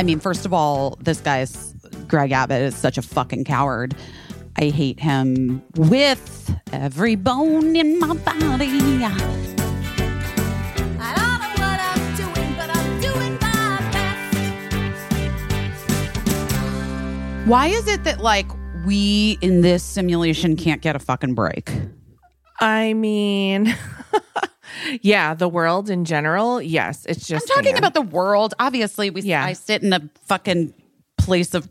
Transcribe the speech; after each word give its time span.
I 0.00 0.02
mean, 0.02 0.18
first 0.18 0.46
of 0.46 0.54
all, 0.54 0.96
this 1.02 1.20
guy's 1.20 1.74
Greg 2.08 2.32
Abbott 2.32 2.62
is 2.62 2.74
such 2.74 2.96
a 2.96 3.02
fucking 3.02 3.44
coward. 3.44 3.94
I 4.56 4.70
hate 4.70 4.98
him 4.98 5.62
with 5.76 6.58
every 6.72 7.16
bone 7.16 7.76
in 7.76 7.98
my 7.98 8.14
body. 8.14 9.04
I 9.04 9.14
don't 11.18 11.38
know 11.42 11.50
what 11.66 11.80
I'm 11.82 12.16
doing, 12.16 12.54
but 12.56 12.70
I'm 12.74 13.00
doing 13.02 13.34
my 13.42 13.76
best. 17.12 17.46
Why 17.46 17.66
is 17.66 17.86
it 17.86 18.04
that 18.04 18.20
like 18.20 18.46
we 18.86 19.36
in 19.42 19.60
this 19.60 19.82
simulation 19.82 20.56
can't 20.56 20.80
get 20.80 20.96
a 20.96 20.98
fucking 20.98 21.34
break? 21.34 21.70
I 22.58 22.94
mean, 22.94 23.76
yeah, 25.02 25.34
the 25.34 25.48
world 25.48 25.90
in 25.90 26.04
general. 26.04 26.60
Yes, 26.62 27.04
it's 27.06 27.26
just. 27.26 27.50
I'm 27.50 27.56
talking 27.56 27.72
hang 27.74 27.78
about 27.78 27.94
the 27.94 28.02
world. 28.02 28.54
Obviously, 28.58 29.10
we 29.10 29.22
Yeah. 29.22 29.44
I 29.44 29.52
sit 29.54 29.82
in 29.82 29.92
a 29.92 30.08
fucking 30.26 30.74
place 31.18 31.54
of 31.54 31.68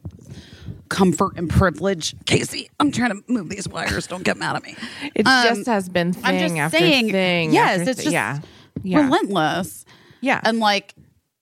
comfort 0.90 1.38
and 1.38 1.50
privilege. 1.50 2.16
Casey, 2.26 2.70
I'm 2.80 2.92
trying 2.92 3.12
to 3.12 3.24
move 3.32 3.50
these 3.50 3.68
wires. 3.68 4.08
Don't 4.08 4.24
get 4.24 4.38
mad 4.38 4.56
at 4.56 4.64
me. 4.64 4.76
It 5.16 5.28
Um, 5.28 5.48
just 5.48 5.68
has 5.68 5.88
been 5.90 6.14
thing 6.14 6.26
I'm 6.26 6.40
just 6.40 6.56
after 6.56 6.78
saying, 6.80 7.12
thing. 7.12 7.54
yes, 7.54 7.88
it's 7.88 8.00
thi- 8.00 8.04
just 8.06 8.14
yeah, 8.14 8.40
yeah, 8.84 9.02
relentless. 9.04 9.86
yeah. 10.22 10.42
and 10.44 10.60
like 10.60 10.96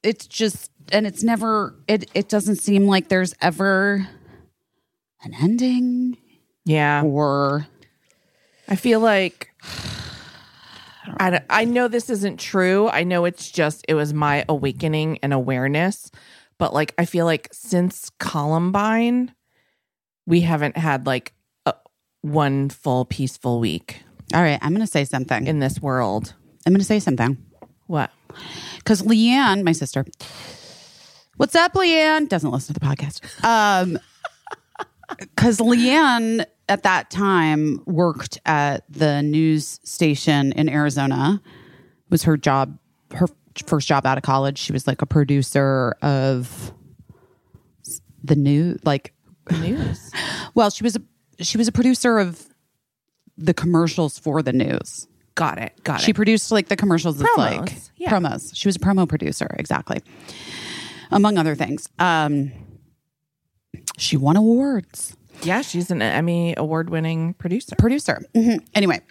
it's 0.04 0.28
just 0.28 0.72
and 0.92 1.08
it's 1.08 1.24
never 1.24 1.76
it 1.88 2.10
it 2.14 2.30
doesn't 2.30 2.58
seem 2.58 2.88
like 2.88 3.08
there's 3.10 3.34
ever 3.42 4.08
an 5.24 5.34
ending 5.42 6.18
yeah. 6.66 7.02
or 7.04 7.68
I 8.70 8.76
feel 8.76 9.00
like 9.00 9.50
I, 11.18 11.30
don't- 11.30 11.44
I 11.50 11.66
know 11.66 11.88
this 11.88 12.10
isn't 12.10 12.40
true. 12.40 12.88
I 12.90 13.04
know 13.04 13.26
it's 13.26 13.50
just 13.50 13.86
it 13.88 13.94
was 13.94 14.14
my 14.14 14.44
awakening 14.50 15.20
and 15.24 15.34
awareness, 15.34 16.12
but 16.58 16.74
like 16.74 16.94
I 16.98 17.06
feel 17.06 17.26
like 17.26 17.48
since 17.52 18.12
Columbine, 18.20 19.34
we 20.26 20.42
haven't 20.42 20.76
had 20.78 21.06
like 21.06 21.34
a, 21.66 21.74
one 22.22 22.70
full 22.70 23.06
peaceful 23.06 23.60
week 23.60 24.02
all 24.34 24.42
right 24.42 24.60
i'm 24.62 24.74
gonna 24.74 24.86
say 24.86 25.06
something 25.06 25.48
in 25.48 25.60
this 25.60 25.80
world. 25.82 26.34
i'm 26.66 26.74
gonna 26.74 26.84
say 26.84 27.00
something 27.00 27.38
What? 27.86 28.12
because 28.80 29.02
leanne 29.04 29.64
my 29.64 29.72
sister 29.72 30.04
what's 31.38 31.56
up 31.56 31.72
leanne 31.76 32.28
doesn't 32.28 32.52
listen 32.52 32.74
to 32.74 32.80
the 32.82 32.86
podcast 32.86 33.22
um 33.46 33.98
because 35.20 35.60
leanne 35.60 36.46
at 36.70 36.84
that 36.84 37.10
time 37.10 37.82
worked 37.86 38.40
at 38.46 38.84
the 38.90 39.22
news 39.22 39.80
station 39.84 40.52
in 40.54 40.70
arizona 40.70 41.42
It 41.44 42.12
was 42.12 42.24
her 42.24 42.38
job 42.38 42.78
her 43.14 43.28
first 43.66 43.88
job 43.88 44.06
out 44.06 44.18
of 44.18 44.24
college 44.24 44.58
she 44.58 44.72
was 44.74 44.86
like 44.88 45.02
a 45.02 45.06
producer 45.06 45.96
of 46.02 46.74
the 48.24 48.36
new 48.36 48.78
like 48.84 49.14
News. 49.50 50.12
well 50.56 50.70
she 50.70 50.84
was 50.84 50.98
a 50.98 51.44
she 51.44 51.58
was 51.58 51.68
a 51.68 51.72
producer 51.72 52.20
of 52.20 52.48
the 53.38 53.54
commercials 53.54 54.20
for 54.20 54.42
the 54.42 54.52
news 54.52 55.08
Got 55.38 55.60
it. 55.60 55.74
Got 55.84 56.00
she 56.00 56.06
it. 56.06 56.06
She 56.06 56.14
produced 56.14 56.52
like 56.52 56.68
the 56.68 56.76
commercials 56.76 57.20
that's 57.20 57.38
like 57.38 57.62
Promos, 57.62 57.92
yeah. 57.96 58.10
promos. 58.10 58.56
She 58.56 58.68
was 58.68 58.76
a 58.76 58.80
promo 58.80 59.08
producer, 59.08 59.46
exactly. 59.60 60.02
Among 61.12 61.38
other 61.38 61.54
things. 61.54 61.88
Um 62.00 62.52
she 64.00 64.18
won 64.18 64.36
awards. 64.36 65.16
Yeah, 65.44 65.62
she's 65.62 65.92
an 65.92 66.02
Emmy 66.02 66.54
award 66.58 66.90
winning 66.90 67.34
producer. 67.36 67.76
Producer. 67.78 68.24
Mhm. 68.36 68.66
Anyway. 68.76 69.02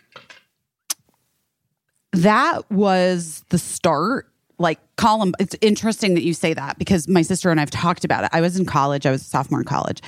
That 2.12 2.70
was 2.70 3.44
the 3.50 3.58
start. 3.58 4.28
Like 4.58 4.80
column 4.96 5.34
it's 5.38 5.54
interesting 5.60 6.14
that 6.14 6.22
you 6.22 6.32
say 6.32 6.54
that 6.54 6.78
because 6.78 7.08
my 7.08 7.20
sister 7.20 7.50
and 7.50 7.60
I've 7.60 7.70
talked 7.70 8.04
about 8.04 8.24
it. 8.24 8.30
I 8.32 8.40
was 8.40 8.56
in 8.58 8.64
college, 8.64 9.04
I 9.04 9.10
was 9.10 9.20
a 9.20 9.24
sophomore 9.24 9.60
in 9.60 9.66
college. 9.66 10.00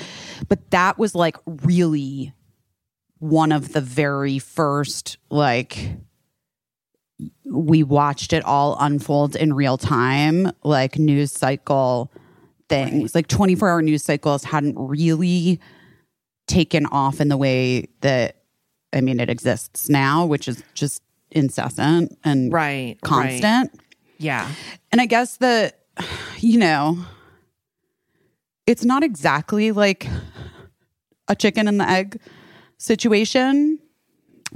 But 0.49 0.71
that 0.71 0.99
was 0.99 1.15
like 1.15 1.37
really 1.47 2.33
one 3.19 3.53
of 3.53 3.73
the 3.75 3.83
very 3.83 4.39
first 4.39 5.19
like 5.28 5.91
we 7.45 7.83
watched 7.83 8.33
it 8.33 8.45
all 8.45 8.77
unfold 8.81 9.37
in 9.37 9.53
real 9.53 9.77
time, 9.77 10.51
like 10.62 10.99
news 10.99 11.33
cycle 11.33 12.11
things. 12.71 13.15
Like 13.15 13.27
24 13.27 13.69
hour 13.69 13.83
news 13.83 14.03
cycles 14.05 14.45
hadn't 14.45 14.77
really 14.78 15.61
taken 16.48 16.86
off 16.86 17.20
in 17.20 17.28
the 17.28 17.36
way 17.36 17.86
that, 18.00 18.36
I 18.92 19.00
mean, 19.00 19.20
it 19.20 19.31
exists 19.31 19.88
now, 19.88 20.26
which 20.26 20.48
is 20.48 20.62
just 20.75 21.03
incessant 21.31 22.16
and 22.25 22.53
Right. 22.53 22.97
Right. 22.97 23.00
constant. 23.03 23.78
Yeah. 24.19 24.50
And 24.91 25.00
I 25.00 25.06
guess 25.06 25.36
that, 25.36 25.81
you 26.38 26.59
know, 26.59 26.98
it's 28.66 28.84
not 28.84 29.03
exactly 29.03 29.72
like 29.72 30.06
a 31.28 31.36
chicken 31.36 31.69
and 31.69 31.78
the 31.81 31.88
egg 31.88 32.20
situation 32.78 33.78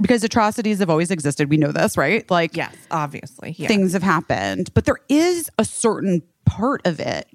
because 0.01 0.23
atrocities 0.23 0.79
have 0.79 0.89
always 0.89 1.11
existed. 1.11 1.49
We 1.49 1.57
know 1.57 1.71
this, 1.71 1.97
right? 1.97 2.29
Like, 2.31 2.57
Yes. 2.57 2.75
Obviously. 2.89 3.55
Yeah. 3.57 3.67
things 3.67 3.93
have 3.93 4.03
happened, 4.03 4.73
but 4.73 4.85
there 4.85 4.99
is 5.09 5.49
a 5.59 5.65
certain 5.65 6.23
part 6.45 6.81
of 6.85 6.99
it 6.99 7.27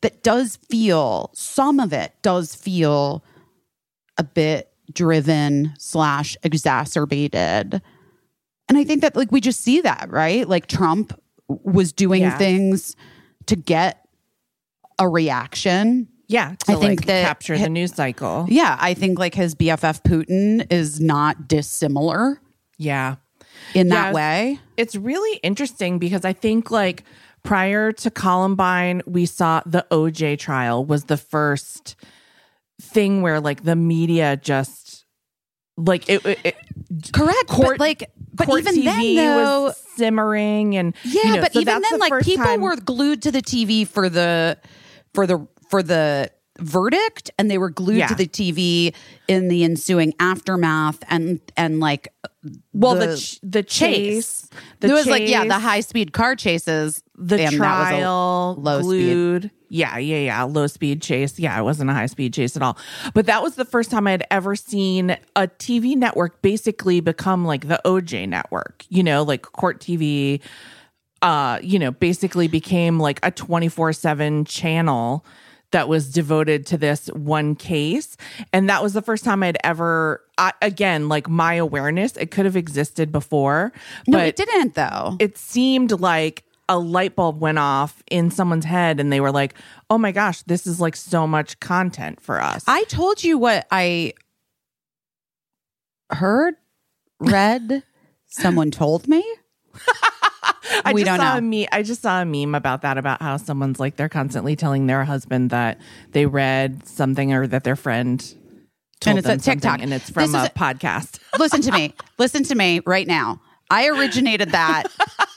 that 0.00 0.22
does 0.22 0.56
feel, 0.70 1.30
some 1.34 1.78
of 1.78 1.92
it 1.92 2.12
does 2.22 2.54
feel 2.54 3.22
a 4.18 4.24
bit 4.24 4.70
driven 4.92 5.74
slash 5.78 6.36
exacerbated. 6.42 7.80
And 8.68 8.78
I 8.78 8.84
think 8.84 9.00
that 9.02 9.16
like 9.16 9.32
we 9.32 9.40
just 9.40 9.60
see 9.60 9.80
that, 9.82 10.08
right? 10.10 10.48
Like 10.48 10.66
Trump 10.66 11.18
was 11.48 11.92
doing 11.92 12.22
Yeah. 12.22 12.38
things 12.38 12.96
to 13.46 13.56
get 13.56 14.06
a 14.98 15.08
reaction. 15.08 16.08
yeah. 16.28 16.54
To 16.66 16.72
I 16.72 16.74
think 16.76 17.00
like 17.00 17.06
that- 17.06 17.26
capture 17.26 17.58
the 17.58 17.68
news 17.68 17.94
cycle. 17.94 18.46
Yeah, 18.48 18.78
I 18.80 18.94
think 18.94 19.18
like 19.18 19.34
his 19.34 19.54
BFF 19.54 20.02
Putin 20.02 20.66
is 20.72 20.98
not 21.00 21.46
dissimilar 21.48 22.40
Yeah. 22.78 23.16
in 23.74 23.88
that 23.88 24.14
way. 24.14 24.58
it's 24.78 24.94
really 24.96 25.38
interesting 25.42 25.98
because 25.98 26.24
I 26.24 26.32
think 26.32 26.70
like 26.70 27.04
prior 27.42 27.92
to 27.92 28.10
Columbine, 28.10 29.02
we 29.06 29.26
saw 29.26 29.60
the 29.66 29.84
OJ 29.90 30.38
trial 30.38 30.84
was 30.84 31.04
the 31.04 31.16
first 31.18 31.96
thing 32.82 33.22
where 33.22 33.40
like 33.40 33.62
the 33.62 33.76
media 33.76 34.36
just 34.36 35.04
like 35.76 36.08
it, 36.08 36.24
it, 36.26 36.38
it 36.44 36.56
Correct. 37.12 37.46
Court- 37.48 37.78
but 37.78 37.80
like 37.80 38.10
but 38.34 38.48
even 38.48 38.74
TV 38.74 38.84
then 38.84 39.14
though 39.16 39.62
was 39.64 39.76
simmering 39.96 40.76
and 40.76 40.94
Yeah, 41.04 41.22
you 41.24 41.34
know, 41.36 41.40
but 41.42 41.52
so 41.52 41.60
even 41.60 41.80
then, 41.80 41.92
the 41.92 41.98
like 41.98 42.22
people 42.24 42.44
time- 42.44 42.60
were 42.60 42.76
glued 42.76 43.22
to 43.22 43.32
the 43.32 43.42
TV 43.42 43.86
for 43.86 44.08
the 44.08 44.58
for 45.14 45.26
the 45.26 45.46
for 45.70 45.82
the 45.82 46.30
verdict, 46.58 47.30
and 47.38 47.50
they 47.50 47.58
were 47.58 47.70
glued 47.70 47.96
Yeah. 47.98 48.06
to 48.08 48.14
the 48.14 48.26
TV 48.26 48.94
in 49.28 49.48
the 49.48 49.64
ensuing 49.64 50.12
aftermath, 50.20 50.98
and 51.08 51.40
and 51.56 51.80
like 51.80 52.12
well 52.72 52.94
the 52.94 53.06
the 53.06 53.16
ch- 53.16 53.38
the 53.42 53.62
chase, 53.62 54.48
the 54.80 54.88
there 54.88 54.96
was 54.96 55.06
like 55.06 55.26
yeah, 55.28 55.44
the 55.44 55.58
high 55.58 55.80
speed 55.80 56.12
car 56.12 56.36
chases, 56.36 57.02
the 57.16 57.36
Damn, 57.36 57.58
that 57.58 57.78
was 57.78 57.88
a 57.88 57.90
trial 58.00 58.56
low 58.58 58.82
speed. 58.82 59.50
Yeah, 59.68 59.96
yeah, 59.96 60.18
yeah. 60.18 60.42
Low 60.42 60.66
speed 60.66 61.00
chase. 61.00 61.38
Yeah, 61.38 61.58
it 61.58 61.62
wasn't 61.62 61.88
a 61.88 61.94
high 61.94 62.04
speed 62.04 62.34
chase 62.34 62.56
at 62.56 62.62
all. 62.62 62.76
But 63.14 63.24
that 63.24 63.42
was 63.42 63.54
the 63.54 63.64
first 63.64 63.90
time 63.90 64.06
I'd 64.06 64.26
ever 64.30 64.54
seen 64.54 65.16
a 65.34 65.48
TV 65.48 65.96
network 65.96 66.42
basically 66.42 67.00
become 67.00 67.46
like 67.46 67.68
the 67.68 67.80
OJ 67.86 68.28
network, 68.28 68.84
you 68.90 69.02
know, 69.02 69.22
like 69.22 69.40
court 69.40 69.80
TV, 69.80 70.42
uh, 71.22 71.58
you 71.62 71.78
know, 71.78 71.90
basically 71.90 72.48
became 72.48 73.00
like 73.00 73.18
a 73.22 73.30
24 73.30 73.94
7 73.94 74.44
channel 74.44 75.24
that 75.72 75.88
was 75.88 76.10
devoted 76.10 76.64
to 76.66 76.78
this 76.78 77.08
one 77.08 77.54
case. 77.54 78.16
And 78.52 78.68
that 78.70 78.82
was 78.82 78.92
the 78.92 79.02
first 79.02 79.24
time 79.24 79.42
I'd 79.42 79.58
ever, 79.64 80.22
I, 80.38 80.52
again, 80.62 81.08
like 81.08 81.28
my 81.28 81.54
awareness, 81.54 82.16
it 82.16 82.30
could 82.30 82.44
have 82.46 82.56
existed 82.56 83.10
before, 83.10 83.72
No, 84.06 84.18
but 84.18 84.26
it 84.28 84.36
didn't 84.36 84.74
though. 84.74 85.16
it 85.18 85.36
seemed 85.36 85.90
like 86.00 86.44
a 86.68 86.78
light 86.78 87.16
bulb 87.16 87.40
went 87.40 87.58
off 87.58 88.02
in 88.10 88.30
someone's 88.30 88.64
head 88.64 89.00
and 89.00 89.12
they 89.12 89.20
were 89.20 89.32
like, 89.32 89.54
oh 89.90 89.98
my 89.98 90.12
gosh, 90.12 90.42
this 90.42 90.66
is 90.66 90.80
like 90.80 90.94
so 90.96 91.26
much 91.26 91.58
content 91.60 92.20
for 92.20 92.40
us. 92.40 92.64
I 92.66 92.84
told 92.84 93.22
you 93.24 93.36
what 93.36 93.66
I 93.70 94.14
heard, 96.10 96.54
read, 97.18 97.82
someone 98.28 98.70
told 98.70 99.08
me. 99.08 99.24
I 100.84 100.92
we 100.92 101.02
just 101.02 101.06
don't 101.16 101.18
saw 101.24 101.32
know. 101.32 101.38
A 101.38 101.40
me- 101.42 101.68
I 101.70 101.82
just 101.82 102.02
saw 102.02 102.20
a 102.22 102.24
meme 102.24 102.54
about 102.54 102.82
that, 102.82 102.98
about 102.98 103.22
how 103.22 103.36
someone's 103.36 103.78
like, 103.78 103.96
they're 103.96 104.08
constantly 104.08 104.56
telling 104.56 104.86
their 104.86 105.04
husband 105.04 105.50
that 105.50 105.80
they 106.12 106.26
read 106.26 106.86
something 106.88 107.32
or 107.32 107.46
that 107.46 107.64
their 107.64 107.76
friend 107.76 108.20
And 109.06 109.18
it's 109.18 109.28
a 109.28 109.36
TikTok. 109.36 109.62
something 109.62 109.82
and 109.84 109.92
it's 109.94 110.10
from 110.10 110.34
a 110.34 110.44
a- 110.44 110.48
podcast. 110.58 111.18
Listen 111.38 111.60
to 111.62 111.72
me. 111.72 111.94
Listen 112.18 112.42
to 112.44 112.54
me 112.54 112.80
right 112.86 113.06
now. 113.06 113.40
I 113.70 113.88
originated 113.88 114.50
that 114.50 114.84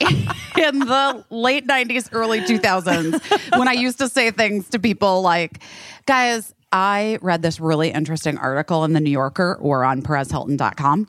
in 0.00 0.78
the 0.80 1.24
late 1.30 1.66
90s, 1.66 2.10
early 2.12 2.40
2000s 2.42 3.58
when 3.58 3.66
I 3.66 3.72
used 3.72 3.96
to 3.98 4.08
say 4.10 4.30
things 4.30 4.68
to 4.70 4.78
people 4.78 5.22
like, 5.22 5.60
guys, 6.04 6.52
I 6.72 7.18
read 7.22 7.42
this 7.42 7.60
really 7.60 7.90
interesting 7.90 8.36
article 8.38 8.84
in 8.84 8.92
the 8.92 9.00
New 9.00 9.10
Yorker 9.10 9.56
or 9.60 9.84
on 9.84 10.02
PerezHilton.com. 10.02 11.06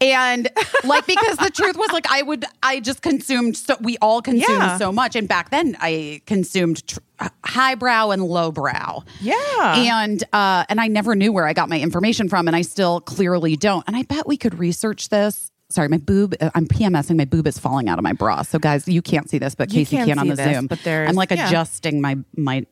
And 0.00 0.48
like, 0.84 1.06
because 1.06 1.38
the 1.38 1.50
truth 1.50 1.76
was 1.76 1.90
like, 1.92 2.06
I 2.10 2.22
would, 2.22 2.44
I 2.62 2.80
just 2.80 3.02
consumed, 3.02 3.56
so 3.56 3.76
we 3.80 3.96
all 3.98 4.20
consumed 4.22 4.46
Yeah. 4.60 4.76
so 4.78 4.92
much. 4.92 5.16
And 5.16 5.26
back 5.28 5.50
then 5.50 5.76
I 5.80 6.20
consumed 6.26 6.86
tr- 6.86 6.98
highbrow 7.44 8.10
and 8.10 8.22
lowbrow. 8.22 9.02
Yeah. 9.20 9.34
And, 9.76 10.22
uh, 10.32 10.64
and 10.68 10.80
I 10.80 10.88
never 10.88 11.14
knew 11.16 11.32
where 11.32 11.46
I 11.46 11.52
got 11.54 11.68
my 11.68 11.80
information 11.80 12.28
from. 12.28 12.46
And 12.46 12.54
I 12.54 12.62
still 12.62 13.00
clearly 13.00 13.56
don't. 13.56 13.82
And 13.86 13.96
I 13.96 14.02
bet 14.02 14.26
we 14.26 14.36
could 14.36 14.58
research 14.58 15.08
this. 15.08 15.50
Sorry, 15.68 15.88
my 15.88 15.98
boob, 15.98 16.34
uh, 16.40 16.50
I'm 16.54 16.66
PMSing. 16.68 17.16
My 17.16 17.24
boob 17.24 17.46
is 17.48 17.58
falling 17.58 17.88
out 17.88 17.98
of 17.98 18.04
my 18.04 18.12
bra. 18.12 18.42
So 18.42 18.58
guys, 18.60 18.86
you 18.86 19.02
can't 19.02 19.28
see 19.28 19.38
this, 19.38 19.54
but 19.56 19.72
You 19.72 19.80
Casey 19.80 19.96
can't 19.96 20.10
can 20.10 20.18
on 20.20 20.28
the 20.28 20.36
this, 20.36 20.54
Zoom. 20.54 20.66
but 20.68 20.78
there's- 20.84 21.08
I'm 21.08 21.16
like 21.16 21.30
yeah. 21.32 21.48
adjusting 21.48 22.00
my, 22.00 22.18
my 22.36 22.66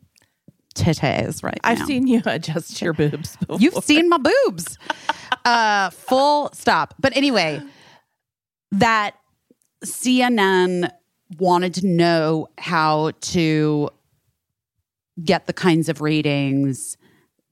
titties 0.75 1.43
right 1.43 1.59
I've 1.65 1.81
now. 1.81 1.85
seen 1.87 2.06
you 2.06 2.23
adjust 2.26 2.81
your 2.82 2.93
boobs. 2.94 3.37
Before. 3.37 3.59
You've 3.61 3.82
seen 3.85 4.09
my 4.09 4.19
boobs. 4.19 4.79
Uh, 5.44 5.91
full 5.91 6.49
stop. 6.55 6.94
But 6.99 7.15
anyway, 7.17 7.61
that 8.73 9.15
CNN 9.85 10.91
wanted 11.38 11.75
to 11.75 11.87
know 11.87 12.49
how 12.56 13.11
to 13.21 13.91
get 15.23 15.47
the 15.47 15.53
kinds 15.53 15.88
of 15.88 16.00
ratings 16.00 16.97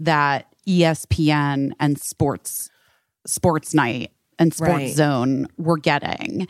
that 0.00 0.46
ESPN 0.66 1.72
and 1.80 1.98
Sports 2.00 2.70
Sports 3.26 3.74
Night 3.74 4.10
and 4.38 4.54
Sports 4.54 4.72
Right. 4.72 4.92
Zone 4.94 5.46
were 5.58 5.76
getting. 5.78 6.46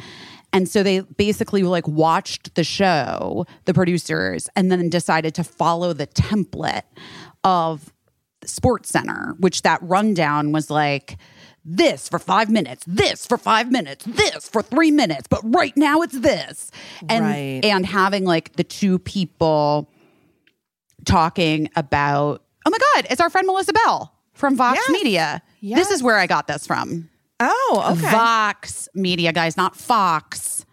And 0.52 0.68
so 0.68 0.82
they 0.82 1.00
basically 1.00 1.62
like 1.62 1.88
watched 1.88 2.54
the 2.56 2.64
show, 2.64 3.46
the 3.64 3.72
producers, 3.74 4.48
and 4.54 4.70
then 4.70 4.88
decided 4.90 5.34
to 5.36 5.44
follow 5.44 5.92
the 5.92 6.06
template 6.06 6.82
of 7.42 7.92
Sports 8.44 8.90
Center, 8.90 9.34
which 9.38 9.62
that 9.62 9.80
rundown 9.82 10.52
was 10.52 10.68
like 10.68 11.16
this 11.64 12.08
for 12.08 12.18
five 12.18 12.50
minutes, 12.50 12.84
this 12.86 13.24
for 13.24 13.38
five 13.38 13.70
minutes, 13.70 14.04
this 14.04 14.48
for 14.48 14.62
three 14.62 14.90
minutes, 14.90 15.26
but 15.28 15.40
right 15.44 15.76
now 15.76 16.02
it's 16.02 16.18
this. 16.18 16.70
And 17.08 17.24
Right. 17.24 17.60
and 17.64 17.86
having 17.86 18.24
like 18.24 18.54
the 18.56 18.64
two 18.64 18.98
people 18.98 19.88
talking 21.04 21.68
about 21.76 22.42
oh 22.66 22.70
my 22.70 22.78
God, 22.94 23.06
it's 23.10 23.20
our 23.20 23.30
friend 23.30 23.46
Melissa 23.46 23.72
Bell 23.72 24.12
from 24.34 24.56
Vox 24.56 24.78
Yes. 24.80 24.90
Media. 24.90 25.42
Yes. 25.60 25.78
This 25.78 25.90
is 25.90 26.02
where 26.02 26.16
I 26.18 26.26
got 26.26 26.46
this 26.46 26.66
from. 26.66 27.08
Oh, 27.50 27.94
okay. 27.96 28.10
Vox 28.10 28.88
Media, 28.94 29.32
guys, 29.32 29.56
not 29.56 29.76
Fox. 29.76 30.64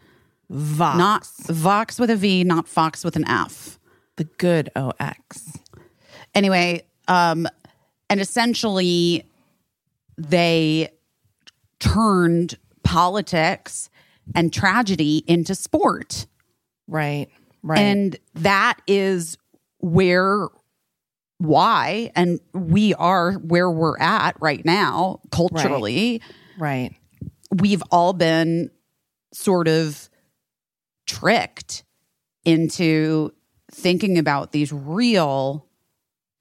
Vox. 0.50 0.98
Not 0.98 1.26
Vox 1.56 2.00
with 2.00 2.10
a 2.10 2.16
V, 2.16 2.44
not 2.44 2.68
Fox 2.68 3.04
with 3.04 3.16
an 3.16 3.28
F. 3.28 3.80
the 4.18 4.24
good 4.24 4.70
OX. 4.76 5.58
anyway 6.36 6.82
um 7.08 7.48
and 8.10 8.20
essentially 8.20 9.24
they 10.18 10.90
turned 11.80 12.56
politics 12.84 13.90
and 14.36 14.52
tragedy 14.54 15.24
into 15.28 15.56
sport 15.56 16.26
Right. 16.88 17.28
Right. 17.64 17.80
and 17.80 18.18
that 18.36 18.80
is 18.88 19.38
where 19.80 20.48
why 21.38 22.12
and 22.16 22.40
we 22.54 22.94
are 22.96 23.34
where 23.34 23.70
we're 23.72 23.98
at 24.00 24.36
right 24.42 24.66
now 24.66 25.20
culturally 25.32 26.22
right. 26.22 26.32
We've 27.56 27.82
all 27.92 28.14
been 28.14 28.70
sort 29.34 29.68
of 29.68 30.10
tricked 31.08 31.84
into 32.46 33.32
thinking 33.72 34.18
about 34.18 34.52
these 34.52 34.72
real 34.72 35.66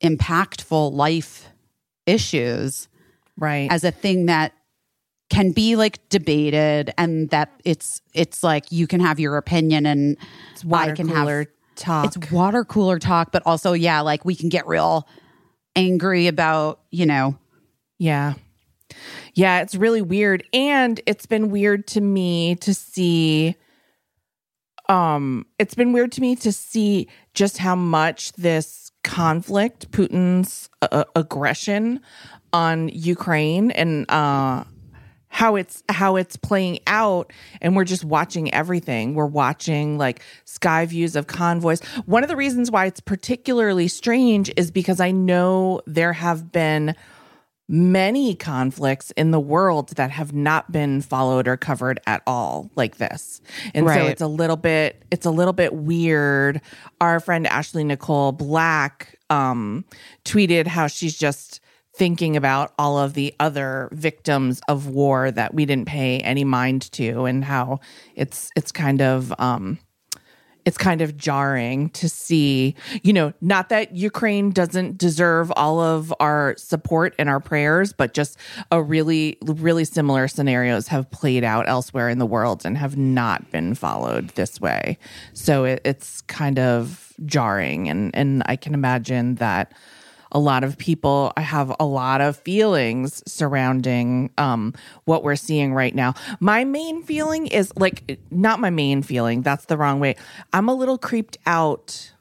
impactful 0.03 0.93
life 0.93 1.49
issues 2.07 2.89
Right. 3.37 3.71
as 3.71 3.85
a 3.85 3.91
thing 3.93 4.27
that 4.27 4.53
can 5.31 5.53
be 5.53 5.77
like 5.77 6.09
debated 6.09 6.93
and 6.99 7.29
that 7.31 7.53
it's 7.65 8.01
it's 8.15 8.43
like 8.43 8.73
you 8.73 8.87
can 8.87 8.99
have 9.01 9.21
your 9.21 9.37
opinion 9.37 9.85
and 9.87 10.17
it's 10.53 10.65
water 10.65 10.93
I 10.93 10.95
can 10.97 11.09
cooler 11.09 11.39
have 11.41 11.47
talk. 11.77 12.05
it's 12.07 12.31
water 12.33 12.65
cooler 12.65 12.99
talk 12.99 13.31
but 13.31 13.43
also 13.47 13.75
yeah 13.75 14.01
like 14.01 14.25
we 14.25 14.35
can 14.35 14.49
get 14.49 14.67
real 14.67 15.07
angry 15.77 16.27
about 16.27 16.81
you 16.91 17.07
know 17.07 17.39
Yeah. 17.99 18.35
Yeah, 19.35 19.61
it's 19.61 19.75
really 19.75 20.03
weird. 20.03 20.45
And 20.53 21.01
it's 21.07 21.27
been 21.27 21.51
weird 21.51 21.87
to 21.89 22.01
me 22.01 22.57
to 22.57 22.75
see 22.75 23.57
um 24.89 25.45
it's 25.59 25.75
been 25.75 25.93
weird 25.93 26.11
to 26.13 26.21
me 26.23 26.35
to 26.35 26.51
see 26.51 27.09
just 27.35 27.59
how 27.59 27.77
much 27.77 28.33
this 28.33 28.91
conflict, 29.05 29.91
Putin's 29.91 30.71
uh, 30.83 31.05
aggression 31.15 32.01
on 32.53 32.89
Ukraine 32.89 33.71
and 33.73 34.11
uh 34.11 34.65
how 35.31 35.57
it's 35.57 35.83
how 35.89 36.17
it's 36.17 36.37
playing 36.37 36.79
out. 36.87 37.33
And 37.61 37.77
we're 37.77 37.85
just 37.85 38.05
watching 38.05 38.53
everything. 38.53 39.15
We're 39.15 39.27
watching 39.27 39.99
like 39.99 40.23
sky 40.45 40.87
views 40.87 41.17
of 41.17 41.27
convoys. 41.27 41.81
One 42.07 42.23
of 42.23 42.29
the 42.29 42.37
reasons 42.37 42.71
why 42.71 42.87
it's 42.87 43.01
particularly 43.01 43.89
strange 43.89 44.51
is 44.57 44.71
because 44.71 45.01
i 45.01 45.11
know 45.11 45.81
there 45.87 46.15
have 46.15 46.51
been 46.51 46.95
many 47.69 48.35
conflicts 48.35 49.11
in 49.13 49.31
the 49.31 49.41
world 49.41 49.91
that 49.91 50.11
have 50.11 50.33
not 50.33 50.73
been 50.73 51.03
followed 51.03 51.47
or 51.47 51.57
covered 51.57 52.01
at 52.07 52.23
all 52.27 52.71
like 52.77 52.97
this. 52.97 53.43
And 53.75 53.87
so 53.87 54.07
it's 54.07 54.23
a 54.23 54.27
little 54.27 54.57
bit 54.57 55.05
it's 55.11 55.27
a 55.27 55.31
little 55.31 55.53
bit 55.53 55.75
weird. 55.75 56.61
Our 57.01 57.21
friend 57.21 57.47
ashley 57.47 57.85
nicole 57.85 58.33
black 58.33 59.19
um 59.29 59.85
tweeted 60.25 60.67
how 60.67 60.87
she's 60.87 61.17
just 61.17 61.61
thinking 61.95 62.37
about 62.37 62.73
all 62.79 62.97
of 62.97 63.15
the 63.15 63.35
other 63.41 63.89
victims 63.93 64.61
of 64.69 64.87
war 64.87 65.31
that 65.31 65.53
we 65.53 65.67
didn't 65.67 65.89
pay 65.89 66.21
any 66.21 66.45
mind 66.45 66.91
to 66.93 67.25
and 67.25 67.45
how 67.45 67.81
it's 68.15 68.51
it's 68.57 68.73
kind 68.73 69.03
of 69.03 69.35
um 69.39 69.79
it's 70.69 70.77
kind 70.77 71.01
of 71.01 71.17
jarring 71.17 71.89
to 71.89 72.11
see, 72.11 72.75
you 73.03 73.11
know, 73.11 73.33
not 73.41 73.71
that 73.71 73.97
Ukraine 73.97 74.51
doesn't 74.51 74.99
deserve 74.99 75.51
all 75.57 75.81
of 75.81 76.13
our 76.21 76.55
support 76.59 77.15
and 77.19 77.27
our 77.27 77.41
prayers, 77.41 77.95
but 77.95 78.13
just 78.13 78.37
a 78.71 78.83
really, 78.83 79.39
really 79.41 79.87
similar 79.87 80.29
scenarios 80.29 80.89
have 80.89 81.11
played 81.11 81.43
out 81.43 81.67
elsewhere 81.71 82.11
in 82.11 82.19
the 82.19 82.27
world 82.27 82.67
and 82.67 82.77
have 82.77 82.99
not 82.99 83.51
been 83.51 83.75
followed 83.75 84.29
this 84.35 84.61
way. 84.61 84.99
So 85.33 85.65
it, 85.65 85.81
it's 85.87 86.21
kind 86.23 86.59
of 86.59 87.15
jarring. 87.25 87.89
And, 87.89 88.15
and 88.15 88.43
I 88.45 88.57
can 88.57 88.75
imagine 88.75 89.37
that 89.37 89.73
a 90.33 90.39
lot 90.39 90.65
of 90.65 90.79
people 90.79 91.33
I 91.37 91.43
have 91.43 91.75
a 91.79 91.87
lot 91.87 92.21
of 92.21 92.37
feelings 92.37 93.23
surrounding 93.27 94.31
um, 94.39 94.75
what 95.05 95.23
we're 95.23 95.37
seeing 95.37 95.75
right 95.75 95.95
now. 95.95 96.15
My 96.41 96.65
main 96.65 97.03
feeling 97.03 97.47
is 97.47 97.73
like, 97.77 98.19
not 98.31 98.61
my 98.61 98.71
main 98.71 99.03
feeling, 99.03 99.43
that's 99.43 99.67
the 99.67 99.77
wrong 99.77 100.01
way. 100.01 100.17
I'm 100.53 100.69
a 100.69 100.75
little 100.75 100.99
creeped 100.99 101.39
out 101.47 102.13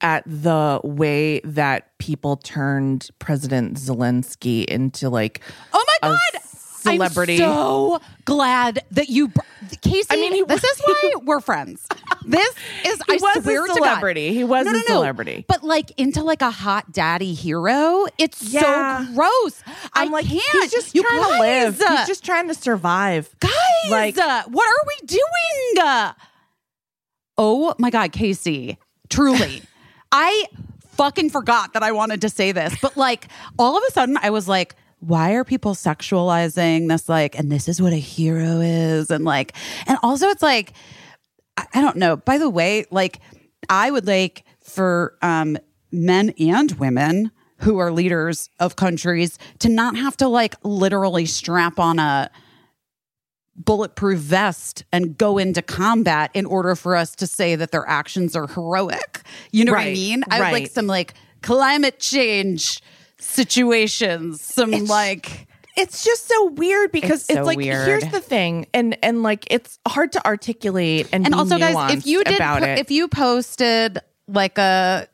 at 0.00 0.24
the 0.26 0.80
way 0.82 1.40
that 1.44 1.96
people 1.98 2.36
turned 2.36 3.08
President 3.20 3.76
Zelensky 3.76 4.64
into 4.64 5.08
like 5.08 5.40
oh 5.72 5.84
my 5.86 6.08
god 6.08 6.42
celebrity. 6.82 7.34
I'm 7.34 7.38
so 7.38 8.00
glad 8.24 8.84
that 8.90 9.08
you, 9.08 9.32
Casey. 9.80 10.08
I 10.10 10.16
mean, 10.16 10.32
he 10.32 10.42
this 10.42 10.62
is 10.62 10.80
why 10.84 11.12
we're 11.22 11.40
friends. 11.40 11.86
This 12.26 12.48
is 12.84 13.00
He 13.06 13.12
I 13.14 13.18
was 13.20 13.36
a 13.36 13.42
swear 13.42 13.62
to 13.62 13.68
God. 13.68 13.74
celebrity. 13.76 14.32
He 14.34 14.44
was 14.44 14.64
no, 14.64 14.70
a 14.70 14.74
no, 14.74 14.78
no. 14.80 14.84
celebrity. 14.96 15.44
but 15.48 15.62
like 15.64 15.92
into 15.98 16.22
like 16.22 16.42
a 16.42 16.50
hot 16.50 16.92
daddy 16.92 17.34
hero. 17.34 18.06
It's 18.18 18.42
Yeah. 18.42 19.06
so 19.06 19.14
gross. 19.14 19.62
I'm 19.94 20.08
I 20.08 20.10
like, 20.10 20.26
can't. 20.26 20.42
he's 20.62 20.70
just 20.70 20.94
you 20.94 21.02
trying 21.02 21.22
to 21.22 21.40
live. 21.40 21.78
He's 21.78 22.06
just 22.06 22.24
trying 22.24 22.48
to 22.48 22.54
survive. 22.54 23.28
guys. 23.40 23.50
like- 23.90 24.18
uh, 24.18 24.44
what 24.48 24.66
are 24.68 24.86
we 24.86 25.06
doing? 25.06 25.86
Uh, 25.86 26.12
oh 27.38 27.74
my 27.78 27.90
god, 27.90 28.12
Casey. 28.12 28.78
Truly, 29.08 29.62
I 30.12 30.46
fucking 30.92 31.30
forgot 31.30 31.72
that 31.74 31.82
I 31.82 31.92
wanted 31.92 32.20
to 32.22 32.28
say 32.28 32.52
this, 32.52 32.74
but 32.80 32.96
like 32.96 33.26
all 33.58 33.76
of 33.76 33.82
a 33.88 33.90
sudden, 33.92 34.16
I 34.22 34.30
was 34.30 34.48
like. 34.48 34.74
Why 35.04 35.32
are 35.32 35.42
people 35.42 35.74
sexualizing 35.74 36.86
this? 36.88 37.08
Like, 37.08 37.36
and 37.36 37.50
this 37.50 37.66
is 37.66 37.82
what 37.82 37.92
a 37.92 37.96
hero 37.96 38.60
is. 38.60 39.10
And 39.10 39.24
like, 39.24 39.52
and 39.88 39.98
also 40.00 40.28
it's 40.28 40.42
like, 40.44 40.74
I 41.56 41.66
I 41.74 41.80
don't 41.80 41.96
know. 41.96 42.16
By 42.16 42.38
the 42.38 42.50
way, 42.50 42.86
like 42.90 43.20
I 43.68 43.90
would 43.90 44.06
like 44.06 44.44
for 44.60 45.16
um 45.22 45.58
men 45.90 46.30
and 46.38 46.72
women 46.72 47.30
who 47.58 47.78
are 47.78 47.92
leaders 47.92 48.50
of 48.58 48.76
countries 48.76 49.38
to 49.60 49.68
not 49.68 49.96
have 49.96 50.16
to 50.16 50.28
like 50.28 50.56
literally 50.64 51.26
strap 51.26 51.78
on 51.78 51.98
a 51.98 52.30
bulletproof 53.54 54.18
vest 54.18 54.84
and 54.92 55.16
go 55.16 55.38
into 55.38 55.62
combat 55.62 56.30
in 56.34 56.46
order 56.46 56.74
for 56.74 56.96
us 56.96 57.14
to 57.14 57.26
say 57.26 57.54
that 57.54 57.70
their 57.70 57.86
actions 57.88 58.34
are 58.34 58.46
heroic. 58.46 59.22
You 59.50 59.64
know 59.64 59.72
what 59.72 59.82
I 59.82 59.92
mean? 59.92 60.24
I 60.30 60.40
would 60.40 60.52
like 60.52 60.70
some 60.70 60.86
like 60.86 61.14
climate 61.42 62.00
change 62.00 62.82
situations, 63.18 64.40
some 64.40 64.70
like 64.86 65.46
it's 65.76 66.04
just 66.04 66.28
so 66.28 66.46
weird 66.50 66.92
because 66.92 67.22
It's 67.22 67.30
it's, 67.30 67.38
so 67.38 67.44
like 67.44 67.56
weird. 67.56 67.86
here's 67.86 68.04
the 68.10 68.20
thing 68.20 68.66
and 68.74 68.96
and 69.02 69.22
like 69.22 69.46
it's 69.50 69.78
hard 69.88 70.12
to 70.12 70.26
articulate 70.26 71.08
and 71.12 71.24
and 71.24 71.32
be 71.34 71.38
also 71.38 71.58
guys 71.58 71.96
if 71.96 72.06
you 72.06 72.22
did 72.24 72.38
po- 72.38 72.58
if 72.62 72.90
you 72.90 73.08
posted 73.08 73.98
like 74.28 74.58
a 74.58 75.06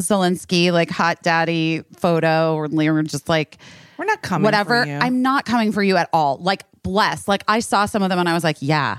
Zelensky 0.00 0.72
like 0.72 0.90
hot 0.90 1.22
daddy 1.22 1.82
photo 1.96 2.54
or 2.54 2.66
we 2.66 2.90
were 2.90 3.02
just 3.02 3.28
like 3.28 3.58
We're 3.96 4.04
not 4.06 4.22
coming. 4.22 4.44
whatever. 4.44 4.82
for 4.82 4.88
you. 4.88 4.96
I'm 4.96 5.22
not 5.22 5.44
coming 5.44 5.70
for 5.72 5.82
you 5.82 5.96
at 5.96 6.08
all. 6.12 6.38
Like 6.38 6.64
bless. 6.82 7.28
Like 7.28 7.44
I 7.46 7.60
saw 7.60 7.86
some 7.86 8.02
of 8.02 8.08
them 8.10 8.18
and 8.18 8.28
I 8.28 8.34
was 8.34 8.42
like, 8.44 8.56
yeah, 8.60 8.98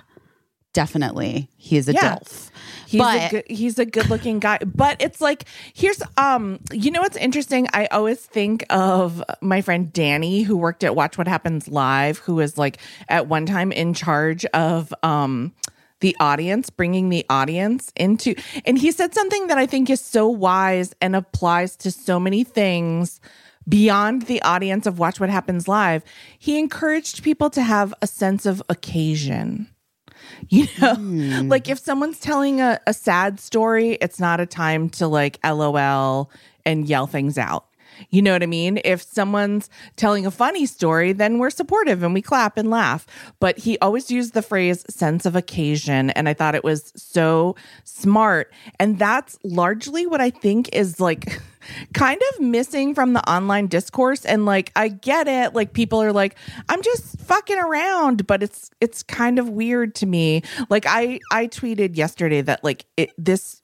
definitely. 0.75 1.49
He's 1.57 1.87
a 1.87 1.93
Yeah. 1.93 2.15
dilf. 2.17 2.51
He's 2.85 3.01
but 3.01 3.27
a 3.27 3.29
good, 3.31 3.43
he's 3.47 3.79
a 3.79 3.85
good 3.85 4.09
looking 4.09 4.39
guy, 4.39 4.59
but 4.59 5.01
it's 5.01 5.21
like 5.21 5.45
here's 5.73 6.01
um 6.17 6.59
you 6.71 6.91
know 6.91 7.01
what's 7.01 7.17
interesting? 7.17 7.67
I 7.73 7.87
always 7.87 8.19
think 8.19 8.65
of 8.69 9.23
my 9.41 9.61
friend 9.61 9.91
Danny 9.91 10.43
who 10.43 10.55
worked 10.57 10.83
at 10.83 10.95
Watch 10.95 11.17
What 11.17 11.27
Happens 11.27 11.67
Live, 11.69 12.19
who 12.19 12.35
was 12.35 12.57
like 12.57 12.77
at 13.09 13.27
one 13.27 13.45
time 13.45 13.71
in 13.71 13.93
charge 13.95 14.45
of 14.47 14.93
um 15.01 15.53
the 16.01 16.15
audience, 16.19 16.69
bringing 16.69 17.07
the 17.09 17.25
audience 17.29 17.91
into, 17.95 18.35
and 18.65 18.77
he 18.77 18.91
said 18.91 19.13
something 19.15 19.47
that 19.47 19.57
I 19.57 19.65
think 19.65 19.89
is 19.89 20.01
so 20.01 20.27
wise 20.27 20.93
and 21.01 21.15
applies 21.15 21.77
to 21.77 21.89
so 21.89 22.19
many 22.19 22.43
things 22.43 23.21
beyond 23.67 24.23
the 24.23 24.41
audience 24.41 24.85
of 24.85 24.99
Watch 24.99 25.21
What 25.21 25.29
Happens 25.29 25.67
Live. 25.69 26.03
He 26.37 26.59
encouraged 26.59 27.23
people 27.23 27.49
to 27.51 27.61
have 27.63 27.93
a 28.01 28.07
sense 28.07 28.45
of 28.45 28.61
occasion. 28.69 29.69
You 30.49 30.67
know, 30.79 30.95
hmm. 30.95 31.49
like 31.49 31.69
if 31.69 31.79
someone's 31.79 32.19
telling 32.19 32.61
a, 32.61 32.79
a 32.85 32.93
sad 32.93 33.39
story, 33.39 33.93
it's 33.93 34.19
not 34.19 34.39
a 34.39 34.45
time 34.45 34.89
to 34.91 35.07
like 35.07 35.39
LOL 35.43 36.29
and 36.65 36.87
yell 36.87 37.07
things 37.07 37.37
out. 37.37 37.65
You 38.09 38.21
know 38.21 38.33
what 38.33 38.43
I 38.43 38.47
mean? 38.47 38.79
If 38.83 39.01
someone's 39.01 39.69
telling 39.95 40.25
a 40.25 40.31
funny 40.31 40.65
story, 40.65 41.13
then 41.13 41.39
we're 41.39 41.49
supportive 41.49 42.03
and 42.03 42.13
we 42.13 42.21
clap 42.21 42.57
and 42.57 42.69
laugh. 42.69 43.05
But 43.39 43.57
he 43.57 43.77
always 43.79 44.11
used 44.11 44.33
the 44.33 44.41
phrase 44.41 44.85
sense 44.89 45.25
of 45.25 45.35
occasion. 45.35 46.09
And 46.11 46.27
I 46.27 46.33
thought 46.33 46.55
it 46.55 46.63
was 46.63 46.91
so 46.95 47.55
smart. 47.83 48.51
And 48.79 48.99
that's 48.99 49.37
largely 49.43 50.05
what 50.05 50.21
I 50.21 50.29
think 50.29 50.73
is 50.73 50.99
like 50.99 51.41
kind 51.93 52.21
of 52.33 52.41
missing 52.41 52.93
from 52.95 53.13
the 53.13 53.29
online 53.29 53.67
discourse. 53.67 54.25
And 54.25 54.45
like, 54.45 54.71
I 54.75 54.87
get 54.89 55.27
it. 55.27 55.53
Like, 55.53 55.73
people 55.73 56.01
are 56.01 56.11
like, 56.13 56.35
I'm 56.69 56.81
just 56.81 57.19
fucking 57.19 57.57
around, 57.59 58.27
but 58.27 58.43
it's, 58.43 58.69
it's 58.81 59.03
kind 59.03 59.39
of 59.39 59.49
weird 59.49 59.95
to 59.95 60.05
me. 60.05 60.41
Like, 60.69 60.85
I, 60.87 61.19
I 61.31 61.47
tweeted 61.47 61.95
yesterday 61.97 62.41
that 62.41 62.63
like 62.63 62.85
it, 62.97 63.11
this 63.17 63.61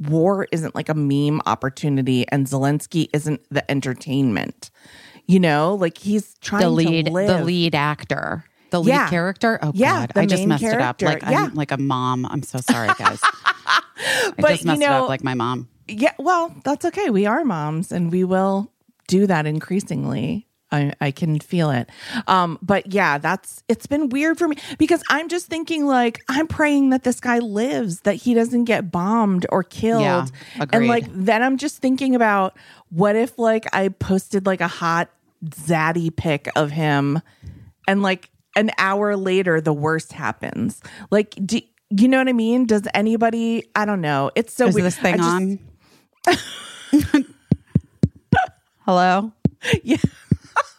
war 0.00 0.46
isn't 0.52 0.74
like 0.74 0.88
a 0.88 0.94
meme 0.94 1.40
opportunity 1.46 2.26
and 2.28 2.46
Zelensky 2.46 3.08
isn't 3.12 3.40
the 3.50 3.68
entertainment. 3.70 4.70
You 5.26 5.40
know, 5.40 5.74
like 5.74 5.98
he's 5.98 6.34
trying 6.40 6.62
the 6.62 6.70
lead 6.70 7.06
to 7.06 7.12
live. 7.12 7.28
the 7.28 7.44
lead 7.44 7.74
actor. 7.74 8.44
The 8.70 8.80
lead 8.80 8.88
Yeah. 8.88 9.10
character? 9.10 9.58
Oh 9.62 9.72
Yeah, 9.74 10.06
god. 10.06 10.12
I 10.16 10.26
just 10.26 10.46
messed 10.46 10.62
it 10.62 10.80
up. 10.80 11.02
Like 11.02 11.22
Yeah. 11.22 11.44
I'm 11.46 11.54
like 11.54 11.70
a 11.72 11.76
mom. 11.78 12.24
I'm 12.26 12.42
so 12.42 12.58
sorry, 12.60 12.88
guys. 12.98 13.20
I 13.24 14.32
But, 14.38 14.48
just 14.50 14.62
you 14.62 14.68
messed 14.68 14.82
it 14.82 14.88
up 14.88 15.08
like 15.08 15.24
my 15.24 15.34
mom. 15.34 15.68
Yeah, 15.88 16.12
well, 16.18 16.54
that's 16.64 16.84
okay. 16.84 17.10
We 17.10 17.26
are 17.26 17.44
moms 17.44 17.90
and 17.92 18.12
we 18.12 18.24
will 18.24 18.70
do 19.06 19.26
that 19.26 19.46
increasingly. 19.46 20.46
I, 20.70 20.92
I 21.00 21.10
can 21.12 21.38
feel 21.40 21.70
it. 21.70 21.88
Um, 22.26 22.58
but 22.60 22.92
yeah, 22.92 23.16
that's 23.16 23.62
it's 23.68 23.86
been 23.86 24.10
weird 24.10 24.36
for 24.36 24.48
me 24.48 24.56
because 24.76 25.02
I'm 25.08 25.28
just 25.28 25.46
thinking 25.46 25.86
like 25.86 26.20
I'm 26.28 26.46
praying 26.46 26.90
that 26.90 27.04
this 27.04 27.20
guy 27.20 27.38
lives, 27.38 28.00
that 28.02 28.16
he 28.16 28.34
doesn't 28.34 28.64
get 28.64 28.90
bombed 28.90 29.46
or 29.48 29.62
killed. 29.62 30.02
Yeah, 30.02 30.26
and 30.70 30.86
like 30.86 31.06
then 31.10 31.42
I'm 31.42 31.56
just 31.56 31.78
thinking 31.78 32.14
about 32.14 32.54
what 32.90 33.16
if 33.16 33.38
like 33.38 33.64
I 33.74 33.88
posted 33.88 34.44
like 34.44 34.60
a 34.60 34.68
hot 34.68 35.08
zaddy 35.46 36.14
pic 36.14 36.48
of 36.54 36.70
him 36.70 37.22
and 37.86 38.02
like 38.02 38.28
an 38.54 38.70
hour 38.76 39.16
later 39.16 39.62
the 39.62 39.72
worst 39.72 40.12
happens. 40.12 40.82
Like 41.10 41.34
do 41.46 41.62
you 41.90 42.08
know 42.08 42.18
what 42.18 42.28
I 42.28 42.34
mean? 42.34 42.66
Does 42.66 42.82
anybody 42.92 43.64
I 43.74 43.86
don't 43.86 44.02
know. 44.02 44.30
It's 44.34 44.52
so 44.52 44.66
Is 44.66 44.74
weird. 44.74 44.86
this 44.86 44.98
thing 44.98 45.16
just- 45.16 45.26
on? 45.26 45.58
Hello? 48.84 49.32
Yeah. 49.82 49.96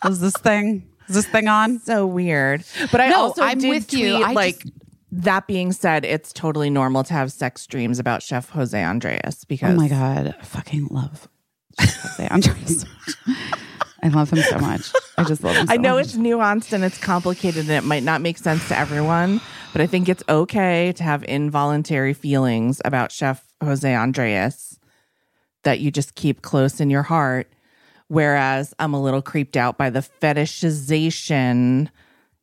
Is 0.06 0.22
this 0.22 0.34
thing 0.38 0.88
is 1.10 1.16
this 1.16 1.28
thing 1.28 1.50
on? 1.50 1.80
so 1.80 2.08
weird. 2.08 2.64
But 2.94 3.02
I 3.02 3.10
No, 3.10 3.18
also 3.24 3.42
I'm 3.44 3.58
did 3.60 3.70
with 3.70 3.94
you. 3.94 4.24
tweet, 4.24 4.34
like 4.36 4.60
just- 4.62 4.74
that 5.12 5.48
being 5.48 5.74
said, 5.74 6.06
it's 6.06 6.32
totally 6.32 6.70
normal 6.70 7.04
to 7.04 7.14
have 7.14 7.30
sex 7.32 7.68
dreams 7.68 8.00
about 8.00 8.24
Chef 8.24 8.50
Jose 8.52 8.82
Andres 8.82 9.44
because 9.46 9.74
Oh 9.74 9.76
my 9.76 9.90
god, 9.90 10.34
I 10.40 10.44
fucking 10.46 10.88
love 10.92 11.28
Jose 11.80 12.28
Andres. 12.32 12.86
I 14.02 14.08
love 14.08 14.30
him 14.32 14.40
so 14.44 14.60
much. 14.60 14.94
I 15.18 15.26
just 15.26 15.44
love 15.44 15.58
him. 15.58 15.68
So 15.68 15.74
I 15.74 15.78
know 15.78 15.96
much. 15.96 16.06
it's 16.06 16.16
nuanced 16.16 16.72
and 16.72 16.84
it's 16.86 16.98
complicated 17.00 17.64
and 17.64 17.72
it 17.72 17.84
might 17.84 18.04
not 18.04 18.22
make 18.22 18.38
sense 18.38 18.66
to 18.70 18.78
everyone, 18.78 19.42
but 19.74 19.82
I 19.82 19.88
think 19.88 20.08
it's 20.08 20.24
okay 20.30 20.94
to 20.94 21.04
have 21.04 21.24
involuntary 21.26 22.14
feelings 22.14 22.82
about 22.86 23.12
Chef 23.12 23.44
Jose 23.62 23.94
Andres 23.94 24.79
that 25.64 25.80
you 25.80 25.92
just 25.92 26.16
keep 26.16 26.42
close 26.42 26.80
in 26.80 26.90
your 26.90 27.04
heart. 27.04 27.52
Whereas 28.08 28.74
I'm 28.80 28.94
a 28.94 29.02
little 29.02 29.22
creeped 29.22 29.56
out 29.56 29.78
by 29.78 29.90
the 29.90 30.00
fetishization, 30.00 31.90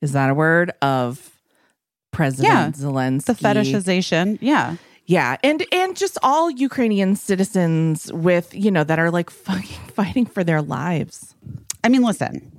is 0.00 0.12
that 0.12 0.30
a 0.30 0.34
word, 0.34 0.70
of 0.80 1.32
President 2.12 2.54
Yeah, 2.54 2.70
Zelensky. 2.70 3.24
the 3.26 3.32
fetishization. 3.34 4.38
Yeah. 4.40 4.76
Yeah, 5.08 5.36
and 5.44 5.64
and 5.72 5.96
just 5.96 6.18
all 6.22 6.50
Ukrainian 6.50 7.14
citizens 7.14 8.12
with 8.12 8.52
you 8.54 8.72
know 8.72 8.82
that 8.82 8.98
are 8.98 9.10
like 9.12 9.30
fucking 9.46 9.86
fighting 9.92 10.26
for 10.26 10.42
their 10.42 10.60
lives. 10.62 11.34
I 11.84 11.88
mean, 11.88 12.02
listen. 12.02 12.50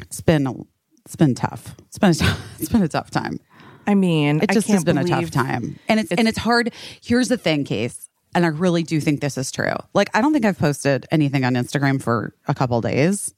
It's 0.00 0.20
been 0.20 0.66
it's 1.04 1.16
been 1.16 1.34
tough. 1.34 1.74
It's 1.86 1.98
been 1.98 2.10
a 2.10 2.14
tough, 2.14 2.40
it's 2.60 2.68
been 2.68 2.82
a 2.82 2.88
tough 2.88 3.10
time. 3.10 3.40
I 3.88 3.94
mean, 3.94 4.40
It 4.42 4.50
just 4.50 4.68
has 4.68 4.84
been 4.84 4.98
a 4.98 5.04
tough 5.04 5.30
time. 5.30 5.78
And 5.88 5.98
it's, 5.98 6.12
and 6.12 6.28
it's 6.28 6.36
hard. 6.38 6.72
Here's 7.02 7.28
the 7.28 7.38
thing, 7.38 7.64
Case, 7.64 8.08
and 8.34 8.44
I 8.44 8.48
really 8.48 8.82
do 8.82 9.00
think 9.00 9.22
this 9.22 9.38
is 9.38 9.50
true. 9.50 9.72
Like 9.94 10.10
I 10.14 10.20
don't 10.20 10.34
think 10.34 10.44
I've 10.44 10.58
posted 10.58 11.06
anything 11.10 11.42
on 11.44 11.54
Instagram 11.54 12.00
for 12.00 12.34
a 12.46 12.54
couple 12.54 12.80
days. 12.82 13.32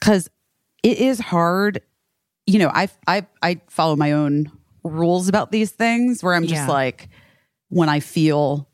Cuz 0.00 0.28
it 0.82 0.98
is 0.98 1.18
hard. 1.20 1.82
You 2.46 2.58
know, 2.58 2.70
I 2.74 2.88
I 3.06 3.26
I 3.42 3.60
follow 3.68 3.94
my 3.96 4.12
own 4.12 4.50
rules 4.82 5.28
about 5.28 5.52
these 5.52 5.70
things 5.70 6.22
where 6.22 6.34
I'm 6.34 6.42
just 6.46 6.66
Yeah. 6.66 6.68
like 6.68 7.08
when 7.68 7.88
I 7.88 8.00
feel 8.00 8.68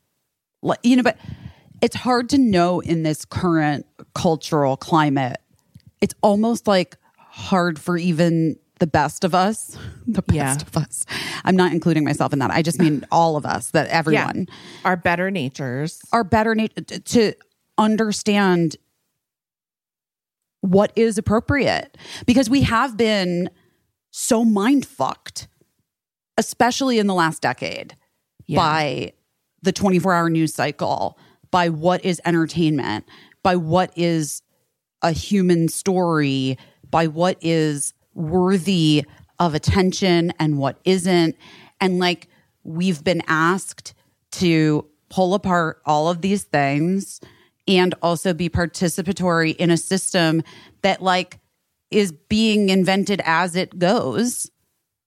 like 0.63 0.79
you 0.83 0.97
know, 0.97 1.03
but 1.03 1.19
it's 1.83 1.97
hard 1.97 2.31
to 2.31 2.39
know 2.39 2.81
in 2.81 3.03
this 3.03 3.25
current 3.27 3.85
cultural 4.15 4.77
climate. 4.79 5.37
It's 6.01 6.15
almost 6.23 6.67
like 6.67 6.97
hard 7.19 7.79
for 7.79 7.99
even 7.99 8.57
the 8.81 8.87
best 8.87 9.25
of 9.25 9.35
us, 9.35 9.77
the 10.07 10.23
best 10.23 10.35
Yeah. 10.35 10.53
of 10.55 10.77
us. 10.77 11.07
I'm 11.45 11.57
not 11.57 11.73
including 11.73 12.05
myself 12.05 12.33
in 12.33 12.39
that. 12.41 12.51
I 12.51 12.63
just 12.63 12.79
mean 12.79 13.05
all 13.11 13.37
of 13.37 13.47
us, 13.47 13.71
that 13.71 13.89
everyone 13.89 14.47
Our 14.85 14.97
better 14.97 15.31
natures. 15.31 16.01
are 16.13 16.25
better 16.25 16.55
na- 16.55 16.67
t- 16.87 16.99
to 16.99 17.35
understand 17.79 18.77
what 20.61 20.93
is 20.97 21.19
appropriate 21.19 21.97
because 22.27 22.49
we 22.49 22.63
have 22.63 22.97
been 22.97 23.51
so 24.11 24.45
mind 24.45 24.87
fucked, 24.87 25.49
especially 26.39 26.99
in 26.99 27.07
the 27.07 27.15
last 27.15 27.43
decade, 27.43 27.97
Yeah. 28.47 28.59
by 28.59 29.13
the 29.63 29.73
24 29.73 30.13
hour 30.15 30.31
news 30.31 30.55
cycle, 30.55 31.19
by 31.51 31.69
what 31.69 32.05
is 32.05 32.21
entertainment, 32.25 33.05
by 33.43 33.57
what 33.57 33.93
is 33.97 34.43
a 35.03 35.13
human 35.13 35.69
story, 35.69 36.59
by 36.91 37.07
what 37.07 37.37
is 37.41 37.93
worthy 38.15 39.05
of 39.39 39.55
attention 39.55 40.33
and 40.39 40.59
what 40.59 40.79
isn't. 40.85 41.37
And 41.81 41.99
like 41.99 42.29
we've 42.63 43.03
been 43.03 43.23
asked 43.27 43.95
to 44.33 44.87
pull 45.11 45.35
apart 45.35 45.81
all 45.85 46.09
of 46.09 46.23
these 46.23 46.45
things 46.45 47.21
and 47.67 47.95
also 48.03 48.35
be 48.35 48.49
participatory 48.49 49.55
in 49.57 49.71
a 49.71 49.77
system 49.77 50.43
that 50.83 51.03
like 51.03 51.39
is 51.91 52.13
being 52.13 52.69
invented 52.69 53.23
as 53.25 53.57
it 53.57 53.79
goes 53.79 54.51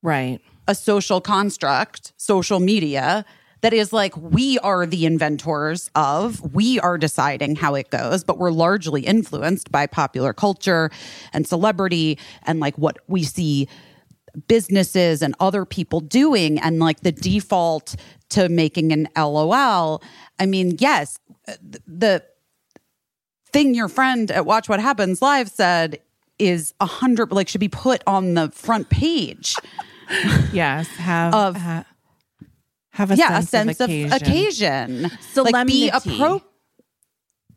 Right. 0.02 0.40
a 0.68 0.76
social 0.76 1.20
construct, 1.20 2.14
social 2.18 2.60
media, 2.60 3.26
that 3.62 3.74
is 3.74 3.92
like 3.92 4.16
we 4.18 4.60
are 4.60 4.86
the 4.86 5.06
inventors 5.06 5.90
of, 5.96 6.54
we 6.54 6.80
are 6.80 6.98
deciding 6.98 7.56
how 7.56 7.76
it 7.76 7.90
goes, 7.90 8.24
but 8.24 8.38
we're 8.38 8.52
largely 8.52 9.02
influenced 9.02 9.72
by 9.72 9.88
popular 9.88 10.34
culture 10.34 10.92
and 11.34 11.48
celebrity 11.48 12.20
and 12.44 12.60
like 12.60 12.78
what 12.78 12.98
we 13.08 13.24
see 13.24 13.68
businesses 14.48 15.22
and 15.22 15.34
other 15.40 15.66
people 15.66 16.00
doing 16.00 16.60
and 16.60 16.80
like 16.80 17.00
the 17.02 17.12
default 17.12 17.96
to 18.30 18.50
making 18.50 18.92
an 18.92 19.08
LOL. 19.18 20.02
I 20.40 20.46
mean, 20.46 20.76
yes, 20.80 21.18
the 21.88 22.24
thing 23.52 23.74
your 23.74 23.88
friend 23.88 24.30
at 24.30 24.46
Watch 24.46 24.70
What 24.70 24.80
Happens 24.80 25.22
Live 25.22 25.50
said 25.50 26.00
is 26.38 26.74
a 26.80 26.86
hundred 26.86 27.32
like 27.32 27.48
should 27.48 27.62
be 27.62 27.70
put 27.70 28.04
on 28.06 28.36
the 28.36 28.52
front 28.52 28.90
page. 28.90 29.56
Yes. 30.54 30.88
Have 30.88 31.34
Of- 31.34 31.56
ha- 31.58 31.86
have 32.98 33.12
a 33.12 33.16
yeah, 33.16 33.40
sense 33.40 33.80
a 33.80 33.86
sense 33.88 34.12
of 34.12 34.22
occasion. 34.22 35.04
Like 35.04 35.12
be 35.68 35.90
Solemnity. 35.90 35.90
appro- 35.92 36.42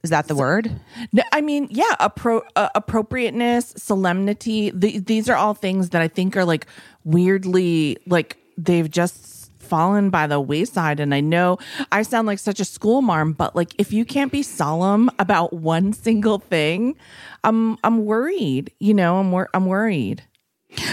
Is 0.05 0.11
that 0.11 0.29
the 0.29 0.35
word? 0.35 0.71
No, 1.13 1.23
I 1.33 1.41
mean, 1.41 1.67
yeah, 1.71 1.95
appro- 1.99 2.43
uh, 2.57 2.69
appropriateness, 2.75 3.73
solemnity. 3.77 4.71
The, 4.71 4.99
these 4.99 5.29
are 5.31 5.37
all 5.37 5.55
things 5.55 5.91
that 5.91 6.03
I 6.03 6.09
think 6.09 6.37
are 6.37 6.45
like 6.45 6.67
weirdly 7.05 7.97
like 8.07 8.37
they've 8.59 8.91
just 8.91 9.51
fallen 9.63 10.11
by 10.11 10.27
the 10.27 10.41
wayside. 10.41 11.01
And 11.01 11.15
I 11.15 11.21
know 11.21 11.59
I 11.91 12.03
sound 12.03 12.27
like 12.27 12.39
such 12.39 12.61
a 12.61 12.65
school 12.65 13.01
marm, 13.01 13.33
but 13.33 13.57
like 13.57 13.73
if 13.79 13.93
you 13.93 14.05
can't 14.05 14.31
be 14.33 14.43
solemn 14.43 15.11
about 15.19 15.53
one 15.55 15.93
single 16.07 16.39
thing, 16.39 16.97
I'm 17.45 17.79
I'm 17.83 18.05
worried. 18.05 18.73
You 18.79 18.93
know, 18.93 19.17
I'm 19.19 19.33
wor- 19.33 19.49
I'm 19.55 19.65
worried. 19.67 20.23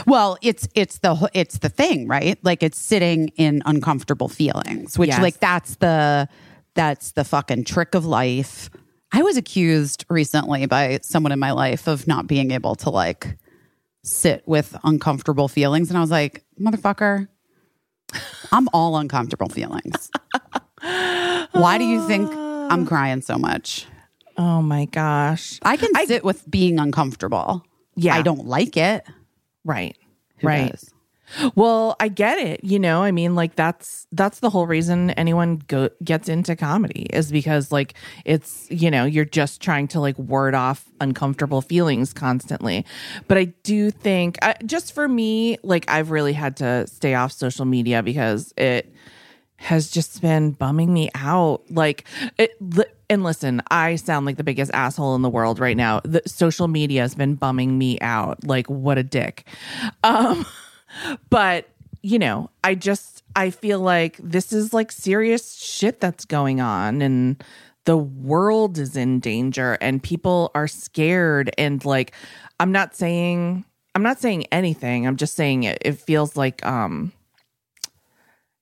Well, 0.06 0.38
it's 0.42 0.68
it's 0.76 1.00
the 1.00 1.30
it's 1.34 1.60
the 1.60 1.70
thing, 1.70 2.08
right? 2.08 2.38
Like 2.44 2.64
it's 2.64 2.78
sitting 2.80 3.30
in 3.38 3.62
uncomfortable 3.66 4.28
feelings, 4.30 4.98
which 4.98 5.10
Yes. 5.10 5.22
like 5.22 5.40
that's 5.40 5.76
the 5.76 6.28
that's 6.74 7.12
the 7.14 7.24
fucking 7.24 7.64
trick 7.66 7.96
of 7.96 8.06
life. 8.06 8.70
I 9.12 9.22
was 9.22 9.38
accused 9.38 10.06
recently 10.10 10.66
by 10.66 11.00
someone 11.02 11.32
in 11.32 11.40
my 11.40 11.52
life 11.52 11.88
of 11.88 12.08
not 12.08 12.28
being 12.28 12.52
able 12.52 12.76
to 12.76 12.90
like 12.90 13.38
sit 14.04 14.44
with 14.48 14.76
uncomfortable 14.84 15.48
feelings 15.48 15.90
and 15.90 15.98
I 15.98 16.02
was 16.02 16.12
like, 16.12 16.44
"Motherfucker, 16.60 17.28
I'm 18.52 18.68
all 18.74 18.98
uncomfortable 18.98 19.50
feelings." 19.50 20.10
Why 20.82 21.78
do 21.78 21.86
you 21.86 22.06
think 22.08 22.30
I'm 22.34 22.86
crying 22.92 23.22
so 23.22 23.38
much? 23.38 23.86
Oh 24.38 24.62
my 24.62 24.86
gosh. 24.86 25.60
I 25.64 25.78
can 25.78 25.90
sit 26.06 26.24
with 26.24 26.50
being 26.50 26.80
uncomfortable. 26.80 27.64
Yeah. 27.96 28.16
I 28.16 28.22
don't 28.22 28.46
like 28.46 28.78
it. 28.78 29.04
Right. 29.68 29.98
Who 30.40 30.48
right. 30.48 30.72
does? 30.72 30.94
Well, 31.56 31.98
I 32.00 32.08
get 32.08 32.40
it. 32.40 32.64
You 32.64 32.80
know, 32.80 33.04
I 33.04 33.12
mean, 33.12 33.36
like 33.36 33.56
that's 33.56 34.08
that's 34.14 34.40
the 34.40 34.50
whole 34.50 34.66
reason 34.66 35.12
anyone 35.12 35.62
go, 35.68 35.90
gets 36.02 36.30
into 36.30 36.56
comedy 36.56 37.08
is 37.12 37.32
because 37.34 37.70
like 37.70 37.96
it's 38.24 38.66
you 38.70 38.90
know 38.90 39.04
you're 39.04 39.26
just 39.26 39.62
trying 39.62 39.90
to 39.90 40.00
like 40.00 40.18
ward 40.18 40.56
off 40.56 40.86
uncomfortable 41.02 41.62
feelings 41.62 42.14
constantly. 42.14 42.86
But 43.28 43.38
I 43.38 43.46
do 43.64 43.92
think 43.92 44.38
uh, 44.42 44.54
just 44.66 44.94
for 44.94 45.08
me, 45.08 45.58
like 45.64 45.84
I've 45.90 46.12
really 46.12 46.34
had 46.34 46.56
to 46.58 46.88
stay 46.88 47.14
off 47.14 47.34
social 47.34 47.66
media 47.66 48.02
because 48.02 48.54
it 48.56 48.94
has 49.58 49.90
just 49.90 50.22
been 50.22 50.52
bumming 50.52 50.94
me 50.94 51.10
out. 51.16 51.64
Like 51.70 52.06
it. 52.38 52.58
And 53.10 53.24
listen, 53.24 53.62
I 53.72 53.96
sound 53.96 54.26
like 54.26 54.38
the 54.38 54.44
biggest 54.44 54.72
asshole 54.74 55.16
in 55.16 55.22
the 55.22 55.30
world 55.30 55.60
right 55.60 55.78
now. 55.78 56.02
The 56.04 56.22
social 56.26 56.68
media 56.68 57.02
has 57.02 57.16
been 57.16 57.36
bumming 57.36 57.78
me 57.78 58.00
out. 58.02 58.44
Like 58.44 58.70
what 58.70 58.98
a 58.98 59.04
dick. 59.04 59.46
Um 60.04 60.46
but 61.30 61.68
you 62.02 62.20
know 62.20 62.50
i 62.64 62.76
just 62.76 63.24
i 63.36 63.50
feel 63.50 63.80
like 63.80 64.18
this 64.22 64.54
is 64.54 64.74
like 64.74 64.92
serious 64.92 65.56
shit 65.56 66.00
that's 66.00 66.26
going 66.26 66.62
on 66.62 67.02
and 67.02 67.44
the 67.86 67.98
world 67.98 68.78
is 68.78 68.96
in 68.96 69.20
danger 69.20 69.78
and 69.82 70.04
people 70.04 70.52
are 70.54 70.68
scared 70.68 71.50
and 71.58 71.84
like 71.86 72.14
i'm 72.60 72.72
not 72.72 72.96
saying 72.96 73.66
i'm 73.96 74.04
not 74.04 74.20
saying 74.20 74.46
anything 74.52 75.08
i'm 75.08 75.18
just 75.18 75.36
saying 75.36 75.64
it 75.64 75.78
it 75.82 75.94
feels 75.94 76.36
like 76.38 76.66
um 76.66 77.12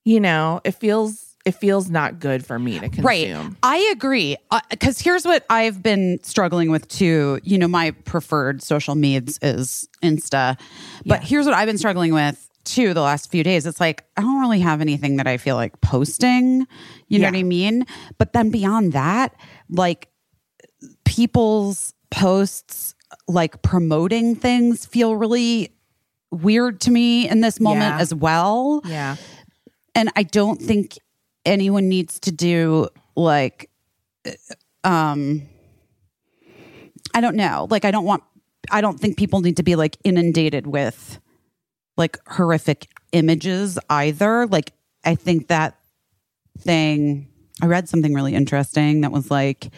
you 0.05 0.19
know 0.21 0.61
it 0.63 0.71
feels 0.71 1.35
it 1.45 1.53
feels 1.53 1.89
not 1.91 2.19
good 2.19 2.43
for 2.43 2.57
me 2.57 2.79
to 2.79 2.87
consume 2.89 3.03
Right. 3.05 3.35
I 3.61 3.77
agree. 3.91 4.35
Uh, 4.49 4.61
because 4.71 4.99
here's 4.99 5.25
what 5.25 5.45
I've 5.47 5.83
been 5.83 6.19
struggling 6.23 6.71
with 6.71 6.87
too. 6.87 7.39
You 7.43 7.59
know, 7.59 7.67
my 7.67 7.91
preferred 7.91 8.63
social 8.63 8.95
meds 8.95 9.37
is 9.43 9.87
Insta. 10.01 10.59
But 11.05 11.23
here's 11.23 11.45
what 11.45 11.53
I've 11.53 11.67
been 11.67 11.77
struggling 11.77 12.13
with 12.15 12.49
too 12.63 12.95
the 12.95 13.01
last 13.01 13.29
few 13.29 13.43
days. 13.43 13.67
It's 13.67 13.79
like, 13.79 14.05
I 14.17 14.21
don't 14.21 14.39
really 14.39 14.61
have 14.61 14.81
anything 14.81 15.17
that 15.17 15.27
I 15.27 15.37
feel 15.37 15.55
like 15.55 15.79
posting. 15.81 16.65
You 17.09 17.19
know 17.19 17.27
what 17.27 17.35
I 17.35 17.43
mean? 17.43 17.85
But 18.17 18.33
then 18.33 18.49
beyond 18.49 18.93
that, 18.93 19.35
like 19.69 20.07
people's 21.03 21.93
posts, 22.09 22.95
like 23.27 23.61
promoting 23.61 24.35
things 24.35 24.85
feel 24.87 25.15
really 25.15 25.71
weird 26.31 26.81
to 26.81 26.91
me 26.91 27.29
in 27.29 27.41
this 27.41 27.59
moment 27.61 27.95
Yeah. 27.95 27.99
as 28.01 28.13
well 28.13 28.81
yeah 28.83 29.15
and 29.95 30.11
I 30.15 30.23
don't 30.23 30.61
think 30.61 30.97
anyone 31.45 31.89
needs 31.89 32.19
to 32.21 32.31
do 32.31 32.89
like 33.15 33.69
um 34.83 35.43
I 37.13 37.21
don't 37.21 37.35
know. 37.37 37.67
Like 37.69 37.85
I 37.85 37.91
don't 37.91 38.05
want 38.05 38.23
I 38.71 38.81
don't 38.81 38.99
think 38.99 39.17
people 39.17 39.39
need 39.41 39.57
to 39.57 39.63
be 39.63 39.75
like 39.75 39.97
inundated 40.03 40.67
with 40.67 41.19
like 41.97 42.19
horrific 42.27 42.87
images 43.13 43.79
either. 43.89 44.45
Like 44.47 44.73
I 45.05 45.15
think 45.15 45.47
that 45.47 45.79
thing 46.59 47.29
I 47.61 47.67
read 47.67 47.87
something 47.87 48.13
really 48.13 48.35
interesting 48.35 49.01
that 49.01 49.11
was 49.11 49.31
like 49.31 49.69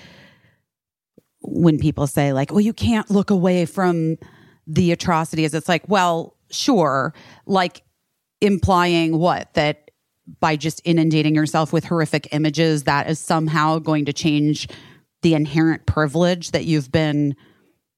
when 1.42 1.78
people 1.78 2.08
say 2.08 2.34
like, 2.34 2.52
"Well, 2.52 2.62
you 2.62 2.74
can't 2.74 3.10
look 3.12 3.30
away 3.30 3.66
from 3.66 4.18
the 4.66 4.92
atrocities." 4.92 5.54
It's 5.54 5.70
like, 5.70 5.88
"Well, 5.88 6.36
sure." 6.50 7.14
Like 7.46 7.84
implying 8.42 9.20
what 9.20 9.54
that 9.54 9.87
by 10.40 10.56
just 10.56 10.82
inundating 10.84 11.36
yourself 11.36 11.72
with 11.74 11.86
horrific 11.86 12.28
images 12.32 12.84
that 12.84 13.10
is 13.10 13.20
somehow 13.20 13.80
going 13.80 14.06
to 14.06 14.14
change 14.14 14.68
the 15.22 15.34
inherent 15.34 15.86
privilege 15.86 16.52
that 16.52 16.66
you've 16.66 16.92
been 16.92 17.36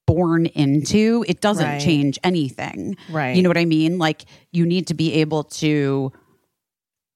born 0.06 0.46
into 0.46 1.24
it 1.28 1.40
doesn't 1.40 1.64
Right. 1.66 1.80
change 1.80 2.18
anything 2.24 2.96
Right. 3.10 3.36
you 3.36 3.42
know 3.42 3.48
what 3.50 3.58
i 3.58 3.64
mean 3.64 3.98
like 3.98 4.24
you 4.52 4.66
need 4.66 4.86
to 4.88 4.94
be 4.94 5.14
able 5.14 5.44
to 5.44 6.12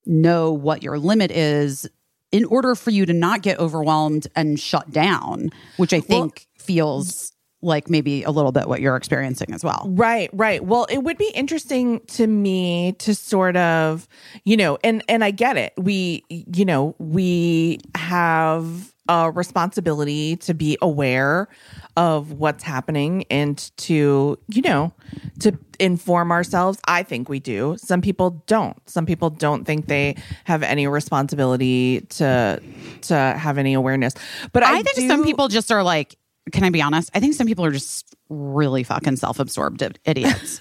know 0.07 0.53
what 0.53 0.83
your 0.83 0.99
limit 0.99 1.31
is 1.31 1.89
in 2.31 2.45
order 2.45 2.75
for 2.75 2.91
you 2.91 3.07
to 3.07 3.13
not 3.13 3.43
get 3.43 3.59
overwhelmed 3.59 4.27
and 4.37 4.61
shut 4.61 4.91
down 4.91 5.51
which 5.77 5.93
i 5.93 6.01
think 6.01 6.47
feels 6.59 7.33
like 7.65 7.89
maybe 7.91 8.23
a 8.23 8.31
little 8.31 8.53
bit 8.53 8.69
what 8.69 8.81
you're 8.81 8.97
experiencing 8.97 9.53
as 9.53 9.65
well 9.65 9.85
Right, 10.05 10.31
right. 10.33 10.65
Well, 10.65 10.87
it 10.91 10.99
would 10.99 11.19
be 11.19 11.31
interesting 11.35 12.01
to 12.09 12.27
me 12.27 12.93
to 12.99 13.15
sort 13.15 13.57
of, 13.57 14.09
you 14.45 14.57
know, 14.57 14.79
and 14.83 15.03
and 15.09 15.23
I 15.25 15.31
get 15.31 15.57
it. 15.57 15.73
We, 15.77 16.25
you 16.29 16.65
know, 16.65 16.95
we 16.99 17.79
have 17.95 18.93
a 19.09 19.31
responsibility 19.31 20.37
to 20.37 20.55
be 20.55 20.79
aware 20.81 21.49
of 21.97 22.33
what's 22.33 22.65
happening 22.65 23.25
and 23.31 23.71
to, 23.77 24.39
you 24.49 24.63
know, 24.63 24.93
to 25.41 25.57
inform 25.79 26.33
ourselves. 26.33 26.79
I 26.87 27.03
think 27.03 27.29
we 27.29 27.39
do. 27.39 27.77
Some 27.79 28.01
people 28.01 28.43
don't. 28.47 28.77
Some 28.89 29.07
people 29.07 29.31
don't 29.31 29.65
think 29.65 29.87
they 29.87 30.17
have 30.45 30.63
any 30.63 30.87
responsibility 30.87 32.01
to 32.11 32.61
to 33.03 33.15
have 33.15 33.59
any 33.59 33.75
awareness. 33.75 34.15
But 34.53 34.65
I, 34.65 34.79
I, 34.79 34.83
think 34.83 34.97
do- 34.97 35.09
some 35.09 35.25
people 35.25 35.49
just 35.49 35.71
are 35.71 35.83
like, 35.83 36.17
can 36.53 36.65
I 36.65 36.71
be 36.71 36.83
honest? 36.83 37.11
I 37.15 37.21
think 37.21 37.35
some 37.35 37.47
people 37.47 37.65
are 37.65 37.71
just 37.71 38.15
really 38.29 38.83
fucking 38.83 39.17
self 39.17 39.39
absorbed 39.39 39.83
idiots. 40.05 40.61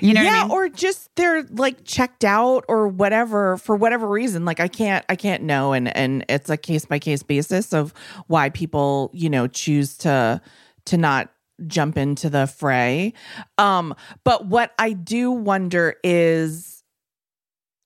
you 0.00 0.14
know 0.14 0.22
yeah, 0.22 0.30
what 0.30 0.38
I 0.38 0.42
mean? 0.42 0.50
or 0.52 0.68
just 0.68 1.14
they're 1.16 1.42
like 1.50 1.84
checked 1.84 2.24
out 2.24 2.64
or 2.68 2.88
whatever 2.88 3.56
for 3.56 3.76
whatever 3.76 4.08
reason. 4.08 4.44
Like 4.44 4.60
I 4.60 4.68
can't 4.68 5.04
I 5.08 5.16
can't 5.16 5.42
know 5.42 5.72
and 5.72 5.94
and 5.96 6.24
it's 6.28 6.50
a 6.50 6.56
case 6.56 6.84
by 6.84 6.98
case 6.98 7.22
basis 7.22 7.72
of 7.72 7.92
why 8.26 8.50
people, 8.50 9.10
you 9.12 9.30
know, 9.30 9.46
choose 9.46 9.96
to 9.98 10.40
to 10.86 10.96
not 10.96 11.32
jump 11.66 11.96
into 11.96 12.30
the 12.30 12.46
fray. 12.46 13.12
Um 13.58 13.94
but 14.24 14.46
what 14.46 14.72
I 14.78 14.92
do 14.92 15.30
wonder 15.30 15.96
is 16.02 16.71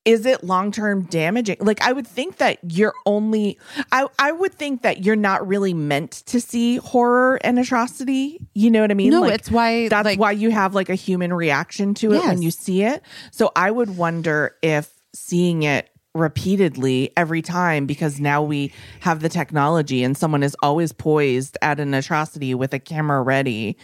is 0.06 0.24
it 0.24 0.42
long-term 0.44 1.02
damaging? 1.06 1.56
Like 1.60 1.82
i 1.82 1.92
would 1.92 2.06
think 2.06 2.38
that 2.38 2.58
you're 2.62 2.94
only 3.04 3.58
i 3.92 4.06
i 4.18 4.32
would 4.32 4.54
think 4.54 4.80
that 4.82 5.04
you're 5.04 5.16
not 5.16 5.46
really 5.46 5.74
meant 5.74 6.12
to 6.26 6.40
see 6.40 6.76
horror 6.76 7.38
and 7.42 7.58
atrocity. 7.58 8.38
You 8.54 8.70
know 8.70 8.80
what 8.80 8.90
i 8.90 8.94
mean? 8.94 9.10
No, 9.10 9.20
Like, 9.20 9.34
it's 9.34 9.50
why, 9.50 9.88
that's 9.88 10.06
like- 10.06 10.18
why 10.18 10.30
you 10.32 10.50
have 10.50 10.74
like 10.74 10.88
a 10.88 10.94
human 10.94 11.32
reaction 11.34 11.92
to 11.94 12.12
it 12.14 12.22
when 12.24 12.40
you 12.40 12.50
see 12.50 12.82
it. 12.84 13.02
So 13.32 13.50
i 13.54 13.70
would 13.70 13.96
wonder 13.98 14.56
if 14.62 14.88
seeing 15.14 15.64
it 15.64 15.90
repeatedly 16.14 17.12
every 17.16 17.42
time 17.42 17.84
because 17.84 18.18
now 18.20 18.42
we 18.42 18.72
have 19.00 19.20
the 19.20 19.28
technology 19.28 20.02
and 20.02 20.16
someone 20.16 20.42
is 20.42 20.56
always 20.62 20.90
poised 20.92 21.58
at 21.60 21.78
an 21.78 21.92
atrocity 21.92 22.54
with 22.54 22.72
a 22.72 22.78
camera 22.78 23.20
ready 23.22 23.76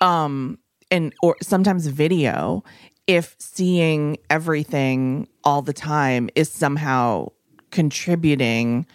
um 0.00 0.56
and 0.92 1.12
or 1.22 1.36
sometimes 1.42 1.86
video 1.88 2.62
if 3.06 3.34
seeing 3.38 4.16
everything 4.30 5.28
all 5.44 5.62
the 5.62 5.72
time 5.72 6.30
is 6.34 6.48
somehow 6.50 7.28
contributing 7.70 8.86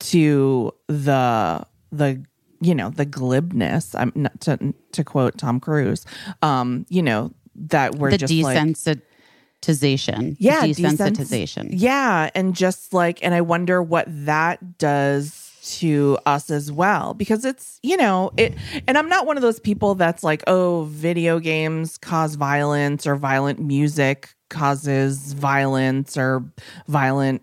to 0.00 0.72
the 0.86 1.64
the 1.90 2.22
you 2.60 2.74
know 2.74 2.90
the 2.90 3.06
glibness 3.06 3.94
i'm 3.98 4.12
not 4.14 4.38
to 4.40 4.74
to 4.92 5.02
quote 5.02 5.36
tom 5.38 5.58
cruise 5.58 6.04
um 6.42 6.84
you 6.88 7.02
know 7.02 7.32
that 7.54 7.94
we're 7.96 8.10
the 8.10 8.18
just 8.18 8.32
like 8.34 8.56
desensitization. 8.58 10.36
yeah 10.38 10.60
The 10.66 10.74
desens- 10.74 10.98
desensitization. 10.98 11.68
yeah 11.72 12.30
and 12.34 12.54
just 12.54 12.92
like 12.94 13.22
and 13.24 13.34
i 13.34 13.40
wonder 13.40 13.82
what 13.82 14.04
that 14.08 14.78
does 14.78 15.47
to 15.68 16.18
us 16.26 16.50
as 16.50 16.72
well 16.72 17.14
because 17.14 17.44
it's 17.44 17.78
you 17.82 17.96
know 17.96 18.30
it 18.36 18.54
and 18.86 18.96
i'm 18.96 19.08
not 19.08 19.26
one 19.26 19.36
of 19.36 19.42
those 19.42 19.60
people 19.60 19.94
that's 19.94 20.24
like 20.24 20.42
oh 20.46 20.84
video 20.90 21.38
games 21.38 21.98
cause 21.98 22.34
violence 22.34 23.06
or 23.06 23.16
violent 23.16 23.58
music 23.60 24.34
causes 24.50 25.34
violence 25.34 26.16
or 26.16 26.42
violent 26.86 27.42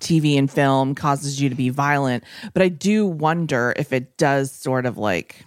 tv 0.00 0.36
and 0.38 0.50
film 0.50 0.94
causes 0.94 1.40
you 1.40 1.48
to 1.48 1.54
be 1.54 1.68
violent 1.68 2.24
but 2.54 2.62
i 2.62 2.68
do 2.68 3.06
wonder 3.06 3.72
if 3.76 3.92
it 3.92 4.16
does 4.16 4.50
sort 4.50 4.84
of 4.86 4.98
like 4.98 5.44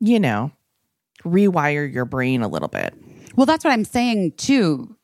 you 0.00 0.20
know 0.20 0.50
rewire 1.24 1.90
your 1.90 2.04
brain 2.04 2.42
a 2.42 2.48
little 2.48 2.68
bit 2.68 2.94
Well, 3.36 3.46
that's 3.46 3.64
what 3.64 3.72
I'm 3.72 3.84
saying 3.84 4.32
too. 4.36 4.96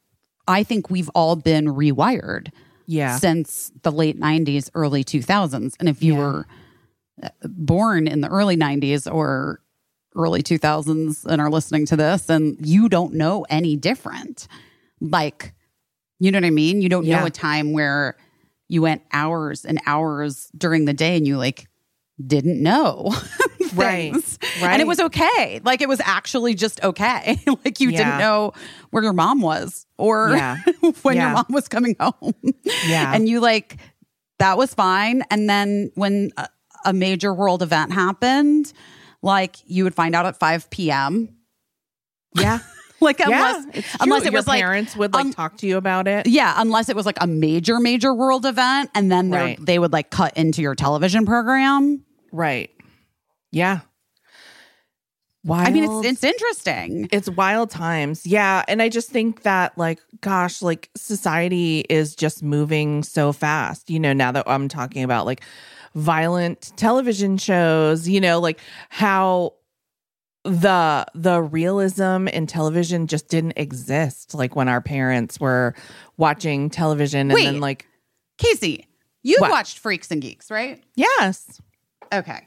I 0.48 0.62
think 0.62 0.90
we've 0.90 1.08
all 1.14 1.36
been 1.36 1.66
rewired. 1.66 2.50
Yeah. 2.86 3.18
since 3.18 3.72
the 3.82 3.92
late 3.92 4.18
90s, 4.18 4.70
early 4.74 5.04
2000s. 5.04 5.76
And 5.80 5.88
if 5.88 6.02
you 6.02 6.14
Yeah. 6.14 6.18
were 6.20 6.46
uh, 7.22 7.28
born 7.44 8.06
in 8.06 8.20
the 8.20 8.28
early 8.28 8.56
90s 8.56 9.06
or 9.06 9.60
early 10.14 10.42
2000s 10.42 11.24
and 11.26 11.40
are 11.40 11.50
listening 11.50 11.86
to 11.86 11.96
this 11.96 12.28
and 12.30 12.56
you 12.66 12.88
don't 12.88 13.14
know 13.14 13.44
any 13.50 13.76
different, 13.76 14.48
like, 15.00 15.52
you 16.18 16.30
know 16.30 16.38
what 16.38 16.44
I 16.46 16.50
mean? 16.50 16.80
You 16.80 16.88
don't 16.88 17.04
Yeah. 17.04 17.20
know 17.20 17.26
a 17.26 17.30
time 17.30 17.72
where 17.72 18.16
you 18.68 18.82
went 18.82 19.02
hours 19.12 19.64
and 19.64 19.80
hours 19.86 20.48
during 20.56 20.84
the 20.86 20.94
day 20.94 21.16
and 21.16 21.26
you 21.26 21.36
like 21.38 21.68
didn't 22.24 22.62
know 22.62 23.12
Right. 23.74 24.12
things. 24.12 24.38
Right. 24.62 24.70
And 24.72 24.80
it 24.80 24.86
was 24.88 25.00
okay. 25.00 25.60
Like 25.64 25.80
it 25.82 25.88
was 25.88 26.00
actually 26.04 26.54
just 26.54 26.82
okay. 26.82 27.38
like 27.64 27.80
you 27.80 27.90
Yeah. 27.90 27.98
didn't 27.98 28.18
know 28.18 28.52
where 28.90 29.02
your 29.02 29.12
mom 29.12 29.40
was 29.42 29.86
or 29.98 30.30
Yeah. 30.30 30.56
when 31.02 31.16
your 31.16 31.30
mom 31.30 31.46
was 31.50 31.68
coming 31.68 31.94
home. 32.00 32.32
Yeah. 32.86 33.12
And 33.14 33.28
you 33.28 33.40
like, 33.40 33.76
that 34.38 34.56
was 34.56 34.72
fine. 34.72 35.24
And 35.30 35.48
then 35.50 35.90
when 35.94 36.30
a, 36.38 36.48
a 36.86 36.92
major 36.92 37.34
world 37.34 37.62
event 37.62 37.92
happened, 37.92 38.72
like 39.22 39.56
you 39.66 39.84
would 39.84 39.94
find 39.94 40.14
out 40.14 40.24
at 40.26 40.38
5 40.38 40.70
p.m. 40.70 41.36
Yeah. 42.34 42.60
Like 43.00 43.20
unless 43.20 43.64
true. 43.66 43.82
unless 44.00 44.22
it 44.22 44.32
Your 44.32 44.38
was 44.38 44.46
like 44.46 44.60
parents 44.60 44.96
would 44.96 45.12
like 45.12 45.26
um, 45.26 45.32
talk 45.34 45.58
to 45.58 45.66
you 45.66 45.76
about 45.76 46.08
it. 46.08 46.26
yeah, 46.26 46.54
unless 46.56 46.88
it 46.88 46.96
was 46.96 47.04
like 47.04 47.18
a 47.20 47.26
major 47.26 47.78
major 47.78 48.14
world 48.14 48.46
event 48.46 48.88
and 48.94 49.12
then 49.12 49.30
Right. 49.30 49.58
they 49.60 49.78
would 49.78 49.92
like 49.92 50.08
cut 50.10 50.34
into 50.38 50.62
your 50.62 50.74
television 50.74 51.26
program. 51.26 52.02
Right. 52.32 52.70
Yeah. 53.52 53.80
Wild. 55.44 55.68
I 55.68 55.70
mean, 55.70 55.84
it's 55.84 56.06
it's 56.06 56.24
interesting. 56.24 57.08
it's 57.12 57.30
wild 57.30 57.70
times. 57.70 58.26
Yeah. 58.26 58.64
And 58.66 58.82
I 58.82 58.88
just 58.88 59.10
think 59.10 59.42
that, 59.42 59.78
like, 59.78 60.00
gosh, 60.20 60.60
like 60.60 60.90
society 60.96 61.84
is 61.88 62.16
just 62.16 62.42
moving 62.42 63.04
so 63.04 63.32
fast. 63.32 63.88
You 63.88 64.00
know, 64.00 64.12
now 64.12 64.32
that 64.32 64.42
I'm 64.48 64.66
talking 64.68 65.04
about 65.04 65.24
like 65.24 65.42
violent 65.94 66.72
television 66.76 67.38
shows, 67.38 68.08
you 68.08 68.20
know, 68.20 68.40
like 68.40 68.58
how 68.88 69.54
the 70.42 71.06
the 71.14 71.42
realism 71.42 72.26
in 72.28 72.46
television 72.48 73.06
just 73.06 73.28
didn't 73.28 73.54
exist 73.56 74.34
like 74.34 74.54
when 74.56 74.68
our 74.68 74.80
parents 74.80 75.38
were 75.40 75.74
watching 76.16 76.70
television 76.70 77.20
and 77.30 77.34
Wait. 77.34 77.44
then 77.44 77.60
like 77.60 77.86
Casey, 78.38 78.86
you 79.22 79.36
What? 79.40 79.50
watched 79.50 79.78
Freaks 79.78 80.10
and 80.10 80.20
Geeks, 80.22 80.50
right? 80.50 80.82
yes 80.94 81.60
Okay. 82.12 82.46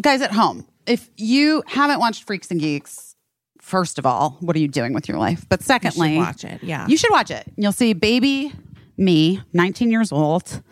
Guys 0.00 0.22
at 0.22 0.32
home, 0.32 0.66
if 0.86 1.08
you 1.16 1.62
haven't 1.66 2.00
watched 2.00 2.24
Freaks 2.24 2.50
and 2.50 2.60
Geeks, 2.60 3.14
first 3.60 3.98
of 3.98 4.06
all, 4.06 4.36
what 4.40 4.56
are 4.56 4.58
you 4.58 4.68
doing 4.68 4.92
with 4.94 5.08
your 5.08 5.18
life? 5.18 5.44
But 5.48 5.60
you 5.60 5.64
secondly, 5.66 6.16
watch 6.16 6.44
it 6.44 6.62
yeah 6.62 6.86
You 6.88 6.96
should 6.96 7.10
watch 7.12 7.30
it. 7.30 7.44
You'll 7.56 7.72
see 7.72 7.92
baby 7.92 8.52
me, 8.96 9.40
19 9.52 9.90
years 9.90 10.12
old 10.12 10.62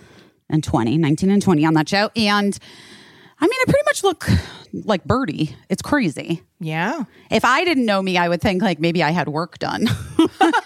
and 0.49 0.63
20, 0.65 0.99
19 0.99 1.31
and 1.31 1.43
20 1.43 1.65
on 1.65 1.75
that 1.75 1.89
show. 1.89 2.11
And 2.17 2.59
I 3.43 3.45
mean, 3.47 3.59
I 3.63 3.65
pretty 3.65 3.85
much 3.87 4.03
look 4.05 4.27
like 4.85 5.05
Birdie. 5.05 5.55
It's 5.69 5.81
crazy. 5.83 6.43
yeah 6.61 7.05
If 7.31 7.45
I 7.45 7.65
didn't 7.65 7.87
know 7.87 8.03
me, 8.03 8.19
I 8.19 8.29
would 8.29 8.41
think 8.43 8.63
like 8.63 8.79
maybe 8.81 9.03
I 9.03 9.11
had 9.11 9.29
work 9.29 9.59
done. 9.59 9.87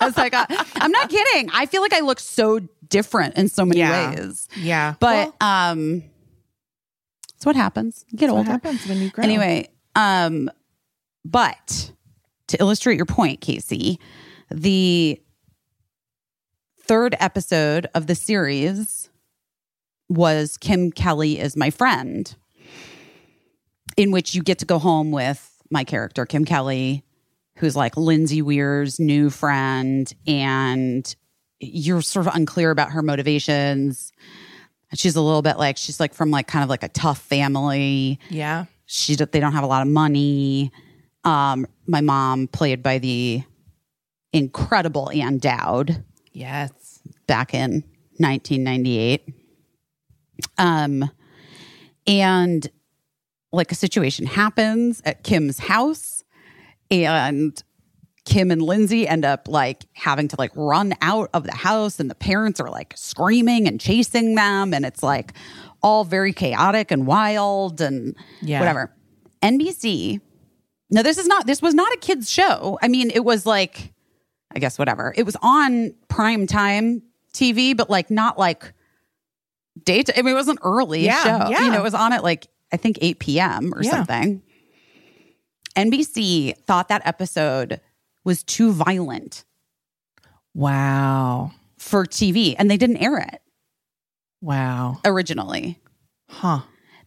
As 0.00 0.16
I 0.18 0.28
got, 0.30 0.46
I'm 0.76 0.90
not 0.90 1.08
kidding. 1.10 1.50
I 1.52 1.66
feel 1.66 1.82
like 1.82 1.92
I 1.92 2.00
look 2.00 2.18
so 2.20 2.60
different 2.88 3.36
in 3.36 3.48
so 3.48 3.64
many 3.64 3.80
Yeah. 3.80 4.14
ways. 4.14 4.48
yeah 4.56 4.94
But 5.00 5.34
Well, 5.40 5.70
um, 5.72 6.02
what 7.46 7.56
happens. 7.56 8.04
You 8.08 8.18
get 8.18 8.30
what 8.30 8.38
older. 8.38 8.50
happens 8.50 8.86
when 8.86 8.98
you 8.98 9.10
grow 9.10 9.24
Anyway, 9.24 9.68
um, 9.94 10.50
but 11.24 11.92
to 12.48 12.60
illustrate 12.60 12.96
your 12.96 13.06
point, 13.06 13.40
Casey, 13.40 13.98
the 14.50 15.20
third 16.80 17.16
episode 17.18 17.86
of 17.94 18.06
the 18.06 18.14
series 18.14 19.08
was 20.08 20.56
Kim 20.56 20.92
Kelly 20.92 21.38
is 21.38 21.56
my 21.56 21.70
friend, 21.70 22.34
in 23.96 24.10
which 24.10 24.34
you 24.34 24.42
get 24.42 24.58
to 24.58 24.66
go 24.66 24.78
home 24.78 25.10
with 25.10 25.50
my 25.70 25.84
character, 25.84 26.26
Kim 26.26 26.44
Kelly, 26.44 27.04
who's 27.58 27.76
like 27.76 27.96
Lindsay 27.96 28.42
Weir's 28.42 29.00
new 29.00 29.30
friend, 29.30 30.12
and 30.26 31.14
you're 31.60 32.02
sort 32.02 32.26
of 32.26 32.34
unclear 32.34 32.70
about 32.70 32.90
her 32.90 33.02
motivations. 33.02 34.12
She's 34.94 35.16
a 35.16 35.20
little 35.20 35.42
bit 35.42 35.58
like 35.58 35.76
she's 35.76 36.00
like 36.00 36.14
from 36.14 36.30
like 36.30 36.46
kind 36.46 36.62
of 36.62 36.70
like 36.70 36.82
a 36.82 36.88
tough 36.88 37.18
family 37.18 38.18
yeah 38.30 38.66
she 38.86 39.16
they 39.16 39.40
don't 39.40 39.52
have 39.52 39.64
a 39.64 39.68
lot 39.68 39.82
of 39.82 39.88
money. 39.88 40.70
Um, 41.24 41.66
my 41.86 42.00
mom, 42.00 42.48
played 42.48 42.82
by 42.82 42.98
the 42.98 43.42
incredible 44.32 45.10
Ann 45.10 45.38
Dowd, 45.38 46.04
yes 46.32 47.00
back 47.26 47.54
in 47.54 47.84
1998. 48.18 49.28
Um, 50.58 51.10
and 52.06 52.68
like 53.52 53.72
a 53.72 53.74
situation 53.74 54.26
happens 54.26 55.00
at 55.04 55.22
Kim's 55.22 55.58
house, 55.58 56.24
and 56.90 57.62
Kim 58.24 58.50
and 58.50 58.62
Lindsay 58.62 59.06
end 59.06 59.24
up 59.24 59.48
like 59.48 59.84
having 59.92 60.28
to 60.28 60.36
like 60.38 60.50
run 60.54 60.94
out 61.02 61.28
of 61.34 61.44
the 61.44 61.54
house, 61.54 62.00
and 62.00 62.10
the 62.10 62.14
parents 62.14 62.58
are 62.60 62.70
like 62.70 62.94
screaming 62.96 63.68
and 63.68 63.80
chasing 63.80 64.34
them, 64.34 64.72
and 64.72 64.84
it's 64.86 65.02
like 65.02 65.32
all 65.82 66.04
very 66.04 66.32
chaotic 66.32 66.90
and 66.90 67.06
wild 67.06 67.80
and 67.80 68.16
Yeah. 68.40 68.60
whatever. 68.60 68.90
NBC. 69.42 70.20
No, 70.90 71.02
this 71.02 71.18
is 71.18 71.26
not. 71.26 71.46
This 71.46 71.60
was 71.60 71.74
not 71.74 71.92
a 71.92 71.96
kids 71.98 72.30
show. 72.30 72.78
I 72.80 72.88
mean, 72.88 73.10
it 73.10 73.24
was 73.24 73.44
like, 73.44 73.92
I 74.54 74.58
guess 74.58 74.78
whatever. 74.78 75.12
It 75.16 75.24
was 75.24 75.36
on 75.42 75.94
prime 76.08 76.46
time 76.46 77.02
TV, 77.34 77.76
but 77.76 77.90
like 77.90 78.10
not 78.10 78.38
like 78.38 78.72
daytime. 79.84 80.14
I 80.16 80.22
mean, 80.22 80.32
it 80.32 80.36
was 80.38 80.48
an 80.48 80.58
early 80.62 81.04
Yeah, 81.04 81.22
show. 81.22 81.50
yeah. 81.50 81.64
You 81.64 81.72
know, 81.72 81.80
it 81.80 81.82
was 81.82 81.94
on 81.94 82.12
at 82.14 82.22
like 82.24 82.46
I 82.72 82.76
think 82.78 82.98
eight 83.02 83.18
p.m. 83.18 83.74
or 83.74 83.82
Yeah. 83.82 83.90
something. 83.90 84.42
NBC 85.76 86.56
thought 86.66 86.88
that 86.88 87.02
episode 87.04 87.80
was 88.24 88.42
too 88.42 88.72
violent 88.72 89.44
wow 90.54 91.50
for 91.78 92.06
TV, 92.06 92.54
and 92.58 92.70
they 92.70 92.76
didn't 92.76 92.96
air 92.98 93.18
it 93.18 93.40
wow 94.40 94.98
originally. 95.04 95.80
huh 96.28 96.60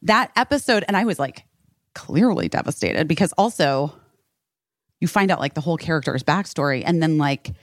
that 0.04 0.32
episode 0.36 0.84
and 0.88 0.96
i 0.98 1.04
was 1.06 1.18
like 1.20 1.44
clearly 1.96 2.48
devastated 2.48 3.08
because 3.08 3.34
also 3.34 3.92
you 5.02 5.08
find 5.08 5.32
out 5.32 5.40
like 5.40 5.54
the 5.56 5.62
whole 5.62 5.78
character's 5.78 6.24
backstory 6.24 6.84
and 6.86 7.02
then 7.02 7.18
like 7.18 7.54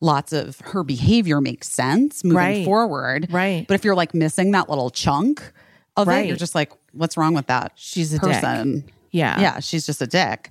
lots 0.00 0.32
of 0.32 0.58
her 0.60 0.82
behavior 0.82 1.40
makes 1.40 1.68
sense 1.68 2.24
moving 2.24 2.36
Right. 2.36 2.64
forward 2.64 3.28
Right. 3.30 3.64
but 3.68 3.74
if 3.74 3.84
you're 3.84 3.94
like 3.94 4.12
missing 4.14 4.50
that 4.52 4.68
little 4.68 4.90
chunk 4.90 5.52
of 5.96 6.08
it 6.08 6.10
Right. 6.10 6.26
you're 6.28 6.36
just 6.36 6.54
like 6.56 6.72
what's 6.92 7.16
wrong 7.16 7.34
with 7.34 7.46
that 7.46 7.72
She's 7.76 8.12
a 8.12 8.18
dick. 8.18 8.22
person 8.32 8.84
yeah 9.12 9.40
yeah 9.40 9.60
she's 9.60 9.86
just 9.86 10.02
a 10.02 10.06
dick 10.06 10.50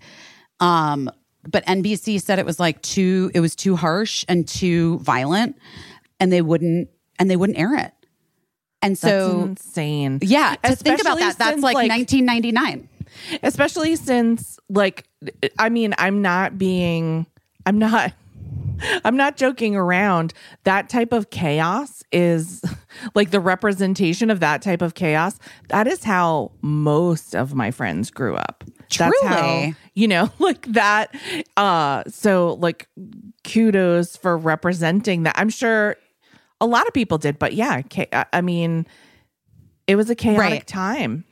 um 0.62 1.10
but 1.50 1.66
nbc 1.66 2.22
said 2.22 2.40
it 2.40 2.46
was 2.46 2.60
like 2.60 2.82
too 2.82 3.30
it 3.34 3.40
was 3.40 3.56
too 3.56 3.76
harsh 3.76 4.24
and 4.28 4.48
too 4.48 4.98
violent 5.00 5.58
and 6.20 6.32
they 6.32 6.42
wouldn't 6.42 6.90
and 7.20 7.30
they 7.30 7.36
wouldn't 7.36 7.58
air 7.58 7.76
it 7.78 7.92
and 8.82 8.98
That's 8.98 9.02
so 9.02 9.42
insane. 9.44 10.20
yeah, 10.22 10.56
to 10.64 10.76
think 10.76 11.00
about 11.00 11.18
that, 11.20 11.38
that's 11.38 11.62
like, 11.62 11.76
like- 11.76 11.90
1999. 11.90 12.90
especially 13.44 13.96
since 13.96 14.60
like 14.70 15.06
i 15.60 15.70
mean 15.70 15.94
i'm 15.98 16.22
not 16.22 16.58
being 16.58 17.26
i'm 17.66 17.78
not 17.78 18.12
i'm 19.06 19.16
not 19.16 19.38
joking 19.38 19.76
around 19.76 20.34
that 20.64 20.90
type 20.90 21.14
of 21.14 21.30
chaos 21.30 22.04
is 22.12 22.62
like 23.16 23.32
the 23.32 23.40
representation 23.40 24.30
of 24.30 24.40
that 24.40 24.62
type 24.62 24.82
of 24.82 24.96
chaos 24.96 25.38
that 25.70 25.88
is 25.88 26.04
how 26.04 26.52
most 26.62 27.36
of 27.36 27.54
my 27.54 27.70
friends 27.72 28.10
grew 28.12 28.36
up 28.36 28.64
that's 28.98 29.16
how 29.24 29.40
Truly. 29.40 29.76
You 29.96 30.08
know 30.08 30.30
like 30.40 30.66
that 30.74 31.14
uh 31.58 32.04
so 32.08 32.54
like 32.62 32.88
kudos 33.44 34.16
for 34.18 34.38
representing 34.38 35.24
that 35.24 35.36
i'm 35.38 35.50
sure 35.50 35.96
a 36.62 36.66
lot 36.66 36.88
of 36.88 36.94
people 36.94 37.18
did 37.18 37.38
but 37.40 37.54
yeah 37.54 37.82
i 38.32 38.42
mean 38.42 38.86
it 39.88 39.96
was 39.96 40.10
a 40.10 40.16
chaotic 40.16 40.40
Right. 40.52 40.68
time 40.68 41.26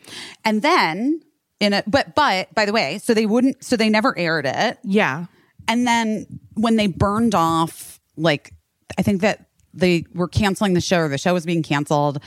And 0.44 0.62
then 0.62 1.22
in 1.60 1.74
a 1.74 1.84
but 1.88 2.16
but 2.16 2.54
by 2.56 2.66
the 2.66 2.74
way, 2.74 2.98
so 2.98 3.14
they 3.14 3.26
wouldn't 3.26 3.64
so 3.64 3.78
they 3.78 3.88
never 3.90 4.18
aired 4.18 4.46
it. 4.46 4.78
yeah 4.84 5.26
And 5.68 5.86
then 5.88 6.26
when 6.56 6.76
they 6.76 6.88
burned 6.88 7.34
off 7.36 8.00
like 8.18 8.52
I 8.98 9.04
think 9.04 9.22
that 9.22 9.46
they 9.74 10.04
were 10.14 10.28
canceling 10.28 10.74
the 10.74 10.82
show 10.82 11.00
or 11.02 11.08
the 11.08 11.18
show 11.20 11.34
was 11.34 11.46
being 11.46 11.64
canceled 11.64 12.20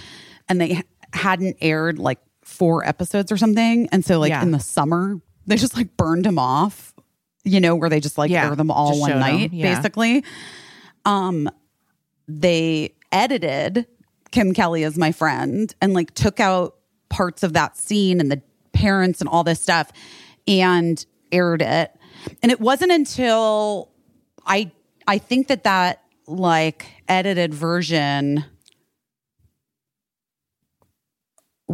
and 0.49 0.61
they 0.61 0.81
hadn't 1.13 1.57
aired 1.61 1.99
like 1.99 2.21
four 2.43 2.87
episodes 2.87 3.31
or 3.33 3.37
something. 3.37 3.89
And 3.93 4.05
so 4.05 4.19
like 4.19 4.31
Yeah. 4.31 4.43
in 4.43 4.51
the 4.53 4.61
summer, 4.61 5.17
they 5.47 5.57
just 5.57 5.77
like 5.77 5.97
burned 5.97 6.27
him 6.27 6.39
off, 6.39 6.95
you 7.45 7.61
know, 7.61 7.75
where 7.75 7.91
they 7.91 8.01
just 8.01 8.19
like 8.19 8.31
Yeah, 8.31 8.49
air 8.49 8.57
them 8.57 8.71
all 8.71 8.91
just 8.91 9.01
one 9.01 9.19
night, 9.19 9.53
yeah. 9.53 9.75
basically. 9.75 10.25
Um 11.05 11.49
they 12.27 12.95
edited 13.13 13.87
Kim 14.31 14.55
Kelly 14.55 14.85
as 14.85 14.97
my 14.99 15.13
friend 15.13 15.75
and 15.81 15.93
like 15.95 16.15
took 16.15 16.41
out 16.41 16.77
parts 17.09 17.43
of 17.43 17.53
that 17.53 17.77
scene 17.77 18.21
and 18.21 18.31
the 18.31 18.43
parents 18.73 19.21
and 19.21 19.29
all 19.29 19.45
this 19.45 19.61
stuff 19.61 19.93
and 20.49 21.05
aired 21.31 21.63
it. 21.63 21.95
And 22.43 22.51
it 22.51 22.61
wasn't 22.61 22.93
until 22.93 23.91
I 24.47 24.71
I 25.07 25.19
think 25.19 25.49
that 25.49 25.65
that 25.65 26.03
like 26.27 26.87
edited 27.09 27.53
version 27.55 28.45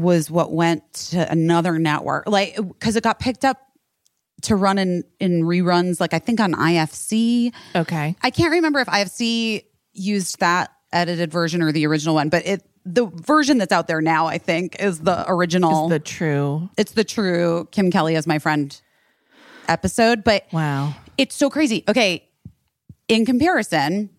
was 0.00 0.30
what 0.30 0.52
went 0.52 0.92
to 1.10 1.30
another 1.30 1.78
network, 1.78 2.28
like 2.28 2.56
because 2.56 2.96
it 2.96 3.02
got 3.04 3.18
picked 3.20 3.44
up 3.44 3.58
to 4.42 4.56
run 4.56 4.78
in 4.78 5.04
in 5.18 5.42
reruns, 5.42 6.00
like 6.00 6.14
I 6.14 6.18
think 6.18 6.40
on 6.40 6.52
IFC. 6.54 7.52
Okay. 7.76 8.16
I 8.22 8.30
can't 8.30 8.52
remember 8.52 8.80
if 8.80 8.88
IFC 8.88 9.64
used 9.92 10.40
that 10.40 10.70
edited 10.92 11.30
version 11.30 11.62
or 11.62 11.72
the 11.72 11.86
original 11.86 12.14
one, 12.14 12.28
but 12.30 12.46
it 12.46 12.62
the 12.86 13.06
version 13.06 13.58
that's 13.58 13.72
out 13.72 13.86
there 13.88 14.00
now, 14.00 14.26
I 14.26 14.38
think, 14.38 14.80
is 14.80 15.00
the 15.00 15.24
original. 15.28 15.88
The 15.88 15.98
true. 15.98 16.70
it's 16.78 16.92
the 16.92 17.04
true 17.04 17.68
Kim 17.70 17.90
Kelly 17.90 18.16
as 18.16 18.26
my 18.26 18.38
friend 18.38 18.80
episode, 19.68 20.24
but 20.24 20.46
Wow. 20.52 20.94
it's 21.18 21.34
so 21.36 21.50
crazy. 21.50 21.84
Okay, 21.88 22.26
in 23.08 23.26
comparison, 23.26 24.10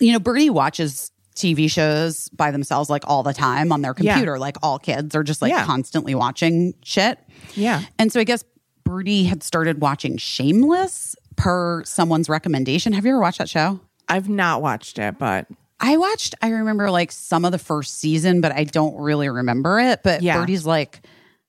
you 0.00 0.12
know, 0.12 0.18
Birdie 0.20 0.50
watches 0.50 1.10
TV 1.34 1.70
shows 1.70 2.28
by 2.30 2.50
themselves 2.50 2.88
like 2.88 3.02
all 3.06 3.22
the 3.22 3.34
time 3.34 3.72
on 3.72 3.82
their 3.82 3.94
Yeah. 3.98 4.12
computer. 4.14 4.38
Like 4.38 4.56
all 4.62 4.78
kids 4.78 5.14
are 5.14 5.22
just 5.24 5.42
like 5.42 5.50
Yeah. 5.50 5.64
constantly 5.64 6.14
watching 6.14 6.74
shit. 6.84 7.18
Yeah. 7.54 7.82
And 7.98 8.12
so 8.12 8.20
I 8.20 8.24
guess 8.24 8.44
Birdie 8.84 9.24
had 9.24 9.42
started 9.42 9.80
watching 9.80 10.16
Shameless 10.16 11.16
per 11.36 11.82
someone's 11.84 12.28
recommendation. 12.28 12.92
Have 12.92 13.04
you 13.04 13.10
ever 13.12 13.20
watched 13.20 13.38
that 13.38 13.48
show? 13.48 13.80
I've 14.08 14.28
not 14.28 14.62
watched 14.62 14.98
it, 14.98 15.18
but 15.18 15.46
I 15.80 15.96
watched, 15.96 16.34
I 16.42 16.50
remember 16.50 16.90
like 16.90 17.10
some 17.10 17.44
of 17.44 17.50
the 17.52 17.58
first 17.58 17.98
season, 17.98 18.40
but 18.40 18.52
I 18.52 18.64
don't 18.64 18.96
really 18.96 19.28
remember 19.28 19.80
it. 19.80 20.02
But 20.04 20.22
Yeah. 20.22 20.38
Birdie's 20.38 20.64
like 20.66 21.00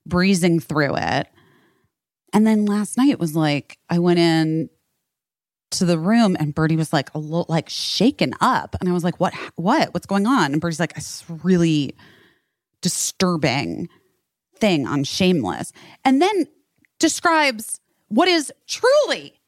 breezing 0.07 0.59
through 0.59 0.95
it. 0.97 1.27
And 2.33 2.45
then 2.47 2.65
last 2.65 2.97
night 2.97 3.19
was 3.19 3.35
like, 3.35 3.77
I 3.89 3.99
went 3.99 4.19
in 4.19 4.69
to 5.71 5.85
the 5.85 5.97
room 5.97 6.35
and 6.39 6.53
Birdie 6.53 6.75
was 6.75 6.93
like 6.93 7.13
a 7.13 7.17
little 7.17 7.45
like 7.49 7.69
shaken 7.69 8.33
up. 8.41 8.75
And 8.79 8.89
I 8.89 8.93
was 8.93 9.03
like, 9.03 9.19
what, 9.19 9.33
what, 9.55 9.93
what's 9.93 10.05
going 10.05 10.25
on? 10.25 10.53
And 10.53 10.61
Birdie's 10.61 10.79
like, 10.79 10.93
it's 10.95 11.23
really 11.43 11.95
disturbing 12.81 13.89
thing 14.57 14.87
on 14.87 15.03
Shameless. 15.03 15.73
And 16.03 16.21
then 16.21 16.47
describes 16.99 17.79
what 18.07 18.27
is 18.27 18.51
truly 18.67 19.39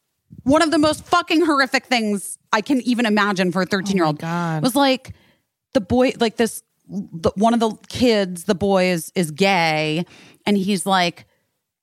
one 0.43 0.61
of 0.61 0.71
the 0.71 0.77
most 0.77 1.05
fucking 1.05 1.45
horrific 1.45 1.85
things 1.85 2.37
I 2.51 2.61
can 2.61 2.81
even 2.81 3.05
imagine 3.05 3.51
for 3.51 3.61
a 3.61 3.65
13 3.65 3.95
year 3.95 4.05
old. 4.05 4.19
God. 4.19 4.63
Was 4.63 4.75
like 4.75 5.13
the 5.73 5.81
boy, 5.81 6.13
like 6.19 6.37
this, 6.37 6.63
the, 6.87 7.31
one 7.35 7.53
of 7.53 7.59
the 7.59 7.75
kids, 7.89 8.45
the 8.45 8.55
boy 8.55 8.85
is, 8.85 9.11
is 9.15 9.31
gay 9.31 10.05
and 10.45 10.57
he's 10.57 10.85
like 10.85 11.25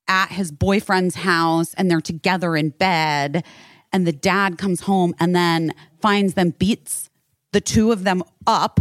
at 0.09 0.31
his 0.31 0.51
boyfriend's 0.51 1.14
house 1.14 1.75
and 1.75 1.90
they're 1.90 2.01
together 2.01 2.57
in 2.57 2.70
bed. 2.70 3.44
And 3.94 4.07
the 4.07 4.12
dad 4.12 4.59
comes 4.59 4.80
home 4.80 5.14
and 5.18 5.35
then 5.35 5.72
finds 6.02 6.35
them, 6.35 6.50
beats 6.50 7.09
the 7.52 7.61
two 7.61 7.92
of 7.92 8.02
them 8.02 8.24
up 8.46 8.80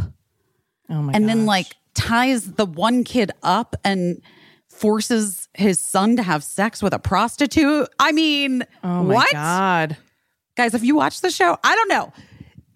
oh 0.90 1.04
my 1.04 1.14
and 1.14 1.30
then 1.30 1.46
like 1.46 1.68
ties 1.94 2.54
the 2.54 2.66
one 2.66 3.04
kid 3.04 3.32
up 3.44 3.76
and 3.84 4.20
forces 4.68 5.48
his 5.54 5.80
son 5.80 6.16
to 6.16 6.24
have 6.24 6.44
sex 6.44 6.82
with 6.82 6.94
a 6.94 7.00
prostitute. 7.00 7.88
I 8.00 8.12
mean, 8.12 8.64
oh 8.84 9.04
my 9.04 9.14
what? 9.14 9.32
God. 9.32 9.98
Guys, 10.58 10.72
have 10.72 10.84
you 10.84 10.96
watched 10.96 11.22
the 11.22 11.30
show? 11.30 11.56
I 11.64 11.76
don't 11.76 11.90
know. 11.90 12.12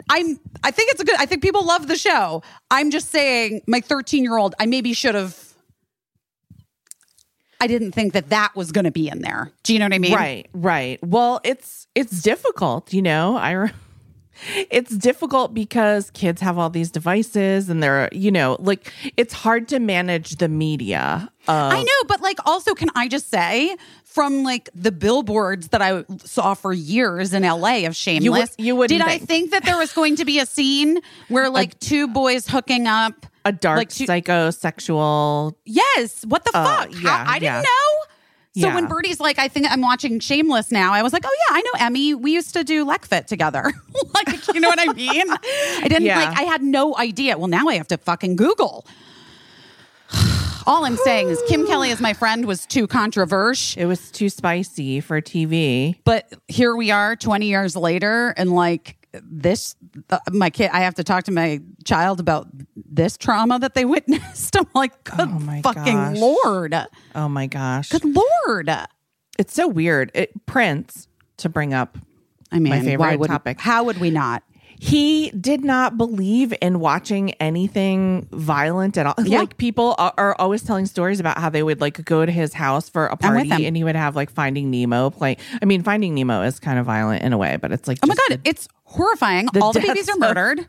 I'm 0.08 0.38
I 0.62 0.70
think 0.70 0.92
it's 0.92 1.02
a 1.02 1.04
good 1.04 1.16
I 1.18 1.26
think 1.26 1.42
people 1.42 1.66
love 1.66 1.88
the 1.88 1.96
show. 1.96 2.44
I'm 2.70 2.92
just 2.92 3.10
saying 3.10 3.62
my 3.66 3.80
13-year-old 3.80 4.54
I 4.60 4.66
maybe 4.66 4.92
should 4.92 5.16
have 5.16 5.47
I 7.60 7.66
didn't 7.66 7.92
think 7.92 8.12
that 8.12 8.30
that 8.30 8.54
was 8.54 8.72
going 8.72 8.84
to 8.84 8.90
be 8.90 9.08
in 9.08 9.20
there. 9.22 9.50
Do 9.64 9.72
you 9.72 9.78
know 9.78 9.86
what 9.86 9.94
I 9.94 9.98
mean? 9.98 10.14
Right, 10.14 10.48
right. 10.52 11.02
Well, 11.02 11.40
it's 11.44 11.86
it's 11.94 12.22
difficult, 12.22 12.92
you 12.92 13.02
know. 13.02 13.36
I 13.36 13.52
re- 13.52 13.70
it's 14.70 14.96
difficult 14.96 15.54
because 15.54 16.10
kids 16.10 16.40
have 16.40 16.58
all 16.58 16.70
these 16.70 16.90
devices 16.90 17.68
and 17.68 17.82
they're, 17.82 18.08
you 18.12 18.30
know, 18.30 18.56
like 18.60 18.92
it's 19.16 19.34
hard 19.34 19.68
to 19.68 19.78
manage 19.78 20.36
the 20.36 20.48
media. 20.48 21.30
Of, 21.48 21.72
I 21.72 21.82
know, 21.82 22.04
but 22.06 22.20
like 22.20 22.38
also 22.46 22.74
can 22.74 22.90
I 22.94 23.08
just 23.08 23.30
say 23.30 23.76
from 24.04 24.42
like 24.42 24.68
the 24.74 24.92
billboards 24.92 25.68
that 25.68 25.82
I 25.82 26.04
saw 26.24 26.54
for 26.54 26.72
years 26.72 27.32
in 27.32 27.42
LA 27.42 27.86
of 27.86 27.96
Shameless, 27.96 28.54
you 28.58 28.76
wouldn't 28.76 28.98
did 28.98 29.06
I 29.06 29.18
think. 29.18 29.28
think 29.28 29.50
that 29.52 29.64
there 29.64 29.78
was 29.78 29.92
going 29.92 30.16
to 30.16 30.24
be 30.24 30.38
a 30.38 30.46
scene 30.46 31.00
where 31.28 31.50
like 31.60 31.78
two 31.80 32.08
boys 32.08 32.46
hooking 32.46 32.86
up? 32.86 33.26
A 33.48 33.52
dark 33.52 33.78
like 33.78 33.88
two- 33.90 34.06
psychosexual. 34.06 35.54
Yes. 35.64 36.24
What 36.26 36.44
the 36.44 36.50
Uh, 36.54 36.64
fuck? 36.64 36.90
Yeah, 37.02 37.24
I 37.26 37.34
didn't 37.38 37.42
yeah. 37.44 37.60
know. 37.62 38.04
So 38.60 38.66
Yeah. 38.66 38.74
when 38.74 38.86
Birdie's 38.86 39.20
like, 39.20 39.38
I 39.38 39.46
think 39.48 39.70
I'm 39.70 39.80
watching 39.82 40.18
Shameless 40.20 40.72
now, 40.72 40.92
I 40.92 41.02
was 41.02 41.12
like, 41.12 41.24
oh 41.24 41.36
yeah, 41.50 41.56
I 41.58 41.60
know 41.62 41.70
Emmy. 41.86 42.14
We 42.14 42.32
used 42.32 42.54
to 42.54 42.64
do 42.64 42.84
LEKFIT 42.84 43.26
together. 43.26 43.72
like, 44.14 44.48
you 44.54 44.60
know 44.60 44.68
what 44.68 44.80
I 44.80 44.92
mean? 44.92 45.24
I 45.30 45.82
didn't 45.88 46.02
Yeah. 46.04 46.18
like, 46.18 46.38
I 46.38 46.42
had 46.42 46.62
no 46.62 46.96
idea. 46.96 47.38
Well, 47.38 47.46
now 47.48 47.68
I 47.68 47.74
have 47.76 47.88
to 47.88 47.96
fucking 47.98 48.36
Google. 48.36 48.84
All 50.66 50.84
I'm 50.84 50.96
saying 50.98 51.28
is 51.30 51.40
Kim 51.48 51.66
Kelly 51.66 51.90
as 51.92 52.00
my 52.00 52.12
friend 52.12 52.44
was 52.46 52.66
too 52.66 52.86
controversial. 52.86 53.80
It 53.80 53.86
was 53.86 54.10
too 54.10 54.28
spicy 54.28 55.00
for 55.00 55.20
TV. 55.22 55.96
But 56.04 56.30
here 56.48 56.76
we 56.76 56.90
are 56.90 57.16
20 57.16 57.46
years 57.46 57.74
later 57.76 58.34
and 58.36 58.52
like 58.52 58.96
this 59.12 59.74
uh, 60.10 60.18
my 60.32 60.50
kid 60.50 60.70
I 60.72 60.80
have 60.80 60.94
to 60.96 61.04
talk 61.04 61.24
to 61.24 61.32
my 61.32 61.60
child 61.84 62.20
about 62.20 62.48
this 62.76 63.16
trauma 63.16 63.58
that 63.58 63.74
they 63.74 63.84
witnessed. 63.96 64.56
I'm 64.56 64.66
like, 64.74 65.04
good 65.04 65.20
Oh 65.20 65.26
my 65.26 65.62
fucking 65.62 65.94
gosh. 65.94 66.18
lord. 66.18 66.74
Oh 67.14 67.28
my 67.28 67.46
gosh. 67.46 67.90
Good 67.90 68.04
lord. 68.04 68.70
It's 69.38 69.54
so 69.54 69.68
weird. 69.68 70.10
It 70.14 70.46
Prince 70.46 71.08
to 71.38 71.48
bring 71.48 71.72
up 71.72 71.98
I 72.50 72.58
mean, 72.58 72.70
my 72.70 72.80
favorite 72.80 72.98
why 72.98 73.16
would, 73.16 73.28
topic. 73.28 73.60
How 73.60 73.84
would 73.84 73.98
we 73.98 74.10
not? 74.10 74.42
He 74.80 75.30
did 75.30 75.64
not 75.64 75.98
believe 75.98 76.54
in 76.60 76.80
watching 76.80 77.32
anything 77.34 78.28
violent 78.30 78.96
at 78.96 79.06
all. 79.06 79.14
Yeah. 79.24 79.40
Like 79.40 79.56
people 79.56 79.94
are, 79.98 80.14
are 80.16 80.36
always 80.38 80.62
telling 80.62 80.86
stories 80.86 81.20
about 81.20 81.38
how 81.38 81.50
they 81.50 81.62
would 81.62 81.80
like 81.80 82.04
go 82.04 82.24
to 82.24 82.30
his 82.32 82.54
house 82.54 82.88
for 82.88 83.06
a 83.06 83.16
party 83.16 83.66
and 83.66 83.76
he 83.76 83.84
would 83.84 83.96
have 83.96 84.14
like 84.14 84.30
Finding 84.30 84.70
Nemo 84.70 85.10
play. 85.10 85.36
I 85.60 85.64
mean, 85.64 85.82
Finding 85.82 86.14
Nemo 86.14 86.42
is 86.42 86.60
kind 86.60 86.78
of 86.78 86.86
violent 86.86 87.22
in 87.22 87.32
a 87.32 87.38
way, 87.38 87.56
but 87.56 87.72
it's 87.72 87.88
like 87.88 87.98
Oh 88.02 88.06
my 88.06 88.14
god, 88.28 88.40
it's 88.44 88.68
horrifying. 88.84 89.48
All 89.60 89.72
the 89.72 89.80
babies 89.80 90.08
are 90.08 90.16
murdered. 90.16 90.66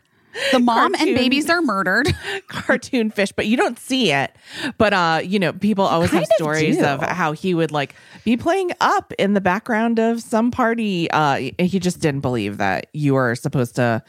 The 0.51 0.59
mom 0.59 0.93
and 0.95 1.15
babies 1.15 1.49
are 1.49 1.61
murdered. 1.63 2.15
cartoon 2.47 3.09
fish, 3.11 3.31
but 3.31 3.47
you 3.47 3.57
don't 3.57 3.79
see 3.79 4.11
it. 4.11 4.31
But 4.77 4.93
uh, 4.93 5.21
you 5.23 5.39
know, 5.39 5.53
people 5.53 5.85
always 5.85 6.11
have 6.11 6.25
stories 6.35 6.77
do. 6.77 6.85
of 6.85 7.01
how 7.01 7.31
he 7.31 7.53
would 7.53 7.71
like 7.71 7.95
be 8.23 8.37
playing 8.37 8.71
up 8.79 9.13
in 9.17 9.33
the 9.33 9.41
background 9.41 9.99
of 9.99 10.21
some 10.21 10.51
party. 10.51 11.09
Uh, 11.11 11.51
he 11.57 11.79
just 11.79 11.99
didn't 11.99 12.21
believe 12.21 12.57
that 12.57 12.87
you 12.93 13.13
were 13.15 13.35
supposed 13.35 13.75
to 13.77 14.03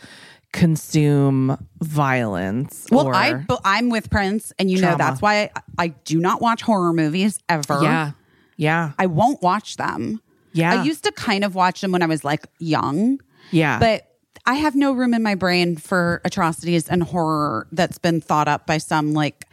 consume 0.52 1.56
violence. 1.80 2.86
Well, 2.90 3.14
I 3.14 3.44
I'm 3.64 3.88
with 3.88 4.10
Prince, 4.10 4.52
and 4.58 4.70
you 4.70 4.80
know 4.80 4.96
that's 4.96 5.22
why 5.22 5.50
I, 5.54 5.62
I 5.78 5.88
do 5.88 6.18
not 6.18 6.40
watch 6.40 6.62
horror 6.62 6.92
movies 6.92 7.38
ever. 7.48 7.80
yeah, 7.82 8.12
yeah, 8.56 8.92
I 8.98 9.06
won't 9.06 9.42
watch 9.42 9.76
them. 9.76 10.20
yeah. 10.52 10.80
I 10.80 10.84
used 10.84 11.04
to 11.04 11.12
kind 11.12 11.44
of 11.44 11.54
watch 11.54 11.80
them 11.80 11.92
when 11.92 12.02
I 12.02 12.06
was 12.06 12.24
like 12.24 12.46
young, 12.58 13.20
yeah, 13.50 13.78
but 13.78 14.06
I 14.46 14.54
have 14.54 14.74
no 14.74 14.92
room 14.92 15.14
in 15.14 15.22
my 15.22 15.34
brain 15.34 15.76
for 15.76 16.20
atrocities 16.24 16.88
and 16.88 17.02
horror 17.02 17.66
that's 17.72 17.98
been 17.98 18.20
thought 18.20 18.48
up 18.48 18.66
by 18.66 18.78
some 18.78 19.12
like, 19.12 19.46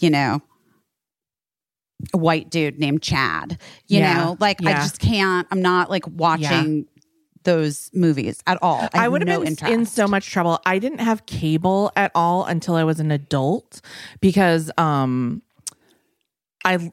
you 0.00 0.10
know, 0.10 0.42
white 2.12 2.50
dude 2.50 2.78
named 2.78 3.02
Chad. 3.02 3.58
You 3.86 4.00
Yeah, 4.00 4.14
know, 4.14 4.36
like 4.40 4.64
I 4.66 4.74
just 4.74 4.98
can't. 4.98 5.46
I'm 5.50 5.62
not 5.62 5.90
like 5.90 6.06
watching 6.08 6.86
those 7.44 7.90
movies 7.94 8.42
at 8.46 8.58
all. 8.60 8.90
I 8.92 9.02
have 9.02 9.12
would 9.12 9.22
have 9.22 9.28
no 9.28 9.38
been 9.38 9.48
interest. 9.48 9.72
in 9.72 9.86
so 9.86 10.08
much 10.08 10.28
trouble. 10.30 10.60
I 10.66 10.78
didn't 10.78 10.98
have 10.98 11.26
cable 11.26 11.92
at 11.96 12.10
all 12.14 12.44
until 12.44 12.74
I 12.74 12.84
was 12.84 12.98
an 13.00 13.10
adult 13.12 13.80
because 14.20 14.70
um 14.76 15.42
I 16.66 16.92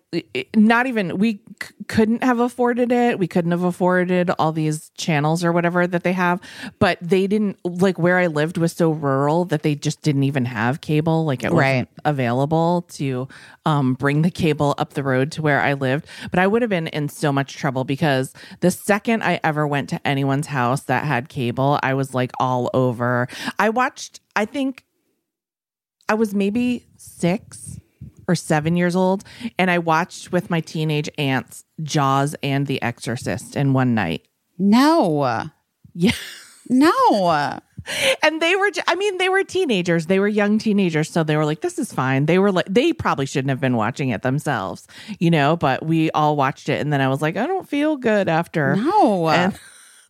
not 0.56 0.86
even 0.86 1.18
we 1.18 1.42
c- 1.62 1.74
couldn't 1.88 2.24
have 2.24 2.40
afforded 2.40 2.92
it. 2.92 3.18
We 3.18 3.28
couldn't 3.28 3.50
have 3.50 3.64
afforded 3.64 4.30
all 4.38 4.52
these 4.52 4.92
channels 5.00 5.44
or 5.44 5.52
whatever 5.52 5.88
that 5.88 6.04
they 6.04 6.14
have, 6.14 6.40
but 6.78 7.00
they 7.02 7.26
didn't 7.26 7.58
like 7.66 7.98
where 7.98 8.20
I 8.20 8.28
lived 8.28 8.60
was 8.60 8.72
so 8.74 8.92
rural 8.92 9.46
that 9.46 9.64
they 9.64 9.74
just 9.74 10.04
didn't 10.04 10.24
even 10.26 10.46
have 10.46 10.80
cable. 10.82 11.26
Like 11.26 11.44
it 11.44 11.52
wasn't 11.52 11.58
Right. 11.58 11.88
available 12.06 12.84
to 12.92 13.28
um, 13.66 13.96
bring 13.96 14.22
the 14.22 14.30
cable 14.30 14.76
up 14.78 14.94
the 14.94 15.02
road 15.02 15.32
to 15.34 15.42
where 15.42 15.60
I 15.60 15.74
lived. 15.74 16.06
But 16.30 16.38
I 16.38 16.46
would 16.46 16.62
have 16.62 16.70
been 16.70 16.86
in 16.88 17.10
so 17.10 17.32
much 17.34 17.56
trouble 17.56 17.84
because 17.84 18.32
the 18.60 18.70
second 18.70 19.24
I 19.24 19.40
ever 19.44 19.66
went 19.66 19.90
to 19.90 20.08
anyone's 20.08 20.48
house 20.48 20.84
that 20.84 21.04
had 21.04 21.30
cable, 21.30 21.80
I 21.82 21.96
was 21.96 22.14
like 22.14 22.32
all 22.40 22.70
over. 22.76 23.28
I 23.58 23.70
watched, 23.70 24.20
I 24.36 24.46
think 24.46 24.86
I 26.08 26.14
was 26.14 26.36
maybe 26.36 26.86
six 26.96 27.80
or 28.28 28.36
seven 28.36 28.76
years 28.76 28.96
old, 28.96 29.24
and 29.58 29.70
I 29.72 29.80
watched 29.80 30.32
with 30.32 30.50
my 30.50 30.60
teenage 30.62 31.10
aunts 31.18 31.66
Jaws 31.82 32.36
and 32.44 32.68
The 32.68 32.82
Exorcist 32.82 33.56
in 33.56 33.74
one 33.74 33.94
night. 33.96 34.28
no, 34.58 35.50
Yeah. 35.94 36.12
no. 36.70 37.60
and 38.24 38.42
they 38.42 38.56
were 38.56 38.70
i 38.88 38.96
mean 38.96 39.18
they 39.18 39.28
were 39.28 39.44
teenagers 39.44 40.06
they 40.06 40.18
were 40.18 40.28
young 40.30 40.58
teenagers 40.58 41.10
so 41.10 41.22
they 41.22 41.36
were 41.36 41.44
like 41.44 41.60
this 41.60 41.78
is 41.78 41.92
fine 41.92 42.28
they 42.28 42.40
were 42.40 42.50
like 42.50 42.66
they 42.70 42.94
probably 42.94 43.26
shouldn't 43.26 43.50
have 43.50 43.60
been 43.60 43.76
watching 43.76 44.08
it 44.08 44.22
themselves 44.22 44.88
you 45.20 45.30
know 45.30 45.58
but 45.58 45.86
we 45.86 46.10
all 46.12 46.38
watched 46.38 46.70
it 46.70 46.80
and 46.80 46.94
then 46.94 47.02
i 47.02 47.10
was 47.10 47.22
like 47.22 47.36
i 47.36 47.46
don't 47.46 47.68
feel 47.68 47.98
good 47.98 48.30
after 48.30 48.78
No. 48.78 49.28
and 49.28 49.60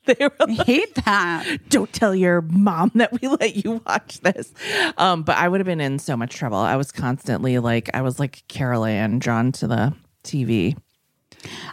they 0.06 0.16
were 0.20 0.32
I 0.40 0.52
hate 0.64 0.96
that. 1.06 1.58
don't 1.70 1.92
tell 1.94 2.14
your 2.16 2.42
mom 2.42 2.92
that 2.96 3.12
we 3.22 3.28
let 3.28 3.56
you 3.64 3.82
watch 3.86 4.20
this. 4.22 4.54
Um, 4.98 5.24
but 5.24 5.38
I 5.38 5.48
would 5.48 5.60
have 5.60 5.66
been 5.68 5.82
in 5.82 6.00
so 6.00 6.18
much 6.18 6.36
trouble. 6.36 6.58
I 6.58 6.76
was 6.76 6.92
constantly 6.92 7.60
like, 7.60 7.90
I 7.94 8.02
was 8.02 8.20
like 8.20 8.44
Carol 8.48 8.86
Anne 8.86 9.20
drawn 9.20 9.52
to 9.54 9.68
the 9.68 9.94
TV. 10.24 10.78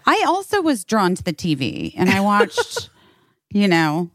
I 0.07 0.25
also 0.27 0.61
was 0.63 0.85
drawn 0.85 1.15
to 1.15 1.23
the 1.23 1.33
TV 1.33 1.95
and 1.97 2.11
I 2.11 2.21
watched, 2.21 2.91
you 3.51 3.69
know, 3.69 4.11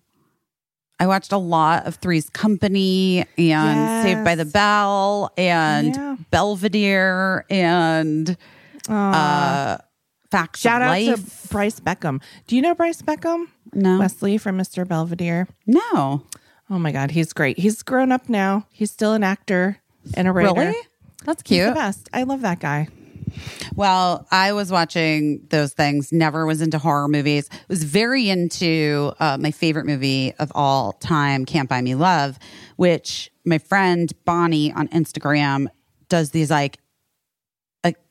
I 0.99 1.07
watched 1.07 1.31
a 1.33 1.37
lot 1.37 1.85
of 1.87 1.95
Three's 1.95 2.29
Company 2.29 3.19
and 3.19 3.27
Yes. 3.37 4.03
Saved 4.03 4.23
by 4.23 4.35
the 4.35 4.45
Bell 4.45 5.31
and 5.37 5.93
Yeah. 5.95 6.15
Belvedere 6.31 7.45
and 7.49 8.37
uh, 8.87 9.77
Facts 10.31 10.59
Shout 10.61 10.81
out 10.81 10.95
to 10.97 11.21
Brice 11.49 11.79
Beckham. 11.79 12.21
Do 12.47 12.55
you 12.55 12.61
know 12.61 12.75
Brice 12.75 13.01
Beckham? 13.01 13.47
No, 13.75 13.99
Wesley 13.99 14.37
from 14.37 14.57
Mr. 14.57 14.87
Belvedere. 14.87 15.47
no, 15.67 16.23
Oh 16.69 16.79
my 16.79 16.91
God, 16.91 17.11
he's 17.11 17.31
great. 17.31 17.59
He's 17.59 17.83
grown 17.83 18.11
up 18.11 18.27
now. 18.27 18.65
He's 18.71 18.89
still 18.89 19.13
an 19.13 19.23
actor 19.23 19.77
and 20.15 20.27
a 20.27 20.31
writer. 20.31 20.53
really? 20.59 20.75
That's 21.23 21.43
He's 21.45 21.57
cute. 21.59 21.67
the 21.69 21.75
best. 21.75 22.09
I 22.11 22.23
love 22.23 22.41
that 22.41 22.59
guy. 22.59 22.87
Well, 23.75 24.25
I 24.31 24.53
was 24.53 24.71
watching 24.71 25.45
those 25.49 25.73
things, 25.73 26.11
never 26.11 26.45
was 26.45 26.61
into 26.61 26.77
horror 26.79 27.07
movies. 27.07 27.49
Was 27.67 27.83
very 27.83 28.29
into 28.29 29.11
uh, 29.19 29.37
my 29.39 29.51
favorite 29.51 29.85
movie 29.85 30.33
of 30.39 30.51
all 30.55 30.93
time, 30.93 31.45
Can't 31.45 31.67
Buy 31.69 31.81
Me 31.81 31.95
Love, 31.95 32.39
which 32.77 33.29
my 33.45 33.57
friend 33.57 34.11
Bonnie 34.25 34.71
on 34.73 34.87
Instagram 34.89 35.67
does 36.09 36.31
these 36.31 36.49
like 36.49 36.77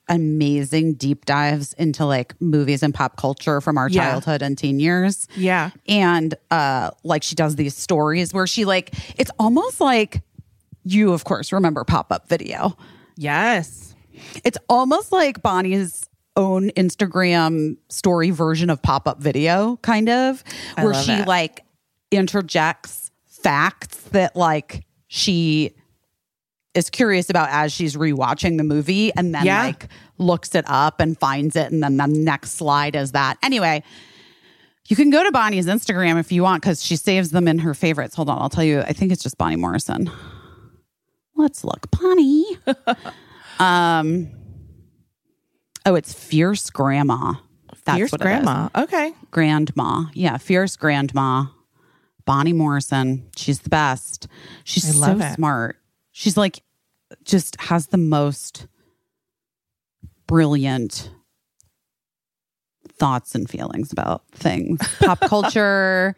amazing 0.09 0.95
deep 0.95 1.25
dives 1.25 1.73
into 1.75 2.05
like 2.05 2.38
movies 2.40 2.83
and 2.83 2.93
pop 2.95 3.17
culture 3.17 3.61
from 3.61 3.79
our 3.79 3.88
Yeah. 3.88 4.11
childhood 4.11 4.43
and 4.43 4.57
teen 4.59 4.79
years. 4.81 5.27
Yeah. 5.37 5.71
And 5.88 6.35
uh 6.51 6.90
like 7.05 7.23
she 7.23 7.35
does 7.35 7.57
these 7.57 7.77
stories 7.77 8.33
where 8.35 8.47
she 8.47 8.64
like 8.64 8.93
it's 9.19 9.31
almost 9.38 9.81
like 9.81 10.23
you 10.85 11.12
of 11.12 11.25
course 11.25 11.53
remember 11.53 11.85
pop-up 11.85 12.29
video. 12.29 12.77
Yes. 13.17 13.95
It's 14.45 14.59
almost 14.69 15.11
like 15.12 15.43
Bonnie's 15.43 16.09
own 16.37 16.71
Instagram 16.71 17.77
story 17.88 18.31
version 18.31 18.69
of 18.71 18.83
pop 18.83 19.07
up 19.09 19.21
video, 19.21 19.77
kind 19.83 20.09
of, 20.09 20.43
I 20.77 20.85
where 20.85 20.95
she 20.95 21.12
it. 21.12 21.27
like 21.29 21.64
interjects 22.11 23.11
facts 23.27 23.97
that 24.12 24.35
like 24.37 24.85
she 25.09 25.75
is 26.75 26.91
curious 26.91 27.31
about 27.31 27.49
as 27.51 27.73
she's 27.73 27.97
rewatching 27.97 28.57
the 28.59 28.65
movie 28.65 29.13
and 29.15 29.35
then 29.35 29.45
Yeah. 29.47 29.63
like 29.65 29.89
looks 30.19 30.55
it 30.55 30.65
up 30.69 31.01
and 31.01 31.19
finds 31.19 31.57
it. 31.57 31.71
And 31.73 31.83
then 31.83 31.97
the 31.97 32.07
next 32.07 32.53
slide 32.53 32.97
is 32.97 33.13
that. 33.13 33.39
Anyway, 33.43 33.83
you 34.89 34.97
can 34.97 35.11
go 35.11 35.23
to 35.25 35.31
Bonnie's 35.33 35.67
Instagram 35.67 36.19
if 36.21 36.31
you 36.33 36.43
want 36.43 36.63
because 36.63 36.83
she 36.85 36.97
saves 36.97 37.31
them 37.31 37.49
in 37.49 37.61
her 37.61 37.75
favorites. 37.75 38.15
Hold 38.17 38.29
on, 38.29 38.41
I'll 38.43 38.51
tell 38.51 38.65
you. 38.65 38.81
I 38.81 38.93
think 38.93 39.13
it's 39.13 39.23
just 39.23 39.39
Bonnie 39.39 39.57
Morrison. 39.57 40.11
Let's 41.37 41.65
look, 41.65 41.91
Bonnie. 41.91 42.45
um, 43.59 44.31
oh, 45.87 45.95
it's 45.95 46.13
Fierce 46.13 46.71
Grandma. 46.71 47.35
That's 47.85 47.97
Fierce 47.99 48.13
what 48.13 48.21
it 48.21 48.25
is. 48.25 48.27
grandma. 48.29 48.69
Okay. 48.75 49.13
Grandma. 49.31 50.05
Yeah, 50.15 50.39
Fierce 50.39 50.77
Grandma. 50.77 51.47
Bonnie 52.25 52.53
Morrison. 52.55 53.29
She's 53.37 53.59
the 53.61 53.69
best. 53.69 54.27
She's 54.65 54.99
so 54.99 55.19
it. 55.19 55.35
smart. 55.35 55.77
She's 56.16 56.37
like, 56.37 56.62
just 57.24 57.61
has 57.61 57.88
the 57.88 57.98
most 57.98 58.68
brilliant 60.29 61.11
thoughts 62.88 63.35
and 63.35 63.50
feelings 63.50 63.90
about 63.92 64.22
things 64.31 64.79
pop 65.00 65.20
culture, 65.22 66.14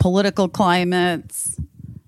political 0.00 0.48
climates, 0.48 1.56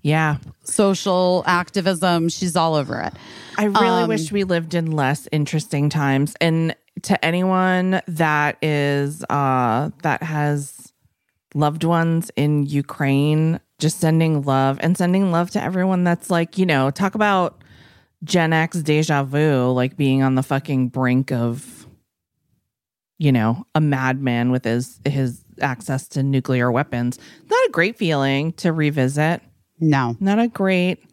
Yeah. 0.01 0.37
social 0.65 1.43
activism. 1.47 2.27
She's 2.27 2.55
all 2.57 2.75
over 2.75 2.99
it. 2.99 3.13
I 3.57 3.63
really 3.65 4.03
Um, 4.03 4.09
wish 4.09 4.31
we 4.33 4.43
lived 4.43 4.73
in 4.75 4.91
less 4.91 5.27
interesting 5.31 5.89
times. 5.89 6.35
And 6.41 6.75
to 7.03 7.23
anyone 7.25 8.01
that 8.07 8.57
is 8.61 9.23
uh 9.29 9.91
that 10.03 10.21
has 10.21 10.91
loved 11.55 11.85
ones 11.85 12.29
in 12.35 12.65
Ukraine, 12.65 13.61
just 13.79 13.99
sending 13.99 14.41
love 14.43 14.77
and 14.81 14.97
sending 14.97 15.31
love 15.31 15.49
to 15.51 15.61
everyone 15.63 16.03
that's 16.03 16.29
like, 16.29 16.57
you 16.57 16.65
know, 16.65 16.91
talk 16.91 17.15
about 17.15 17.61
Gen 18.23 18.51
X 18.53 18.77
deja 18.81 19.23
vu, 19.23 19.69
like 19.71 19.95
being 19.97 20.21
on 20.21 20.35
the 20.35 20.43
fucking 20.43 20.89
brink 20.89 21.31
of, 21.31 21.87
you 23.17 23.31
know, 23.31 23.65
a 23.75 23.81
madman 23.81 24.51
with 24.51 24.63
his 24.65 24.99
his 25.05 25.43
access 25.61 26.07
to 26.09 26.23
nuclear 26.23 26.71
weapons. 26.71 27.17
Not 27.49 27.67
a 27.67 27.71
great 27.71 27.97
feeling 27.97 28.53
to 28.53 28.71
revisit 28.71 29.41
No. 29.79 30.15
not 30.19 30.39
a 30.39 30.47
great 30.47 31.03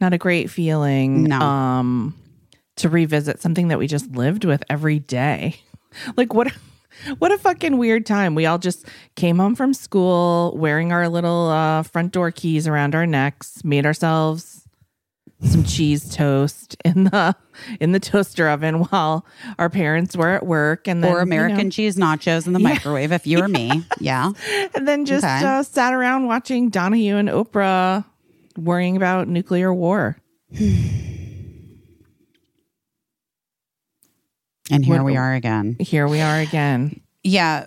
not 0.00 0.12
a 0.12 0.18
great 0.18 0.50
feeling 0.50 1.24
No. 1.24 1.40
um 1.40 2.14
to 2.76 2.88
revisit 2.88 3.40
something 3.42 3.68
that 3.68 3.78
we 3.78 3.86
just 3.86 4.10
lived 4.12 4.44
with 4.44 4.62
every 4.70 4.98
day 5.00 5.60
like 6.16 6.32
what 6.32 6.52
what 7.18 7.32
a 7.32 7.38
fucking 7.38 7.78
weird 7.78 8.04
time 8.06 8.34
we 8.34 8.46
all 8.46 8.58
just 8.58 8.86
came 9.16 9.38
home 9.38 9.54
from 9.54 9.72
school 9.74 10.54
wearing 10.56 10.92
our 10.92 11.08
little 11.08 11.48
uh 11.48 11.82
front 11.82 12.12
door 12.12 12.30
keys 12.30 12.66
around 12.66 12.94
our 12.94 13.06
necks 13.06 13.64
made 13.64 13.86
ourselves 13.86 14.56
some 15.42 15.64
cheese 15.64 16.14
toast 16.14 16.76
in 16.84 17.04
the 17.04 17.34
in 17.80 17.92
the 17.92 18.00
toaster 18.00 18.46
oven 18.48 18.80
while 18.80 19.24
our 19.58 19.70
parents 19.70 20.14
were 20.14 20.28
at 20.28 20.44
work 20.44 20.86
and 20.86 21.02
then 21.02 21.10
Or 21.12 21.16
you 21.16 21.22
American 21.22 21.68
know, 21.68 21.70
cheese 21.70 21.96
nachos 21.96 22.46
in 22.46 22.52
the 22.52 22.58
microwave 22.70 23.10
if 23.12 23.26
you 23.26 23.40
or 23.42 23.48
me. 23.48 23.82
Yeah. 24.00 24.32
and 24.74 24.86
then 24.86 25.06
just 25.06 25.24
Okay. 25.24 25.42
uh, 25.44 25.62
sat 25.62 25.94
around 25.94 26.26
watching 26.26 26.68
Donahue 26.68 27.16
and 27.16 27.30
Oprah 27.30 28.04
worrying 28.58 28.96
about 28.96 29.28
nuclear 29.28 29.72
war. 29.72 30.18
And 34.70 34.84
here 34.84 35.02
we 35.02 35.16
are 35.16 35.34
again. 35.34 35.76
Here 35.80 36.06
we 36.08 36.20
are 36.20 36.38
again. 36.38 37.00
Yeah, 37.22 37.66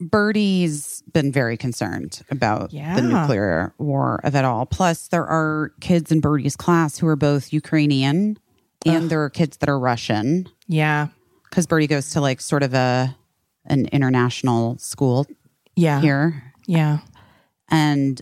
Birdie's 0.00 1.02
been 1.12 1.32
very 1.32 1.56
concerned 1.56 2.22
about 2.30 2.72
Yeah. 2.72 2.94
the 2.94 3.02
nuclear 3.02 3.74
war 3.78 4.20
of 4.22 4.34
it 4.36 4.44
all. 4.44 4.66
Plus, 4.66 5.08
there 5.08 5.26
are 5.26 5.72
kids 5.80 6.12
in 6.12 6.20
Birdie's 6.20 6.54
class 6.56 6.98
who 6.98 7.08
are 7.08 7.16
both 7.16 7.52
Ukrainian 7.52 8.38
and 8.86 9.10
there 9.10 9.22
are 9.24 9.30
kids 9.30 9.56
that 9.56 9.68
are 9.68 9.78
Russian 9.78 10.46
Yeah. 10.68 11.08
because 11.50 11.66
Birdie 11.66 11.86
goes 11.88 12.10
to 12.10 12.20
like 12.20 12.40
sort 12.40 12.62
of 12.62 12.74
a 12.74 13.16
an 13.66 13.86
international 13.86 14.76
school 14.78 15.26
Yeah. 15.74 16.00
here. 16.00 16.52
Yeah. 16.66 16.98
And 17.70 18.20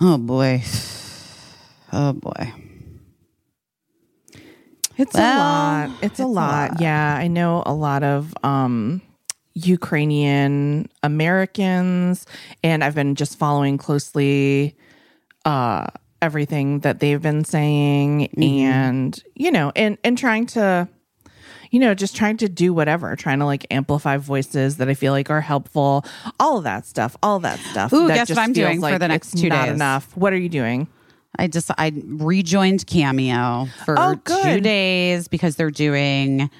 oh 0.00 0.16
boy. 0.18 0.62
Oh 1.92 2.12
boy. 2.14 2.52
It's 5.00 5.14
a 5.14 5.18
lot. 5.18 5.90
It's, 5.96 6.02
it's 6.02 6.20
a 6.20 6.24
a 6.24 6.26
lot. 6.26 6.70
lot. 6.72 6.80
Yeah. 6.80 7.16
I 7.16 7.26
know 7.28 7.62
a 7.66 7.74
lot 7.74 8.02
of 8.02 8.34
um 8.42 9.00
Ukrainian 9.54 10.88
Americans 11.02 12.26
and 12.62 12.84
I've 12.84 12.94
been 12.94 13.14
just 13.14 13.38
following 13.38 13.78
closely 13.78 14.76
uh 15.44 15.86
everything 16.22 16.80
that 16.80 17.00
they've 17.00 17.22
been 17.22 17.44
saying 17.44 18.26
and 18.42 19.22
you 19.34 19.50
know 19.50 19.72
and 19.74 19.96
and 20.04 20.18
trying 20.18 20.44
to 20.46 20.86
you 21.70 21.80
know 21.80 21.94
just 21.94 22.14
trying 22.14 22.36
to 22.36 22.48
do 22.48 22.74
whatever 22.74 23.16
trying 23.16 23.38
to 23.38 23.46
like 23.46 23.66
amplify 23.70 24.18
voices 24.18 24.76
that 24.76 24.88
i 24.90 24.94
feel 24.94 25.12
like 25.14 25.30
are 25.30 25.40
helpful 25.40 26.04
all 26.38 26.58
of 26.58 26.64
that 26.64 26.84
stuff 26.84 27.16
all 27.22 27.38
that 27.38 27.58
stuff 27.60 27.90
Ooh, 27.94 28.06
that 28.08 28.14
guess 28.14 28.28
what 28.28 28.38
I'm 28.38 28.52
doing 28.52 28.80
for 28.82 28.98
the 28.98 29.08
next 29.08 29.38
two 29.38 29.48
not 29.48 29.64
days? 29.66 29.74
enough 29.76 30.14
what 30.14 30.34
are 30.34 30.36
you 30.38 30.50
doing 30.50 30.88
I 31.38 31.46
just 31.46 31.70
I 31.78 31.92
rejoined 32.04 32.86
Cameo 32.86 33.68
for 33.84 33.94
Oh, 33.98 34.20
two 34.42 34.60
days 34.60 35.28
because 35.28 35.56
they're 35.56 35.70
doing. 35.70 36.50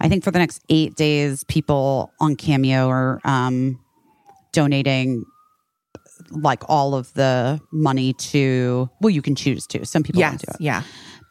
I 0.00 0.08
think 0.08 0.22
for 0.22 0.30
the 0.30 0.38
next 0.38 0.62
eight 0.68 0.94
days, 0.94 1.44
people 1.44 2.12
on 2.20 2.36
Cameo 2.36 2.88
are 2.88 3.20
um, 3.24 3.80
donating 4.52 5.24
like 6.30 6.62
all 6.68 6.94
of 6.94 7.12
the 7.14 7.60
money 7.72 8.12
to. 8.12 8.88
Well, 9.00 9.10
you 9.10 9.22
can 9.22 9.34
choose 9.34 9.66
to. 9.68 9.84
Some 9.86 10.02
people 10.02 10.20
yes 10.20 10.42
don't 10.42 10.54
it 10.54 10.60
yeah 10.60 10.82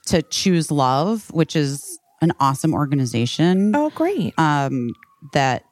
to 0.08 0.22
choose 0.24 0.72
love, 0.72 1.30
which 1.32 1.56
is 1.56 2.00
an 2.22 2.32
awesome 2.40 2.74
organization 2.74 3.76
oh 3.76 3.90
great 3.92 4.34
um, 4.40 4.90
that 5.34 5.64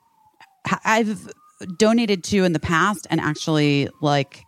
I've 0.83 1.31
donated 1.77 2.23
to 2.25 2.43
in 2.43 2.53
the 2.53 2.59
past, 2.59 3.07
and 3.09 3.19
actually, 3.19 3.89
like, 4.01 4.43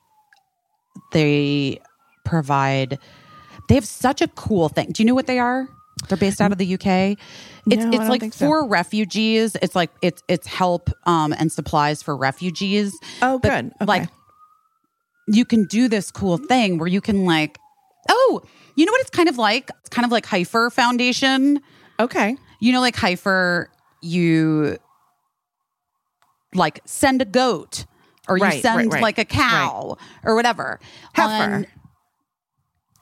they 1.11 1.79
provide. 2.27 2.99
They 3.69 3.75
have 3.75 3.85
such 3.85 4.21
a 4.21 4.27
cool 4.29 4.69
thing. 4.69 4.91
Do 4.91 5.03
you 5.03 5.07
know 5.07 5.15
what 5.15 5.27
they 5.27 5.39
are? 5.39 5.67
They're 6.07 6.17
based 6.17 6.39
out 6.41 6.51
of 6.51 6.57
the 6.57 6.73
UK. 6.75 7.17
It's 7.69 7.83
No, 7.83 7.89
it's 7.91 8.07
like 8.09 8.21
think 8.21 8.33
so. 8.33 8.45
for 8.45 8.67
refugees. 8.67 9.55
It's 9.61 9.75
like 9.75 9.89
it's 10.01 10.21
it's 10.27 10.47
help 10.47 10.89
um, 11.05 11.33
and 11.33 11.51
supplies 11.51 12.03
for 12.03 12.15
refugees. 12.15 12.93
oh 13.21 13.39
But, 13.39 13.49
good 13.49 13.65
okay. 13.81 13.85
Like 13.85 14.09
you 15.27 15.43
can 15.43 15.65
do 15.65 15.87
this 15.89 16.11
cool 16.11 16.37
thing 16.37 16.77
where 16.77 16.87
you 16.87 17.01
can 17.01 17.25
like, 17.25 17.57
oh, 18.09 18.41
you 18.75 18.85
know 18.85 18.91
what 18.91 19.01
it's 19.01 19.09
kind 19.09 19.27
of 19.27 19.37
like? 19.37 19.69
It's 19.81 19.89
kind 19.89 20.05
of 20.05 20.11
like 20.11 20.25
Heifer 20.25 20.69
Foundation 20.69 21.59
okay 21.99 22.37
you 22.59 22.71
know, 22.73 22.79
like 22.81 22.95
Heifer, 22.95 23.69
you 24.01 24.77
like 26.55 26.79
send 26.85 27.21
a 27.21 27.25
goat 27.25 27.85
or 28.27 28.37
you 28.37 28.43
Right, 28.43 28.61
send 28.61 28.77
right, 28.77 28.93
right. 28.93 29.01
like 29.03 29.17
a 29.19 29.25
cow 29.25 29.97
or 30.23 30.35
whatever. 30.35 30.79
Heifer. 31.13 31.53
On- 31.55 31.65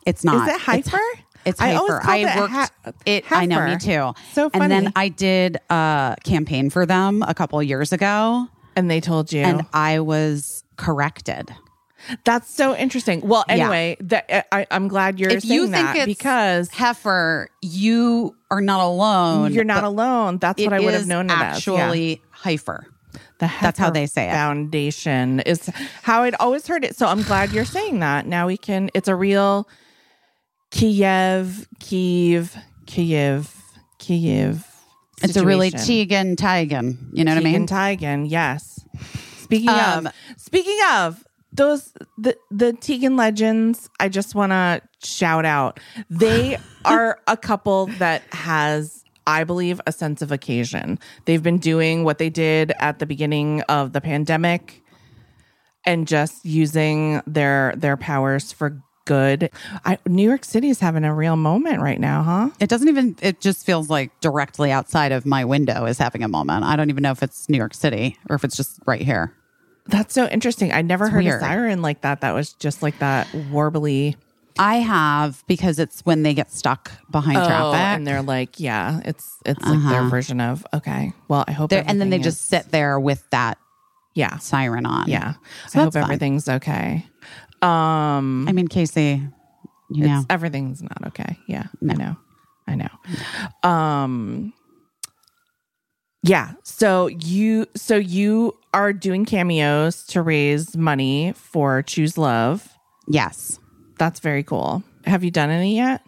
it's 0.06 0.24
not. 0.24 0.48
Is 0.50 0.56
it 0.56 0.62
heifer? 0.62 0.98
It's, 0.98 1.22
it's 1.46 1.62
I 1.62 1.76
always 1.76 1.94
heifer. 2.04 2.10
I, 2.10 2.18
it 2.18 2.40
worked 2.40 2.54
ha- 2.54 2.70
it. 3.06 3.32
I 3.32 3.46
know, 3.46 3.66
me 3.68 3.78
too. 3.78 4.14
So 4.34 4.50
funny. 4.50 4.64
And 4.76 4.86
then. 4.88 4.94
I 4.96 5.10
did 5.10 5.58
a 5.70 6.16
campaign 6.24 6.70
for 6.70 6.86
them 6.86 7.24
a 7.28 7.34
couple 7.34 7.60
of 7.60 7.66
years 7.66 7.92
ago, 7.94 8.48
And 8.76 8.90
they 8.90 9.00
told 9.02 9.32
you. 9.32 9.42
and 9.42 9.66
I 9.74 10.00
was 10.00 10.64
corrected. 10.78 11.54
That's 12.24 12.50
so 12.54 12.76
interesting. 12.76 13.22
Well, 13.22 13.44
Yeah. 13.48 13.54
anyway, 13.56 13.98
that 14.02 14.32
uh, 14.32 14.42
I, 14.52 14.68
I'm 14.70 14.88
glad 14.88 15.20
you're 15.20 15.32
if 15.32 15.42
saying 15.44 15.54
you 15.54 15.62
think 15.64 15.74
that 15.88 15.96
it's 15.98 16.06
because 16.06 16.70
heifer, 16.70 17.50
you 17.64 18.36
are 18.52 18.62
not 18.62 18.80
alone. 18.82 19.54
you're 19.54 19.64
not 19.64 19.84
alone. 19.84 20.38
That's 20.38 20.64
what 20.64 20.74
I 20.74 20.80
would 20.80 20.94
have 20.94 21.08
known 21.08 21.28
it 21.30 21.34
as. 21.34 21.66
Yeah. 21.66 21.74
actually 21.78 22.22
heifer. 22.32 22.86
The 23.40 23.52
That's 23.62 23.80
how 23.80 23.90
they 23.90 24.06
say 24.08 24.28
it. 24.30 24.32
Foundation 24.34 25.40
is 25.42 25.68
how 26.04 26.24
I'd 26.24 26.36
always 26.36 26.68
heard 26.68 26.84
it. 26.84 26.96
So 26.96 27.08
I'm 27.08 27.22
glad 27.24 27.52
you're 27.52 27.66
saying 27.66 28.00
that. 28.00 28.26
Now 28.28 28.48
we 28.48 28.58
can. 28.58 28.90
It's 28.94 29.08
a 29.08 29.16
real 29.16 29.68
Kiev, 30.76 31.68
Kiev, 31.80 32.58
Kiev, 32.86 33.56
Kiev. 33.98 34.68
It's 35.24 35.38
a 35.38 35.46
really 35.46 35.70
situation. 35.70 36.36
Tegan 36.36 36.36
Tigan. 36.36 36.98
You 37.14 37.24
know 37.24 37.34
what 37.34 37.42
I 37.42 37.44
mean? 37.46 37.66
Tegan 37.66 38.26
Tigan, 38.26 38.30
yes. 38.30 38.82
Speaking 39.38 39.70
Um, 39.70 40.08
of, 40.08 40.14
speaking 40.36 40.78
of 40.92 41.24
those 41.54 41.94
the 42.18 42.36
the 42.52 42.74
Tegan 42.74 43.16
legends, 43.16 43.90
I 44.02 44.10
just 44.10 44.36
want 44.36 44.52
to 44.52 44.82
shout 45.02 45.46
out. 45.46 45.80
They 46.10 46.58
are 46.86 47.20
a 47.28 47.38
couple 47.38 47.88
that 48.00 48.24
has. 48.34 49.02
I 49.28 49.44
believe 49.44 49.82
a 49.88 49.92
sense 49.92 50.22
of 50.22 50.32
occasion. 50.32 51.00
They've 51.24 51.42
been 51.42 51.58
doing 51.58 52.04
what 52.04 52.20
they 52.20 52.30
did 52.30 52.74
at 52.80 53.00
the 53.00 53.08
beginning 53.08 53.62
of 53.62 53.94
the 53.94 54.00
pandemic 54.02 54.84
and 55.86 56.08
just 56.08 56.44
using 56.46 57.22
their 57.26 57.74
their 57.78 57.98
powers 57.98 58.52
for 58.52 58.84
good. 59.06 59.50
I, 59.86 59.98
New 60.08 60.28
York 60.28 60.44
City 60.46 60.70
is 60.70 60.80
having 60.80 61.04
a 61.04 61.14
real 61.14 61.36
moment 61.36 61.80
right 61.82 62.00
now, 62.00 62.24
huh? 62.24 62.50
It 62.60 62.70
doesn't 62.70 62.88
even, 62.88 63.16
it 63.22 63.40
just 63.42 63.66
feels 63.66 63.90
like 63.90 64.12
directly 64.22 64.72
outside 64.72 65.12
of 65.12 65.26
my 65.26 65.46
window 65.46 65.86
is 65.86 65.98
having 65.98 66.24
a 66.24 66.28
moment. 66.28 66.64
I 66.64 66.76
don't 66.76 66.90
even 66.90 67.04
know 67.04 67.12
if 67.12 67.24
it's 67.24 67.48
New 67.50 67.58
York 67.58 67.74
City 67.74 68.18
or 68.30 68.36
if 68.36 68.44
it's 68.44 68.58
just 68.58 68.80
right 68.86 69.02
here. 69.02 69.34
That's 69.88 70.14
so 70.14 70.28
interesting. 70.28 70.74
I 70.74 70.82
never 70.82 71.10
heard 71.10 71.24
weird. 71.24 71.42
a 71.42 71.46
siren 71.46 71.82
like 71.82 72.02
that. 72.02 72.22
That 72.22 72.34
was 72.34 72.54
just 72.54 72.82
like 72.82 73.00
that 73.00 73.32
warbly. 73.34 74.16
I 74.58 74.76
have 74.78 75.44
because 75.48 75.80
it's 75.80 76.00
when 76.06 76.24
they 76.24 76.34
get 76.34 76.50
stuck 76.52 76.90
behind 77.12 77.38
Oh, 77.40 77.46
traffic. 77.46 77.80
and 77.98 78.08
they're 78.08 78.22
like, 78.22 78.60
yeah, 78.60 79.02
it's 79.04 79.38
it's 79.46 79.62
like 79.68 79.80
their 79.90 80.00
Uh-huh. 80.00 80.10
version 80.10 80.40
of 80.40 80.66
okay. 80.74 81.12
Well, 81.28 81.44
I 81.48 81.52
hope, 81.52 81.72
and 81.74 81.86
then 81.88 81.98
they 82.10 82.16
everything 82.16 82.22
just 82.24 82.48
sit 82.48 82.72
there 82.72 82.98
with 83.00 83.30
that 83.32 83.58
yeah, 84.16 84.38
siren 84.40 84.86
on. 84.86 85.08
yeah. 85.08 85.34
So 85.68 85.80
I 85.80 85.84
hope 85.84 85.94
fun. 85.94 86.04
everything's 86.04 86.50
okay. 86.50 87.06
Um, 87.62 88.48
I 88.48 88.52
mean, 88.54 88.68
Casey, 88.68 89.22
you 89.92 90.08
know, 90.08 90.18
it's, 90.20 90.26
everything's 90.30 90.82
not 90.82 91.08
okay. 91.08 91.38
Yeah, 91.48 91.66
I 91.90 91.94
know, 91.94 92.16
I 92.68 92.76
know. 92.76 93.70
Um, 93.70 94.54
yeah. 96.24 96.54
So 96.64 97.08
you, 97.08 97.68
so 97.76 97.96
you 97.98 98.58
are 98.74 98.92
doing 98.94 99.26
cameos 99.26 100.04
to 100.08 100.22
raise 100.22 100.76
money 100.76 101.34
for 101.36 101.82
Choose 101.84 102.18
Love. 102.18 102.68
yes, 103.08 103.60
That's 103.98 104.20
very 104.20 104.44
cool. 104.44 104.84
Have 105.06 105.24
you 105.24 105.32
done 105.32 105.50
any 105.50 105.76
yet? 105.78 106.02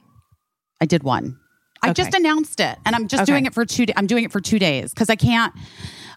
I 0.82 0.86
did 0.86 1.04
one. 1.04 1.40
I 1.82 1.90
Okay. 1.92 2.04
just 2.04 2.16
announced 2.18 2.60
it 2.60 2.78
and 2.86 2.96
I'm 2.96 3.08
just 3.08 3.24
Okay. 3.24 3.32
doing 3.32 3.46
it 3.46 3.54
for 3.54 3.64
two 3.66 3.86
I'm 3.96 4.08
doing 4.08 4.24
it 4.26 4.32
for 4.32 4.42
2 4.42 4.58
days 4.60 4.94
cuz 4.94 5.10
I 5.10 5.16
can't 5.16 5.54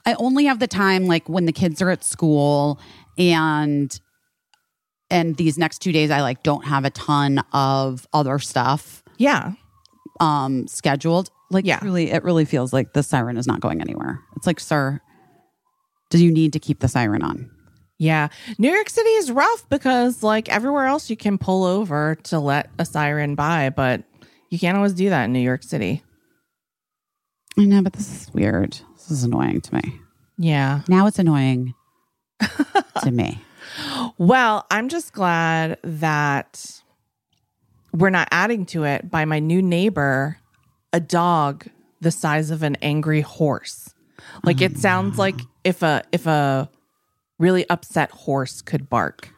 I 0.06 0.14
only 0.14 0.44
have 0.46 0.58
the 0.58 0.66
time 0.66 1.06
like 1.06 1.28
when 1.28 1.44
the 1.46 1.52
kids 1.52 1.80
are 1.82 1.90
at 1.90 2.04
school 2.04 2.80
and 3.18 3.98
and 5.10 5.36
these 5.36 5.58
next 5.58 5.78
2 5.80 5.92
days 5.92 6.10
I 6.10 6.20
like 6.22 6.42
don't 6.42 6.64
have 6.64 6.84
a 6.84 6.90
ton 6.90 7.40
of 7.52 8.06
other 8.12 8.38
stuff 8.38 9.02
Yeah. 9.18 9.52
um 10.20 10.66
scheduled. 10.68 11.30
Like 11.50 11.64
Yeah. 11.66 11.80
really 11.82 12.10
it 12.10 12.22
really 12.24 12.44
feels 12.44 12.72
like 12.72 12.92
the 12.92 13.02
siren 13.02 13.36
is 13.36 13.46
not 13.46 13.60
going 13.60 13.80
anywhere. 13.80 14.20
It's 14.36 14.46
like, 14.46 14.60
"Sir, 14.60 15.00
do 16.10 16.22
you 16.24 16.32
need 16.32 16.52
to 16.54 16.58
keep 16.60 16.80
the 16.80 16.88
siren 16.88 17.22
on?" 17.22 17.50
Yeah. 17.98 18.28
New 18.58 18.70
York 18.72 18.88
City 18.88 19.10
is 19.10 19.30
rough 19.30 19.68
because, 19.68 20.22
like 20.22 20.48
everywhere 20.48 20.86
else, 20.86 21.10
you 21.10 21.16
can 21.16 21.36
pull 21.36 21.64
over 21.64 22.14
to 22.24 22.38
let 22.38 22.70
a 22.78 22.84
siren 22.86 23.34
by, 23.34 23.68
but 23.68 24.04
you 24.48 24.58
can't 24.58 24.76
always 24.76 24.94
do 24.94 25.10
that 25.10 25.24
in 25.24 25.32
New 25.34 25.40
York 25.40 25.62
City. 25.62 26.02
I 27.58 27.64
know, 27.66 27.82
but 27.82 27.92
this 27.92 28.10
is 28.22 28.32
weird. 28.32 28.80
This 29.10 29.18
is 29.18 29.24
annoying 29.24 29.60
to 29.62 29.74
me. 29.74 30.00
Yeah. 30.38 30.82
Now 30.86 31.08
it's 31.08 31.18
annoying 31.18 31.74
to 33.02 33.10
me. 33.10 33.42
Well, 34.18 34.66
I'm 34.70 34.88
just 34.88 35.12
glad 35.12 35.78
that 35.84 36.82
we're 37.92 38.10
not 38.10 38.26
adding 38.32 38.66
to 38.66 38.82
it 38.84 39.08
by 39.10 39.24
my 39.26 39.38
new 39.38 39.62
neighbor, 39.62 40.38
a 40.92 40.98
dog 40.98 41.66
the 42.00 42.10
size 42.10 42.50
of 42.50 42.64
an 42.64 42.76
angry 42.82 43.20
horse. 43.20 43.94
Like 44.42 44.60
it 44.60 44.76
sounds 44.78 45.18
like 45.18 45.40
if 45.62 45.82
a 45.82 46.02
if 46.10 46.26
a 46.26 46.68
really 47.38 47.68
upset 47.70 48.10
horse 48.10 48.60
could 48.60 48.90
bark. 48.90 49.30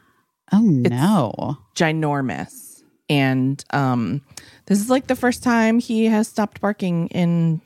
Oh 0.51 0.61
no. 0.61 1.57
ginormous. 1.75 2.81
And 3.09 3.63
um 3.71 4.21
this 4.65 4.79
is 4.79 4.89
like 4.89 5.07
the 5.07 5.15
first 5.15 5.43
time 5.43 5.79
he 5.79 6.05
has 6.05 6.27
stopped 6.27 6.59
barking 6.59 7.07
in 7.09 7.61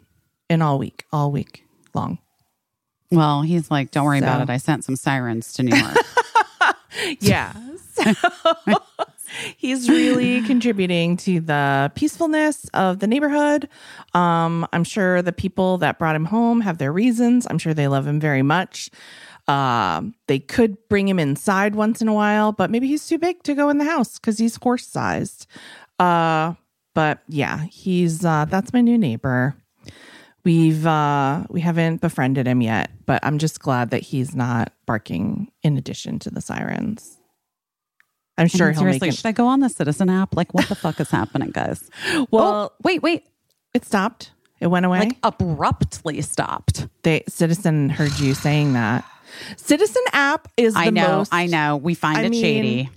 in 0.50 0.62
all 0.62 0.78
week, 0.78 1.06
all 1.14 1.32
week 1.32 1.64
long. 1.98 2.18
Well, 3.12 3.42
he's 3.42 3.72
like, 3.72 3.92
don't 3.92 4.06
worry 4.06 4.20
about 4.20 4.42
it. 4.42 4.50
I 4.50 4.58
sent 4.58 4.84
some 4.84 4.96
sirens 4.96 5.54
to 5.54 5.64
New 5.64 5.76
York. 5.76 5.96
Yeah. 7.20 7.54
So 7.98 8.14
he's 9.58 9.90
really 9.90 10.42
contributing 10.44 11.18
to 11.18 11.40
the 11.40 11.92
peacefulness 11.96 12.66
of 12.74 13.00
the 13.00 13.08
neighborhood. 13.08 13.70
Um, 14.14 14.68
I'm 14.72 14.84
sure 14.84 15.22
the 15.22 15.32
people 15.32 15.78
that 15.80 15.98
brought 16.00 16.16
him 16.16 16.26
home 16.26 16.62
have 16.62 16.78
their 16.78 16.94
reasons. 16.94 17.48
I'm 17.50 17.58
sure 17.58 17.74
they 17.74 17.88
love 17.88 18.06
him 18.08 18.20
very 18.20 18.42
much. 18.44 18.90
Um, 19.48 20.14
they 20.28 20.40
could 20.40 20.78
bring 20.90 21.08
him 21.08 21.20
inside 21.20 21.76
once 21.76 22.02
in 22.02 22.08
a 22.08 22.14
while, 22.14 22.52
but 22.52 22.70
maybe 22.70 22.88
he's 22.88 23.08
too 23.08 23.18
big 23.18 23.42
to 23.44 23.56
go 23.56 23.70
in 23.70 23.78
the 23.80 23.86
house 23.86 24.20
because 24.20 24.38
he's 24.38 24.58
horse 24.58 24.86
sized. 24.86 25.48
Uh, 26.00 26.54
but 26.94 27.20
yeah, 27.28 27.66
he's 27.66 28.24
uh, 28.26 28.46
that's 28.46 28.74
my 28.74 28.82
new 28.82 28.98
neighbor. 28.98 29.56
We've 30.48 30.88
uh, 30.88 31.44
we 31.50 31.60
haven't 31.60 32.00
befriended 32.00 32.48
him 32.48 32.62
yet, 32.62 32.90
but 33.06 33.20
I'm 33.22 33.38
just 33.38 33.60
glad 33.60 33.90
that 33.90 34.02
he's 34.02 34.34
not 34.34 34.72
barking 34.86 35.52
in 35.62 35.76
addition 35.76 36.20
to 36.20 36.30
the 36.30 36.40
sirens. 36.40 37.18
I'm 38.38 38.48
sure 38.48 38.68
I 38.68 38.70
mean, 38.70 38.80
he'll 38.80 38.86
make 38.86 39.04
it. 39.04 39.14
should 39.14 39.26
I 39.26 39.34
go 39.34 39.46
on 39.46 39.60
the 39.60 39.68
Citizen 39.68 40.10
app? 40.10 40.38
Like, 40.38 40.54
what 40.54 40.70
the 40.70 40.76
fuck 40.76 41.02
is 41.02 41.12
happening, 41.12 41.50
guys? 41.50 41.90
Well, 42.32 42.72
oh, 42.72 42.72
wait, 42.82 43.04
wait. 43.04 43.26
it 43.74 43.84
stopped. 43.84 44.32
It 44.62 44.68
went 44.68 44.86
away. 44.86 45.00
Like 45.00 45.18
abruptly 45.22 46.22
stopped. 46.22 46.88
they 47.04 47.26
Citizen 47.28 47.90
heard 47.90 48.18
you 48.18 48.34
saying 48.34 48.72
that. 48.72 49.04
Citizen 49.58 50.04
app 50.14 50.48
is 50.56 50.76
the 50.76 50.80
I 50.80 50.90
know, 50.92 51.18
most. 51.18 51.34
I 51.34 51.48
know. 51.48 51.76
We 51.76 51.94
find 51.94 52.20
I 52.20 52.24
it 52.24 52.30
mean, 52.30 52.42
shady. 52.42 52.90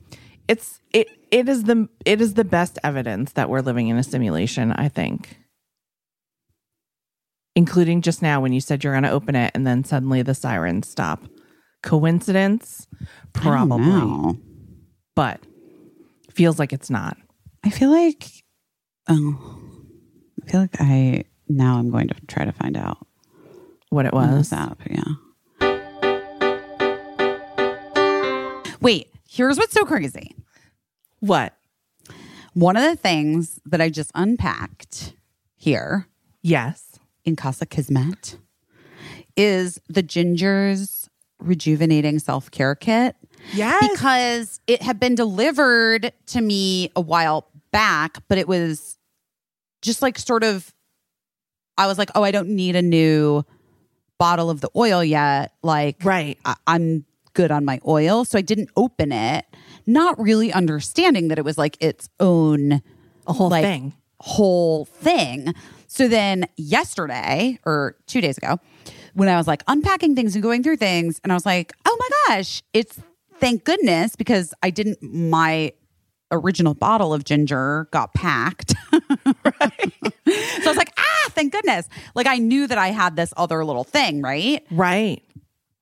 It's 0.47 0.79
it 0.93 1.09
it 1.33 1.49
is 1.49 1.65
the 1.65 1.89
it 2.05 2.21
is 2.21 2.35
the 2.35 2.45
best 2.45 2.79
evidence 2.85 3.33
that 3.33 3.51
we're 3.51 3.63
living 3.63 3.89
in 3.89 3.97
a 3.97 4.05
simulation. 4.05 4.71
I 4.71 4.89
think, 4.89 5.37
including 7.57 8.03
just 8.03 8.23
now 8.23 8.41
when 8.41 8.53
you 8.53 8.61
said 8.61 8.83
you're 8.85 8.93
going 8.93 9.03
to 9.05 9.11
open 9.11 9.35
it 9.37 9.51
and 9.55 9.67
then 9.67 9.85
suddenly 9.85 10.23
the 10.23 10.35
sirens 10.35 10.89
stop. 10.89 11.23
Coincidence? 11.83 12.87
Probably, 13.33 14.39
but 15.15 15.41
feels 16.35 16.59
like 16.59 16.73
it's 16.73 16.91
not. 16.91 17.17
I 17.65 17.71
feel 17.71 17.91
like, 17.91 18.27
oh, 19.09 19.61
I 20.47 20.51
feel 20.51 20.61
like 20.61 20.77
I 20.81 21.25
now 21.49 21.79
I'm 21.79 21.91
going 21.91 22.09
to 22.09 22.15
try 22.29 22.45
to 22.45 22.53
find 22.53 22.77
out 22.77 22.99
What 23.89 24.07
it 24.07 24.13
was. 24.13 24.53
app. 24.53 24.79
Yeah. 24.89 25.03
Wait, 28.81 29.09
here's 29.29 29.59
what's 29.59 29.75
so 29.75 29.85
crazy. 29.85 30.35
What? 31.21 31.55
One 32.55 32.77
of 32.77 32.83
the 32.83 32.97
things 32.97 33.61
that 33.67 33.81
I 33.81 33.91
just 33.91 34.11
unpacked 34.15 35.15
here 35.57 36.07
Yes. 36.43 36.89
In 37.25 37.37
Casa 37.37 37.66
Kismet 37.66 38.39
is 39.37 39.81
the 39.89 40.03
Jinjer's 40.03 41.09
Rejuvenating 41.39 42.18
Self 42.18 42.51
Care 42.51 42.75
Kit. 42.75 43.16
Yes. 43.55 43.89
Because 43.91 44.61
it 44.66 44.83
had 44.83 45.01
been 45.01 45.14
delivered 45.14 46.12
to 46.27 46.41
me 46.41 46.91
a 46.97 47.01
while 47.01 47.49
back, 47.73 48.18
but 48.29 48.37
it 48.39 48.47
was 48.49 48.99
just 49.83 50.03
like 50.03 50.18
sort 50.18 50.45
of, 50.45 50.75
I 51.79 51.87
was 51.87 51.97
like, 51.99 52.11
oh, 52.14 52.23
I 52.23 52.31
don't 52.31 52.51
need 52.51 52.77
a 52.77 52.83
new 52.83 53.45
bottle 54.18 54.51
of 54.51 54.61
the 54.61 54.68
oil 54.77 55.03
yet. 55.03 55.53
Like, 55.62 56.05
right. 56.05 56.37
I- 56.45 56.57
I'm 56.66 57.07
good 57.33 57.51
on 57.51 57.64
my 57.64 57.81
oil. 57.87 58.25
So 58.27 58.37
I 58.39 58.43
didn't 58.43 58.68
open 58.77 59.12
it, 59.12 59.47
not 59.87 60.21
really 60.21 60.53
understanding 60.53 61.29
that 61.29 61.39
it 61.39 61.45
was 61.45 61.57
like 61.57 61.79
its 61.81 62.09
own 62.18 62.83
A 63.27 63.33
whole 63.33 63.49
like, 63.49 63.64
thing. 63.64 63.95
whole 64.18 64.85
thing. 64.85 65.55
So 65.93 66.07
then 66.07 66.45
yesterday 66.57 67.59
or 67.66 67.97
two 68.07 68.20
days 68.20 68.38
ago, 68.38 68.59
when 69.14 69.28
I 69.28 69.36
was 69.36 69.49
like 69.49 69.64
unpacking 69.66 70.14
things 70.14 70.36
and 70.36 70.43
going 70.43 70.62
through 70.62 70.76
things, 70.76 71.20
and 71.24 71.32
I 71.32 71.34
was 71.34 71.45
like, 71.45 71.72
oh 71.84 71.97
my 71.99 72.09
gosh, 72.36 72.62
it's 72.72 73.01
thank 73.41 73.64
goodness 73.64 74.14
because 74.14 74.55
I 74.62 74.70
didn't 74.70 75.03
my 75.03 75.72
original 76.30 76.74
bottle 76.74 77.12
of 77.12 77.24
Jinjer 77.24 77.91
got 77.91 78.14
packed. 78.14 78.70
so 78.93 79.03
I 79.45 80.62
was 80.64 80.76
like, 80.76 80.93
ah, 80.97 81.30
thank 81.30 81.51
goodness. 81.53 81.88
Like 82.14 82.28
I 82.28 82.38
knew 82.38 82.68
that 82.68 82.78
I 82.78 82.88
had 82.93 83.16
this 83.16 83.34
other 83.36 83.64
little 83.64 83.82
thing, 83.82 84.22
right? 84.22 84.64
Right. 84.70 85.24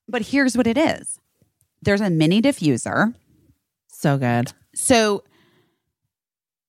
But 0.09 0.23
here's 0.23 0.57
what 0.57 0.67
it 0.67 0.79
is. 0.79 1.21
There's 1.83 2.01
a 2.01 2.09
mini 2.09 2.41
diffuser. 2.41 3.15
So 3.93 4.17
good. 4.17 4.55
So 4.75 5.23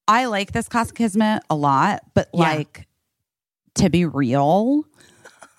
I 0.09 0.25
like 0.25 0.51
this 0.51 0.67
Casa 0.67 0.93
Kismet 0.93 1.41
a 1.49 1.55
lot, 1.55 2.01
but 2.13 2.27
Yeah. 2.33 2.39
like 2.41 2.85
to 3.79 3.89
be 3.89 4.05
real, 4.05 4.83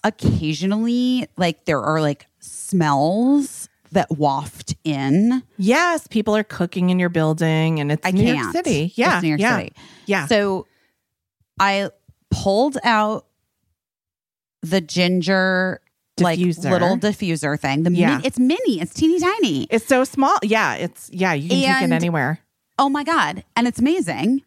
occasionally 0.04 1.26
like 1.36 1.64
there 1.64 1.80
are 1.80 2.00
like 2.00 2.26
smells 2.40 3.68
that 3.92 4.10
waft 4.10 4.74
in. 4.84 5.42
Yes, 5.56 6.06
people 6.06 6.36
are 6.36 6.44
cooking 6.44 6.90
in 6.90 6.98
your 6.98 7.08
building 7.08 7.80
and 7.80 7.90
it's 7.92 8.06
I 8.06 8.12
New 8.12 8.22
can't. 8.22 8.38
York 8.38 8.52
City. 8.52 8.92
Yeah. 8.94 9.14
It's 9.16 9.22
New 9.22 9.28
York 9.30 9.40
yeah. 9.40 9.56
City. 9.56 9.72
Yeah. 10.06 10.26
So 10.26 10.66
I 11.58 11.90
pulled 12.30 12.78
out 12.84 13.26
the 14.62 14.80
Jinjer 14.80 15.78
like 16.20 16.38
little 16.38 16.96
diffuser 16.98 17.58
thing. 17.58 17.82
The 17.82 17.92
Yeah. 17.92 18.16
min- 18.18 18.24
it's 18.24 18.38
mini. 18.38 18.80
It's 18.80 18.94
teeny 18.94 19.18
tiny. 19.18 19.64
it's 19.70 19.86
so 19.86 20.04
small. 20.04 20.36
Yeah. 20.42 20.74
It's, 20.74 21.10
yeah, 21.12 21.32
you 21.32 21.48
can 21.48 21.80
take 21.80 21.90
it 21.90 21.92
anywhere. 21.92 22.38
Oh 22.78 22.88
my 22.88 23.02
God. 23.04 23.42
And 23.56 23.66
it's 23.66 23.78
amazing 23.80 24.42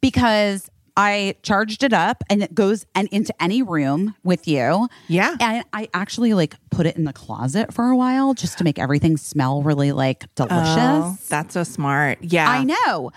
because 0.00 0.70
I 0.98 1.36
charged 1.42 1.84
it 1.84 1.92
up 1.92 2.24
and 2.28 2.42
it 2.42 2.54
goes 2.54 2.84
and 2.94 3.08
into 3.12 3.32
any 3.40 3.62
room 3.62 4.16
with 4.24 4.48
you. 4.48 4.88
Yeah. 5.06 5.36
And 5.40 5.64
I 5.72 5.88
actually 5.94 6.34
like 6.34 6.56
put 6.70 6.86
it 6.86 6.96
in 6.96 7.04
the 7.04 7.12
closet 7.12 7.72
for 7.72 7.88
a 7.88 7.96
while 7.96 8.34
just 8.34 8.58
to 8.58 8.64
make 8.64 8.80
everything 8.80 9.16
smell 9.16 9.62
really 9.62 9.92
like 9.92 10.26
delicious. 10.34 10.56
Oh, 10.58 11.16
that's 11.28 11.54
so 11.54 11.62
smart. 11.62 12.18
Yeah. 12.22 12.50
I 12.50 12.64
know. 12.64 13.12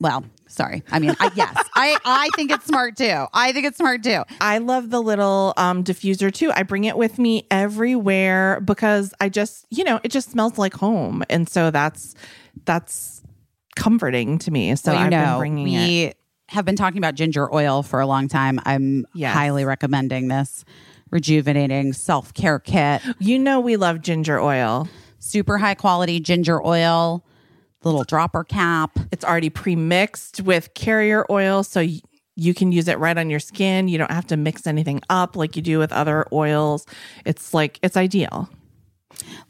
Well, 0.00 0.24
sorry. 0.46 0.82
I 0.90 1.00
mean, 1.00 1.14
I, 1.20 1.30
yes, 1.34 1.54
I, 1.74 1.98
I 2.04 2.30
think 2.34 2.50
it's 2.50 2.64
smart 2.64 2.96
too. 2.96 3.26
I 3.34 3.52
think 3.52 3.66
it's 3.66 3.76
smart 3.76 4.02
too. 4.02 4.22
I 4.40 4.58
love 4.58 4.90
the 4.90 5.02
little 5.02 5.52
um, 5.56 5.84
diffuser 5.84 6.32
too. 6.32 6.50
I 6.54 6.62
bring 6.62 6.84
it 6.84 6.96
with 6.96 7.18
me 7.18 7.46
everywhere 7.50 8.60
because 8.60 9.12
I 9.20 9.28
just, 9.28 9.66
you 9.70 9.84
know, 9.84 10.00
it 10.02 10.12
just 10.12 10.30
smells 10.30 10.56
like 10.56 10.74
home, 10.74 11.24
and 11.28 11.48
so 11.48 11.70
that's 11.70 12.14
that's 12.64 13.22
comforting 13.74 14.38
to 14.38 14.50
me. 14.50 14.74
So 14.76 14.92
well, 14.92 15.00
I've 15.00 15.10
know, 15.10 15.24
been 15.24 15.38
bringing 15.38 15.64
we 15.64 16.04
it. 16.04 16.17
Have 16.48 16.64
been 16.64 16.76
talking 16.76 16.98
about 16.98 17.14
Jinjer 17.14 17.52
oil 17.52 17.82
for 17.82 18.00
a 18.00 18.06
long 18.06 18.26
time. 18.28 18.58
I'm 18.64 19.04
Yes. 19.14 19.34
highly 19.34 19.64
recommending 19.64 20.28
this 20.28 20.64
rejuvenating 21.10 21.92
self 21.92 22.32
care 22.34 22.58
kit. 22.58 23.02
You 23.18 23.38
know, 23.38 23.60
we 23.60 23.76
love 23.76 23.98
Jinjer 23.98 24.42
oil. 24.42 24.88
super 25.20 25.58
high 25.58 25.74
quality 25.74 26.20
Jinjer 26.20 26.64
oil, 26.64 27.24
little 27.82 28.04
dropper 28.04 28.44
cap. 28.44 28.96
It's 29.10 29.24
already 29.24 29.50
pre-mixed 29.50 30.40
with 30.42 30.72
carrier 30.74 31.26
oil, 31.28 31.64
so 31.64 31.80
y- 31.80 32.00
you 32.36 32.54
can 32.54 32.70
use 32.70 32.86
it 32.86 32.98
right 33.00 33.18
on 33.18 33.28
your 33.28 33.40
skin. 33.40 33.88
You 33.88 33.98
don't 33.98 34.12
have 34.12 34.28
to 34.28 34.36
mix 34.36 34.64
anything 34.66 35.00
up 35.10 35.34
like 35.34 35.56
you 35.56 35.60
do 35.62 35.80
with 35.80 35.92
other 35.92 36.24
oils. 36.32 36.86
It's 37.26 37.52
like 37.52 37.80
it's 37.82 37.96
ideal. 37.96 38.48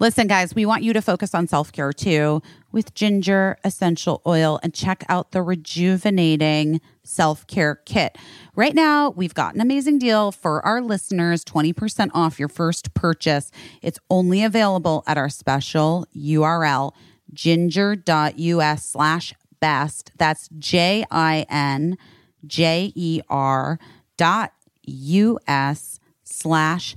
Listen, 0.01 0.29
guys, 0.29 0.55
we 0.55 0.65
want 0.65 0.85
you 0.85 0.93
to 0.93 1.03
focus 1.03 1.35
on 1.35 1.49
self 1.49 1.73
care 1.73 1.93
too 1.93 2.41
with 2.71 2.95
Jinjer 2.95 3.57
essential 3.65 4.23
oil 4.27 4.61
and 4.63 4.73
check 4.73 5.05
out 5.09 5.33
the 5.33 5.43
rejuvenating 5.43 6.81
self 7.03 7.47
care 7.49 7.81
kit. 7.85 8.17
Right 8.55 8.75
now, 8.75 9.11
we've 9.11 9.35
got 9.35 9.57
an 9.57 9.61
amazing 9.61 9.99
deal 9.99 10.31
for 10.31 10.65
our 10.65 10.81
listeners 10.81 11.45
20% 11.45 12.11
off 12.15 12.39
your 12.39 12.49
first 12.49 12.95
purchase. 12.95 13.51
It's 13.83 13.99
only 14.09 14.45
available 14.45 15.03
at 15.07 15.19
our 15.19 15.29
special 15.29 16.07
URL, 16.17 16.93
jinjer.us 17.35 18.85
slash 18.85 19.35
best. 19.61 20.13
That's 20.17 20.49
J 20.59 21.05
I 21.11 21.45
N 21.51 21.99
J 22.47 22.93
E 22.95 23.21
R 23.29 23.81
dot 24.17 24.53
US 24.85 25.99
slash 26.23 26.97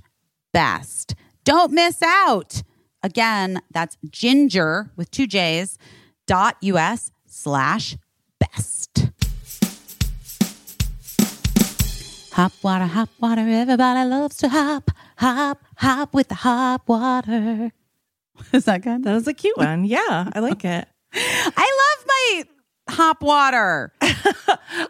best. 0.53 1.15
Don't 1.43 1.71
miss 1.71 2.03
out. 2.03 2.61
Again, 3.03 3.61
that's 3.71 3.97
jinjer 4.07 4.89
with 4.95 5.09
two 5.11 5.25
J's 5.27 5.77
dot 6.27 6.57
US 6.61 7.11
slash 7.25 7.97
best. 8.39 9.09
Hop 12.33 12.53
water, 12.63 12.85
hop 12.85 13.09
water. 13.19 13.41
Everybody 13.41 14.07
loves 14.07 14.37
to 14.37 14.49
hop, 14.49 14.91
hop, 15.17 15.63
hop 15.77 16.13
with 16.13 16.29
the 16.29 16.35
hop 16.35 16.87
water. 16.87 17.71
Is 18.53 18.65
that 18.65 18.81
good? 18.81 19.03
That 19.03 19.13
was 19.13 19.27
a 19.27 19.33
cute 19.33 19.57
one. 19.57 19.83
Yeah, 19.83 20.29
I 20.33 20.39
like 20.39 20.63
it. 20.63 20.87
I 21.13 21.95
love 21.97 22.05
my 22.07 22.43
hop 22.95 23.21
water. 23.21 23.91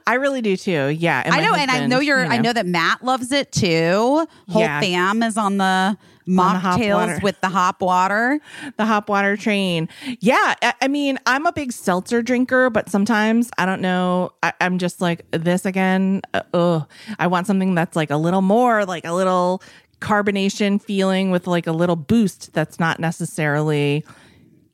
I 0.06 0.14
really 0.16 0.42
do 0.42 0.56
too. 0.56 0.90
Yeah, 0.90 1.24
I 1.26 1.42
know, 1.42 1.56
and 1.56 1.72
I 1.72 1.88
know 1.88 2.00
you're. 2.00 2.24
you 2.24 2.30
I 2.30 2.38
know 2.38 2.54
that 2.54 2.66
Matt 2.68 3.04
loves 3.04 3.32
it 3.32 3.52
too. 3.52 4.28
Whole 4.50 4.62
Yeah. 4.62 4.80
fam 4.82 5.24
is 5.24 5.38
on 5.38 5.58
the. 5.58 5.98
Mocktails 6.28 7.22
with 7.22 7.40
the 7.42 7.50
hop 7.50 7.82
water. 7.82 8.40
the 8.78 8.86
hop 8.86 9.10
water 9.10 9.38
train. 9.38 9.90
Yeah, 10.20 10.56
I, 10.62 10.74
I 10.82 10.88
mean, 10.88 11.20
I'm 11.26 11.46
a 11.46 11.52
big 11.52 11.72
seltzer 11.72 12.22
drinker, 12.22 12.70
but 12.70 12.90
sometimes 12.90 13.50
I 13.58 13.66
don't 13.66 13.82
know. 13.82 14.32
I, 14.44 14.54
I'm 14.62 14.78
just 14.78 15.02
like 15.02 15.26
this 15.32 15.66
again. 15.66 16.22
Uh, 16.34 16.42
ugh. 16.54 16.90
I 17.20 17.28
want 17.28 17.48
something 17.48 17.76
that's 17.76 17.96
like 17.96 18.10
a 18.10 18.18
little 18.18 18.42
more, 18.42 18.86
like 18.86 19.06
a 19.06 19.14
little 19.14 19.62
carbonation 20.00 20.82
feeling 20.82 21.32
with 21.32 21.48
like 21.48 21.68
a 21.68 21.72
little 21.72 21.96
boost. 21.96 22.54
That's 22.54 22.80
not 22.80 23.00
necessarily, 23.00 24.04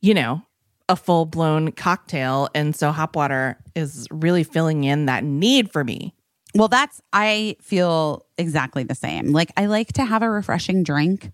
you 0.01 0.13
know, 0.13 0.41
a 0.89 0.95
full 0.95 1.25
blown 1.25 1.71
cocktail. 1.71 2.49
And 2.55 2.75
so 2.75 2.91
hop 2.91 3.15
water 3.15 3.57
is 3.75 4.07
really 4.09 4.43
filling 4.43 4.83
in 4.83 5.05
that 5.05 5.23
need 5.23 5.71
for 5.71 5.83
me. 5.83 6.13
Well, 6.55 6.67
that's 6.67 7.01
I 7.13 7.55
feel 7.61 8.25
exactly 8.37 8.83
the 8.83 8.95
same. 8.95 9.31
Like 9.31 9.51
I 9.57 9.65
like 9.67 9.93
to 9.93 10.05
have 10.05 10.21
a 10.23 10.29
refreshing 10.29 10.83
drink 10.83 11.31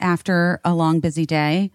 after 0.00 0.60
a 0.64 0.74
long 0.74 1.00
busy 1.00 1.26
day, 1.26 1.70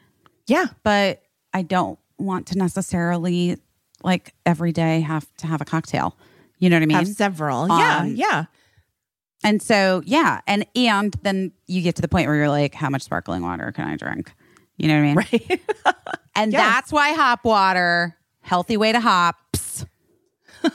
Yeah. 0.48 0.66
but 0.84 1.22
I 1.54 1.62
don't 1.64 1.98
want 2.18 2.48
to 2.48 2.58
necessarily 2.58 3.58
like 4.04 4.34
every 4.46 4.72
day 4.72 5.02
have 5.02 5.28
to 5.38 5.48
have 5.48 5.62
a 5.62 5.66
cocktail. 5.66 6.16
You 6.60 6.70
know 6.70 6.76
what 6.78 6.84
I 6.84 6.86
mean? 6.88 6.98
Have 6.98 7.08
several. 7.08 7.68
yeah. 7.68 7.98
Um, 8.00 8.16
Yeah. 8.16 8.46
and 9.44 9.62
so 9.62 10.02
yeah, 10.06 10.42
and 10.48 10.66
and 10.76 11.14
then 11.24 11.52
you 11.68 11.82
get 11.82 11.96
to 11.96 12.02
the 12.02 12.08
point 12.08 12.28
where 12.28 12.36
you're 12.36 12.50
like, 12.50 12.74
how 12.76 12.90
much 12.90 13.02
sparkling 13.04 13.42
water 13.42 13.72
can 13.72 13.88
I 13.88 13.96
drink? 13.96 14.32
You 14.78 14.88
know 14.90 14.96
what 14.96 15.00
I 15.00 15.06
mean? 15.08 15.16
Right. 15.16 15.62
And 16.36 16.54
that's 16.54 16.92
why 16.92 17.14
hop 17.14 17.44
water, 17.46 18.16
healthy 18.42 18.78
way 18.78 18.92
to 18.92 19.00
hops. 19.00 19.40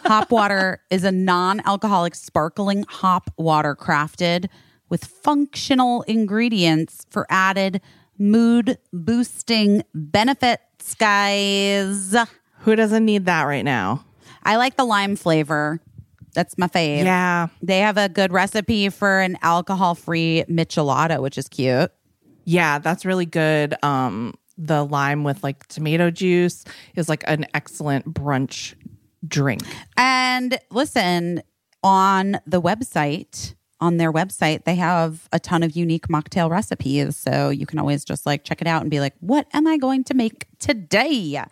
Hop 0.05 0.30
water 0.30 0.80
is 0.91 1.05
a 1.05 1.12
non 1.12 1.61
alcoholic 1.64 2.14
sparkling 2.14 2.85
hop 2.89 3.30
water 3.37 3.74
crafted 3.74 4.49
with 4.89 5.05
functional 5.05 6.03
ingredients 6.03 7.07
for 7.11 7.26
added 7.30 7.80
mood 8.18 8.78
boosting 8.93 9.83
benefits, 9.95 10.95
guys. 10.95 12.14
Who 12.61 12.76
doesn't 12.76 13.05
need 13.05 13.26
that 13.26 13.45
right 13.45 13.64
now? 13.64 14.05
I 14.43 14.57
like 14.57 14.76
the 14.76 14.85
lime 14.85 15.16
flavor. 15.16 15.80
That's 16.35 16.57
my 16.57 16.66
fave. 16.66 17.05
Yeah. 17.05 17.49
They 17.62 17.80
have 17.80 17.99
a 17.99 18.09
good 18.09 18.33
recipe 18.33 18.89
for 18.89 19.20
an 19.20 19.37
alcohol 19.43 19.95
free 19.95 20.45
michelada, 20.49 21.20
which 21.20 21.37
is 21.37 21.49
cute. 21.49 21.91
Yeah, 22.45 22.78
that's 22.78 23.05
really 23.05 23.26
good. 23.26 23.74
Um, 23.83 24.35
the 24.59 24.85
lime 24.85 25.24
with 25.24 25.43
like 25.43 25.66
tomato 25.68 26.11
juice 26.11 26.64
is 26.95 27.09
like 27.09 27.24
an 27.26 27.47
excellent 27.55 28.12
brunch 28.12 28.74
drink. 29.27 29.62
And 29.97 30.59
listen, 30.70 31.43
on 31.83 32.39
the 32.47 32.61
website, 32.61 33.55
on 33.81 33.97
their 33.97 34.12
website, 34.12 34.64
they 34.64 34.77
have 34.77 35.29
a 35.33 35.41
ton 35.41 35.62
of 35.62 35.75
unique 35.77 36.09
mocktail 36.09 36.49
recipes. 36.51 37.16
So 37.16 37.51
you 37.51 37.66
can 37.66 37.79
always 37.79 38.05
just 38.05 38.27
like 38.27 38.45
check 38.45 38.61
it 38.61 38.66
out 38.66 38.83
and 38.83 38.91
be 38.91 39.01
like, 39.01 39.14
what 39.20 39.47
am 39.53 39.66
I 39.66 39.77
going 39.77 40.05
to 40.05 40.14
make 40.14 40.47
today? 40.59 41.43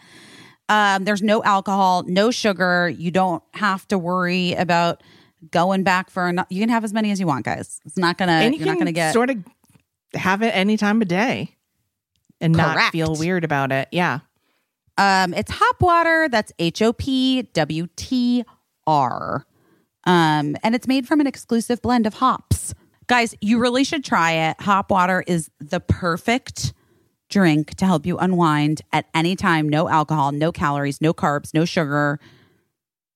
Um, 0.68 1.04
there's 1.04 1.22
no 1.22 1.42
alcohol, 1.42 2.04
no 2.06 2.30
sugar. 2.30 2.88
You 2.88 3.10
don't 3.10 3.42
have 3.54 3.88
to 3.88 3.98
worry 3.98 4.52
about 4.54 5.02
going 5.50 5.82
back 5.82 6.10
for 6.10 6.28
another. 6.28 6.46
You 6.50 6.60
can 6.60 6.68
have 6.68 6.84
as 6.84 6.92
many 6.92 7.10
as 7.10 7.18
you 7.18 7.26
want, 7.26 7.44
guys. 7.44 7.80
It's 7.84 7.96
not 7.96 8.16
gonna. 8.18 8.32
and 8.32 8.54
you 8.54 8.60
you're 8.60 8.68
not 8.68 8.78
gonna 8.78 8.92
get. 8.92 9.12
sort 9.12 9.30
of 9.30 9.38
have 10.14 10.42
it 10.42 10.50
any 10.54 10.76
time 10.76 11.02
of 11.02 11.08
day 11.08 11.56
and 12.40 12.54
not 12.54 12.92
feel 12.92 13.16
weird 13.16 13.42
about 13.42 13.72
it. 13.72 13.88
Yeah. 13.90 14.20
Um, 15.00 15.32
it's 15.32 15.50
hop 15.50 15.80
water. 15.80 16.28
That's 16.28 16.52
H 16.58 16.82
O 16.82 16.92
P 16.92 17.42
W 17.54 17.88
T 17.96 18.44
R. 18.86 19.46
Um, 20.04 20.56
and 20.62 20.74
it's 20.74 20.86
made 20.86 21.08
from 21.08 21.20
an 21.20 21.26
exclusive 21.26 21.80
blend 21.80 22.06
of 22.06 22.14
hops. 22.14 22.74
Guys, 23.06 23.34
you 23.40 23.58
really 23.58 23.82
should 23.82 24.04
try 24.04 24.32
it. 24.32 24.60
Hop 24.60 24.90
water 24.90 25.24
is 25.26 25.50
the 25.58 25.80
perfect 25.80 26.74
drink 27.30 27.74
to 27.76 27.86
help 27.86 28.04
you 28.04 28.18
unwind 28.18 28.82
at 28.92 29.06
any 29.14 29.36
time. 29.36 29.70
No 29.70 29.88
alcohol, 29.88 30.32
no 30.32 30.52
calories, 30.52 31.00
no 31.00 31.14
carbs, 31.14 31.54
no 31.54 31.64
sugar, 31.64 32.20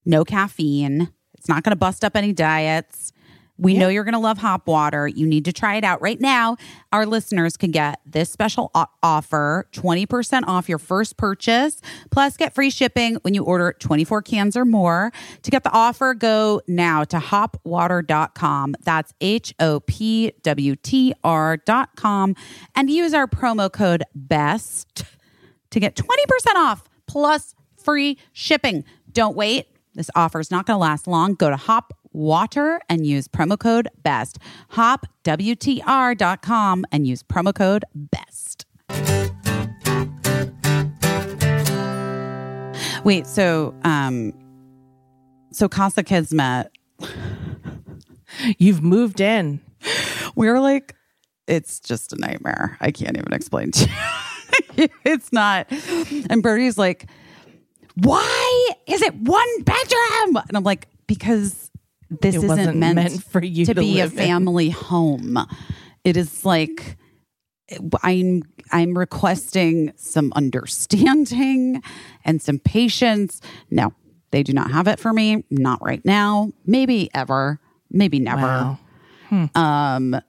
no 0.05 0.25
caffeine. 0.25 1.11
It's 1.37 1.47
not 1.47 1.63
going 1.63 1.71
to 1.71 1.77
bust 1.77 2.03
up 2.03 2.15
any 2.15 2.33
diets. 2.33 3.13
We 3.57 3.77
know 3.77 3.87
you're 3.87 4.03
going 4.03 4.13
to 4.13 4.19
love 4.19 4.37
hop 4.37 4.67
water. 4.67 5.07
You 5.07 5.25
need 5.25 5.45
to 5.45 5.53
try 5.53 5.75
it 5.75 5.83
out 5.83 6.01
right 6.01 6.19
now. 6.19 6.57
Our 6.91 7.05
listeners 7.05 7.55
can 7.55 7.71
get 7.71 8.01
this 8.05 8.29
special 8.29 8.69
o- 8.75 8.87
offer 9.01 9.67
20% 9.71 10.43
off 10.45 10.67
your 10.67 10.77
first 10.77 11.15
purchase, 11.15 11.81
plus 12.11 12.35
get 12.35 12.53
free 12.53 12.69
shipping 12.69 13.15
when 13.21 13.33
you 13.33 13.43
order 13.43 13.73
24 13.79 14.21
cans 14.23 14.57
or 14.57 14.65
more. 14.65 15.11
To 15.43 15.51
get 15.51 15.63
the 15.63 15.71
offer, 15.71 16.13
go 16.13 16.61
now 16.67 17.05
to 17.05 17.17
hopwtr.com. 17.17 18.75
That's 18.83 19.13
H 19.21 19.53
O 19.59 19.79
P 19.79 20.33
W 20.43 20.75
T 20.75 21.13
R.com 21.23 22.35
and 22.75 22.89
use 22.89 23.13
our 23.13 23.27
promo 23.27 23.71
code 23.71 24.03
BEST 24.13 25.05
to 25.71 25.79
get 25.79 25.95
20% 25.95 26.55
off 26.55 26.89
plus 27.07 27.55
free 27.77 28.17
shipping. 28.33 28.83
Don't 29.11 29.35
wait. 29.35 29.67
This 29.93 30.09
offer 30.13 30.41
is 30.41 30.51
not 30.51 30.65
going 30.65 30.75
to 30.75 30.81
last 30.81 31.07
long. 31.07 31.35
Go 31.35 31.49
to 31.49 31.55
Hop 31.55 31.93
Water 32.15 32.79
and 32.89 33.05
use 33.05 33.27
promo 33.27 33.59
code 33.59 33.89
BEST. 34.03 34.39
Hop 34.69 35.05
HopWTR.com 35.25 36.85
and 36.91 37.07
use 37.07 37.23
promo 37.23 37.53
code 37.53 37.83
BEST. 37.93 38.65
Wait, 43.03 43.27
so 43.27 43.75
um 43.83 44.33
so 45.51 45.69
Casa 45.69 46.03
Kismet, 46.03 46.67
You've 48.57 48.83
moved 48.83 49.21
in. 49.21 49.61
We're 50.35 50.59
like, 50.59 50.95
it's 51.47 51.79
just 51.79 52.13
a 52.13 52.17
nightmare. 52.17 52.77
I 52.81 52.91
can't 52.91 53.17
even 53.17 53.33
explain 53.33 53.71
to 53.71 53.89
you. 54.77 54.87
it's 55.05 55.31
not. 55.31 55.67
And 56.29 56.41
Birdie's 56.41 56.77
like, 56.77 57.07
why 57.95 58.69
is 58.87 59.01
it 59.01 59.15
one 59.15 59.63
bedroom? 59.63 60.37
And 60.47 60.57
I'm 60.57 60.63
like, 60.63 60.87
because 61.07 61.64
this 62.09 62.35
It 62.35 62.43
isn't 62.43 62.79
meant, 62.79 62.95
meant 62.95 63.23
for 63.23 63.43
you 63.43 63.65
to, 63.65 63.73
to 63.73 63.79
be 63.79 63.99
a 63.99 64.03
live 64.03 64.11
in. 64.13 64.17
family 64.17 64.69
home. 64.69 65.37
It 66.03 66.17
is 66.17 66.45
like 66.45 66.97
I'm 68.03 68.43
I'm 68.71 68.97
requesting 68.97 69.91
some 69.95 70.31
understanding 70.35 71.81
and 72.23 72.41
some 72.41 72.59
patience. 72.59 73.41
No, 73.71 73.93
they 74.31 74.43
do 74.43 74.53
not 74.53 74.71
have 74.71 74.87
it 74.87 74.99
for 74.99 75.13
me. 75.13 75.43
Not 75.49 75.81
right 75.81 76.03
now. 76.05 76.51
Maybe 76.65 77.09
ever. 77.13 77.59
Maybe 77.89 78.19
never. 78.19 78.41
Wow. 78.41 79.49
Um, 79.55 80.19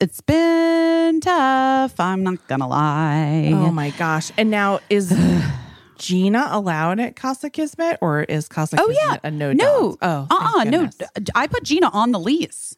it's 0.00 0.20
been 0.20 1.20
tough. 1.20 1.98
I'm 2.00 2.22
not 2.22 2.46
gonna 2.48 2.68
lie. 2.68 3.50
Oh 3.52 3.70
my 3.70 3.90
gosh. 3.90 4.32
And 4.36 4.50
now 4.50 4.80
is 4.90 5.12
Gina 5.98 6.48
allowed 6.50 7.00
at 7.00 7.16
Casa 7.16 7.50
Kismet 7.50 7.98
or 8.00 8.22
is 8.22 8.48
Casa 8.48 8.76
Oh, 8.78 8.86
Kismet 8.86 8.98
yeah, 9.02 9.18
a 9.22 9.30
no 9.30 9.52
no, 9.52 9.90
dogs? 9.90 9.98
Oh, 10.02 10.08
uh, 10.08 10.26
uh 10.30 10.64
thank 10.64 10.70
no. 10.70 10.88
I 11.34 11.46
put 11.46 11.64
Gina 11.64 11.88
on 11.88 12.12
the 12.12 12.20
lease. 12.20 12.76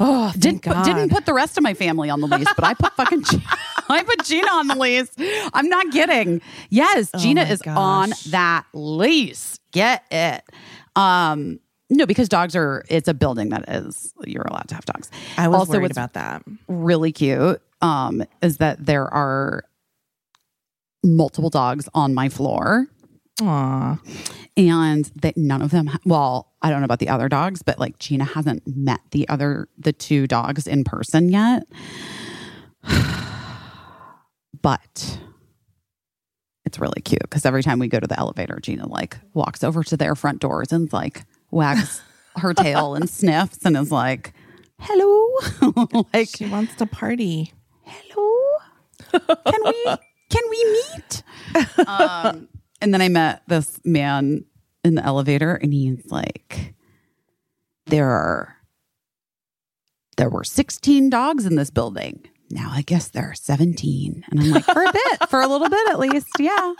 Oh, 0.00 0.28
thank 0.30 0.42
Didn't 0.42 0.62
put, 0.62 0.84
didn't 0.84 1.10
put 1.10 1.26
the 1.26 1.34
rest 1.34 1.56
of 1.56 1.64
my 1.64 1.74
family 1.74 2.08
on 2.08 2.20
the 2.20 2.28
lease, 2.28 2.46
but 2.54 2.64
I 2.64 2.74
put 2.74 2.92
fucking 2.94 3.24
I 3.88 4.02
put 4.04 4.24
Gina 4.24 4.46
on 4.46 4.68
the 4.68 4.76
lease. 4.76 5.10
I'm 5.52 5.68
not 5.68 5.90
kidding. 5.90 6.40
Yes, 6.70 7.10
Gina 7.18 7.42
Oh 7.42 7.44
my 7.44 7.50
is 7.50 7.62
on 7.66 8.10
that 8.30 8.64
lease. 8.72 9.58
Get 9.72 10.04
it? 10.10 10.42
Um, 10.94 11.58
no, 11.90 12.06
because 12.06 12.28
dogs 12.28 12.54
are. 12.54 12.84
It's 12.88 13.08
a 13.08 13.14
building 13.14 13.48
that 13.48 13.68
is 13.68 14.14
you're 14.24 14.42
allowed 14.42 14.68
to 14.68 14.74
have 14.74 14.84
dogs. 14.84 15.10
I 15.36 15.48
was 15.48 15.60
also, 15.60 15.72
worried 15.72 15.82
what's 15.82 15.92
about 15.92 16.12
that. 16.14 16.44
really 16.68 17.12
cute 17.12 17.60
um, 17.82 18.22
is 18.42 18.58
that 18.58 18.84
there 18.84 19.12
are 19.12 19.64
multiple 21.04 21.50
dogs 21.50 21.88
on 21.94 22.14
my 22.14 22.28
floor 22.28 22.86
Aw. 23.40 23.98
and 24.56 25.04
that 25.22 25.36
none 25.36 25.62
of 25.62 25.70
them 25.70 25.90
well 26.04 26.52
i 26.60 26.70
don't 26.70 26.80
know 26.80 26.84
about 26.86 26.98
the 26.98 27.08
other 27.08 27.28
dogs 27.28 27.62
but 27.62 27.78
like 27.78 27.98
gina 27.98 28.24
hasn't 28.24 28.62
met 28.66 29.00
the 29.12 29.28
other 29.28 29.68
the 29.78 29.92
two 29.92 30.26
dogs 30.26 30.66
in 30.66 30.82
person 30.84 31.28
yet 31.28 31.62
but 34.62 35.18
it's 36.64 36.78
really 36.78 37.00
cute 37.00 37.22
because 37.22 37.46
every 37.46 37.62
time 37.62 37.78
we 37.78 37.88
go 37.88 38.00
to 38.00 38.06
the 38.06 38.18
elevator 38.18 38.58
gina 38.60 38.86
like 38.88 39.16
walks 39.34 39.62
over 39.62 39.84
to 39.84 39.96
their 39.96 40.14
front 40.14 40.40
doors 40.40 40.72
and 40.72 40.92
like 40.92 41.24
wags 41.50 42.02
her 42.36 42.52
tail 42.54 42.94
and 42.94 43.08
sniffs 43.08 43.64
and 43.64 43.76
is 43.76 43.90
like 43.92 44.32
hello 44.80 45.94
like 46.12 46.28
She 46.28 46.46
wants 46.46 46.74
to 46.76 46.86
party. 46.86 47.52
hello 47.84 48.58
can 49.46 49.60
we 49.64 49.96
can 50.30 50.42
we 50.50 50.64
meet 50.64 51.22
um 51.88 52.48
and 52.80 52.92
then 52.94 53.00
i 53.00 53.08
met 53.08 53.42
this 53.48 53.80
man 53.84 54.44
in 54.84 54.94
the 54.94 55.04
elevator 55.04 55.54
and 55.54 55.72
he's 55.72 56.04
like 56.10 56.74
there 57.86 58.10
are 58.10 58.56
there 60.16 60.28
were 60.28 60.44
16 60.44 61.10
dogs 61.10 61.46
in 61.46 61.54
this 61.56 61.70
building 61.70 62.26
now 62.50 62.70
i 62.72 62.82
guess 62.82 63.08
there 63.08 63.30
are 63.30 63.34
17 63.34 64.24
and 64.30 64.40
i'm 64.40 64.50
like 64.50 64.64
for 64.64 64.82
a 64.84 64.92
bit 64.92 65.28
for 65.28 65.40
a 65.40 65.46
little 65.46 65.68
bit 65.68 65.88
at 65.90 65.98
least 65.98 66.28
yeah 66.38 66.74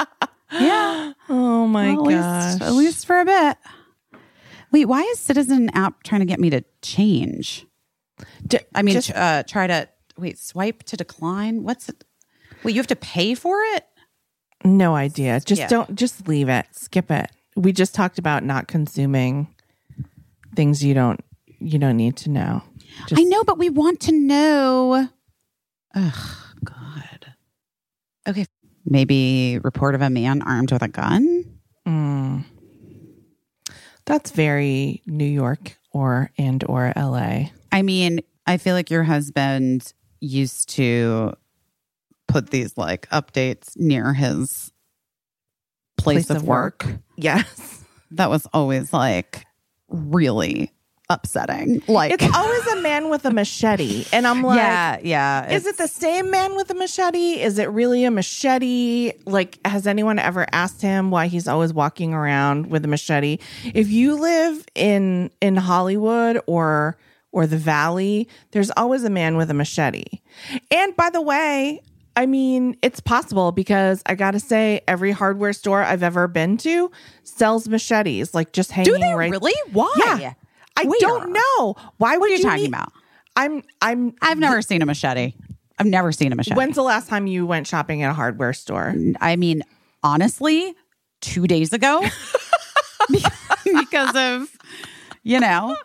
yeah 0.59 1.13
Oh 1.29 1.67
my 1.67 1.95
Well, 1.95 2.09
at 2.09 2.15
gosh. 2.15 2.53
least, 2.55 2.63
at 2.63 2.73
least 2.73 3.07
for 3.07 3.21
a 3.21 3.25
bit 3.25 3.57
wait 4.73 4.87
why 4.87 5.03
is 5.03 5.19
citizen 5.19 5.71
app 5.75 6.03
trying 6.03 6.21
to 6.21 6.27
get 6.27 6.41
me 6.41 6.51
to 6.51 6.63
change 6.83 7.67
I 8.75 8.83
mean, 8.83 8.95
just- 8.95 9.13
uh, 9.13 9.45
try 9.45 9.69
to 9.69 9.89
wait, 10.17 10.39
swipe 10.41 10.83
to 10.85 10.97
decline. 10.97 11.63
What's 11.63 11.89
it? 11.89 12.03
Wait, 12.65 12.75
you 12.75 12.81
have 12.81 12.87
to 12.89 12.97
pay 12.97 13.35
for 13.35 13.61
it? 13.75 13.85
no 14.65 14.97
idea. 14.97 15.39
Just 15.41 15.61
Yeah. 15.61 15.69
don't 15.69 15.95
just 15.95 16.27
leave 16.27 16.49
it. 16.49 16.67
Skip 16.73 17.11
it. 17.13 17.31
We 17.55 17.73
just 17.73 17.95
talked 17.95 18.19
about 18.19 18.43
not 18.45 18.67
consuming 18.67 19.47
things 20.57 20.83
you 20.85 20.95
don't 20.95 21.21
you 21.61 21.79
don't 21.79 21.97
need 21.97 22.17
to 22.19 22.31
know. 22.31 22.63
Just, 23.09 23.21
I 23.21 23.25
know, 23.25 23.45
but 23.45 23.57
we 23.59 23.69
want 23.69 24.01
to 24.01 24.13
know. 24.13 25.09
Ugh, 25.95 26.37
God. 26.65 27.35
Okay, 28.29 28.47
maybe 28.85 29.59
report 29.63 29.95
of 29.95 30.03
a 30.03 30.11
man 30.11 30.43
armed 30.43 30.73
with 30.73 30.83
a 30.83 30.89
gun. 30.89 31.45
Mm. 31.87 32.45
That's 34.05 34.31
very 34.31 35.03
New 35.07 35.25
York 35.27 35.79
or 35.93 36.31
and 36.39 36.65
or 36.69 36.93
LA. 36.97 37.51
I 37.71 37.83
mean, 37.83 38.21
I 38.47 38.57
feel 38.57 38.75
like 38.75 38.91
your 38.91 39.05
husband 39.05 39.93
used 40.21 40.69
to 40.71 41.35
put 42.29 42.51
these 42.51 42.77
like 42.79 43.09
updates 43.11 43.77
near 43.77 44.15
his 44.15 44.73
place, 45.97 46.31
of, 46.31 46.45
work. 46.45 46.87
Yes. 47.17 47.85
That 48.13 48.31
was 48.31 48.47
always 48.53 48.93
like 48.93 49.45
really 49.89 50.73
upsetting. 51.11 51.83
Like, 51.89 52.13
It's 52.13 52.37
always 52.37 52.67
a 52.69 52.77
man 52.81 53.11
with 53.11 53.25
a 53.25 53.31
machete. 53.31 54.05
And 54.13 54.27
I'm 54.27 54.43
like, 54.43 54.57
yeah, 54.57 54.99
yeah. 55.03 55.51
is 55.51 55.67
it 55.67 55.79
the 55.79 55.89
same 55.89 56.31
man 56.31 56.55
with 56.55 56.71
a 56.71 56.75
machete? 56.75 57.41
Is 57.41 57.59
it 57.59 57.71
really 57.71 58.05
a 58.05 58.11
machete? 58.11 59.13
Like, 59.25 59.59
has 59.67 59.87
anyone 59.87 60.19
ever 60.19 60.47
asked 60.53 60.81
him 60.81 61.11
why 61.11 61.27
he's 61.27 61.49
always 61.49 61.73
walking 61.73 62.15
around 62.15 62.67
with 62.67 62.85
a 62.85 62.89
machete? 62.89 63.39
If 63.65 63.91
you 63.91 64.15
live 64.17 64.65
in 64.75 65.31
in 65.41 65.57
Hollywood 65.57 66.41
or 66.47 66.99
or 67.33 67.47
the 67.47 67.59
Valley, 67.59 68.29
there's 68.53 68.71
always 68.77 69.05
a 69.05 69.11
man 69.11 69.37
with 69.37 69.51
a 69.51 69.55
machete. 69.55 70.05
And 70.71 70.97
by 70.97 71.11
the 71.11 71.21
way, 71.21 71.83
I 72.19 72.27
mean, 72.27 72.77
it's 72.83 72.99
possible 72.99 73.53
because 73.53 74.03
I 74.07 74.17
gotta 74.17 74.41
say, 74.41 74.81
every 74.89 75.13
hardware 75.13 75.53
store 75.53 75.83
I've 75.85 76.03
ever 76.03 76.27
been 76.27 76.57
to 76.59 76.91
sells 77.23 77.69
machetes, 77.69 78.35
like 78.35 78.53
just 78.53 78.73
hanging 78.73 78.93
Do 78.95 78.99
they 78.99 79.13
right. 79.15 79.31
really? 79.31 79.55
Why? 79.73 79.93
Yeah. 80.21 80.33
I 80.77 80.85
Where? 80.85 80.99
don't 81.01 81.33
know. 81.33 81.77
Why 81.99 82.17
What 82.17 82.29
are 82.31 82.35
you 82.35 82.43
talking 82.43 82.63
need- 82.63 82.69
about? 82.69 82.93
I'm 83.37 83.63
I'm 83.81 84.15
I've 84.21 84.39
never 84.39 84.63
seen 84.63 84.83
a 84.83 84.87
machete. 84.87 85.35
I've 85.79 85.87
never 85.87 86.11
seen 86.11 86.33
a 86.33 86.35
machete. 86.35 86.57
When's 86.57 86.75
the 86.75 86.83
last 86.83 87.09
time 87.09 87.29
you 87.29 87.47
went 87.47 87.69
shopping 87.69 88.03
at 88.03 88.11
a 88.11 88.15
hardware 88.15 88.53
store? 88.53 88.97
I 89.21 89.37
mean, 89.37 89.63
honestly, 90.03 90.75
two 91.21 91.47
days 91.47 91.73
ago, 91.73 92.05
because 93.65 94.17
of 94.17 94.49
you 95.23 95.39
know, 95.39 95.77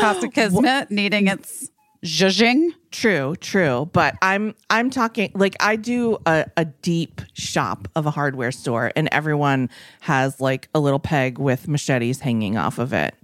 Casa 0.00 0.28
Kismet 0.28 0.90
needing 0.90 1.26
its 1.28 1.70
zhuzhing. 2.04 2.70
True, 2.90 3.36
true. 3.36 3.88
But 3.92 4.16
I'm 4.22 4.54
I'm 4.70 4.90
talking 4.90 5.30
like 5.34 5.56
I 5.60 5.76
do 5.76 6.18
a, 6.26 6.46
a 6.56 6.64
deep 6.64 7.20
shop 7.34 7.88
of 7.94 8.06
a 8.06 8.10
hardware 8.10 8.52
store 8.52 8.92
and 8.96 9.08
everyone 9.12 9.70
has 10.00 10.40
like 10.40 10.68
a 10.74 10.80
little 10.80 10.98
peg 10.98 11.38
with 11.38 11.68
machetes 11.68 12.20
hanging 12.20 12.56
off 12.56 12.78
of 12.78 12.92
it. 12.92 13.14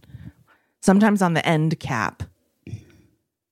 Sometimes 0.82 1.22
on 1.22 1.34
the 1.34 1.46
end 1.46 1.78
cap. 1.80 2.22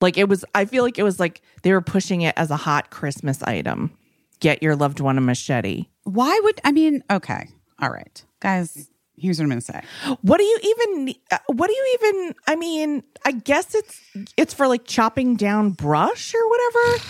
Like 0.00 0.18
it 0.18 0.28
was 0.28 0.44
I 0.54 0.64
feel 0.64 0.82
like 0.82 0.98
it 0.98 1.04
was 1.04 1.20
like 1.20 1.40
they 1.62 1.72
were 1.72 1.80
pushing 1.80 2.22
it 2.22 2.34
as 2.36 2.50
a 2.50 2.56
hot 2.56 2.90
Christmas 2.90 3.42
item. 3.44 3.96
Get 4.40 4.62
your 4.62 4.74
loved 4.74 5.00
one 5.00 5.16
a 5.16 5.20
machete. 5.20 5.86
Why 6.02 6.38
would 6.42 6.60
I 6.64 6.72
mean? 6.72 7.04
Okay, 7.10 7.48
all 7.80 7.90
right, 7.90 8.24
guys. 8.40 8.90
Here's 9.16 9.38
what 9.38 9.44
I'm 9.44 9.50
going 9.50 9.60
to 9.60 9.66
say. 9.66 9.82
What 10.22 10.38
do 10.38 10.44
you 10.44 10.58
even 10.62 11.14
uh, 11.30 11.38
what 11.48 11.66
do 11.68 11.74
you 11.74 11.98
even 12.00 12.34
I 12.46 12.56
mean, 12.56 13.02
I 13.24 13.32
guess 13.32 13.74
it's 13.74 14.00
it's 14.36 14.54
for 14.54 14.66
like 14.66 14.84
chopping 14.84 15.36
down 15.36 15.70
brush 15.70 16.34
or 16.34 16.48
whatever 16.48 17.04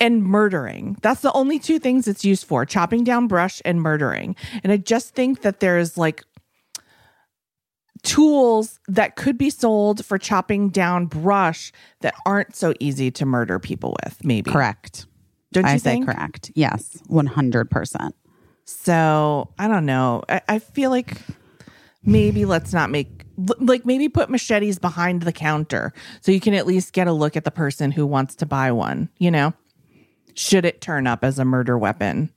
and 0.00 0.22
murdering. 0.24 0.98
That's 1.02 1.20
the 1.20 1.32
only 1.32 1.58
two 1.58 1.78
things 1.78 2.08
it's 2.08 2.24
used 2.24 2.46
for, 2.46 2.66
chopping 2.66 3.04
down 3.04 3.26
brush 3.28 3.62
and 3.64 3.80
murdering. 3.80 4.36
And 4.62 4.72
I 4.72 4.76
just 4.76 5.14
think 5.14 5.42
that 5.42 5.60
there's 5.60 5.96
like 5.96 6.24
tools 8.02 8.80
that 8.86 9.16
could 9.16 9.38
be 9.38 9.50
sold 9.50 10.04
for 10.04 10.18
chopping 10.18 10.68
down 10.68 11.06
brush 11.06 11.72
that 12.00 12.14
aren't 12.26 12.54
so 12.54 12.74
easy 12.80 13.10
to 13.12 13.24
murder 13.24 13.58
people 13.58 13.96
with, 14.04 14.22
maybe. 14.22 14.50
Correct. 14.50 15.06
Don't 15.52 15.64
you 15.64 15.70
I 15.70 15.76
say 15.76 15.92
think? 15.92 16.06
correct. 16.06 16.50
Yes, 16.54 17.00
100%. 17.08 18.10
So 18.64 19.52
I 19.58 19.68
don't 19.68 19.86
know. 19.86 20.22
I, 20.28 20.40
I 20.48 20.58
feel 20.58 20.90
like 20.90 21.16
maybe 22.02 22.44
let's 22.44 22.72
not 22.72 22.90
make 22.90 23.24
like 23.36 23.84
maybe 23.84 24.08
put 24.08 24.30
machetes 24.30 24.78
behind 24.78 25.22
the 25.22 25.32
counter 25.32 25.92
so 26.20 26.30
you 26.30 26.40
can 26.40 26.54
at 26.54 26.66
least 26.66 26.92
get 26.92 27.08
a 27.08 27.12
look 27.12 27.36
at 27.36 27.44
the 27.44 27.50
person 27.50 27.90
who 27.90 28.06
wants 28.06 28.36
to 28.36 28.46
buy 28.46 28.72
one. 28.72 29.08
You 29.18 29.30
know, 29.30 29.54
should 30.34 30.64
it 30.64 30.80
turn 30.80 31.06
up 31.06 31.24
as 31.24 31.38
a 31.38 31.44
murder 31.44 31.76
weapon? 31.76 32.30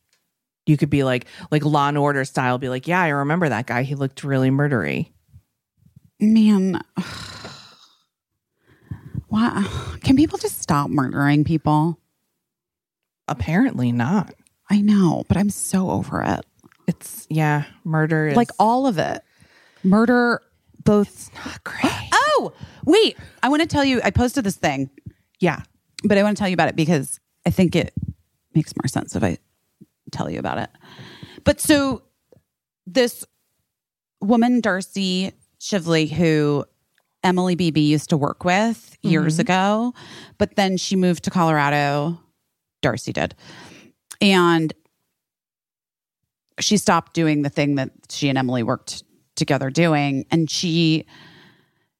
You 0.65 0.77
could 0.77 0.89
be 0.89 1.03
like 1.03 1.27
like 1.51 1.63
Law 1.63 1.87
and 1.87 1.97
Order 1.97 2.25
style. 2.25 2.57
Be 2.57 2.69
like, 2.69 2.87
yeah, 2.87 3.01
I 3.01 3.09
remember 3.09 3.49
that 3.49 3.67
guy. 3.67 3.83
He 3.83 3.95
looked 3.95 4.23
really 4.23 4.49
murdery. 4.49 5.11
Man, 6.19 6.81
why 9.27 9.65
can 10.03 10.15
people 10.15 10.37
just 10.37 10.61
stop 10.61 10.89
murdering 10.89 11.43
people? 11.43 11.99
Apparently 13.27 13.91
not. 13.91 14.33
I 14.69 14.81
know, 14.81 15.23
but 15.27 15.37
I'm 15.37 15.49
so 15.49 15.89
over 15.89 16.21
it. 16.21 16.45
It's 16.87 17.27
yeah, 17.29 17.65
murder 17.83 18.29
is 18.29 18.35
Like 18.35 18.51
all 18.59 18.87
of 18.87 18.97
it. 18.97 19.21
Murder 19.83 20.41
both 20.83 21.29
not 21.45 21.63
great. 21.63 21.93
Oh, 22.39 22.53
wait. 22.85 23.17
I 23.41 23.49
want 23.49 23.63
to 23.63 23.67
tell 23.67 23.83
you 23.83 23.99
I 24.03 24.11
posted 24.11 24.43
this 24.43 24.57
thing, 24.57 24.91
yeah. 25.39 25.63
but 26.03 26.19
I 26.19 26.23
want 26.23 26.37
to 26.37 26.39
tell 26.39 26.47
you 26.47 26.53
about 26.53 26.69
it 26.69 26.75
because 26.75 27.19
I 27.47 27.49
think 27.49 27.75
it 27.75 27.91
makes 28.53 28.75
more 28.75 28.87
sense 28.87 29.15
if 29.15 29.23
I 29.23 29.39
tell 30.11 30.29
you 30.29 30.37
about 30.37 30.59
it. 30.59 30.69
But 31.43 31.59
so 31.59 32.03
this 32.85 33.25
woman 34.21 34.61
Darcy 34.61 35.31
Shively 35.59 36.11
who 36.11 36.63
Emily 37.23 37.55
Beebe 37.55 37.81
used 37.81 38.09
to 38.11 38.17
work 38.17 38.45
with 38.45 38.95
years 39.01 39.35
mm-hmm. 39.35 39.41
ago, 39.41 39.93
but 40.37 40.55
then 40.55 40.77
she 40.77 40.95
moved 40.95 41.23
to 41.23 41.31
Colorado. 41.31 42.19
Darcy 42.81 43.11
did. 43.11 43.33
And 44.21 44.73
she 46.59 46.77
stopped 46.77 47.13
doing 47.13 47.41
the 47.43 47.49
thing 47.49 47.75
that 47.75 47.91
she 48.09 48.29
and 48.29 48.37
Emily 48.37 48.63
worked 48.63 49.03
together 49.35 49.69
doing. 49.69 50.25
And 50.31 50.49
she 50.49 51.05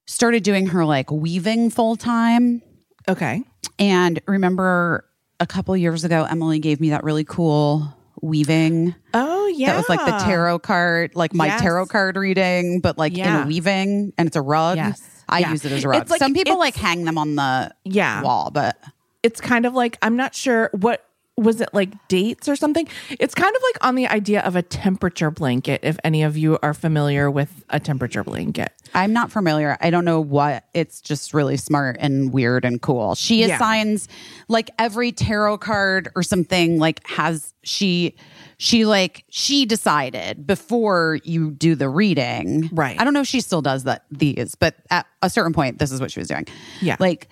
started 0.08 0.44
doing 0.44 0.68
her 0.68 0.86
like 0.86 1.12
weaving 1.12 1.70
full 1.70 1.96
time. 1.96 2.62
Okay. 3.08 3.44
And 3.78 4.20
remember 4.28 5.06
a 5.40 5.46
couple 5.46 5.78
years 5.78 6.04
ago, 6.04 6.26
Emily 6.30 6.60
gave 6.60 6.80
me 6.82 6.90
that 6.90 7.04
really 7.04 7.24
cool 7.24 7.94
weaving. 8.22 8.96
Oh 9.14 9.46
yeah. 9.48 9.68
That 9.74 9.78
was 9.78 9.90
like 9.90 10.04
the 10.06 10.26
tarot 10.26 10.60
card, 10.60 11.16
like 11.16 11.36
my 11.36 11.46
Yes. 11.48 11.62
tarot 11.62 11.86
card 11.86 12.16
reading, 12.18 12.82
but 12.82 12.98
like 12.98 13.16
in 13.16 13.28
a 13.28 13.46
weaving, 13.46 14.14
and 14.18 14.28
it's 14.28 14.36
a 14.36 14.42
rug. 14.42 14.78
Yes. 14.78 15.02
I 15.30 15.40
Yeah. 15.40 15.52
use 15.52 15.64
it 15.66 15.72
as 15.72 15.84
a 15.84 15.90
rug. 15.90 16.10
Like- 16.10 16.18
Some 16.20 16.34
people 16.34 16.58
like 16.58 16.76
hang 16.76 17.06
them 17.06 17.20
on 17.20 17.36
the 17.36 17.72
Yeah. 17.84 18.24
wall, 18.24 18.50
but 18.52 18.78
it's 19.22 19.40
kind 19.40 19.68
of 19.68 19.74
like 19.76 20.00
I'm 20.02 20.16
not 20.16 20.34
sure 20.34 20.72
what 20.74 21.07
was 21.38 21.62
it 21.62 21.70
like 21.72 21.92
dates 22.08 22.50
or 22.50 22.56
something. 22.56 22.88
It's 23.20 23.36
kind 23.36 23.56
of 23.56 23.62
like 23.62 23.86
on 23.86 23.94
the 23.94 24.08
idea 24.08 24.42
of 24.42 24.56
a 24.56 24.64
temperature 24.64 25.30
blanket. 25.30 25.82
If 25.84 25.98
any 26.04 26.24
of 26.24 26.36
you 26.36 26.58
are 26.64 26.74
familiar 26.74 27.30
with 27.30 27.64
a 27.70 27.80
temperature 27.80 28.24
blanket, 28.24 28.72
I'm 28.96 29.14
not 29.14 29.32
familiar. 29.32 29.78
I 29.80 29.92
don't 29.92 30.04
know 30.04 30.20
what. 30.20 30.66
It's 30.74 31.00
just 31.00 31.36
really 31.36 31.56
smart 31.56 31.98
and 32.00 32.34
weird 32.34 32.66
and 32.66 32.82
cool. 32.82 33.14
She 33.14 33.46
Yeah. 33.46 33.56
assigns 33.56 34.08
like 34.48 34.72
every 34.80 35.12
tarot 35.12 35.60
card 35.60 36.10
or 36.16 36.24
something 36.24 36.80
like 36.80 37.06
has 37.08 37.54
she 37.64 38.16
she 38.58 38.86
like 38.86 39.24
she 39.30 39.68
decided 39.68 40.48
before 40.48 41.20
you 41.24 41.52
do 41.52 41.76
the 41.76 41.88
reading. 41.90 42.68
Right. 42.74 43.00
I 43.00 43.04
don't 43.04 43.14
know 43.14 43.22
if 43.22 43.28
she 43.28 43.42
still 43.42 43.62
does 43.62 43.84
that 43.84 44.06
these, 44.10 44.56
but 44.56 44.74
at 44.90 45.06
a 45.22 45.30
certain 45.30 45.54
point 45.54 45.78
this 45.78 45.92
is 45.92 46.02
what 46.02 46.10
she 46.12 46.20
was 46.20 46.30
doing. 46.30 46.48
Yeah. 46.82 46.96
Like 47.00 47.28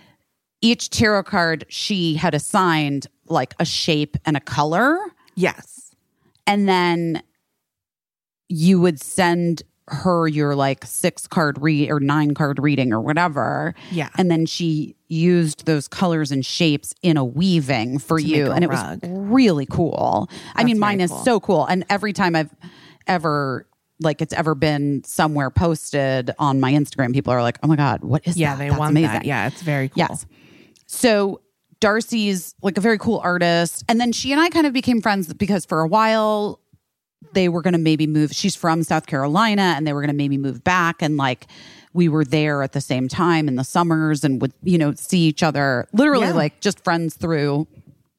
each 0.61 0.91
tarot 0.91 1.23
card 1.23 1.65
she 1.69 2.13
had 2.15 2.35
assigned 2.35 3.07
like 3.27 3.53
a 3.59 3.65
shape 3.65 4.17
and 4.25 4.37
a 4.37 4.39
color 4.39 4.97
yes, 5.35 5.95
and 6.47 6.67
then 6.67 7.21
you 8.49 8.79
would 8.79 9.01
send 9.01 9.63
her 9.87 10.27
your 10.27 10.55
like 10.55 10.83
six 10.85 11.27
card 11.27 11.61
read 11.61 11.91
or 11.91 11.99
nine 11.99 12.33
card 12.33 12.59
reading 12.59 12.91
or 12.91 12.99
whatever. 12.99 13.75
Yeah. 13.91 14.09
And 14.17 14.31
then 14.31 14.45
she 14.47 14.95
used 15.07 15.65
those 15.67 15.87
colors 15.87 16.31
and 16.31 16.43
shapes 16.43 16.93
in 17.03 17.17
a 17.17 17.23
weaving 17.25 17.99
for 17.99 18.19
To 18.19 18.25
you. 18.25 18.51
And 18.51 18.63
it 18.63 18.69
rug. 18.69 19.01
was 19.03 19.11
really 19.11 19.67
cool. 19.67 20.27
I 20.55 20.63
mean, 20.63 20.79
mine 20.79 20.97
very 20.97 21.03
is 21.05 21.11
cool. 21.11 21.23
so 21.23 21.39
cool. 21.39 21.65
And 21.65 21.85
every 21.89 22.13
time 22.13 22.35
I've 22.35 22.53
ever 23.07 23.67
like 24.01 24.21
it's 24.21 24.33
ever 24.33 24.55
been 24.55 25.03
somewhere 25.05 25.49
posted 25.51 26.31
on 26.39 26.59
my 26.59 26.73
Instagram, 26.73 27.13
people 27.13 27.31
are 27.31 27.43
like, 27.43 27.59
Oh 27.61 27.67
my 27.67 27.75
God, 27.75 28.03
what 28.03 28.27
is 28.27 28.35
yeah, 28.37 28.55
that? 28.55 28.63
Yeah, 28.63 28.65
they 28.65 28.69
That's 28.69 28.79
want 28.79 28.91
amazing. 28.91 29.11
that. 29.11 29.25
Yeah, 29.25 29.47
it's 29.47 29.61
very 29.61 29.89
cool. 29.89 29.97
Yes. 30.09 30.25
So 30.87 31.41
Darcy's 31.85 32.55
like 32.63 32.77
a 32.79 32.81
very 32.81 32.97
cool 32.97 33.19
artist. 33.23 33.83
And 33.87 34.01
then 34.01 34.11
she 34.11 34.31
and 34.31 34.41
I 34.41 34.49
kind 34.49 34.65
of 34.65 34.73
became 34.73 35.01
friends 35.01 35.31
because 35.31 35.65
for 35.65 35.81
a 35.81 35.87
while 35.87 36.59
they 37.33 37.47
were 37.47 37.61
going 37.61 37.73
to 37.73 37.79
maybe 37.79 38.07
move. 38.07 38.31
She's 38.31 38.55
from 38.55 38.81
South 38.81 39.05
Carolina 39.05 39.75
and 39.77 39.85
they 39.85 39.93
were 39.93 40.01
going 40.01 40.09
to 40.09 40.15
maybe 40.15 40.37
move 40.39 40.63
back. 40.63 41.03
And 41.03 41.15
like 41.17 41.45
we 41.93 42.09
were 42.09 42.25
there 42.25 42.63
at 42.63 42.71
the 42.71 42.81
same 42.81 43.07
time 43.07 43.47
in 43.47 43.55
the 43.55 43.63
summers 43.63 44.23
and 44.23 44.41
would, 44.41 44.51
you 44.63 44.79
know, 44.79 44.95
see 44.95 45.19
each 45.27 45.43
other 45.43 45.87
literally 45.93 46.25
Yeah. 46.27 46.33
like 46.33 46.59
just 46.59 46.83
friends 46.83 47.15
through 47.15 47.67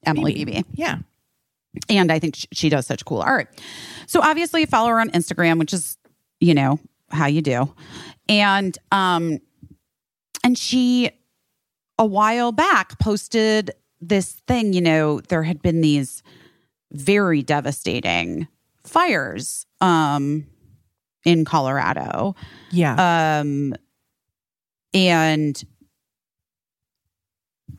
Emily 0.05 0.33
Beebe 0.35 0.63
Yeah, 0.75 0.99
and 1.89 2.13
I 2.13 2.21
think 2.21 2.37
she 2.53 2.69
does 2.69 2.87
such 2.87 3.05
cool 3.05 3.21
art. 3.21 3.51
So 4.07 4.21
obviously, 4.23 4.61
you 4.61 4.67
follow 4.69 4.91
her 4.91 5.01
on 5.01 5.11
Instagram, 5.11 5.59
which 5.59 5.73
is 5.75 5.99
you 6.39 6.55
know 6.55 6.79
how 7.11 7.27
you 7.27 7.43
do, 7.43 7.75
and 8.29 8.79
um, 8.93 9.41
and 10.45 10.57
she 10.57 11.11
a 11.99 12.07
while 12.07 12.53
back 12.53 12.99
posted 12.99 13.71
this 14.01 14.33
thing. 14.47 14.73
You 14.73 14.81
know, 14.81 15.21
there 15.21 15.43
had 15.43 15.63
been 15.63 15.81
these 15.81 16.23
very 16.93 17.43
devastating 17.43 18.47
fires 18.85 19.67
um 19.81 20.47
in 21.25 21.45
Colorado 21.45 22.37
yeah. 22.71 23.41
um 23.41 23.75
and 24.95 25.61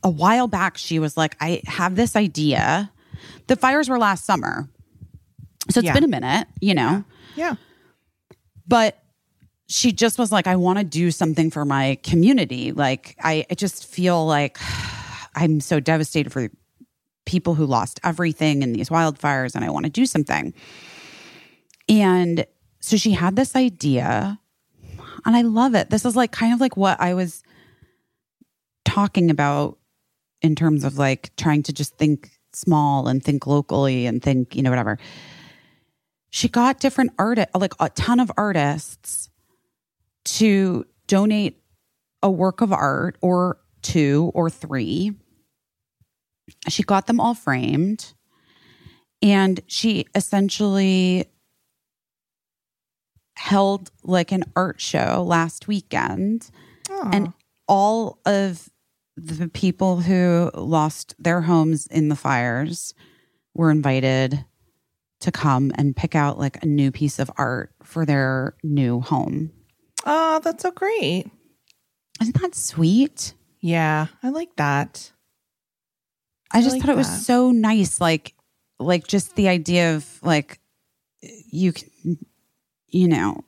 a 0.04 0.10
while 0.10 0.46
back 0.46 0.76
she 0.76 0.98
was 0.98 1.16
like 1.16 1.34
i 1.40 1.62
have 1.66 1.96
this 1.96 2.14
idea 2.14 2.92
the 3.46 3.56
fires 3.56 3.88
were 3.88 3.98
last 3.98 4.26
summer 4.26 4.68
so 5.70 5.80
it's 5.80 5.86
Yeah. 5.86 5.94
been 5.94 6.04
a 6.04 6.08
minute 6.08 6.46
you 6.60 6.74
know 6.74 7.02
yeah. 7.34 7.54
but 8.66 9.02
she 9.68 9.92
just 9.92 10.18
was 10.18 10.32
like 10.32 10.46
i 10.46 10.56
want 10.56 10.78
to 10.78 10.84
do 10.84 11.10
something 11.10 11.50
for 11.50 11.64
my 11.64 11.98
community. 12.02 12.72
Like 12.72 13.16
i, 13.22 13.44
I 13.50 13.54
just 13.54 13.86
feel 13.86 14.26
like 14.26 14.58
i'm 15.34 15.60
so 15.60 15.78
devastated 15.78 16.32
for 16.32 16.50
people 17.26 17.54
who 17.54 17.66
lost 17.66 18.00
everything 18.02 18.62
in 18.62 18.72
these 18.72 18.88
wildfires 18.88 19.54
and 19.54 19.64
i 19.64 19.70
want 19.70 19.84
to 19.84 19.90
do 19.90 20.06
something. 20.06 20.54
And 21.90 22.46
so 22.80 22.96
she 22.96 23.12
had 23.12 23.36
this 23.36 23.54
idea 23.54 24.38
and 25.24 25.36
i 25.36 25.42
love 25.42 25.74
it. 25.74 25.90
This 25.90 26.04
is 26.04 26.16
like 26.16 26.32
kind 26.32 26.52
of 26.52 26.60
like 26.60 26.76
what 26.76 27.00
i 27.00 27.14
was 27.14 27.42
talking 28.84 29.30
about 29.30 29.78
in 30.40 30.54
terms 30.54 30.84
of 30.84 30.96
like 30.96 31.34
trying 31.36 31.62
to 31.64 31.72
just 31.72 31.98
think 31.98 32.30
small 32.54 33.06
and 33.06 33.22
think 33.22 33.46
locally 33.46 34.06
and 34.06 34.22
think 34.22 34.56
you 34.56 34.62
know 34.62 34.70
whatever. 34.70 34.98
She 36.30 36.48
got 36.48 36.80
different 36.80 37.12
art 37.18 37.38
like 37.54 37.74
a 37.80 37.90
ton 37.90 38.20
of 38.20 38.30
artists 38.36 39.27
to 40.36 40.86
donate 41.06 41.62
a 42.22 42.30
work 42.30 42.60
of 42.60 42.72
art 42.72 43.16
or 43.20 43.58
two 43.82 44.30
or 44.34 44.50
three. 44.50 45.12
She 46.68 46.82
got 46.82 47.06
them 47.06 47.20
all 47.20 47.34
framed 47.34 48.14
and 49.22 49.60
she 49.66 50.06
essentially 50.14 51.26
held 53.36 53.90
like 54.02 54.32
an 54.32 54.44
art 54.56 54.80
show 54.80 55.24
last 55.26 55.68
weekend. 55.68 56.50
And 57.12 57.32
all 57.68 58.18
of 58.26 58.68
the 59.16 59.48
people 59.48 60.00
who 60.00 60.50
lost 60.54 61.14
their 61.18 61.42
homes 61.42 61.86
in 61.86 62.08
the 62.08 62.16
fires 62.16 62.94
were 63.54 63.70
invited 63.70 64.44
to 65.20 65.32
come 65.32 65.72
and 65.74 65.96
pick 65.96 66.14
out 66.14 66.38
like 66.38 66.62
a 66.62 66.66
new 66.66 66.90
piece 66.92 67.18
of 67.18 67.30
art 67.36 67.72
for 67.82 68.06
their 68.06 68.54
new 68.62 69.00
home. 69.00 69.52
Oh, 70.04 70.40
that's 70.42 70.62
so 70.62 70.70
great. 70.70 71.30
Isn't 72.20 72.40
that 72.40 72.54
sweet? 72.54 73.34
Yeah, 73.60 74.06
I 74.22 74.30
like 74.30 74.56
that. 74.56 75.12
I 76.50 76.62
just 76.62 76.74
like 76.74 76.82
thought 76.82 76.90
it 76.92 76.96
was 76.96 77.10
that. 77.10 77.24
so 77.24 77.50
nice 77.50 78.00
like 78.00 78.34
like 78.78 79.06
just 79.06 79.34
the 79.36 79.48
idea 79.48 79.96
of 79.96 80.06
like 80.22 80.60
you 81.20 81.72
can 81.72 81.90
you 82.88 83.08
know 83.08 83.44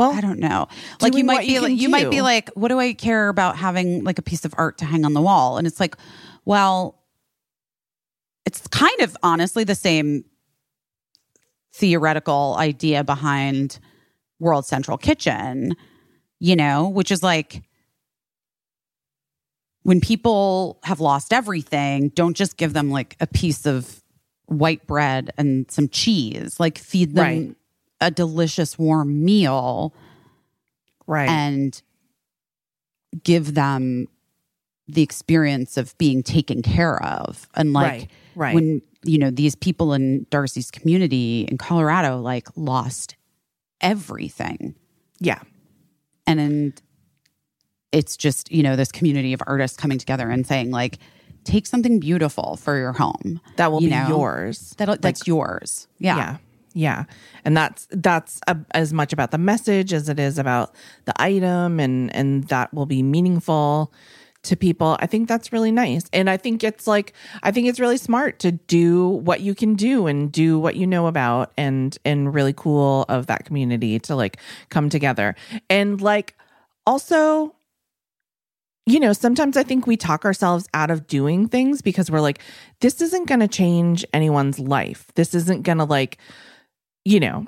Well, 0.00 0.12
I 0.12 0.22
don't 0.22 0.38
know. 0.38 0.66
Like 1.02 1.14
you 1.14 1.24
might 1.24 1.40
be 1.40 1.52
you 1.52 1.60
like 1.60 1.78
you 1.78 1.90
might 1.90 2.08
be 2.08 2.22
like, 2.22 2.48
what 2.54 2.68
do 2.68 2.80
I 2.80 2.94
care 2.94 3.28
about 3.28 3.56
having 3.56 4.02
like 4.02 4.18
a 4.18 4.22
piece 4.22 4.46
of 4.46 4.54
art 4.56 4.78
to 4.78 4.86
hang 4.86 5.04
on 5.04 5.12
the 5.12 5.20
wall? 5.20 5.58
And 5.58 5.66
it's 5.66 5.78
like, 5.78 5.94
well, 6.46 7.02
it's 8.46 8.66
kind 8.68 8.98
of 9.02 9.14
honestly 9.22 9.62
the 9.62 9.74
same 9.74 10.24
theoretical 11.80 12.54
idea 12.58 13.02
behind 13.02 13.78
World 14.38 14.66
Central 14.66 14.98
Kitchen, 14.98 15.74
you 16.38 16.54
know, 16.54 16.88
which 16.88 17.10
is 17.10 17.22
like 17.22 17.62
when 19.82 20.00
people 20.00 20.78
have 20.84 21.00
lost 21.00 21.32
everything, 21.32 22.10
don't 22.10 22.36
just 22.36 22.56
give 22.58 22.74
them 22.74 22.90
like 22.90 23.16
a 23.18 23.26
piece 23.26 23.64
of 23.66 24.02
white 24.46 24.86
bread 24.86 25.30
and 25.38 25.70
some 25.70 25.88
cheese, 25.88 26.60
like 26.60 26.76
feed 26.78 27.14
them 27.14 27.24
Right. 27.24 27.56
a 28.00 28.10
delicious 28.10 28.78
warm 28.78 29.24
meal 29.24 29.94
Right. 31.06 31.28
and 31.30 31.82
give 33.24 33.54
them 33.54 34.06
the 34.86 35.02
experience 35.02 35.76
of 35.76 35.96
being 35.98 36.22
taken 36.22 36.62
care 36.62 37.02
of 37.02 37.48
and 37.54 37.72
like 37.72 37.90
Right, 37.92 38.10
right. 38.34 38.54
when 38.54 38.82
you 39.04 39.18
know 39.18 39.30
these 39.30 39.54
people 39.54 39.92
in 39.92 40.26
darcy's 40.30 40.70
community 40.70 41.46
in 41.50 41.58
colorado 41.58 42.20
like 42.20 42.48
lost 42.56 43.16
everything 43.80 44.74
yeah. 45.20 45.40
and 46.26 46.38
then 46.38 46.74
it's 47.92 48.16
just 48.16 48.50
you 48.52 48.62
know 48.62 48.76
this 48.76 48.92
community 48.92 49.32
of 49.32 49.42
artists 49.46 49.76
coming 49.76 49.98
together 49.98 50.28
and 50.28 50.46
saying 50.46 50.70
like 50.70 50.98
take 51.44 51.66
something 51.66 51.98
beautiful 51.98 52.56
for 52.56 52.76
your 52.76 52.92
home 52.92 53.40
That 53.56 53.72
will 53.72 53.82
you 53.82 53.88
be 53.88 53.94
know? 53.94 54.08
yours. 54.08 54.74
that 54.78 55.00
that's 55.00 55.26
yours 55.26 55.88
yeah. 55.98 56.16
yeah 56.16 56.36
yeah 56.72 57.04
and 57.44 57.56
that's 57.56 57.88
that's 57.90 58.40
a, 58.46 58.56
as 58.72 58.92
much 58.92 59.12
about 59.12 59.30
the 59.30 59.38
message 59.38 59.92
as 59.92 60.08
it 60.08 60.20
is 60.20 60.38
about 60.38 60.74
the 61.04 61.20
item 61.20 61.80
and 61.80 62.14
and 62.14 62.44
that 62.44 62.72
will 62.72 62.86
be 62.86 63.02
meaningful 63.02 63.92
to 64.42 64.56
people 64.56 64.96
i 65.00 65.06
think 65.06 65.28
that's 65.28 65.52
really 65.52 65.70
nice 65.70 66.04
and 66.12 66.30
i 66.30 66.36
think 66.36 66.64
it's 66.64 66.86
like 66.86 67.12
i 67.42 67.50
think 67.50 67.68
it's 67.68 67.80
really 67.80 67.96
smart 67.96 68.38
to 68.38 68.52
do 68.52 69.08
what 69.08 69.40
you 69.40 69.54
can 69.54 69.74
do 69.74 70.06
and 70.06 70.32
do 70.32 70.58
what 70.58 70.76
you 70.76 70.86
know 70.86 71.06
about 71.06 71.52
and 71.56 71.98
and 72.04 72.34
really 72.34 72.52
cool 72.52 73.04
of 73.08 73.26
that 73.26 73.44
community 73.44 73.98
to 73.98 74.14
like 74.16 74.38
come 74.70 74.88
together 74.88 75.34
and 75.68 76.00
like 76.00 76.34
also 76.86 77.54
you 78.86 78.98
know, 78.98 79.12
sometimes 79.12 79.56
I 79.56 79.62
think 79.62 79.86
we 79.86 79.96
talk 79.96 80.24
ourselves 80.24 80.66
out 80.74 80.90
of 80.90 81.06
doing 81.06 81.46
things 81.46 81.80
because 81.80 82.10
we're 82.10 82.20
like, 82.20 82.40
this 82.80 83.00
isn't 83.00 83.28
going 83.28 83.40
to 83.40 83.46
change 83.46 84.04
anyone's 84.12 84.58
life. 84.58 85.06
This 85.14 85.32
isn't 85.34 85.62
going 85.62 85.78
to, 85.78 85.84
like, 85.84 86.18
you 87.04 87.20
know, 87.20 87.46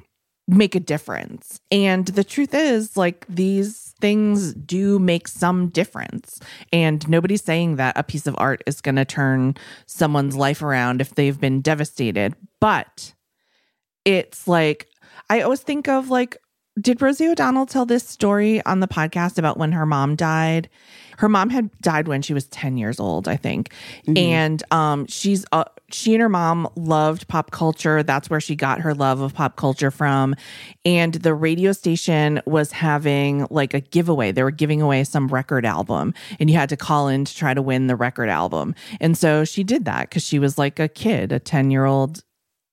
make 0.49 0.75
a 0.75 0.81
difference. 0.81 1.61
And 1.71 2.07
the 2.07 2.25
truth 2.25 2.53
is, 2.53 2.97
like, 2.97 3.25
these 3.29 3.95
things 4.01 4.55
do 4.55 4.99
make 4.99 5.29
some 5.29 5.69
difference. 5.69 6.41
And 6.73 7.09
nobody's 7.09 7.45
saying 7.45 7.77
that 7.77 7.97
a 7.97 8.03
piece 8.03 8.27
of 8.27 8.35
art 8.39 8.63
is 8.67 8.81
going 8.81 8.97
to 8.97 9.05
turn 9.05 9.55
someone's 9.87 10.37
life 10.37 10.63
around 10.63 11.01
if 11.01 11.15
they've 11.15 11.41
been 11.41 11.61
devastated. 11.61 12.35
But 12.61 13.15
it's 14.05 14.49
like, 14.49 14.89
I 15.31 15.43
always 15.43 15.61
think 15.61 15.89
of 15.89 16.11
like, 16.11 16.37
did 16.81 17.03
Rosie 17.03 17.29
O'Donnell 17.29 17.67
tell 17.67 17.87
this 17.87 18.07
story 18.07 18.65
on 18.65 18.81
the 18.81 18.89
podcast 18.89 19.39
about 19.39 19.59
when 19.59 19.73
her 19.73 19.87
mom 19.87 20.17
died? 20.17 20.69
Her 21.19 21.29
mom 21.29 21.51
had 21.51 21.71
died 21.81 22.09
when 22.09 22.23
she 22.23 22.35
was 22.35 22.47
10 22.47 22.77
years 22.77 23.01
old, 23.01 23.29
I 23.29 23.37
think. 23.37 23.73
And 24.17 24.63
um 24.71 25.07
she's 25.07 25.45
uh, 25.53 25.65
she 25.91 26.15
and 26.15 26.23
her 26.23 26.29
mom 26.29 26.69
loved 26.77 27.29
pop 27.29 27.51
culture. 27.51 28.03
That's 28.03 28.31
where 28.31 28.41
she 28.41 28.57
got 28.57 28.81
her 28.81 28.95
love 28.95 29.21
of 29.21 29.35
pop 29.35 29.57
culture 29.57 29.91
from. 29.91 30.35
And 30.85 31.15
the 31.15 31.35
radio 31.35 31.73
station 31.73 32.41
was 32.47 32.73
having 32.73 33.47
like 33.51 33.75
a 33.75 33.81
giveaway. 33.81 34.33
They 34.33 34.43
were 34.43 34.51
giving 34.51 34.81
away 34.81 35.05
some 35.05 35.29
record 35.29 35.67
album 35.67 36.15
and 36.41 36.51
you 36.51 36.57
had 36.57 36.69
to 36.71 36.77
call 36.77 37.09
in 37.09 37.25
to 37.25 37.35
try 37.35 37.55
to 37.55 37.63
win 37.63 37.87
the 37.87 37.97
record 37.97 38.29
album. 38.29 38.75
And 39.01 39.17
so 39.17 39.45
she 39.45 39.65
did 39.65 39.85
that 39.85 40.11
cuz 40.11 40.25
she 40.25 40.39
was 40.39 40.59
like 40.59 40.79
a 40.79 40.89
kid, 40.89 41.33
a 41.33 41.41
10-year-old 41.41 42.23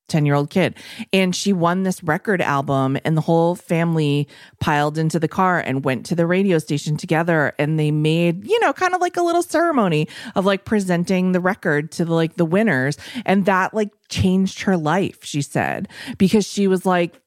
10 0.09 0.25
year 0.25 0.35
old 0.35 0.49
kid. 0.49 0.75
And 1.13 1.35
she 1.35 1.53
won 1.53 1.83
this 1.83 2.03
record 2.03 2.41
album, 2.41 2.97
and 3.05 3.15
the 3.15 3.21
whole 3.21 3.55
family 3.55 4.27
piled 4.59 4.97
into 4.97 5.19
the 5.19 5.27
car 5.27 5.59
and 5.59 5.85
went 5.85 6.05
to 6.07 6.15
the 6.15 6.25
radio 6.25 6.57
station 6.59 6.97
together. 6.97 7.53
And 7.57 7.79
they 7.79 7.91
made, 7.91 8.45
you 8.45 8.59
know, 8.59 8.73
kind 8.73 8.93
of 8.93 9.01
like 9.01 9.17
a 9.17 9.21
little 9.21 9.43
ceremony 9.43 10.07
of 10.35 10.45
like 10.45 10.65
presenting 10.65 11.31
the 11.31 11.39
record 11.39 11.91
to 11.93 12.05
the, 12.05 12.13
like 12.13 12.35
the 12.35 12.45
winners. 12.45 12.97
And 13.25 13.45
that 13.45 13.73
like 13.73 13.89
changed 14.09 14.61
her 14.61 14.77
life, 14.77 15.23
she 15.23 15.41
said, 15.41 15.87
because 16.17 16.45
she 16.47 16.67
was 16.67 16.85
like, 16.85 17.19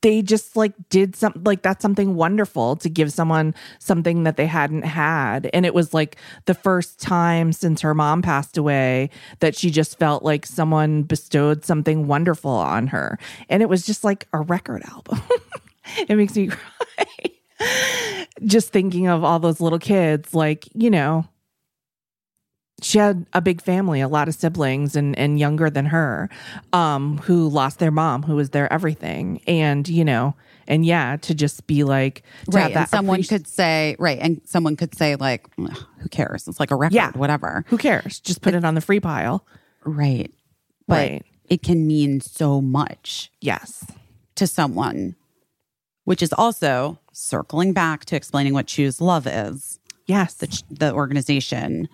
they 0.00 0.22
just 0.22 0.56
like 0.56 0.72
did 0.88 1.14
something 1.14 1.42
like 1.44 1.62
that's 1.62 1.82
something 1.82 2.14
wonderful 2.14 2.76
to 2.76 2.88
give 2.88 3.12
someone 3.12 3.54
something 3.78 4.22
that 4.22 4.36
they 4.36 4.46
hadn't 4.46 4.82
had. 4.82 5.50
And 5.52 5.66
it 5.66 5.74
was 5.74 5.92
like 5.92 6.16
the 6.46 6.54
first 6.54 7.00
time 7.00 7.52
since 7.52 7.80
her 7.82 7.94
mom 7.94 8.22
passed 8.22 8.56
away 8.56 9.10
that 9.40 9.56
she 9.56 9.70
just 9.70 9.98
felt 9.98 10.22
like 10.22 10.46
someone 10.46 11.02
bestowed 11.02 11.64
something 11.64 12.06
wonderful 12.06 12.50
on 12.50 12.86
her. 12.88 13.18
And 13.48 13.62
it 13.62 13.68
was 13.68 13.84
just 13.84 14.04
like 14.04 14.26
a 14.32 14.40
record 14.40 14.82
album. 14.90 15.20
It 16.06 16.16
makes 16.16 16.36
me 16.36 16.48
cry. 16.48 18.26
Just 18.44 18.72
thinking 18.72 19.08
of 19.08 19.24
all 19.24 19.38
those 19.38 19.58
little 19.58 19.78
kids 19.78 20.34
like 20.34 20.68
you 20.74 20.90
know 20.90 21.26
she 22.82 22.98
had 22.98 23.26
a 23.32 23.40
big 23.40 23.60
family, 23.60 24.00
a 24.00 24.08
lot 24.08 24.28
of 24.28 24.34
siblings 24.34 24.94
and 24.96 25.18
and 25.18 25.38
younger 25.38 25.68
than 25.70 25.86
her, 25.86 26.28
um, 26.72 27.18
who 27.18 27.48
lost 27.48 27.78
their 27.78 27.90
mom, 27.90 28.22
who 28.22 28.36
was 28.36 28.50
their 28.50 28.72
everything. 28.72 29.40
And, 29.46 29.88
you 29.88 30.04
know, 30.04 30.34
and 30.68 30.84
yeah, 30.86 31.16
to 31.22 31.34
just 31.34 31.66
be 31.66 31.82
like 31.84 32.22
to 32.50 32.58
have 32.58 32.64
right 32.66 32.74
that 32.74 32.80
and 32.82 32.88
someone 32.88 33.20
appreci- 33.20 33.28
could 33.28 33.46
say 33.48 33.96
right 33.98 34.18
and 34.20 34.40
someone 34.44 34.76
could 34.76 34.94
say 34.94 35.16
like 35.16 35.48
who 35.56 36.08
cares 36.10 36.46
it's 36.46 36.60
like 36.60 36.70
a 36.70 36.76
record 36.76 36.94
Yeah. 36.94 37.10
whatever 37.12 37.64
who 37.68 37.78
cares? 37.78 38.20
Just 38.20 38.42
put 38.42 38.54
it 38.54 38.64
on 38.64 38.74
the 38.74 38.80
free 38.80 39.00
pile. 39.00 39.44
right 39.84 40.30
but 40.86 40.94
Right. 41.10 41.24
it 41.48 41.62
can 41.62 41.86
mean 41.86 42.20
so 42.20 42.60
much 42.60 43.30
Yes. 43.40 43.84
to 44.36 44.46
someone 44.46 45.16
which 46.04 46.22
is 46.22 46.32
also 46.34 46.98
circling 47.12 47.72
back 47.72 48.04
to 48.06 48.16
explaining 48.16 48.52
what 48.52 48.66
choose 48.66 49.00
love 49.00 49.26
is 49.26 49.78
Yes. 50.06 50.34
the, 50.34 50.62
the 50.70 50.92
organization 50.92 51.88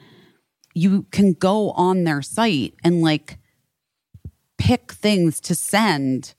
you 0.75 1.07
can 1.11 1.33
go 1.33 1.70
on 1.70 2.05
their 2.05 2.22
site 2.22 2.75
and 2.83 3.01
like 3.01 3.39
pick 4.59 4.93
things 4.93 5.41
to 5.41 5.55
send 5.55 6.35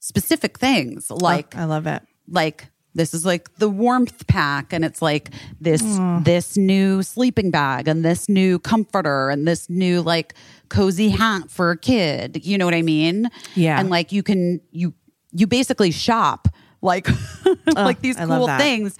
specific 0.00 0.58
things 0.58 1.10
oh, 1.10 1.16
like 1.16 1.56
I 1.56 1.64
love 1.64 1.86
it. 1.86 2.02
like 2.28 2.68
this 2.94 3.12
is 3.12 3.26
like 3.26 3.54
the 3.58 3.68
warmth 3.68 4.26
pack 4.26 4.72
and 4.72 4.84
it's 4.84 5.02
like 5.02 5.30
this 5.60 5.82
hmm. 5.82 6.22
this 6.22 6.56
new 6.56 7.02
sleeping 7.02 7.50
bag 7.50 7.86
and 7.86 8.04
this 8.04 8.28
new 8.28 8.58
comforter 8.58 9.28
and 9.30 9.46
this 9.46 9.68
new 9.68 10.00
like 10.02 10.34
cozy 10.68 11.10
hat 11.10 11.50
for 11.50 11.70
a 11.70 11.76
kid 11.76 12.44
you 12.44 12.58
know 12.58 12.64
what 12.64 12.74
i 12.74 12.82
mean 12.82 13.30
Yeah. 13.54 13.78
and 13.78 13.90
like 13.90 14.12
you 14.12 14.22
can 14.22 14.60
you 14.70 14.94
you 15.32 15.46
basically 15.46 15.90
shop 15.90 16.48
like 16.82 17.08
like 17.74 18.00
these 18.00 18.16
I 18.16 18.26
cool 18.26 18.46
things 18.46 18.96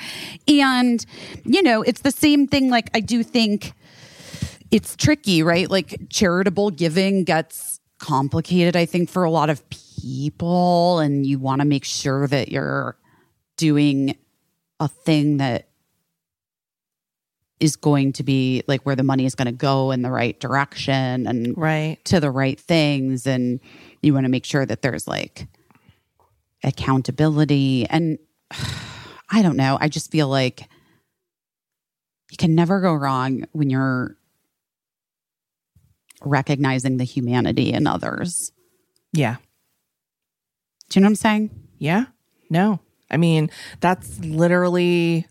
and 0.46 1.04
you 1.44 1.62
know 1.62 1.82
it's 1.82 2.02
the 2.02 2.10
same 2.10 2.46
thing 2.46 2.68
like 2.68 2.90
i 2.94 3.00
do 3.00 3.22
think 3.22 3.72
it's 4.70 4.96
tricky 4.96 5.42
right 5.42 5.70
like 5.70 6.08
charitable 6.10 6.70
giving 6.70 7.24
gets 7.24 7.80
complicated 7.98 8.76
i 8.76 8.84
think 8.84 9.08
for 9.08 9.24
a 9.24 9.30
lot 9.30 9.48
of 9.50 9.62
people 9.70 10.98
and 10.98 11.26
you 11.26 11.38
want 11.38 11.60
to 11.60 11.66
make 11.66 11.84
sure 11.84 12.26
that 12.26 12.48
you're 12.48 12.96
doing 13.56 14.16
a 14.80 14.88
thing 14.88 15.38
that 15.38 15.68
is 17.58 17.76
going 17.76 18.12
to 18.12 18.22
be 18.22 18.62
like 18.66 18.82
where 18.82 18.96
the 18.96 19.02
money 19.02 19.24
is 19.24 19.34
going 19.34 19.46
to 19.46 19.52
go 19.52 19.90
in 19.90 20.02
the 20.02 20.10
right 20.10 20.38
direction 20.40 21.26
and 21.26 21.56
Right. 21.56 21.96
to 22.04 22.20
the 22.20 22.30
right 22.30 22.60
things 22.60 23.26
and 23.26 23.60
you 24.02 24.12
want 24.12 24.24
to 24.24 24.30
make 24.30 24.44
sure 24.44 24.66
that 24.66 24.82
there's 24.82 25.08
like 25.08 25.46
accountability 26.62 27.86
and 27.88 28.18
i 29.30 29.40
don't 29.42 29.56
know 29.56 29.78
i 29.80 29.88
just 29.88 30.10
feel 30.10 30.28
like 30.28 30.68
you 32.30 32.36
can 32.36 32.54
never 32.54 32.80
go 32.80 32.92
wrong 32.92 33.46
when 33.52 33.70
you're 33.70 34.16
recognizing 36.24 36.96
the 36.96 37.04
humanity 37.04 37.72
in 37.72 37.86
others 37.86 38.52
Yeah. 39.12 39.36
do 40.90 40.98
you 40.98 41.02
know 41.02 41.06
what 41.06 41.10
i'm 41.10 41.16
saying 41.16 41.50
Yeah. 41.78 42.06
No. 42.50 42.80
I 43.10 43.16
mean, 43.18 43.50
that's 43.80 44.18
literally 44.20 45.26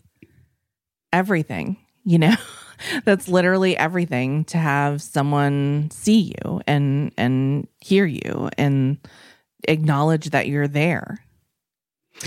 everything, 1.12 1.76
you 2.04 2.18
know? 2.18 2.34
that's 3.04 3.26
literally 3.28 3.76
everything 3.76 4.44
to 4.46 4.58
have 4.58 5.00
someone 5.02 5.90
see 5.90 6.34
you 6.42 6.60
and 6.66 7.12
and 7.16 7.68
hear 7.80 8.04
you 8.04 8.50
and 8.58 8.98
acknowledge 9.66 10.30
that 10.30 10.46
you're 10.46 10.68
there. 10.68 11.18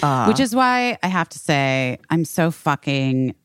Uh, 0.03 0.26
Which 0.26 0.39
is 0.39 0.55
why 0.55 0.97
I 1.03 1.07
have 1.07 1.30
to 1.30 1.39
say, 1.39 1.99
I'm 2.10 2.26
so 2.26 2.51
fucking. 2.51 3.36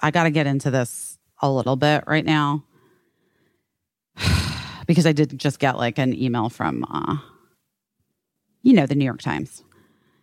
I 0.00 0.10
got 0.10 0.24
to 0.24 0.30
get 0.30 0.46
into 0.46 0.70
this 0.70 1.18
a 1.42 1.50
little 1.50 1.76
bit 1.76 2.04
right 2.06 2.24
now 2.24 2.64
because 4.86 5.06
I 5.06 5.12
did 5.12 5.38
just 5.38 5.58
get 5.58 5.76
like 5.76 5.98
an 5.98 6.14
email 6.14 6.48
from, 6.48 6.84
uh, 6.90 7.16
you 8.62 8.72
know, 8.72 8.86
the 8.86 8.94
New 8.94 9.04
York 9.04 9.22
Times. 9.22 9.62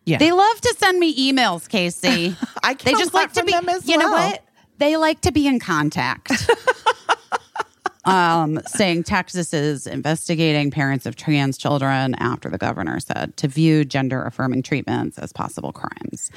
Yeah. 0.06 0.18
They 0.18 0.32
love 0.32 0.62
to 0.62 0.76
send 0.78 1.00
me 1.00 1.32
emails, 1.32 1.70
Casey. 1.70 2.36
I 2.64 2.74
they 2.74 2.94
just 2.94 3.14
like 3.14 3.34
to 3.34 3.44
be. 3.44 3.52
them 3.52 3.70
as 3.70 3.88
you 3.88 3.98
know 3.98 4.12
well. 4.12 4.32
what? 4.32 4.44
They 4.80 4.98
like 4.98 5.22
to 5.22 5.32
be 5.32 5.46
in 5.48 5.60
contact. 5.60 6.32
um, 8.06 8.60
saying 8.66 9.04
Texas 9.04 9.54
is 9.54 9.86
investigating 9.86 10.72
parents 10.72 11.06
of 11.06 11.16
trans 11.16 11.56
children 11.56 12.16
after 12.16 12.50
the 12.50 12.58
governor 12.58 13.00
said 13.00 13.38
to 13.38 13.48
view 13.48 13.86
gender 13.86 14.24
affirming 14.24 14.64
treatments 14.64 15.20
as 15.20 15.32
possible 15.32 15.72
crimes. 15.72 16.32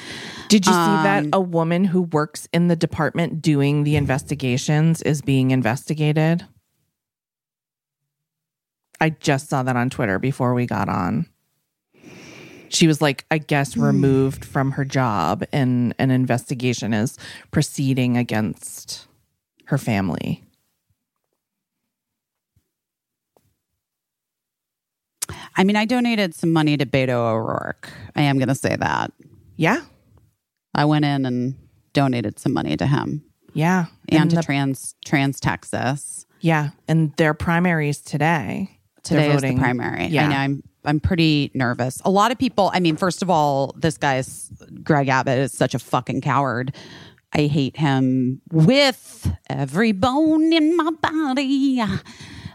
Did 0.49 0.67
you 0.67 0.73
see 0.73 0.77
that 0.77 1.25
Um, 1.25 1.31
a 1.33 1.41
woman 1.41 1.85
who 1.85 2.03
works 2.03 2.47
in 2.53 2.69
the 2.69 2.77
department 2.77 3.41
doing 3.41 3.85
the 3.85 3.97
investigations 3.97 5.01
is 5.03 5.23
being 5.23 5.53
investigated? 5.53 6.45
I 9.01 9.11
just 9.11 9.49
saw 9.49 9.63
that 9.63 9.77
on 9.77 9.91
Twitter 9.91 10.19
before 10.19 10.55
we 10.55 10.67
got 10.67 10.89
on. 10.89 11.27
She 12.69 12.87
was 12.87 13.01
like, 13.01 13.25
I 13.31 13.39
guess, 13.39 13.75
hmm. 13.75 13.83
removed 13.83 14.45
from 14.45 14.73
her 14.73 14.85
job, 14.85 15.45
and 15.53 15.95
an 15.99 16.11
investigation 16.11 16.93
is 16.93 17.19
proceeding 17.51 18.17
against 18.17 19.07
her 19.67 19.79
family. 19.79 20.43
I 25.57 25.63
mean, 25.63 25.77
I 25.77 25.85
donated 25.85 26.35
some 26.35 26.53
money 26.53 26.77
to 26.77 26.85
Beto 26.85 27.11
O'Rourke. 27.11 27.89
I 28.17 28.23
am 28.23 28.39
going 28.39 28.49
to 28.49 28.57
say 28.57 28.75
that. 28.75 29.13
Yeah, 29.57 29.83
I 30.75 30.85
went 30.85 31.05
in 31.05 31.25
and 31.25 31.55
donated 31.93 32.41
some 32.41 32.53
money 32.53 32.77
to 32.77 32.87
him 32.87 33.23
yeah, 33.55 33.87
and 34.09 34.31
to 34.31 34.37
the- 34.37 34.43
trans 34.43 34.95
trans 35.05 35.41
Texas. 35.41 36.27
yeah, 36.41 36.71
and 36.87 37.15
their 37.17 37.33
primaries 37.33 38.01
today. 38.01 38.74
Today 39.05 39.33
is 39.33 39.43
the 39.43 39.57
primary. 39.57 40.07
Yeah. 40.07 40.25
I 40.25 40.29
know 40.29 40.37
I'm 40.37 40.63
I'm 40.87 41.01
pretty 41.01 41.51
nervous. 41.55 42.01
A 42.05 42.11
lot 42.11 42.31
of 42.33 42.39
people, 42.39 42.71
I 42.75 42.81
mean, 42.81 42.97
first 42.97 43.23
of 43.23 43.31
all, 43.31 43.75
this 43.79 43.97
guy's 43.97 44.51
Greg 44.83 45.09
Abbott 45.09 45.39
is 45.39 45.53
such 45.53 45.75
a 45.75 45.79
fucking 45.79 46.21
coward. 46.21 46.75
I 47.33 47.47
hate 47.47 47.77
him 47.77 48.41
with 48.53 49.31
every 49.49 49.93
bone 49.93 50.53
in 50.53 50.77
my 50.77 50.91
body. 51.03 51.83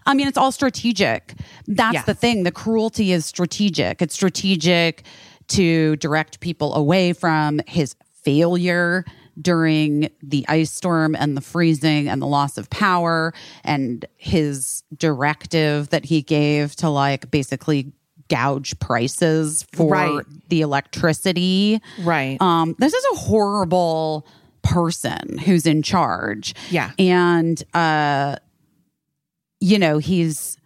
I 0.06 0.14
mean, 0.14 0.28
it's 0.28 0.38
all 0.38 0.52
strategic. 0.52 1.34
That's 1.68 1.93
Yeah. 1.95 2.04
the 2.04 2.14
thing. 2.14 2.43
The 2.43 2.52
cruelty 2.52 3.12
is 3.12 3.26
strategic. 3.26 4.02
It's 4.02 4.14
strategic 4.14 5.04
to 5.50 5.95
direct 5.97 6.39
people 6.39 6.74
away 6.76 7.14
from 7.14 7.60
his 7.68 7.95
failure 8.24 9.06
during 9.42 10.10
the 10.22 10.46
ice 10.48 10.72
storm 10.72 11.16
and 11.16 11.36
the 11.38 11.42
freezing 11.42 12.10
and 12.10 12.22
the 12.22 12.26
loss 12.28 12.58
of 12.58 12.70
power 12.70 13.34
and 13.64 14.06
his 14.18 14.84
directive 14.98 15.90
that 15.90 16.06
he 16.06 16.22
gave 16.22 16.76
to 16.78 16.90
like 16.90 17.30
basically 17.32 17.92
gouge 18.28 18.78
prices 18.80 19.66
for 19.74 19.92
Right. 19.92 20.26
the 20.50 20.62
electricity. 20.62 21.82
Right. 22.02 22.38
Um, 22.42 22.76
this 22.80 22.94
is 22.94 23.06
a 23.14 23.16
horrible 23.18 24.28
person 24.62 25.38
who's 25.38 25.66
in 25.66 25.82
charge. 25.82 26.54
Yeah. 26.70 26.92
And 27.00 27.62
uh 27.74 28.36
you 29.62 29.80
know, 29.80 29.98
he's 29.98 30.58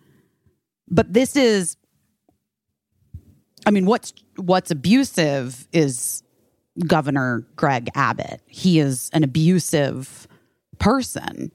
but 0.89 1.11
this 1.13 1.35
is 1.35 1.77
I 3.65 3.71
mean, 3.71 3.85
what's 3.85 4.13
what's 4.35 4.71
abusive 4.71 5.67
is 5.71 6.21
Governor 6.87 7.45
Greg 7.55 7.89
Abbott. 7.95 8.41
He 8.47 8.79
is 8.79 9.09
an 9.13 9.23
abusive 9.23 10.27
person. 10.79 11.51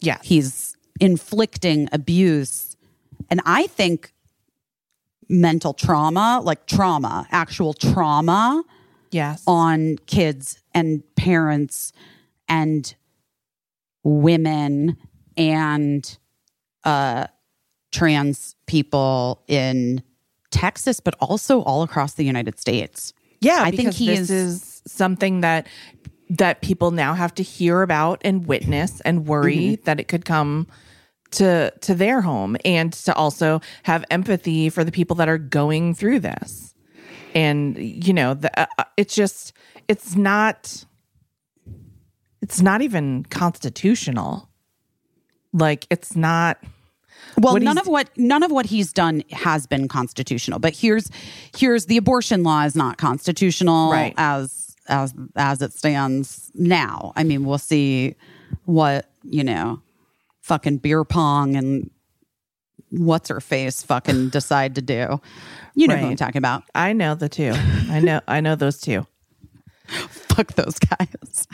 yeah. 0.00 0.18
He's 0.22 0.76
inflicting 1.00 1.88
abuse. 1.92 2.76
And 3.28 3.40
I 3.44 3.66
think 3.66 4.12
mental 5.28 5.74
trauma, 5.74 6.40
like 6.42 6.66
trauma, 6.66 7.26
actual 7.30 7.72
trauma 7.74 8.62
yes. 9.10 9.42
on 9.46 9.96
kids 10.06 10.62
and 10.74 11.02
parents 11.16 11.92
and 12.48 12.94
women 14.02 14.96
and 15.36 16.18
uh 16.84 17.26
trans 17.92 18.56
people 18.66 19.42
in 19.46 20.02
Texas 20.50 21.00
but 21.00 21.14
also 21.20 21.60
all 21.62 21.82
across 21.82 22.14
the 22.14 22.24
United 22.24 22.58
States. 22.58 23.12
Yeah, 23.40 23.60
I 23.62 23.70
think 23.70 23.92
he 23.94 24.06
this 24.06 24.30
is- 24.30 24.30
is 24.30 24.82
something 24.86 25.40
that 25.40 25.66
that 26.30 26.60
people 26.62 26.92
now 26.92 27.14
have 27.14 27.34
to 27.34 27.42
hear 27.42 27.82
about 27.82 28.20
and 28.24 28.46
witness 28.46 29.00
and 29.00 29.26
worry 29.26 29.56
Mm-hmm. 29.56 29.84
that 29.84 29.98
it 29.98 30.06
could 30.08 30.24
come 30.24 30.66
to 31.32 31.72
to 31.80 31.94
their 31.94 32.20
home 32.20 32.56
and 32.64 32.92
to 32.92 33.14
also 33.14 33.60
have 33.84 34.04
empathy 34.10 34.68
for 34.70 34.84
the 34.84 34.92
people 34.92 35.16
that 35.16 35.28
are 35.28 35.38
going 35.38 35.94
through 35.94 36.20
this. 36.20 36.74
And 37.34 37.76
you 37.78 38.12
know, 38.12 38.34
the, 38.34 38.50
uh, 38.60 38.66
uh, 38.78 38.84
it's 38.96 39.14
just 39.14 39.52
it's 39.88 40.14
not 40.16 40.84
it's 42.42 42.60
not 42.62 42.82
even 42.82 43.24
constitutional. 43.24 44.48
Like 45.52 45.86
it's 45.90 46.14
not 46.16 46.58
Well, 47.40 47.54
What 47.54 47.62
none 47.62 47.78
of 47.78 47.86
what 47.86 48.10
none 48.16 48.42
of 48.42 48.50
what 48.50 48.66
he's 48.66 48.92
done 48.92 49.22
has 49.32 49.66
been 49.66 49.88
constitutional. 49.88 50.58
But 50.58 50.74
here's 50.76 51.10
here's 51.56 51.86
the 51.86 51.96
abortion 51.96 52.42
law 52.42 52.62
is 52.64 52.76
not 52.76 52.98
constitutional 52.98 53.90
Right. 53.90 54.14
as 54.16 54.76
as 54.88 55.14
as 55.36 55.62
it 55.62 55.72
stands 55.72 56.50
now. 56.54 57.12
I 57.16 57.24
mean, 57.24 57.44
we'll 57.44 57.58
see 57.58 58.14
what 58.64 59.10
you 59.22 59.44
know, 59.44 59.80
fucking 60.40 60.78
beer 60.78 61.04
pong 61.04 61.54
and 61.56 61.90
what's 62.90 63.28
her 63.28 63.40
face 63.40 63.82
fucking 63.82 64.28
decide 64.30 64.74
to 64.76 64.82
do. 64.82 65.20
You 65.74 65.86
know 65.88 65.96
who 65.96 66.06
I'm 66.08 66.16
talking 66.16 66.38
about. 66.38 66.64
I 66.74 66.92
know 66.92 67.14
the 67.14 67.28
two. 67.28 67.52
I 67.54 68.00
know 68.00 68.20
I 68.26 68.40
know 68.40 68.54
those 68.56 68.80
two. 68.80 69.06
Fuck 70.08 70.52
those 70.54 70.78
guys. 70.78 71.46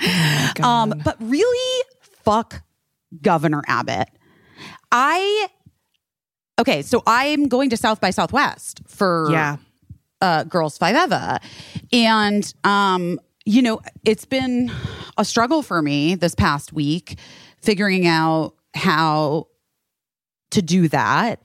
um, 0.62 1.00
but 1.04 1.16
really, 1.20 1.84
fuck 2.24 2.62
Governor 3.22 3.62
Abbott. 3.66 4.08
I 4.92 5.48
okay, 6.58 6.82
so 6.82 7.02
I'm 7.06 7.48
going 7.48 7.70
to 7.70 7.76
South 7.76 8.00
by 8.00 8.10
Southwest 8.10 8.80
for 8.86 9.28
Yeah. 9.30 9.56
uh, 10.20 10.44
Girls 10.44 10.78
Five 10.78 10.96
Eva, 10.96 11.40
and 11.92 12.52
um, 12.64 13.18
you 13.44 13.62
know, 13.62 13.80
it's 14.04 14.24
been 14.24 14.70
a 15.16 15.24
struggle 15.24 15.62
for 15.62 15.80
me 15.82 16.14
this 16.14 16.34
past 16.34 16.72
week 16.72 17.18
figuring 17.62 18.06
out 18.06 18.54
how 18.74 19.46
to 20.50 20.62
do 20.62 20.88
that 20.88 21.40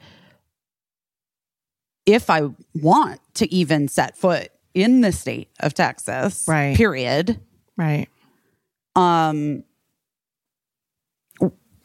if 2.05 2.29
I 2.29 2.49
want 2.75 3.19
to 3.35 3.51
even 3.53 3.87
set 3.87 4.17
foot 4.17 4.49
in 4.73 5.01
the 5.01 5.11
state 5.11 5.49
of 5.59 5.73
Texas. 5.73 6.45
Right. 6.47 6.75
Period. 6.75 7.39
Right. 7.77 8.07
Um, 8.95 9.63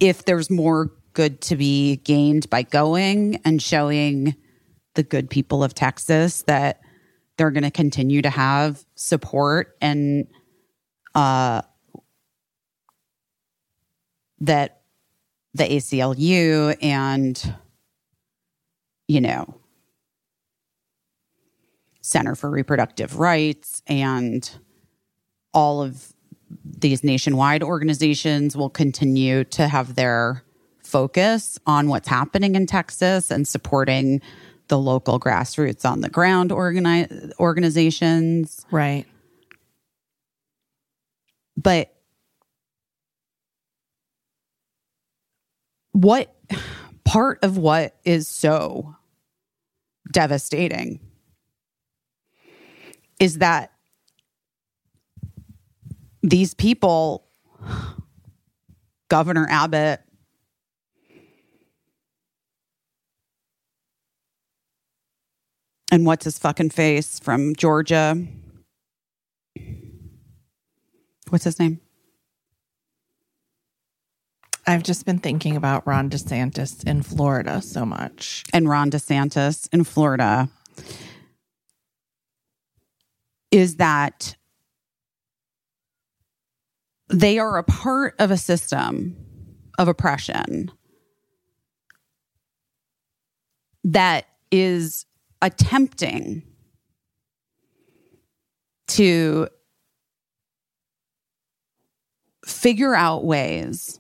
if 0.01 0.25
there's 0.25 0.51
more 0.51 0.91
good 1.17 1.41
to 1.41 1.57
be 1.57 1.97
gained 1.97 2.49
by 2.51 2.63
going 2.63 3.41
and 3.43 3.63
showing 3.63 4.37
the 4.97 5.03
good 5.03 5.31
people 5.31 5.65
of 5.65 5.73
Texas 5.73 6.43
that 6.43 6.79
they're 7.39 7.51
going 7.51 7.63
to 7.65 7.71
continue 7.71 8.21
to 8.21 8.29
have 8.29 8.85
support 8.95 9.77
and 9.81 10.27
uh 11.15 11.63
that 14.41 14.83
the 15.55 15.65
ACLU 15.65 16.77
and 16.83 17.55
you 19.09 19.23
know 19.23 19.59
Center 22.03 22.35
for 22.35 22.51
Reproductive 22.51 23.19
Rights 23.19 23.83
and 23.87 24.49
all 25.55 25.83
of 25.83 26.13
these 26.63 27.03
nationwide 27.03 27.63
organizations 27.63 28.55
will 28.55 28.69
continue 28.69 29.45
to 29.45 29.67
have 29.67 29.95
their 29.95 30.43
focus 30.87 31.59
on 31.67 31.89
what's 31.89 32.09
happening 32.09 32.55
in 32.55 32.67
Texas 32.67 33.31
and 33.31 33.47
supporting 33.47 34.21
the 34.69 34.79
local 34.79 35.21
grassroots 35.21 35.89
on 35.89 36.01
the 36.01 36.09
ground 36.09 36.51
organi- 36.51 37.33
organizations. 37.39 38.65
Right. 38.71 39.05
But 41.57 41.95
what 45.93 46.35
part 47.05 47.43
of 47.43 47.57
what 47.57 47.97
is 48.05 48.29
so 48.29 48.97
devastating 50.13 51.01
is 53.19 53.39
that 53.39 53.73
these 56.23 56.55
people, 56.55 57.25
Governor 59.09 59.47
Abbott, 59.49 60.01
and 65.91 66.07
what's 66.07 66.25
his 66.25 66.39
fucking 66.39 66.71
face 66.71 67.19
from 67.19 67.55
Georgia? 67.55 68.17
What's 71.29 71.45
his 71.45 71.59
name? 71.59 71.81
I've 74.67 74.83
just 74.83 75.07
been 75.07 75.19
thinking 75.21 75.57
about 75.57 75.87
Ron 75.87 76.11
DeSantis 76.11 76.87
in 76.87 77.03
Florida 77.03 77.63
so 77.63 77.87
much. 77.87 78.43
and 78.53 78.69
Ron 78.69 78.91
DeSantis 78.91 79.69
in 79.73 79.85
Florida 79.85 80.49
is 83.53 83.77
that 83.77 84.37
they 87.09 87.39
are 87.39 87.59
a 87.59 87.63
part 87.63 88.15
of 88.19 88.33
a 88.33 88.37
system 88.37 89.17
of 89.79 89.87
oppression 89.87 90.71
that 93.85 94.27
is 94.51 95.07
attempting 95.43 96.43
to 98.89 99.49
figure 102.45 102.95
out 102.95 103.25
ways 103.25 103.99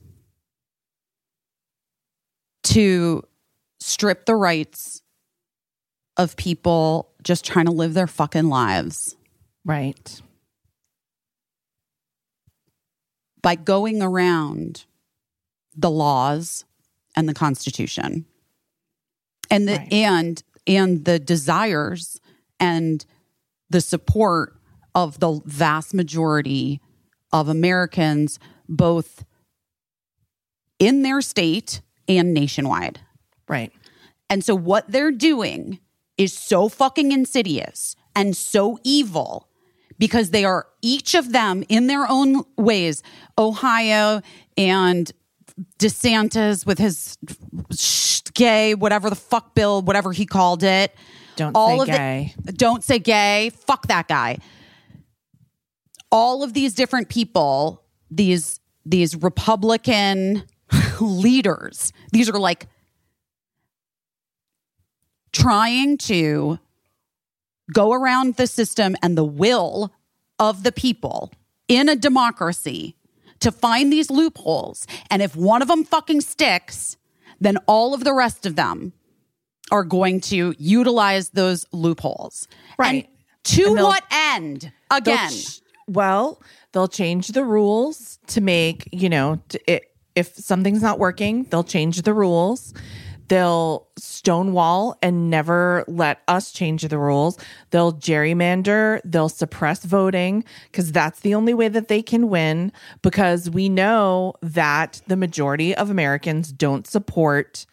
to 2.62 3.22
strip 3.80 4.26
the 4.26 4.34
rights 4.36 5.02
of 6.16 6.36
people 6.36 7.10
just 7.22 7.44
trying 7.44 7.66
to 7.66 7.72
live 7.72 7.94
their 7.94 8.06
fucking 8.06 8.48
lives 8.48 9.16
Right. 9.64 10.22
by 13.42 13.54
going 13.56 14.00
around 14.02 14.84
the 15.76 15.90
laws 15.90 16.64
and 17.14 17.28
the 17.28 17.34
constitution 17.34 18.24
and 19.50 19.68
the 19.68 19.76
Right. 19.76 19.92
and 19.92 20.42
and 20.66 21.04
the 21.04 21.18
desires 21.18 22.20
and 22.58 23.04
the 23.70 23.80
support 23.80 24.58
of 24.94 25.20
the 25.20 25.40
vast 25.44 25.94
majority 25.94 26.80
of 27.32 27.48
Americans 27.48 28.38
both 28.68 29.24
in 30.78 31.02
their 31.02 31.20
state 31.20 31.80
and 32.08 32.32
nationwide. 32.32 33.00
Right. 33.48 33.72
And 34.28 34.44
so 34.44 34.54
what 34.54 34.90
they're 34.90 35.12
doing 35.12 35.80
is 36.16 36.32
so 36.32 36.68
fucking 36.68 37.12
insidious 37.12 37.94
and 38.14 38.36
so 38.36 38.78
evil 38.82 39.48
because 39.98 40.30
they 40.30 40.44
are 40.44 40.66
each 40.82 41.14
of 41.14 41.32
them 41.32 41.64
in 41.68 41.86
their 41.86 42.10
own 42.10 42.44
ways. 42.56 43.02
Ohio 43.38 44.20
and 44.56 45.12
DeSantis 45.78 46.66
with 46.66 46.78
his 46.78 47.16
sh- 47.72 48.20
gay, 48.34 48.74
whatever 48.74 49.08
the 49.10 49.16
fuck 49.16 49.54
bill, 49.54 49.82
whatever 49.82 50.12
he 50.12 50.26
called 50.26 50.62
it. 50.62 50.94
Don't 51.36 51.54
All 51.54 51.76
say 51.76 51.80
of 51.80 51.86
the- 51.86 51.92
gay. 51.92 52.34
don't 52.52 52.84
say 52.84 52.98
gay. 52.98 53.50
Fuck 53.66 53.86
that 53.88 54.08
guy. 54.08 54.38
All 56.12 56.42
of 56.42 56.52
these 56.54 56.74
different 56.74 57.08
people, 57.08 57.82
these 58.10 58.60
these 58.84 59.16
Republican 59.16 60.44
leaders, 61.00 61.92
these 62.12 62.28
are 62.30 62.38
like 62.38 62.66
trying 65.32 65.98
to 65.98 66.58
go 67.72 67.92
around 67.92 68.36
the 68.36 68.46
system 68.46 68.96
and 69.02 69.18
the 69.18 69.24
will 69.24 69.92
of 70.38 70.62
the 70.62 70.72
people 70.72 71.32
in 71.68 71.88
a 71.88 71.96
democracy 71.96 72.95
to 73.40 73.52
find 73.52 73.92
these 73.92 74.10
loopholes. 74.10 74.86
And 75.10 75.22
if 75.22 75.36
one 75.36 75.62
of 75.62 75.68
them 75.68 75.84
fucking 75.84 76.20
sticks, 76.22 76.96
then 77.40 77.58
all 77.66 77.94
of 77.94 78.04
the 78.04 78.14
rest 78.14 78.46
of 78.46 78.56
them 78.56 78.92
are 79.70 79.84
going 79.84 80.20
to 80.20 80.54
utilize 80.58 81.30
those 81.30 81.66
loopholes. 81.72 82.48
Right. 82.78 83.04
And 83.04 83.14
to 83.44 83.66
And 83.66 83.76
what 83.76 84.04
end? 84.10 84.72
Again. 84.90 85.30
ch- 85.30 85.60
well, 85.88 86.40
they'll 86.72 86.88
change 86.88 87.28
the 87.28 87.44
rules 87.44 88.18
to 88.28 88.40
make, 88.40 88.88
you 88.92 89.08
know, 89.08 89.40
to, 89.50 89.72
it, 89.72 89.84
if 90.14 90.34
something's 90.34 90.82
not 90.82 90.98
working, 90.98 91.44
they'll 91.44 91.64
change 91.64 92.02
the 92.02 92.14
rules. 92.14 92.74
They'll 93.28 93.88
stonewall 93.96 94.96
and 95.02 95.30
never 95.30 95.84
let 95.88 96.22
us 96.28 96.52
change 96.52 96.82
the 96.82 96.98
rules. 96.98 97.38
They'll 97.70 97.92
gerrymander, 97.92 99.00
they'll 99.04 99.28
suppress 99.28 99.84
voting 99.84 100.44
because 100.70 100.92
that's 100.92 101.20
the 101.20 101.34
only 101.34 101.54
way 101.54 101.68
that 101.68 101.88
they 101.88 102.02
can 102.02 102.28
win. 102.28 102.72
Because 103.02 103.50
we 103.50 103.68
know 103.68 104.34
that 104.42 105.00
the 105.06 105.16
majority 105.16 105.74
of 105.74 105.90
Americans 105.90 106.52
don't 106.52 106.86
support 106.86 107.66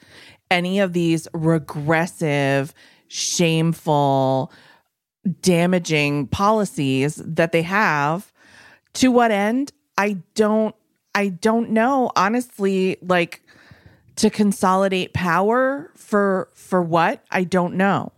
any 0.49 0.79
of 0.79 0.93
these 0.93 1.27
regressive, 1.33 2.73
shameful, 3.07 4.51
damaging 5.41 6.27
policies 6.27 7.15
that 7.15 7.51
they 7.51 7.61
have 7.61 8.31
to 8.93 9.09
what 9.09 9.31
end 9.31 9.71
i 9.97 10.17
don't 10.35 10.75
i 11.15 11.29
don't 11.29 11.69
know 11.69 12.11
honestly 12.15 12.97
like 13.01 13.41
to 14.15 14.29
consolidate 14.29 15.13
power 15.13 15.91
for 15.95 16.49
for 16.53 16.81
what 16.81 17.23
i 17.31 17.43
don't 17.43 17.75
know 17.75 18.11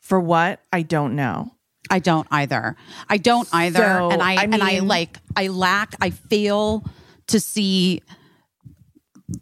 for 0.00 0.18
what 0.20 0.60
i 0.72 0.82
don't 0.82 1.14
know 1.14 1.52
I 1.90 1.98
don't 1.98 2.28
either. 2.30 2.76
I 3.08 3.16
don't 3.16 3.48
either. 3.52 3.78
So, 3.78 4.10
and 4.10 4.22
I, 4.22 4.34
I 4.34 4.42
and 4.44 4.62
I 4.62 4.78
like 4.78 5.18
I 5.36 5.48
lack 5.48 5.94
I 6.00 6.10
fail 6.10 6.84
to 7.26 7.40
see 7.40 8.02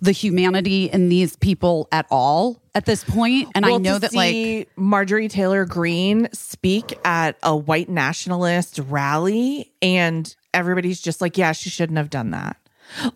the 0.01 0.12
humanity 0.12 0.84
in 0.84 1.09
these 1.09 1.36
people 1.36 1.89
at 1.93 2.07
all 2.11 2.62
at 2.74 2.86
this 2.86 3.05
point. 3.05 3.49
And 3.55 3.66
I 3.66 3.76
know 3.76 3.99
that 3.99 4.14
like 4.14 4.68
Marjorie 4.76 5.28
Taylor 5.28 5.64
Greene 5.64 6.28
speak 6.32 6.99
at 7.05 7.36
a 7.43 7.57
white 7.57 7.89
nationalist 7.89 8.78
rally, 8.89 9.72
and 9.82 10.34
everybody's 10.55 11.01
just 11.01 11.20
like, 11.20 11.36
"Yeah, 11.36 11.53
she 11.53 11.70
shouldn't 11.70 11.99
have 11.99 12.11
done 12.11 12.30
that." 12.30 12.57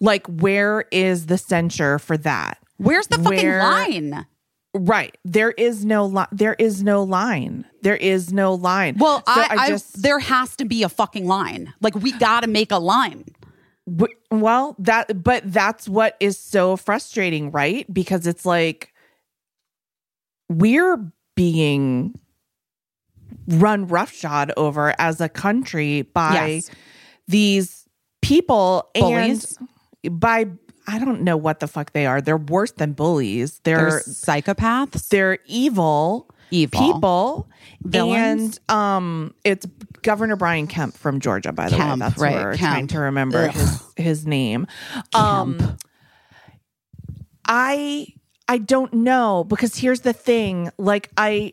Like, 0.01 0.27
where 0.27 0.85
is 0.91 1.27
the 1.27 1.39
censure 1.39 1.99
for 1.99 2.19
that? 2.19 2.59
Where's 2.83 3.07
the 3.09 3.19
fucking 3.19 3.47
where- 3.47 3.59
line? 3.63 4.27
Right. 4.75 5.17
There 5.25 5.51
is 5.51 5.85
no 5.85 6.07
line. 6.07 6.29
there 6.33 6.55
is 6.55 6.83
no 6.83 7.03
line. 7.03 7.67
There 7.83 7.97
is 7.97 8.33
no 8.33 8.55
line. 8.55 8.97
Well, 8.99 9.19
So 9.19 9.25
I, 9.27 9.47
I 9.75 9.79
there 9.97 10.19
has 10.19 10.57
to 10.57 10.65
be 10.65 10.83
a 10.83 10.89
fucking 10.89 11.27
line. 11.27 11.75
Like 11.83 11.95
we 11.95 12.13
got 12.13 12.41
to 12.41 12.47
make 12.49 12.73
a 12.73 12.79
line. 12.79 13.27
w- 13.87 14.15
well, 14.31 14.75
that 14.79 15.23
but 15.23 15.43
that's 15.53 15.91
what 15.91 16.17
is 16.21 16.39
so 16.39 16.79
frustrating, 16.79 17.51
right? 17.51 17.85
Because 17.93 18.27
it's 18.27 18.47
like 18.47 18.95
we're 20.49 20.97
being 21.37 22.19
run 23.49 23.87
roughshod 23.87 24.53
over 24.57 24.95
as 24.99 25.21
a 25.21 25.29
country 25.29 26.03
by 26.03 26.33
Yes. 26.55 26.71
these 27.29 27.89
people 28.23 28.91
Bullies? 28.95 29.59
and 30.05 30.19
by 30.21 30.47
I 30.87 30.99
don't 30.99 31.23
know 31.23 31.37
what 31.37 31.61
the 31.61 31.69
fuck 31.69 31.93
they 31.93 32.07
are. 32.07 32.21
They're 32.21 32.37
worse 32.37 32.73
than 32.73 32.93
bullies. 32.93 33.61
They're 33.65 33.77
They're 33.91 34.01
psychopaths. 34.01 35.09
they're 35.09 35.39
evil 35.47 36.29
Evil. 36.51 36.81
people 36.93 37.49
Villains. 37.83 38.59
and 38.69 38.77
um 38.77 39.35
it's 39.43 39.65
governor 40.03 40.37
brian 40.37 40.67
kemp 40.67 40.95
from 40.95 41.19
georgia 41.19 41.51
by 41.51 41.71
the 41.71 41.77
Kemp, 41.77 41.93
way 41.93 41.99
that's 42.09 42.19
right, 42.21 42.35
we're 42.35 42.51
Kemp. 42.57 42.59
trying 42.73 42.87
to 42.89 42.99
remember 43.01 43.45
Ugh. 43.47 43.53
his 43.55 43.83
his 43.97 44.27
name 44.27 44.67
um 45.15 45.79
i 47.47 48.07
i 48.49 48.59
don't 48.59 48.93
know 48.93 49.45
because 49.45 49.77
here's 49.77 50.01
the 50.03 50.13
thing 50.13 50.71
like 50.79 51.11
i 51.17 51.53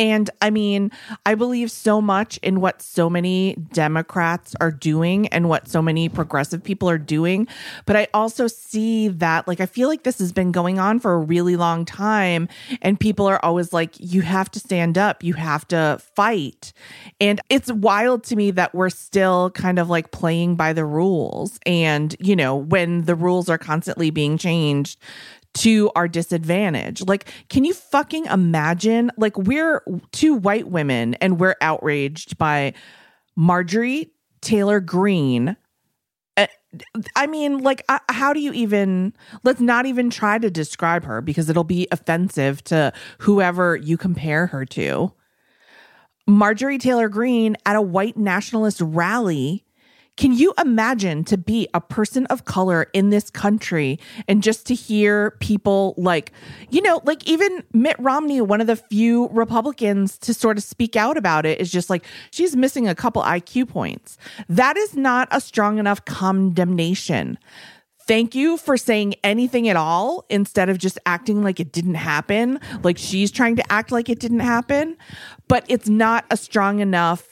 and 0.00 0.30
I 0.40 0.48
mean, 0.48 0.90
I 1.26 1.34
believe 1.34 1.70
so 1.70 2.00
much 2.00 2.38
in 2.38 2.62
what 2.62 2.80
so 2.80 3.10
many 3.10 3.54
Democrats 3.74 4.56
are 4.58 4.70
doing 4.70 5.28
and 5.28 5.46
what 5.46 5.68
so 5.68 5.82
many 5.82 6.08
progressive 6.08 6.64
people 6.64 6.88
are 6.88 6.96
doing. 6.96 7.46
But 7.84 7.96
I 7.96 8.08
also 8.14 8.46
see 8.46 9.08
that, 9.08 9.46
like, 9.46 9.60
I 9.60 9.66
feel 9.66 9.90
like 9.90 10.04
this 10.04 10.18
has 10.18 10.32
been 10.32 10.52
going 10.52 10.78
on 10.78 11.00
for 11.00 11.12
a 11.12 11.18
really 11.18 11.54
long 11.54 11.84
time. 11.84 12.48
And 12.80 12.98
people 12.98 13.26
are 13.26 13.44
always 13.44 13.74
like, 13.74 13.92
you 13.98 14.22
have 14.22 14.50
to 14.52 14.58
stand 14.58 14.96
up, 14.96 15.22
you 15.22 15.34
have 15.34 15.68
to 15.68 16.00
fight. 16.16 16.72
And 17.20 17.38
it's 17.50 17.70
wild 17.70 18.24
to 18.24 18.36
me 18.36 18.52
that 18.52 18.74
we're 18.74 18.88
still 18.88 19.50
kind 19.50 19.78
of 19.78 19.90
like 19.90 20.12
playing 20.12 20.56
by 20.56 20.72
the 20.72 20.86
rules. 20.86 21.60
And, 21.66 22.16
you 22.20 22.34
know, 22.34 22.56
when 22.56 23.02
the 23.02 23.14
rules 23.14 23.50
are 23.50 23.58
constantly 23.58 24.08
being 24.08 24.38
changed 24.38 24.98
to 25.54 25.90
our 25.96 26.08
disadvantage. 26.08 27.02
Like, 27.02 27.32
can 27.48 27.64
you 27.64 27.74
fucking 27.74 28.26
imagine? 28.26 29.10
Like, 29.16 29.36
we're 29.36 29.82
two 30.12 30.34
white 30.34 30.68
women 30.68 31.14
and 31.14 31.40
we're 31.40 31.56
outraged 31.60 32.38
by 32.38 32.74
Marjorie 33.36 34.12
Taylor 34.40 34.80
Greene. 34.80 35.56
Uh, 36.36 36.46
I 37.16 37.26
mean, 37.26 37.58
like, 37.58 37.82
uh, 37.88 37.98
how 38.08 38.32
do 38.32 38.40
you 38.40 38.52
even, 38.52 39.12
let's 39.42 39.60
not 39.60 39.86
even 39.86 40.08
try 40.08 40.38
to 40.38 40.50
describe 40.50 41.04
her 41.04 41.20
because 41.20 41.50
it'll 41.50 41.64
be 41.64 41.88
offensive 41.90 42.62
to 42.64 42.92
whoever 43.18 43.76
you 43.76 43.96
compare 43.96 44.46
her 44.46 44.64
to. 44.66 45.12
Marjorie 46.26 46.78
Taylor 46.78 47.08
Greene 47.08 47.56
at 47.66 47.74
a 47.76 47.82
white 47.82 48.16
nationalist 48.16 48.80
rally. 48.80 49.64
Can 50.20 50.34
you 50.34 50.52
imagine 50.58 51.24
to 51.24 51.38
be 51.38 51.66
a 51.72 51.80
person 51.80 52.26
of 52.26 52.44
color 52.44 52.88
in 52.92 53.08
this 53.08 53.30
country 53.30 53.98
and 54.28 54.42
just 54.42 54.66
to 54.66 54.74
hear 54.74 55.30
people 55.40 55.94
like, 55.96 56.30
you 56.68 56.82
know, 56.82 57.00
like 57.04 57.26
even 57.26 57.64
Mitt 57.72 57.96
Romney, 57.98 58.42
one 58.42 58.60
of 58.60 58.66
the 58.66 58.76
few 58.76 59.28
Republicans 59.28 60.18
to 60.18 60.34
sort 60.34 60.58
of 60.58 60.62
speak 60.62 60.94
out 60.94 61.16
about 61.16 61.46
it, 61.46 61.58
is 61.58 61.72
just 61.72 61.88
like, 61.88 62.04
she's 62.30 62.54
missing 62.54 62.86
a 62.86 62.94
couple 62.94 63.22
IQ 63.22 63.70
points. 63.70 64.18
That 64.46 64.76
is 64.76 64.94
not 64.94 65.26
a 65.30 65.40
strong 65.40 65.78
enough 65.78 66.04
condemnation. 66.04 67.38
Thank 68.06 68.34
you 68.34 68.58
for 68.58 68.76
saying 68.76 69.14
anything 69.24 69.70
at 69.70 69.76
all 69.76 70.26
instead 70.28 70.68
of 70.68 70.76
just 70.76 70.98
acting 71.06 71.42
like 71.42 71.60
it 71.60 71.72
didn't 71.72 71.94
happen, 71.94 72.60
like 72.82 72.98
she's 72.98 73.30
trying 73.30 73.56
to 73.56 73.72
act 73.72 73.90
like 73.90 74.10
it 74.10 74.18
didn't 74.18 74.40
happen. 74.40 74.98
But 75.48 75.64
it's 75.68 75.88
not 75.88 76.26
a 76.30 76.36
strong 76.36 76.80
enough 76.80 77.29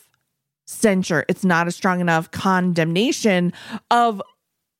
censure. 0.69 1.25
It's 1.29 1.45
not 1.45 1.67
a 1.67 1.73
strong 1.73 2.01
enough 2.01 2.31
condemnation 2.31 3.53
of 3.91 4.23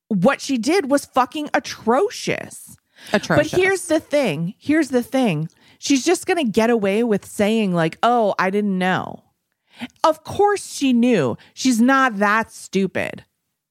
what 0.09 0.41
she 0.41 0.59
did 0.59 0.91
was 0.91 1.05
fucking 1.05 1.51
atrocious. 1.55 2.77
Atrocious. 3.13 3.51
But 3.53 3.59
here's 3.59 3.87
the 3.87 4.01
thing. 4.01 4.55
Here's 4.59 4.89
the 4.89 5.03
thing. 5.03 5.49
she's 5.79 6.05
just 6.05 6.27
going 6.27 6.45
to 6.45 6.51
get 6.51 6.71
away 6.71 7.05
with 7.05 7.25
saying, 7.25 7.73
like, 7.73 7.99
oh, 8.03 8.35
I 8.39 8.51
didn't 8.51 8.77
know. 8.77 9.25
Of 10.03 10.25
course 10.25 10.67
she 10.67 10.93
knew. 10.93 11.37
She's 11.55 11.81
not 11.81 12.19
that 12.19 12.51
stupid. 12.51 13.25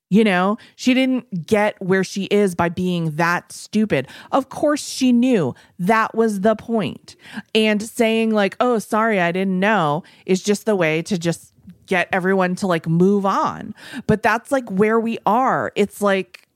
You 0.10 0.24
know, 0.24 0.58
she 0.78 0.94
didn't 0.94 1.46
get 1.46 1.82
where 1.82 2.06
she 2.06 2.26
is 2.26 2.56
by 2.56 2.70
being 2.70 3.18
that 3.18 3.52
stupid. 3.52 4.08
Of 4.32 4.48
course 4.48 4.82
she 4.82 5.12
knew 5.12 5.54
that 5.80 6.16
was 6.16 6.42
the 6.42 6.56
point. 6.56 7.18
And 7.54 7.84
saying, 7.84 8.32
like, 8.32 8.56
oh, 8.62 8.80
sorry, 8.80 9.20
I 9.20 9.34
didn't 9.34 9.60
know 9.60 10.04
is 10.26 10.42
just 10.42 10.66
the 10.66 10.78
way 10.78 11.02
to 11.02 11.18
just 11.18 11.52
get 11.88 12.08
everyone 12.12 12.56
to 12.56 12.68
like 12.68 12.88
move 12.88 13.26
on. 13.26 13.74
But 14.06 14.22
that's 14.22 14.52
like 14.52 14.70
where 14.70 15.00
we 15.00 15.18
are. 15.26 15.72
It's 15.76 16.02
like 16.02 16.48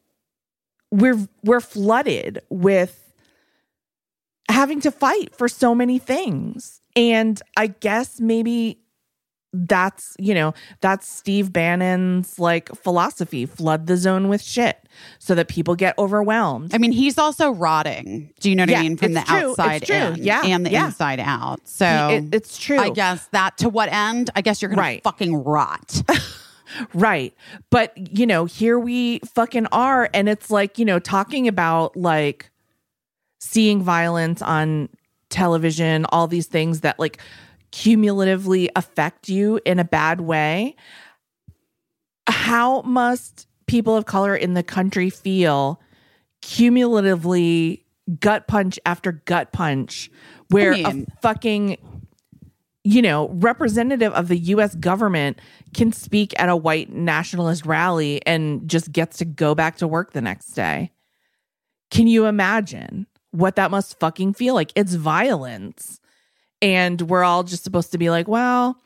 we're 0.92 1.28
we're 1.44 1.62
flooded 1.62 2.42
with 2.50 3.14
having 4.50 4.82
to 4.82 4.92
fight 4.92 5.36
for 5.36 5.48
so 5.48 5.74
many 5.74 5.98
things. 5.98 6.82
And 6.96 7.42
I 7.58 7.68
guess 7.68 8.20
maybe 8.20 8.80
that's 9.54 10.16
you 10.18 10.34
know 10.34 10.54
that's 10.80 11.06
steve 11.08 11.52
bannon's 11.52 12.40
like 12.40 12.74
philosophy 12.74 13.46
flood 13.46 13.86
the 13.86 13.98
zone 13.98 14.30
with 14.30 14.42
shit 14.42 14.78
so 15.20 15.36
that 15.36 15.50
people 15.50 15.76
get 15.76 15.94
overwhelmed 15.98 16.74
I 16.74 16.78
mean, 16.78 16.92
he's 16.92 17.18
also 17.18 17.52
rotting. 17.52 18.34
Do 18.40 18.50
you 18.50 18.56
know 18.56 18.64
what 18.64 18.70
Yeah, 18.70 18.80
I 18.80 18.84
mean? 18.84 18.98
From 18.98 19.14
the 19.14 19.22
true. 19.22 19.52
Outside 19.52 19.90
in 19.90 20.24
Yeah, 20.24 20.42
and 20.46 20.66
the 20.66 20.72
yeah. 20.72 20.86
inside 20.86 21.20
out. 21.20 21.60
So 21.68 21.86
It- 22.10 22.34
it's 22.36 22.58
true 22.58 22.78
I 22.80 22.90
guess 22.90 23.28
that 23.32 23.58
to 23.60 23.70
what 23.70 23.92
end? 23.92 24.30
I 24.36 24.42
guess 24.42 24.62
you're 24.62 24.70
gonna 24.70 24.82
Right. 24.82 25.04
fucking 25.04 25.34
rot. 25.44 26.02
Right. 26.94 27.34
But, 27.70 27.92
you 28.18 28.26
know, 28.26 28.46
here 28.46 28.80
we 28.80 29.20
fucking 29.36 29.66
are. 29.74 30.10
And 30.14 30.30
it's 30.30 30.50
like, 30.50 30.80
you 30.80 30.86
know, 30.86 31.00
talking 31.00 31.50
about 31.50 31.98
like 31.98 32.50
seeing 33.40 33.82
violence 33.84 34.42
on 34.42 34.88
television, 35.30 36.06
all 36.10 36.28
these 36.28 36.48
things 36.48 36.80
that 36.82 36.98
like 37.00 37.20
cumulatively 37.72 38.70
affect 38.76 39.30
you 39.30 39.60
in 39.66 39.80
a 39.80 39.84
bad 39.84 40.22
way. 40.22 40.76
How 42.28 42.82
must 42.82 43.48
people 43.68 43.96
of 43.96 44.06
color 44.06 44.36
in 44.36 44.54
the 44.54 44.64
country 44.64 45.10
feel 45.10 45.82
cumulatively 46.42 47.86
gut 48.20 48.48
punch 48.48 48.80
after 48.86 49.12
gut 49.12 49.52
punch 49.52 50.12
where 50.50 50.72
mean- 50.72 51.08
a 51.10 51.22
fucking 51.22 51.78
you 52.84 53.02
know, 53.02 53.30
representative 53.30 54.12
of 54.14 54.28
the 54.28 54.38
US 54.38 54.76
government 54.76 55.40
can 55.74 55.92
speak 55.92 56.34
at 56.40 56.50
a 56.50 56.56
white 56.56 56.92
nationalist 56.92 57.66
rally 57.66 58.26
and 58.26 58.68
just 58.68 58.92
gets 58.92 59.18
to 59.18 59.26
go 59.26 59.54
back 59.54 59.78
to 59.78 59.88
work 59.88 60.14
the 60.14 60.22
next 60.22 60.48
day. 60.48 60.92
Can 61.92 62.08
you 62.08 62.26
imagine 62.26 63.06
what 63.32 63.56
that 63.56 63.72
must 63.72 64.00
fucking 64.00 64.34
feel 64.34 64.56
like? 64.56 64.72
It's 64.76 64.96
violence. 64.96 66.01
And 66.62 67.02
we're 67.02 67.24
all 67.24 67.44
just 67.44 67.64
supposed 67.64 67.92
to 67.92 67.98
be 67.98 68.10
like, 68.10 68.28
well, 68.28 68.78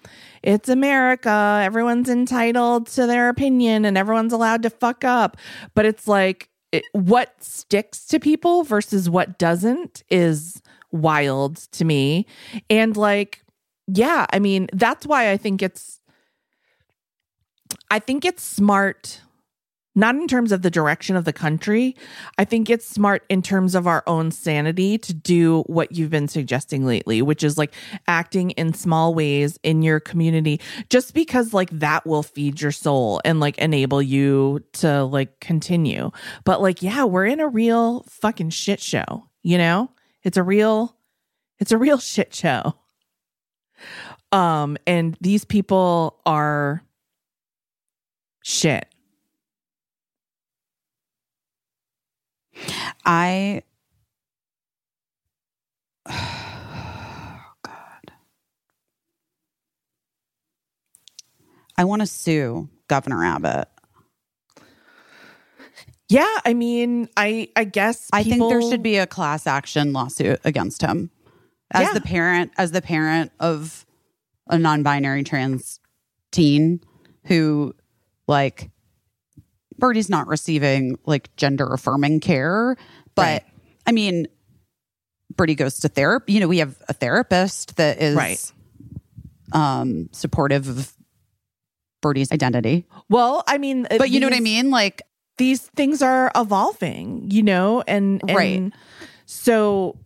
it's 0.43 0.69
America. 0.69 1.61
Everyone's 1.63 2.09
entitled 2.09 2.87
to 2.87 3.07
their 3.07 3.29
opinion 3.29 3.85
and 3.85 3.97
everyone's 3.97 4.33
allowed 4.33 4.63
to 4.63 4.69
fuck 4.69 5.03
up. 5.03 5.37
But 5.73 5.85
it's 5.85 6.07
like, 6.07 6.49
it, 6.71 6.83
what 6.93 7.43
sticks 7.43 8.05
to 8.07 8.19
people 8.19 8.63
versus 8.63 9.09
what 9.09 9.37
doesn't 9.37 10.03
is 10.09 10.61
wild 10.91 11.57
to 11.73 11.85
me. 11.85 12.25
And 12.69 12.95
like, 12.95 13.43
yeah, 13.87 14.25
I 14.31 14.39
mean, 14.39 14.67
that's 14.73 15.05
why 15.05 15.31
I 15.31 15.37
think 15.37 15.61
it's 15.61 15.99
I 17.89 17.99
think 17.99 18.25
it's 18.25 18.43
smart 18.43 19.21
not 19.95 20.15
in 20.15 20.27
terms 20.27 20.51
of 20.51 20.61
the 20.61 20.69
direction 20.69 21.15
of 21.15 21.23
the 21.25 21.33
country. 21.33 21.95
I 22.37 22.45
think 22.45 22.69
it's 22.69 22.85
smart 22.85 23.23
in 23.29 23.41
terms 23.41 23.75
of 23.75 23.87
our 23.87 24.03
own 24.05 24.31
sanity 24.31 24.97
to 24.99 25.13
do 25.13 25.63
what 25.67 25.93
you've 25.93 26.09
been 26.09 26.27
suggesting 26.27 26.85
lately, 26.85 27.21
which 27.21 27.43
is 27.43 27.57
like 27.57 27.73
acting 28.07 28.51
in 28.51 28.73
small 28.73 29.15
ways 29.15 29.57
in 29.63 29.81
your 29.81 29.99
community 29.99 30.59
just 30.89 31.13
because 31.13 31.53
like 31.53 31.69
that 31.71 32.05
will 32.05 32.23
feed 32.23 32.61
your 32.61 32.73
soul 32.73 33.21
and 33.23 33.39
like 33.39 33.57
enable 33.57 34.01
you 34.01 34.63
to 34.73 35.03
like 35.05 35.39
continue. 35.39 36.11
But 36.43 36.61
like 36.61 36.81
yeah, 36.81 37.05
we're 37.05 37.25
in 37.25 37.39
a 37.39 37.47
real 37.47 38.03
fucking 38.09 38.49
shit 38.49 38.81
show, 38.81 39.29
you 39.41 39.57
know? 39.57 39.89
It's 40.23 40.37
a 40.37 40.43
real 40.43 40.95
it's 41.59 41.71
a 41.71 41.77
real 41.77 41.99
shit 41.99 42.33
show. 42.33 42.73
Um, 44.31 44.77
and 44.85 45.17
these 45.21 45.45
people 45.45 46.19
are 46.25 46.83
shit. 48.43 48.87
I 53.05 53.61
oh, 56.09 57.39
God. 57.63 58.11
I 61.77 61.83
want 61.83 62.01
to 62.01 62.07
sue 62.07 62.69
Governor 62.87 63.23
Abbott. 63.23 63.67
Yeah, 66.07 66.37
I 66.45 66.53
mean, 66.53 67.09
I 67.17 67.49
I 67.55 67.63
guess 67.63 68.09
I 68.13 68.23
think 68.23 68.47
there 68.49 68.61
should 68.61 68.83
be 68.83 68.97
a 68.97 69.07
class 69.07 69.47
action 69.47 69.91
lawsuit 69.91 70.39
against 70.43 70.81
him. 70.81 71.09
As 71.71 71.87
Yeah. 71.87 71.93
the 71.93 72.01
parent, 72.01 72.51
as 72.57 72.71
the 72.71 72.81
parent 72.81 73.31
of 73.39 73.85
a 74.47 74.59
non-binary 74.59 75.23
trans 75.23 75.79
teen 76.31 76.79
who 77.25 77.73
like 78.27 78.69
Birdie's 79.77 80.09
not 80.09 80.27
receiving 80.27 80.97
like 81.05 81.35
gender 81.35 81.65
affirming 81.67 82.19
care, 82.19 82.75
but 83.15 83.21
Right. 83.21 83.43
I 83.85 83.91
mean 83.91 84.27
Birdie 85.35 85.55
goes 85.55 85.79
to 85.79 85.87
therapy. 85.89 86.33
You 86.33 86.39
know, 86.39 86.47
we 86.47 86.59
have 86.59 86.77
a 86.87 86.93
therapist 86.93 87.75
that 87.77 88.01
is 88.01 88.15
Right. 88.15 88.51
um 89.51 90.09
supportive 90.11 90.67
of 90.67 90.93
Birdie's 92.01 92.31
identity. 92.31 92.85
Well, 93.09 93.43
I 93.47 93.57
mean, 93.57 93.87
But 93.89 94.09
you 94.11 94.19
know 94.19 94.27
what 94.27 94.35
I 94.35 94.39
mean? 94.39 94.69
Like 94.71 95.01
These 95.37 95.61
things 95.75 96.01
are 96.01 96.31
evolving, 96.35 97.29
you 97.29 97.43
know, 97.43 97.83
and, 97.87 98.21
and 98.27 98.35
Right. 98.35 98.73
So 99.25 99.97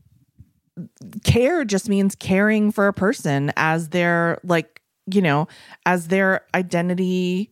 care 1.24 1.66
just 1.66 1.90
means 1.90 2.16
caring 2.16 2.72
for 2.72 2.88
a 2.88 2.94
person 2.94 3.52
as 3.58 3.90
their 3.90 4.40
like, 4.44 4.82
you 5.12 5.22
know, 5.22 5.48
as 5.86 6.08
their 6.08 6.42
identity 6.56 7.52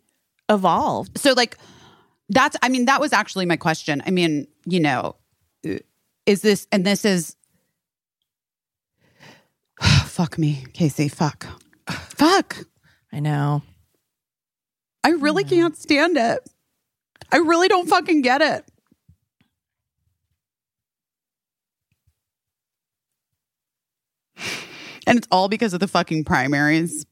evolved. 0.50 1.20
so 1.20 1.34
like 1.34 1.58
that's 2.30 2.58
i 2.62 2.70
mean 2.70 2.86
that 2.86 3.00
was 3.00 3.14
actually 3.14 3.46
my 3.46 3.58
question. 3.58 4.02
I 4.06 4.12
mean 4.12 4.48
you 4.66 4.80
know 4.80 5.16
is 6.26 6.42
this 6.42 6.68
and 6.72 6.86
this 6.86 7.06
is 7.06 7.36
fuck 10.06 10.38
me 10.38 10.66
casey 10.74 11.08
fuck. 11.08 11.48
Fuck. 11.90 12.58
I 13.14 13.20
know. 13.20 13.62
i 15.04 15.10
really 15.10 15.44
can't 15.44 15.78
stand 15.78 16.18
it. 16.18 16.40
I 17.32 17.38
really 17.38 17.68
don't 17.68 17.88
fucking 17.88 18.22
get 18.22 18.42
it. 18.42 18.66
And 25.06 25.18
it's 25.18 25.28
all 25.32 25.48
because 25.48 25.74
of 25.74 25.80
the 25.80 25.88
fucking 25.88 26.26
primaries. 26.26 27.06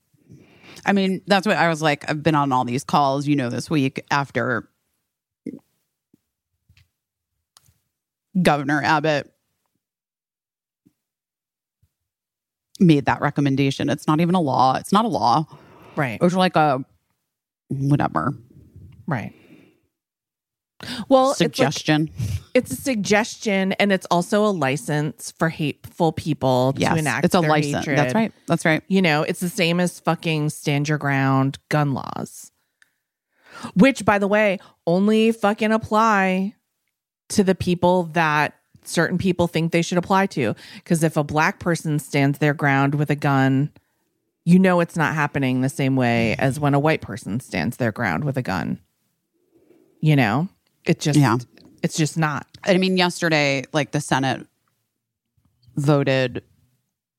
I 0.85 0.91
mean, 0.91 1.21
that's 1.27 1.47
what 1.47 1.55
I 1.55 1.69
was 1.69 1.81
like. 1.81 2.09
I've 2.09 2.21
been 2.21 2.35
on 2.35 2.51
all 2.51 2.65
these 2.65 2.83
calls, 2.83 3.25
you 3.25 3.37
know, 3.37 3.49
this 3.49 3.69
week 3.69 4.03
after 4.11 4.69
Governor 8.41 8.81
Abbott 8.83 9.31
made 12.79 13.05
that 13.05 13.21
recommendation. 13.21 13.89
It's 13.89 14.07
not 14.07 14.19
even 14.19 14.35
a 14.35 14.41
law. 14.41 14.75
It's 14.75 14.91
not 14.91 15.05
a 15.05 15.07
law. 15.07 15.45
Right. 15.95 16.15
It 16.15 16.21
was 16.21 16.35
like 16.35 16.55
a 16.55 16.83
whatever 17.69 18.33
Right. 19.07 19.33
Well, 21.07 21.31
it's 21.31 21.39
like- 21.39 21.47
suggestion. 21.55 22.09
it's 22.53 22.71
a 22.71 22.75
suggestion 22.75 23.71
and 23.73 23.91
it's 23.93 24.05
also 24.11 24.45
a 24.45 24.49
license 24.51 25.31
for 25.37 25.49
hateful 25.49 26.11
people 26.11 26.73
to 26.73 26.95
enact 26.95 27.25
it's 27.25 27.33
a 27.35 27.39
their 27.41 27.49
license. 27.49 27.77
hatred. 27.85 27.97
That's 27.97 28.13
right. 28.13 28.31
That's 28.47 28.65
right. 28.65 28.83
You 28.87 29.01
know, 29.01 29.23
it's 29.23 29.39
the 29.39 29.49
same 29.49 29.79
as 29.79 29.99
fucking 30.01 30.49
stand 30.49 30.89
your 30.89 30.97
ground 30.97 31.59
gun 31.69 31.93
laws. 31.93 32.51
Which 33.75 34.03
by 34.03 34.19
the 34.19 34.27
way, 34.27 34.59
only 34.85 35.31
fucking 35.31 35.71
apply 35.71 36.55
to 37.29 37.43
the 37.43 37.55
people 37.55 38.03
that 38.13 38.55
certain 38.83 39.17
people 39.17 39.47
think 39.47 39.71
they 39.71 39.81
should 39.81 39.97
apply 39.97 40.27
to 40.27 40.53
because 40.75 41.03
if 41.03 41.17
a 41.17 41.23
black 41.23 41.59
person 41.59 41.97
stands 41.97 42.37
their 42.39 42.53
ground 42.53 42.93
with 42.95 43.09
a 43.09 43.15
gun, 43.15 43.71
you 44.43 44.59
know 44.59 44.79
it's 44.79 44.95
not 44.95 45.15
happening 45.15 45.61
the 45.61 45.69
same 45.69 45.95
way 45.95 46.35
as 46.37 46.59
when 46.59 46.73
a 46.75 46.79
white 46.79 47.01
person 47.01 47.39
stands 47.39 47.77
their 47.77 47.91
ground 47.91 48.23
with 48.23 48.37
a 48.37 48.43
gun. 48.43 48.79
You 50.01 50.15
know? 50.15 50.49
It 50.85 50.99
just 50.99 51.17
Yeah. 51.17 51.37
it's 51.81 51.97
just 51.97 52.15
not. 52.17 52.45
I 52.63 52.77
mean, 52.77 52.95
yesterday, 52.97 53.63
like 53.73 53.91
the 53.91 54.01
Senate 54.01 54.45
voted 55.75 56.43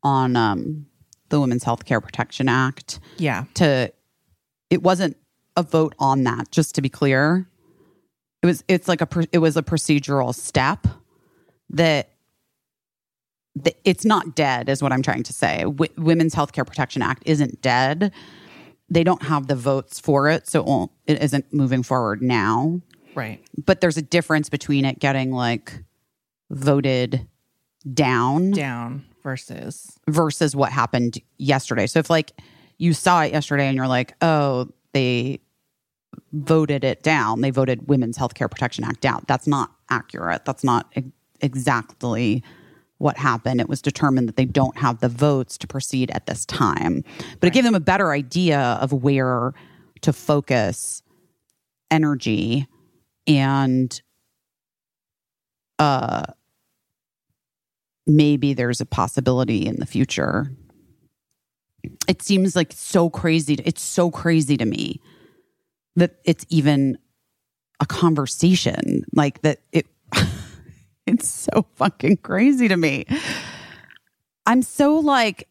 on 0.03 0.37
um, 0.37 0.87
the 1.31 1.41
Women's 1.41 1.65
Health 1.65 1.85
Care 1.85 2.01
Protection 2.01 2.49
Act 2.49 3.01
Yeah. 3.19 3.45
to. 3.55 3.93
It 4.71 4.83
wasn't 4.83 5.17
a 5.57 5.63
vote 5.63 5.95
on 5.99 6.25
that. 6.25 6.51
Just 6.51 6.75
to 6.77 6.83
be 6.83 6.89
clear, 6.89 7.49
it 8.43 8.47
was. 8.47 8.65
It's 8.69 8.89
like 8.89 9.01
a. 9.01 9.09
It 9.33 9.39
was 9.39 9.57
a 9.57 9.63
procedural 9.63 10.35
step 10.35 10.87
that 11.71 12.11
th- 13.63 13.77
it's 13.85 14.05
not 14.05 14.37
dead, 14.37 14.69
is 14.69 14.83
what 14.83 14.93
I'm 14.93 15.03
trying 15.03 15.23
to 15.25 15.33
say. 15.33 15.63
W- 15.63 15.93
Women's 15.97 16.35
Healthcare 16.35 16.67
Protection 16.67 17.03
Act 17.03 17.23
isn't 17.27 17.61
dead. 17.63 18.13
They 18.89 19.03
don't 19.03 19.23
have 19.25 19.49
the 19.49 19.57
votes 19.57 19.99
for 19.99 20.29
it, 20.29 20.49
so 20.49 20.61
it, 20.61 20.67
won't, 20.67 20.93
it 21.07 21.21
isn't 21.21 21.53
moving 21.53 21.83
forward 21.83 22.23
now. 22.23 22.81
Right. 23.17 23.43
But 23.65 23.81
there's 23.81 23.97
a 23.97 24.03
difference 24.03 24.49
between 24.49 24.85
it 24.85 25.01
getting 25.01 25.33
like 25.33 25.83
voted 26.51 27.27
down 27.93 28.53
Down 28.53 29.05
versus 29.23 29.99
versus 30.07 30.55
what 30.55 30.71
happened 30.71 31.19
yesterday. 31.39 31.87
So 31.87 31.99
if 31.99 32.11
like 32.11 32.33
you 32.79 32.93
saw 32.93 33.23
it 33.23 33.33
yesterday 33.33 33.67
and 33.67 33.77
you're 33.77 33.89
like, 33.89 34.15
oh, 34.23 34.69
they 34.93 35.41
voted 36.45 36.85
it 36.85 37.03
down, 37.03 37.41
they 37.41 37.51
voted 37.51 37.89
Women's 37.89 38.19
Healthcare 38.19 38.51
Protection 38.51 38.85
Act 38.85 39.01
down. 39.01 39.25
That's 39.27 39.47
not 39.47 39.73
accurate. 39.91 40.45
That's 40.45 40.65
not 40.65 40.91
e- 40.97 41.05
exactly 41.41 42.43
what 42.99 43.17
happened. 43.19 43.61
It 43.61 43.69
was 43.69 43.83
determined 43.83 44.29
that 44.29 44.37
they 44.37 44.45
don't 44.45 44.77
have 44.79 45.01
the 45.01 45.09
votes 45.09 45.59
to 45.59 45.67
proceed 45.67 46.11
at 46.11 46.27
this 46.27 46.45
time. 46.47 47.05
But 47.41 47.49
it 47.49 47.53
gave 47.53 47.65
them 47.65 47.75
a 47.75 47.81
better 47.81 48.13
idea 48.13 48.79
of 48.81 48.93
where 48.93 49.53
to 50.03 50.13
focus 50.13 51.03
energy 51.91 52.67
and 53.29 54.03
uh 55.79 56.25
maybe 58.07 58.55
there's 58.55 58.81
a 58.81 58.87
possibility 58.87 59.67
in 59.67 59.77
the 59.77 59.87
future. 59.87 60.51
It 62.09 62.23
seems 62.23 62.57
like 62.57 62.73
so 62.73 63.11
crazy. 63.11 63.55
It's 63.65 63.83
so 63.83 64.11
crazy 64.11 64.57
to 64.57 64.65
me 64.65 65.01
that 65.97 66.17
it's 66.25 66.47
even 66.49 66.99
a 67.81 67.87
conversation 67.87 69.05
like 69.13 69.43
that. 69.43 69.61
It, 69.73 69.87
it's 71.07 71.29
so 71.29 71.67
fucking 71.75 72.19
crazy 72.19 72.69
to 72.69 72.77
me. 72.77 73.07
I'm 74.47 74.63
so 74.63 74.97
like, 74.99 75.49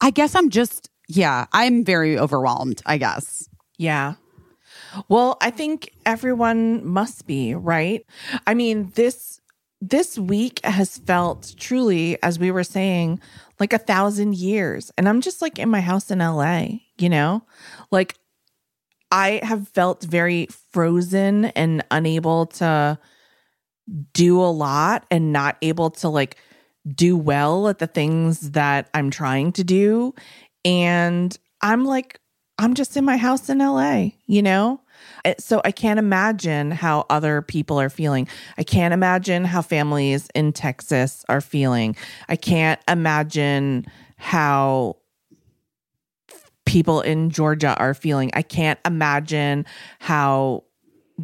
I 0.00 0.10
guess 0.10 0.34
I'm 0.34 0.50
just, 0.50 0.90
yeah, 1.08 1.46
I'm 1.52 1.84
very 1.84 2.18
overwhelmed, 2.18 2.82
I 2.86 2.98
guess. 2.98 3.48
Yeah. 3.78 4.14
Well, 5.08 5.36
I 5.40 5.50
think 5.50 5.90
everyone 6.06 6.86
must 6.86 7.26
be, 7.26 7.54
right? 7.54 8.04
I 8.46 8.54
mean, 8.54 8.92
this 8.94 9.40
this 9.80 10.18
week 10.18 10.64
has 10.64 10.96
felt 10.98 11.54
truly 11.58 12.16
as 12.22 12.38
we 12.38 12.50
were 12.50 12.64
saying 12.64 13.20
like 13.60 13.74
a 13.74 13.78
thousand 13.78 14.34
years 14.34 14.90
and 14.96 15.06
i'm 15.06 15.20
just 15.20 15.42
like 15.42 15.58
in 15.58 15.68
my 15.68 15.80
house 15.80 16.10
in 16.10 16.20
la 16.20 16.64
you 16.96 17.08
know 17.08 17.42
like 17.90 18.16
i 19.14 19.40
have 19.42 19.66
felt 19.68 20.02
very 20.04 20.46
frozen 20.72 21.46
and 21.46 21.82
unable 21.90 22.46
to 22.46 22.98
do 24.12 24.40
a 24.40 24.48
lot 24.50 25.06
and 25.10 25.32
not 25.32 25.56
able 25.62 25.90
to 25.90 26.08
like 26.08 26.36
do 26.94 27.16
well 27.16 27.68
at 27.68 27.78
the 27.78 27.86
things 27.86 28.50
that 28.50 28.88
i'm 28.94 29.10
trying 29.10 29.52
to 29.52 29.64
do 29.64 30.14
and 30.64 31.38
i'm 31.62 31.84
like 31.84 32.18
i'm 32.58 32.74
just 32.74 32.96
in 32.96 33.04
my 33.04 33.16
house 33.16 33.48
in 33.48 33.58
la 33.58 34.08
you 34.26 34.42
know 34.42 34.80
Uh, 35.24 35.34
so 35.38 35.60
I 35.64 35.72
can't 35.72 35.98
imagine 35.98 36.70
how 36.70 37.04
other 37.10 37.42
people 37.42 37.80
are 37.80 37.90
feeling. 37.90 38.28
I 38.56 38.64
can't 38.64 38.94
imagine 38.94 39.44
how 39.44 39.60
families 39.60 40.28
in 40.34 40.52
Texas 40.52 41.24
are 41.28 41.40
feeling. 41.40 41.96
I 42.28 42.36
can't 42.36 42.80
imagine 42.88 43.86
how 44.16 44.96
people 46.66 47.00
in 47.00 47.30
Georgia 47.30 47.76
are 47.78 47.94
feeling. 47.94 48.30
I 48.34 48.42
can't 48.42 48.78
imagine 48.84 49.66
how 49.98 50.64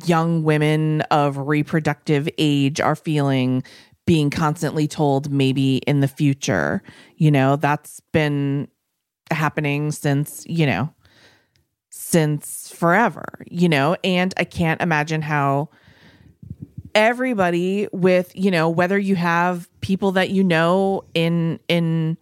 young 0.04 0.44
women 0.44 1.02
of 1.10 1.36
reproductive 1.36 2.28
age 2.38 2.80
are 2.80 2.96
feeling 2.96 3.62
being 4.06 4.30
constantly 4.30 4.88
told 4.88 5.30
maybe 5.30 5.78
in 5.78 6.00
the 6.00 6.08
future. 6.08 6.82
You 7.16 7.30
know, 7.30 7.56
that's 7.56 8.00
been 8.12 8.68
happening 9.30 9.92
since, 9.92 10.44
you 10.48 10.66
know, 10.66 10.92
since 11.90 12.72
forever, 12.72 13.24
you 13.46 13.68
know, 13.68 13.96
and 14.02 14.32
I 14.36 14.44
can't 14.44 14.80
imagine 14.80 15.22
how 15.22 15.70
everybody 16.94 17.88
with, 17.92 18.32
you 18.34 18.50
know, 18.50 18.68
whether 18.68 18.98
you 18.98 19.16
have 19.16 19.68
people 19.80 20.12
that 20.12 20.30
you 20.30 20.42
know 20.42 21.04
in 21.14 21.60
in 21.68 22.16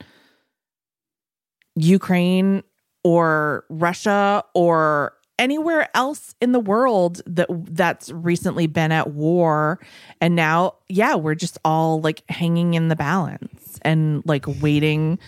Ukraine 1.74 2.62
or 3.04 3.64
Russia 3.68 4.44
or 4.54 5.14
anywhere 5.38 5.88
else 5.94 6.34
in 6.40 6.52
the 6.52 6.60
world 6.60 7.22
that 7.26 7.48
that's 7.72 8.10
recently 8.10 8.66
been 8.66 8.90
at 8.90 9.12
war. 9.12 9.78
And 10.20 10.34
now 10.34 10.74
yeah, 10.88 11.14
we're 11.14 11.36
just 11.36 11.58
all 11.64 12.00
like 12.00 12.28
hanging 12.28 12.74
in 12.74 12.88
the 12.88 12.96
balance 12.96 13.78
and 13.82 14.22
like 14.26 14.44
waiting 14.60 15.18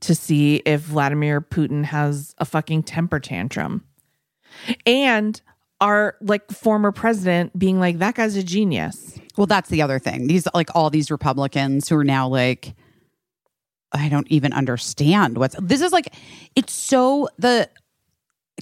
to 0.00 0.14
see 0.14 0.56
if 0.64 0.82
Vladimir 0.82 1.40
Putin 1.40 1.84
has 1.84 2.34
a 2.38 2.44
fucking 2.44 2.84
temper 2.84 3.20
tantrum. 3.20 3.84
And 4.86 5.40
our 5.80 6.16
like 6.20 6.50
former 6.50 6.92
president 6.92 7.56
being 7.58 7.78
like 7.78 7.98
that 7.98 8.14
guy's 8.14 8.36
a 8.36 8.42
genius. 8.42 9.18
Well, 9.36 9.46
that's 9.46 9.68
the 9.68 9.82
other 9.82 9.98
thing. 9.98 10.26
These 10.26 10.48
like 10.54 10.70
all 10.74 10.90
these 10.90 11.10
Republicans 11.10 11.88
who 11.88 11.96
are 11.96 12.04
now 12.04 12.26
like 12.26 12.74
I 13.92 14.08
don't 14.08 14.26
even 14.28 14.52
understand 14.52 15.38
what's 15.38 15.56
this 15.60 15.80
is 15.80 15.92
like 15.92 16.14
it's 16.54 16.72
so 16.72 17.28
the 17.38 17.68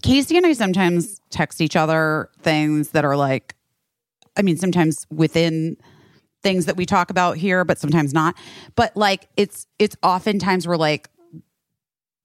Casey 0.02 0.36
and 0.36 0.46
I 0.46 0.52
sometimes 0.52 1.20
text 1.30 1.60
each 1.60 1.76
other 1.76 2.30
things 2.42 2.90
that 2.90 3.04
are 3.04 3.16
like 3.16 3.54
I 4.36 4.42
mean 4.42 4.56
sometimes 4.56 5.06
within 5.10 5.76
things 6.42 6.66
that 6.66 6.76
we 6.76 6.86
talk 6.86 7.10
about 7.10 7.36
here 7.36 7.64
but 7.64 7.78
sometimes 7.78 8.12
not. 8.12 8.36
But 8.76 8.96
like 8.96 9.28
it's 9.36 9.66
it's 9.78 9.96
oftentimes 10.02 10.66
we're 10.68 10.76
like 10.76 11.08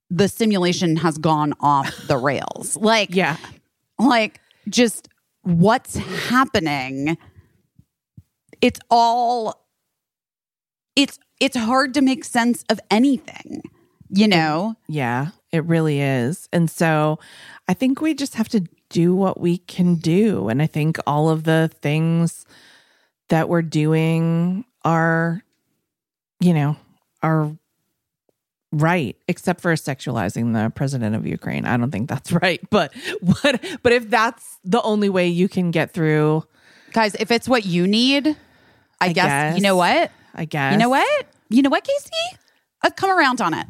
the 0.09 0.27
simulation 0.27 0.97
has 0.97 1.17
gone 1.17 1.53
off 1.59 1.95
the 2.07 2.17
rails. 2.17 2.77
Like 2.77 3.15
yeah 3.15 3.37
like 3.97 4.39
just 4.69 5.07
what's 5.43 5.95
happening 5.95 7.17
it's 8.61 8.79
all 8.89 9.65
it's 10.95 11.19
it's 11.41 11.57
hard 11.57 11.93
to 11.95 12.01
make 12.01 12.23
sense 12.23 12.63
of 12.69 12.79
anything 12.89 13.61
you 14.13 14.27
know? 14.27 14.75
Yeah 14.87 15.29
it 15.51 15.65
really 15.65 15.99
is. 15.99 16.47
And 16.53 16.69
so 16.69 17.19
i 17.67 17.73
think 17.73 18.01
we 18.01 18.13
just 18.13 18.35
have 18.35 18.49
to 18.49 18.67
do 18.89 19.15
what 19.15 19.39
we 19.39 19.57
can 19.57 19.95
do. 19.95 20.49
And 20.49 20.61
i 20.61 20.67
think 20.67 20.97
all 21.05 21.29
of 21.29 21.43
the 21.43 21.69
things 21.81 22.45
that 23.29 23.49
we're 23.49 23.61
doing 23.61 24.65
are 24.83 25.43
you 26.39 26.53
know 26.53 26.75
are 27.21 27.55
right 28.73 29.15
except 29.27 29.61
for 29.61 29.73
sexualizing 29.73 30.53
the 30.53 30.69
president 30.71 31.15
of 31.15 31.27
ukraine. 31.27 31.65
I 31.65 31.77
don't 31.77 31.91
think 31.91 32.09
that's 32.09 32.31
right 32.43 32.61
but 32.69 32.93
what 33.21 33.63
but 33.83 33.93
if 33.93 34.09
that's 34.09 34.59
the 34.63 34.81
only 34.81 35.09
way 35.09 35.27
you 35.27 35.47
can 35.47 35.71
get 35.71 35.91
through 35.91 36.43
guys 36.93 37.15
if 37.15 37.31
it's 37.31 37.47
what 37.47 37.65
you 37.65 37.87
need 37.87 38.35
i, 38.99 39.13
guess, 39.13 39.25
guess. 39.25 39.55
you 39.55 39.61
know 39.61 39.75
what 39.75 40.11
i 40.35 40.45
guess 40.45 40.73
you 40.73 40.79
know 40.79 40.89
what? 40.89 41.25
You 41.49 41.61
know 41.61 41.69
what 41.69 41.83
casey? 41.83 42.37
I've 42.81 42.95
come 42.95 43.11
around 43.11 43.41
on 43.41 43.53
it. 43.53 43.67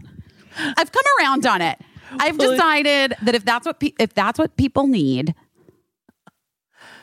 I've 0.57 0.91
come 0.91 1.03
around 1.19 1.45
on 1.45 1.61
it. 1.61 1.79
I've 2.19 2.37
decided 2.37 3.15
that 3.23 3.35
if 3.35 3.43
that's 3.45 3.65
what 3.65 3.79
pe- 3.79 3.93
if 3.99 4.13
that's 4.13 4.37
what 4.37 4.55
people 4.57 4.87
need 4.87 5.33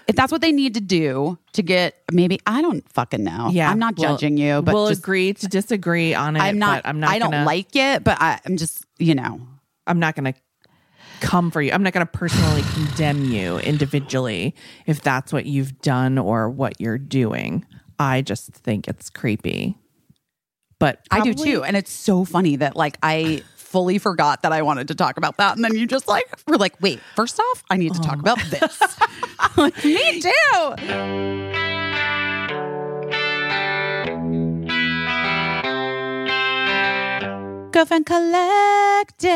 if 0.06 0.16
that's 0.16 0.32
what 0.32 0.40
they 0.40 0.52
need 0.52 0.72
to 0.74 0.80
do 0.80 1.39
to 1.52 1.62
get 1.62 2.02
maybe 2.10 2.40
i 2.47 2.62
don't 2.62 2.90
fucking 2.93 3.22
know. 3.22 3.51
Yeah 3.52 3.70
i'm 3.70 3.78
not 3.78 3.98
we'll- 3.98 4.10
judging 4.12 4.39
you 4.39 4.62
but 4.62 4.74
we'll 4.74 4.89
just, 4.89 5.01
agree 5.01 5.35
to 5.35 5.47
disagree 5.47 6.14
on 6.14 6.35
it 6.36 6.40
i'm 6.40 6.59
not 6.59 6.82
i'm 6.86 6.98
not 7.01 7.10
i 7.10 7.18
don't 7.18 7.30
gonna, 7.30 7.44
like 7.44 7.76
it 7.76 8.05
but 8.05 8.16
I, 8.20 8.40
i'm 8.47 8.56
just 8.56 8.85
you 8.98 9.14
know. 9.14 9.40
I'm 9.86 9.98
not 9.98 10.14
going 10.14 10.32
to 10.32 10.39
come 11.20 11.51
for 11.51 11.62
you. 11.62 11.72
I'm 11.72 11.82
not 11.82 11.94
going 11.94 12.06
to 12.06 12.12
personally 12.12 12.62
condemn 12.74 13.24
you 13.24 13.59
individually 13.59 14.55
if 14.86 15.01
that's 15.01 15.32
what 15.32 15.47
you've 15.47 15.80
done 15.80 16.18
or 16.18 16.51
what 16.51 16.80
you're 16.80 16.98
doing. 16.98 17.64
I 17.99 18.23
just 18.23 18.51
think 18.53 18.89
it's 18.89 19.11
creepy. 19.11 19.77
But 20.79 21.01
I 21.11 21.20
do 21.20 21.35
too. 21.35 21.65
And 21.65 21.77
it's 21.77 21.91
so 21.91 22.25
funny 22.25 22.57
that 22.57 22.77
like 22.77 22.97
I 23.03 23.43
fully 23.57 23.99
forgot 23.99 24.43
that 24.43 24.53
I 24.53 24.62
wanted 24.62 24.89
to 24.89 24.95
talk 24.95 25.16
about 25.19 25.37
that. 25.39 25.57
And 25.57 25.65
then 25.65 25.75
you 25.75 25.87
just 25.87 26.09
like 26.09 26.27
were 26.47 26.57
like, 26.57 26.81
wait, 26.81 27.01
first 27.16 27.39
off, 27.41 27.65
I 27.70 27.77
need 27.77 27.93
to 27.95 28.01
talk 28.01 28.19
about 28.19 28.39
oh. 28.41 28.45
this. 28.49 28.81
like, 29.57 29.85
me 29.85 30.20
too. 30.20 30.31
Girlfriend 37.73 38.07
Collective. 38.07 39.29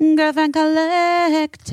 Girlfriend 0.00 0.52
Collective. 0.52 1.70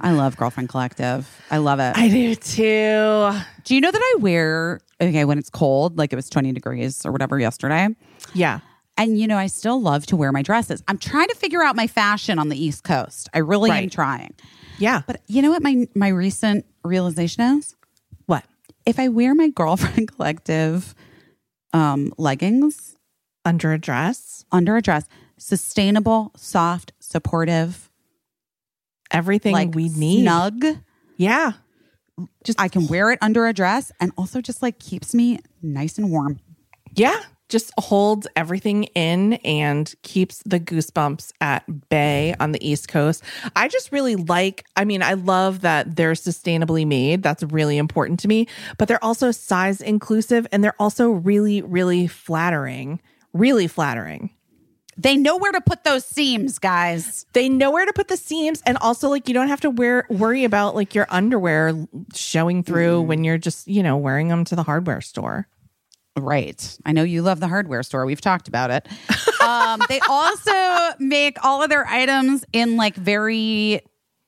I 0.00 0.12
love 0.12 0.36
Girlfriend 0.36 0.68
Collective. 0.68 1.28
I 1.50 1.58
love 1.58 1.78
it. 1.80 1.96
I 1.96 2.08
do 2.08 2.34
too. 2.34 3.32
Do 3.64 3.74
you 3.74 3.80
know 3.80 3.90
that 3.90 4.00
I 4.00 4.16
wear 4.20 4.80
okay 5.00 5.24
when 5.24 5.38
it's 5.38 5.50
cold, 5.50 5.98
like 5.98 6.12
it 6.12 6.16
was 6.16 6.30
20 6.30 6.52
degrees 6.52 7.04
or 7.04 7.12
whatever 7.12 7.38
yesterday? 7.38 7.88
Yeah. 8.34 8.60
And 8.96 9.18
you 9.18 9.26
know, 9.26 9.38
I 9.38 9.46
still 9.46 9.80
love 9.80 10.06
to 10.06 10.16
wear 10.16 10.32
my 10.32 10.42
dresses. 10.42 10.82
I'm 10.88 10.98
trying 10.98 11.28
to 11.28 11.34
figure 11.34 11.62
out 11.62 11.76
my 11.76 11.86
fashion 11.86 12.38
on 12.38 12.48
the 12.48 12.62
East 12.62 12.84
Coast. 12.84 13.28
I 13.32 13.38
really 13.38 13.70
am 13.70 13.88
trying. 13.90 14.34
Yeah. 14.78 15.02
But 15.06 15.22
you 15.26 15.42
know 15.42 15.50
what 15.50 15.62
my 15.62 15.86
my 15.94 16.08
recent 16.08 16.64
realization 16.84 17.58
is? 17.58 17.74
what? 18.26 18.44
if 18.86 18.98
I 18.98 19.08
wear 19.08 19.34
my 19.34 19.48
girlfriend 19.54 20.12
collective 20.12 20.94
um, 21.72 22.12
leggings 22.18 22.96
Under 23.44 23.72
a 23.72 23.78
dress, 23.78 24.44
under 24.50 24.76
a 24.76 24.82
dress, 24.82 25.06
sustainable, 25.38 26.32
soft, 26.36 26.92
supportive, 27.00 27.89
everything 29.10 29.52
like 29.52 29.74
we 29.74 29.88
need. 29.88 30.22
snug. 30.22 30.64
Yeah. 31.16 31.52
Just 32.44 32.60
I 32.60 32.68
can 32.68 32.86
wear 32.86 33.10
it 33.12 33.18
under 33.22 33.46
a 33.46 33.52
dress 33.52 33.92
and 34.00 34.12
also 34.16 34.40
just 34.40 34.62
like 34.62 34.78
keeps 34.78 35.14
me 35.14 35.38
nice 35.62 35.98
and 35.98 36.10
warm. 36.10 36.40
Yeah. 36.94 37.20
Just 37.48 37.72
holds 37.78 38.28
everything 38.36 38.84
in 38.94 39.34
and 39.44 39.92
keeps 40.02 40.42
the 40.44 40.60
goosebumps 40.60 41.32
at 41.40 41.88
bay 41.88 42.34
on 42.38 42.52
the 42.52 42.68
East 42.68 42.88
Coast. 42.88 43.24
I 43.56 43.68
just 43.68 43.90
really 43.90 44.16
like, 44.16 44.64
I 44.76 44.84
mean, 44.84 45.02
I 45.02 45.14
love 45.14 45.62
that 45.62 45.96
they're 45.96 46.12
sustainably 46.12 46.86
made. 46.86 47.22
That's 47.22 47.42
really 47.42 47.76
important 47.76 48.20
to 48.20 48.28
me, 48.28 48.46
but 48.78 48.86
they're 48.86 49.02
also 49.02 49.30
size 49.32 49.80
inclusive 49.80 50.46
and 50.52 50.62
they're 50.62 50.80
also 50.80 51.10
really, 51.10 51.62
really 51.62 52.06
flattering. 52.06 53.00
Really 53.32 53.66
flattering. 53.66 54.30
They 54.96 55.16
know 55.16 55.36
where 55.36 55.52
to 55.52 55.60
put 55.60 55.84
those 55.84 56.04
seams, 56.04 56.58
guys. 56.58 57.24
They 57.32 57.48
know 57.48 57.70
where 57.70 57.86
to 57.86 57.92
put 57.92 58.08
the 58.08 58.16
seams 58.16 58.62
and 58.66 58.76
also 58.78 59.08
like 59.08 59.28
you 59.28 59.34
don't 59.34 59.48
have 59.48 59.60
to 59.62 59.70
wear 59.70 60.04
worry 60.10 60.44
about 60.44 60.74
like 60.74 60.94
your 60.94 61.06
underwear 61.08 61.72
showing 62.14 62.62
through 62.62 63.02
when 63.02 63.24
you're 63.24 63.38
just, 63.38 63.66
you 63.68 63.82
know, 63.82 63.96
wearing 63.96 64.28
them 64.28 64.44
to 64.46 64.56
the 64.56 64.62
hardware 64.62 65.00
store. 65.00 65.46
Right. 66.16 66.76
I 66.84 66.92
know 66.92 67.02
you 67.02 67.22
love 67.22 67.40
the 67.40 67.48
hardware 67.48 67.82
store. 67.82 68.04
We've 68.04 68.20
talked 68.20 68.48
about 68.48 68.70
it. 68.70 68.88
Um, 69.40 69.80
they 69.88 70.00
also 70.08 70.52
make 70.98 71.42
all 71.42 71.62
of 71.62 71.70
their 71.70 71.86
items 71.86 72.44
in 72.52 72.76
like 72.76 72.94
very, 72.94 73.80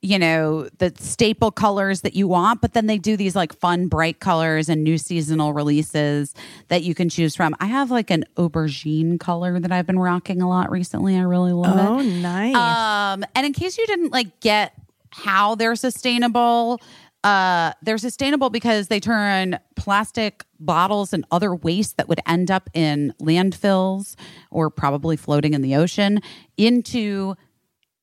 you 0.03 0.19
know, 0.19 0.67
the 0.79 0.93
staple 0.99 1.49
colors 1.49 2.01
that 2.01 2.13
you 2.13 2.27
want, 2.27 2.59
but 2.59 2.73
then 2.73 2.87
they 2.87 2.97
do 2.97 3.15
these 3.15 3.37
like 3.37 3.57
fun, 3.57 3.87
bright 3.87 4.19
colors 4.19 4.67
and 4.67 4.83
new 4.83 4.97
seasonal 4.97 5.53
releases 5.53 6.35
that 6.67 6.83
you 6.83 6.93
can 6.93 7.07
choose 7.07 7.37
from. 7.37 7.55
I 7.61 7.67
have 7.67 7.89
like 7.89 8.11
an 8.11 8.25
aubergine 8.35 9.17
color 9.17 9.61
that 9.61 9.71
I've 9.71 9.87
been 9.87 9.97
rocking 9.97 10.41
a 10.41 10.49
lot 10.49 10.69
recently. 10.69 11.15
I 11.15 11.21
really 11.21 11.53
love 11.53 11.79
it. 11.79 11.89
Oh, 11.89 12.01
nice. 12.01 12.53
Um, 12.53 13.23
and 13.33 13.45
in 13.45 13.53
case 13.53 13.77
you 13.77 13.87
didn't 13.87 14.11
like 14.11 14.41
get 14.41 14.73
how 15.11 15.55
they're 15.55 15.77
sustainable, 15.77 16.81
uh, 17.23 17.71
they're 17.81 17.97
sustainable 17.97 18.49
because 18.49 18.89
they 18.89 18.99
turn 18.99 19.57
plastic 19.77 20.43
bottles 20.59 21.13
and 21.13 21.23
other 21.31 21.55
waste 21.55 21.95
that 21.95 22.09
would 22.09 22.19
end 22.27 22.51
up 22.51 22.69
in 22.73 23.13
landfills 23.21 24.15
or 24.51 24.69
probably 24.69 25.15
floating 25.15 25.53
in 25.53 25.61
the 25.61 25.77
ocean 25.77 26.19
into 26.57 27.35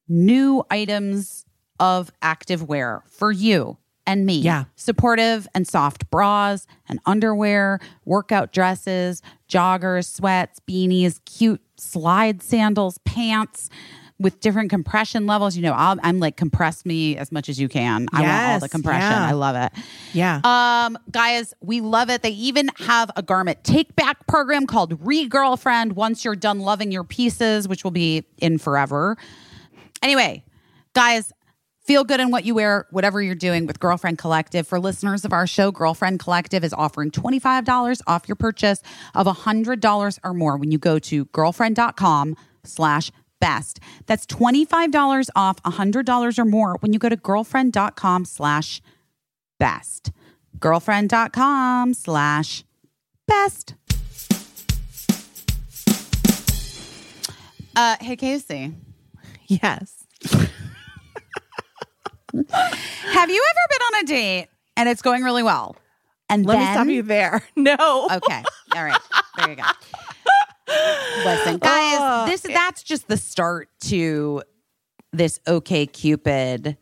new 0.09 0.65
items 0.71 1.45
of 1.81 2.13
active 2.23 2.63
wear 2.69 3.03
for 3.09 3.33
you 3.33 3.77
and 4.07 4.27
me. 4.27 4.39
Yeah. 4.39 4.65
Supportive 4.77 5.49
and 5.55 5.67
soft 5.67 6.11
bras 6.11 6.67
and 6.89 7.01
underwear, 7.07 7.81
workout 8.05 8.53
dresses, 8.53 9.23
joggers, 9.49 10.07
sweats, 10.07 10.61
beanies, 10.69 11.21
cute 11.25 11.61
slide 11.77 12.43
sandals, 12.43 12.99
pants 12.99 13.71
with 14.19 14.39
different 14.41 14.69
compression 14.69 15.27
levels. 15.27 15.57
You 15.57 15.63
know, 15.63 15.73
I'll, 15.73 15.97
I'm 16.03 16.21
like, 16.21 16.37
compress 16.37 16.85
me 16.85 17.17
as 17.17 17.33
much 17.33 17.49
as 17.49 17.59
you 17.59 17.69
can. 17.69 18.07
I 18.13 18.21
want 18.21 18.53
all 18.53 18.61
the 18.61 18.69
compression. 18.69 19.01
yeah. 19.01 19.27
I 19.27 19.33
love 19.33 19.57
it. 19.57 19.73
yeah. 20.13 20.41
Um, 20.45 20.99
guys, 21.11 21.55
we 21.63 21.81
love 21.81 22.11
it. 22.11 22.23
They 22.23 22.31
even 22.31 22.69
have 22.77 23.11
a 23.17 23.23
garment 23.23 23.65
take 23.65 23.97
back 23.97 24.27
program 24.27 24.67
called 24.67 24.99
Re 25.01 25.27
Girlfriend 25.27 25.95
once 25.95 26.25
you're 26.25 26.37
done 26.37 26.61
loving 26.61 26.93
your 26.93 27.05
pieces, 27.05 27.67
which 27.67 27.83
will 27.83 27.91
be 27.93 28.25
in 28.39 28.59
forever. 28.59 29.17
Anyway, 30.03 30.45
guys, 30.93 31.33
feel 31.91 32.05
good 32.05 32.21
in 32.21 32.31
what 32.31 32.45
you 32.45 32.55
wear, 32.55 32.87
whatever 32.91 33.21
you're 33.21 33.35
doing 33.35 33.67
with 33.67 33.81
Girlfriend 33.81 34.17
Collective. 34.17 34.65
For 34.65 34.79
listeners 34.79 35.25
of 35.25 35.33
our 35.33 35.45
show, 35.45 35.73
Girlfriend 35.73 36.21
Collective 36.21 36.63
is 36.63 36.73
offering 36.73 37.11
$25 37.11 38.01
off 38.07 38.29
your 38.29 38.37
purchase 38.37 38.81
of 39.17 39.27
$100 39.27 40.19
or 40.23 40.33
more 40.33 40.57
when 40.57 40.71
you 40.71 40.79
go 40.79 41.01
to 41.01 41.25
girlfriend.com 41.25 42.37
slash 42.63 43.11
best. 43.41 43.81
That's 44.07 44.25
$25 44.27 45.31
off 45.35 45.61
$100 45.65 46.39
or 46.39 46.45
more 46.45 46.77
when 46.79 46.93
you 46.93 47.01
go 47.01 47.09
to 47.09 47.17
girlfriend.com 47.17 48.25
slash 48.25 48.81
best. 49.59 50.13
Girlfriend.com 50.61 51.95
slash 51.95 52.63
best. 53.27 53.75
Uh, 57.75 57.97
hey, 58.01 58.15
Casey. 58.15 58.75
yes. 59.49 60.07
Have 62.51 63.31
you 63.31 63.45
ever 63.51 63.67
been 63.69 63.83
on 63.99 64.03
a 64.03 64.07
date 64.07 64.49
and 64.77 64.89
it's 64.89 65.03
going 65.03 65.23
really 65.23 65.43
well? 65.43 65.77
And 66.29 66.47
Let 66.47 66.55
then, 66.55 66.67
me 66.69 66.73
stop 66.75 66.87
you 66.89 67.03
there. 67.03 67.43
No. 67.57 68.09
Okay. 68.11 68.43
All 68.77 68.85
right. 68.85 69.01
There 69.37 69.51
you 69.51 69.57
go. 69.57 69.63
Listen, 71.25 71.59
guys, 71.59 71.97
Oh, 72.01 72.25
this 72.27 72.43
that's 72.43 72.83
just 72.85 73.09
the 73.09 73.17
start 73.17 73.69
to 73.87 74.43
this 75.13 75.41
OK 75.47 75.87
Cupid 75.87 76.77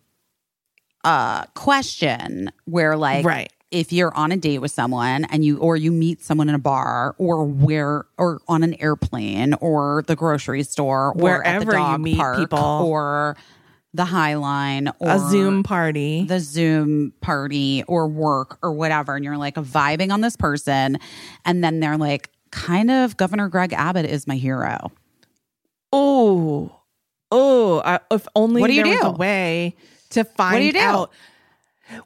uh 1.05 1.45
question 1.55 2.51
where 2.67 2.97
like 2.97 3.25
Right. 3.25 3.51
if 3.71 3.93
you're 3.93 4.15
on 4.15 4.33
a 4.33 4.37
date 4.37 4.59
with 4.59 4.71
someone 4.73 5.25
and 5.27 5.43
you 5.45 5.59
or 5.59 5.77
you 5.77 5.91
meet 5.93 6.23
someone 6.23 6.49
in 6.51 6.55
a 6.55 6.59
bar 6.59 7.15
or 7.19 7.45
where 7.47 8.05
or 8.19 8.41
on 8.49 8.63
an 8.63 8.75
airplane 8.83 9.55
or 9.55 10.03
the 10.07 10.17
grocery 10.17 10.63
store 10.65 11.13
or 11.19 11.43
at 11.47 11.65
Wherever 11.65 11.79
you 11.93 11.99
meet 11.99 12.19
park 12.19 12.39
people. 12.39 12.59
or 12.59 13.37
the 13.95 14.05
High 14.05 14.35
Line 14.35 14.89
or 14.99 15.09
A 15.11 15.19
Zoom 15.19 15.63
party. 15.63 16.25
the 16.25 16.41
Zoom 16.41 17.13
party 17.21 17.83
or 17.89 18.07
work 18.07 18.59
or 18.63 18.73
whatever, 18.73 19.17
and 19.17 19.25
you're 19.25 19.37
like 19.39 19.55
vibing 19.55 20.13
on 20.13 20.21
this 20.21 20.37
person, 20.37 20.99
and 21.45 21.65
then 21.65 21.81
they're 21.81 21.97
like, 21.97 22.31
kind 22.51 22.91
of 22.91 23.17
Governor 23.17 23.49
Greg 23.49 23.73
Abbott 23.73 24.05
is 24.07 24.27
my 24.27 24.37
hero. 24.37 24.93
Oh, 25.93 26.71
oh! 27.31 27.81
I- 27.85 28.01
If 28.11 28.27
only 28.35 28.61
What 28.61 28.69
do 28.69 28.75
you 28.75 28.83
there 28.85 28.93
was 28.93 29.01
do? 29.01 29.07
a 29.09 29.13
way 29.13 29.75
to 30.11 30.25
find 30.25 30.59
do 30.61 30.67
you 30.67 30.73
do? 30.73 30.79
out. 30.79 31.11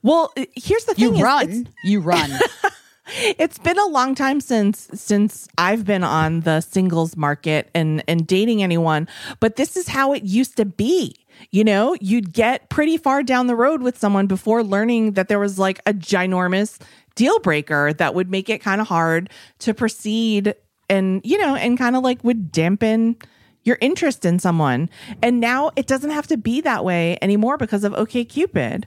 Well, 0.03 0.33
uh, 0.37 0.45
here's 0.55 0.85
the 0.85 0.95
You 0.97 1.09
thing: 1.09 1.17
is 1.17 1.23
run, 1.23 1.69
you 1.85 2.01
run. 2.01 2.31
it's 3.39 3.59
been 3.59 3.79
a 3.79 3.87
long 3.87 4.15
time 4.15 4.41
since 4.41 4.89
since 4.95 5.49
I've 5.59 5.85
been 5.85 6.05
on 6.05 6.41
the 6.41 6.61
singles 6.61 7.17
market 7.17 7.69
and 7.75 8.05
and 8.07 8.25
dating 8.27 8.63
anyone, 8.63 9.09
but 9.41 9.57
this 9.57 9.77
is 9.77 9.89
how 9.89 10.13
it 10.13 10.23
used 10.23 10.57
to 10.59 10.65
be. 10.65 11.17
You 11.51 11.65
know, 11.65 11.97
you'd 12.01 12.33
get 12.33 12.69
pretty 12.69 12.97
far 12.97 13.23
down 13.23 13.47
the 13.47 13.57
road 13.57 13.83
with 13.83 13.99
someone 13.99 14.27
before 14.27 14.63
learning 14.63 15.13
that 15.13 15.29
there 15.29 15.39
was 15.39 15.59
like 15.59 15.81
a 15.87 15.93
ginormous 15.93 16.81
deal 17.15 17.39
breaker 17.41 17.93
that 17.95 18.15
would 18.15 18.31
make 18.31 18.49
it 18.49 18.61
kind 18.61 18.81
of 18.81 18.87
hard 18.87 19.29
to 19.61 19.75
proceed 19.75 20.55
and 20.89 21.21
you 21.25 21.39
know, 21.39 21.55
and 21.55 21.79
kind 21.79 21.97
of 21.97 22.03
like 22.03 22.23
would 22.23 22.53
dampen 22.53 23.17
your 23.65 23.79
interest 23.81 24.25
in 24.25 24.39
someone. 24.39 24.91
And 25.23 25.41
now 25.41 25.71
it 25.77 25.87
doesn't 25.87 26.11
have 26.11 26.27
to 26.29 26.37
be 26.37 26.61
that 26.63 26.85
way 26.85 27.19
anymore 27.23 27.57
because 27.57 27.85
of 27.85 27.95
OK 27.95 28.25
Cupid. 28.25 28.87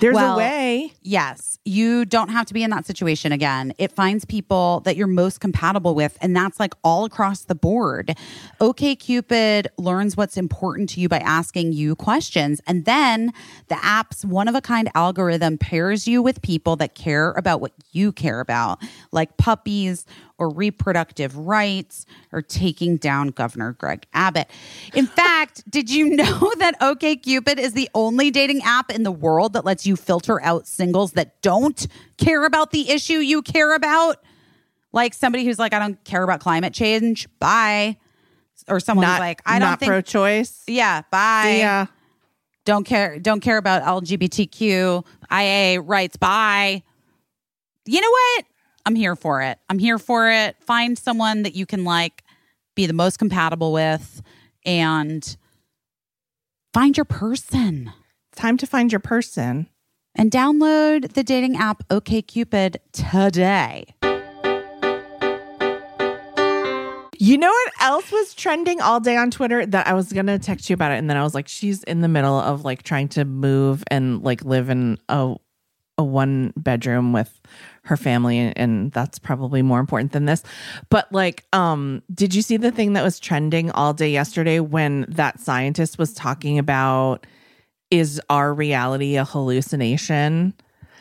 There's 0.00 0.14
Well, 0.14 0.34
a 0.34 0.38
way. 0.38 0.92
Yes, 1.02 1.58
you 1.64 2.04
don't 2.04 2.28
have 2.30 2.46
to 2.46 2.54
be 2.54 2.62
in 2.62 2.70
that 2.70 2.86
situation 2.86 3.32
again. 3.32 3.72
It 3.78 3.92
finds 3.92 4.24
people 4.24 4.80
that 4.80 4.96
you're 4.96 5.06
most 5.06 5.40
compatible 5.40 5.94
with, 5.94 6.16
and 6.20 6.36
that's 6.36 6.60
like 6.60 6.74
all 6.84 7.04
across 7.04 7.44
the 7.44 7.54
board. 7.54 8.16
OK 8.60 8.96
Cupid 8.96 9.68
learns 9.78 10.16
what's 10.16 10.36
important 10.36 10.88
to 10.90 11.00
you 11.00 11.08
by 11.08 11.18
asking 11.18 11.72
you 11.72 11.96
questions, 11.96 12.60
and 12.66 12.84
then 12.84 13.32
the 13.68 13.84
app's 13.84 14.24
one 14.24 14.48
of 14.48 14.54
a 14.54 14.60
kind 14.60 14.90
algorithm 14.94 15.58
pairs 15.58 16.06
you 16.06 16.22
with 16.22 16.42
people 16.42 16.76
that 16.76 16.94
care 16.94 17.32
about 17.32 17.60
what 17.60 17.72
you 17.92 18.12
care 18.12 18.40
about, 18.40 18.78
like 19.12 19.36
puppies 19.36 20.06
or 20.38 20.50
reproductive 20.50 21.36
rights 21.36 22.04
or 22.32 22.42
taking 22.42 22.96
down 22.98 23.28
Governor 23.28 23.72
Greg 23.72 24.06
Abbott. 24.12 24.48
In 24.94 25.06
fact, 25.06 25.62
did 25.70 25.90
you 25.90 26.10
know 26.10 26.52
that 26.58 26.78
OKCupid 26.80 27.58
is 27.58 27.72
the 27.72 27.88
only 27.94 28.30
dating 28.30 28.60
app 28.62 28.90
in 28.90 29.02
the 29.02 29.10
world 29.12 29.54
that 29.54 29.64
lets 29.64 29.86
you 29.86 29.96
filter 29.96 30.40
out 30.42 30.66
singles 30.66 31.12
that 31.12 31.40
don't 31.42 31.86
care 32.18 32.44
about 32.44 32.70
the 32.70 32.90
issue 32.90 33.14
you 33.18 33.40
care 33.42 33.74
about? 33.74 34.22
Like 34.92 35.14
somebody 35.14 35.44
who's 35.44 35.58
like, 35.58 35.72
I 35.74 35.78
don't 35.78 36.02
care 36.04 36.22
about 36.22 36.40
climate 36.40 36.72
change. 36.74 37.28
Bye. 37.38 37.96
Or 38.68 38.80
someone 38.80 39.06
Not 39.06 39.20
like, 39.20 39.42
I 39.46 39.58
don't 39.58 39.68
not 39.68 39.80
think. 39.80 39.90
pro-choice. 39.90 40.64
yeah, 40.66 41.02
bye. 41.10 41.56
Yeah. 41.58 41.86
Don't 42.64 42.84
care. 42.84 43.18
Don't 43.18 43.40
care 43.40 43.58
about 43.58 43.82
LGBTQ 43.82 45.04
IA 45.30 45.80
rights. 45.80 46.16
Bye. 46.16 46.82
You 47.84 48.00
know 48.00 48.10
what? 48.10 48.44
I'm 48.86 48.94
here 48.94 49.16
for 49.16 49.42
it. 49.42 49.58
I'm 49.68 49.80
here 49.80 49.98
for 49.98 50.30
it. 50.30 50.56
Find 50.60 50.96
someone 50.96 51.42
that 51.42 51.56
you 51.56 51.66
can 51.66 51.84
like 51.84 52.22
be 52.76 52.86
the 52.86 52.92
most 52.92 53.18
compatible 53.18 53.72
with 53.72 54.22
and 54.64 55.36
find 56.72 56.96
your 56.96 57.04
person. 57.04 57.92
Time 58.36 58.56
to 58.58 58.66
find 58.66 58.92
your 58.92 59.00
person. 59.00 59.68
And 60.14 60.30
download 60.30 61.14
the 61.14 61.24
dating 61.24 61.56
app 61.56 61.86
OKCupid 61.88 62.76
today. 62.92 63.86
You 67.18 67.38
know 67.38 67.50
what 67.50 67.72
else 67.80 68.12
was 68.12 68.34
trending 68.34 68.80
all 68.80 69.00
day 69.00 69.16
on 69.16 69.30
Twitter 69.30 69.66
that 69.66 69.86
I 69.88 69.94
was 69.94 70.12
gonna 70.12 70.38
text 70.38 70.70
you 70.70 70.74
about 70.74 70.92
it, 70.92 70.98
and 70.98 71.10
then 71.10 71.16
I 71.16 71.22
was 71.22 71.34
like, 71.34 71.48
she's 71.48 71.82
in 71.82 72.02
the 72.02 72.08
middle 72.08 72.38
of 72.38 72.64
like 72.64 72.82
trying 72.82 73.08
to 73.08 73.24
move 73.24 73.82
and 73.90 74.22
like 74.22 74.44
live 74.44 74.70
in 74.70 74.98
a 75.08 75.34
a 75.98 76.04
one 76.04 76.52
bedroom 76.56 77.12
with 77.12 77.40
her 77.86 77.96
family 77.96 78.38
and, 78.38 78.92
that's 78.92 79.18
probably 79.18 79.62
more 79.62 79.80
important 79.80 80.12
than 80.12 80.26
this. 80.26 80.42
But 80.90 81.10
like 81.12 81.44
um 81.52 82.02
did 82.12 82.34
you 82.34 82.42
see 82.42 82.56
the 82.56 82.70
thing 82.70 82.92
that 82.92 83.02
was 83.02 83.18
trending 83.18 83.70
all 83.72 83.92
day 83.92 84.10
yesterday 84.10 84.60
when 84.60 85.06
that 85.08 85.40
scientist 85.40 85.98
was 85.98 86.14
talking 86.14 86.58
about 86.58 87.26
is 87.90 88.20
our 88.30 88.54
reality 88.54 89.16
a 89.16 89.24
hallucination? 89.24 90.54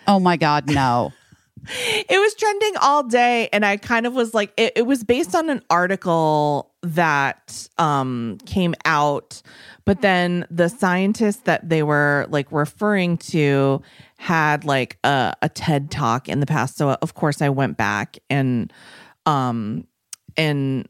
Oh 0.07 0.19
my 0.19 0.37
God, 0.37 0.69
no. 0.69 1.13
it 1.67 2.19
was 2.19 2.35
trending 2.35 2.73
all 2.81 3.03
day 3.03 3.49
and 3.51 3.65
i 3.65 3.77
kind 3.77 4.05
of 4.05 4.13
was 4.13 4.33
like 4.33 4.51
it, 4.57 4.73
it 4.75 4.81
was 4.83 5.03
based 5.03 5.33
on 5.33 5.49
an 5.49 5.61
article 5.69 6.71
that 6.93 7.67
um 7.77 8.37
came 8.45 8.75
out 8.85 9.41
but 9.85 10.01
then 10.01 10.45
the 10.49 10.67
scientist 10.67 11.45
that 11.45 11.69
they 11.69 11.83
were 11.83 12.25
like 12.29 12.51
referring 12.51 13.17
to 13.17 13.81
had 14.17 14.65
like 14.65 14.97
a, 15.03 15.33
a 15.41 15.49
ted 15.49 15.91
talk 15.91 16.27
in 16.27 16.39
the 16.39 16.47
past. 16.47 16.77
So 16.77 16.91
of 17.01 17.13
course 17.13 17.41
i 17.41 17.49
went 17.49 17.77
back 17.77 18.17
and 18.29 18.73
um 19.25 19.87
and 20.37 20.89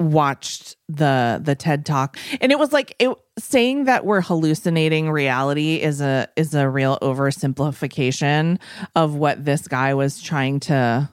watched 0.00 0.76
the 0.88 1.40
the 1.42 1.54
TED 1.54 1.86
talk. 1.86 2.18
And 2.40 2.50
it 2.50 2.58
was 2.58 2.72
like 2.72 2.96
it 2.98 3.10
saying 3.38 3.84
that 3.84 4.04
we're 4.04 4.20
hallucinating 4.20 5.10
reality 5.10 5.76
is 5.76 6.00
a 6.00 6.28
is 6.36 6.54
a 6.54 6.68
real 6.68 6.98
oversimplification 7.00 8.58
of 8.96 9.14
what 9.14 9.44
this 9.44 9.68
guy 9.68 9.94
was 9.94 10.20
trying 10.20 10.60
to 10.60 11.08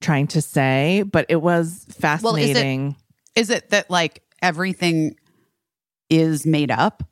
trying 0.00 0.26
to 0.26 0.42
say 0.42 1.04
but 1.12 1.24
it 1.28 1.40
was 1.40 1.86
fascinating 1.90 2.96
Is 3.34 3.50
it 3.50 3.70
that 3.70 3.90
like 3.90 4.22
everything 4.40 5.16
is 6.10 6.44
made 6.46 6.70
up 6.70 7.02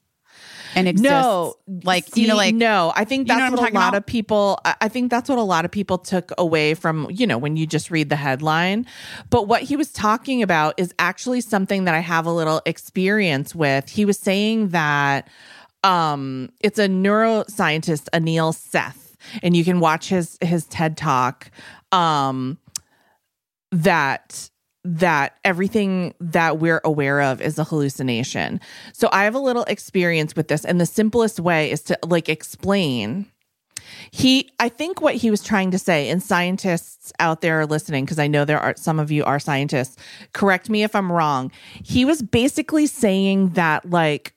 and 0.76 0.86
exists? 0.86 1.10
No, 1.10 1.54
like 1.84 2.16
you 2.16 2.28
know, 2.28 2.36
like 2.36 2.54
no, 2.54 2.92
I 2.94 3.04
think 3.04 3.28
You 3.28 3.34
know 3.34 3.40
that's 3.40 3.50
what 3.52 3.60
what, 3.60 3.72
a 3.72 3.74
lot 3.74 3.88
about? 3.88 3.98
of 3.98 4.06
people. 4.06 4.58
I 4.64 4.74
I 4.82 4.88
think 4.88 5.10
that's 5.10 5.28
what 5.28 5.38
a 5.38 5.42
lot 5.42 5.64
of 5.64 5.70
people 5.70 5.98
took 5.98 6.32
away 6.38 6.74
from 6.74 7.08
you 7.10 7.26
know 7.26 7.38
when 7.38 7.56
you 7.56 7.66
just 7.66 7.90
read 7.90 8.08
the 8.08 8.16
headline. 8.16 8.86
But 9.30 9.48
what 9.48 9.62
he 9.62 9.76
was 9.76 9.92
talking 9.92 10.42
about 10.42 10.74
is 10.76 10.94
actually 10.98 11.40
something 11.40 11.84
that 11.84 11.94
I 11.94 12.00
have 12.00 12.26
a 12.26 12.32
little 12.32 12.60
experience 12.66 13.54
with. 13.54 13.88
He 13.88 14.04
was 14.04 14.18
saying 14.18 14.68
that 14.68 15.28
um, 15.82 16.50
it's 16.60 16.78
a 16.78 16.86
neuroscientist, 16.88 18.08
Anil 18.12 18.54
Seth, 18.54 19.16
and 19.42 19.56
you 19.56 19.64
can 19.64 19.80
watch 19.80 20.08
his 20.10 20.36
his 20.42 20.66
TED 20.66 20.96
talk. 20.98 21.50
Um, 21.92 22.58
that 23.72 24.49
that 24.84 25.36
everything 25.44 26.14
that 26.20 26.58
we're 26.58 26.80
aware 26.84 27.20
of 27.20 27.40
is 27.40 27.58
a 27.58 27.64
hallucination. 27.64 28.60
So 28.92 29.08
I 29.12 29.24
have 29.24 29.34
a 29.34 29.40
little 29.40 29.64
experience 29.64 30.34
with 30.34 30.48
this 30.48 30.64
and 30.64 30.80
the 30.80 30.86
simplest 30.86 31.38
way 31.38 31.70
is 31.70 31.82
to 31.82 31.98
like 32.06 32.28
explain 32.28 33.26
he 34.10 34.50
I 34.58 34.68
think 34.68 35.00
what 35.00 35.16
he 35.16 35.30
was 35.30 35.42
trying 35.42 35.70
to 35.72 35.78
say 35.78 36.08
and 36.08 36.22
scientists 36.22 37.12
out 37.18 37.40
there 37.40 37.60
are 37.60 37.66
listening 37.66 38.04
because 38.04 38.18
I 38.18 38.26
know 38.26 38.44
there 38.44 38.60
are 38.60 38.74
some 38.76 38.98
of 38.98 39.10
you 39.10 39.24
are 39.24 39.38
scientists 39.38 39.96
correct 40.32 40.70
me 40.70 40.82
if 40.82 40.94
I'm 40.94 41.10
wrong. 41.10 41.50
He 41.82 42.04
was 42.04 42.22
basically 42.22 42.86
saying 42.86 43.50
that 43.50 43.88
like 43.90 44.34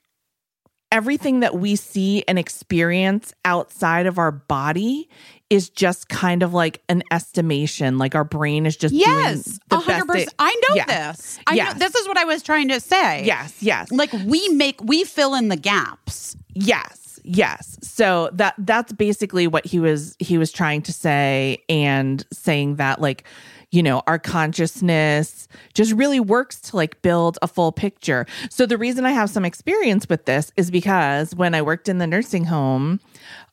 everything 0.91 1.39
that 1.39 1.55
we 1.55 1.75
see 1.75 2.23
and 2.27 2.37
experience 2.37 3.33
outside 3.45 4.05
of 4.05 4.19
our 4.19 4.31
body 4.31 5.09
is 5.53 5.69
just 5.69 6.09
kind 6.09 6.41
of 6.41 6.51
like 6.51 6.81
an 6.89 7.03
estimation 7.11 7.99
like 7.99 8.15
our 8.15 8.23
brain 8.23 8.65
is 8.65 8.75
just 8.75 8.91
yes, 8.93 9.43
doing 9.43 9.59
a 9.69 9.75
the 9.75 9.77
hundred 9.80 10.07
percent. 10.07 10.34
I 10.39 10.59
know 10.67 10.75
Yeah. 10.75 10.85
this. 11.11 11.38
I 11.45 11.53
Yes. 11.53 11.73
know 11.73 11.80
this 11.80 11.93
is 11.95 12.07
what 12.07 12.17
I 12.17 12.23
was 12.23 12.41
trying 12.41 12.69
to 12.69 12.80
say. 12.80 13.23
Yes, 13.23 13.53
yes. 13.61 13.91
like 13.91 14.11
we 14.25 14.49
make 14.49 14.81
we 14.81 15.03
fill 15.03 15.35
in 15.35 15.49
the 15.49 15.55
gaps. 15.55 16.35
Yes, 16.55 17.19
yes. 17.23 17.77
So 17.84 18.31
that 18.34 18.55
that's 18.57 18.93
basically 18.93 19.45
what 19.45 19.63
he 19.65 19.80
was 19.80 20.15
he 20.17 20.39
was 20.39 20.51
trying 20.51 20.81
to 20.84 20.91
say 20.93 21.59
and 21.69 22.25
saying 22.34 22.77
that 22.77 22.99
like 22.99 23.23
you 23.69 23.84
know 23.84 24.01
our 24.07 24.17
consciousness 24.17 25.47
just 25.75 25.93
really 25.93 26.19
works 26.19 26.59
to 26.61 26.75
like 26.75 26.99
build 27.03 27.38
a 27.43 27.47
full 27.47 27.71
picture. 27.71 28.25
So 28.49 28.65
the 28.65 28.77
reason 28.80 29.05
I 29.05 29.11
have 29.11 29.30
some 29.30 29.45
experience 29.45 30.09
with 30.09 30.25
this 30.25 30.51
is 30.57 30.71
because 30.71 31.35
when 31.35 31.53
I 31.53 31.61
worked 31.61 31.88
in 31.89 31.99
the 31.99 32.07
nursing 32.07 32.45
home 32.45 32.99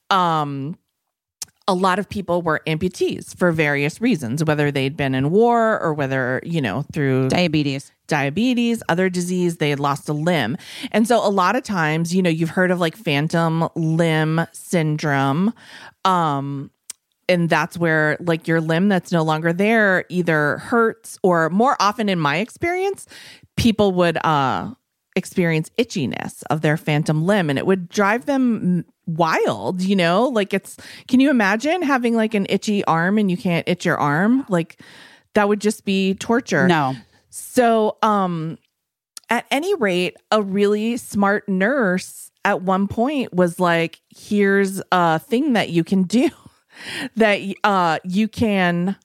um 0.09 0.77
a 1.70 1.74
lot 1.74 2.01
of 2.01 2.09
people 2.09 2.42
were 2.42 2.60
amputees 2.66 3.36
for 3.36 3.52
various 3.52 4.01
reasons 4.01 4.42
whether 4.42 4.72
they'd 4.72 4.97
been 4.97 5.14
in 5.14 5.30
war 5.30 5.80
or 5.80 5.94
whether 5.94 6.40
you 6.42 6.60
know 6.60 6.84
through 6.92 7.28
Diabetes. 7.28 7.92
diabetes, 8.09 8.82
other 8.88 9.09
disease, 9.09 9.59
they 9.59 9.70
had 9.70 9.78
lost 9.78 10.09
a 10.09 10.12
limb. 10.12 10.56
And 10.90 11.06
so 11.06 11.24
a 11.24 11.30
lot 11.30 11.55
of 11.55 11.62
times, 11.62 12.12
you 12.12 12.22
know, 12.22 12.30
you've 12.30 12.51
heard 12.51 12.72
of 12.72 12.80
like 12.80 12.97
phantom 12.97 13.68
limb 13.76 14.44
syndrome. 14.52 15.55
Um 16.05 16.72
and 17.28 17.48
that's 17.48 17.78
where 17.78 18.16
like 18.18 18.48
your 18.48 18.60
limb 18.60 18.88
that's 18.88 19.12
no 19.12 19.22
longer 19.22 19.52
there 19.52 20.05
either 20.09 20.59
hurts 20.59 21.20
or 21.22 21.51
more 21.51 21.76
often 21.78 22.09
in 22.09 22.18
my 22.18 22.38
experience, 22.38 23.06
people 23.56 23.92
would 23.92 24.18
uh 24.26 24.74
experience 25.14 25.70
itchiness 25.78 26.42
of 26.51 26.62
their 26.62 26.76
phantom 26.76 27.26
limb 27.26 27.48
and 27.48 27.59
it 27.59 27.66
would 27.66 27.88
drive 27.88 28.26
them 28.26 28.84
wild, 29.16 29.82
you 29.82 29.97
know? 29.97 30.28
Like 30.28 30.55
it's 30.55 30.77
can 31.09 31.20
you 31.20 31.31
imagine 31.31 31.82
having 31.82 32.15
like 32.15 32.35
an 32.35 32.47
itchy 32.49 32.85
arm 32.85 33.19
and 33.19 33.31
you 33.31 33.37
can't 33.37 33.69
itch 33.69 33.85
your 33.85 33.99
arm? 33.99 34.45
Like 34.49 34.81
that 35.35 35.49
would 35.49 35.61
just 35.61 35.85
be 35.85 36.15
torture. 36.15 36.66
No. 36.66 36.95
So, 37.31 37.97
um, 38.03 38.59
at 39.28 39.47
any 39.51 39.74
rate, 39.77 40.16
a 40.32 40.43
really 40.43 40.97
smart 40.97 41.49
nurse 41.49 42.32
at 42.45 42.62
one 42.62 42.89
point 42.89 43.32
was 43.32 43.61
like, 43.61 44.01
"Here's 44.09 44.82
a 44.91 45.19
thing 45.19 45.53
that 45.53 45.70
you 45.70 45.85
can 45.85 46.03
do 46.03 46.31
that 47.16 47.41
uh 47.62 47.99
you 48.05 48.28
can 48.28 48.97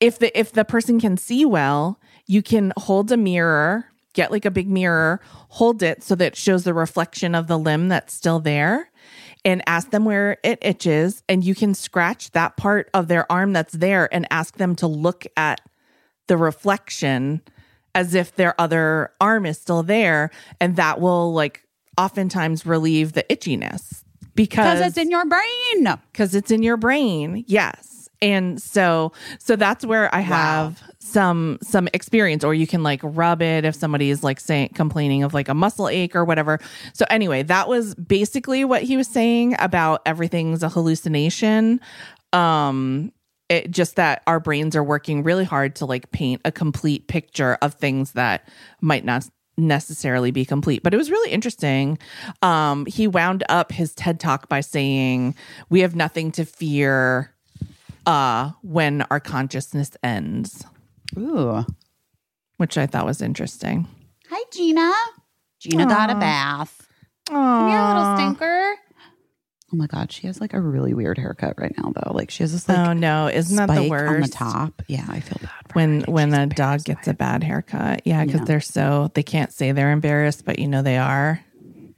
if 0.00 0.18
the 0.18 0.38
if 0.38 0.52
the 0.52 0.64
person 0.64 1.00
can 1.00 1.16
see 1.16 1.44
well, 1.44 2.00
you 2.26 2.42
can 2.42 2.72
hold 2.76 3.10
a 3.12 3.16
mirror, 3.16 3.86
get 4.14 4.32
like 4.32 4.44
a 4.46 4.50
big 4.50 4.68
mirror, 4.68 5.20
hold 5.50 5.82
it 5.82 6.02
so 6.02 6.14
that 6.14 6.26
it 6.28 6.36
shows 6.36 6.64
the 6.64 6.72
reflection 6.74 7.34
of 7.34 7.46
the 7.46 7.58
limb 7.58 7.88
that's 7.88 8.14
still 8.14 8.40
there." 8.40 8.90
And 9.44 9.62
ask 9.66 9.90
them 9.90 10.06
where 10.06 10.38
it 10.42 10.58
itches, 10.62 11.22
and 11.28 11.44
you 11.44 11.54
can 11.54 11.74
scratch 11.74 12.30
that 12.30 12.56
part 12.56 12.88
of 12.94 13.08
their 13.08 13.30
arm 13.30 13.52
that's 13.52 13.74
there 13.74 14.08
and 14.14 14.26
ask 14.30 14.56
them 14.56 14.74
to 14.76 14.86
look 14.86 15.26
at 15.36 15.60
the 16.28 16.38
reflection 16.38 17.42
as 17.94 18.14
if 18.14 18.34
their 18.36 18.58
other 18.60 19.12
arm 19.20 19.44
is 19.46 19.58
still 19.60 19.82
there 19.82 20.30
and 20.60 20.76
that 20.76 21.00
will 21.00 21.32
like 21.34 21.62
oftentimes 21.98 22.64
relieve 22.66 23.12
the 23.12 23.22
itchiness 23.24 24.02
because 24.34 24.78
Because 24.78 24.80
it's 24.80 24.96
in 24.98 25.10
your 25.10 25.24
brain. 25.26 25.96
because 26.10 26.34
it's 26.34 26.50
in 26.50 26.62
your 26.62 26.76
brain 26.76 27.44
yes 27.46 28.08
and 28.22 28.60
so 28.60 29.12
so 29.38 29.54
that's 29.56 29.84
where 29.84 30.12
i 30.14 30.20
have 30.20 30.82
some 31.04 31.58
some 31.60 31.86
experience 31.92 32.42
or 32.42 32.54
you 32.54 32.66
can 32.66 32.82
like 32.82 33.00
rub 33.02 33.42
it 33.42 33.66
if 33.66 33.74
somebody 33.74 34.08
is 34.08 34.24
like 34.24 34.40
saying 34.40 34.70
complaining 34.74 35.22
of 35.22 35.34
like 35.34 35.50
a 35.50 35.54
muscle 35.54 35.86
ache 35.86 36.16
or 36.16 36.24
whatever. 36.24 36.58
So 36.94 37.04
anyway 37.10 37.42
that 37.42 37.68
was 37.68 37.94
basically 37.94 38.64
what 38.64 38.82
he 38.82 38.96
was 38.96 39.06
saying 39.06 39.54
about 39.58 40.00
everything's 40.06 40.62
a 40.62 40.70
hallucination. 40.70 41.80
Um 42.32 43.12
it 43.50 43.70
just 43.70 43.96
that 43.96 44.22
our 44.26 44.40
brains 44.40 44.74
are 44.74 44.82
working 44.82 45.22
really 45.22 45.44
hard 45.44 45.76
to 45.76 45.84
like 45.84 46.10
paint 46.10 46.40
a 46.46 46.50
complete 46.50 47.06
picture 47.06 47.58
of 47.60 47.74
things 47.74 48.12
that 48.12 48.48
might 48.80 49.04
not 49.04 49.28
necessarily 49.58 50.30
be 50.30 50.46
complete. 50.46 50.82
But 50.82 50.94
it 50.94 50.96
was 50.96 51.10
really 51.10 51.30
interesting. 51.30 51.98
Um 52.40 52.86
he 52.86 53.06
wound 53.06 53.44
up 53.50 53.72
his 53.72 53.94
ted 53.94 54.18
talk 54.18 54.48
by 54.48 54.62
saying 54.62 55.34
we 55.68 55.80
have 55.80 55.94
nothing 55.94 56.32
to 56.32 56.46
fear 56.46 57.34
uh 58.06 58.52
when 58.62 59.02
our 59.10 59.20
consciousness 59.20 59.90
ends 60.02 60.64
Ooh. 61.16 61.64
which 62.56 62.76
i 62.78 62.86
thought 62.86 63.06
was 63.06 63.22
interesting 63.22 63.86
Hi, 64.30 64.42
Gina. 64.52 64.90
Gina 65.60 65.86
got 65.86 66.10
a 66.10 66.14
bath. 66.14 66.88
Come 67.28 67.68
here, 67.68 67.80
little 67.80 68.16
stinker. 68.16 68.74
Oh 69.72 69.76
my 69.76 69.86
god, 69.86 70.10
she 70.10 70.26
has 70.26 70.40
like 70.40 70.54
a 70.54 70.60
really 70.60 70.94
weird 70.94 71.18
haircut 71.18 71.54
right 71.58 71.72
now, 71.76 71.92
though. 71.94 72.12
Like 72.12 72.30
she 72.30 72.42
has 72.42 72.52
this 72.52 72.68
like 72.68 72.78
oh 72.78 72.92
no 72.94 73.28
isn't 73.28 73.54
that 73.56 73.72
the 73.74 73.88
worst 73.88 74.14
on 74.14 74.20
the 74.22 74.28
top. 74.28 74.82
Yeah, 74.88 75.04
I 75.08 75.20
feel 75.20 75.38
bad 75.40 75.50
for 75.68 75.72
when 75.74 76.00
her. 76.00 76.10
when 76.12 76.30
She's 76.30 76.38
a 76.38 76.46
dog 76.46 76.84
gets 76.84 77.06
a 77.06 77.14
bad 77.14 77.44
haircut 77.44 78.02
yeah 78.06 78.24
because 78.24 78.40
know. 78.40 78.46
they're 78.46 78.60
so 78.60 79.10
they 79.14 79.22
can't 79.22 79.52
say 79.52 79.72
they're 79.72 79.92
embarrassed 79.92 80.44
but 80.44 80.58
you 80.58 80.68
know 80.68 80.82
they 80.82 80.96
are. 80.96 81.44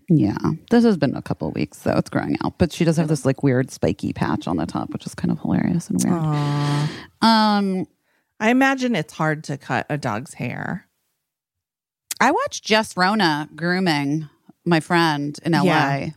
Yeah, 0.08 0.36
this 0.70 0.84
has 0.84 0.96
been 0.96 1.16
a 1.16 1.22
couple 1.22 1.48
of 1.48 1.54
weeks, 1.54 1.78
so 1.78 1.92
it's 1.96 2.10
growing 2.10 2.36
out. 2.44 2.58
But 2.58 2.72
she 2.72 2.84
does 2.84 2.96
have 2.96 3.08
this 3.08 3.24
like 3.24 3.42
weird 3.42 3.70
spiky 3.70 4.12
patch 4.12 4.46
on 4.46 4.56
the 4.56 4.66
top, 4.66 4.90
which 4.92 5.04
is 5.06 5.14
kind 5.14 5.32
of 5.32 5.40
hilarious 5.40 5.90
and 5.90 6.02
weird. 6.04 6.90
Um, 7.22 7.86
i 8.40 8.50
imagine 8.50 8.94
it's 8.96 9.12
hard 9.14 9.44
to 9.44 9.56
cut 9.56 9.86
a 9.90 9.96
dog's 9.98 10.34
hair 10.34 10.82
I 12.18 12.30
watched 12.30 12.64
Jess 12.64 12.96
Rona 12.96 13.46
grooming 13.54 14.30
my 14.64 14.80
friend 14.80 15.38
in 15.44 15.52
LA, 15.52 15.62
Yeah. 15.64 16.08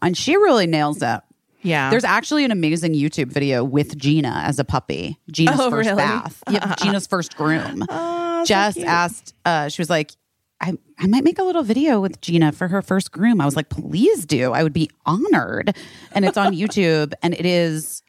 and 0.00 0.16
she 0.16 0.36
really 0.36 0.68
nails 0.68 1.02
it. 1.02 1.20
yeah 1.62 1.90
There's 1.90 2.04
actually 2.04 2.44
an 2.44 2.52
amazing 2.52 2.94
YouTube 2.94 3.32
video 3.32 3.64
with 3.64 3.98
Gina 3.98 4.42
as 4.44 4.60
a 4.60 4.64
puppy. 4.64 5.18
Gina's 5.28 5.58
Oh, 5.58 5.70
first 5.70 5.88
really? 5.88 5.96
bath. 5.98 6.40
Yeah, 6.48 6.72
Gina's 6.82 7.08
first 7.08 7.36
groom. 7.36 7.84
Oh, 7.88 8.44
Jess 8.46 8.74
cute. 8.74 8.86
asked, 8.86 9.34
uh, 9.44 9.68
she 9.68 9.82
was 9.82 9.90
like, 9.90 10.12
I, 10.60 10.74
I 11.00 11.08
might 11.08 11.24
make 11.24 11.40
a 11.40 11.44
little 11.44 11.64
video 11.64 12.00
with 12.00 12.20
Gina 12.20 12.52
for 12.52 12.68
her 12.68 12.80
first 12.80 13.10
groom. 13.10 13.40
I 13.40 13.44
was 13.44 13.56
like, 13.56 13.70
please 13.70 14.24
do. 14.24 14.52
I 14.52 14.62
would 14.62 14.72
be 14.72 14.88
honored. 15.04 15.74
And 16.12 16.24
it's 16.24 16.36
on 16.36 16.52
YouTube 16.62 17.12
and 17.24 17.34
it 17.34 17.44
is 17.44 18.04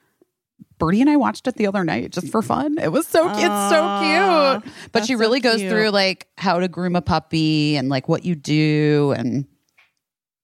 Birdie 0.79 1.01
and 1.01 1.09
I 1.09 1.17
watched 1.17 1.47
it 1.47 1.55
the 1.55 1.67
other 1.67 1.83
night 1.83 2.11
just 2.11 2.29
for 2.29 2.41
fun. 2.41 2.77
It 2.79 2.91
was 2.91 3.05
so 3.07 3.29
it's 3.29 3.39
so 3.39 4.61
cute. 4.61 4.73
But 4.91 5.05
she 5.05 5.07
that's 5.07 5.07
so 5.09 5.15
really 5.17 5.39
goes 5.39 5.57
cute. 5.57 5.71
through 5.71 5.89
like 5.89 6.27
how 6.37 6.59
to 6.59 6.67
groom 6.67 6.95
a 6.95 7.01
puppy 7.01 7.75
and 7.75 7.89
like 7.89 8.09
what 8.09 8.25
you 8.25 8.33
do 8.35 9.13
and 9.17 9.45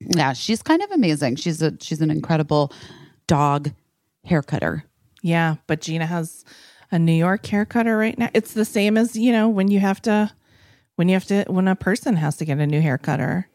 yeah, 0.01 0.33
she's 0.33 0.61
kind 0.61 0.83
of 0.83 0.91
amazing. 0.91 1.37
She's 1.37 1.61
a 1.61 1.73
she's 1.79 2.01
an 2.01 2.11
incredible 2.11 2.71
dog 3.27 3.71
hair 4.25 4.41
cutter. 4.41 4.83
Yeah, 5.21 5.55
but 5.67 5.81
Gina 5.81 6.05
has 6.05 6.45
a 6.91 6.99
New 6.99 7.13
York 7.13 7.45
hair 7.47 7.65
cutter 7.65 7.97
right 7.97 8.17
now. 8.17 8.29
It's 8.33 8.53
the 8.53 8.65
same 8.65 8.97
as, 8.97 9.15
you 9.15 9.31
know, 9.31 9.49
when 9.49 9.69
you 9.69 9.79
have 9.79 10.01
to 10.03 10.31
when 10.95 11.09
you 11.09 11.15
have 11.15 11.25
to 11.25 11.45
when 11.47 11.67
a 11.67 11.75
person 11.75 12.17
has 12.17 12.37
to 12.37 12.45
get 12.45 12.59
a 12.59 12.67
new 12.67 12.81
hair 12.81 12.97
cutter. 12.97 13.47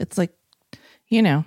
It's 0.00 0.16
like, 0.16 0.32
you 1.08 1.22
know, 1.22 1.44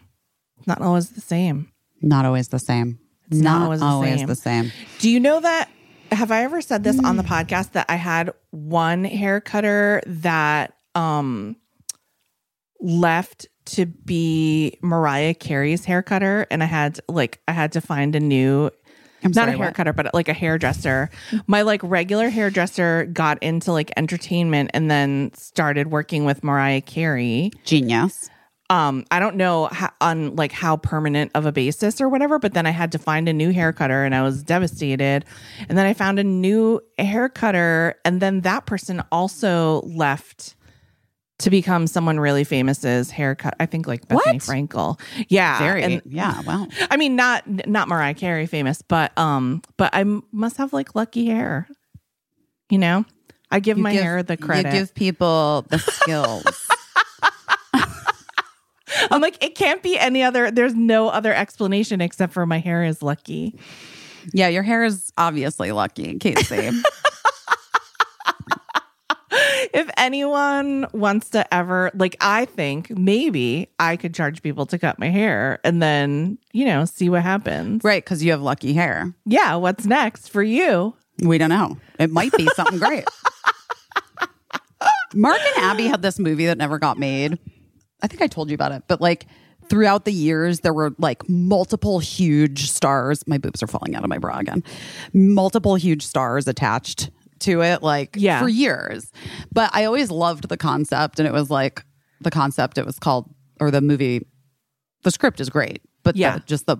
not 0.67 0.81
always 0.81 1.09
the 1.09 1.21
same. 1.21 1.71
Not 2.01 2.25
always 2.25 2.49
the 2.49 2.59
same. 2.59 2.99
It's 3.31 3.39
not 3.39 3.61
always 3.61 3.79
the 3.79 4.17
same. 4.17 4.27
the 4.27 4.35
same. 4.35 4.71
Do 4.99 5.09
you 5.09 5.19
know 5.19 5.39
that 5.39 5.69
have 6.11 6.31
I 6.31 6.43
ever 6.43 6.61
said 6.61 6.83
this 6.83 6.99
on 7.03 7.15
the 7.15 7.23
podcast 7.23 7.71
that 7.71 7.85
I 7.87 7.95
had 7.95 8.33
one 8.49 9.05
hair 9.05 9.39
cutter 9.39 10.01
that 10.05 10.73
um 10.93 11.55
left 12.81 13.47
to 13.63 13.85
be 13.85 14.77
Mariah 14.81 15.33
Carey's 15.33 15.85
hair 15.85 16.01
cutter 16.01 16.47
and 16.51 16.61
I 16.61 16.65
had 16.65 16.99
like 17.07 17.39
I 17.47 17.53
had 17.53 17.71
to 17.73 17.81
find 17.81 18.15
a 18.15 18.19
new 18.19 18.69
I'm 19.23 19.29
not 19.31 19.35
sorry, 19.35 19.53
a 19.53 19.57
what? 19.57 19.63
hair 19.65 19.71
cutter, 19.73 19.93
but 19.93 20.13
like 20.15 20.29
a 20.29 20.33
hairdresser. 20.33 21.09
My 21.45 21.61
like 21.61 21.81
regular 21.83 22.29
hairdresser 22.29 23.05
got 23.05 23.41
into 23.43 23.71
like 23.71 23.91
entertainment 23.95 24.71
and 24.73 24.89
then 24.89 25.31
started 25.35 25.91
working 25.91 26.25
with 26.25 26.43
Mariah 26.43 26.81
Carey. 26.81 27.51
Genius. 27.63 28.29
Um, 28.71 29.05
I 29.11 29.19
don't 29.19 29.35
know 29.35 29.65
how, 29.65 29.89
on 29.99 30.35
like 30.37 30.53
how 30.53 30.77
permanent 30.77 31.31
of 31.35 31.45
a 31.45 31.51
basis 31.51 31.99
or 31.99 32.07
whatever, 32.07 32.39
but 32.39 32.53
then 32.53 32.65
I 32.65 32.69
had 32.69 32.93
to 32.93 32.97
find 32.99 33.27
a 33.27 33.33
new 33.33 33.51
hair 33.51 33.73
cutter 33.73 34.05
and 34.05 34.15
I 34.15 34.21
was 34.21 34.43
devastated. 34.43 35.25
And 35.67 35.77
then 35.77 35.85
I 35.85 35.93
found 35.93 36.19
a 36.19 36.23
new 36.23 36.79
hair 36.97 37.27
cutter, 37.27 37.95
and 38.05 38.21
then 38.21 38.41
that 38.41 38.65
person 38.65 39.03
also 39.11 39.81
left 39.81 40.55
to 41.39 41.49
become 41.49 41.85
someone 41.87 42.17
really 42.19 42.43
famous's 42.45 43.11
haircut. 43.11 43.55
I 43.59 43.65
think 43.65 43.87
like 43.87 44.07
Bethenny 44.07 44.15
What? 44.15 44.35
Frankel. 44.37 44.99
Yeah, 45.27 45.59
Very 45.59 45.83
and- 45.83 46.01
yeah, 46.05 46.39
wow. 46.43 46.67
I 46.89 46.95
mean, 46.95 47.15
not 47.17 47.45
not 47.67 47.89
Mariah 47.89 48.13
Carey 48.13 48.45
famous, 48.45 48.81
but 48.81 49.11
um, 49.17 49.63
but 49.75 49.93
I 49.93 50.01
m- 50.01 50.23
must 50.31 50.55
have 50.57 50.71
like 50.71 50.95
lucky 50.95 51.25
hair. 51.25 51.67
You 52.69 52.77
know, 52.77 53.03
I 53.49 53.59
give 53.59 53.77
You 53.77 53.83
my 53.83 53.91
give- 53.91 54.03
hair 54.03 54.23
the 54.23 54.37
credit. 54.37 54.71
You 54.73 54.79
give 54.79 54.93
people 54.95 55.65
the 55.69 55.79
skills. 55.79 56.67
I'm 59.09 59.21
like, 59.21 59.43
it 59.43 59.55
can't 59.55 59.81
be 59.83 59.97
any 59.97 60.23
other. 60.23 60.51
There's 60.51 60.75
no 60.75 61.09
other 61.09 61.33
explanation 61.33 62.01
except 62.01 62.33
for 62.33 62.45
my 62.45 62.59
hair 62.59 62.83
is 62.83 63.01
lucky. 63.01 63.57
yeah, 64.33 64.47
your 64.47 64.63
hair 64.63 64.83
is 64.83 65.11
obviously 65.17 65.71
lucky, 65.71 66.17
Caissie. 66.19 66.81
If 69.73 69.89
anyone 69.95 70.87
wants 70.91 71.29
to 71.29 71.51
ever, 71.53 71.91
like, 71.93 72.17
I 72.19 72.43
think 72.43 72.89
maybe 72.89 73.69
I 73.79 73.95
could 73.95 74.13
charge 74.13 74.41
people 74.41 74.65
to 74.65 74.77
cut 74.77 74.99
my 74.99 75.07
hair 75.07 75.59
and 75.63 75.81
then 75.81 76.37
you 76.51 76.65
know 76.65 76.83
see 76.83 77.07
what 77.07 77.21
happens. 77.23 77.81
right, 77.83 78.03
because 78.03 78.21
you 78.21 78.31
have 78.31 78.41
lucky 78.41 78.73
hair. 78.73 79.13
Yeah, 79.25 79.55
what's 79.55 79.85
next 79.85 80.27
for 80.29 80.43
you? 80.43 80.93
We 81.23 81.37
don't 81.37 81.49
know. 81.49 81.77
It 81.97 82.09
might 82.11 82.33
be 82.33 82.47
something 82.55 82.79
great. 82.79 83.05
Mark 85.13 85.39
and 85.55 85.63
Abby 85.63 85.87
had 85.87 86.01
this 86.01 86.19
movie 86.19 86.47
that 86.47 86.57
never 86.57 86.77
got 86.77 86.99
made. 86.99 87.39
I 88.01 88.07
think 88.07 88.21
I 88.21 88.27
told 88.27 88.49
you 88.49 88.55
about 88.55 88.71
it, 88.71 88.83
but 88.87 89.01
like 89.01 89.27
throughout 89.69 90.05
the 90.05 90.11
years, 90.11 90.61
there 90.61 90.73
were 90.73 90.93
like 90.97 91.27
multiple 91.29 91.99
huge 91.99 92.69
stars. 92.71 93.25
My 93.27 93.37
boobs 93.37 93.61
are 93.63 93.67
falling 93.67 93.95
out 93.95 94.03
of 94.03 94.09
my 94.09 94.17
bra 94.17 94.37
again. 94.39 94.63
Multiple 95.13 95.75
huge 95.75 96.03
stars 96.05 96.47
attached 96.47 97.09
to 97.39 97.61
it, 97.61 97.81
like 97.83 98.15
Yeah. 98.17 98.39
for 98.41 98.49
years. 98.49 99.11
But 99.51 99.71
I 99.73 99.85
always 99.85 100.11
loved 100.11 100.49
the 100.49 100.57
concept, 100.57 101.19
and 101.19 101.27
it 101.27 101.33
was 101.33 101.49
like 101.49 101.83
the 102.19 102.31
concept. 102.31 102.77
It 102.77 102.85
was 102.85 102.99
called, 102.99 103.33
or 103.59 103.71
the 103.71 103.81
movie. 103.81 104.27
The 105.03 105.11
script 105.11 105.39
is 105.39 105.49
great, 105.49 105.81
but 106.03 106.15
Yeah. 106.15 106.35
the, 106.37 106.43
just 106.45 106.65
the 106.67 106.77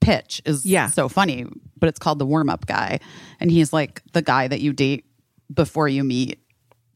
pitch 0.00 0.42
is 0.44 0.66
Yeah. 0.66 0.88
so 0.88 1.08
funny, 1.08 1.46
but 1.78 1.88
it's 1.88 1.98
called 1.98 2.18
the 2.18 2.26
warm 2.26 2.50
up 2.50 2.66
guy. 2.66 2.98
And 3.40 3.50
he's 3.50 3.72
like 3.72 4.02
the 4.12 4.22
guy 4.22 4.48
that 4.48 4.60
you 4.60 4.72
date 4.72 5.04
before 5.52 5.86
you 5.88 6.02
meet 6.02 6.40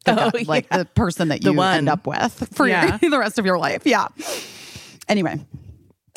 the 0.06 0.24
Oh, 0.26 0.30
guy, 0.30 0.42
like 0.46 0.66
yeah. 0.70 0.78
the 0.78 0.84
person 0.86 1.28
that 1.28 1.42
The 1.42 1.50
you 1.50 1.56
one. 1.56 1.76
end 1.78 1.88
up 1.88 2.06
with 2.06 2.48
for 2.54 2.66
your- 2.66 2.98
the 2.98 3.18
rest 3.18 3.38
of 3.38 3.44
your 3.46 3.58
life. 3.58 3.82
Yeah. 3.84 4.08
Anyway, 5.08 5.38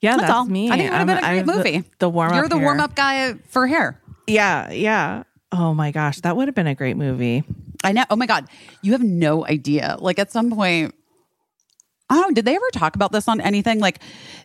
Yeah, 0.00 0.12
that's, 0.12 0.20
that's, 0.22 0.32
all. 0.32 0.44
me. 0.44 0.70
I 0.70 0.76
think 0.76 0.90
it 0.90 0.92
would 0.92 0.98
have 0.98 1.06
been 1.08 1.18
a 1.18 1.20
great 1.42 1.46
the- 1.46 1.56
movie. 1.56 1.84
The, 1.98 2.08
warm 2.08 2.30
up. 2.30 2.36
You're 2.36 2.48
the 2.48 2.58
warm 2.58 2.78
up 2.80 2.94
guy 2.94 3.32
for 3.48 3.66
hair. 3.66 4.00
Yeah, 4.28 4.70
yeah. 4.70 5.24
Oh 5.50 5.74
my 5.74 5.90
gosh, 5.90 6.18
that 6.20 6.36
would 6.36 6.46
have 6.46 6.54
been 6.54 6.66
a 6.68 6.74
great 6.76 6.96
movie. 6.96 7.42
I 7.82 7.92
know. 7.92 8.04
Oh 8.10 8.14
my 8.16 8.26
God. 8.26 8.46
You 8.82 8.92
have 8.92 9.02
no 9.02 9.44
idea. 9.46 9.96
Like 9.98 10.18
at 10.20 10.30
some 10.30 10.50
point, 10.50 10.94
oh, 12.10 12.30
did 12.32 12.44
they 12.44 12.54
ever 12.54 12.70
talk 12.72 12.94
about 12.94 13.10
this 13.12 13.26
on 13.28 13.40
anything? 13.40 13.80
Like 13.80 14.00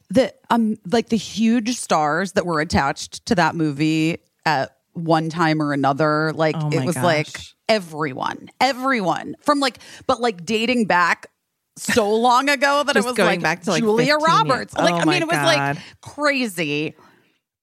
the 0.10 0.34
um 0.50 0.78
like 0.92 1.10
the 1.10 1.18
huge 1.18 1.76
stars 1.76 2.32
that 2.34 2.46
were 2.46 2.62
attached 2.62 3.26
to 3.28 3.36
that 3.36 3.54
movie 3.56 4.18
at 4.46 4.76
one 4.94 5.30
time 5.30 5.62
or 5.62 5.74
another. 5.74 6.32
Like 6.34 6.56
Oh 6.58 6.70
it 6.72 6.86
was 6.86 6.96
like 6.96 7.34
gosh. 7.34 7.53
Everyone. 7.70 8.50
Everyone. 8.60 9.36
From 9.42 9.60
like 9.60 9.80
but 10.08 10.22
like 10.22 10.46
dating 10.46 10.86
back 10.86 11.28
so 11.76 12.14
long 12.14 12.50
ago 12.50 12.84
that 12.84 12.96
it 12.96 13.04
was 13.04 13.16
going 13.16 13.28
like 13.28 13.42
back 13.42 13.64
to, 13.64 13.72
like, 13.72 13.82
Julia 13.82 14.14
15 14.14 14.20
years. 14.20 14.24
Roberts. 14.28 14.74
Like 14.76 14.94
Oh 14.94 14.98
I 14.98 15.06
mean 15.06 15.22
it 15.22 15.28
was 15.28 15.38
God. 15.38 15.46
like 15.46 15.78
crazy. 16.02 16.96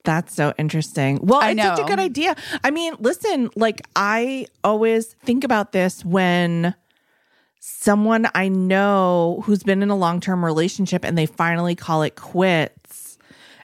That's 0.04 0.34
so 0.34 0.54
interesting. 0.56 1.18
Well, 1.22 1.40
I 1.40 1.50
it's 1.50 1.62
such 1.62 1.80
a 1.80 1.84
good 1.84 1.98
idea. 1.98 2.34
I 2.64 2.70
mean, 2.70 2.94
listen, 3.00 3.50
like 3.54 3.82
I 3.94 4.46
always 4.64 5.14
think 5.24 5.44
about 5.44 5.72
this 5.72 6.04
when 6.04 6.74
someone 7.60 8.26
I 8.34 8.48
know 8.48 9.42
who's 9.44 9.62
been 9.62 9.82
in 9.82 9.90
a 9.90 9.96
long-term 9.96 10.42
relationship 10.42 11.04
and 11.04 11.18
they 11.18 11.26
finally 11.26 11.74
call 11.74 12.02
it 12.02 12.16
quits 12.16 13.18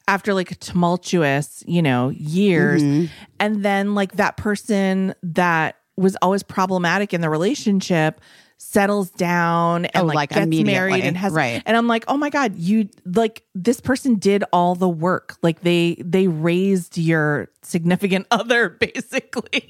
after 0.07 0.35
like 0.35 0.51
a 0.51 0.55
tumultuous, 0.55 1.65
you 1.67 1.81
know, 1.81 2.11
years. 2.11 2.83
Mm-hmm. 2.83 3.07
And 3.41 3.65
then 3.65 3.95
like 3.95 4.13
that 4.13 4.37
person 4.37 5.15
that 5.23 5.76
was 5.97 6.17
always 6.23 6.43
problematic 6.43 7.15
in 7.15 7.21
the 7.21 7.31
relationship 7.31 8.21
settles 8.59 9.11
down 9.11 9.85
and 9.85 10.05
Oh, 10.05 10.07
like, 10.07 10.15
like, 10.15 10.31
gets 10.31 10.65
married 10.65 11.05
and 11.05 11.15
has 11.17 11.33
Right. 11.35 11.63
and 11.67 11.77
I'm 11.77 11.87
like, 11.89 12.05
oh 12.09 12.17
my 12.17 12.31
God, 12.31 12.57
you 12.57 12.89
like 13.05 13.43
this 13.55 13.81
person 13.83 14.15
did 14.15 14.45
all 14.51 14.75
the 14.75 14.89
work. 14.89 15.37
Like 15.43 15.61
they 15.61 15.97
they 16.03 16.27
raised 16.27 16.97
your 16.97 17.51
significant 17.63 18.27
other 18.31 18.71
basically 18.71 19.69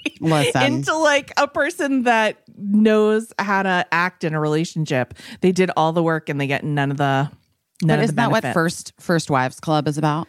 into 0.66 0.96
like 0.96 1.32
a 1.36 1.48
person 1.48 2.04
that 2.04 2.38
knows 2.56 3.32
how 3.40 3.64
to 3.64 3.84
act 3.90 4.22
in 4.22 4.34
a 4.34 4.40
relationship. 4.40 5.14
They 5.40 5.50
did 5.50 5.70
all 5.76 5.92
the 5.92 6.02
work 6.02 6.28
and 6.28 6.40
they 6.40 6.46
get 6.46 6.62
none 6.62 6.92
of 6.92 6.96
the 6.96 7.28
none 7.82 7.98
But 7.98 8.04
isn't 8.04 8.16
that 8.16 8.30
what 8.30 8.42
first 8.54 8.92
first 9.00 9.30
wives 9.30 9.58
club 9.58 9.88
is 9.88 9.98
about? 9.98 10.28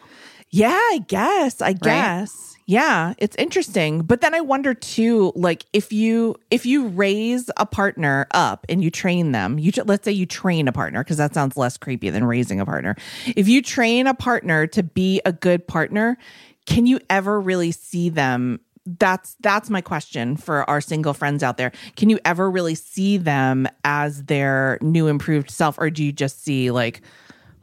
Yeah, 0.49 0.69
I 0.71 1.03
guess. 1.07 1.61
I 1.61 1.73
guess. 1.73 2.46
Yeah, 2.69 3.13
it's 3.17 3.35
interesting. 3.37 4.01
But 4.01 4.19
then 4.19 4.35
I 4.35 4.41
wonder 4.41 4.73
too 4.73 5.31
like 5.35 5.65
if 5.71 5.93
you 5.93 6.35
if 6.51 6.65
you 6.65 6.87
raise 6.89 7.49
a 7.55 7.65
partner 7.65 8.27
up 8.31 8.65
and 8.67 8.83
you 8.83 8.91
train 8.91 9.31
them, 9.31 9.57
you 9.57 9.71
let's 9.85 10.03
say 10.03 10.11
you 10.11 10.25
train 10.25 10.67
a 10.67 10.73
partner 10.73 11.01
because 11.01 11.15
that 11.15 11.33
sounds 11.33 11.55
less 11.55 11.77
creepy 11.77 12.09
than 12.09 12.25
raising 12.25 12.59
a 12.59 12.65
partner. 12.65 12.97
If 13.25 13.47
you 13.47 13.61
train 13.61 14.05
a 14.05 14.13
partner 14.13 14.67
to 14.67 14.83
be 14.83 15.21
a 15.23 15.31
good 15.31 15.65
partner, 15.65 16.17
can 16.65 16.85
you 16.85 16.99
ever 17.09 17.39
really 17.39 17.71
see 17.71 18.09
them 18.09 18.59
that's 18.99 19.35
that's 19.41 19.69
my 19.69 19.81
question 19.81 20.37
for 20.37 20.69
our 20.69 20.79
single 20.79 21.13
friends 21.13 21.43
out 21.43 21.57
there. 21.57 21.73
Can 21.97 22.09
you 22.09 22.19
ever 22.23 22.49
really 22.49 22.75
see 22.75 23.17
them 23.17 23.67
as 23.83 24.23
their 24.25 24.77
new 24.81 25.07
improved 25.07 25.51
self 25.51 25.77
or 25.77 25.89
do 25.89 26.03
you 26.03 26.13
just 26.13 26.43
see 26.43 26.71
like 26.71 27.01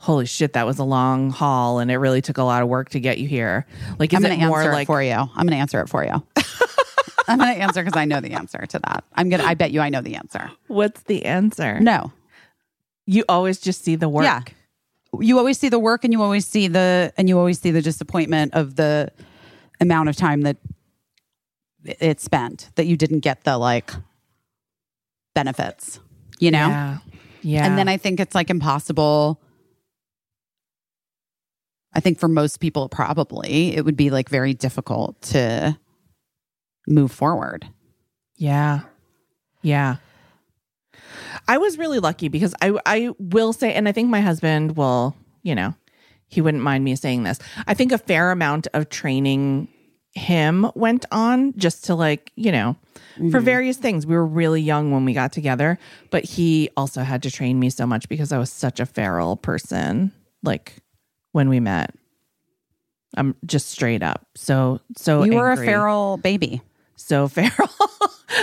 holy 0.05 0.27
shit, 0.27 0.53
that 0.53 0.67
was 0.67 0.79
a 0.79 0.85
long 0.85 1.31
haul 1.31 1.79
and 1.79 1.91
it 1.91 1.97
really 1.97 2.21
took 2.21 2.37
a 2.37 2.43
lot 2.43 2.63
of 2.63 2.69
work 2.69 2.91
to 2.91 3.01
get 3.01 3.17
you 3.17 3.27
here. 3.27 3.65
Like, 3.99 4.13
is 4.13 4.19
I'm 4.19 4.23
going 4.23 4.39
to 4.39 4.47
more 4.47 4.61
answer 4.61 4.73
like, 4.73 4.83
it 4.83 4.87
for 4.87 5.03
you. 5.03 5.15
I'm 5.15 5.47
going 5.47 5.49
to 5.49 5.57
answer 5.57 5.81
it 5.81 5.89
for 5.89 6.05
you. 6.05 6.11
I'm 7.27 7.39
going 7.39 7.55
to 7.55 7.63
answer 7.63 7.83
because 7.83 7.97
I 7.97 8.05
know 8.05 8.21
the 8.21 8.35
answer 8.35 8.67
to 8.67 8.79
that. 8.81 9.05
I'm 9.15 9.31
going 9.31 9.41
to, 9.41 9.49
I 9.49 9.55
bet 9.55 9.71
you 9.71 9.81
I 9.81 9.89
know 9.89 10.03
the 10.03 10.17
answer. 10.17 10.51
what's 10.67 11.03
the 11.05 11.25
answer? 11.25 11.81
No. 11.81 12.13
You 13.07 13.25
always 13.31 13.59
just 13.59 13.83
see 13.83 13.97
the 13.97 14.11
work. 14.11 14.25
Yeah. 14.25 14.43
You 15.19 15.39
always 15.39 15.59
see 15.59 15.71
the 15.71 15.79
work 15.79 16.05
and 16.05 16.13
you 16.13 16.21
always 16.21 16.47
see 16.47 16.69
the, 16.69 17.11
and 17.17 17.27
you 17.27 17.39
always 17.39 17.59
see 17.59 17.71
the 17.71 17.81
disappointment 17.81 18.53
of 18.53 18.77
the 18.77 19.11
amount 19.81 20.11
of 20.11 20.17
time 20.17 20.43
that 20.43 20.59
it 21.83 22.21
spent 22.21 22.69
that 22.75 22.85
you 22.85 22.99
didn't 22.99 23.21
get 23.21 23.45
the 23.45 23.57
like 23.57 23.91
benefits, 25.35 25.99
you 26.41 26.51
know? 26.51 26.69
Yeah. 26.69 26.99
Yeah. 27.41 27.67
And 27.67 27.79
then 27.79 27.89
I 27.89 27.97
think 27.97 28.21
it's 28.21 28.35
like 28.35 28.51
impossible. 28.51 29.41
I 31.95 32.01
think 32.01 32.19
for 32.19 32.29
most 32.29 32.61
people, 32.61 32.89
probably 32.89 33.75
it 33.77 33.85
would 33.85 33.97
be 33.97 34.11
like 34.11 34.29
very 34.29 34.55
difficult 34.55 35.21
to 35.23 35.79
move 36.87 37.13
forward. 37.13 37.67
Yeah. 38.37 38.81
Yeah. 39.63 39.97
I 41.49 41.59
was 41.59 41.79
really 41.79 41.99
lucky 41.99 42.29
because 42.29 42.55
I 42.61 42.79
I 42.87 43.11
will 43.19 43.53
say 43.53 43.75
and 43.75 43.89
I 43.89 43.93
think 43.93 44.09
my 44.09 44.21
husband 44.21 44.77
will, 44.77 45.17
you 45.43 45.55
know, 45.55 45.75
he 46.29 46.41
wouldn't 46.41 46.63
mind 46.63 46.85
me 46.85 46.97
saying 46.97 47.23
this. 47.25 47.39
I 47.67 47.75
think 47.75 47.93
a 47.93 47.99
fair 47.99 48.31
amount 48.31 48.67
of 48.75 48.89
training 48.89 49.69
him 50.13 50.71
went 50.75 51.05
on 51.11 51.57
just 51.57 51.85
to 51.87 51.95
like, 51.95 52.33
you 52.37 52.53
know, 52.53 52.77
for 53.17 53.23
mm-hmm. 53.23 53.39
various 53.41 53.77
things. 53.77 54.07
We 54.07 54.15
were 54.15 54.27
really 54.27 54.61
young 54.61 54.93
when 54.93 55.05
we 55.05 55.13
got 55.13 55.33
together, 55.33 55.79
but 56.11 56.25
he 56.25 56.71
also 56.77 57.03
had 57.03 57.23
to 57.25 57.31
train 57.31 57.59
me 57.59 57.71
so 57.71 57.87
much 57.87 58.09
because 58.09 58.33
I 58.33 58.39
was 58.39 58.51
such 58.51 58.81
a 58.81 58.87
feral 58.87 59.37
person 59.37 60.13
like 60.43 60.84
when 61.35 61.49
we 61.49 61.59
met. 61.59 61.93
I'm 63.17 63.35
just 63.45 63.69
straight 63.69 64.03
up. 64.03 64.27
So 64.37 64.81
so 64.97 65.25
you 65.25 65.35
were 65.35 65.51
a 65.51 65.57
feral 65.57 66.17
baby. 66.17 66.63
so 66.97 67.29
feral. 67.29 67.69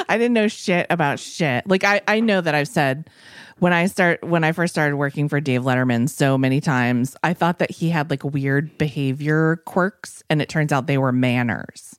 I 0.07 0.17
didn't 0.17 0.33
know 0.33 0.47
shit 0.49 0.87
about 0.89 1.19
shit. 1.19 1.67
Like 1.67 1.83
I, 1.83 2.01
I 2.07 2.19
know 2.19 2.41
that 2.41 2.53
I've 2.53 2.67
said 2.67 3.09
when 3.59 3.73
I 3.73 3.85
start 3.85 4.23
when 4.23 4.43
I 4.43 4.51
first 4.51 4.73
started 4.73 4.97
working 4.97 5.29
for 5.29 5.39
Dave 5.39 5.61
Letterman 5.61 6.09
so 6.09 6.37
many 6.37 6.59
times, 6.59 7.15
I 7.23 7.33
thought 7.33 7.59
that 7.59 7.71
he 7.71 7.89
had 7.89 8.09
like 8.09 8.23
weird 8.23 8.77
behavior 8.77 9.61
quirks, 9.65 10.23
and 10.29 10.41
it 10.41 10.49
turns 10.49 10.71
out 10.73 10.87
they 10.87 10.97
were 10.97 11.11
manners. 11.13 11.95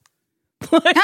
like, 0.70 0.96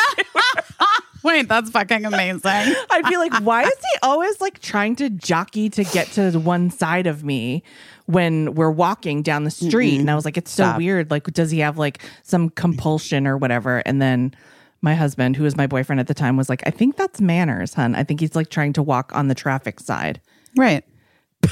Wait, 1.24 1.48
that's 1.48 1.70
fucking 1.70 2.04
amazing. 2.04 2.40
I'd 2.44 3.06
be 3.08 3.16
like, 3.16 3.34
why 3.42 3.64
is 3.64 3.74
he 3.74 3.98
always 4.02 4.40
like 4.40 4.60
trying 4.60 4.96
to 4.96 5.10
jockey 5.10 5.68
to 5.70 5.84
get 5.84 6.08
to 6.12 6.30
one 6.38 6.70
side 6.70 7.06
of 7.06 7.24
me 7.24 7.64
when 8.08 8.54
we're 8.54 8.70
walking 8.70 9.22
down 9.22 9.44
the 9.44 9.50
street? 9.50 10.00
And 10.00 10.10
I 10.10 10.14
was 10.14 10.24
like, 10.24 10.38
it's 10.38 10.50
so 10.50 10.64
Stop. 10.64 10.78
weird. 10.78 11.10
Like, 11.10 11.24
does 11.24 11.50
he 11.50 11.58
have 11.58 11.76
like 11.76 12.02
some 12.22 12.48
compulsion 12.48 13.26
or 13.26 13.36
whatever? 13.36 13.82
And 13.84 14.00
then 14.00 14.34
my 14.80 14.94
husband, 14.94 15.36
who 15.36 15.42
was 15.42 15.58
my 15.58 15.66
boyfriend 15.66 16.00
at 16.00 16.06
the 16.06 16.14
time, 16.14 16.38
was 16.38 16.48
like, 16.48 16.62
I 16.66 16.70
think 16.70 16.96
that's 16.96 17.20
manners, 17.20 17.74
hun. 17.74 17.94
I 17.94 18.04
think 18.04 18.20
he's 18.20 18.34
like 18.34 18.48
trying 18.48 18.72
to 18.74 18.82
walk 18.82 19.14
on 19.14 19.28
the 19.28 19.34
traffic 19.34 19.78
side. 19.78 20.22
right. 20.56 20.84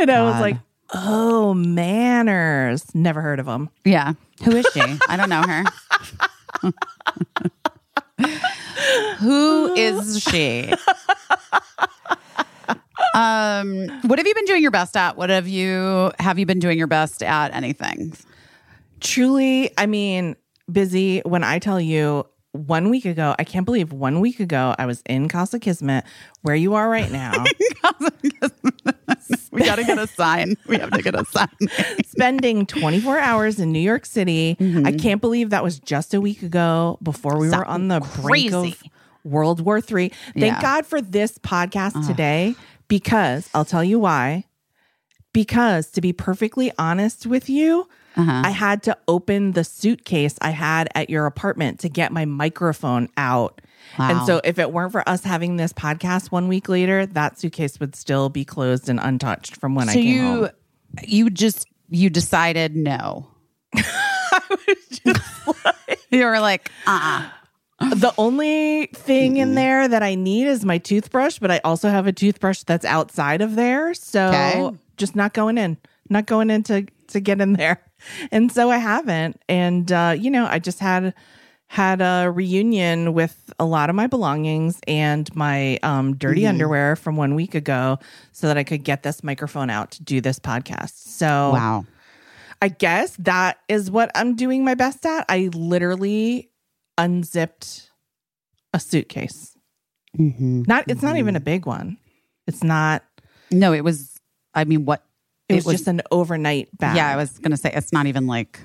and 0.00 0.10
I 0.10 0.22
was 0.22 0.38
like, 0.40 0.56
oh, 0.92 1.54
manners. 1.54 2.94
Never 2.94 3.22
heard 3.22 3.40
of 3.40 3.46
him. 3.46 3.70
Yeah. 3.84 4.12
Who 4.44 4.52
is 4.52 4.66
she? 4.72 4.82
I 5.08 5.16
don't 5.16 5.30
know 5.30 5.42
her. 5.42 5.64
Who 9.18 9.74
is 9.74 10.22
she? 10.22 10.72
Um, 13.16 13.88
what 14.02 14.18
have 14.18 14.26
you 14.26 14.34
been 14.34 14.44
doing 14.44 14.62
your 14.62 14.70
best 14.70 14.96
at? 14.96 15.16
What 15.16 15.30
have 15.30 15.48
you 15.48 16.12
have 16.18 16.38
you 16.38 16.46
been 16.46 16.58
doing 16.58 16.76
your 16.76 16.86
best 16.86 17.22
at 17.22 17.54
anything? 17.54 18.12
Truly, 19.00 19.70
I 19.78 19.86
mean, 19.86 20.36
busy 20.70 21.20
when 21.20 21.42
I 21.42 21.58
tell 21.58 21.80
you 21.80 22.26
one 22.52 22.90
week 22.90 23.04
ago, 23.04 23.34
I 23.38 23.44
can't 23.44 23.66
believe 23.66 23.92
one 23.92 24.20
week 24.20 24.40
ago 24.40 24.74
I 24.78 24.86
was 24.86 25.02
in 25.06 25.28
Casa 25.28 25.58
Kismet, 25.58 26.04
where 26.42 26.56
you 26.56 26.74
are 26.74 26.88
right 26.88 27.10
now, 27.10 27.44
we 29.52 29.64
got 29.64 29.76
to 29.76 29.84
get 29.84 29.98
a 29.98 30.06
sign. 30.06 30.56
We 30.66 30.78
have 30.78 30.90
to 30.90 31.02
get 31.02 31.14
a 31.14 31.24
sign. 31.24 31.48
spending 32.04 32.66
24 32.66 33.18
hours 33.18 33.60
in 33.60 33.72
New 33.72 33.80
York 33.80 34.06
City. 34.06 34.56
I 34.84 34.92
can't 34.92 35.20
believe 35.20 35.50
that 35.50 35.62
was 35.62 35.78
just 35.78 36.14
a 36.14 36.20
week 36.20 36.42
ago 36.42 36.98
before 37.02 37.38
we 37.38 37.48
were 37.48 37.64
on 37.64 37.88
the 37.88 38.00
brink 38.22 38.52
of. 38.52 38.82
World 39.24 39.60
War 39.60 39.78
III. 39.78 39.82
Thank 39.88 40.12
Yeah. 40.36 40.62
God 40.62 40.86
for 40.86 41.02
this 41.02 41.36
podcast 41.38 42.06
today 42.06 42.54
because 42.88 43.48
I'll 43.54 43.64
tell 43.64 43.84
you 43.84 43.98
why. 43.98 44.44
Because 45.32 45.90
to 45.92 46.00
be 46.00 46.12
perfectly 46.12 46.72
honest 46.78 47.26
with 47.26 47.48
you, 47.50 47.86
Uh-huh. 48.16 48.42
I 48.44 48.50
had 48.50 48.82
to 48.84 48.96
open 49.08 49.52
the 49.52 49.62
suitcase 49.64 50.36
I 50.40 50.48
had 50.50 50.88
at 50.94 51.10
your 51.10 51.26
apartment 51.26 51.80
to 51.80 51.90
get 51.90 52.10
my 52.12 52.24
microphone 52.24 53.08
out. 53.18 53.60
And 53.98 54.24
so 54.26 54.40
if 54.42 54.58
it 54.58 54.72
weren't 54.72 54.92
for 54.92 55.06
us 55.08 55.22
having 55.22 55.56
this 55.56 55.72
podcast 55.74 56.30
one 56.32 56.48
week 56.48 56.68
later, 56.68 57.04
that 57.06 57.38
suitcase 57.38 57.78
would 57.78 57.94
still 57.94 58.28
be 58.30 58.44
closed 58.44 58.88
and 58.88 58.98
untouched 59.00 59.56
from 59.56 59.74
when 59.74 59.88
I 59.90 59.92
So 59.92 59.98
came 60.00 60.14
you 60.14 60.22
home. 60.22 60.48
you 61.04 61.28
just 61.30 61.66
you 61.90 62.08
decided 62.10 62.74
no. 62.74 63.28
you 66.10 66.24
were 66.24 66.40
like, 66.40 66.70
uh 66.86 67.28
The 67.96 68.12
only 68.16 68.86
thing 68.86 69.36
in 69.36 69.54
there 69.54 69.86
that 69.86 70.02
I 70.02 70.14
need 70.14 70.46
is 70.46 70.64
my 70.64 70.78
toothbrush, 70.78 71.38
but 71.38 71.50
I 71.50 71.60
also 71.62 71.90
have 71.90 72.06
a 72.06 72.12
toothbrush 72.12 72.62
that's 72.62 72.84
outside 72.86 73.42
of 73.42 73.54
there. 73.54 73.92
So 73.92 74.20
Okay. 74.20 74.78
just 74.96 75.14
not 75.14 75.34
going 75.34 75.58
in, 75.58 75.76
not 76.08 76.24
going 76.26 76.48
in 76.50 76.62
to, 76.64 76.86
to 77.08 77.20
get 77.20 77.40
in 77.40 77.52
there. 77.54 77.82
And 78.30 78.52
so 78.52 78.70
I 78.70 78.76
haven't. 78.76 79.40
And, 79.48 79.90
uh, 79.90 80.14
you 80.18 80.30
know, 80.30 80.46
I 80.46 80.58
just 80.58 80.80
had, 80.80 81.14
had 81.66 82.02
a 82.02 82.30
reunion 82.30 83.14
with 83.14 83.52
a 83.58 83.64
lot 83.64 83.88
of 83.88 83.96
my 83.96 84.06
belongings 84.06 84.78
and 84.86 85.34
my 85.34 85.78
um, 85.82 86.14
dirty 86.14 86.46
underwear 86.46 86.94
from 86.94 87.16
one 87.16 87.34
week 87.34 87.54
ago 87.54 87.98
so 88.32 88.48
that 88.48 88.58
I 88.58 88.64
could 88.64 88.84
get 88.84 89.02
this 89.02 89.24
microphone 89.24 89.70
out 89.70 89.92
to 89.92 90.02
do 90.02 90.20
this 90.20 90.38
podcast. 90.38 90.92
So 90.94 91.52
wow. 91.52 91.86
I 92.60 92.68
guess 92.68 93.16
that 93.20 93.58
is 93.66 93.90
what 93.90 94.10
I'm 94.14 94.36
doing 94.36 94.62
my 94.62 94.74
best 94.74 95.04
at. 95.06 95.24
I 95.30 95.48
literally 95.54 96.50
unzipped 96.98 97.90
a 98.72 98.80
suitcase. 98.80 99.56
Mm-hmm. 100.18 100.62
Not 100.66 100.84
it's 100.88 101.02
not 101.02 101.16
even 101.16 101.36
a 101.36 101.40
big 101.40 101.66
one. 101.66 101.98
It's 102.46 102.62
not 102.64 103.02
No, 103.50 103.72
it 103.72 103.82
was. 103.84 104.18
I 104.54 104.64
mean, 104.64 104.84
what? 104.84 105.04
it 105.48 105.64
was, 105.64 105.76
just 105.76 105.86
an 105.88 106.00
overnight 106.10 106.68
bag. 106.78 106.96
Yeah, 106.96 107.08
I 107.08 107.16
was 107.16 107.38
gonna 107.38 107.56
say 107.56 107.70
it's 107.74 107.92
not 107.92 108.06
even 108.06 108.26
like. 108.26 108.60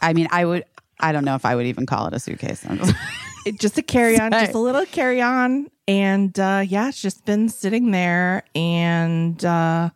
I 0.00 0.12
mean, 0.14 0.28
I 0.30 0.44
would. 0.44 0.64
I 1.00 1.12
don't 1.12 1.24
know 1.24 1.34
if 1.34 1.44
I 1.44 1.54
would 1.54 1.66
even 1.66 1.86
call 1.86 2.06
it 2.06 2.14
a 2.14 2.18
suitcase. 2.18 2.64
I'm 2.68 2.78
just- 2.78 2.94
It- 3.44 3.58
just 3.58 3.76
a 3.76 3.82
carry 3.82 4.18
on, 4.20 4.30
just 4.30 4.54
a 4.54 4.58
little 4.58 4.86
carry 4.86 5.20
on. 5.20 5.66
And 5.88 6.38
uh 6.38 6.64
yeah, 6.66 6.88
it's 6.88 7.02
just 7.02 7.24
been 7.24 7.48
sitting 7.48 7.90
there 7.90 8.44
and 8.54 9.44
uh 9.44 9.90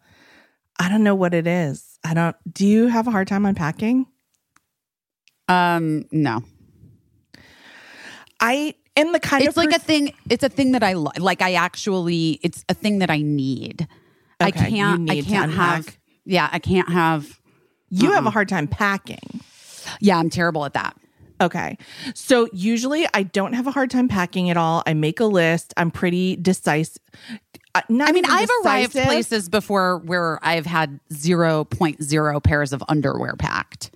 I 0.81 0.89
don't 0.89 1.05
know 1.05 1.15
what 1.15 1.33
it 1.33 1.47
is. 1.47 1.97
I 2.05 2.13
don't 2.15 2.35
do 2.53 2.67
you 2.67 2.89
have 2.89 3.07
a 3.07 3.13
hard 3.13 3.29
time 3.29 3.47
unpacking? 3.47 4.07
Um, 5.49 6.07
no, 6.11 6.43
I 8.41 8.75
am 8.97 9.13
the 9.13 9.21
kind 9.21 9.43
it's 9.43 9.57
of 9.57 9.63
It's 9.63 9.73
like 9.73 9.77
a 9.81 9.83
thing. 9.83 10.13
It's 10.29 10.45
a 10.45 10.49
thing 10.49 10.73
that 10.73 10.83
I 10.83 10.95
li- 10.95 11.19
like. 11.19 11.43
I 11.43 11.55
actually, 11.55 12.41
it's 12.43 12.65
a 12.69 12.75
thing 12.75 12.99
that 13.01 13.11
I 13.11 13.23
need. 13.23 13.87
I 14.41 14.49
Okay, 14.49 14.65
you 14.69 14.77
can't. 14.77 15.11
I 15.11 15.15
need 15.15 15.25
to 15.25 15.31
can't 15.31 15.53
have. 15.53 15.99
Yeah, 16.25 16.49
I 16.53 16.59
can't 16.59 16.89
have. 16.91 17.41
you 17.91 18.13
have 18.13 18.27
a 18.27 18.31
hard 18.31 18.49
time 18.49 18.67
packing. 18.67 19.41
Yeah, 20.01 20.19
I'm 20.19 20.31
terrible 20.31 20.65
at 20.65 20.75
that. 20.75 20.97
Okay. 21.41 21.77
So 22.15 22.49
usually 22.53 23.07
I 23.13 23.23
don't 23.23 23.53
have 23.53 23.67
a 23.67 23.71
hard 23.71 23.91
time 23.91 24.09
packing 24.09 24.51
at 24.51 24.57
all. 24.57 24.83
I 24.87 24.95
make 24.95 25.21
a 25.21 25.27
list. 25.27 25.75
I'm 25.77 25.91
pretty 25.91 26.37
decisive. 26.37 27.03
Uh, 27.75 27.83
not 27.91 28.09
I 28.09 28.13
mean, 28.13 28.25
even 28.25 28.37
I've 28.39 28.49
arrived 28.65 28.93
places 28.93 29.49
before 29.51 29.99
where 29.99 30.39
I've 30.43 30.65
had 30.65 30.99
0.0 31.13 32.43
pairs 32.43 32.73
of 32.73 32.83
underwear 32.89 33.35
packed, 33.39 33.91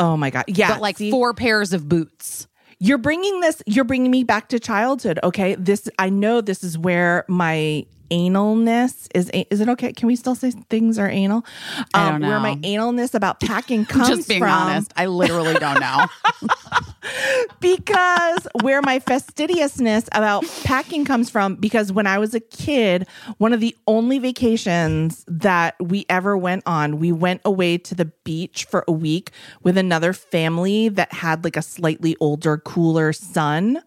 Oh 0.00 0.16
my 0.16 0.30
god. 0.30 0.44
Yeah. 0.48 0.72
but 0.72 0.80
like 0.80 0.98
see, 0.98 1.10
four 1.10 1.34
pairs 1.34 1.72
of 1.72 1.88
boots. 1.88 2.48
You're 2.78 2.98
bringing 2.98 3.40
this 3.40 3.62
you're 3.66 3.84
bringing 3.84 4.10
me 4.10 4.24
back 4.24 4.48
to 4.48 4.58
childhood, 4.58 5.20
okay? 5.22 5.54
This 5.54 5.88
I 5.98 6.08
know 6.08 6.40
this 6.40 6.64
is 6.64 6.78
where 6.78 7.24
my 7.28 7.84
analness 8.10 9.08
is 9.14 9.30
is 9.30 9.60
it 9.60 9.68
okay? 9.68 9.92
Can 9.92 10.06
we 10.06 10.16
still 10.16 10.34
say 10.34 10.50
things 10.50 10.98
are 10.98 11.08
anal? 11.08 11.44
Um, 11.78 11.84
I 11.94 12.10
don't 12.10 12.20
Where 12.22 12.40
my 12.40 12.56
analness 12.56 13.14
about 13.14 13.40
packing 13.40 13.84
comes 13.86 14.08
Just 14.08 14.28
being 14.28 14.40
from. 14.40 14.50
honest, 14.50 14.92
I 14.96 15.06
literally 15.06 15.54
don't 15.54 15.80
know. 15.80 16.06
because 17.60 18.46
where 18.62 18.80
my 18.82 18.98
fastidiousness 18.98 20.08
about 20.12 20.44
packing 20.64 21.04
comes 21.04 21.30
from 21.30 21.56
because 21.56 21.92
when 21.92 22.06
i 22.06 22.18
was 22.18 22.34
a 22.34 22.40
kid 22.40 23.06
one 23.38 23.52
of 23.52 23.60
the 23.60 23.74
only 23.86 24.18
vacations 24.18 25.24
that 25.26 25.74
we 25.80 26.04
ever 26.08 26.36
went 26.36 26.62
on 26.66 26.98
we 26.98 27.10
went 27.10 27.40
away 27.44 27.78
to 27.78 27.94
the 27.94 28.04
beach 28.24 28.64
for 28.64 28.84
a 28.86 28.92
week 28.92 29.30
with 29.62 29.76
another 29.78 30.12
family 30.12 30.88
that 30.88 31.12
had 31.12 31.42
like 31.42 31.56
a 31.56 31.62
slightly 31.62 32.16
older 32.20 32.58
cooler 32.58 33.12
son 33.12 33.82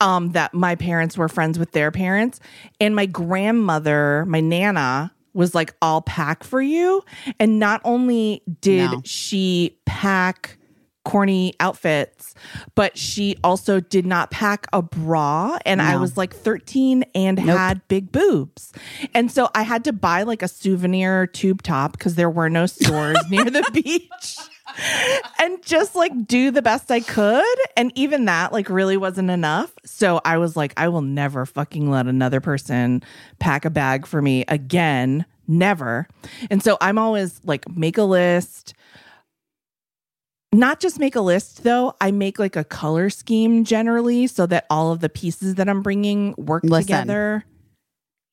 um 0.00 0.32
that 0.32 0.52
my 0.54 0.74
parents 0.74 1.16
were 1.16 1.28
friends 1.28 1.58
with 1.58 1.72
their 1.72 1.90
parents 1.90 2.40
and 2.80 2.96
my 2.96 3.06
grandmother 3.56 4.24
my 4.26 4.40
nana 4.40 5.12
was 5.32 5.54
like 5.54 5.74
i'll 5.82 6.02
pack 6.02 6.44
for 6.44 6.60
you 6.60 7.02
and 7.40 7.58
not 7.58 7.80
only 7.84 8.42
did 8.60 8.90
No. 8.90 9.00
she 9.04 9.78
pack 9.86 10.58
corny 11.06 11.54
outfits, 11.60 12.34
but 12.74 12.98
she 12.98 13.36
also 13.44 13.78
did 13.78 14.04
not 14.04 14.32
pack 14.32 14.66
a 14.72 14.82
bra. 14.82 15.56
And 15.64 15.80
I 15.80 15.96
was 15.96 16.16
like 16.16 16.34
13 16.34 17.04
and 17.14 17.38
had 17.38 17.86
big 17.86 18.10
boobs. 18.10 18.72
And 19.14 19.30
so 19.30 19.48
I 19.54 19.62
had 19.62 19.84
to 19.84 19.92
buy 19.92 20.24
like 20.24 20.42
a 20.42 20.48
souvenir 20.48 21.28
tube 21.28 21.62
top 21.62 21.92
because 21.92 22.16
there 22.16 22.28
were 22.28 22.50
no 22.50 22.66
stores 22.66 23.18
near 23.30 23.44
the 23.44 23.64
beach. 23.72 24.36
And 25.40 25.64
just 25.64 25.94
like 25.94 26.26
do 26.26 26.50
the 26.50 26.60
best 26.60 26.90
I 26.90 27.00
could. 27.00 27.56
And 27.76 27.92
even 27.94 28.26
that 28.26 28.52
like 28.52 28.68
really 28.68 28.96
wasn't 28.96 29.30
enough. 29.30 29.72
So 29.84 30.20
I 30.24 30.36
was 30.36 30.56
like, 30.56 30.74
I 30.76 30.88
will 30.88 31.02
never 31.02 31.46
fucking 31.46 31.88
let 31.88 32.08
another 32.08 32.40
person 32.40 33.02
pack 33.38 33.64
a 33.64 33.70
bag 33.70 34.06
for 34.06 34.20
me 34.20 34.44
again. 34.48 35.24
Never. 35.46 36.08
And 36.50 36.62
so 36.62 36.76
I'm 36.80 36.98
always 36.98 37.40
like, 37.44 37.66
make 37.74 37.96
a 37.96 38.02
list 38.02 38.74
not 40.56 40.80
just 40.80 40.98
make 40.98 41.14
a 41.14 41.20
list 41.20 41.62
though 41.64 41.94
i 42.00 42.10
make 42.10 42.38
like 42.38 42.56
a 42.56 42.64
color 42.64 43.10
scheme 43.10 43.64
generally 43.64 44.26
so 44.26 44.46
that 44.46 44.64
all 44.70 44.92
of 44.92 45.00
the 45.00 45.08
pieces 45.08 45.56
that 45.56 45.68
i'm 45.68 45.82
bringing 45.82 46.34
work 46.38 46.62
Listen. 46.64 46.86
together 46.86 47.44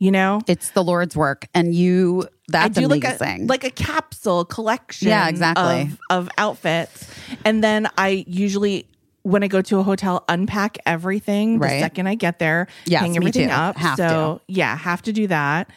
you 0.03 0.11
know? 0.11 0.41
It's 0.47 0.71
the 0.71 0.83
Lord's 0.83 1.15
work, 1.15 1.47
and 1.53 1.73
you. 1.73 2.27
That's 2.49 2.77
I 2.77 2.81
do 2.81 2.87
amazing. 2.87 3.47
like 3.47 3.63
a 3.63 3.63
like 3.63 3.63
a 3.63 3.69
capsule 3.69 4.43
collection 4.43 5.07
Yeah, 5.07 5.29
exactly. 5.29 5.83
of, 5.83 5.99
of 6.09 6.29
outfits. 6.37 7.09
And 7.45 7.63
then 7.63 7.87
I 7.97 8.25
usually 8.27 8.85
when 9.21 9.43
I 9.43 9.47
go 9.47 9.61
to 9.61 9.79
a 9.79 9.83
hotel 9.83 10.25
unpack 10.27 10.77
everything 10.85 11.59
the 11.59 11.69
second 11.69 12.07
I 12.07 12.15
get 12.15 12.39
there, 12.39 12.67
Yes, 12.85 12.99
hang 13.01 13.15
everything 13.15 13.49
up. 13.49 13.77
Have 13.77 13.95
so 13.95 14.41
yeah, 14.49 14.75
have 14.75 15.01
to 15.03 15.13
do 15.13 15.27
that. 15.27 15.69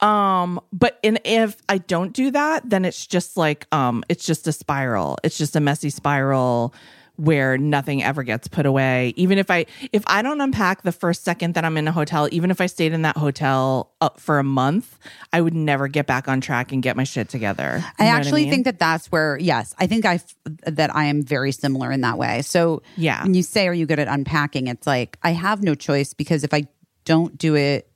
Um, 0.00 0.60
but 0.72 0.98
in 1.02 1.18
if 1.24 1.56
I 1.68 1.78
don't 1.78 2.12
do 2.12 2.30
that, 2.30 2.68
then 2.68 2.84
it's 2.84 3.06
just 3.06 3.36
like 3.36 3.66
um 3.72 4.04
it's 4.08 4.26
just 4.26 4.46
a 4.46 4.52
spiral. 4.52 5.18
It's 5.24 5.38
just 5.38 5.56
a 5.56 5.60
messy 5.60 5.90
spiral 5.90 6.74
where 7.18 7.56
nothing 7.56 8.02
ever 8.04 8.22
gets 8.22 8.46
put 8.46 8.66
away. 8.66 9.14
Even 9.16 9.38
if 9.38 9.50
I 9.50 9.64
if 9.92 10.02
I 10.06 10.20
don't 10.20 10.38
unpack 10.42 10.82
the 10.82 10.92
first 10.92 11.24
second 11.24 11.54
that 11.54 11.64
I'm 11.64 11.78
in 11.78 11.88
a 11.88 11.92
hotel, 11.92 12.28
even 12.30 12.50
if 12.50 12.60
I 12.60 12.66
stayed 12.66 12.92
in 12.92 13.00
that 13.02 13.16
hotel 13.16 13.90
uh, 14.02 14.10
for 14.18 14.38
a 14.38 14.44
month, 14.44 14.98
I 15.32 15.40
would 15.40 15.54
never 15.54 15.88
get 15.88 16.06
back 16.06 16.28
on 16.28 16.42
track 16.42 16.72
and 16.72 16.82
get 16.82 16.94
my 16.94 17.04
shit 17.04 17.30
together. 17.30 17.82
I 17.98 18.04
You 18.04 18.10
what 18.10 18.18
actually 18.18 18.42
mean? 18.42 18.50
think 18.50 18.64
that 18.66 18.78
that's 18.78 19.10
where, 19.10 19.38
yes, 19.38 19.74
I 19.78 19.86
think 19.86 20.04
I 20.04 20.20
that 20.66 20.94
I 20.94 21.06
am 21.06 21.22
very 21.22 21.52
similar 21.52 21.90
in 21.90 22.02
that 22.02 22.18
way. 22.18 22.42
So 22.42 22.82
Yeah. 22.96 23.22
when 23.22 23.32
you 23.32 23.42
say, 23.42 23.66
"Are 23.66 23.72
you 23.74 23.86
good 23.86 23.98
at 23.98 24.08
unpacking?" 24.08 24.66
It's 24.66 24.86
like 24.86 25.16
I 25.22 25.30
have 25.30 25.62
no 25.62 25.74
choice 25.74 26.12
because 26.12 26.44
if 26.44 26.52
I 26.52 26.64
don't 27.06 27.38
do 27.38 27.54
it, 27.54 27.88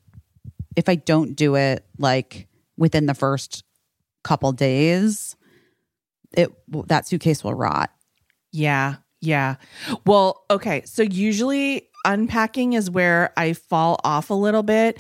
if 0.76 0.88
I 0.88 0.94
don't 0.94 1.34
do 1.34 1.56
it 1.56 1.84
like 1.98 2.48
within 2.76 3.06
the 3.06 3.14
first 3.14 3.64
couple 4.22 4.52
days, 4.52 5.36
it 6.32 6.50
that 6.86 7.06
suitcase 7.06 7.42
will 7.42 7.54
rot. 7.54 7.90
Yeah. 8.52 8.96
Yeah. 9.20 9.56
Well, 10.06 10.44
okay. 10.50 10.82
So 10.86 11.02
usually 11.02 11.88
unpacking 12.04 12.72
is 12.72 12.90
where 12.90 13.32
I 13.36 13.52
fall 13.52 14.00
off 14.04 14.30
a 14.30 14.34
little 14.34 14.62
bit. 14.62 14.98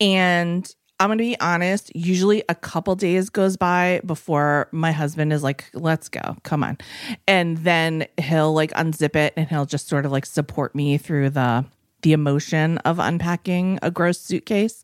And 0.00 0.68
I'm 0.98 1.08
going 1.08 1.18
to 1.18 1.24
be 1.24 1.40
honest, 1.40 1.94
usually 1.94 2.42
a 2.48 2.54
couple 2.54 2.94
days 2.94 3.30
goes 3.30 3.56
by 3.56 4.00
before 4.04 4.68
my 4.72 4.92
husband 4.92 5.32
is 5.32 5.42
like, 5.42 5.64
let's 5.72 6.08
go. 6.08 6.36
Come 6.42 6.62
on. 6.62 6.78
And 7.26 7.58
then 7.58 8.06
he'll 8.18 8.52
like 8.52 8.70
unzip 8.72 9.16
it 9.16 9.32
and 9.36 9.48
he'll 9.48 9.66
just 9.66 9.88
sort 9.88 10.04
of 10.04 10.12
like 10.12 10.26
support 10.26 10.74
me 10.74 10.98
through 10.98 11.30
the 11.30 11.64
the 12.02 12.12
emotion 12.12 12.78
of 12.78 12.98
unpacking 12.98 13.78
a 13.82 13.90
gross 13.90 14.20
suitcase. 14.20 14.82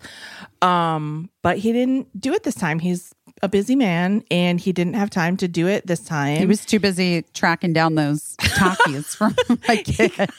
Um, 0.63 1.31
but 1.43 1.59
he 1.59 1.73
didn't 1.73 2.21
do 2.21 2.33
it 2.33 2.43
this 2.43 2.55
time. 2.55 2.79
He's 2.79 3.13
a 3.43 3.49
busy 3.51 3.77
man 3.77 4.25
and 4.31 4.59
he 4.59 4.73
didn't 4.73 4.95
have 4.95 5.11
time 5.11 5.37
to 5.37 5.47
do 5.47 5.69
it 5.69 5.87
this 5.87 6.01
time. 6.01 6.39
He 6.39 6.47
was 6.47 6.65
too 6.65 6.81
busy 6.81 7.23
tracking 7.35 7.75
down 7.75 7.95
those 7.95 8.35
Takis 8.41 9.15
from 9.15 9.37
my 9.69 9.77
kid. 9.77 10.31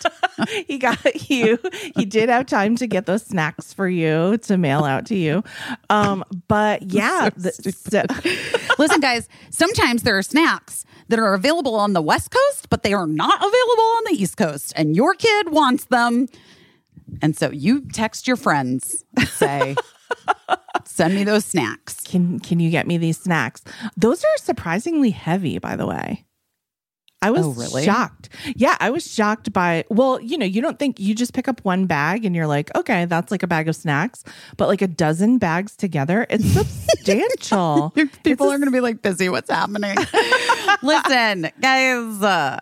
he 0.66 0.80
got 0.80 1.30
you. 1.30 1.60
He 1.96 2.06
did 2.06 2.28
have 2.30 2.48
time 2.48 2.76
to 2.78 2.88
get 2.88 3.06
those 3.06 3.24
snacks 3.24 3.72
for 3.72 3.88
you 3.88 4.40
to 4.40 4.58
mail 4.58 4.84
out 4.84 5.06
to 5.08 5.16
you. 5.16 5.44
Um, 5.92 6.24
but 6.48 6.82
yeah, 6.92 7.30
the- 7.36 7.52
so- 7.52 8.04
Listen, 8.80 9.00
guys, 9.00 9.30
sometimes 9.52 10.02
there 10.02 10.18
are 10.18 10.24
snacks 10.24 10.84
that 11.10 11.20
are 11.20 11.36
available 11.36 11.76
on 11.76 11.94
the 11.94 12.02
West 12.02 12.32
Coast, 12.32 12.68
but 12.70 12.82
they 12.84 12.94
are 12.94 13.08
not 13.08 13.38
available 13.38 13.84
on 13.98 14.04
the 14.06 14.14
East 14.22 14.38
Coast, 14.38 14.74
and 14.76 14.96
your 14.96 15.14
kid 15.14 15.52
wants 15.52 15.86
them. 15.86 16.28
And 17.22 17.36
so 17.38 17.52
you 17.52 17.82
text 17.92 18.28
your 18.28 18.36
friends, 18.38 19.04
say, 19.28 19.76
send 20.86 21.16
me 21.16 21.24
those 21.24 21.46
snacks. 21.46 22.02
can 22.02 22.40
can 22.40 22.60
you 22.60 22.70
get 22.70 22.88
me 22.88 22.98
these 22.98 23.18
snacks? 23.20 23.64
Those 23.96 24.24
are 24.24 24.38
surprisingly 24.38 25.12
heavy, 25.12 25.58
by 25.60 25.76
the 25.76 25.86
way. 25.88 26.26
I 27.20 27.32
was 27.32 27.48
Oh, 27.48 27.50
really? 27.54 27.84
shocked. 27.84 28.30
Yeah, 28.56 28.78
I 28.80 28.92
was 28.92 29.12
shocked 29.12 29.52
by. 29.52 29.86
Well, 29.90 30.22
you 30.22 30.38
know, 30.38 30.46
you 30.46 30.62
don't 30.62 30.78
think 30.78 31.00
you 31.00 31.16
just 31.16 31.34
pick 31.34 31.48
up 31.48 31.60
one 31.66 31.88
bag 31.88 32.26
and 32.26 32.36
you're 32.36 32.46
like, 32.46 32.70
okay, 32.76 33.06
that's 33.06 33.32
like 33.32 33.42
a 33.42 33.48
bag 33.48 33.68
of 33.68 33.76
snacks, 33.76 34.24
but 34.56 34.68
like 34.68 34.84
a 34.84 34.88
dozen 34.88 35.40
bags 35.40 35.76
together, 35.76 36.28
it's 36.30 36.46
substantial. 36.92 37.92
People 38.24 38.48
are 38.52 38.58
going 38.60 38.68
to 38.68 38.72
be 38.72 38.82
like, 38.82 39.02
busy, 39.02 39.30
what's 39.30 39.50
happening? 39.50 39.98
Listen, 40.84 41.50
guys. 41.60 42.22
Uh, 42.22 42.60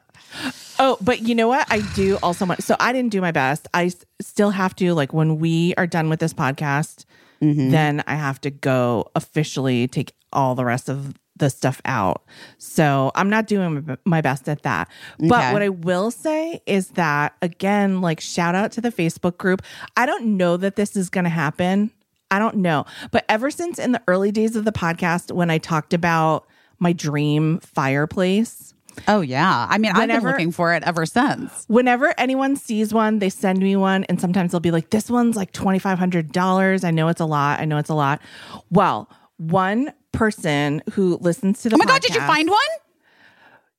Oh, 0.79 0.97
but 1.01 1.21
you 1.21 1.35
know 1.35 1.47
what? 1.47 1.65
I 1.71 1.79
do 1.95 2.17
also 2.21 2.45
want. 2.45 2.63
So 2.63 2.75
I 2.79 2.91
didn't 2.93 3.11
do 3.11 3.21
my 3.21 3.31
best. 3.31 3.67
I 3.73 3.85
s- 3.85 4.05
still 4.21 4.49
have 4.51 4.75
to 4.77 4.93
like 4.93 5.13
when 5.13 5.39
we 5.39 5.73
are 5.77 5.87
done 5.87 6.09
with 6.09 6.19
this 6.19 6.33
podcast, 6.33 7.05
mm-hmm. 7.41 7.71
then 7.71 8.03
I 8.07 8.15
have 8.15 8.41
to 8.41 8.51
go 8.51 9.09
officially 9.15 9.87
take 9.87 10.13
all 10.33 10.53
the 10.55 10.65
rest 10.65 10.89
of 10.89 11.13
the 11.37 11.49
stuff 11.49 11.81
out. 11.85 12.23
So 12.57 13.11
I'm 13.15 13.29
not 13.29 13.47
doing 13.47 13.85
my- 13.85 13.97
my 14.05 14.21
best 14.21 14.47
at 14.49 14.63
that. 14.63 14.89
But 15.19 15.31
Okay. 15.39 15.53
what 15.53 15.61
I 15.61 15.69
will 15.69 16.11
say 16.11 16.61
is 16.65 16.89
that 16.91 17.35
again, 17.41 18.01
like 18.01 18.19
shout 18.21 18.55
out 18.55 18.71
to 18.73 18.81
the 18.81 18.91
Facebook 18.91 19.37
group. 19.37 19.61
I 19.97 20.05
don't 20.05 20.37
know 20.37 20.57
that 20.57 20.75
this 20.75 20.95
is 20.95 21.09
going 21.09 21.25
to 21.25 21.29
happen. 21.29 21.91
I 22.31 22.39
don't 22.39 22.57
know. 22.57 22.85
But 23.11 23.23
ever 23.29 23.49
since 23.51 23.79
in 23.79 23.91
the 23.93 24.01
early 24.07 24.31
days 24.31 24.55
of 24.55 24.65
the 24.65 24.71
podcast 24.71 25.31
when 25.31 25.49
I 25.49 25.57
talked 25.57 25.93
about 25.93 26.47
my 26.79 26.91
dream 26.91 27.59
fireplace, 27.59 28.73
oh, 29.07 29.21
yeah. 29.21 29.67
I 29.69 29.77
mean, 29.77 29.91
I've 29.93 30.07
been 30.07 30.23
looking 30.23 30.51
for 30.51 30.73
it 30.73 30.83
ever 30.83 31.05
since. 31.05 31.65
whenever 31.67 32.13
anyone 32.17 32.55
sees 32.55 32.93
one, 32.93 33.19
they 33.19 33.29
send 33.29 33.59
me 33.59 33.75
one, 33.75 34.03
and 34.05 34.19
sometimes 34.19 34.51
they'll 34.51 34.59
be 34.59 34.71
like, 34.71 34.89
"This 34.89 35.09
one's 35.09 35.35
like 35.35 35.51
twenty 35.51 35.79
five 35.79 35.99
hundred 35.99 36.31
dollars." 36.31 36.83
I 36.83 36.91
know 36.91 37.07
it's 37.07 37.21
a 37.21 37.25
lot. 37.25 37.59
I 37.59 37.65
know 37.65 37.77
it's 37.77 37.89
a 37.89 37.95
lot. 37.95 38.21
Well, 38.69 39.09
one 39.37 39.93
person 40.11 40.81
who 40.93 41.17
listens 41.17 41.61
to 41.63 41.69
the 41.69 41.75
Oh 41.75 41.77
my 41.77 41.85
God, 41.85 42.01
did 42.01 42.15
you 42.15 42.21
find 42.21 42.49
one? 42.49 42.59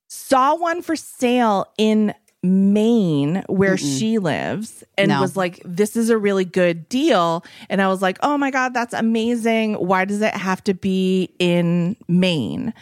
saw 0.08 0.54
one 0.54 0.82
for 0.82 0.94
sale 0.96 1.66
in 1.78 2.14
Maine 2.42 3.42
where 3.48 3.76
she 3.76 4.18
lives 4.18 4.84
and 4.96 5.08
No. 5.08 5.20
was 5.20 5.36
like, 5.36 5.60
This 5.64 5.96
is 5.96 6.10
a 6.10 6.18
really 6.18 6.44
good 6.44 6.88
deal. 6.88 7.44
And 7.68 7.82
I 7.82 7.88
was 7.88 8.02
like, 8.02 8.18
Oh 8.22 8.38
my 8.38 8.50
God, 8.50 8.72
that's 8.72 8.94
amazing. 8.94 9.74
Why 9.74 10.04
does 10.04 10.20
it 10.22 10.34
have 10.34 10.62
to 10.64 10.74
be 10.74 11.30
in 11.38 11.96
Maine? 12.06 12.72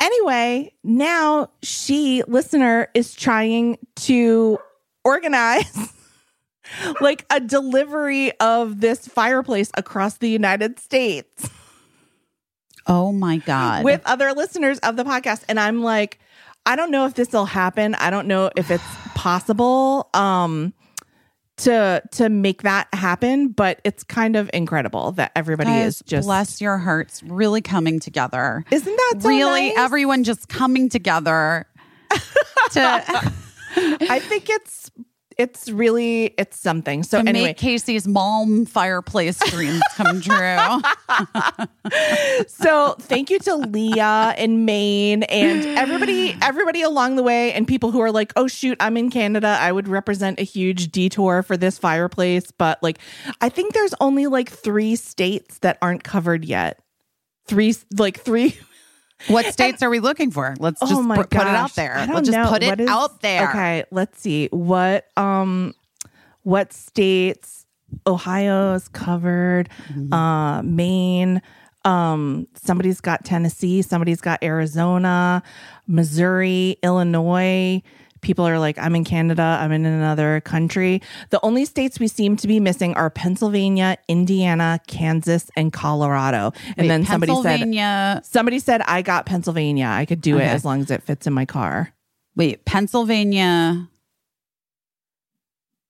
Anyway, 0.00 0.72
now 0.82 1.50
she, 1.62 2.22
listener, 2.26 2.88
is 2.94 3.14
trying 3.14 3.78
to 3.96 4.58
organize 5.04 5.92
like 7.00 7.24
a 7.30 7.40
delivery 7.40 8.32
of 8.40 8.80
this 8.80 9.06
fireplace 9.06 9.70
across 9.76 10.18
the 10.18 10.28
United 10.28 10.78
States. 10.80 11.48
Oh, 12.86 13.12
my 13.12 13.38
God. 13.38 13.84
with 13.84 14.02
other 14.04 14.32
listeners 14.32 14.78
of 14.80 14.96
the 14.96 15.04
podcast. 15.04 15.44
And 15.48 15.58
i'm 15.58 15.82
like 15.82 16.18
i 16.66 16.76
don't 16.76 16.90
know 16.90 17.06
if 17.06 17.14
this 17.14 17.32
will 17.32 17.46
happen. 17.46 17.94
I 17.94 18.10
don't 18.10 18.26
know 18.26 18.50
if 18.56 18.70
it's 18.70 18.84
possible. 19.14 20.08
Um 20.14 20.74
to 21.56 22.02
to 22.10 22.28
make 22.28 22.62
that 22.62 22.88
happen 22.92 23.48
but 23.48 23.80
it's 23.84 24.02
kind 24.02 24.34
of 24.34 24.50
incredible 24.52 25.12
that 25.12 25.30
everybody 25.36 25.70
Guys, 25.70 25.86
is 25.96 26.02
just 26.06 26.26
bless 26.26 26.60
your 26.60 26.78
hearts, 26.78 27.22
really 27.22 27.60
coming 27.60 28.00
together. 28.00 28.64
isn't 28.70 28.96
that 28.96 29.14
so 29.20 29.28
really 29.28 29.68
nice? 29.68 29.78
everyone 29.78 30.24
just 30.24 30.48
coming 30.48 30.88
together 30.88 31.66
to, 32.72 33.32
i 33.76 34.18
think 34.20 34.48
it's 34.50 34.83
it's 35.36 35.70
really 35.70 36.34
it's 36.38 36.58
something 36.58 37.02
so 37.02 37.18
anyway 37.18 37.48
make 37.48 37.56
Caissie's 37.56 38.06
mom 38.06 38.66
fireplace 38.66 39.38
dreams 39.50 39.82
come 39.94 40.20
true. 40.20 40.80
so 42.46 42.94
thank 43.00 43.30
you 43.30 43.38
to 43.40 43.56
Leah 43.56 44.34
in 44.38 44.64
Maine 44.64 45.24
and 45.24 45.64
everybody 45.78 46.36
everybody 46.42 46.82
along 46.82 47.16
the 47.16 47.22
way 47.22 47.52
and 47.52 47.66
people 47.66 47.90
who 47.90 48.00
are 48.00 48.12
like, 48.12 48.32
"Oh 48.36 48.46
shoot, 48.46 48.76
I'm 48.80 48.96
in 48.96 49.10
Canada. 49.10 49.56
I 49.60 49.72
would 49.72 49.88
represent 49.88 50.38
a 50.40 50.44
huge 50.44 50.90
detour 50.92 51.42
for 51.42 51.56
this 51.56 51.78
fireplace." 51.78 52.50
But 52.50 52.82
like 52.82 52.98
I 53.40 53.48
think 53.48 53.74
there's 53.74 53.94
only 54.00 54.26
like 54.26 54.50
3 54.50 54.96
states 54.96 55.58
that 55.58 55.78
aren't 55.82 56.04
covered 56.04 56.44
yet. 56.44 56.80
3 57.46 57.74
like 57.98 58.20
3 58.20 58.56
what 59.28 59.46
states 59.52 59.82
are 59.82 59.90
we 59.90 60.00
looking 60.00 60.30
for? 60.30 60.54
Let's 60.58 60.80
just 60.80 60.92
Oh 60.92 61.02
my 61.02 61.16
put, 61.16 61.30
put 61.30 61.42
it 61.42 61.46
out 61.48 61.74
there. 61.74 62.06
Let's 62.12 62.28
just 62.28 62.50
put 62.50 62.62
it 62.62 62.80
is- 62.80 62.88
out 62.88 63.20
there. 63.20 63.48
Okay, 63.50 63.84
let's 63.90 64.20
see. 64.20 64.48
What 64.50 65.06
um 65.16 65.74
what 66.42 66.72
states 66.72 67.66
Ohio's 68.06 68.88
covered, 68.88 69.68
Mm-hmm. 69.92 70.12
uh 70.12 70.62
Maine, 70.62 71.42
um 71.84 72.46
somebody's 72.54 73.00
got 73.00 73.24
Tennessee, 73.24 73.82
somebody's 73.82 74.20
got 74.20 74.42
Arizona, 74.42 75.42
Missouri, 75.86 76.76
Illinois. 76.82 77.82
People 78.24 78.48
are 78.48 78.58
like, 78.58 78.78
I'm 78.78 78.96
in 78.96 79.04
Canada, 79.04 79.58
I'm 79.60 79.70
in 79.70 79.84
another 79.84 80.40
country. 80.40 81.02
The 81.28 81.38
only 81.42 81.66
states 81.66 82.00
we 82.00 82.08
seem 82.08 82.36
to 82.38 82.48
be 82.48 82.58
missing 82.58 82.94
are 82.94 83.10
Pennsylvania, 83.10 83.98
Indiana, 84.08 84.80
Kansas, 84.86 85.50
and 85.56 85.72
Colorado. 85.72 86.52
And 86.68 86.78
Wait, 86.78 86.88
then 86.88 87.04
somebody 87.04 87.34
said 87.42 88.24
Somebody 88.24 88.58
said 88.58 88.80
I 88.82 89.02
got 89.02 89.26
Pennsylvania. 89.26 89.86
I 89.86 90.06
could 90.06 90.22
do 90.22 90.38
it 90.38 90.44
as 90.44 90.64
long 90.64 90.80
as 90.80 90.90
it 90.90 91.02
fits 91.02 91.26
in 91.26 91.34
my 91.34 91.44
car. 91.44 91.92
Wait, 92.34 92.64
Pennsylvania, 92.64 93.88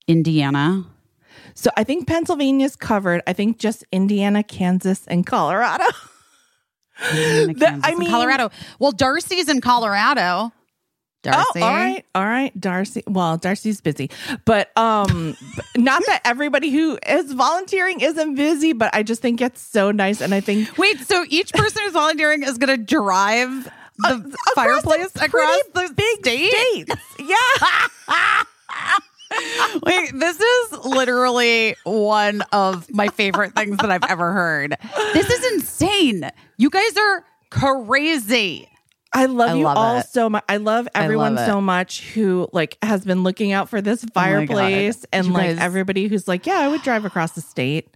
Indiana. 0.07 0.85
So 1.53 1.71
I 1.77 1.85
think 1.85 2.05
Pennsylvania's 2.07 2.75
covered. 2.75 3.23
I 3.25 3.33
think 3.33 3.59
just 3.59 3.85
Indiana, 3.91 4.43
Kansas, 4.43 5.07
and 5.07 5.25
Colorado. 5.25 5.85
Indiana, 7.11 7.53
The- 7.53 7.79
I 7.81 7.95
mean- 7.95 8.09
Colorado. 8.09 8.51
Well, 8.77 8.91
Darcy's 8.91 9.47
in 9.49 9.61
Colorado. 9.61 10.51
Darcy. 11.25 11.59
Oh, 11.61 11.63
all 11.63 11.73
right, 11.73 12.05
all 12.15 12.25
right, 12.25 12.59
Darcy. 12.59 13.03
Well, 13.07 13.37
Darcy's 13.37 13.81
busy, 13.81 14.09
but 14.45 14.75
um, 14.77 15.35
not 15.75 16.01
that 16.07 16.21
everybody 16.23 16.69
who 16.71 16.97
is 17.07 17.31
volunteering 17.33 17.99
isn't 17.99 18.35
busy, 18.35 18.73
but 18.73 18.93
I 18.93 19.03
just 19.03 19.21
think 19.21 19.41
it's 19.41 19.61
so 19.61 19.91
nice, 19.91 20.21
and 20.21 20.33
I 20.33 20.39
think 20.39 20.77
Wait, 20.77 20.99
so 20.99 21.25
each 21.29 21.51
person 21.53 21.81
who's 21.83 21.93
volunteering 21.93 22.43
is 22.43 22.57
going 22.57 22.77
to 22.77 22.83
drive 22.83 23.65
the 23.97 24.35
fireplace 24.55 25.11
the 25.13 25.25
across 25.25 25.61
the 25.73 25.93
big 25.95 26.19
state? 26.19 26.51
states. 26.51 27.01
Yeah, 27.19 28.43
Wait, 29.83 30.11
this 30.13 30.39
is 30.39 30.85
literally 30.85 31.75
one 31.83 32.41
of 32.51 32.89
my 32.93 33.07
favorite 33.09 33.53
things 33.53 33.77
that 33.77 33.91
I've 33.91 34.03
ever 34.09 34.31
heard. 34.31 34.77
This 35.13 35.29
is 35.29 35.53
insane. 35.53 36.29
You 36.57 36.69
guys 36.69 36.95
are 36.97 37.25
crazy. 37.49 38.69
I 39.15 39.25
love 39.25 39.49
I 39.51 39.53
you 39.55 39.63
love 39.65 39.77
all 39.77 39.97
it. 39.97 40.07
so 40.07 40.29
much. 40.29 40.43
I 40.49 40.57
love 40.57 40.87
everyone 40.93 41.35
love 41.35 41.47
so 41.47 41.61
much 41.61 42.01
who 42.13 42.47
like 42.51 42.77
has 42.83 43.03
been 43.05 43.23
looking 43.23 43.51
out 43.53 43.69
for 43.69 43.81
this 43.81 44.03
oh 44.03 44.07
God. 44.07 44.13
fireplace, 44.13 45.05
and 45.13 45.27
You 45.27 45.33
like 45.33 45.47
guys- 45.55 45.59
everybody 45.59 46.07
who's 46.07 46.27
like, 46.27 46.45
yeah, 46.45 46.59
I 46.59 46.67
would 46.67 46.81
drive 46.83 47.05
across 47.05 47.31
the 47.31 47.41
state. 47.41 47.87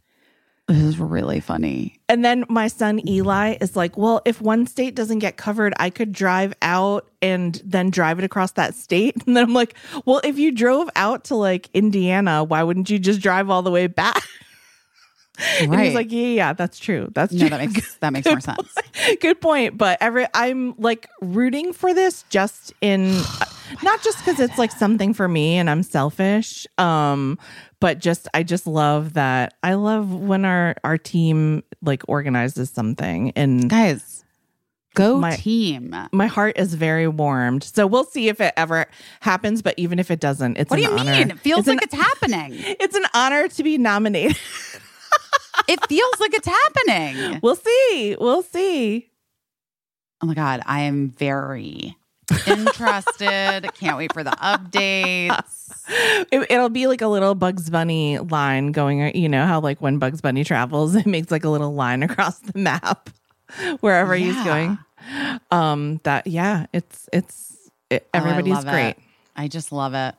This 0.68 0.78
is 0.78 1.00
really 1.00 1.40
funny. 1.40 2.00
And 2.08 2.24
then 2.24 2.46
my 2.48 2.68
son 2.68 3.02
Eli 3.10 3.58
is 3.60 3.76
like, 3.76 3.98
well, 3.98 4.22
if 4.24 4.40
one 4.40 4.68
state 4.68 4.94
doesn't 4.94 5.18
get 5.18 5.36
covered, 5.36 5.74
I 5.80 5.90
could 5.90 6.12
drive 6.12 6.54
out 6.62 7.10
and 7.24 7.60
then 7.66 7.90
drive 7.90 8.20
it 8.20 8.24
across 8.24 8.52
that 8.52 8.76
state. 8.76 9.16
And 9.26 9.36
then 9.36 9.46
I'm 9.46 9.54
like, 9.56 9.74
well, 10.06 10.22
if 10.24 10.38
you 10.38 10.52
drove 10.52 10.88
out 10.96 11.24
to 11.26 11.36
like 11.36 11.70
Indiana, 11.74 12.44
why 12.44 12.62
wouldn't 12.62 12.88
you 12.90 13.00
just 13.00 13.20
drive 13.20 13.50
all 13.50 13.64
the 13.64 13.72
way 13.72 13.88
back? 13.88 14.22
And 15.60 15.62
he's 15.62 15.70
Right. 15.70 15.94
like, 15.96 16.12
yeah, 16.12 16.28
yeah, 16.28 16.54
that's 16.54 16.80
true. 16.80 17.10
That's 17.14 17.32
No, 17.34 17.48
that 17.50 17.60
makes 17.60 17.96
that 18.02 18.14
makes 18.14 18.26
more 18.28 18.40
sense. 18.42 18.74
Good 19.22 19.40
point. 19.42 19.78
But 19.78 19.98
every 20.02 20.26
I'm 20.34 20.76
like 20.78 21.08
rooting 21.22 21.74
for 21.74 21.94
this 21.94 22.24
just 22.30 22.74
in 22.82 23.12
not 23.84 24.02
just 24.04 24.18
because 24.20 24.40
it's 24.40 24.58
like 24.58 24.72
something 24.72 25.14
for 25.14 25.28
me 25.28 25.56
and 25.58 25.70
I'm 25.70 25.84
selfish. 25.84 26.68
Um, 26.78 27.38
but 27.80 28.00
just 28.00 28.28
I 28.34 28.44
just 28.44 28.68
love 28.68 29.14
that. 29.14 29.54
I 29.64 29.76
love 29.76 30.14
when 30.14 30.44
our 30.46 30.76
our 30.84 30.98
team 30.98 31.64
like 31.82 32.04
organizes 32.08 32.70
something 32.70 33.32
and 33.38 33.70
Guys, 33.70 34.26
go 34.96 35.18
My- 35.20 35.36
team. 35.38 35.96
my 36.12 36.28
heart 36.28 36.58
is 36.58 36.74
very 36.74 37.08
warmed. 37.08 37.64
So 37.64 37.88
we'll 37.88 38.04
see 38.04 38.28
if 38.28 38.42
it 38.42 38.54
ever 38.58 38.88
happens. 39.22 39.62
But 39.62 39.76
even 39.78 39.98
if 40.00 40.12
it 40.12 40.20
doesn't, 40.20 40.58
it's 40.58 40.70
What 40.70 40.76
do 40.78 40.82
you 40.84 40.92
honor. 40.92 41.12
mean? 41.14 41.32
It 41.32 41.40
feels 41.40 41.60
It's 41.60 41.68
an- 41.70 41.76
like 41.76 41.84
it's 41.84 41.94
happening. 41.96 42.52
it's 42.58 42.96
an 42.98 43.06
honor 43.14 43.48
to 43.48 43.64
be 43.64 43.78
nominated. 43.78 44.36
It 45.70 45.80
feels 45.88 46.20
like 46.20 46.34
it's 46.34 46.48
happening. 46.48 47.40
we'll 47.44 47.56
see. 47.56 48.18
We'll 48.20 48.42
see. 48.44 49.10
Oh 50.22 50.28
my 50.28 50.34
God, 50.34 50.62
I 50.66 50.82
am 50.82 51.10
very 51.12 51.96
interested. 52.46 53.70
Can't 53.76 53.98
wait 53.98 54.14
for 54.14 54.24
the 54.24 54.32
updates. 54.32 55.56
It, 56.32 56.46
it'll 56.52 56.70
be 56.70 56.86
like 56.86 57.02
a 57.02 57.08
little 57.08 57.34
Bugs 57.34 57.68
Bunny 57.72 58.20
line 58.20 58.72
going, 58.72 59.16
you 59.16 59.28
know, 59.28 59.48
how 59.48 59.60
like 59.60 59.82
when 59.82 59.98
Bugs 59.98 60.22
Bunny 60.22 60.44
travels, 60.44 60.94
it 60.96 61.08
makes 61.08 61.32
like 61.32 61.44
a 61.44 61.50
little 61.50 61.74
line 61.74 62.04
across 62.04 62.38
the 62.42 62.60
map 62.60 63.10
wherever 63.80 64.14
he's 64.14 64.36
going. 64.44 64.78
Um, 65.50 66.00
that, 66.04 66.28
yeah, 66.28 66.68
it's, 66.74 67.10
it's, 67.12 67.58
it, 67.90 68.08
Oh, 68.14 68.20
I 68.20 68.30
everybody's 68.30 68.64
it. 68.64 68.68
great. 68.70 68.96
I 69.36 69.48
just 69.48 69.72
love 69.72 69.96
it. 69.96 70.14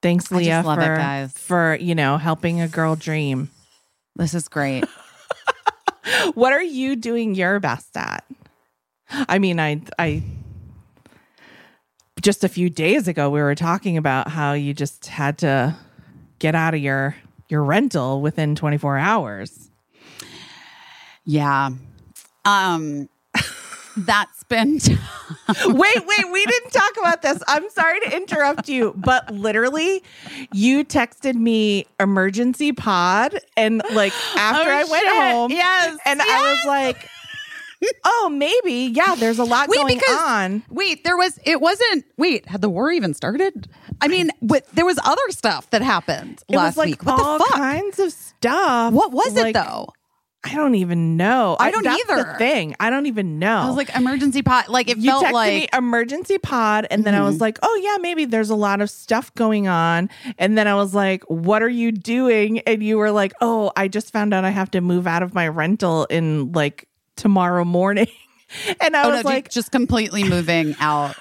Thanks, 0.00 0.32
I 0.32 0.36
just 0.36 0.46
Leah, 0.46 0.62
love 0.64 0.78
it, 0.78 0.86
for, 0.86 0.96
guys. 0.96 1.32
for, 1.34 1.74
you 1.78 1.94
know, 1.94 2.16
helping 2.16 2.62
a 2.62 2.68
girl 2.68 2.96
dream. 2.96 3.50
This 4.16 4.34
is 4.34 4.48
great. 4.48 4.84
What 6.34 6.52
are 6.52 6.62
you 6.62 6.96
doing 6.96 7.34
your 7.34 7.58
best 7.60 7.96
at? 7.96 8.24
I 9.10 9.38
mean, 9.38 9.58
I, 9.58 9.82
I, 9.98 10.22
just 12.20 12.44
a 12.44 12.48
few 12.48 12.70
days 12.70 13.08
ago, 13.08 13.28
we 13.28 13.40
were 13.40 13.54
talking 13.54 13.96
about 13.96 14.28
how 14.28 14.52
you 14.52 14.72
just 14.72 15.06
had 15.06 15.38
to 15.38 15.76
get 16.38 16.54
out 16.54 16.74
of 16.74 16.80
your, 16.80 17.16
your 17.48 17.64
rental 17.64 18.20
within 18.20 18.54
24 18.54 18.98
hours. 18.98 19.70
Yeah. 21.24 21.70
Um 22.44 23.08
that's 23.96 24.44
been 24.44 24.74
wait, 25.66 26.06
wait, 26.06 26.32
we 26.32 26.44
didn't 26.46 26.70
talk 26.70 26.92
about 26.98 27.22
this. 27.22 27.42
I'm 27.48 27.68
sorry 27.70 28.00
to 28.00 28.16
interrupt 28.16 28.68
you, 28.68 28.92
but 28.96 29.30
literally, 29.32 30.02
you 30.52 30.84
texted 30.84 31.34
me 31.34 31.86
emergency 31.98 32.72
pod, 32.72 33.38
and 33.56 33.82
like 33.92 34.12
after 34.36 34.70
Oh, 34.70 34.74
I 34.76 34.84
went 34.84 35.04
shit. 35.04 35.12
home, 35.16 35.50
Yes, 35.50 35.98
and 36.04 36.20
I 36.22 36.52
was 36.52 36.66
like, 36.66 37.08
oh, 38.04 38.28
maybe, 38.32 38.92
yeah, 38.94 39.14
there's 39.16 39.38
a 39.38 39.44
lot 39.44 39.68
Wait, 39.68 39.76
going 39.76 39.98
because 39.98 40.20
on. 40.20 40.62
wait, 40.70 41.04
there 41.04 41.16
was 41.16 41.38
it 41.44 41.60
wasn't 41.60 42.04
wait, 42.16 42.46
had 42.46 42.60
the 42.60 42.68
war 42.70 42.90
even 42.90 43.14
started? 43.14 43.68
I 44.00 44.08
mean, 44.08 44.30
but 44.42 44.66
there 44.74 44.84
was 44.84 44.98
other 45.04 45.22
stuff 45.30 45.70
that 45.70 45.80
happened 45.82 46.42
It 46.48 46.56
last 46.56 46.76
was 46.76 46.76
like 46.78 46.86
week. 46.88 47.04
What 47.04 47.38
the 47.38 47.44
fuck? 47.44 47.54
kinds 47.58 47.98
of 47.98 48.12
stuff. 48.12 48.92
what 48.92 49.12
was 49.12 49.34
Like, 49.34 49.54
it 49.56 49.58
though? 49.58 49.88
I 50.44 50.54
don't 50.54 50.76
even 50.76 51.16
know. 51.16 51.56
I 51.58 51.72
don't 51.72 51.82
that's 51.82 52.00
either. 52.08 52.22
The 52.22 52.38
thing, 52.38 52.76
I 52.78 52.88
don't 52.88 53.06
even 53.06 53.40
know. 53.40 53.56
I 53.58 53.66
was 53.66 53.76
like 53.76 53.94
emergency 53.96 54.42
pod. 54.42 54.68
Like 54.68 54.88
it 54.88 54.98
you 54.98 55.10
felt 55.10 55.24
texted 55.24 55.32
like 55.32 55.52
me 55.52 55.68
emergency 55.72 56.38
pod 56.38 56.86
and 56.90 57.02
then 57.04 57.14
i 57.14 57.18
Mm-hmm. 57.18 57.26
was 57.26 57.40
like 57.40 57.58
oh 57.62 57.80
yeah 57.82 57.96
maybe 58.00 58.26
there's 58.26 58.50
a 58.50 58.54
lot 58.54 58.80
of 58.80 58.88
stuff 58.88 59.34
going 59.34 59.66
on 59.66 60.08
and 60.38 60.56
then 60.56 60.68
i 60.68 60.74
was 60.74 60.94
like 60.94 61.24
what 61.24 61.62
are 61.62 61.68
you 61.68 61.90
doing 61.90 62.60
and 62.60 62.82
you 62.82 62.96
were 62.98 63.10
like 63.10 63.32
oh 63.40 63.72
i 63.76 63.88
just 63.88 64.12
found 64.12 64.32
out 64.32 64.44
i 64.44 64.50
have 64.50 64.70
to 64.70 64.80
move 64.80 65.06
out 65.06 65.22
of 65.22 65.34
my 65.34 65.48
rental 65.48 66.04
in 66.10 66.52
like 66.52 66.86
tomorrow 67.16 67.64
morning 67.64 68.06
and 68.80 68.94
i 68.96 69.04
oh, 69.04 69.10
was 69.10 69.24
no, 69.24 69.30
like 69.30 69.50
just 69.50 69.72
completely 69.72 70.22
moving 70.22 70.76
out. 70.78 71.16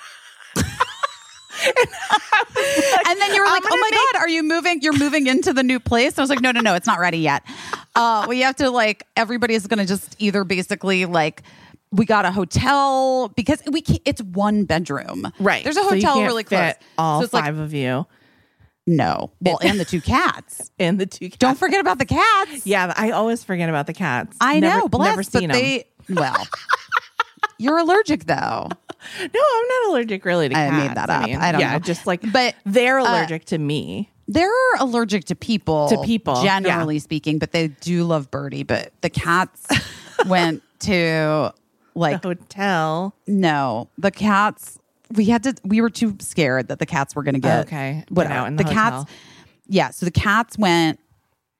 and 3.07 3.21
then 3.21 3.33
you 3.33 3.41
were 3.41 3.47
like, 3.49 3.63
"Oh 3.65 3.77
my 3.77 3.89
make- 3.91 3.99
god, 4.13 4.19
are 4.21 4.29
you 4.29 4.43
moving? 4.43 4.81
You're 4.81 4.97
moving 4.97 5.27
into 5.27 5.53
the 5.53 5.63
new 5.63 5.79
place?" 5.79 6.13
And 6.13 6.19
I 6.19 6.23
was 6.23 6.29
like, 6.29 6.41
"No, 6.41 6.51
no, 6.51 6.61
no, 6.61 6.75
it's 6.75 6.87
not 6.87 6.99
ready 6.99 7.19
yet. 7.19 7.43
Uh, 7.95 8.25
we 8.27 8.41
have 8.41 8.55
to 8.57 8.69
like 8.69 9.05
everybody's 9.15 9.67
going 9.67 9.79
to 9.79 9.85
just 9.85 10.15
either 10.19 10.43
basically 10.43 11.05
like." 11.05 11.43
We 11.91 12.05
got 12.05 12.25
a 12.25 12.31
hotel 12.31 13.29
because 13.37 13.61
we 13.71 13.79
can't, 13.81 14.01
it's 14.03 14.21
one 14.21 14.65
bedroom. 14.65 15.31
right 15.39 15.63
There's 15.63 15.77
a 15.77 15.83
So 15.83 15.93
you 15.93 16.01
hotel 16.01 16.15
can't 16.15 16.27
really 16.27 16.43
close. 16.43 16.59
fit 16.73 16.81
all 16.97 17.19
so 17.21 17.23
it's 17.25 17.31
five 17.31 17.55
like 17.57 17.63
of 17.65 17.73
you 17.73 18.05
no. 18.85 19.31
Well, 19.39 19.59
and 19.61 19.79
the 19.79 19.85
two 19.85 20.01
cats. 20.01 20.71
and 20.79 20.99
the 20.99 21.05
two 21.05 21.29
cats. 21.29 21.37
Don't 21.37 21.57
forget 21.57 21.79
about 21.79 21.97
the 21.99 22.05
cats. 22.05 22.65
yeah 22.67 22.91
i 22.97 23.11
always 23.11 23.45
forget 23.45 23.69
about 23.69 23.87
the 23.87 23.93
cats 23.93 24.35
I 24.41 24.59
never, 24.59 24.79
know. 24.81 24.87
Bless, 24.89 25.09
never 25.11 25.23
seen 25.23 25.47
but 25.47 25.53
them 25.53 25.61
they 25.61 25.85
well. 26.09 26.47
You're 27.59 27.77
allergic 27.77 28.25
though. 28.25 28.67
No 29.19 29.25
i'm 29.57 29.67
not 29.67 29.89
allergic 29.91 30.25
really 30.25 30.49
to 30.49 30.55
cats. 30.55 30.71
I 30.73 30.75
cats 30.75 30.87
made 30.87 30.97
that 30.97 31.09
up. 31.09 31.23
I 31.41 31.51
don't 31.51 31.61
yeah 31.61 31.73
know. 31.73 31.79
just 31.79 32.05
like 32.07 32.21
But, 32.31 32.55
they're 32.65 32.99
uh, 32.99 33.03
allergic 33.09 33.45
to 33.45 33.57
me 33.57 34.09
They're 34.27 34.49
allergic 34.79 35.25
to 35.25 35.35
people. 35.35 35.87
To 35.89 36.01
people, 36.01 36.41
generally 36.41 36.97
speaking, 36.99 37.37
but 37.39 37.51
they 37.51 37.67
do 37.67 38.03
love 38.05 38.31
Birdie. 38.31 38.63
But 38.63 38.91
the 39.01 39.09
cats 39.09 39.67
went 40.27 40.63
to 40.79 41.53
like 41.93 42.21
the 42.23 42.29
hotel 42.29 43.13
no, 43.27 43.89
the 43.99 44.09
cats. 44.11 44.79
We 45.13 45.25
had 45.25 45.43
to. 45.43 45.53
We 45.63 45.79
were 45.81 45.91
too 45.91 46.15
scared 46.19 46.69
that 46.69 46.79
the 46.79 46.87
cats 46.87 47.15
were 47.15 47.21
going 47.21 47.35
to 47.35 47.39
get 47.39 47.67
Okay, 47.67 47.99
get 48.07 48.11
whatever. 48.11 48.33
out 48.33 48.47
in 48.47 48.55
the 48.55 48.63
cats. 48.63 48.95
hotel. 49.03 49.09
Yeah, 49.67 49.91
so 49.91 50.05
the 50.07 50.11
cats 50.11 50.57
went 50.57 50.99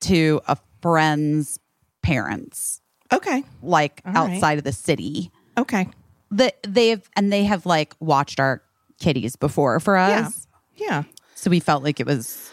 to 0.02 0.42
a 0.48 0.58
friend's 0.82 1.60
parents, 2.02 2.82
okay 3.14 3.44
like 3.62 4.02
All 4.06 4.14
right. 4.14 4.34
outside 4.34 4.58
of 4.58 4.64
the 4.64 4.72
city. 4.74 5.32
okay 5.58 5.88
The 6.38 6.54
they've 6.68 7.02
and 7.16 7.32
they 7.32 7.44
have 7.46 7.66
like 7.66 7.94
watched 8.00 8.40
our 8.40 8.62
kitties 9.00 9.36
before 9.36 9.80
for 9.80 9.98
us. 9.98 10.48
yeah 10.76 11.04
So 11.36 11.50
we 11.50 11.60
felt 11.60 11.84
like 11.84 12.00
it 12.00 12.06
was 12.06 12.52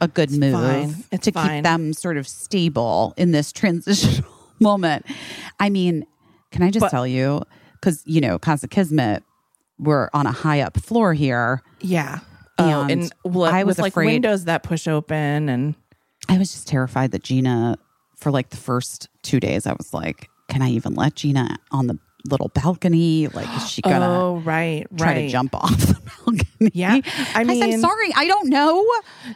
a 0.00 0.08
good 0.08 0.30
move 0.30 0.52
fine. 0.54 0.94
It's 1.12 1.24
to 1.26 1.32
fine. 1.32 1.56
keep 1.58 1.64
them 1.64 1.92
sort 1.92 2.16
of 2.16 2.26
stable 2.28 3.14
in 3.16 3.30
this 3.32 3.52
transitional 3.52 4.28
moment. 4.60 5.06
I 5.60 5.70
mean, 5.70 6.04
can 6.50 6.62
I 6.62 6.70
just 6.70 6.82
But- 6.82 6.90
tell 6.90 7.06
you? 7.06 7.42
Because, 7.80 8.02
you 8.06 8.20
know, 8.20 8.38
Casa 8.38 8.66
Kismet, 8.66 9.22
we're 9.78 10.08
on 10.14 10.26
a 10.26 10.32
high 10.32 10.60
up 10.60 10.76
floor 10.78 11.12
here. 11.14 11.62
Yeah. 11.80 12.20
Oh, 12.58 12.82
And 12.82 12.90
and 12.90 13.12
well, 13.24 13.52
I 13.52 13.64
was 13.64 13.78
like 13.78 13.92
afraid- 13.92 14.06
windows 14.06 14.44
that 14.46 14.62
push 14.62 14.86
open 14.88 15.48
and 15.48 15.74
I 16.28 16.38
was 16.38 16.50
just 16.52 16.66
terrified 16.68 17.10
that 17.12 17.22
Gina, 17.22 17.76
for 18.16 18.30
like 18.30 18.50
the 18.50 18.56
first 18.56 19.08
two 19.22 19.38
days, 19.40 19.66
I 19.66 19.72
was 19.74 19.92
like, 19.92 20.28
can 20.48 20.62
I 20.62 20.70
even 20.70 20.94
let 20.94 21.14
Gina 21.16 21.56
on 21.70 21.86
the 21.88 21.98
little 22.28 22.48
balcony? 22.48 23.28
Like, 23.28 23.48
is 23.56 23.68
she 23.68 23.82
gonna 23.82 24.06
oh 24.08 24.36
right, 24.38 24.86
try 24.96 25.06
right. 25.08 25.14
to 25.22 25.28
jump 25.28 25.54
off 25.62 25.76
the 25.78 26.00
balcony? 26.24 26.70
Yeah. 26.72 26.94
I 26.94 27.00
Guys, 27.02 27.36
I'm 27.36 27.46
mean- 27.46 27.80
sorry. 27.80 28.10
I 28.16 28.26
don't 28.26 28.48
know. 28.48 28.84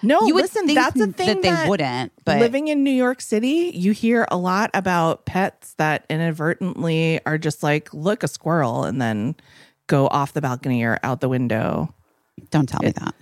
No, 0.03 0.21
you 0.27 0.35
would 0.35 0.43
listen, 0.43 0.67
think 0.67 0.79
that's 0.79 0.99
a 1.01 1.07
thing 1.09 1.41
that 1.41 1.63
they 1.63 1.69
wouldn't. 1.69 2.13
But 2.25 2.41
Living 2.41 2.69
in 2.69 2.83
New 2.85 2.91
York 2.91 3.21
City, 3.21 3.71
you 3.75 3.93
hear 3.93 4.27
a 4.31 4.37
lot 4.37 4.71
about 4.75 5.25
pets 5.27 5.75
that 5.75 6.05
inadvertently 6.11 7.21
are 7.27 7.39
just 7.39 7.63
like, 7.63 7.93
look, 7.93 8.23
a 8.23 8.29
squirrel, 8.29 8.85
and 8.85 9.01
then 9.01 9.35
go 9.87 10.07
off 10.09 10.33
the 10.33 10.41
balcony 10.41 10.83
or 10.85 10.99
out 11.03 11.21
the 11.21 11.29
window. 11.29 11.95
don't 12.51 12.69
tell 12.69 12.81
me 12.83 12.91
that. 12.93 13.15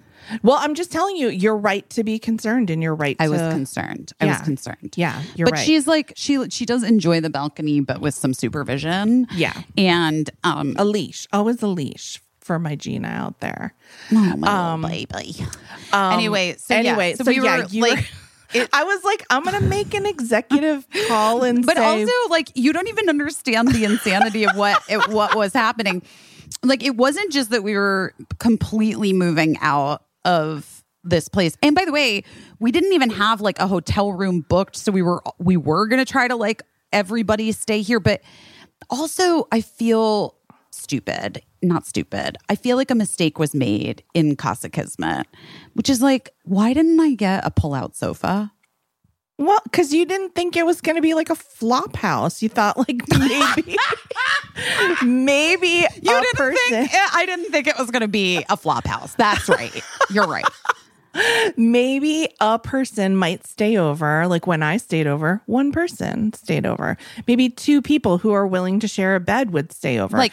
Well, 0.43 0.57
I'm 0.61 0.75
just 0.75 0.93
telling 0.93 1.17
you, 1.17 1.29
you're 1.29 1.57
right 1.57 1.89
to 1.91 2.05
be 2.05 2.19
concerned, 2.19 2.71
and 2.71 2.83
you're 2.83 2.95
right. 2.95 3.17
I 3.21 3.29
was 3.29 3.41
concerned. 3.41 4.13
I 4.21 4.27
was 4.27 4.41
concerned. 4.43 4.95
Yeah, 4.97 5.23
you're 5.35 5.47
but 5.47 5.55
right. 5.55 5.65
she's 5.67 5.87
like 5.87 6.13
she 6.17 6.49
she 6.51 6.67
does 6.67 6.83
enjoy 6.83 7.21
the 7.21 7.31
balcony, 7.31 7.81
but 7.81 8.01
with 8.01 8.15
some 8.15 8.35
supervision. 8.35 9.27
Yeah. 9.35 9.63
and 9.77 10.31
um, 10.45 10.75
a 10.79 10.85
leash, 10.85 11.27
always 11.33 11.63
a 11.63 11.67
leash 11.67 12.21
for 12.41 12.59
my 12.59 12.77
Gina 12.77 13.09
out 13.09 13.41
there. 13.41 13.75
Oh 14.13 14.77
my 14.77 15.05
baby. 15.11 15.45
anyway, 15.93 16.55
so 16.59 16.75
Um, 16.77 16.81
anyway, 16.87 17.11
yeah, 17.11 17.17
so, 17.17 17.25
so, 17.25 17.31
we 17.31 17.41
yeah, 17.41 17.59
were 17.59 17.65
you 17.67 17.83
like. 17.83 17.99
were- 18.55 18.69
I 18.73 18.85
was 18.85 19.03
like, 19.05 19.25
I'm 19.29 19.43
gonna 19.43 19.61
make 19.61 19.93
an 19.95 20.07
executive 20.07 20.87
call 21.09 21.43
and 21.43 21.67
but 21.67 21.77
say, 21.77 21.85
also 21.85 22.13
like 22.31 22.53
you 22.55 22.73
don't 22.73 22.89
even 22.89 23.09
understand 23.09 23.69
the 23.69 23.85
insanity 23.85 24.45
of 24.45 24.57
what 24.57 24.83
it, 24.89 25.09
what 25.09 25.35
was 25.35 25.53
happening 25.53 26.01
like 26.63 26.83
it 26.85 26.97
wasn't 26.97 27.31
just 27.33 27.51
that 27.51 27.63
we 27.65 27.75
were 27.77 28.15
completely 28.39 29.13
moving 29.13 29.59
out 29.61 30.05
of 30.27 30.85
this 31.05 31.29
place. 31.29 31.57
And 31.63 31.75
by 31.75 31.85
the 31.85 31.93
way 31.93 32.25
we 32.59 32.73
didn't 32.73 32.93
even 32.93 33.11
have 33.11 33.41
like 33.41 33.59
a 33.61 33.67
hotel 33.67 34.13
room 34.13 34.41
booked 34.41 34.77
so 34.77 34.93
we 34.93 35.03
were 35.03 35.23
we 35.39 35.57
were 35.57 35.87
going 35.87 36.05
to 36.05 36.11
try 36.11 36.29
to 36.29 36.37
like 36.37 36.63
everybody 36.93 37.53
stay 37.53 37.81
here. 37.81 38.01
But 38.01 38.23
also 38.91 39.49
i 39.53 39.61
feel 39.63 40.37
stupid 40.71 41.43
not 41.63 41.87
stupid. 41.87 42.37
I 42.49 42.55
feel 42.55 42.77
like 42.77 42.91
a 42.91 42.95
mistake 42.95 43.39
was 43.39 43.55
made 43.55 44.05
in 44.15 44.37
casa 44.37 44.69
kismet 44.69 45.27
which 45.73 45.89
is 45.89 46.03
like 46.03 46.31
why 46.45 46.73
didn't 46.73 47.01
i 47.01 47.15
get 47.15 47.47
a 47.47 47.51
pull-out 47.51 47.97
sofa 47.97 48.53
well, 49.39 49.61
because 49.65 49.93
you 49.93 50.05
didn't 50.07 50.35
think 50.35 50.57
it 50.57 50.65
was 50.67 50.81
gonna 50.81 51.01
be 51.01 51.15
like 51.15 51.31
a 51.31 51.35
flop 51.35 51.97
house. 51.97 52.43
You 52.43 52.49
thought 52.49 52.77
like 52.79 53.03
maybe, 53.19 53.77
maybe 55.05 55.67
You 55.67 55.87
a 56.19 56.21
didn't 56.21 56.35
person, 56.37 56.57
think 56.69 56.91
I 56.95 57.27
didn't 57.27 57.51
think 57.51 57.67
it 57.67 57.77
was 57.79 57.91
going 57.91 58.03
to 58.03 58.09
be 58.09 58.45
a 58.49 58.57
flop 58.57 58.87
house. 58.87 59.15
That's 59.15 59.49
right. 59.49 59.83
You're 60.11 60.27
right. 60.27 60.45
maybe 61.57 62.29
a 62.41 62.59
person 62.59 63.17
might 63.17 63.47
stay 63.47 63.77
over. 63.77 64.27
Like 64.27 64.47
when 64.47 64.63
I 64.63 64.77
stayed 64.77 65.07
over, 65.07 65.41
one 65.47 65.73
person 65.73 66.33
stayed 66.33 66.67
over. 66.67 66.97
Maybe 67.27 67.49
two 67.49 67.81
people 67.83 68.19
who 68.19 68.33
are 68.33 68.47
willing 68.47 68.81
to 68.81 68.89
share 68.89 69.17
a 69.17 69.21
bed 69.21 69.51
would 69.53 69.73
stay 69.73 69.99
over. 69.99 70.17
Like, 70.17 70.33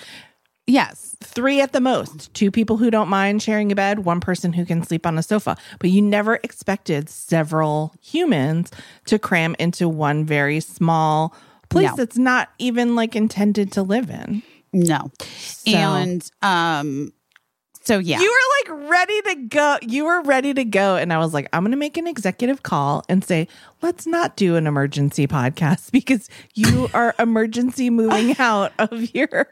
yes, 0.68 1.16
three 1.22 1.62
at 1.62 1.74
the 1.74 1.82
most. 1.82 2.34
Two 2.34 2.52
people 2.52 2.78
who 2.78 2.90
don't 2.92 3.10
mind 3.10 3.42
sharing 3.42 3.72
a 3.72 3.76
bed, 3.76 4.00
one 4.00 4.20
person 4.20 4.54
who 4.54 4.66
can 4.66 4.84
sleep 4.84 5.06
on 5.06 5.18
a 5.18 5.24
sofa. 5.24 5.58
But 5.80 5.90
you 5.90 6.02
never 6.02 6.36
expected 6.44 7.10
several 7.10 7.94
humans 8.02 8.72
to 9.06 9.20
cram 9.20 9.56
into 9.60 9.88
one 9.90 10.26
very 10.26 10.60
small 10.60 11.36
place 11.70 11.90
No. 11.90 11.96
that's 11.96 12.18
not 12.18 12.50
even 12.60 12.96
like 12.96 13.16
intended 13.16 13.72
to 13.74 13.82
live 13.84 14.10
in. 14.10 14.44
no, 14.74 15.12
and 15.68 16.28
um, 16.42 17.14
so 17.82 18.00
yeah, 18.00 18.20
You 18.20 18.32
were 18.32 18.74
like 18.78 18.90
ready 18.90 19.22
to 19.24 19.36
go. 19.48 19.78
You 19.82 20.06
were 20.06 20.22
ready 20.22 20.54
to 20.54 20.64
go. 20.64 20.96
And 20.96 21.12
I 21.12 21.18
was 21.20 21.34
like, 21.34 21.50
I'm 21.54 21.64
going 21.64 21.72
to 21.72 21.78
make 21.78 21.98
an 21.98 22.08
executive 22.08 22.64
call 22.64 23.04
and 23.10 23.24
say, 23.24 23.48
let's 23.82 24.08
not 24.08 24.36
do 24.38 24.56
an 24.56 24.66
emergency 24.68 25.28
podcast 25.28 25.92
because 25.92 26.30
you 26.56 26.90
are 26.94 27.14
emergency 27.20 27.90
moving 27.90 28.36
out 28.40 28.72
of 28.80 29.14
your 29.14 29.48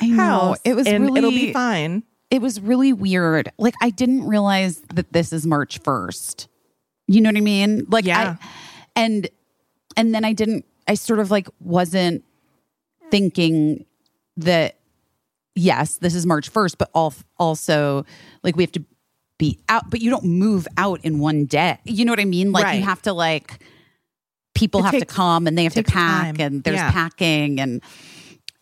I 0.00 0.06
know 0.08 0.16
house. 0.22 0.58
it 0.64 0.74
was 0.74 0.86
and 0.86 1.04
really 1.04 1.18
it'll 1.18 1.30
be 1.30 1.52
fine. 1.52 2.02
It 2.30 2.40
was 2.40 2.60
really 2.60 2.92
weird. 2.92 3.50
Like 3.58 3.74
I 3.82 3.90
didn't 3.90 4.26
realize 4.26 4.80
that 4.94 5.12
this 5.12 5.32
is 5.32 5.46
March 5.46 5.78
first. 5.78 6.48
You 7.08 7.20
know 7.20 7.28
what 7.30 7.36
I 7.36 7.40
mean? 7.40 7.86
Like 7.88 8.04
Yeah. 8.04 8.36
I, 8.40 8.48
and 8.96 9.28
and 9.96 10.14
then 10.14 10.24
I 10.24 10.32
didn't. 10.32 10.64
I 10.86 10.94
sort 10.94 11.18
of 11.18 11.30
like 11.30 11.48
wasn't 11.60 12.24
thinking 13.10 13.84
that 14.36 14.76
yes, 15.54 15.96
this 15.96 16.14
is 16.14 16.24
March 16.26 16.52
1st, 16.52 16.76
but 16.78 16.90
also 17.38 18.04
like 18.42 18.56
we 18.56 18.62
have 18.62 18.72
to 18.72 18.84
be 19.38 19.58
out, 19.68 19.90
but 19.90 20.00
you 20.00 20.10
don't 20.10 20.24
move 20.24 20.68
out 20.76 21.04
in 21.04 21.18
one 21.18 21.44
day. 21.46 21.78
You 21.84 22.04
know 22.04 22.12
what 22.12 22.20
I 22.20 22.24
mean? 22.24 22.52
Like 22.52 22.64
Right. 22.64 22.78
you 22.78 22.84
have 22.84 23.02
to 23.02 23.12
like 23.12 23.64
people 24.54 24.80
It 24.80 24.84
have 24.84 24.92
takes- 24.92 25.06
to 25.06 25.14
come 25.14 25.46
and 25.46 25.56
they 25.58 25.64
have 25.64 25.74
to 25.74 25.82
pack 25.82 26.36
time. 26.36 26.40
and 26.40 26.62
there's 26.62 26.76
Yeah. 26.76 26.92
packing 26.92 27.58
and 27.60 27.82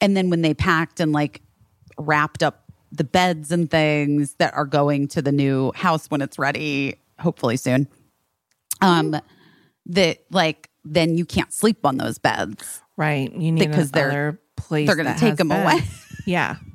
and 0.00 0.16
then 0.16 0.30
when 0.30 0.42
they 0.42 0.54
packed 0.54 1.00
and 1.00 1.12
like 1.12 1.42
wrapped 1.98 2.42
up 2.42 2.64
the 2.92 3.04
beds 3.04 3.52
and 3.52 3.70
things 3.70 4.34
that 4.38 4.54
are 4.54 4.64
going 4.64 5.08
to 5.08 5.20
the 5.22 5.32
new 5.32 5.72
house 5.74 6.06
when 6.08 6.22
it's 6.22 6.38
ready, 6.38 6.94
hopefully 7.18 7.56
soon. 7.56 7.88
Um 8.80 9.16
that 9.86 10.18
like 10.30 10.70
then 10.84 11.16
you 11.18 11.24
can't 11.24 11.52
sleep 11.52 11.84
on 11.84 11.96
those 11.98 12.18
beds. 12.18 12.80
Right. 12.96 13.32
You 13.32 13.52
need 13.52 13.68
Because 13.68 13.90
they're- 13.90 14.38
place. 14.56 14.86
they're 14.86 14.96
gonna 14.96 15.18
take 15.18 15.36
them 15.36 15.50
away. 15.52 15.80
Yeah. 16.26 16.56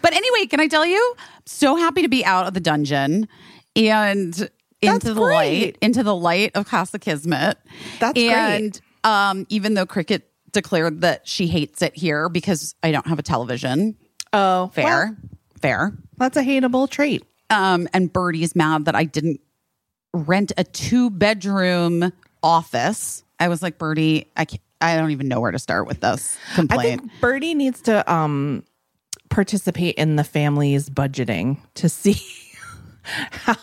But 0.00 0.14
anyway, 0.14 0.46
can 0.46 0.58
I 0.60 0.66
tell 0.66 0.86
you? 0.86 1.14
So 1.44 1.76
happy 1.76 2.00
to 2.02 2.08
be 2.08 2.24
out 2.24 2.46
of 2.46 2.54
the 2.54 2.60
dungeon 2.60 3.28
and 3.76 4.48
into 4.80 5.12
the 5.12 5.20
great. 5.20 5.34
light, 5.66 5.78
into 5.82 6.02
the 6.02 6.14
light 6.16 6.52
of 6.54 6.66
Casa 6.66 6.98
Kismet. 6.98 7.58
That's 8.00 8.14
great. 8.14 8.30
and 8.32 8.80
um, 9.04 9.46
even 9.50 9.74
though 9.74 9.84
Cricket 9.84 10.31
declared 10.52 11.00
that 11.02 11.26
she 11.26 11.46
hates 11.46 11.82
it 11.82 11.96
here 11.96 12.28
because 12.28 12.74
I 12.82 12.92
don't 12.92 13.06
have 13.06 13.18
a 13.18 13.22
television. 13.22 13.96
Oh, 14.32 14.68
Fair, 14.74 14.84
well, 14.84 15.16
fair. 15.60 15.92
that's 16.16 16.36
a 16.36 16.42
hateable 16.42 16.88
trait. 16.88 17.24
Um, 17.50 17.88
and 17.92 18.12
Birdie's 18.12 18.56
mad 18.56 18.86
that 18.86 18.94
I 18.94 19.04
didn't 19.04 19.40
rent 20.14 20.52
a 20.56 20.64
two 20.64 21.10
bedroom 21.10 22.12
office. 22.42 23.24
I 23.40 23.48
was 23.48 23.62
like, 23.62 23.78
Birdie, 23.78 24.30
I 24.36 24.44
can't, 24.46 24.62
I 24.80 24.96
don't 24.96 25.10
even 25.10 25.28
know 25.28 25.40
where 25.40 25.50
to 25.52 25.58
start 25.58 25.86
with 25.86 26.00
this 26.00 26.36
I 26.52 26.54
complaint. 26.54 27.00
think 27.02 27.20
Birdie 27.20 27.54
needs 27.54 27.82
to 27.82 28.10
um 28.12 28.64
participate 29.28 29.94
in 29.96 30.16
the 30.16 30.24
family's 30.24 30.90
budgeting 30.90 31.58
to 31.74 31.88
see 31.88 32.20
how. 33.02 33.56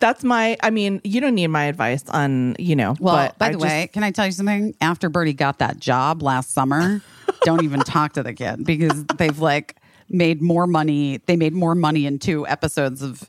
That's 0.00 0.22
my. 0.24 0.56
I 0.62 0.70
mean, 0.70 1.00
you 1.04 1.20
don't 1.20 1.34
need 1.34 1.46
my 1.48 1.64
advice 1.64 2.04
on 2.08 2.56
you 2.58 2.76
know. 2.76 2.94
Well, 3.00 3.16
but 3.16 3.38
by 3.38 3.46
I 3.46 3.48
the 3.50 3.54
just- 3.58 3.64
way, 3.64 3.90
can 3.92 4.02
I 4.04 4.10
tell 4.10 4.26
you 4.26 4.32
something? 4.32 4.74
After 4.80 5.08
Birdie 5.08 5.32
got 5.32 5.58
that 5.58 5.78
job 5.78 6.22
last 6.22 6.52
summer, 6.52 7.02
don't 7.42 7.62
even 7.64 7.80
talk 7.80 8.12
to 8.14 8.22
the 8.22 8.32
kid 8.34 8.64
because 8.64 9.04
they've 9.18 9.38
like 9.38 9.76
made 10.08 10.40
more 10.42 10.66
money. 10.66 11.20
They 11.26 11.36
made 11.36 11.52
more 11.54 11.74
money 11.74 12.06
in 12.06 12.18
two 12.18 12.46
episodes 12.46 13.02
of 13.02 13.22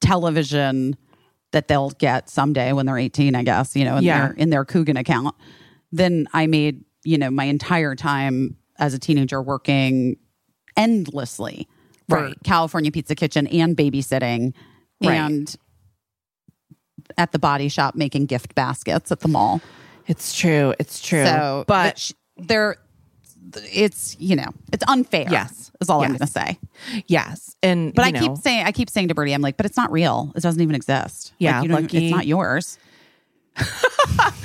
television 0.00 0.96
that 1.52 1.66
they'll 1.68 1.90
get 1.90 2.28
someday 2.28 2.72
when 2.72 2.84
they're 2.86 2.98
18, 2.98 3.34
I 3.34 3.42
guess, 3.42 3.74
you 3.74 3.84
know, 3.84 3.96
in 3.96 4.04
Yeah. 4.04 4.26
their 4.28 4.32
in 4.34 4.50
their 4.50 4.64
Coogan 4.64 4.96
account. 4.96 5.34
then 5.90 6.26
I 6.34 6.46
made, 6.46 6.84
you 7.04 7.16
know, 7.16 7.30
my 7.30 7.44
entire 7.44 7.94
time 7.94 8.56
as 8.78 8.92
a 8.92 8.98
teenager 8.98 9.40
working 9.40 10.16
endlessly 10.76 11.66
for 12.08 12.18
Right. 12.24 12.36
California 12.44 12.90
Pizza 12.92 13.14
Kitchen 13.14 13.46
and 13.46 13.76
babysitting 13.76 14.52
Right. 15.02 15.14
and 15.14 15.56
at 17.16 17.32
the 17.32 17.38
body 17.38 17.68
shop 17.68 17.94
making 17.94 18.26
gift 18.26 18.54
baskets 18.54 19.10
at 19.12 19.20
the 19.20 19.28
mall. 19.28 19.60
it's 20.06 20.36
true. 20.36 20.74
It's 20.78 21.00
true. 21.00 21.24
So, 21.24 21.64
but 21.66 21.98
sh- 21.98 22.12
they're, 22.36 22.76
it's 23.72 24.16
you 24.18 24.36
know, 24.36 24.48
it's 24.72 24.84
unfair. 24.88 25.26
Yes. 25.30 25.70
is 25.80 25.88
all 25.90 26.02
I'm 26.02 26.08
going 26.08 26.18
to 26.20 26.26
say. 26.26 26.58
yes, 27.06 27.56
and 27.62 27.94
But 27.94 28.04
I 28.04 28.10
know, 28.10 28.20
keep 28.20 28.36
saying, 28.36 28.66
I 28.66 28.72
keep 28.72 28.90
saying 28.90 29.08
to 29.08 29.14
Birdie, 29.14 29.32
I'm 29.32 29.40
like, 29.42 29.56
but 29.56 29.64
it's 29.66 29.76
not 29.76 29.90
real. 29.92 30.32
It 30.36 30.42
doesn't 30.42 30.60
even 30.60 30.74
exist. 30.74 31.32
Yeah, 31.38 31.60
like, 31.60 31.70
lucky- 31.70 32.06
it's 32.08 32.14
not 32.14 32.26
yours. 32.26 32.78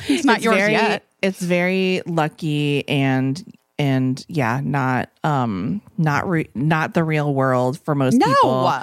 it's 0.08 0.24
not 0.26 0.38
it's 0.38 0.46
yours 0.46 0.58
very, 0.58 0.72
yet. 0.74 1.04
It's 1.22 1.40
very 1.42 2.02
lucky 2.06 2.88
and 2.90 3.44
and 3.80 4.24
yeah, 4.28 4.60
not 4.64 5.10
um 5.24 5.82
not 5.98 6.28
re- 6.28 6.50
not 6.56 6.94
the 6.94 7.04
real 7.04 7.34
world 7.34 7.80
for 7.80 7.94
most 7.96 8.16
No. 8.16 8.26
people. 8.28 8.74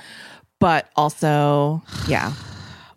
But 0.60 0.88
also, 0.94 1.82
yeah. 2.06 2.32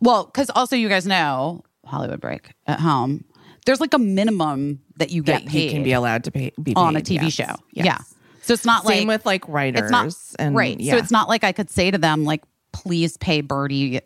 Well, 0.03 0.25
because 0.25 0.49
also 0.49 0.75
you 0.75 0.89
guys 0.89 1.07
know 1.07 1.63
Hollywood 1.85 2.19
break 2.19 2.53
at 2.67 2.79
home. 2.79 3.23
There's 3.65 3.79
like 3.79 3.93
a 3.93 3.99
minimum 3.99 4.81
that 4.97 5.11
you 5.11 5.23
get 5.23 5.43
that 5.43 5.49
paid 5.49 5.65
you 5.65 5.71
can 5.71 5.83
be 5.83 5.93
allowed 5.93 6.25
to 6.25 6.31
pay 6.31 6.51
be 6.61 6.75
on 6.75 6.97
a 6.97 6.99
TV 6.99 7.23
yes, 7.23 7.33
show. 7.33 7.55
yes. 7.71 7.85
Yeah. 7.85 7.97
So 8.41 8.53
it's 8.53 8.65
not 8.65 8.83
like 8.83 8.95
Same 8.95 9.07
like 9.07 9.19
with 9.19 9.25
like 9.25 9.47
writers 9.47 9.83
it's 9.83 9.91
not 9.91 10.13
and 10.37 10.53
right. 10.53 10.77
yeah. 10.77 10.93
So 10.93 10.97
it's 10.97 11.11
not 11.11 11.29
like 11.29 11.45
I 11.45 11.53
could 11.53 11.69
say 11.69 11.89
to 11.89 11.97
them 11.97 12.25
like, 12.25 12.43
please 12.73 13.15
pay 13.15 13.39
Birdie 13.39 14.01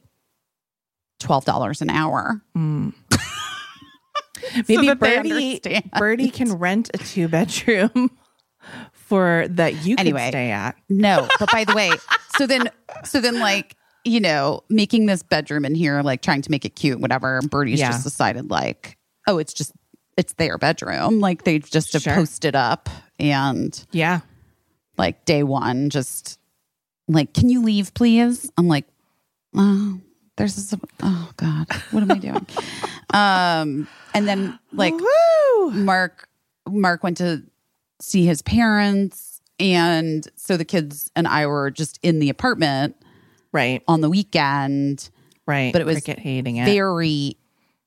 twelve 1.20 1.46
dollars 1.46 1.82
an 1.82 1.90
hour. 1.90 2.40
Mm. 2.56 2.94
maybe 4.68 4.88
that 4.88 5.00
they 5.00 5.24
Birdie. 5.24 5.82
Birdie 5.98 6.30
can 6.30 6.54
rent 6.54 6.92
a 6.94 7.00
two 7.00 7.28
bedroom 7.28 8.12
for 8.92 9.48
that 9.50 9.86
you 9.86 9.96
can 9.96 10.06
Anyway. 10.06 10.28
stay 10.30 10.52
at. 10.52 10.76
No, 10.90 11.28
but 11.40 11.50
by 11.52 11.64
the 11.64 11.74
way, 11.74 11.90
so 12.38 12.46
then, 12.46 12.70
so 13.06 13.20
then, 13.20 13.40
like 13.40 13.76
you 14.08 14.20
know, 14.20 14.64
making 14.70 15.06
this 15.06 15.22
bedroom 15.24 15.66
in 15.66 15.76
here, 15.76 16.02
like 16.02 16.22
trying 16.22 16.42
to 16.44 16.52
make 16.52 16.66
it 16.66 16.76
cute, 16.76 17.00
whatever. 17.00 17.38
And 17.40 17.50
Birdie's 17.50 17.80
Yeah. 17.80 17.90
just 17.92 18.04
decided, 18.04 18.50
like, 18.50 18.98
oh, 19.28 19.38
it's 19.38 19.54
just 19.54 19.72
it's 20.18 20.34
their 20.34 20.58
bedroom. 20.58 21.20
Like 21.20 21.44
they 21.44 21.60
just 21.60 21.94
have 21.94 22.02
Sure. 22.02 22.16
posted 22.16 22.56
up, 22.56 22.90
and 23.20 23.86
Yeah. 23.92 24.22
like 24.98 25.26
day 25.26 25.44
one, 25.44 25.90
just 25.90 26.40
like, 27.08 27.34
can 27.34 27.50
you 27.50 27.62
leave, 27.62 27.94
please? 27.94 28.50
I'm 28.58 28.68
like, 28.68 28.86
oh, 29.56 30.00
there's 30.38 30.56
this. 30.56 30.74
Oh 31.04 31.32
God, 31.38 31.68
what 31.92 32.02
am 32.02 32.12
I 32.12 32.18
doing? 32.20 32.46
um, 33.14 33.88
and 34.14 34.28
then 34.28 34.58
like 34.74 34.94
Woo! 34.94 35.72
Mark 35.72 36.28
Mark 36.70 37.04
went 37.04 37.18
to 37.18 37.44
see 38.02 38.26
his 38.26 38.42
parents 38.42 39.42
and 39.60 40.28
so 40.36 40.56
the 40.58 40.66
kids 40.66 41.10
and 41.16 41.28
I 41.28 41.48
were 41.48 41.72
just 41.72 42.00
in 42.04 42.20
the 42.20 42.30
apartment 42.30 42.96
Right. 43.52 43.82
on 43.88 44.02
the 44.02 44.10
weekend 44.10 45.10
Right. 45.46 45.72
but 45.72 45.82
it 45.82 45.86
was 45.86 45.96
Cricket 46.02 46.20
hating 46.20 46.58
it. 46.58 46.66
very 46.66 47.38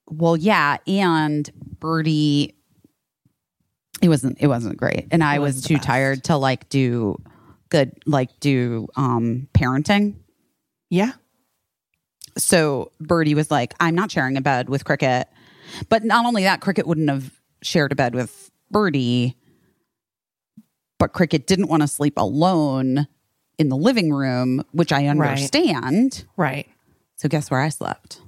well 0.09 0.37
yeah 0.37 0.78
and 0.87 1.49
Birdie 1.78 2.55
it 4.03 4.09
wasn't 4.09 4.39
it 4.41 4.47
wasn't 4.47 4.77
great 4.78 5.07
and 5.11 5.23
I 5.23 5.37
It 5.37 5.39
was 5.41 5.57
wasn't 5.57 5.66
too 5.66 5.74
best. 5.74 5.87
tired 5.87 6.24
to 6.24 6.37
like 6.37 6.69
do 6.70 7.16
good 7.69 7.93
like 8.07 8.31
do 8.41 8.89
um 8.97 9.47
parenting. 9.55 10.16
Yeah. 10.89 11.12
So 12.39 12.91
Birdie 13.01 13.35
was 13.35 13.51
like, 13.51 13.74
I'm 13.78 13.95
not 13.95 14.11
sharing 14.11 14.37
a 14.37 14.41
bed 14.41 14.69
with 14.69 14.85
Cricket. 14.85 15.28
But 15.89 16.03
not 16.05 16.24
only 16.27 16.45
that, 16.45 16.61
Cricket 16.61 16.87
wouldn't 16.87 17.09
have 17.11 17.31
shared 17.62 17.93
a 17.93 17.95
bed 17.95 18.15
with 18.15 18.51
Birdie, 18.70 19.37
but 20.99 21.12
Cricket 21.12 21.47
didn't 21.47 21.69
want 21.69 21.82
to 21.82 21.89
sleep 21.89 22.15
alone 22.16 23.07
in 23.61 23.69
the 23.69 23.77
living 23.77 24.11
room, 24.11 24.65
which 24.73 24.91
I 24.91 25.07
understand. 25.07 26.24
Right. 26.39 26.66
So 27.16 27.28
guess 27.28 27.51
where 27.51 27.61
I 27.61 27.69
slept? 27.69 28.23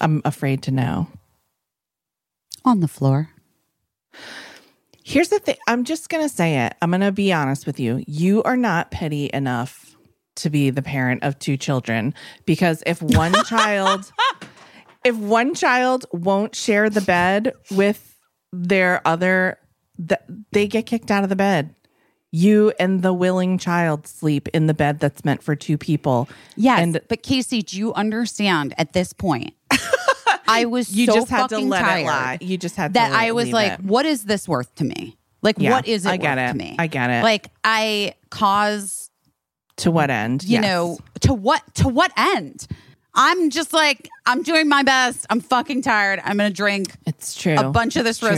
I'm 0.00 0.22
afraid 0.24 0.62
to 0.62 0.70
know. 0.70 1.08
On 2.64 2.80
the 2.80 2.88
floor. 2.88 3.28
Here's 5.04 5.28
the 5.28 5.38
thing. 5.38 5.56
I'm 5.68 5.84
just 5.84 6.08
going 6.08 6.26
to 6.26 6.28
say 6.34 6.64
it. 6.64 6.74
I'm 6.80 6.90
going 6.90 7.02
to 7.02 7.12
be 7.12 7.30
honest 7.32 7.66
with 7.66 7.78
you. 7.78 8.02
You 8.06 8.42
are 8.44 8.56
not 8.56 8.90
petty 8.90 9.28
enough 9.32 9.94
to 10.36 10.48
be 10.48 10.70
the 10.70 10.82
parent 10.82 11.22
of 11.22 11.38
two 11.38 11.58
children 11.58 12.14
because 12.46 12.82
if 12.86 13.02
one 13.02 13.32
child 13.44 14.10
if 15.04 15.16
one 15.16 15.54
child 15.54 16.06
won't 16.12 16.54
share 16.54 16.88
the 16.88 17.00
bed 17.00 17.52
with 17.70 18.18
their 18.52 19.06
other 19.06 19.58
th- 19.96 20.20
they 20.52 20.66
get 20.66 20.86
kicked 20.86 21.10
out 21.10 21.24
of 21.24 21.28
the 21.28 21.36
bed. 21.36 21.74
You 22.30 22.72
and 22.78 23.00
the 23.02 23.12
willing 23.14 23.56
child 23.56 24.06
sleep 24.06 24.48
in 24.48 24.66
the 24.66 24.74
bed 24.74 25.00
that's 25.00 25.24
meant 25.24 25.42
for 25.42 25.56
two 25.56 25.78
people. 25.78 26.28
Yes. 26.56 26.80
And 26.80 27.00
but 27.08 27.22
Caissie, 27.22 27.64
do 27.64 27.78
you 27.78 27.94
understand 27.94 28.74
at 28.76 28.92
this 28.92 29.12
point? 29.14 29.54
I 30.46 30.66
was 30.66 30.94
you 30.94 31.06
so 31.06 31.14
just 31.14 31.28
had 31.30 31.48
to 31.48 31.54
fucking 31.56 31.68
let 31.68 31.80
tired 31.80 32.00
it 32.02 32.06
lie. 32.06 32.38
You 32.40 32.58
just 32.58 32.76
had 32.76 32.94
that 32.94 33.10
to 33.10 33.14
I 33.14 33.32
was 33.32 33.50
like, 33.50 33.72
it. 33.72 33.80
what 33.84 34.04
is 34.06 34.24
this 34.24 34.46
worth 34.48 34.74
to 34.76 34.84
me? 34.84 35.16
Like, 35.40 35.56
Yeah, 35.58 35.70
what 35.70 35.86
is 35.86 36.04
it 36.04 36.10
I 36.10 36.16
get 36.18 36.36
worth 36.36 36.50
it. 36.50 36.52
to 36.52 36.58
me? 36.58 36.76
I 36.78 36.86
get 36.86 37.10
it. 37.10 37.22
Like, 37.22 37.48
I 37.64 38.14
cause 38.30 39.10
to 39.76 39.90
what 39.90 40.10
end? 40.10 40.42
you 40.44 40.54
Yes. 40.54 40.62
know 40.62 40.98
to 41.20 41.32
what 41.32 41.62
to 41.76 41.88
what 41.88 42.12
end? 42.16 42.66
I'm 43.14 43.50
just 43.50 43.72
like 43.72 44.08
I'm 44.26 44.42
doing 44.42 44.68
my 44.68 44.82
best. 44.82 45.26
I'm 45.30 45.40
fucking 45.40 45.82
tired. 45.82 46.20
I'm 46.24 46.36
gonna 46.36 46.50
drink 46.50 46.92
it's 47.06 47.34
true. 47.34 47.56
a 47.56 47.70
bunch 47.70 47.96
of 47.96 48.04
this 48.04 48.22
It's 48.22 48.26
true. 48.34 48.36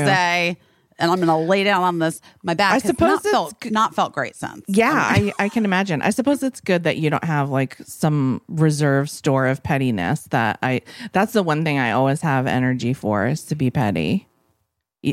And 1.01 1.11
I'm 1.11 1.19
gonna 1.19 1.41
lay 1.41 1.65
down 1.65 1.83
on 1.83 1.99
this. 1.99 2.21
My 2.43 2.55
back 2.55 2.75
I 2.75 2.79
suppose 2.79 3.09
not 3.09 3.25
it's 3.25 3.31
felt 3.31 3.65
not 3.71 3.95
felt 3.95 4.13
great 4.13 4.37
since. 4.37 4.63
Yeah, 4.69 4.93
I, 4.95 5.33
I 5.39 5.49
can 5.49 5.65
imagine. 5.65 6.03
I 6.03 6.11
suppose 6.11 6.43
it's 6.43 6.61
good 6.61 6.85
that 6.85 6.99
you 6.99 7.11
don't 7.11 7.25
have 7.25 7.51
like 7.51 7.77
some 7.85 8.43
reserve 8.49 9.11
store 9.11 9.47
of 9.47 9.63
pettiness 9.63 10.23
that 10.31 10.59
I 10.63 10.83
that's 11.13 11.33
the 11.33 11.43
one 11.43 11.65
thing 11.65 11.79
I 11.79 11.93
always 11.93 12.21
have 12.21 12.47
energy 12.47 12.93
for 12.95 13.27
is 13.27 13.45
to 13.45 13.55
be 13.55 13.71
petty. 13.71 14.27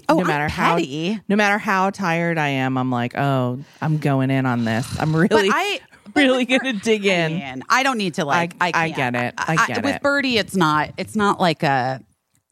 Oh, 0.10 0.16
no 0.16 0.22
I'm 0.22 0.28
matter 0.28 0.50
how 0.50 0.76
petty. 0.76 1.20
no 1.30 1.36
matter 1.38 1.58
how 1.58 1.90
tired 1.92 2.38
I 2.38 2.50
am, 2.50 2.78
I'm 2.78 2.92
like, 2.92 3.18
oh, 3.18 3.60
I'm 3.82 3.98
going 4.00 4.30
in 4.30 4.46
on 4.46 4.66
this. 4.66 4.86
I'm 5.00 5.16
really 5.16 5.28
But 5.30 5.46
I 5.50 5.80
really 6.14 6.44
gonna 6.46 6.74
dig 6.74 7.06
in. 7.06 7.64
I 7.70 7.84
don't 7.84 7.98
need 7.98 8.16
to 8.16 8.26
like. 8.26 8.54
I- 8.60 8.72
I, 8.76 8.84
I 8.86 8.90
get 8.90 9.16
it. 9.16 9.34
I 9.38 9.66
get 9.68 9.78
it. 9.78 9.84
With 9.86 9.96
it. 9.96 10.02
Birdie, 10.02 10.38
it's 10.38 10.56
not. 10.56 10.92
It's 10.98 11.16
not 11.16 11.40
like 11.40 11.64
a. 11.64 12.02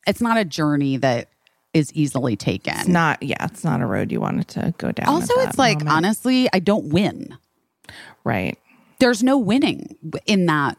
It's 0.07 0.21
not 0.21 0.37
a 0.37 0.45
journey 0.45 0.97
that 0.97 1.27
is 1.75 1.93
easily 1.93 2.35
taken. 2.35 2.73
It's 2.77 2.87
not 2.87 3.21
yeah, 3.21 3.45
it's 3.45 3.63
not 3.63 3.81
a 3.81 3.85
road 3.85 4.11
you 4.11 4.21
wanted 4.21 4.47
to 4.49 4.73
go 4.77 4.91
down. 4.91 5.07
also, 5.07 5.33
it's 5.41 5.59
like 5.59 5.79
moment. 5.79 5.97
honestly, 5.97 6.49
I 6.53 6.59
don't 6.59 6.89
win. 6.89 7.37
right. 8.23 8.57
There's 8.99 9.21
no 9.21 9.37
winning 9.37 9.97
in 10.25 10.45
that 10.45 10.77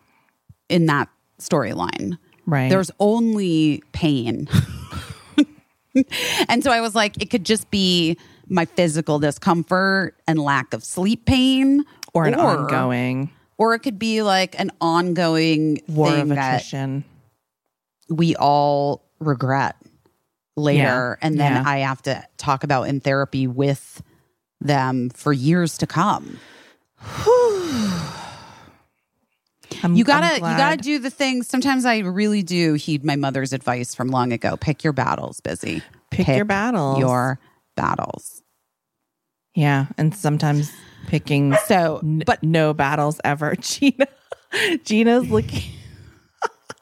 in 0.71 0.87
that 0.87 1.09
storyline. 1.39 2.19
Right. 2.47 2.71
There's 2.71 2.91
only 2.99 3.83
pain. 3.93 4.49
and 6.49 6.65
so 6.65 6.71
I 6.71 6.81
was 6.81 6.95
like, 6.95 7.21
it 7.21 7.27
could 7.27 7.45
just 7.45 7.71
be 7.71 8.17
my 8.49 8.65
physical 8.65 9.19
discomfort 9.19 10.17
and 10.27 10.39
lack 10.39 10.73
of 10.73 10.83
sleep 10.83 11.27
pain, 11.27 11.85
or 12.15 12.25
an 12.25 12.35
ongoing 12.35 13.31
or 13.59 13.75
it 13.75 13.81
could 13.81 13.99
be 13.99 14.23
like 14.23 14.59
an 14.59 14.71
ongoing 14.81 15.83
war 15.89 16.11
thing 16.11 16.23
of 16.23 16.29
that 16.29 16.57
attrition. 16.57 17.05
we 18.09 18.37
all 18.37 19.05
regret 19.19 19.77
later 20.57 21.19
Yeah. 21.21 21.27
and 21.27 21.39
then 21.39 21.53
Yeah. 21.53 21.63
i 21.67 21.79
have 21.79 22.03
to 22.03 22.23
talk 22.39 22.65
about 22.65 22.85
in 22.85 23.01
therapy 23.01 23.47
with 23.47 24.03
them 24.61 25.11
for 25.11 25.33
years 25.33 25.79
to 25.79 25.87
come 25.87 26.39
you 29.93 30.05
gotta 30.05 30.35
you 30.37 30.41
gotta 30.41 30.77
do 30.77 30.99
the 30.99 31.11
things 31.11 31.47
sometimes 31.47 31.85
i 31.85 31.99
really 31.99 32.43
do 32.43 32.75
heed 32.75 33.05
my 33.05 33.17
mother's 33.17 33.53
advice 33.53 33.95
from 33.95 34.09
long 34.09 34.33
ago 34.33 34.57
pick 34.57 34.83
your 34.85 34.93
battles 34.93 35.41
busy 35.41 35.83
Pick 36.11 36.29
your 36.29 36.45
battles. 36.47 36.99
your 36.99 37.39
battles 37.77 38.43
Yeah, 39.55 39.87
and 39.99 40.15
sometimes 40.15 40.71
picking 41.09 41.55
so 41.67 42.01
n- 42.03 42.23
but 42.25 42.43
no 42.43 42.73
battles 42.73 43.21
ever. 43.25 43.55
Gina, 43.61 44.07
Gina's 44.85 45.29
looking. 45.29 45.73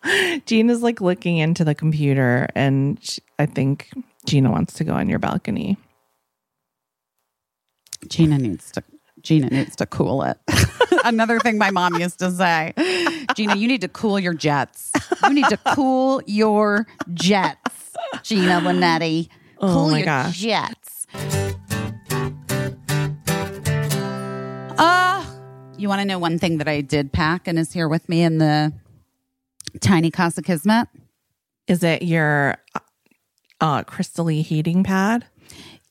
Gina's 0.46 0.82
like 0.82 1.00
looking 1.00 1.38
into 1.38 1.64
the 1.64 1.74
computer, 1.74 2.48
and 2.54 3.02
she, 3.02 3.20
I 3.38 3.46
think 3.46 3.90
Gina 4.26 4.50
wants 4.50 4.74
to 4.74 4.84
go 4.84 4.92
on 4.94 5.08
your 5.08 5.18
balcony. 5.18 5.76
gina 8.08 8.36
needs 8.36 8.70
to 8.70 8.82
gina 9.22 9.48
needs 9.48 9.74
to 9.76 9.86
cool 9.86 10.22
it 10.22 10.36
another 11.06 11.38
thing 11.40 11.56
my 11.56 11.70
mom 11.70 11.94
used 11.98 12.18
to 12.18 12.30
say 12.30 12.74
gina 13.34 13.56
you 13.56 13.66
need 13.66 13.80
to 13.80 13.88
cool 13.88 14.18
your 14.20 14.34
jets 14.34 14.92
you 15.24 15.32
need 15.32 15.46
to 15.48 15.56
cool 15.74 16.20
your 16.26 16.86
jets 17.14 17.96
gina 18.22 18.60
linetti 18.60 19.28
Oh 19.58 19.72
cool 19.72 19.88
my 19.88 19.98
your 20.00 20.04
gosh. 20.04 20.36
jets 20.38 21.06
uh 24.78 25.24
you 25.78 25.88
want 25.88 26.00
to 26.00 26.04
know 26.04 26.18
one 26.18 26.38
thing 26.38 26.58
that 26.58 26.68
i 26.68 26.82
did 26.82 27.10
pack 27.10 27.48
and 27.48 27.58
is 27.58 27.72
here 27.72 27.88
with 27.88 28.06
me 28.10 28.22
in 28.22 28.36
the 28.36 28.70
tiny 29.80 30.10
casa 30.10 30.42
kismet 30.42 30.88
Is 31.66 31.82
it 31.82 32.02
your 32.02 32.56
uh, 33.60 33.82
crystally 33.84 34.42
heating 34.42 34.84
pad? 34.84 35.26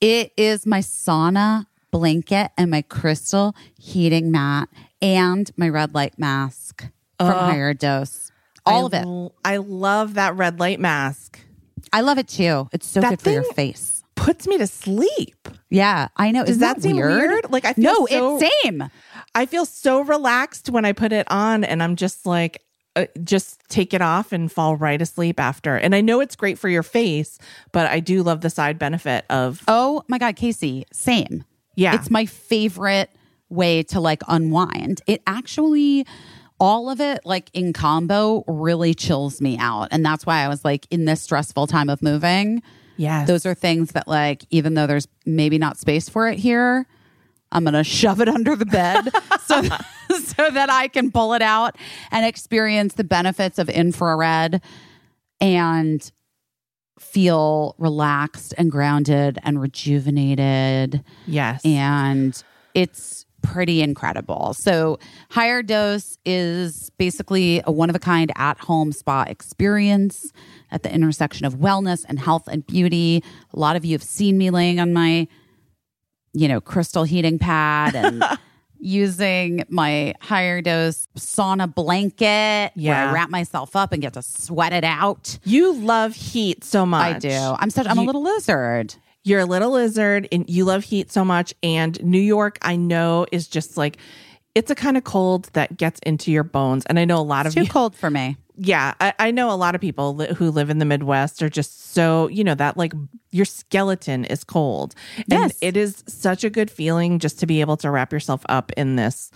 It 0.02 0.32
is 0.38 0.66
my 0.66 0.80
sauna 0.80 1.66
blanket 1.92 2.52
and 2.58 2.70
my 2.72 2.82
crystal 2.82 3.56
heating 3.80 4.32
mat 4.32 4.68
and 5.02 5.50
my 5.58 5.70
red 5.70 5.94
light 5.94 6.18
mask 6.20 6.86
from 7.20 7.32
Higher 7.34 7.74
Dose. 7.74 8.32
All 8.66 8.84
I 8.84 8.86
of 8.88 8.94
it. 8.94 9.06
l- 9.06 9.36
I 9.46 9.58
love 9.58 10.16
that 10.16 10.36
red 10.36 10.60
light 10.60 10.80
mask. 10.80 11.40
I 11.92 12.02
love 12.02 12.18
it 12.18 12.28
too. 12.28 12.68
It's 12.72 12.88
so 12.88 13.02
That 13.02 13.12
good 13.12 13.22
for 13.22 13.30
your 13.30 13.44
face. 13.54 14.04
Puts 14.16 14.48
me 14.48 14.58
to 14.58 14.68
sleep. 14.68 15.48
Yeah, 15.70 16.08
I 16.18 16.32
know. 16.32 16.42
Does 16.42 16.52
Isn't 16.58 16.62
that 16.62 16.82
seem 16.82 16.96
weird? 16.98 17.52
Like, 17.52 17.66
I 17.66 17.74
feel 17.74 17.84
no, 17.84 18.06
so- 18.08 18.38
it's 18.40 18.62
same. 18.64 18.90
I 19.36 19.46
feel 19.46 19.66
so 19.66 20.02
relaxed 20.02 20.70
when 20.70 20.86
I 20.86 20.92
put 20.94 21.12
it 21.12 21.28
on, 21.32 21.64
and 21.64 21.82
I'm 21.82 21.96
just 21.96 22.26
like, 22.26 22.62
uh, 22.95 23.06
just 23.24 23.60
take 23.70 23.94
it 23.94 24.02
off 24.02 24.32
and 24.32 24.52
fall 24.52 24.76
right 24.76 25.02
asleep 25.02 25.40
after. 25.40 25.76
And 25.76 25.95
I 25.95 26.02
know 26.02 26.20
it's 26.20 26.36
great 26.36 26.60
for 26.60 26.70
your 26.70 26.84
face, 26.84 27.40
but 27.72 27.88
I 27.88 27.99
do 27.99 28.24
love 28.24 28.41
the 28.41 28.49
side 28.49 28.78
benefit 28.78 29.26
of 29.30 29.64
Oh 29.68 30.03
my 30.07 30.18
God, 30.18 30.36
Caissie, 30.36 30.86
same. 30.91 31.44
Yeah. 31.76 31.95
It's 31.95 32.11
my 32.11 32.26
favorite 32.26 33.10
way 33.49 33.84
to 33.84 33.99
like 33.99 34.22
unwind. 34.28 35.02
It 35.07 35.22
actually, 35.26 36.06
all 36.60 36.90
of 36.90 37.02
it, 37.02 37.26
like 37.26 37.49
in 37.53 37.74
combo, 37.74 38.44
really 38.48 38.94
chills 38.94 39.41
me 39.41 39.57
out. 39.57 39.88
And 39.91 40.06
that's 40.06 40.26
why 40.26 40.41
I 40.41 40.48
was 40.48 40.64
like, 40.64 40.88
in 40.91 41.06
this 41.06 41.22
stressful 41.22 41.68
time 41.68 41.90
of 41.90 42.02
moving, 42.02 42.61
yeah 42.98 43.26
those 43.26 43.45
are 43.45 43.53
things 43.53 43.91
that 43.91 44.07
like 44.07 44.45
even 44.49 44.74
though 44.74 44.88
there's 44.88 45.07
maybe 45.26 45.57
not 45.57 45.78
space 45.78 46.10
for 46.10 46.28
it 46.28 46.38
here 46.38 46.86
i'm 47.54 47.64
gonna 47.64 47.84
shove 47.84 48.20
it 48.20 48.28
under 48.28 48.56
the 48.56 48.66
bed 48.66 49.10
so 49.46 49.62
so 50.18 50.50
that 50.52 50.70
i 50.70 50.88
can 50.88 51.12
pull 51.12 51.34
it 51.34 51.42
out 51.42 51.78
and 52.12 52.26
experience 52.26 52.96
the 52.96 53.04
benefits 53.04 53.58
of 53.58 53.70
infrared 53.70 54.62
and 55.40 56.12
feel 57.00 57.76
relaxed 57.78 58.54
and 58.58 58.72
grounded 58.72 59.38
and 59.44 59.62
rejuvenated 59.62 61.04
yes, 61.28 61.64
and 61.66 62.44
it's 62.74 63.26
pretty 63.44 63.82
incredible. 63.82 64.54
So, 64.56 64.98
Higher 65.30 65.62
Dose 65.62 66.18
is 66.26 66.90
basically 66.98 67.62
a 67.66 67.72
one 67.72 67.90
of 67.90 67.96
a 67.96 68.00
kind 68.00 68.32
at 68.36 68.58
home 68.58 68.92
spa 68.92 69.26
experience 69.28 70.32
at 70.72 70.82
the 70.82 70.92
intersection 70.92 71.46
of 71.46 71.56
wellness 71.56 72.04
and 72.08 72.18
health 72.18 72.48
and 72.48 72.66
beauty. 72.66 73.24
A 73.54 73.60
lot 73.60 73.76
of 73.76 73.86
you 73.86 73.92
have 73.92 74.04
seen 74.04 74.38
me 74.38 74.50
laying 74.50 74.80
on 74.80 74.94
my, 74.94 75.28
you 76.34 76.48
know, 76.48 76.60
crystal 76.60 77.04
heating 77.04 77.40
pad 77.40 77.96
and 77.96 78.24
using 78.80 79.64
my 79.70 80.14
Higher 80.22 80.62
Dose 80.62 81.08
sauna 81.18 81.74
blanket 81.74 82.26
where 82.26 82.72
Yeah. 82.76 83.10
I 83.10 83.14
wrap 83.14 83.30
myself 83.30 83.76
up 83.76 83.92
and 83.94 84.02
get 84.02 84.14
to 84.14 84.22
sweat 84.22 84.74
it 84.74 84.84
out. 84.84 85.38
you 85.44 85.74
love 85.74 86.16
heat 86.16 86.64
so 86.64 86.86
much. 86.86 87.16
I 87.16 87.20
do. 87.20 87.30
I'm 87.60 87.70
such. 87.70 87.88
I'm 87.88 87.98
a 87.98 88.04
little 88.04 88.24
lizard. 88.24 88.96
You're 89.26 89.40
a 89.40 89.46
little 89.46 89.72
lizard, 89.72 90.28
and 90.34 90.50
you 90.50 90.66
love 90.66 90.84
heat 90.84 91.10
so 91.10 91.24
much. 91.24 91.54
And 91.64 92.02
New 92.04 92.20
York, 92.20 92.58
I 92.62 92.76
know, 92.76 93.26
is 93.32 93.48
just 93.48 93.78
like 93.78 93.98
it's 94.54 94.70
a 94.70 94.76
kind 94.76 94.98
of 94.98 95.06
cold 95.06 95.50
that 95.54 95.78
gets 95.78 96.00
into 96.06 96.30
your 96.32 96.44
bones. 96.44 96.86
And 96.88 97.00
I 97.00 97.06
know 97.06 97.20
a 97.20 97.24
lot 97.24 97.46
of 97.48 97.54
Too 97.54 97.62
you, 97.62 97.68
cold 97.70 97.96
for 97.96 98.10
me. 98.10 98.36
Yeah, 98.56 98.94
I, 99.00 99.14
I 99.20 99.32
know 99.32 99.52
a 99.52 99.56
lot 99.56 99.76
of 99.76 99.82
people 99.82 100.16
li- 100.16 100.34
who 100.34 100.52
live 100.52 100.70
in 100.70 100.78
the 100.78 100.86
Midwest 100.86 101.42
are 101.42 101.50
just 101.50 101.92
so, 101.94 102.28
you 102.28 102.44
know, 102.44 102.56
that 102.56 102.78
like 102.78 102.94
your 103.32 103.46
skeleton 103.46 104.26
is 104.26 104.44
cold. 104.44 104.94
And 105.32 105.54
it 105.62 105.76
is 105.76 106.04
such 106.08 106.44
a 106.44 106.50
good 106.50 106.70
feeling 106.70 107.20
just 107.20 107.40
to 107.40 107.48
be 107.48 107.62
able 107.62 107.78
to 107.78 107.90
wrap 107.90 108.14
yourself 108.14 108.44
up 108.50 108.72
in 108.74 108.96
this 108.96 109.32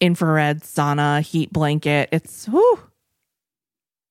infrared 0.00 0.62
sauna 0.62 1.20
heat 1.20 1.52
blanket. 1.52 2.08
It's, 2.12 2.46
whew, 2.46 2.80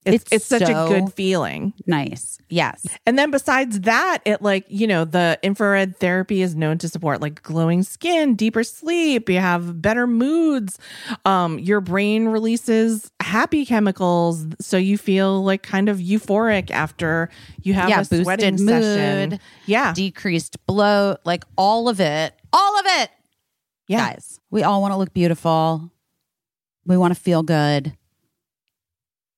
it's, 0.06 0.24
It's 0.26 0.32
it's, 0.32 0.46
such 0.46 0.62
a 0.64 0.86
good 0.88 1.12
feeling. 1.14 1.74
Nice. 1.88 2.38
Yes. 2.48 2.86
And 3.08 3.18
then 3.18 3.32
besides 3.32 3.82
that, 3.82 4.20
it 4.24 4.42
like, 4.42 4.66
you 4.68 4.86
know, 4.86 5.04
the 5.04 5.40
infrared 5.42 5.98
therapy 5.98 6.42
is 6.44 6.56
known 6.56 6.78
to 6.78 6.88
support 6.90 7.22
like 7.22 7.42
glowing 7.42 7.82
skin, 7.82 8.36
deeper 8.36 8.64
sleep, 8.64 9.30
you 9.30 9.40
have 9.40 9.82
better 9.82 10.06
moods. 10.06 10.78
Um 11.26 11.58
your 11.60 11.82
brain 11.82 12.28
releases 12.28 13.12
happy 13.20 13.66
chemicals 13.66 14.46
so 14.62 14.78
you 14.78 14.98
feel 14.98 15.44
like 15.44 15.64
kind 15.64 15.90
of 15.90 15.98
euphoric 15.98 16.70
after 16.70 17.30
you 17.64 17.74
have 17.74 17.90
Yeah, 17.90 18.02
a 18.02 18.06
sweating 18.06 18.58
boosted 18.58 18.84
session. 18.84 19.30
mood. 19.32 19.40
Yeah. 19.66 19.94
Decreased 19.94 20.64
bloat, 20.68 21.18
like 21.26 21.44
all 21.58 21.90
of 21.90 22.00
it. 22.00 22.34
All 22.54 22.80
of 22.80 22.86
it. 23.02 23.10
yeah. 23.88 24.12
Guys, 24.14 24.40
we 24.52 24.62
all 24.64 24.82
want 24.82 24.92
to 24.94 24.98
look 24.98 25.14
beautiful. 25.14 25.92
We 26.86 26.96
want 26.98 27.16
to 27.16 27.20
feel 27.20 27.42
good. 27.42 27.98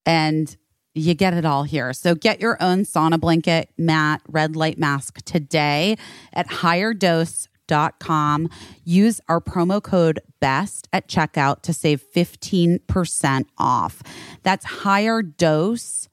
And 0.08 0.56
you 0.94 1.14
get 1.14 1.34
it 1.34 1.44
all 1.44 1.64
here. 1.64 1.92
So 1.92 2.14
get 2.14 2.40
your 2.40 2.56
own 2.62 2.84
sauna 2.84 3.20
blanket, 3.20 3.68
mat, 3.76 4.22
red 4.26 4.56
light 4.56 4.78
mask 4.78 5.22
today 5.24 5.98
at 6.32 6.48
higherdose.com. 6.48 8.48
Use 8.84 9.20
our 9.28 9.40
promo 9.40 9.82
code 9.82 10.20
BEST 10.40 10.88
at 10.92 11.08
checkout 11.08 11.62
to 11.62 11.72
save 11.74 12.02
15% 12.14 13.44
off. 13.58 14.02
That's 14.42 14.64
higher 14.64 15.22
dose, 15.22 16.08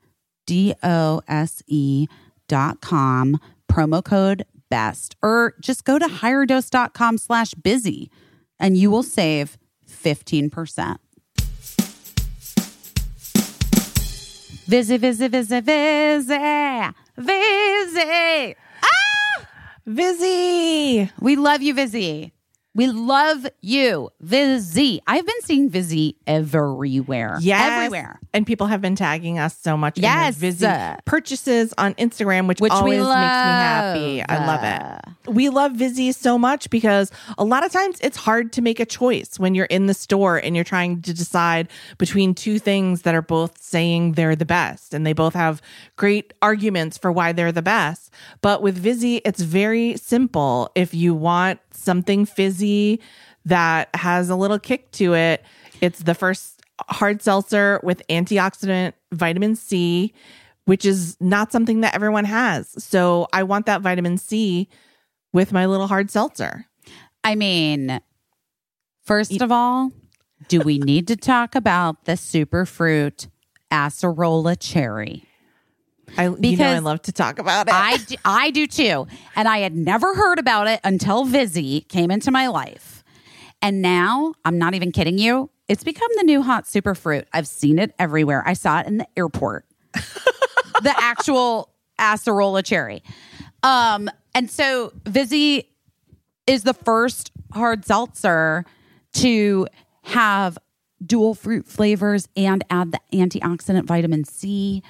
D 0.46 0.76
O 0.84 1.22
S 1.28 1.64
E 1.68 2.08
dot 2.48 2.82
com, 2.82 3.40
promo 3.72 4.04
code 4.04 4.46
BEST. 4.70 5.16
Or 5.24 5.56
just 5.62 5.86
go 5.86 5.98
to 5.98 6.06
higherdose.com 6.06 7.18
slash 7.18 7.54
busy 7.54 8.12
and 8.60 8.78
you 8.78 8.92
will 8.92 9.04
save 9.04 9.58
15%. 9.90 10.98
Visit, 14.68 15.00
visit, 15.00 15.32
visit, 15.32 15.64
visit, 15.64 16.94
visit. 17.18 18.58
Ah! 18.82 19.48
Vizzy. 19.86 21.12
We 21.20 21.36
love 21.36 21.62
you, 21.62 21.74
Vizzy. 21.76 22.35
We 22.76 22.88
love 22.88 23.48
you, 23.62 24.10
Vizzy. 24.20 25.00
I've 25.08 25.26
been 25.26 25.42
seeing 25.44 25.70
Vizzy 25.70 26.18
everywhere. 26.28 27.38
Yes. 27.40 27.72
Everywhere. 27.72 28.20
And 28.34 28.46
people 28.46 28.68
have 28.68 28.82
been 28.82 28.98
tagging 28.98 29.40
us 29.40 29.58
so 29.58 29.78
much 29.78 29.98
Yes. 29.98 30.36
in 30.36 30.42
Vizzy 30.42 30.68
purchases 31.06 31.74
on 31.78 31.94
Instagram, 31.94 32.48
which, 32.50 32.60
Which 32.60 32.74
always 32.74 33.00
makes 33.00 33.10
me 33.10 33.14
happy. 33.16 34.24
I 34.28 34.46
love 34.46 34.64
it. 34.64 35.32
We 35.32 35.48
love 35.48 35.72
Vizzy 35.74 36.12
so 36.12 36.38
much 36.38 36.70
because 36.70 37.12
a 37.38 37.46
lot 37.46 37.66
of 37.66 37.72
times 37.72 37.98
it's 38.02 38.18
hard 38.18 38.52
to 38.54 38.62
make 38.62 38.82
a 38.82 38.86
choice 38.86 39.40
when 39.40 39.56
you're 39.56 39.66
in 39.68 39.86
the 39.86 39.94
store 39.94 40.36
and 40.38 40.54
you're 40.54 40.66
trying 40.66 41.02
to 41.04 41.14
decide 41.14 41.70
between 41.98 42.36
two 42.36 42.60
things 42.60 43.04
that 43.04 43.16
are 43.16 43.22
both 43.22 43.62
saying 43.62 44.14
they're 44.14 44.36
the 44.36 44.46
best 44.46 44.94
and 44.94 45.08
they 45.08 45.14
both 45.14 45.34
have 45.34 45.62
great 45.96 46.34
arguments 46.42 46.98
for 46.98 47.10
why 47.10 47.32
they're 47.32 47.54
the 47.54 47.62
best. 47.62 48.12
But 48.42 48.62
with 48.62 48.78
Vizzy, 48.78 49.22
it's 49.24 49.42
very 49.42 49.96
simple. 49.96 50.70
If 50.76 50.94
you 50.94 51.14
want 51.14 51.62
something 51.72 52.26
fizzy 52.26 52.65
that 53.46 53.90
has 53.96 54.30
a 54.30 54.36
little 54.36 54.60
kick 54.60 54.92
to 54.92 55.14
it, 55.14 55.44
it's 55.82 56.04
the 56.04 56.16
first 56.16 56.62
hard 56.90 57.22
seltzer 57.22 57.80
with 57.84 58.06
antioxidant 58.08 58.94
vitamin 59.12 59.56
C, 59.56 60.14
which 60.66 60.86
is 60.86 61.18
not 61.20 61.52
something 61.52 61.82
that 61.82 61.96
everyone 61.96 62.26
has. 62.26 62.84
So 62.84 63.28
I 63.32 63.44
want 63.44 63.66
that 63.68 63.82
vitamin 63.82 64.18
C 64.18 64.68
with 65.32 65.52
my 65.52 65.66
little 65.66 65.88
hard 65.88 66.10
seltzer. 66.10 66.66
I 67.24 67.36
mean, 67.36 68.00
first 69.04 69.42
of 69.42 69.52
all, 69.52 69.92
do 70.48 70.62
we 70.62 70.78
need 70.78 71.08
to 71.08 71.16
talk 71.16 71.56
about 71.56 72.06
the 72.06 72.14
superfruit 72.14 73.28
acerola 73.72 74.58
cherry? 74.60 75.26
I 76.18 76.30
you 76.30 76.58
know 76.58 76.70
I 76.70 76.80
love 76.80 77.02
to 77.04 77.12
talk 77.12 77.40
about 77.40 77.68
it. 77.68 77.74
I 77.74 77.98
do, 77.98 78.16
I 78.24 78.52
do 78.52 78.68
too. 78.68 79.08
And 79.36 79.48
I 79.48 79.60
had 79.60 79.76
never 79.76 80.16
heard 80.16 80.40
about 80.40 80.68
it 80.68 80.80
until 80.84 81.26
Vizzy 81.26 81.82
came 81.82 82.12
into 82.12 82.32
my 82.32 82.48
life. 82.48 83.04
And 83.62 83.82
now, 83.82 84.36
I'm 84.44 84.58
not 84.58 84.76
even 84.76 84.92
kidding 84.92 85.18
you, 85.18 85.50
it's 85.68 85.84
become 85.84 86.10
the 86.18 86.24
new 86.24 86.42
hot 86.42 86.66
superfruit. 86.66 87.26
I've 87.34 87.48
seen 87.48 87.80
it 87.80 87.94
everywhere. 87.98 88.44
I 88.46 88.54
saw 88.54 88.80
it 88.82 88.88
in 88.88 88.98
the 88.98 89.08
airport. 89.18 89.66
the 89.94 90.94
actual 90.98 91.74
acerola 92.00 92.64
cherry. 92.64 93.02
Um, 93.64 94.10
and 94.36 94.52
so 94.52 94.94
Vizzy 95.06 95.70
is 96.46 96.64
the 96.64 96.74
first 96.74 97.32
hard 97.54 97.86
seltzer 97.86 98.66
to 99.14 99.68
have 100.04 100.58
dual 101.04 101.34
fruit 101.34 101.66
flavors 101.66 102.28
and 102.36 102.64
add 102.70 102.92
the 102.92 103.00
antioxidant 103.14 103.86
vitamin 103.86 104.24
C. 104.24 104.84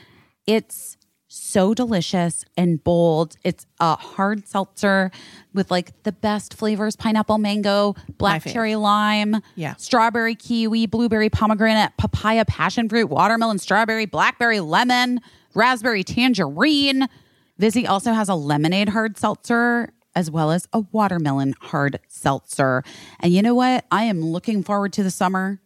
It's 0.46 0.95
so 1.36 1.74
delicious 1.74 2.46
and 2.56 2.82
bold. 2.84 3.36
It's 3.44 3.66
a 3.80 3.96
hard 3.96 4.48
seltzer 4.48 5.12
with 5.54 5.70
like 5.70 5.92
the 6.04 6.14
best 6.14 6.54
flavors 6.54 6.96
pineapple, 6.96 7.38
mango, 7.38 7.96
black 8.18 8.44
cherry, 8.44 8.76
lime, 8.76 9.42
Yeah. 9.56 9.76
strawberry, 9.76 10.36
kiwi, 10.36 10.86
blueberry, 10.86 11.30
pomegranate, 11.30 11.92
papaya, 11.98 12.46
passion 12.46 12.88
fruit, 12.88 13.10
watermelon, 13.10 13.60
strawberry, 13.60 14.06
blackberry, 14.06 14.62
lemon, 14.62 15.20
raspberry, 15.54 16.04
tangerine. 16.04 17.08
Vizzy 17.58 17.86
also 17.86 18.14
has 18.14 18.30
a 18.30 18.36
lemonade 18.36 18.90
hard 18.90 19.18
seltzer 19.18 19.92
as 20.16 20.32
well 20.32 20.52
as 20.52 20.68
a 20.72 20.80
watermelon 20.94 21.54
hard 21.60 22.00
seltzer. 22.08 22.82
And 23.20 23.34
you 23.34 23.42
know 23.42 23.54
what? 23.56 23.84
I 23.92 24.04
am 24.04 24.22
looking 24.22 24.64
forward 24.64 24.94
to 24.94 25.04
the 25.04 25.12
summer. 25.12 25.60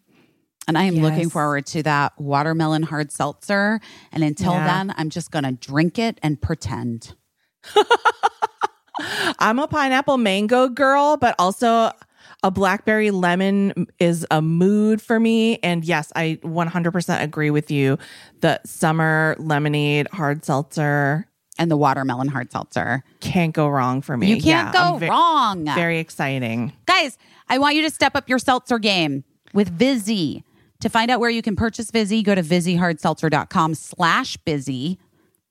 And 0.69 0.77
I 0.77 0.83
am 0.83 0.95
looking 0.97 1.29
forward 1.29 1.65
to 1.67 1.81
that 1.83 2.13
watermelon 2.19 2.83
hard 2.83 3.11
seltzer. 3.11 3.81
And 4.11 4.23
until 4.23 4.53
Yeah. 4.53 4.65
then, 4.65 4.93
I'm 4.97 5.09
just 5.09 5.31
going 5.31 5.43
to 5.43 5.51
drink 5.51 5.97
it 5.97 6.19
and 6.23 6.39
pretend. 6.39 7.15
I'm 9.39 9.59
a 9.59 9.67
pineapple 9.67 10.17
mango 10.17 10.67
girl, 10.67 11.15
but 11.17 11.33
also 11.39 11.91
a 12.43 12.51
blackberry 12.51 13.11
lemon 13.11 13.87
is 13.99 14.25
a 14.29 14.41
mood 14.41 15.01
for 15.01 15.19
me. 15.19 15.57
And 15.63 15.85
yes, 15.85 16.11
I 16.15 16.37
100% 16.43 17.21
agree 17.23 17.49
with 17.49 17.71
you. 17.71 17.97
The 18.41 18.59
summer 18.65 19.35
lemonade 19.39 20.07
hard 20.11 20.43
seltzer 20.45 21.25
And 21.57 21.71
the 21.71 21.77
watermelon 21.77 22.27
hard 22.27 22.51
seltzer. 22.51 23.03
can't 23.21 23.53
go 23.53 23.67
wrong 23.69 24.01
for 24.01 24.15
me. 24.17 24.27
You 24.27 24.35
can't 24.41 24.73
Yeah, 24.75 24.91
go 24.91 24.97
ve- 24.97 25.07
wrong. 25.09 25.65
Very 25.65 25.99
exciting. 25.99 26.73
Guys, 26.85 27.17
I 27.49 27.57
want 27.57 27.75
you 27.75 27.81
to 27.81 27.89
step 27.89 28.15
up 28.15 28.29
your 28.29 28.39
seltzer 28.39 28.79
game 28.79 29.23
with 29.53 29.69
Vizzy. 29.69 30.43
To 30.81 30.89
find 30.89 31.11
out 31.11 31.19
where 31.19 31.29
you 31.29 31.41
can 31.41 31.55
purchase 31.55 31.91
Vizzy, 31.91 32.23
go 32.23 32.35
to 32.35 32.41
VizzyHardSeltzer.com 32.41 33.75
slash 33.75 34.37
busy. 34.37 34.97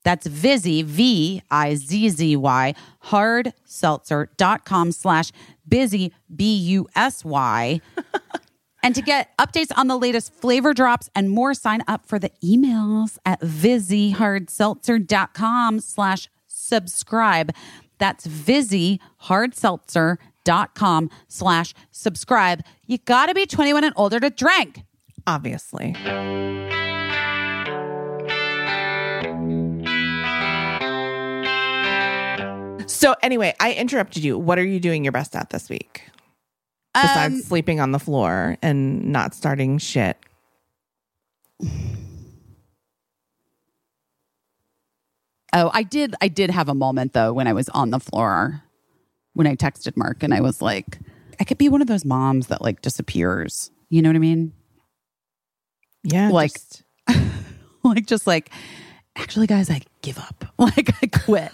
That's 0.03 0.25
Vizzy, 0.25 0.81
V 0.81 1.43
I 1.51 1.75
Z 1.75 2.09
Z 2.09 2.35
Y, 2.35 2.73
hardseltzer.com 3.05 4.91
slash 4.91 5.31
busy, 5.67 6.13
B 6.33 6.55
U 6.55 6.87
S 6.95 7.23
Y. 7.23 7.79
And 8.81 8.95
to 8.95 9.01
get 9.01 9.37
updates 9.37 9.73
on 9.75 9.87
the 9.87 9.97
latest 9.97 10.33
flavor 10.33 10.73
drops 10.73 11.09
and 11.13 11.29
more, 11.29 11.53
sign 11.53 11.83
up 11.87 12.05
for 12.05 12.17
the 12.17 12.31
emails 12.43 13.17
at 13.25 13.41
VizzyHardSeltzer.com 13.41 15.81
slash 15.81 16.29
subscribe. 16.47 17.53
That's 17.97 18.25
VizzyHardSeltzer.com 18.25 21.09
slash 21.27 21.73
subscribe. 21.91 22.63
You 22.87 22.97
got 22.99 23.25
to 23.25 23.33
be 23.33 23.45
21 23.45 23.83
and 23.83 23.93
older 23.97 24.21
to 24.21 24.29
drink. 24.29 24.85
Obviously. 25.29 25.93
So 32.87 33.13
anyway, 33.21 33.53
I 33.59 33.73
interrupted 33.73 34.23
you. 34.23 34.39
What 34.39 34.57
are 34.57 34.65
you 34.65 34.79
doing 34.79 35.03
your 35.05 35.11
best 35.11 35.35
at 35.35 35.51
this 35.51 35.69
week? 35.69 36.01
Besides 36.95 37.35
Um, 37.35 37.41
sleeping 37.41 37.79
on 37.79 37.91
the 37.91 37.99
floor 37.99 38.57
and 38.63 39.11
not 39.11 39.35
starting 39.35 39.77
shit. 39.77 40.17
Oh, 45.53 45.69
I 45.71 45.83
did. 45.83 46.15
I 46.21 46.27
did 46.27 46.49
have 46.49 46.69
a 46.69 46.73
moment 46.73 47.13
though 47.13 47.33
when 47.33 47.45
I 47.45 47.53
was 47.53 47.69
on 47.69 47.91
the 47.91 47.99
floor 47.99 48.63
when 49.33 49.45
I 49.45 49.55
texted 49.55 49.95
Mark 49.95 50.23
and 50.23 50.33
I 50.33 50.41
was 50.41 50.59
like, 50.59 50.97
I 51.39 51.43
could 51.43 51.59
be 51.59 51.69
one 51.69 51.81
of 51.83 51.87
those 51.87 52.03
moms 52.03 52.47
that 52.47 52.63
like 52.63 52.81
disappears. 52.81 53.69
You 53.89 54.01
know 54.01 54.09
what 54.09 54.15
I 54.15 54.19
mean? 54.19 54.53
Yeah. 56.03 56.29
Like- 56.29 56.51
just- 56.53 56.83
like 57.83 58.05
just 58.05 58.27
like 58.27 58.51
actually 59.15 59.47
guys 59.47 59.69
i 59.69 59.81
give 60.01 60.17
up 60.19 60.45
like 60.57 60.91
i 61.03 61.07
quit 61.07 61.51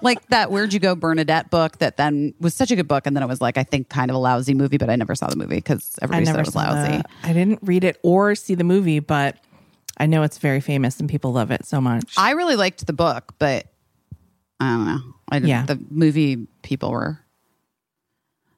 like 0.00 0.24
that 0.28 0.50
where'd 0.50 0.72
you 0.72 0.78
go 0.80 0.94
bernadette 0.94 1.50
book 1.50 1.76
that 1.78 1.96
then 1.98 2.32
was 2.40 2.54
such 2.54 2.70
a 2.70 2.76
good 2.76 2.86
book 2.88 3.06
and 3.06 3.14
then 3.16 3.22
it 3.22 3.26
was 3.26 3.40
like 3.40 3.58
i 3.58 3.62
think 3.64 3.88
kind 3.88 4.10
of 4.10 4.14
a 4.14 4.18
lousy 4.18 4.54
movie 4.54 4.78
but 4.78 4.88
i 4.88 4.96
never 4.96 5.14
saw 5.14 5.26
the 5.26 5.36
movie 5.36 5.56
because 5.56 5.98
everybody 6.00 6.24
said 6.24 6.36
it 6.36 6.46
was 6.46 6.54
lousy 6.54 6.98
the- 6.98 7.04
I 7.24 7.32
didn't 7.32 7.58
read 7.62 7.84
it 7.84 7.98
or 8.02 8.34
see 8.34 8.54
the 8.54 8.64
movie, 8.64 9.00
but 9.00 9.36
I 9.98 10.06
know 10.06 10.22
it's 10.22 10.38
very 10.38 10.60
famous 10.60 11.00
and 11.00 11.08
people 11.08 11.32
love 11.32 11.50
it 11.50 11.64
so 11.66 11.80
much. 11.80 12.14
I 12.18 12.32
really 12.32 12.54
liked 12.56 12.86
the 12.86 12.92
book, 12.92 13.34
but 13.38 13.66
I 14.60 14.64
don't 14.70 14.84
know. 14.86 15.00
I 15.30 15.36
didn't, 15.38 15.48
Yeah. 15.48 15.64
the 15.66 15.82
movie 15.90 16.46
people 16.62 16.90
were. 16.90 17.18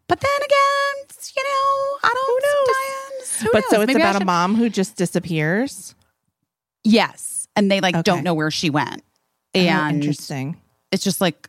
But 0.08 0.20
then 0.20 0.30
again, 0.36 1.06
you 1.36 1.42
know, 1.44 1.98
I 2.02 2.12
don't 2.14 2.42
know. 2.42 2.57
Who 3.40 3.48
but 3.52 3.64
so 3.68 3.80
it's 3.80 3.88
Maybe 3.88 4.00
about 4.02 4.20
a 4.20 4.24
mom 4.24 4.54
who 4.54 4.68
just 4.68 4.96
disappears. 4.96 5.94
Yes, 6.84 7.48
and 7.56 7.70
they 7.70 7.80
like 7.80 7.94
Okay. 7.94 8.02
don't 8.02 8.24
know 8.24 8.34
where 8.34 8.50
she 8.50 8.70
went, 8.70 9.02
Oh, 9.54 9.58
and 9.58 9.96
interesting. 9.96 10.56
it's 10.92 11.02
just 11.04 11.20
like, 11.20 11.48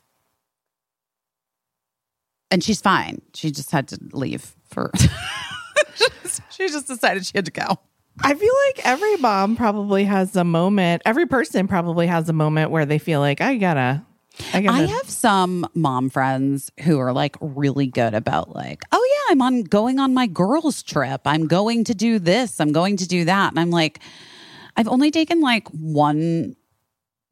and 2.51 2.63
she's 2.63 2.81
fine. 2.81 3.21
She 3.33 3.51
just 3.51 3.71
had 3.71 3.87
to 3.89 3.99
leave 4.11 4.55
for. 4.69 4.91
she 6.49 6.67
just 6.67 6.87
decided 6.87 7.25
she 7.25 7.33
had 7.35 7.45
to 7.45 7.51
go. 7.51 7.79
I 8.21 8.33
feel 8.33 8.53
like 8.67 8.85
every 8.85 9.15
mom 9.17 9.55
probably 9.55 10.03
has 10.05 10.35
a 10.35 10.43
moment. 10.43 11.03
Every 11.05 11.25
person 11.25 11.67
probably 11.67 12.07
has 12.07 12.27
a 12.27 12.33
moment 12.33 12.69
where 12.71 12.85
they 12.85 12.97
feel 12.97 13.19
like 13.21 13.39
I 13.39 13.55
gotta. 13.55 14.03
I 14.53 14.61
gotta. 14.61 14.83
I 14.83 14.87
have 14.87 15.09
some 15.09 15.65
mom 15.73 16.09
friends 16.09 16.71
who 16.83 16.99
are 16.99 17.13
like 17.13 17.37
really 17.39 17.87
good 17.87 18.13
about 18.13 18.53
like, 18.55 18.81
oh 18.91 19.07
yeah, 19.15 19.18
I'm 19.29 19.41
on 19.41 19.63
going 19.63 19.99
on 19.99 20.13
my 20.13 20.27
girls 20.27 20.81
trip. 20.83 21.21
I'm 21.25 21.47
going 21.47 21.83
to 21.85 21.93
do 21.93 22.17
this. 22.19 22.59
I'm 22.59 22.71
going 22.71 22.97
to 22.97 23.07
do 23.07 23.25
that. 23.25 23.51
And 23.51 23.59
I'm 23.59 23.69
like, 23.69 23.99
I've 24.75 24.87
only 24.87 25.11
taken 25.11 25.39
like 25.41 25.67
one 25.69 26.55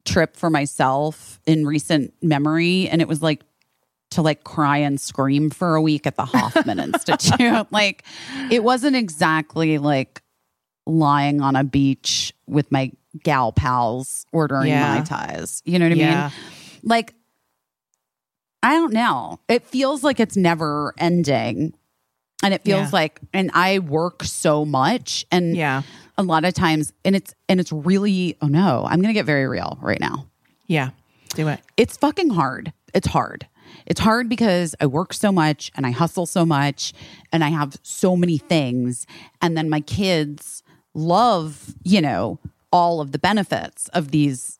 trip 0.04 0.36
for 0.36 0.48
myself 0.48 1.40
in 1.46 1.66
recent 1.66 2.14
memory, 2.22 2.88
and 2.88 3.00
it 3.02 3.08
was 3.08 3.20
like 3.20 3.42
to 4.12 4.22
like 4.22 4.42
cry 4.44 4.78
and 4.78 4.98
scream 5.00 5.50
for 5.50 5.74
a 5.74 5.82
week 5.82 6.06
at 6.06 6.16
the 6.16 6.24
Hoffman 6.24 6.78
Institute. 6.88 7.66
Like, 7.70 8.04
it 8.50 8.62
wasn't 8.64 8.96
exactly 8.96 9.78
like 9.78 10.22
lying 10.86 11.40
on 11.42 11.56
a 11.56 11.64
beach 11.64 12.32
with 12.46 12.70
my 12.72 12.90
gal 13.22 13.52
pals 13.52 14.24
ordering 14.32 14.68
Yeah. 14.68 14.80
mai 14.96 15.00
tais. 15.02 15.62
You 15.66 15.78
know 15.78 15.86
what 15.86 15.92
I 15.92 15.96
Yeah. 15.96 16.22
mean? 16.22 16.32
Like, 16.84 17.14
I 18.62 18.74
don't 18.74 18.92
know. 18.92 19.40
It 19.48 19.64
feels 19.64 20.02
like 20.02 20.20
it's 20.20 20.36
never 20.36 20.94
ending. 20.98 21.74
And 22.42 22.54
it 22.54 22.62
feels 22.62 22.88
Yeah. 22.88 22.90
like, 22.92 23.20
and 23.32 23.50
I 23.52 23.80
work 23.80 24.22
so 24.24 24.64
much. 24.64 25.26
And 25.32 25.56
yeah. 25.56 25.82
a 26.16 26.22
lot 26.22 26.44
of 26.44 26.54
times, 26.54 26.92
and 27.04 27.16
it's, 27.16 27.34
and 27.48 27.58
it's 27.60 27.72
really, 27.72 28.36
oh 28.40 28.46
no, 28.46 28.84
I'm 28.88 29.00
going 29.00 29.08
to 29.12 29.18
get 29.18 29.26
very 29.26 29.46
real 29.48 29.78
right 29.80 30.00
now. 30.00 30.26
Yeah. 30.66 30.90
Do 31.34 31.48
it. 31.48 31.60
It's 31.76 31.96
fucking 31.96 32.30
hard. 32.30 32.72
It's 32.94 33.08
hard. 33.08 33.46
It's 33.86 34.00
hard 34.00 34.28
because 34.28 34.74
I 34.80 34.86
work 34.86 35.12
so 35.12 35.30
much 35.32 35.70
and 35.74 35.84
I 35.86 35.90
hustle 35.90 36.26
so 36.26 36.46
much 36.46 36.92
and 37.32 37.42
I 37.42 37.48
have 37.48 37.76
so 37.82 38.16
many 38.16 38.38
things. 38.38 39.06
And 39.42 39.56
then 39.56 39.68
my 39.68 39.80
kids 39.80 40.62
love, 40.94 41.74
you 41.82 42.00
know, 42.00 42.38
all 42.72 43.00
of 43.00 43.12
the 43.12 43.18
benefits 43.18 43.88
of 43.88 44.10
these 44.10 44.58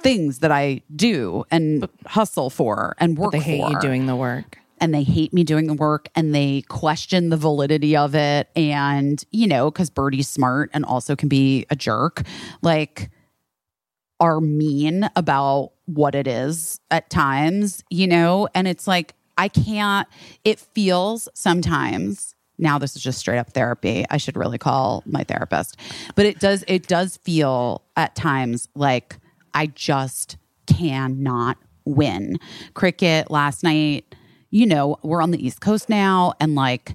things 0.00 0.40
that 0.40 0.50
I 0.52 0.82
do 0.94 1.44
and 1.50 1.88
hustle 2.06 2.50
for 2.50 2.94
and 2.98 3.16
work 3.16 3.32
They 3.32 3.38
hate 3.38 3.62
for 3.62 3.70
you 3.70 3.80
doing 3.80 4.06
the 4.06 4.16
work. 4.16 4.58
And 4.84 4.92
they 4.92 5.02
hate 5.02 5.32
me 5.32 5.44
doing 5.44 5.66
the 5.66 5.72
work 5.72 6.10
and 6.14 6.34
they 6.34 6.60
question 6.68 7.30
the 7.30 7.38
validity 7.38 7.96
of 7.96 8.14
it. 8.14 8.50
And, 8.54 9.24
you 9.30 9.46
know, 9.46 9.70
because 9.70 9.88
Birdie's 9.88 10.28
smart 10.28 10.68
and 10.74 10.84
also 10.84 11.16
can 11.16 11.30
be 11.30 11.64
a 11.70 11.74
jerk, 11.74 12.22
like, 12.60 13.10
are 14.20 14.42
mean 14.42 15.08
about 15.16 15.72
what 15.86 16.14
it 16.14 16.26
is 16.26 16.80
at 16.90 17.08
times, 17.08 17.82
you 17.88 18.06
know? 18.06 18.46
And 18.54 18.68
it's 18.68 18.86
like, 18.86 19.14
I 19.38 19.48
can't, 19.48 20.06
it 20.44 20.60
feels 20.60 21.30
sometimes. 21.32 22.34
Now 22.58 22.78
this 22.78 22.94
is 22.94 23.02
just 23.02 23.18
straight 23.18 23.38
up 23.38 23.54
therapy. 23.54 24.04
I 24.10 24.18
should 24.18 24.36
really 24.36 24.58
call 24.58 25.02
my 25.06 25.24
therapist. 25.24 25.78
But 26.14 26.26
it 26.26 26.40
does 26.40 26.62
it 26.68 26.86
does 26.86 27.16
feel 27.24 27.82
at 27.96 28.14
times 28.14 28.68
like 28.74 29.16
I 29.54 29.68
just 29.68 30.36
cannot 30.66 31.56
win. 31.86 32.38
Cricket 32.74 33.30
last 33.30 33.64
night, 33.64 34.13
you 34.54 34.66
know, 34.66 34.96
we're 35.02 35.20
on 35.20 35.32
the 35.32 35.44
East 35.44 35.60
Coast 35.60 35.88
now 35.88 36.32
and 36.38 36.54
like 36.54 36.94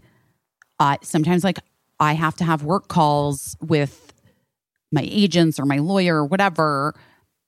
uh 0.79 0.95
sometimes 1.03 1.43
like 1.43 1.57
I 1.99 2.13
have 2.13 2.35
to 2.37 2.45
have 2.45 2.63
work 2.63 2.87
calls 2.87 3.57
with 3.59 4.13
my 4.93 5.03
agents 5.05 5.59
or 5.59 5.65
my 5.65 5.79
lawyer 5.79 6.15
or 6.15 6.25
whatever. 6.25 6.95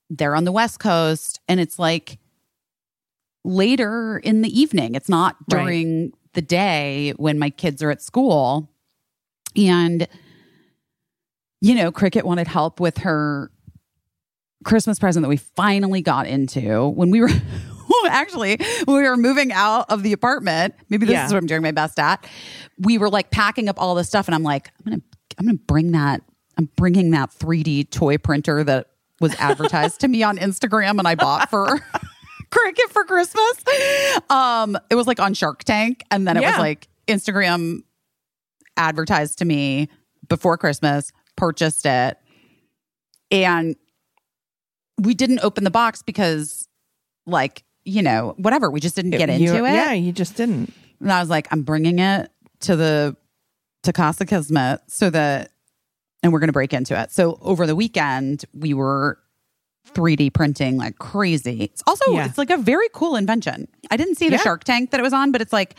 They're 0.09 0.35
on 0.35 0.43
the 0.43 0.51
West 0.51 0.81
Coast 0.81 1.39
and 1.47 1.61
it's 1.61 1.79
like 1.79 2.17
later 3.45 4.17
in 4.17 4.41
the 4.41 4.49
evening. 4.59 4.95
It's 4.95 5.07
not 5.07 5.37
Right. 5.51 5.63
during 5.63 6.11
the 6.33 6.41
day 6.41 7.13
when 7.15 7.39
my 7.39 7.49
kids 7.49 7.81
are 7.81 7.89
at 7.89 8.01
school. 8.01 8.69
And, 9.55 10.07
you 11.61 11.73
know, 11.73 11.89
Cricket 11.91 12.25
wanted 12.25 12.47
help 12.47 12.81
with 12.81 12.97
her 12.99 13.49
Christmas 14.65 14.99
present 14.99 15.23
that 15.23 15.29
we 15.29 15.37
finally 15.37 16.01
got 16.01 16.27
into 16.27 16.89
when 16.89 17.09
we 17.11 17.21
were 17.21 17.29
actually 18.09 18.57
when 18.85 18.97
we 19.01 19.07
were 19.07 19.17
moving 19.17 19.51
out 19.51 19.85
of 19.89 20.03
the 20.03 20.13
apartment. 20.13 20.75
Maybe 20.89 21.05
this 21.05 21.13
Yeah. 21.13 21.25
is 21.25 21.31
what 21.33 21.37
I'm 21.39 21.45
doing 21.47 21.61
my 21.61 21.71
best 21.71 21.99
at. 21.99 22.25
We 22.79 22.97
were 22.97 23.09
like 23.09 23.31
packing 23.31 23.69
up 23.69 23.79
all 23.81 23.95
this 23.95 24.07
stuff, 24.07 24.27
and 24.27 24.35
I'm 24.35 24.43
like, 24.43 24.69
I'm 24.79 24.91
gonna 24.91 25.01
I'm 25.39 25.45
gonna 25.45 25.57
bring 25.57 25.91
that. 25.91 26.21
I'm 26.57 26.69
bringing 26.75 27.11
that 27.11 27.31
3D 27.31 27.89
toy 27.91 28.17
printer 28.17 28.63
that 28.63 28.87
was 29.19 29.33
advertised 29.35 30.01
to 30.01 30.07
me 30.07 30.21
on 30.23 30.37
Instagram 30.37 30.99
and 30.99 31.07
I 31.07 31.15
bought 31.15 31.49
for 31.49 31.79
Cricket 32.51 32.89
for 32.89 33.05
Christmas. 33.05 33.63
Um, 34.29 34.77
it 34.89 34.95
was 34.95 35.07
like 35.07 35.19
on 35.19 35.33
Shark 35.33 35.63
Tank, 35.63 36.03
and 36.11 36.27
then 36.27 36.35
it 36.37 36.41
was 36.43 36.57
like 36.57 36.87
Instagram 37.07 37.83
advertised 38.77 39.37
to 39.39 39.45
me 39.45 39.89
before 40.27 40.57
Christmas, 40.57 41.11
purchased 41.37 41.85
it, 41.85 42.17
and 43.31 43.75
we 44.99 45.13
didn't 45.13 45.39
open 45.43 45.63
the 45.63 45.71
box 45.71 46.01
because, 46.03 46.67
like, 47.25 47.63
you 47.91 48.01
know, 48.01 48.33
whatever. 48.37 48.69
We 48.71 48.79
just 48.79 48.95
didn't 48.95 49.11
get 49.11 49.27
You- 49.39 49.51
into 49.53 49.65
it. 49.65 49.73
Yeah, 49.73 49.93
you 49.93 50.11
just 50.11 50.35
didn't. 50.35 50.73
And 50.99 51.11
I 51.11 51.19
was 51.19 51.29
like, 51.29 51.47
I'm 51.51 51.63
bringing 51.63 51.99
it 51.99 52.31
to 52.61 52.75
the 52.75 53.15
to 53.83 53.91
Casa 53.93 54.25
Kismet 54.25 54.81
so 54.87 55.09
that, 55.09 55.51
and 56.21 56.31
we're 56.31 56.39
going 56.39 56.49
to 56.49 56.53
break 56.53 56.71
into 56.73 56.99
it. 56.99 57.11
So 57.11 57.39
over 57.41 57.65
the 57.65 57.75
weekend, 57.75 58.45
we 58.53 58.73
were 58.75 59.17
3D 59.93 60.31
printing 60.33 60.77
like 60.77 60.99
crazy. 60.99 61.63
It's 61.63 61.81
also 61.87 62.11
Yeah. 62.13 62.25
it's 62.27 62.37
like 62.37 62.51
a 62.51 62.57
very 62.57 62.87
cool 62.93 63.15
invention. 63.15 63.67
I 63.89 63.97
didn't 63.97 64.15
see 64.15 64.29
the 64.29 64.35
Yeah. 64.35 64.41
Shark 64.43 64.63
Tank 64.63 64.91
that 64.91 64.99
it 64.99 65.03
was 65.03 65.13
on, 65.13 65.31
but 65.31 65.41
it's 65.41 65.51
like 65.51 65.75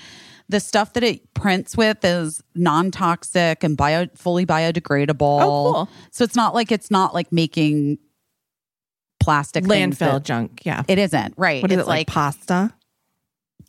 the 0.48 0.58
stuff 0.58 0.94
that 0.94 1.04
it 1.04 1.32
prints 1.34 1.76
with 1.76 2.04
is 2.04 2.42
non-toxic 2.56 3.62
and 3.62 3.76
bio 3.76 4.06
fully 4.16 4.44
biodegradable. 4.44 5.14
Oh, 5.40 5.72
cool. 5.72 5.88
So 6.10 6.24
it's 6.24 6.34
not 6.34 6.52
like 6.54 6.72
it's 6.72 6.90
not 6.90 7.14
like 7.14 7.30
making 7.30 7.98
plastic 9.22 9.64
Landfill 9.64 9.98
that- 10.14 10.24
junk. 10.24 10.62
Yeah. 10.64 10.82
It 10.88 10.98
isn't 10.98 11.34
right. 11.36 11.62
What 11.62 11.70
is 11.72 11.78
it's 11.78 11.86
it 11.86 11.90
like? 11.90 12.06
Pasta? 12.06 12.72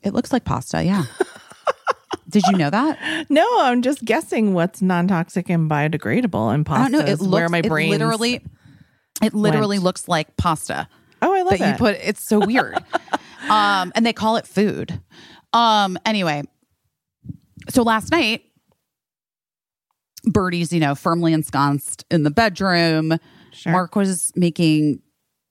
it 0.04 0.14
looks 0.14 0.34
like 0.34 0.44
pasta. 0.44 0.84
Yeah. 0.84 1.06
Did 2.30 2.44
you 2.48 2.58
know 2.58 2.70
that? 2.70 3.30
No, 3.30 3.46
I'm 3.62 3.82
just 3.82 4.04
guessing 4.04 4.54
what's 4.54 4.82
non-toxic 4.82 5.50
and 5.50 5.70
biodegradable 5.70 6.54
and 6.54 6.66
pasta. 6.66 6.82
I 6.84 6.90
don't 6.90 7.06
know. 7.06 7.12
It 7.12 7.20
looks 7.22 7.32
where 7.32 7.50
my 7.50 7.62
brain 7.62 7.90
literally 7.92 8.42
it 9.22 9.34
literally 9.34 9.78
went. 9.78 9.84
looks 9.84 10.08
like 10.08 10.36
pasta 10.36 10.88
Oh, 11.22 11.34
I 11.34 11.44
love 11.44 11.58
that 11.60 11.72
you 11.72 11.78
put 11.78 11.96
it's 12.04 12.28
so 12.28 12.40
weird. 12.46 12.76
um 13.50 13.92
and 13.96 14.06
they 14.06 14.14
call 14.14 14.36
it 14.38 14.46
food. 14.48 15.00
Um 15.54 15.98
anyway. 16.06 16.44
So 17.70 17.84
last 17.84 18.12
night 18.12 18.44
Birdie's, 20.26 20.72
you 20.74 20.80
know, 20.80 20.96
firmly 20.96 21.34
ensconced 21.34 22.06
in 22.10 22.24
the 22.24 22.32
bedroom. 22.32 23.18
Sure. 23.52 23.72
Mark 23.72 23.96
was 23.96 24.32
making 24.36 25.02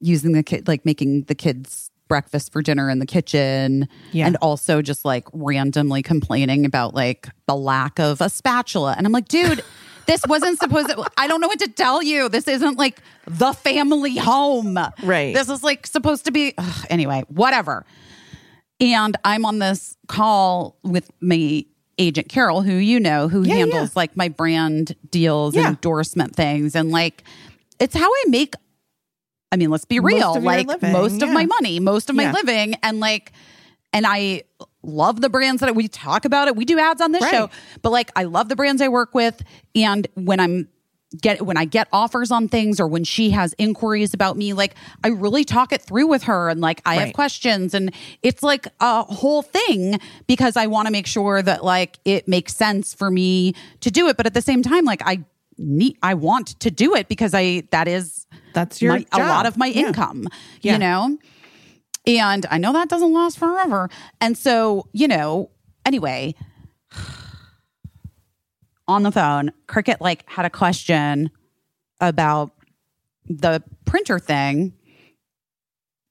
using 0.02 0.32
the 0.32 0.42
kid 0.42 0.68
like 0.68 0.84
making 0.84 1.22
the 1.22 1.34
kids 1.34 1.90
breakfast 2.08 2.52
for 2.52 2.60
dinner 2.60 2.90
in 2.90 2.98
the 2.98 3.06
kitchen 3.06 3.88
Yeah. 4.10 4.26
and 4.26 4.36
also 4.42 4.82
just 4.82 5.04
like 5.04 5.26
randomly 5.32 6.02
complaining 6.02 6.66
about 6.66 6.94
like 6.94 7.28
the 7.46 7.56
lack 7.56 7.98
of 7.98 8.20
a 8.20 8.28
spatula 8.28 8.94
and 8.98 9.06
i'm 9.06 9.12
like 9.12 9.28
dude 9.28 9.62
this 10.06 10.26
wasn't 10.26 10.58
supposed 10.58 10.88
to 10.90 11.06
i 11.16 11.26
don't 11.26 11.40
know 11.40 11.46
what 11.48 11.60
to 11.60 11.68
tell 11.68 12.02
you 12.02 12.28
this 12.28 12.48
isn't 12.48 12.76
like 12.76 13.00
the 13.26 13.52
family 13.54 14.16
home 14.18 14.76
Right. 15.02 15.32
this 15.34 15.48
is 15.48 15.62
like 15.62 15.86
supposed 15.86 16.26
to 16.26 16.32
be 16.32 16.52
ugh, 16.58 16.86
anyway 16.90 17.22
whatever 17.28 17.86
and 18.80 19.16
i'm 19.24 19.46
on 19.46 19.58
this 19.60 19.96
call 20.08 20.76
with 20.82 21.10
my 21.20 21.64
agent 21.98 22.28
carol 22.28 22.62
who 22.62 22.74
you 22.74 22.98
know 23.00 23.28
who 23.28 23.42
Yeah, 23.42 23.54
handles 23.54 23.90
yeah. 23.90 24.00
like 24.00 24.16
my 24.16 24.28
brand 24.28 24.96
deals 25.10 25.56
endorsement 25.56 26.34
things 26.34 26.74
and 26.74 26.90
like 26.90 27.22
it's 27.78 27.94
how 27.94 28.08
i 28.10 28.24
make 28.28 28.54
I 29.52 29.56
mean, 29.56 29.70
let's 29.70 29.84
be 29.84 30.00
real. 30.00 30.34
your 30.34 30.42
Like 30.42 30.66
living, 30.66 30.92
most 30.92 31.22
of 31.22 31.30
my 31.30 31.44
money, 31.46 31.78
most 31.78 32.08
of 32.10 32.16
my 32.16 32.32
living, 32.32 32.74
and 32.82 32.98
like, 32.98 33.32
and 33.92 34.06
I 34.06 34.44
love 34.82 35.20
the 35.20 35.28
brands 35.28 35.60
that 35.60 35.74
we 35.76 35.86
talk 35.86 36.24
about 36.24 36.48
it. 36.48 36.56
We 36.56 36.64
do 36.64 36.78
ads 36.78 37.02
on 37.02 37.12
this 37.12 37.22
Right. 37.22 37.30
show, 37.30 37.50
but 37.82 37.90
like, 37.92 38.10
I 38.16 38.24
love 38.24 38.48
the 38.48 38.56
brands 38.56 38.80
I 38.80 38.88
work 38.88 39.14
with, 39.14 39.42
and 39.74 40.08
when 40.14 40.40
I'm 40.40 40.68
get 41.20 41.42
when 41.42 41.58
I 41.58 41.66
get 41.66 41.88
offers 41.92 42.30
on 42.30 42.48
things 42.48 42.80
or 42.80 42.88
when 42.88 43.04
she 43.04 43.28
has 43.32 43.54
inquiries 43.58 44.14
about 44.14 44.38
me, 44.38 44.54
like 44.54 44.74
I 45.04 45.08
really 45.08 45.44
talk 45.44 45.70
it 45.74 45.82
through 45.82 46.06
with 46.06 46.22
her, 46.22 46.48
and 46.48 46.62
like 46.62 46.80
I 46.86 46.94
have 46.94 47.12
questions, 47.12 47.74
and 47.74 47.92
it's 48.22 48.42
like 48.42 48.66
a 48.80 49.02
whole 49.02 49.42
thing 49.42 50.00
because 50.26 50.56
I 50.56 50.66
want 50.68 50.86
to 50.86 50.92
make 50.92 51.06
sure 51.06 51.42
that 51.42 51.62
like 51.62 51.98
it 52.06 52.26
makes 52.26 52.56
sense 52.56 52.94
for 52.94 53.10
me 53.10 53.54
to 53.80 53.90
do 53.90 54.08
it, 54.08 54.16
but 54.16 54.24
at 54.24 54.32
the 54.32 54.40
same 54.40 54.62
time, 54.62 54.86
like 54.86 55.02
I 55.04 55.22
need 55.62 55.96
I 56.02 56.14
want 56.14 56.48
to 56.60 56.70
do 56.70 56.94
it 56.94 57.08
because 57.08 57.32
I 57.34 57.62
that 57.70 57.88
is 57.88 58.26
That's 58.52 58.82
your 58.82 58.94
my, 58.94 59.06
a 59.12 59.18
lot 59.20 59.46
of 59.46 59.56
my 59.56 59.66
Yeah. 59.68 59.86
income, 59.88 60.26
Yeah. 60.60 60.72
you 60.74 60.78
know? 60.78 61.18
And 62.06 62.44
I 62.50 62.58
know 62.58 62.72
that 62.72 62.88
doesn't 62.88 63.12
last 63.12 63.38
forever. 63.38 63.88
And 64.20 64.36
so, 64.36 64.88
you 64.92 65.06
know, 65.06 65.50
anyway, 65.86 66.34
on 68.88 69.02
the 69.04 69.12
phone, 69.12 69.52
Cricket 69.66 70.00
like 70.00 70.28
had 70.28 70.44
a 70.44 70.50
question 70.50 71.30
about 72.00 72.52
the 73.28 73.62
printer 73.84 74.18
thing. 74.18 74.72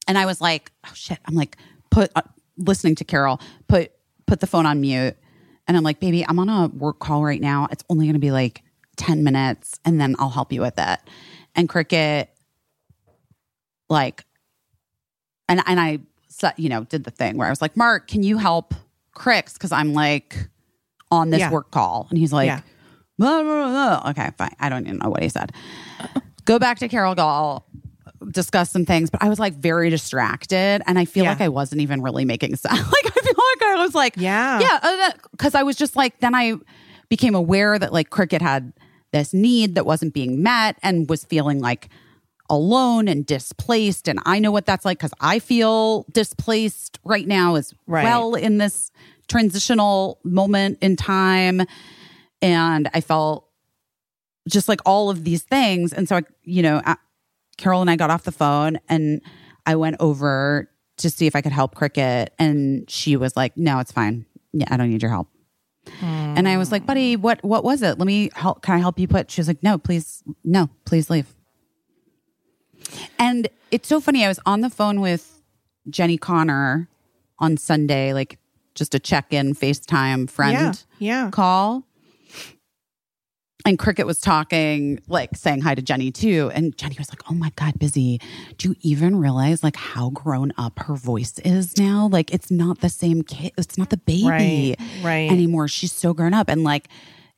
And 0.08 0.16
I 0.18 0.26
was 0.26 0.40
like, 0.40 0.72
oh 0.86 0.92
shit. 0.94 1.18
I'm 1.26 1.34
like, 1.34 1.56
put 1.90 2.10
uh, 2.16 2.22
listening 2.56 2.94
to 2.96 3.04
Carol, 3.04 3.40
put 3.68 3.92
put 4.26 4.40
the 4.40 4.46
phone 4.46 4.66
on 4.66 4.80
mute. 4.80 5.16
And 5.68 5.76
I'm 5.76 5.82
like, 5.84 6.00
baby, 6.00 6.24
I'm 6.26 6.38
on 6.38 6.48
a 6.48 6.68
work 6.68 6.98
call 6.98 7.22
right 7.22 7.40
now. 7.40 7.68
It's 7.70 7.84
only 7.88 8.06
gonna 8.06 8.18
be 8.18 8.32
like 8.32 8.62
10 9.02 9.24
minutes 9.24 9.78
and 9.84 10.00
then 10.00 10.14
I'll 10.18 10.30
help 10.30 10.52
you 10.52 10.60
with 10.60 10.74
it. 10.78 10.98
And 11.54 11.68
Cricket 11.68 12.30
like 13.88 14.24
and 15.48 15.60
and 15.66 15.78
I 15.80 15.98
you 16.56 16.68
know 16.68 16.84
did 16.84 17.04
the 17.04 17.10
thing 17.10 17.36
where 17.36 17.46
I 17.46 17.50
was 17.50 17.60
like, 17.60 17.76
Mark, 17.76 18.08
can 18.08 18.22
you 18.22 18.38
help 18.38 18.74
Cricks? 19.12 19.52
Because 19.54 19.72
I'm 19.72 19.92
like 19.92 20.48
on 21.10 21.30
this 21.30 21.40
Yeah. 21.40 21.50
work 21.50 21.70
call, 21.70 22.06
and 22.08 22.18
he's 22.18 22.32
like, 22.32 22.46
Yeah. 22.46 22.60
"Blah, 23.18 23.42
blah, 23.42 23.68
blah." 23.68 24.10
okay, 24.10 24.30
fine. 24.38 24.54
I 24.58 24.68
don't 24.70 24.86
even 24.86 24.98
know 24.98 25.10
what 25.10 25.22
he 25.22 25.28
said. 25.28 25.52
Go 26.46 26.58
back 26.58 26.78
to 26.78 26.88
Carol 26.88 27.14
Gall, 27.14 27.66
discuss 28.30 28.70
some 28.70 28.86
things, 28.86 29.10
but 29.10 29.22
I 29.22 29.28
was 29.28 29.38
like 29.38 29.54
very 29.54 29.90
distracted, 29.90 30.80
and 30.86 30.98
I 30.98 31.04
feel 31.04 31.24
Yeah. 31.24 31.30
like 31.32 31.42
I 31.42 31.48
wasn't 31.50 31.82
even 31.82 32.00
really 32.00 32.24
making 32.24 32.56
sense. 32.56 32.72
like 32.78 33.06
I 33.06 33.20
feel 33.20 33.34
like 33.36 33.62
I 33.62 33.74
was 33.84 33.94
like, 33.94 34.14
Yeah. 34.16 34.60
yeah, 34.60 34.78
uh, 34.82 35.10
because 35.32 35.54
I 35.54 35.62
was 35.64 35.76
just 35.76 35.94
like, 35.96 36.18
then 36.20 36.34
I 36.34 36.54
became 37.10 37.34
aware 37.34 37.78
that 37.78 37.92
like 37.92 38.08
Cricket 38.08 38.40
had 38.40 38.72
this 39.12 39.32
need 39.34 39.74
that 39.76 39.86
wasn't 39.86 40.14
being 40.14 40.42
met 40.42 40.76
and 40.82 41.08
was 41.08 41.24
feeling 41.24 41.60
like 41.60 41.88
alone 42.50 43.08
and 43.08 43.24
displaced. 43.24 44.08
And 44.08 44.18
I 44.26 44.38
know 44.38 44.50
what 44.50 44.66
that's 44.66 44.84
like 44.84 44.98
because 44.98 45.14
I 45.20 45.38
feel 45.38 46.04
displaced 46.12 46.98
right 47.04 47.26
now 47.26 47.54
as 47.54 47.72
Right. 47.86 48.04
well 48.04 48.34
in 48.34 48.58
this 48.58 48.90
transitional 49.28 50.18
moment 50.24 50.78
in 50.82 50.96
time. 50.96 51.62
And 52.42 52.90
I 52.92 53.00
felt 53.00 53.48
just 54.48 54.68
like 54.68 54.80
all 54.84 55.08
of 55.08 55.24
these 55.24 55.42
things. 55.42 55.92
And 55.92 56.08
so, 56.08 56.16
I, 56.16 56.22
you 56.42 56.62
know, 56.62 56.82
I, 56.84 56.96
Carol 57.56 57.80
and 57.80 57.88
I 57.90 57.96
got 57.96 58.10
off 58.10 58.24
the 58.24 58.32
phone 58.32 58.78
and 58.88 59.22
I 59.64 59.76
went 59.76 59.96
over 60.00 60.68
to 60.98 61.08
see 61.10 61.26
if 61.26 61.36
I 61.36 61.40
could 61.40 61.52
help 61.52 61.74
Cricket. 61.74 62.34
And 62.38 62.90
she 62.90 63.16
was 63.16 63.36
like, 63.36 63.56
no, 63.56 63.78
it's 63.78 63.92
fine. 63.92 64.26
Yeah, 64.52 64.66
I 64.70 64.76
don't 64.76 64.90
need 64.90 65.00
your 65.00 65.10
help. 65.10 65.28
And 66.00 66.48
I 66.48 66.56
was 66.56 66.72
like, 66.72 66.86
buddy, 66.86 67.16
what 67.16 67.42
what 67.44 67.64
was 67.64 67.82
it? 67.82 67.98
Let 67.98 68.06
me 68.06 68.30
help. 68.34 68.62
Can 68.62 68.74
I 68.74 68.78
help 68.78 68.98
you 68.98 69.08
put? 69.08 69.30
She 69.30 69.40
was 69.40 69.48
like, 69.48 69.62
no, 69.62 69.78
please, 69.78 70.22
no, 70.44 70.68
please 70.84 71.10
leave. 71.10 71.34
And 73.18 73.48
it's 73.70 73.88
so 73.88 74.00
funny. 74.00 74.24
I 74.24 74.28
was 74.28 74.40
on 74.46 74.60
the 74.60 74.70
phone 74.70 75.00
with 75.00 75.42
Jenny 75.88 76.18
Connor 76.18 76.88
on 77.38 77.56
Sunday, 77.56 78.12
like 78.12 78.38
just 78.74 78.94
a 78.94 78.98
check 78.98 79.32
in 79.32 79.54
FaceTime 79.54 80.30
friend 80.30 80.52
Yeah. 80.98 81.24
Yeah. 81.24 81.30
call. 81.30 81.84
And 83.64 83.78
Cricket 83.78 84.06
was 84.06 84.20
talking, 84.20 85.00
like 85.08 85.36
saying 85.36 85.60
hi 85.60 85.74
to 85.74 85.82
Jenny 85.82 86.10
too. 86.10 86.50
And 86.54 86.76
Jenny 86.76 86.96
was 86.98 87.10
like, 87.10 87.22
Oh 87.30 87.34
my 87.34 87.50
God, 87.56 87.78
busy. 87.78 88.20
Do 88.58 88.70
you 88.70 88.76
even 88.80 89.16
realize 89.16 89.62
like 89.62 89.76
how 89.76 90.10
grown 90.10 90.52
up 90.58 90.78
her 90.80 90.94
voice 90.94 91.38
is 91.44 91.78
now? 91.78 92.08
Like 92.10 92.32
it's 92.34 92.50
not 92.50 92.80
the 92.80 92.88
same 92.88 93.22
kid, 93.22 93.52
it's 93.56 93.78
not 93.78 93.90
the 93.90 93.96
baby 93.98 94.26
Right, 94.28 94.76
right. 95.02 95.30
anymore. 95.30 95.68
She's 95.68 95.92
so 95.92 96.12
grown 96.12 96.34
up. 96.34 96.48
And 96.48 96.64
like 96.64 96.88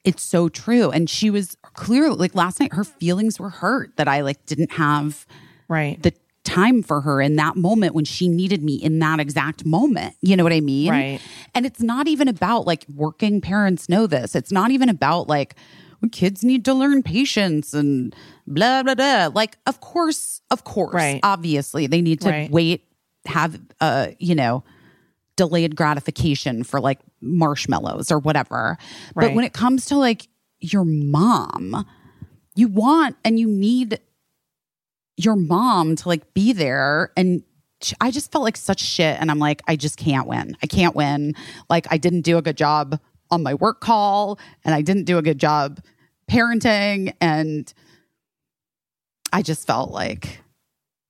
it's 0.02 0.22
so 0.22 0.48
true. 0.48 0.90
And 0.90 1.08
she 1.08 1.30
was 1.30 1.56
clearly 1.74 2.16
like 2.16 2.34
last 2.34 2.60
night, 2.60 2.72
her 2.74 2.84
feelings 2.84 3.38
were 3.38 3.50
hurt 3.50 3.96
that 3.96 4.08
I 4.08 4.20
like 4.22 4.44
didn't 4.46 4.72
have 4.72 5.26
Right. 5.68 6.02
the 6.02 6.12
time 6.44 6.82
for 6.82 7.00
her 7.00 7.22
in 7.22 7.36
that 7.36 7.56
moment 7.56 7.94
when 7.94 8.04
she 8.04 8.28
needed 8.28 8.62
me 8.62 8.74
in 8.74 8.98
that 8.98 9.18
exact 9.18 9.64
moment. 9.64 10.14
You 10.20 10.36
know 10.36 10.44
what 10.44 10.52
I 10.52 10.60
mean? 10.60 10.90
Right. 10.90 11.20
And 11.54 11.64
it's 11.64 11.80
not 11.80 12.06
even 12.06 12.28
about 12.28 12.66
like 12.66 12.84
working 12.94 13.40
parents 13.40 13.88
know 13.88 14.06
this. 14.06 14.34
It's 14.34 14.52
not 14.52 14.70
even 14.70 14.90
about 14.90 15.26
like 15.26 15.54
"Well, 15.56 15.64
kids 16.08 16.42
need 16.44 16.64
to 16.64 16.74
learn 16.74 17.02
patience 17.02 17.74
and 17.74 18.14
blah 18.46 18.82
blah 18.82 18.94
blah. 18.94 19.30
Like 19.34 19.56
of 19.66 19.80
course, 19.80 20.40
of 20.50 20.64
course, 20.64 20.94
Right. 20.94 21.20
obviously 21.22 21.86
they 21.86 22.00
need 22.00 22.20
to 22.22 22.30
Right. 22.30 22.50
wait 22.50 22.84
have 23.26 23.58
uh 23.80 24.08
you 24.18 24.34
know 24.34 24.62
delayed 25.36 25.74
gratification 25.76 26.62
for 26.62 26.80
like 26.80 27.00
marshmallows 27.20 28.10
or 28.12 28.18
whatever. 28.18 28.76
But 29.14 29.34
when 29.34 29.44
it 29.44 29.52
comes 29.52 29.86
to 29.86 29.96
like 29.96 30.28
your 30.60 30.84
mom, 30.84 31.84
you 32.54 32.68
want 32.68 33.16
and 33.24 33.38
you 33.40 33.46
need 33.48 33.98
your 35.16 35.36
mom 35.36 35.96
to 35.96 36.08
like 36.08 36.34
be 36.34 36.52
there 36.52 37.10
and 37.16 37.42
I 38.00 38.10
just 38.10 38.32
felt 38.32 38.44
like 38.44 38.56
such 38.56 38.80
shit 38.80 39.20
and 39.20 39.30
I'm 39.30 39.38
like 39.38 39.62
I 39.68 39.76
just 39.76 39.96
can't 39.96 40.26
win. 40.26 40.56
I 40.62 40.66
can't 40.66 40.94
win. 40.96 41.34
Like 41.68 41.86
I 41.90 41.98
didn't 41.98 42.22
do 42.22 42.38
a 42.38 42.42
good 42.42 42.56
job 42.56 42.98
on 43.30 43.42
my 43.42 43.54
work 43.54 43.80
call 43.80 44.38
and 44.64 44.74
I 44.74 44.82
didn't 44.82 45.04
do 45.04 45.18
a 45.18 45.22
good 45.22 45.38
job 45.38 45.80
parenting 46.30 47.14
and 47.20 47.72
I 49.32 49.42
just 49.42 49.66
felt 49.66 49.90
like 49.90 50.40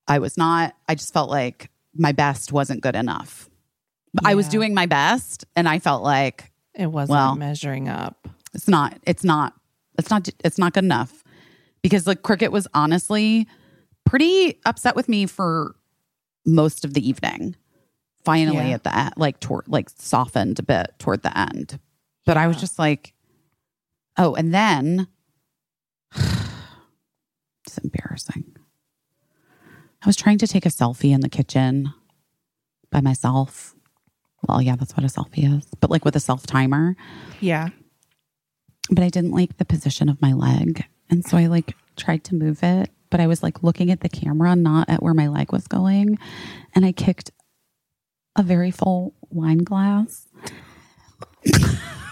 I 0.08 0.18
was 0.18 0.36
not 0.36 0.74
I 0.88 0.94
just 0.94 1.12
felt 1.12 1.30
like 1.30 1.70
my 1.94 2.12
best 2.12 2.52
wasn't 2.52 2.80
good 2.80 2.96
enough. 2.96 3.48
But 4.12 4.26
I 4.26 4.34
was 4.34 4.48
doing 4.48 4.74
my 4.74 4.86
best 4.86 5.44
and 5.56 5.68
I 5.68 5.78
felt 5.78 6.02
like 6.02 6.50
It 6.74 6.86
wasn't 6.86 7.10
Well. 7.16 7.36
measuring 7.36 7.88
up. 7.88 8.28
it's 8.54 8.68
not 8.68 8.98
it's 9.06 9.24
not 9.24 9.54
it's 9.98 10.10
not 10.10 10.28
it's 10.44 10.58
not 10.58 10.72
good 10.72 10.84
enough 10.84 11.22
because 11.82 12.06
like 12.06 12.22
cricket 12.22 12.50
was 12.52 12.66
honestly 12.74 13.46
pretty 14.04 14.60
upset 14.66 14.96
with 14.96 15.08
me 15.08 15.26
for 15.26 15.74
most 16.46 16.84
of 16.84 16.94
the 16.94 17.06
evening 17.08 17.56
finally 18.24 18.68
Yeah. 18.68 18.74
at 18.74 18.84
the 18.84 18.96
end 18.96 19.14
like 19.16 19.40
toward 19.40 19.66
like 19.68 19.88
softened 19.90 20.58
a 20.58 20.62
bit 20.62 20.92
toward 20.98 21.22
the 21.22 21.36
end 21.38 21.78
but 22.26 22.36
i 22.36 22.46
was 22.46 22.58
just 22.58 22.78
like 22.78 23.13
oh 24.16 24.34
and 24.34 24.52
then 24.54 25.06
it's 27.66 27.78
embarrassing 27.82 28.56
i 30.02 30.06
was 30.06 30.16
trying 30.16 30.38
to 30.38 30.46
take 30.46 30.66
a 30.66 30.70
selfie 30.70 31.12
in 31.12 31.20
the 31.20 31.28
kitchen 31.28 31.92
by 32.90 33.00
myself 33.00 33.74
well 34.46 34.60
yeah 34.62 34.76
that's 34.76 34.96
what 34.96 35.04
a 35.04 35.08
selfie 35.08 35.58
is 35.58 35.66
but 35.80 35.90
like 35.90 36.04
with 36.04 36.16
a 36.16 36.20
self 36.20 36.46
timer 36.46 36.96
Yeah. 37.40 37.68
but 38.90 39.02
I 39.02 39.08
didn't 39.08 39.32
like 39.32 39.56
the 39.56 39.64
position 39.64 40.08
of 40.08 40.20
my 40.20 40.32
leg. 40.32 40.84
And 41.10 41.24
so 41.24 41.36
I 41.38 41.46
like 41.46 41.74
tried 41.96 42.22
to 42.24 42.34
move 42.34 42.62
it, 42.62 42.90
but 43.10 43.20
I 43.20 43.26
was 43.26 43.42
like 43.42 43.62
looking 43.62 43.90
at 43.90 44.00
the 44.00 44.08
camera, 44.08 44.54
not 44.56 44.88
at 44.90 45.02
where 45.02 45.14
my 45.14 45.28
leg 45.28 45.52
was 45.52 45.66
going. 45.66 46.18
And 46.74 46.84
I 46.84 46.92
kicked 46.92 47.30
a 48.36 48.42
very 48.42 48.70
full 48.70 49.14
wine 49.30 49.58
glass. 49.58 50.26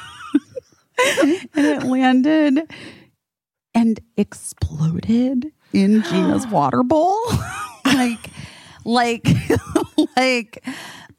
and 1.55 1.67
it 1.67 1.83
landed 1.85 2.71
and 3.75 4.01
exploded 4.17 5.53
in 5.73 6.03
Gina's 6.11 6.47
water 6.47 6.83
bowl. 6.83 7.19
like, 7.85 8.31
like, 8.85 9.27
like, 10.17 10.65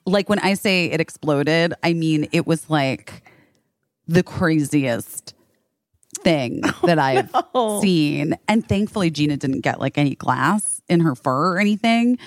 like 0.06 0.30
when 0.30 0.40
I 0.40 0.54
say 0.54 0.86
it 0.86 1.00
exploded, 1.02 1.74
I 1.84 1.94
mean 1.94 2.28
it 2.32 2.46
was 2.46 2.70
like 2.70 3.24
the 4.08 4.24
craziest 4.24 5.34
thing 6.24 6.62
oh, 6.64 6.80
that 6.84 7.00
I've 7.00 7.32
seen. 7.82 8.38
And 8.48 8.68
thankfully, 8.68 9.10
Gina 9.10 9.38
didn't 9.38 9.62
get 9.62 9.80
like 9.80 9.98
any 9.98 10.16
glass 10.16 10.82
in 10.90 11.00
her 11.02 11.16
fur 11.16 11.56
or 11.56 11.60
anything. 11.60 12.18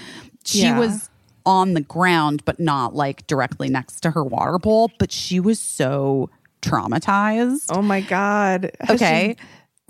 She 0.45 0.61
Yeah. 0.63 0.79
was 0.79 1.09
on 1.45 1.75
the 1.75 1.81
ground, 1.81 2.45
but 2.45 2.59
not 2.59 2.95
like 2.95 3.27
directly 3.27 3.69
next 3.69 4.01
to 4.01 4.11
her 4.11 4.25
water 4.25 4.59
bowl. 4.59 4.91
But 4.99 5.13
she 5.13 5.39
was 5.39 5.59
so 5.61 6.31
traumatized. 6.71 7.67
Oh 7.71 7.83
my 7.83 8.01
God. 8.01 8.71
Has 8.81 9.01
Okay. 9.01 9.37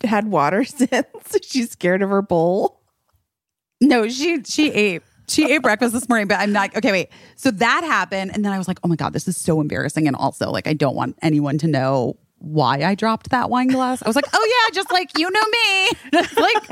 had 0.05 0.29
water 0.29 0.65
since. 0.65 1.07
She's 1.43 1.71
scared 1.71 2.03
of 2.03 2.11
her 2.11 2.23
bowl. 2.23 2.81
No, 3.81 4.09
she 4.09 4.43
she 4.45 4.71
ate. 4.73 5.03
She 5.29 5.51
ate 5.53 5.61
breakfast 5.63 5.93
this 5.93 6.09
morning, 6.09 6.29
but 6.29 6.39
I'm 6.39 6.53
not 6.53 6.75
okay. 6.77 6.93
Wait, 6.93 7.09
so 7.35 7.51
that 7.51 7.83
happened, 7.85 8.31
and 8.33 8.45
then 8.45 8.53
I 8.53 8.59
was 8.59 8.69
like, 8.69 8.79
"Oh 8.85 8.89
my 8.89 8.95
god, 8.97 9.13
this 9.13 9.27
is 9.27 9.37
so 9.37 9.61
embarrassing!" 9.61 10.07
And 10.07 10.15
also, 10.17 10.51
like, 10.51 10.67
I 10.69 10.73
don't 10.73 10.95
want 10.95 11.19
anyone 11.21 11.59
to 11.59 11.67
know 11.67 12.17
why 12.39 12.83
I 12.85 12.95
dropped 12.95 13.31
that 13.31 13.51
wine 13.51 13.67
glass. 13.67 14.03
I 14.03 14.07
was 14.09 14.15
like, 14.15 14.27
"Oh 14.33 14.67
yeah, 14.69 14.75
just 14.75 14.91
like 14.93 15.11
you 15.19 15.29
know 15.29 15.43
me, 15.51 15.89
just 16.13 16.37
like 16.37 16.63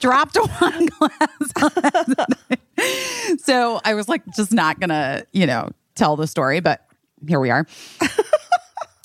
dropped 0.00 0.36
a 0.36 0.48
wine 0.60 0.86
glass." 0.86 2.26
so 3.44 3.80
I 3.84 3.94
was 3.94 4.08
like, 4.08 4.22
just 4.34 4.52
not 4.52 4.80
gonna, 4.80 5.24
you 5.32 5.46
know, 5.46 5.70
tell 5.94 6.16
the 6.16 6.26
story, 6.26 6.60
but 6.60 6.84
here 7.28 7.38
we 7.40 7.50
are. 7.50 7.66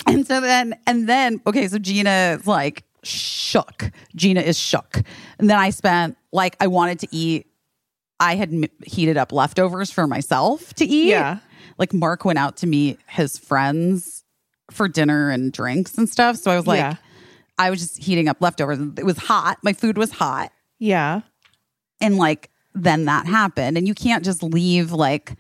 And 0.07 0.25
so 0.27 0.39
then, 0.41 0.75
and 0.85 1.09
then, 1.09 1.41
okay, 1.47 1.67
so 1.67 1.77
Gina 1.79 2.37
is 2.39 2.47
like 2.47 2.83
shook. 3.03 3.91
Gina 4.15 4.41
is 4.41 4.57
shook. 4.57 5.01
And 5.39 5.49
then 5.49 5.57
I 5.57 5.69
spent, 5.69 6.17
like, 6.31 6.55
I 6.59 6.67
wanted 6.67 6.99
to 6.99 7.07
eat, 7.11 7.47
I 8.19 8.35
had 8.35 8.53
m- 8.53 8.65
heated 8.85 9.17
up 9.17 9.31
leftovers 9.31 9.91
for 9.91 10.07
myself 10.07 10.73
to 10.75 10.85
eat. 10.85 11.07
Yeah. 11.09 11.39
Like, 11.77 11.93
Mark 11.93 12.23
went 12.25 12.39
out 12.39 12.57
to 12.57 12.67
meet 12.67 12.99
his 13.07 13.37
friends 13.37 14.23
for 14.71 14.87
dinner 14.87 15.29
and 15.29 15.51
drinks 15.51 15.97
and 15.97 16.07
stuff. 16.09 16.37
So 16.37 16.51
I 16.51 16.55
was 16.55 16.65
like, 16.67 16.79
Yeah. 16.79 16.95
I 17.57 17.69
was 17.69 17.79
just 17.79 17.97
heating 18.01 18.27
up 18.27 18.37
leftovers. 18.41 18.79
It 18.97 19.05
was 19.05 19.17
hot. 19.17 19.57
My 19.63 19.73
food 19.73 19.97
was 19.97 20.11
hot. 20.11 20.51
Yeah. 20.79 21.21
And 22.01 22.17
like, 22.17 22.49
then 22.73 23.05
that 23.05 23.25
happened. 23.27 23.77
And 23.77 23.87
you 23.87 23.93
can't 23.93 24.23
just 24.25 24.43
leave 24.43 24.91
like 24.91 25.35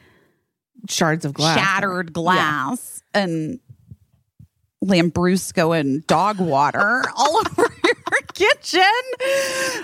Shards 0.87 1.25
of 1.25 1.33
glass. 1.33 1.57
shattered 1.57 2.13
glass 2.13 3.01
and 3.13 3.59
Lambrusco 4.85 5.77
and 5.77 6.05
dog 6.07 6.39
water 6.39 7.03
all 7.15 7.37
over 7.37 7.73
your 7.83 8.21
kitchen. 8.33 8.81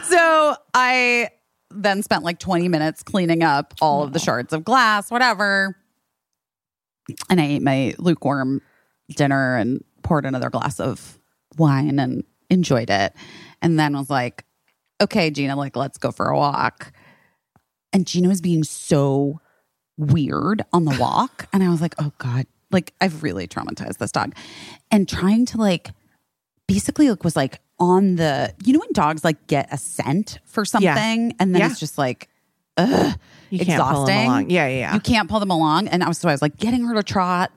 So 0.03 0.55
I 0.73 1.29
then 1.69 2.03
spent 2.03 2.23
like 2.23 2.39
20 2.39 2.67
minutes 2.67 3.03
cleaning 3.03 3.43
up 3.43 3.73
all 3.81 4.03
of 4.03 4.13
the 4.13 4.19
shards 4.19 4.53
of 4.53 4.63
glass, 4.63 5.09
whatever. 5.09 5.77
And 7.29 7.41
I 7.41 7.45
ate 7.45 7.61
my 7.61 7.93
lukewarm 7.97 8.61
dinner 9.15 9.57
and 9.57 9.83
poured 10.03 10.25
another 10.25 10.49
glass 10.49 10.79
of 10.79 11.19
wine 11.57 11.99
and 11.99 12.23
enjoyed 12.49 12.89
it. 12.89 13.13
And 13.61 13.79
then 13.79 13.97
was 13.97 14.09
like, 14.09 14.45
okay, 15.01 15.31
Gina, 15.31 15.55
like, 15.55 15.75
let's 15.75 15.97
go 15.97 16.11
for 16.11 16.27
a 16.27 16.37
walk. 16.37 16.91
And 17.93 18.05
Gina 18.07 18.27
was 18.29 18.41
being 18.41 18.63
so 18.63 19.39
weird 19.97 20.61
on 20.71 20.85
the 20.85 20.97
walk. 20.99 21.47
And 21.51 21.63
I 21.63 21.69
was 21.69 21.81
like, 21.81 21.95
oh 21.99 22.11
God, 22.17 22.45
like 22.72 22.93
I've 23.02 23.23
really 23.23 23.48
traumatized 23.48 23.98
this 23.98 24.11
dog. 24.11 24.34
And 24.89 25.07
trying 25.07 25.45
to 25.48 25.57
like 25.57 25.91
basically 26.68 27.10
like 27.10 27.23
was 27.23 27.35
like 27.35 27.60
on 27.80 28.15
the 28.15 28.53
you 28.64 28.73
know 28.73 28.80
when 28.80 28.93
dogs 28.93 29.23
like 29.23 29.48
get 29.48 29.68
a 29.73 29.77
scent 29.77 30.39
for 30.45 30.64
something 30.65 31.34
and 31.39 31.53
then 31.53 31.60
Yeah. 31.61 31.69
it's 31.72 31.80
just 31.80 31.98
like 31.98 32.30
ugh, 32.77 33.15
You 33.49 33.60
can't 33.65 33.81
pull 33.81 34.06
them 34.06 34.15
exhausting. 34.15 34.26
along. 34.27 34.49
Yeah, 34.49 34.68
yeah, 34.68 34.77
yeah. 34.80 34.93
You 34.93 34.99
can't 34.99 35.30
pull 35.30 35.39
them 35.39 35.52
along. 35.52 35.88
And 35.89 36.03
I 36.03 36.07
was 36.07 36.18
so 36.18 36.30
I 36.30 36.31
was 36.31 36.41
like 36.41 36.57
getting 36.57 36.85
her 36.85 36.93
to 36.95 37.03
trot. 37.03 37.52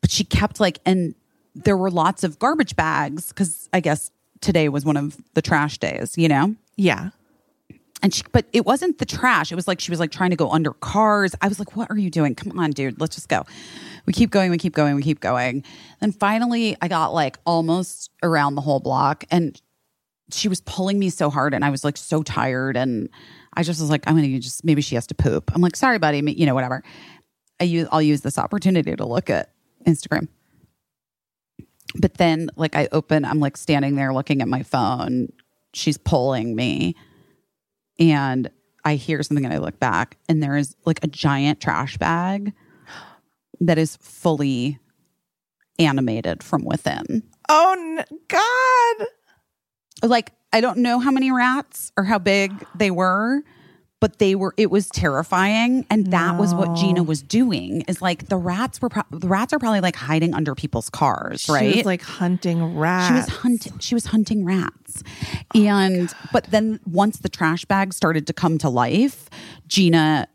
But 0.00 0.10
she 0.10 0.24
kept 0.24 0.60
like 0.60 0.78
and 0.86 1.14
there 1.54 1.76
were 1.76 1.90
lots 1.90 2.22
of 2.24 2.38
garbage 2.38 2.76
bags 2.76 3.28
because 3.28 3.68
I 3.72 3.80
guess 3.80 4.12
today 4.40 4.68
was 4.68 4.84
one 4.84 4.96
of 4.96 5.16
the 5.34 5.42
trash 5.42 5.78
days, 5.78 6.16
you 6.16 6.28
know? 6.28 6.54
Yeah. 6.76 7.10
And 8.02 8.14
she 8.14 8.22
but 8.32 8.46
it 8.52 8.64
wasn't 8.64 8.98
the 8.98 9.04
trash. 9.04 9.50
It 9.50 9.54
was 9.54 9.68
like 9.68 9.80
she 9.80 9.90
was 9.90 10.00
like 10.00 10.10
trying 10.10 10.30
to 10.30 10.36
go 10.36 10.50
under 10.50 10.72
cars. 10.72 11.34
I 11.40 11.48
was 11.48 11.58
like 11.58 11.76
what 11.76 11.90
are 11.90 11.98
you 11.98 12.10
doing? 12.10 12.34
Come 12.34 12.58
on 12.58 12.70
dude. 12.70 13.00
Let's 13.00 13.14
just 13.14 13.28
go. 13.28 13.44
We 14.06 14.12
keep 14.12 14.30
going 14.30 14.50
we 14.50 14.58
keep 14.58 14.74
going 14.74 14.94
we 14.94 15.02
keep 15.02 15.20
going. 15.20 15.64
Then 16.00 16.12
finally 16.12 16.76
i 16.80 16.88
got 16.88 17.12
like 17.12 17.38
almost 17.44 18.10
around 18.22 18.54
the 18.54 18.60
whole 18.60 18.80
block 18.80 19.24
and 19.30 19.60
she 20.30 20.48
was 20.48 20.60
pulling 20.60 20.98
me 20.98 21.08
so 21.08 21.30
hard 21.30 21.54
and 21.54 21.64
i 21.64 21.70
was 21.70 21.84
like 21.84 21.96
so 21.96 22.22
tired 22.22 22.76
and 22.76 23.08
i 23.54 23.62
just 23.62 23.80
was 23.80 23.88
like 23.88 24.02
i'm 24.06 24.14
gonna 24.14 24.38
just 24.38 24.62
maybe 24.62 24.82
she 24.82 24.94
has 24.94 25.06
to 25.06 25.14
poop. 25.14 25.50
I'm 25.54 25.62
like 25.62 25.76
sorry 25.76 25.98
buddy 25.98 26.18
you 26.32 26.46
know 26.46 26.54
whatever. 26.54 26.82
I 27.60 27.64
use 27.64 27.88
i'll 27.90 28.02
use 28.02 28.20
this 28.20 28.38
opportunity 28.38 28.94
to 28.94 29.06
look 29.06 29.30
at 29.30 29.50
instagram. 29.86 30.28
But 31.96 32.14
then 32.14 32.50
like 32.56 32.76
i 32.76 32.88
open 32.92 33.24
i'm 33.24 33.40
like 33.40 33.56
standing 33.56 33.96
there 33.96 34.12
looking 34.12 34.40
at 34.42 34.48
my 34.48 34.62
phone. 34.62 35.32
She's 35.74 35.98
pulling 35.98 36.56
me 36.56 36.94
and 37.98 38.50
I 38.84 38.94
hear 38.94 39.22
something 39.22 39.44
and 39.44 39.52
I 39.52 39.58
look 39.58 39.78
back 39.78 40.16
and 40.28 40.42
there 40.42 40.56
is 40.56 40.76
like 40.84 41.02
a 41.02 41.08
giant 41.08 41.60
trash 41.60 41.98
bag 41.98 42.52
that 43.60 43.78
is 43.78 43.96
fully 43.96 44.78
animated 45.78 46.42
from 46.42 46.64
within. 46.64 47.22
Oh 47.48 48.04
God. 48.28 49.06
Like 50.08 50.32
I 50.52 50.60
don't 50.60 50.78
know 50.78 50.98
how 50.98 51.10
many 51.10 51.30
rats 51.30 51.92
or 51.96 52.04
how 52.04 52.18
big 52.18 52.64
they 52.74 52.90
were, 52.90 53.42
but 54.00 54.18
they 54.18 54.34
were 54.34 54.54
it 54.56 54.70
was 54.70 54.88
terrifying 54.88 55.84
and 55.90 56.12
that 56.12 56.38
was 56.38 56.54
what 56.54 56.76
Gina 56.76 57.02
was 57.02 57.22
doing 57.22 57.82
is 57.88 58.00
like 58.00 58.28
the 58.28 58.36
rats 58.36 58.80
were 58.80 58.88
pro- 58.88 59.02
the 59.10 59.26
rats 59.28 59.52
are 59.52 59.58
probably 59.58 59.80
like 59.80 59.96
hiding 59.96 60.34
under 60.34 60.54
people's 60.54 60.88
cars, 60.88 61.48
right? 61.48 61.72
She 61.72 61.78
was 61.78 61.86
like 61.86 62.02
hunting 62.02 62.76
rats. 62.78 63.08
She 63.08 63.14
was 63.14 63.40
hunting. 63.40 63.78
She 63.80 63.94
was 63.94 64.06
hunting 64.06 64.44
rats, 64.44 65.02
oh 65.54 65.58
and 65.60 66.12
but 66.32 66.44
then 66.44 66.80
once 66.86 67.18
the 67.18 67.28
trash 67.28 67.64
bag 67.64 67.92
started 67.92 68.26
to 68.28 68.32
come 68.32 68.58
to 68.58 68.68
life, 68.68 69.28
Gina 69.66 70.28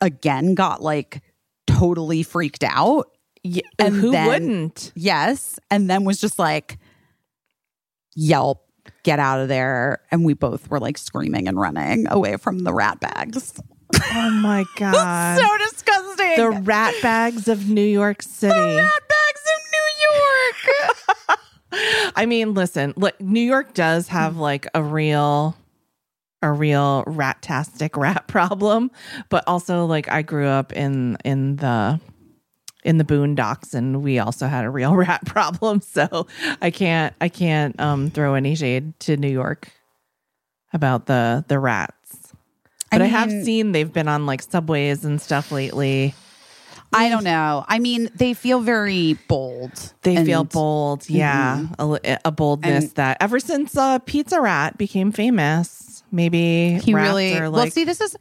again 0.00 0.54
got 0.54 0.82
like 0.82 1.22
totally 1.66 2.22
freaked 2.22 2.64
out. 2.64 3.06
Yeah, 3.42 3.62
and 3.78 3.96
who 3.96 4.12
then- 4.12 4.26
wouldn't? 4.28 4.92
Yes, 4.94 5.58
and 5.68 5.90
then 5.90 6.04
was 6.04 6.20
just 6.20 6.38
like 6.38 6.78
yelp, 8.14 8.68
get 9.02 9.18
out 9.18 9.40
of 9.40 9.48
there, 9.48 10.00
and 10.10 10.24
we 10.24 10.34
both 10.34 10.68
were 10.70 10.80
like 10.80 10.98
screaming 10.98 11.48
and 11.48 11.58
running 11.60 12.06
away 12.10 12.36
from 12.36 12.60
the 12.60 12.72
rat 12.72 13.00
bags. 13.00 13.60
Oh 14.14 14.30
my 14.30 14.64
God. 14.76 15.38
so 15.38 15.58
disgusting. 15.58 16.36
the 16.36 16.50
rat 16.62 16.94
bags 17.02 17.48
of 17.48 17.68
New 17.68 17.80
York 17.84 18.22
City. 18.22 18.54
The 18.54 18.76
rat 18.76 19.02
bags 19.08 19.42
of 19.54 19.60
New 19.72 21.38
York. 21.38 21.38
I 22.16 22.26
mean, 22.26 22.54
listen, 22.54 22.92
look, 22.96 23.18
New 23.20 23.40
York 23.40 23.74
does 23.74 24.08
have 24.08 24.36
like 24.36 24.66
a 24.74 24.82
real 24.82 25.56
a 26.44 26.50
real 26.50 27.04
rat-tastic 27.06 27.96
rat 27.96 28.26
problem, 28.28 28.90
but 29.28 29.44
also 29.46 29.86
like 29.86 30.10
I 30.10 30.22
grew 30.22 30.46
up 30.48 30.72
in 30.72 31.16
in 31.24 31.56
the 31.56 32.00
in 32.82 32.98
the 32.98 33.04
boondocks 33.04 33.74
and 33.74 34.02
we 34.02 34.18
also 34.18 34.46
had 34.48 34.64
a 34.64 34.70
real 34.70 34.94
rat 35.06 35.24
problem, 35.24 35.80
so 35.80 36.26
I 36.60 36.70
can't 36.70 37.14
I 37.20 37.28
can't 37.28 37.78
um 37.80 38.10
throw 38.10 38.34
any 38.34 38.54
shade 38.54 38.98
to 39.00 39.16
New 39.16 39.30
York 39.30 39.70
about 40.72 41.06
the 41.06 41.44
the 41.48 41.58
rats. 41.58 42.32
I 42.90 42.98
But 42.98 43.02
I, 43.02 43.06
have 43.06 43.30
seen 43.30 43.72
they've 43.72 43.92
been 43.92 44.08
on 44.08 44.26
like 44.26 44.42
subways 44.42 45.04
and 45.04 45.20
stuff 45.20 45.50
lately. 45.50 46.14
I 46.94 47.08
don't 47.08 47.24
know. 47.24 47.64
I 47.66 47.78
mean, 47.78 48.10
they 48.14 48.34
feel 48.34 48.60
very 48.60 49.14
bold. 49.26 49.94
They 50.02 50.16
and- 50.16 50.26
feel 50.26 50.44
bold, 50.44 51.08
yeah, 51.08 51.66
a 51.78 51.86
li- 51.86 52.16
a, 52.22 52.30
boldness 52.30 52.84
And- 52.84 52.94
that 52.96 53.16
ever 53.20 53.40
since 53.40 53.74
uh, 53.78 53.98
Pizza 54.00 54.38
Rat 54.42 54.76
became 54.76 55.10
famous, 55.10 56.02
maybe 56.12 56.78
He 56.82 56.92
really 56.92 57.38
are 57.38 57.50
well. 57.50 57.70
See, 57.70 57.84
this 57.84 58.02
is 58.02 58.14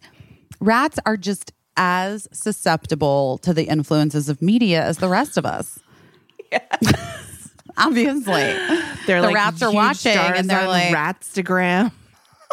rats 0.61 0.99
are 1.05 1.17
just 1.17 1.51
as 1.77 2.27
susceptible 2.31 3.37
to 3.39 3.53
the 3.53 3.63
influences 3.65 4.29
of 4.29 4.41
media 4.41 4.83
as 4.83 4.97
the 4.97 5.07
rest 5.07 5.37
of 5.37 5.45
us. 5.45 5.79
Obviously, 7.77 8.41
they're 9.07 9.21
the 9.21 9.27
like 9.27 9.35
rats 9.35 9.61
are 9.61 9.71
watching 9.71 10.11
and 10.17 10.49
they're 10.49 10.67
like- 10.67 10.93
Ratstagram. 10.93 11.91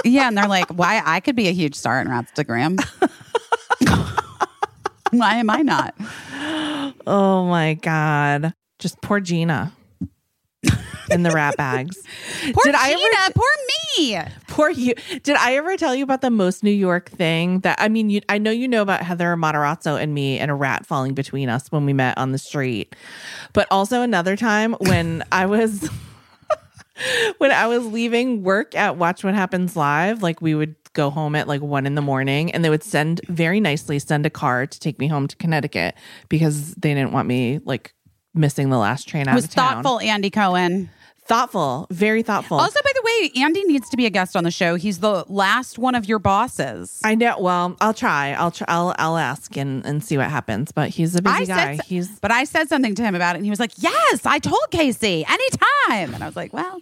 yeah, 0.05 0.28
and 0.28 0.38
they're 0.38 0.47
like, 0.48 0.68
"Why 0.70 1.02
I 1.05 1.18
could 1.20 1.34
be 1.36 1.48
a 1.48 1.52
huge 1.52 1.74
star 1.74 2.00
in 2.00 2.06
Ratstagram? 2.08 2.78
Why 5.10 5.36
am 5.36 5.50
I 5.50 5.62
not?" 5.62 5.94
Oh 7.06 7.47
my 7.47 7.74
god, 7.74 8.52
just 8.78 9.00
poor 9.02 9.20
Gina 9.20 9.72
in 11.11 11.23
the 11.23 11.31
rat 11.31 11.57
bags. 11.57 11.97
Poor 12.53 12.65
Did 12.65 12.75
I 12.75 12.91
ever- 12.91 13.33
poor 13.35 13.45
me. 13.99 14.19
Poor 14.49 14.70
you. 14.70 14.95
Did 15.23 15.37
I 15.37 15.55
ever 15.57 15.77
tell 15.77 15.95
you 15.95 16.05
about 16.05 16.20
the 16.20 16.31
most 16.31 16.62
New 16.62 16.70
York 16.70 17.11
thing 17.11 17.61
that 17.61 17.77
I 17.81 17.89
mean, 17.89 18.11
you, 18.11 18.20
I 18.28 18.39
know 18.39 18.51
you 18.51 18.69
know 18.69 18.83
about 18.83 19.03
Heather 19.03 19.35
Matarazzo 19.37 20.01
and 20.01 20.15
me 20.15 20.39
and 20.39 20.51
a 20.51 20.55
rat 20.55 20.87
falling 20.87 21.15
between 21.15 21.49
us 21.49 21.70
when 21.73 21.85
we 21.87 21.93
met 21.93 22.17
on 22.19 22.33
the 22.33 22.39
street. 22.39 22.95
But 23.53 23.67
also 23.70 24.03
another 24.03 24.37
time 24.37 24.75
when 24.81 25.23
I 25.33 25.47
was 25.47 25.89
when 27.39 27.51
I 27.53 27.67
was 27.67 27.87
leaving 27.87 28.43
work 28.43 28.75
at 28.75 28.97
Watch 28.97 29.25
What 29.25 29.35
Happens 29.35 29.77
Live, 29.77 30.23
like 30.23 30.41
we 30.41 30.55
would 30.55 30.75
go 30.95 31.11
home 31.11 31.35
at 31.37 31.47
like 31.47 31.61
one 31.61 31.87
in 31.87 31.95
the 31.95 32.03
morning 32.03 32.51
and 32.53 32.65
they 32.65 32.70
would 32.70 32.83
send 32.83 33.20
very 33.28 33.61
nicely 33.61 33.99
send 33.99 34.27
a 34.27 34.31
car 34.31 34.67
to 34.67 34.81
take 34.81 34.99
me 34.99 35.07
home 35.07 35.28
to 35.28 35.37
Connecticut 35.37 35.95
because 36.28 36.75
they 36.75 36.93
didn't 36.95 37.12
want 37.12 37.28
me 37.28 37.61
like 37.65 37.95
missing 38.35 38.70
the 38.70 38.78
last 38.78 39.07
train 39.09 39.28
out 39.28 39.35
was 39.35 39.45
of 39.45 39.55
town. 39.55 39.83
thoughtful, 39.83 40.01
Andy 40.01 40.31
Cohen. 40.31 40.91
Thoughtful, 41.28 41.86
very 41.90 42.23
thoughtful. 42.23 42.58
Also, 42.58 42.81
by 42.82 42.90
the 42.94 43.02
way, 43.05 43.42
Andy 43.42 43.62
needs 43.65 43.89
to 43.90 43.97
be 43.97 44.07
a 44.07 44.10
guest 44.10 44.34
on 44.34 44.44
the 44.44 44.50
show. 44.50 44.76
He's 44.76 45.00
the 45.00 45.24
last 45.28 45.78
one 45.78 45.94
of 45.94 46.07
your 46.08 46.18
bosses. 46.18 47.00
I 47.05 47.15
know. 47.15 47.36
Well, 47.39 47.76
I'll 47.82 47.92
try. 47.94 48.32
I'll 48.32 48.50
try. 48.50 48.65
I'll 48.68 48.94
I'll 48.98 49.18
ask 49.18 49.57
and 49.57 49.84
and 49.84 50.02
see 50.02 50.16
what 50.16 50.31
happens. 50.31 50.73
But 50.73 50.89
he's 50.90 51.15
a 51.15 51.20
busy 51.23 51.52
I 51.52 51.76
guy. 51.76 51.78
he's 51.86 52.18
but 52.20 52.31
I 52.32 52.44
said 52.44 52.68
something 52.68 52.94
to 52.94 53.02
him 53.02 53.15
about 53.15 53.36
it, 53.36 53.39
and 53.39 53.44
he 53.47 53.50
was 53.50 53.60
like, 53.60 53.73
"Yes, 53.76 54.24
I 54.24 54.39
told 54.39 54.62
Caissie 54.70 55.24
anytime." 55.28 56.15
And 56.15 56.23
I 56.23 56.26
was 56.26 56.36
like, 56.36 56.52
"Well, 56.55 56.81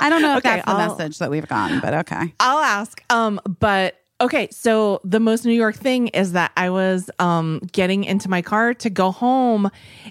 I 0.00 0.08
don't 0.08 0.22
know 0.22 0.38
if 0.38 0.38
Okay, 0.46 0.56
that's 0.56 0.64
the 0.66 0.70
I'll- 0.72 0.88
message 0.96 1.18
that 1.18 1.30
we've 1.30 1.46
gotten, 1.46 1.80
but 1.80 1.92
okay." 1.94 2.32
I'll 2.40 2.58
ask. 2.60 3.02
Um, 3.10 3.38
but 3.60 4.00
okay. 4.24 4.48
So 4.50 5.00
the 5.04 5.20
most 5.20 5.44
New 5.44 5.52
York 5.52 5.76
thing 5.76 6.08
is 6.08 6.32
that 6.32 6.52
I 6.56 6.70
was 6.70 7.10
um 7.18 7.60
getting 7.72 8.04
into 8.04 8.28
my 8.28 8.42
car 8.42 8.74
to 8.74 8.90
go 8.90 9.10
home, 9.10 9.70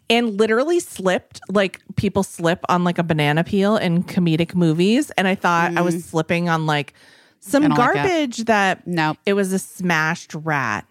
and 0.10 0.38
literally 0.40 0.80
slipped. 0.80 1.42
Like 1.50 1.82
people 1.96 2.24
slip 2.24 2.60
on 2.70 2.84
like 2.84 2.98
a 2.98 3.04
banana 3.04 3.44
peel 3.44 3.78
in 3.78 4.04
comedic 4.04 4.56
movies, 4.56 5.12
and 5.12 5.28
I 5.28 5.36
thought 5.36 5.78
I 5.78 5.82
was 5.82 6.04
slipping 6.06 6.50
on 6.50 6.66
like 6.66 6.94
some 7.40 7.64
don't 7.64 7.72
like 7.72 7.94
garbage 7.94 8.46
that 8.46 8.88
No, 8.88 9.16
it 9.26 9.34
was 9.34 9.52
a 9.52 9.60
smashed 9.60 10.34
rat. 10.34 10.88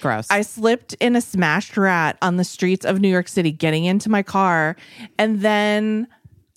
gross. 0.00 0.28
I 0.30 0.42
slipped 0.42 0.94
in 0.94 1.16
a 1.16 1.20
smashed 1.20 1.76
rat 1.76 2.16
on 2.22 2.36
the 2.36 2.44
streets 2.44 2.84
of 2.84 3.00
New 3.00 3.08
York 3.08 3.28
City 3.28 3.50
getting 3.50 3.84
into 3.84 4.08
my 4.08 4.22
car 4.22 4.76
and 5.18 5.40
then 5.40 6.06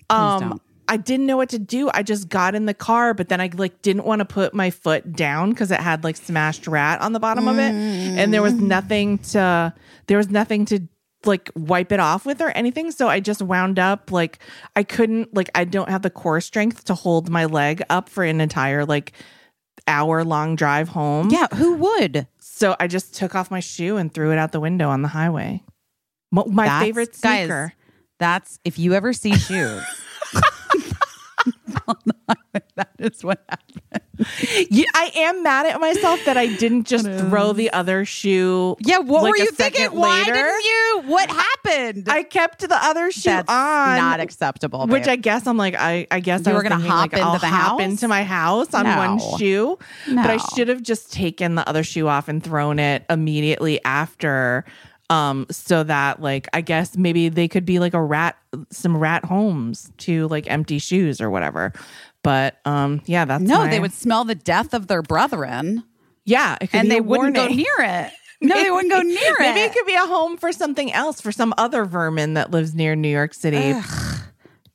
um. 0.09 0.59
I 0.88 0.98
didn't 0.98 1.26
know 1.26 1.38
what 1.38 1.50
to 1.50 1.60
do. 1.60 1.90
I 1.94 2.04
just 2.04 2.30
got 2.30 2.56
in 2.56 2.66
the 2.66 2.74
car, 2.74 3.14
but 3.14 3.30
then 3.30 3.42
I 3.42 3.50
like 3.56 3.82
didn't 3.82 4.06
want 4.06 4.20
to 4.20 4.26
put 4.26 4.54
my 4.54 4.70
foot 4.70 5.14
down 5.14 5.50
because 5.50 5.72
it 5.72 5.80
had 5.80 6.04
like 6.04 6.16
smashed 6.16 6.68
rat 6.68 7.02
on 7.02 7.14
the 7.14 7.20
bottom 7.20 7.48
of 7.48 7.58
it. 7.58 7.72
And 7.74 8.34
there 8.34 8.42
was 8.42 8.54
nothing 8.54 9.18
to 9.20 9.74
there 10.08 10.18
was 10.18 10.30
nothing 10.30 10.66
to 10.66 10.88
like 11.26 11.50
wipe 11.56 11.92
it 11.92 12.00
off 12.00 12.26
with 12.26 12.42
or 12.42 12.50
anything. 12.50 12.92
So 12.92 13.08
I 13.08 13.20
just 13.20 13.42
wound 13.42 13.80
up 13.80 14.12
like 14.12 14.40
I 14.76 14.84
couldn't 14.84 15.34
like 15.34 15.50
I 15.56 15.64
don't 15.64 15.90
have 15.90 16.02
the 16.04 16.10
core 16.10 16.42
strength 16.42 16.86
to 16.86 16.94
hold 16.94 17.30
my 17.30 17.46
leg 17.46 17.82
up 17.90 18.10
for 18.10 18.24
an 18.24 18.40
entire 18.42 18.86
like 18.86 19.14
hour 19.88 20.24
long 20.24 20.56
drive 20.56 20.90
home. 20.90 21.30
Yeah, 21.30 21.48
who 21.54 21.76
would? 21.76 22.28
So 22.40 22.76
I 22.80 22.88
just 22.88 23.16
took 23.16 23.36
off 23.36 23.52
my 23.52 23.60
shoe 23.60 23.98
and 23.98 24.14
threw 24.14 24.32
it 24.32 24.38
out 24.38 24.52
the 24.52 24.60
window 24.60 24.90
on 24.90 25.02
the 25.02 25.08
highway. 25.10 25.64
My 26.32 26.66
That's- 26.66 26.84
favorite 26.84 27.22
guys, 27.22 27.46
sneaker. 27.46 27.74
That's 28.20 28.60
if 28.64 28.80
you 28.80 28.94
ever 28.94 29.14
see 29.14 29.36
shoes. 29.36 29.84
that 32.75 32.90
is 32.99 33.24
what 33.24 33.43
happened. 33.49 34.01
Yeah, 34.72 34.85
I 34.93 35.11
am 35.15 35.43
mad 35.43 35.65
at 35.65 35.80
myself 35.82 36.24
that 36.25 36.38
I 36.38 36.48
didn't 36.48 36.85
just 36.88 37.06
throw 37.06 37.51
the 37.51 37.72
other 37.74 38.06
shoe. 38.06 38.77
Yeah, 38.80 38.99
what 38.99 39.24
like 39.24 39.32
were 39.32 39.38
you 39.38 39.51
thinking? 39.51 39.82
second 39.83 39.99
Why 39.99 40.24
didn't 40.24 40.64
you? 40.64 41.01
What 41.06 41.30
happened? 41.30 42.07
I 42.09 42.24
kept 42.24 42.61
the 42.61 42.75
other 42.75 43.11
shoe 43.11 43.24
That's 43.30 43.51
on. 43.51 43.98
not 43.98 44.19
acceptable. 44.22 44.88
Which. 44.88 45.07
I 45.07 45.17
guess 45.17 45.45
I'm 45.48 45.57
like 45.57 45.75
I 45.77 46.07
I 46.11 46.19
guess 46.19 46.45
You 46.45 46.51
I 46.51 46.56
were 46.56 46.64
gonna 46.64 46.75
thinking, 46.75 46.91
hop 46.91 47.11
like, 47.14 47.22
I'll 47.22 47.33
into 47.33 47.41
the 47.45 47.51
hop 47.51 47.72
house? 47.72 47.82
into 47.82 48.07
my 48.07 48.24
house 48.24 48.74
on 48.74 48.85
No. 48.85 48.98
one 48.98 49.19
shoe, 49.38 49.77
but 50.07 50.30
I 50.30 50.38
should 50.38 50.67
have 50.69 50.82
just 50.82 51.11
taken 51.14 51.56
the 51.56 51.67
other 51.67 51.83
shoe 51.83 52.07
off 52.07 52.27
and 52.27 52.41
thrown 52.43 52.80
it 52.80 53.03
immediately 53.09 53.83
after, 53.83 54.64
um, 55.09 55.45
so 55.51 55.84
that 55.84 56.22
like 56.22 56.48
I 56.53 56.61
guess 56.61 56.98
maybe 56.98 57.30
they 57.30 57.48
could 57.48 57.66
be 57.66 57.80
like 57.80 57.93
a 57.93 58.01
rat, 58.01 58.38
some 58.72 58.98
rat 58.98 59.25
homes 59.25 59.92
to 60.00 60.27
like 60.27 60.50
empty 60.50 60.80
shoes 60.80 61.22
or 61.22 61.30
whatever. 61.30 61.74
But 62.24 62.59
um, 62.66 63.01
yeah, 63.06 63.25
that's 63.25 63.43
no, 63.43 63.59
my- 63.59 63.69
they 63.69 63.80
would 63.80 63.93
smell 63.93 64.24
the 64.24 64.35
death 64.35 64.74
of 64.74 64.88
their 64.88 65.01
brethren, 65.01 65.84
yeah, 66.25 66.58
it 66.59 66.72
could 66.72 66.80
and 66.80 66.92
they 66.92 67.01
wouldn't 67.01 67.35
go 67.35 67.48
near 67.48 67.66
it. 67.80 68.11
No, 68.42 68.61
they 68.61 68.69
wouldn't 68.69 68.92
go 68.92 69.01
near 69.01 69.16
Maybe 69.16 69.50
it. 69.50 69.53
Maybe 69.53 69.59
it 69.61 69.74
could 69.74 69.85
be 69.85 69.95
a 69.95 70.06
home 70.06 70.38
for 70.38 70.51
something 70.51 70.92
else, 70.92 71.22
for 71.22 71.32
some 71.32 71.53
other 71.58 71.85
vermin 71.85 72.34
that 72.34 72.51
lives 72.51 72.75
near 72.75 72.95
New 72.95 73.09
York 73.09 73.34
City. 73.34 73.74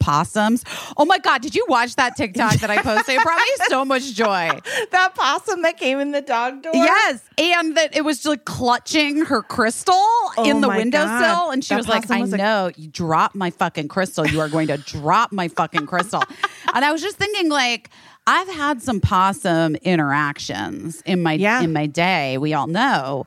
Possums. 0.00 0.64
Oh 0.96 1.04
my 1.04 1.18
god! 1.18 1.42
Did 1.42 1.54
you 1.54 1.64
watch 1.68 1.94
that 1.96 2.16
TikTok 2.16 2.54
that 2.54 2.70
I 2.70 2.78
posted? 2.82 3.16
It 3.16 3.22
brought 3.22 3.38
me 3.38 3.66
so 3.68 3.84
much 3.84 4.12
joy. 4.14 4.50
that 4.90 5.14
possum 5.14 5.62
that 5.62 5.76
came 5.78 6.00
in 6.00 6.10
the 6.10 6.22
dog 6.22 6.62
door. 6.62 6.72
Yes, 6.74 7.20
and 7.38 7.76
that 7.76 7.94
it 7.96 8.02
was 8.04 8.16
just 8.18 8.26
like 8.26 8.44
clutching 8.44 9.24
her 9.26 9.42
crystal 9.42 9.94
in 10.38 10.56
oh 10.56 10.60
the 10.60 10.68
windowsill, 10.68 11.50
and 11.50 11.62
she 11.64 11.74
That 11.74 11.78
was 11.78 11.88
like, 11.88 12.10
"I 12.10 12.20
was 12.20 12.32
know 12.32 12.70
you 12.76 12.88
drop 12.88 13.34
my 13.34 13.50
fucking 13.50 13.88
crystal. 13.88 14.26
You 14.26 14.40
are 14.40 14.48
going 14.48 14.68
to 14.68 14.78
drop 14.78 15.32
my 15.32 15.48
fucking 15.48 15.86
crystal." 15.86 16.22
And 16.72 16.84
I 16.84 16.92
was 16.92 17.02
just 17.02 17.16
thinking, 17.16 17.48
like, 17.50 17.90
I've 18.28 18.46
had 18.48 18.80
some 18.80 19.00
possum 19.00 19.74
interactions 19.82 21.02
in 21.04 21.20
my 21.22 21.32
Yeah. 21.32 21.62
in 21.62 21.72
my 21.72 21.86
day. 21.86 22.38
We 22.38 22.54
all 22.54 22.68
know 22.68 23.24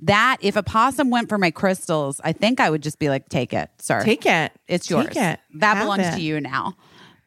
that 0.00 0.38
if 0.40 0.56
a 0.56 0.62
possum 0.62 1.10
went 1.10 1.28
for 1.28 1.38
my 1.38 1.50
crystals, 1.50 2.20
I 2.24 2.32
think 2.32 2.60
I 2.60 2.70
would 2.70 2.82
just 2.82 2.98
be 2.98 3.08
like, 3.08 3.28
"Take 3.28 3.52
it, 3.52 3.70
sir. 3.78 4.02
Take 4.02 4.26
it. 4.26 4.52
It's 4.68 4.90
yours. 4.90 5.06
Take 5.08 5.16
it. 5.16 5.40
That 5.54 5.76
Have 5.76 5.84
belongs 5.84 6.06
it. 6.08 6.14
to 6.16 6.20
you 6.20 6.40
now." 6.40 6.76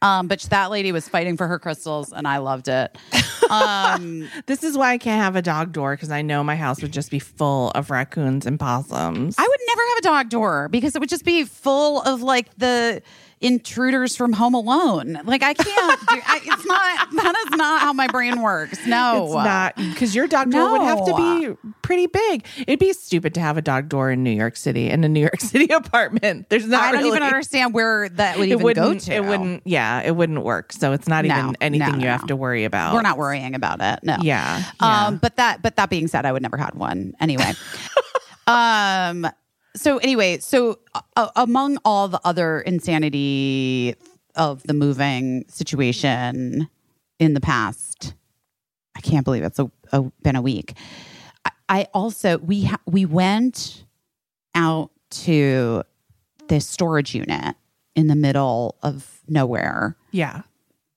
Um, 0.01 0.27
but 0.27 0.41
that 0.51 0.69
lady 0.69 0.91
was 0.91 1.09
fighting 1.09 1.37
for 1.37 1.47
her 1.47 1.57
crystals, 1.57 2.11
and 2.13 2.27
I 2.27 2.37
loved 2.37 2.67
it. 2.67 2.97
Um, 3.49 4.27
This 4.45 4.61
is 4.61 4.77
why 4.77 4.91
I 4.91 4.97
can't 4.97 5.21
have 5.23 5.37
a 5.37 5.41
dog 5.41 5.71
door 5.71 5.95
because 5.95 6.11
I 6.11 6.21
know 6.21 6.43
my 6.43 6.57
house 6.57 6.81
would 6.81 6.91
just 6.91 7.09
be 7.09 7.17
full 7.19 7.71
of 7.71 7.89
raccoons 7.89 8.45
and 8.45 8.59
possums. 8.59 9.35
I 9.37 9.41
would 9.41 9.59
never 9.67 9.81
have 9.89 9.97
a 9.99 10.01
dog 10.01 10.29
door 10.29 10.67
because 10.67 10.97
it 10.97 10.99
would 10.99 11.07
just 11.07 11.23
be 11.23 11.45
full 11.45 12.01
of 12.01 12.21
like 12.21 12.53
the 12.57 13.01
intruders 13.39 14.15
from 14.15 14.33
Home 14.33 14.53
Alone. 14.53 15.19
Like 15.25 15.43
I 15.43 15.53
can't. 15.53 15.99
do, 16.01 16.05
I, 16.25 16.39
it's 16.43 16.65
not. 16.65 17.23
That 17.23 17.45
is 17.47 17.57
not 17.57 17.81
how 17.81 17.93
my 17.93 18.07
brain 18.07 18.41
works. 18.41 18.85
No, 18.87 19.25
it's 19.25 19.33
not 19.33 19.75
because 19.75 20.15
your 20.15 20.27
dog 20.27 20.51
door 20.51 20.71
would 20.71 20.81
have 20.81 21.05
to 21.05 21.15
be 21.15 21.69
pretty 21.81 22.07
big. 22.07 22.45
It'd 22.59 22.79
be 22.79 22.93
stupid 22.93 23.33
to 23.35 23.39
have 23.39 23.57
a 23.57 23.61
dog 23.61 23.89
door 23.89 24.11
in 24.11 24.23
New 24.23 24.31
York 24.31 24.55
City 24.57 24.89
in 24.89 25.03
a 25.03 25.09
New 25.09 25.19
York 25.21 25.39
City 25.41 25.71
apartment. 25.73 26.49
There's 26.49 26.65
not. 26.67 26.81
I 26.83 26.91
don't 26.91 27.05
even 27.05 27.23
understand 27.23 27.73
where 27.73 28.09
that 28.09 28.37
would 28.37 28.47
It 28.47 28.53
even 28.53 28.63
wouldn't. 28.63 28.85
go 28.85 28.99
to. 28.99 29.13
It 29.13 29.23
wouldn't. 29.25 29.61
Yeah, 29.65 30.01
it 30.01 30.15
wouldn't 30.15 30.43
work. 30.43 30.73
So 30.73 30.93
it's 30.93 31.07
not 31.07 31.25
No, 31.25 31.37
even 31.37 31.57
anything 31.61 31.87
no, 31.93 31.95
you 31.97 32.05
no, 32.05 32.11
have 32.11 32.27
to 32.27 32.35
worry 32.35 32.63
about. 32.65 32.93
We're 32.93 33.01
not 33.01 33.17
worrying 33.17 33.53
about 33.55 33.81
it. 33.81 33.99
No. 34.03 34.17
Yeah, 34.21 34.63
yeah. 34.81 35.07
Um. 35.07 35.17
But 35.17 35.35
that. 35.37 35.61
But 35.61 35.75
that 35.75 35.89
being 35.89 36.07
said, 36.07 36.25
I 36.25 36.31
would 36.31 36.41
never 36.41 36.57
had 36.57 36.73
one 36.75 37.13
anyway. 37.19 37.53
um. 38.47 39.27
So 39.77 39.97
anyway, 39.99 40.39
so 40.39 40.79
uh, 41.15 41.29
among 41.35 41.77
all 41.85 42.07
the 42.07 42.19
other 42.25 42.61
insanity 42.61 43.95
of 44.35 44.63
the 44.63 44.73
moving 44.73 45.45
situation 45.47 46.67
in 47.19 47.33
the 47.33 47.39
past, 47.41 48.13
I 48.95 49.01
can't 49.01 49.23
believe 49.23 49.43
it's 49.43 49.59
a, 49.59 49.69
a, 49.91 50.01
been 50.23 50.35
a 50.35 50.41
week. 50.41 50.73
I, 51.45 51.51
I 51.69 51.87
also 51.93 52.37
we 52.39 52.65
ha- 52.65 52.81
we 52.85 53.05
went 53.05 53.85
out 54.55 54.91
to 55.09 55.83
this 56.47 56.67
storage 56.67 57.13
unit 57.13 57.55
in 57.95 58.07
the 58.07 58.15
middle 58.15 58.77
of 58.83 59.19
nowhere 59.27 59.95
Yeah. 60.11 60.41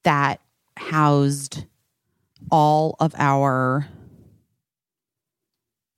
that 0.05 0.41
housed 0.77 1.65
all 2.51 2.97
of 3.01 3.15
our 3.19 3.89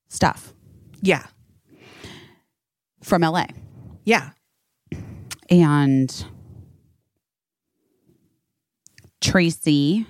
stuff 0.08 0.52
Yeah. 1.00 1.26
From 3.02 3.22
LA. 3.22 3.46
Yeah. 4.04 4.30
And 5.50 6.24
Tracy 9.20 10.06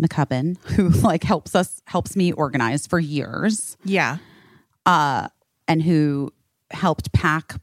McCubbin, 0.00 0.56
who 0.76 0.88
like 0.88 1.24
helps 1.24 1.54
us 1.54 1.82
helps 1.86 2.16
me 2.16 2.32
organize 2.32 2.86
for 2.86 2.98
years, 2.98 3.76
Yeah. 3.84 4.18
uh, 4.86 5.28
and 5.68 5.82
who 5.82 6.32
helped 6.70 7.12
pack 7.12 7.54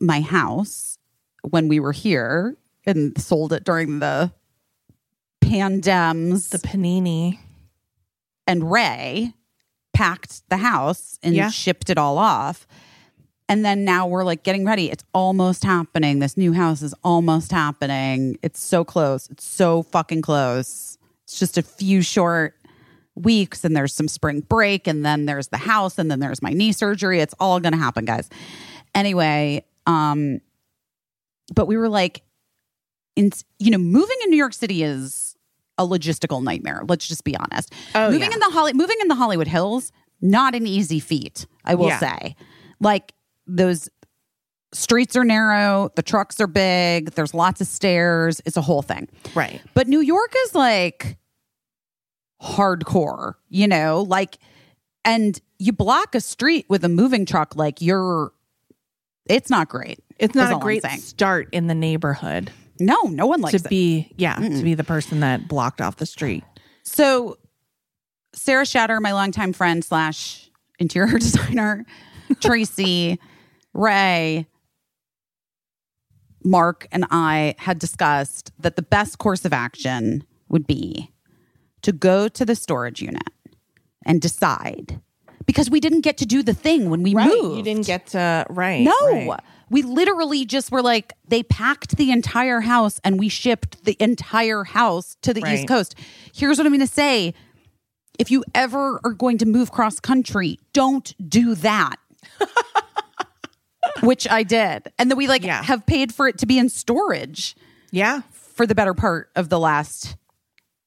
my 0.00 0.20
house 0.20 0.98
when 1.42 1.68
we 1.68 1.80
were 1.80 1.92
here 1.92 2.56
and 2.84 3.18
sold 3.20 3.52
it 3.52 3.64
during 3.64 4.00
the 4.00 4.32
pandems. 5.42 6.50
The 6.50 6.58
panini. 6.58 7.38
and 8.48 8.70
Ray 8.70 9.32
packed 9.92 10.48
the 10.50 10.58
house 10.58 11.18
and 11.22 11.34
Yeah. 11.34 11.50
shipped 11.50 11.90
it 11.90 11.98
all 11.98 12.18
off. 12.18 12.66
And 13.48 13.64
then 13.64 13.84
now 13.84 14.06
we're 14.08 14.24
like 14.24 14.42
getting 14.42 14.64
ready. 14.64 14.90
It's 14.90 15.04
almost 15.14 15.62
happening. 15.64 16.18
This 16.18 16.36
new 16.36 16.52
house 16.52 16.82
is 16.82 16.94
almost 17.04 17.52
happening. 17.52 18.38
It's 18.42 18.60
so 18.60 18.84
close. 18.84 19.28
It's 19.30 19.44
so 19.44 19.82
fucking 19.84 20.22
close. 20.22 20.98
It's 21.24 21.38
just 21.38 21.56
a 21.56 21.62
few 21.62 22.02
short 22.02 22.54
weeks 23.14 23.64
and 23.64 23.74
there's 23.76 23.94
some 23.94 24.08
spring 24.08 24.40
break 24.40 24.86
and 24.86 25.04
then 25.04 25.26
there's 25.26 25.48
the 25.48 25.56
house 25.58 25.96
and 25.98 26.10
then 26.10 26.18
there's 26.20 26.42
my 26.42 26.50
knee 26.50 26.72
surgery. 26.72 27.20
It's 27.20 27.34
all 27.38 27.60
going 27.60 27.72
to 27.72 27.78
happen, 27.78 28.04
guys. 28.04 28.28
Anyway, 28.94 29.64
um 29.86 30.40
but 31.54 31.66
we 31.66 31.76
were 31.76 31.88
like 31.88 32.22
in 33.14 33.30
you 33.58 33.70
know, 33.70 33.78
moving 33.78 34.16
in 34.24 34.30
New 34.30 34.36
York 34.36 34.52
City 34.54 34.82
is 34.82 35.36
a 35.78 35.86
logistical 35.86 36.42
nightmare. 36.42 36.82
Let's 36.88 37.06
just 37.06 37.22
be 37.22 37.36
honest. 37.36 37.72
Oh, 37.94 38.10
moving 38.10 38.28
yeah. 38.28 38.34
in 38.34 38.40
the 38.40 38.50
Holly 38.50 38.72
moving 38.72 38.96
in 39.00 39.08
the 39.08 39.14
Hollywood 39.14 39.46
Hills, 39.46 39.92
not 40.20 40.54
an 40.56 40.66
easy 40.66 40.98
feat, 41.00 41.46
I 41.64 41.74
will 41.76 41.86
Yeah. 41.88 41.98
say. 42.00 42.36
Like 42.80 43.12
those 43.46 43.88
streets 44.72 45.16
are 45.16 45.24
narrow, 45.24 45.90
the 45.96 46.02
trucks 46.02 46.40
are 46.40 46.46
big, 46.46 47.12
there's 47.12 47.32
lots 47.34 47.60
of 47.60 47.66
stairs, 47.66 48.40
it's 48.44 48.56
a 48.56 48.62
whole 48.62 48.82
thing. 48.82 49.08
Right. 49.34 49.60
But 49.74 49.88
New 49.88 50.00
York 50.00 50.32
is 50.44 50.54
like 50.54 51.16
hardcore, 52.42 53.34
you 53.48 53.66
know, 53.68 54.02
like 54.02 54.38
and 55.04 55.40
you 55.58 55.72
block 55.72 56.14
a 56.14 56.20
street 56.20 56.66
with 56.68 56.84
a 56.84 56.88
moving 56.88 57.24
truck 57.24 57.56
like 57.56 57.80
you're 57.80 58.32
it's 59.28 59.50
not 59.50 59.68
great. 59.68 60.00
It's 60.18 60.34
not 60.34 60.52
a 60.52 60.58
great 60.58 60.84
start 60.84 61.48
in 61.52 61.66
the 61.66 61.74
neighborhood 61.74 62.50
No, 62.80 63.02
no 63.02 63.26
one 63.26 63.40
likes 63.40 63.60
to 63.62 63.66
it. 63.66 63.70
be, 63.70 64.12
yeah, 64.16 64.36
to 64.36 64.62
be 64.62 64.74
the 64.74 64.84
person 64.84 65.20
that 65.20 65.48
blocked 65.48 65.80
off 65.80 65.96
the 65.96 66.06
street. 66.06 66.44
So, 66.84 67.36
Sarah 68.32 68.64
Shatter, 68.64 69.00
my 69.00 69.12
longtime 69.12 69.52
friend 69.52 69.84
slash 69.84 70.50
interior 70.78 71.18
designer, 71.18 71.84
Tracy, 72.40 73.18
Ray, 73.76 74.46
Mark, 76.42 76.86
and 76.92 77.04
I 77.10 77.54
had 77.58 77.78
discussed 77.78 78.52
that 78.58 78.76
the 78.76 78.82
best 78.82 79.18
course 79.18 79.44
of 79.44 79.52
action 79.52 80.24
would 80.48 80.66
be 80.66 81.12
to 81.82 81.92
go 81.92 82.28
to 82.28 82.44
the 82.44 82.54
storage 82.54 83.02
unit 83.02 83.28
and 84.04 84.20
decide 84.20 85.00
because 85.44 85.70
we 85.70 85.80
didn't 85.80 86.00
get 86.00 86.16
to 86.18 86.26
do 86.26 86.42
the 86.42 86.54
thing 86.54 86.90
when 86.90 87.02
we 87.02 87.14
moved. 87.14 87.58
You 87.58 87.62
didn't 87.62 87.86
get 87.86 88.06
to, 88.08 88.46
right. 88.48 88.82
No. 88.82 88.92
right. 89.02 89.40
We 89.68 89.82
literally 89.82 90.44
just 90.44 90.70
were 90.70 90.82
like, 90.82 91.12
they 91.26 91.42
packed 91.42 91.96
the 91.96 92.12
entire 92.12 92.60
house 92.60 93.00
and 93.04 93.18
we 93.18 93.28
shipped 93.28 93.84
the 93.84 93.96
entire 93.98 94.64
house 94.64 95.16
to 95.22 95.34
the 95.34 95.40
Right. 95.40 95.58
East 95.58 95.68
Coast. 95.68 95.96
Here's 96.32 96.58
what 96.58 96.66
I'm 96.66 96.72
going 96.72 96.86
to 96.86 96.92
say 96.92 97.34
if 98.18 98.30
you 98.30 98.44
ever 98.54 99.00
are 99.04 99.12
going 99.12 99.38
to 99.38 99.46
move 99.46 99.72
cross 99.72 100.00
country, 100.00 100.58
don't 100.72 101.14
do 101.28 101.54
that. 101.56 101.96
Which 104.02 104.28
I 104.28 104.42
did. 104.42 104.92
And 104.98 105.10
then 105.10 105.18
we 105.18 105.26
like 105.26 105.42
Yeah. 105.44 105.62
have 105.62 105.86
paid 105.86 106.14
for 106.14 106.28
it 106.28 106.38
to 106.38 106.46
be 106.46 106.58
in 106.58 106.68
storage 106.68 107.54
Yeah. 107.90 108.22
for 108.32 108.66
the 108.66 108.74
better 108.74 108.94
part 108.94 109.30
of 109.36 109.48
the 109.48 109.58
last 109.58 110.16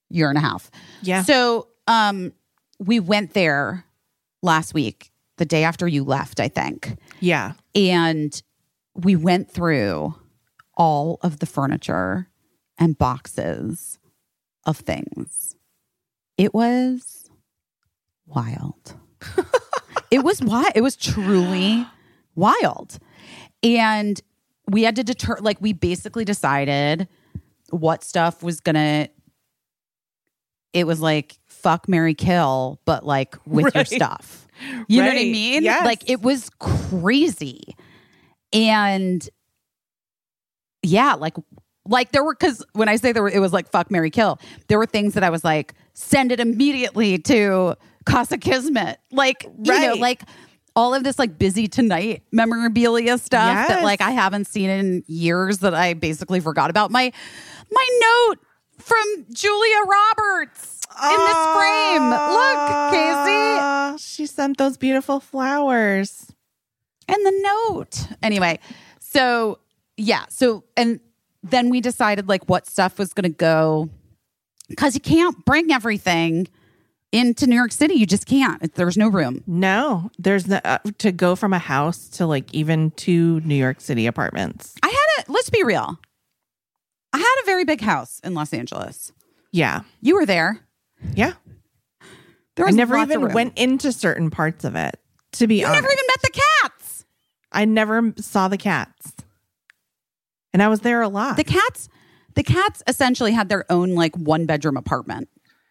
year 0.10 0.30
and 0.30 0.38
a 0.38 0.42
half. 0.42 0.70
Yeah. 1.02 1.24
So 1.24 1.68
um 1.88 2.34
we 2.80 3.00
went 3.00 3.34
there 3.34 3.86
last 4.42 4.74
week 4.74 5.12
the 5.38 5.46
day 5.46 5.64
after 5.64 5.88
you 5.88 6.04
left, 6.04 6.40
I 6.40 6.48
think. 6.48 6.98
Yeah. 7.20 7.54
And 7.76 8.42
we 8.96 9.16
went 9.16 9.50
through 9.52 10.16
all 10.76 11.20
of 11.22 11.40
the 11.40 11.46
furniture 11.46 12.28
and 12.78 12.98
boxes 12.98 14.00
of 14.66 14.78
things. 14.78 15.56
It 16.38 16.54
was 16.54 17.30
wild. 18.26 18.96
it 20.12 20.24
was 20.24 20.42
wild. 20.42 20.72
It 20.76 20.82
was 20.82 20.96
truly 20.96 21.86
wild. 22.40 22.98
And 23.64 24.20
we 24.70 24.84
had 24.84 24.96
to 24.96 25.04
deter, 25.04 25.38
like, 25.42 25.60
we 25.62 25.74
basically 25.74 26.26
decided 26.26 27.08
what 27.72 28.04
stuff 28.04 28.42
was 28.42 28.62
to, 28.76 29.10
it 30.74 30.88
was 30.88 31.02
like, 31.02 31.38
fuck, 31.48 31.88
Mary 31.90 32.14
kill, 32.14 32.80
but 32.86 33.06
like 33.06 33.36
with 33.46 33.74
your 33.76 33.86
stuff. 33.86 34.48
You 34.88 35.02
know 35.02 35.08
what 35.08 35.18
I 35.18 35.24
mean? 35.24 35.64
Yes. 35.64 35.86
Like, 35.86 36.10
it 36.10 36.22
was 36.22 36.50
crazy. 36.60 37.76
And 38.54 39.28
yeah, 40.82 41.14
like, 41.16 41.36
like 41.86 42.12
there 42.12 42.24
were 42.24 42.34
because 42.34 42.64
when 42.74 42.88
I 42.88 42.96
say 42.96 43.12
there 43.12 43.24
were, 43.24 43.30
it 43.30 43.40
was 43.40 43.54
like 43.54 43.70
fuck 43.70 43.90
Mary 43.92 44.10
Kill. 44.12 44.40
There 44.68 44.78
were 44.78 44.86
things 44.86 45.14
that 45.16 45.24
I 45.24 45.30
was 45.30 45.44
like, 45.44 45.74
send 45.94 46.32
it 46.32 46.40
immediately 46.40 47.18
to 47.20 47.76
Casa 48.06 48.38
Kismet. 48.38 49.00
Like, 49.12 49.44
you 49.44 49.74
know, 49.74 49.90
Right. 49.92 50.00
like 50.00 50.22
all 50.76 50.94
of 50.94 51.04
this 51.04 51.18
like 51.20 51.38
busy 51.40 51.68
tonight 51.68 52.24
memorabilia 52.32 53.18
stuff 53.18 53.68
that 53.68 53.84
like 53.84 54.02
I 54.02 54.12
haven't 54.12 54.46
seen 54.46 54.70
in 54.70 55.04
years 55.08 55.60
that 55.60 55.74
I 55.74 55.94
basically 55.94 56.40
forgot 56.40 56.70
about. 56.70 56.92
My 56.92 57.12
my 57.72 58.00
note 58.02 58.40
from 58.78 59.26
Julia 59.34 59.78
Roberts 59.86 60.82
in 61.04 61.18
this 61.18 61.48
frame. 61.56 62.10
Look, 62.10 62.60
Caissie. 62.94 64.00
She 64.00 64.26
sent 64.26 64.58
those 64.58 64.78
beautiful 64.78 65.20
flowers. 65.20 66.32
and 67.08 67.26
the 67.26 67.32
note. 67.70 68.08
Anyway, 68.24 68.60
so 69.00 69.60
yeah, 69.98 70.26
so 70.30 70.64
and 70.78 71.00
then 71.44 71.70
we 71.70 71.82
decided 71.82 72.28
like 72.30 72.46
what 72.50 72.68
stuff 72.68 72.98
was 73.00 73.14
going 73.14 73.32
to 73.32 73.38
go 73.38 73.90
because 74.68 74.94
you 74.94 75.02
can't 75.02 75.46
bring 75.46 75.72
everything 75.72 76.48
into 77.12 77.48
New 77.48 77.56
York 77.56 77.72
City. 77.72 77.96
You 77.96 78.06
just 78.06 78.26
can't. 78.26 78.74
There's 78.76 78.98
no 78.98 79.08
room. 79.08 79.44
No, 79.48 80.12
there's 80.20 80.48
no, 80.48 80.60
uh, 80.64 80.78
to 81.00 81.12
go 81.12 81.36
from 81.36 81.54
a 81.54 81.60
house 81.60 82.08
to 82.10 82.26
like 82.26 82.54
even 82.54 82.92
two 82.92 83.40
New 83.42 83.56
York 83.56 83.82
City 83.82 84.06
apartments. 84.08 84.76
I 84.84 84.88
had 84.88 85.24
a. 85.28 85.32
Let's 85.32 85.50
be 85.50 85.64
real. 85.64 86.00
I 87.14 87.18
had 87.18 87.36
a 87.44 87.46
very 87.46 87.66
big 87.66 87.82
house 87.82 88.20
in 88.24 88.34
Los 88.36 88.54
Angeles. 88.54 89.12
Yeah. 89.52 89.82
You 90.02 90.16
were 90.16 90.26
there. 90.26 90.60
Yeah. 91.16 91.34
There 92.56 92.68
I 92.68 92.72
never 92.72 92.98
even 92.98 93.32
went 93.34 93.58
into 93.58 93.92
certain 93.92 94.30
parts 94.30 94.64
of 94.66 94.76
it, 94.76 95.00
to 95.34 95.48
be 95.48 95.60
You 95.62 95.66
honest. 95.66 95.82
never 95.82 95.92
even 95.92 96.04
met 96.08 96.22
the 96.22 96.42
cats. 96.62 97.06
I 97.52 97.66
never 97.66 98.14
saw 98.18 98.48
the 98.48 98.58
cats. 98.58 99.14
And 100.54 100.62
I 100.62 100.68
was 100.68 100.82
there 100.82 101.02
a 101.02 101.08
lot. 101.08 101.38
The 101.38 101.44
cats. 101.44 101.90
The 102.36 102.44
cats 102.44 102.84
essentially 102.86 103.32
had 103.32 103.50
their 103.50 103.66
own 103.72 103.96
like 103.96 104.16
one 104.16 104.46
bedroom 104.46 104.78
apartment 104.78 105.30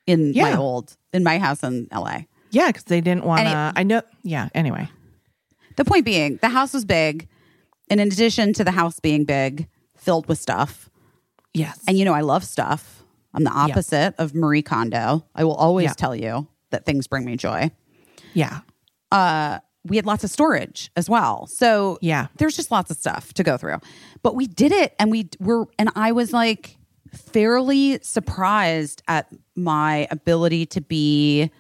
in 0.09 0.33
my 0.35 0.57
old 0.57 0.97
in 1.13 1.23
my 1.23 1.39
house 1.39 1.63
in 1.63 1.87
LA. 1.93 2.21
yeah, 2.51 2.69
because 2.69 2.85
they 2.85 3.01
didn't 3.01 3.25
want 3.25 3.43
to. 3.43 3.73
I 3.77 3.83
know. 3.83 4.03
Yeah. 4.23 4.49
Anyway. 4.55 4.89
The 5.77 5.85
point 5.85 6.05
being, 6.05 6.39
the 6.43 6.49
house 6.49 6.73
was 6.75 6.85
big. 6.85 7.29
And 7.91 8.01
in 8.01 8.09
addition 8.09 8.53
to 8.55 8.65
the 8.65 8.73
house 8.73 8.99
being 9.01 9.25
big, 9.25 9.69
filled 9.97 10.27
with 10.29 10.39
stuff. 10.39 10.91
Yes. 11.55 11.81
And 11.87 11.97
you 11.97 12.05
know, 12.05 12.13
I 12.15 12.21
love 12.23 12.45
stuff. 12.45 13.05
I'm 13.33 13.45
the 13.45 13.51
opposite 13.53 14.15
of 14.19 14.35
Marie 14.35 14.63
Kondo. 14.63 15.25
I 15.35 15.45
will 15.45 15.55
always 15.55 15.85
Yeah. 15.87 15.93
tell 15.95 16.17
you 16.17 16.49
that 16.71 16.85
things 16.85 17.07
bring 17.07 17.25
me 17.25 17.37
joy. 17.37 17.71
yeah. 18.35 18.61
Uh, 19.13 19.59
we 19.85 19.97
had 19.97 20.05
lots 20.05 20.25
of 20.25 20.31
storage 20.31 20.91
as 20.97 21.09
well. 21.09 21.47
So 21.47 21.99
Yeah. 22.03 22.27
there's 22.37 22.57
just 22.57 22.71
lots 22.71 22.91
of 22.91 22.97
stuff 22.99 23.33
to 23.35 23.43
go 23.43 23.57
through. 23.57 23.79
But 24.23 24.35
we 24.35 24.47
did 24.47 24.73
it 24.73 24.95
and 24.99 25.11
we 25.11 25.29
were, 25.39 25.67
and 25.79 25.89
I 25.95 26.13
was 26.13 26.33
like 26.33 26.77
fairly 27.13 27.99
surprised 28.03 29.03
at 29.09 29.29
my 29.57 30.07
ability 30.11 30.67
to 30.67 30.81
be 30.81 31.51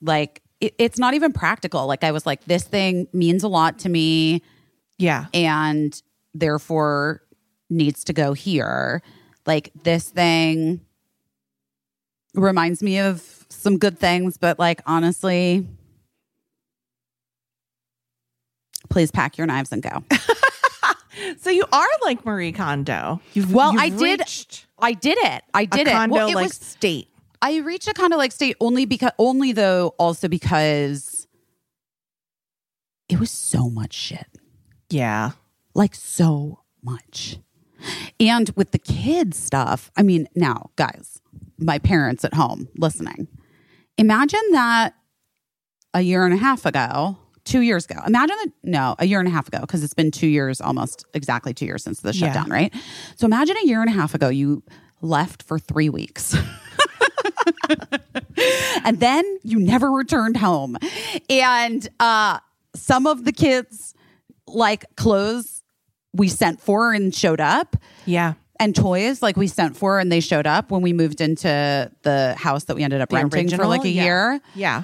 like, 0.00 0.42
it, 0.60 0.74
it's 0.78 0.98
not 0.98 1.14
even 1.14 1.32
practical. 1.32 1.86
Like, 1.86 2.04
I 2.04 2.12
was 2.12 2.26
like, 2.26 2.44
this 2.44 2.64
thing 2.64 3.08
means 3.12 3.42
a 3.44 3.48
lot 3.48 3.78
to 3.80 3.88
me 3.88 4.42
Yeah. 4.98 5.26
and 5.34 6.00
therefore 6.34 7.22
needs 7.70 8.04
to 8.04 8.12
go 8.12 8.32
here. 8.32 9.02
Like 9.46 9.70
this 9.82 10.08
thing 10.08 10.80
reminds 12.34 12.82
me 12.82 12.98
of 12.98 13.46
some 13.48 13.78
good 13.78 13.98
things, 13.98 14.36
but 14.36 14.58
like 14.58 14.80
honestly, 14.86 15.66
please 18.90 19.10
pack 19.10 19.36
your 19.38 19.46
knives 19.46 19.72
and 19.72 19.82
go. 19.82 20.02
So 21.40 21.50
you 21.50 21.64
are 21.72 21.86
like 22.02 22.24
Marie 22.24 22.52
Kondo. 22.52 23.20
You've, 23.34 23.52
Well, 23.52 23.72
you've 23.72 23.82
I 23.82 23.88
did- 23.90 24.22
I 24.78 24.92
did 24.92 25.18
it. 25.18 25.42
I 25.54 25.64
did 25.64 25.88
it. 25.88 25.92
condo 25.92 26.14
Well, 26.14 26.28
it 26.28 26.34
like 26.34 26.44
was 26.44 26.54
state. 26.54 27.08
I 27.42 27.56
reached 27.58 27.88
a 27.88 27.92
Kondo 27.94 28.16
like 28.16 28.32
state 28.32 28.56
only 28.60 28.84
because 28.84 29.10
only 29.18 29.52
though 29.52 29.94
also 29.98 30.28
because 30.28 31.26
it 33.08 33.18
was 33.18 33.30
so 33.30 33.68
much 33.70 33.94
shit. 33.94 34.26
Yeah. 34.90 35.32
like 35.74 35.94
so 35.94 36.60
much. 36.82 37.38
And 38.18 38.50
with 38.56 38.72
the 38.72 38.78
kids 38.78 39.36
stuff, 39.38 39.90
I 39.96 40.02
mean, 40.02 40.28
now, 40.34 40.70
guys, 40.76 41.20
my 41.58 41.78
parents 41.78 42.24
at 42.24 42.34
home 42.34 42.68
listening, 42.76 43.28
imagine 43.96 44.40
that 44.52 44.94
a 45.94 46.00
year 46.00 46.24
and 46.24 46.34
a 46.34 46.38
half 46.38 46.66
ago, 46.66 47.18
two 47.48 47.60
years 47.62 47.84
ago, 47.86 48.00
imagine 48.06 48.36
that, 48.44 48.52
no, 48.62 48.94
a 48.98 49.06
year 49.06 49.18
and 49.18 49.26
a 49.28 49.30
half 49.30 49.48
ago, 49.48 49.60
because 49.60 49.82
it's 49.82 49.94
been 49.94 50.10
two 50.10 50.26
years, 50.28 50.60
almost 50.60 51.04
exactly 51.14 51.54
two 51.54 51.64
years 51.66 51.82
since 51.82 52.00
the 52.00 52.14
Yeah. 52.14 52.26
shutdown, 52.32 52.50
right? 52.50 52.72
So 53.16 53.24
imagine 53.26 53.56
a 53.62 53.66
year 53.66 53.80
and 53.80 53.88
a 53.88 53.92
half 53.92 54.14
ago, 54.14 54.28
you 54.28 54.62
left 55.00 55.42
for 55.42 55.58
three 55.58 55.88
weeks. 55.88 56.36
and 58.84 59.00
then 59.00 59.24
you 59.42 59.58
never 59.58 59.90
returned 59.90 60.36
home. 60.36 60.76
And 61.28 61.88
uh, 62.00 62.38
some 62.74 63.06
of 63.06 63.24
the 63.24 63.32
kids, 63.32 63.94
like 64.46 64.84
clothes, 64.96 65.62
we 66.12 66.28
sent 66.28 66.60
for 66.60 66.92
and 66.92 67.14
showed 67.14 67.40
up, 67.40 67.76
Yeah. 68.06 68.34
and 68.60 68.74
toys, 68.74 69.22
like 69.22 69.36
we 69.36 69.46
sent 69.46 69.76
for 69.76 69.98
and 69.98 70.10
they 70.10 70.20
showed 70.20 70.46
up 70.46 70.70
when 70.70 70.82
we 70.82 70.92
moved 70.92 71.20
into 71.20 71.90
the 72.02 72.34
house 72.38 72.64
that 72.64 72.76
we 72.76 72.82
ended 72.82 73.00
up 73.00 73.10
The 73.10 73.16
renting 73.16 73.50
for 73.50 73.66
like 73.66 73.84
a 73.84 73.88
Yeah. 73.88 74.04
year. 74.04 74.40
Yeah. 74.54 74.82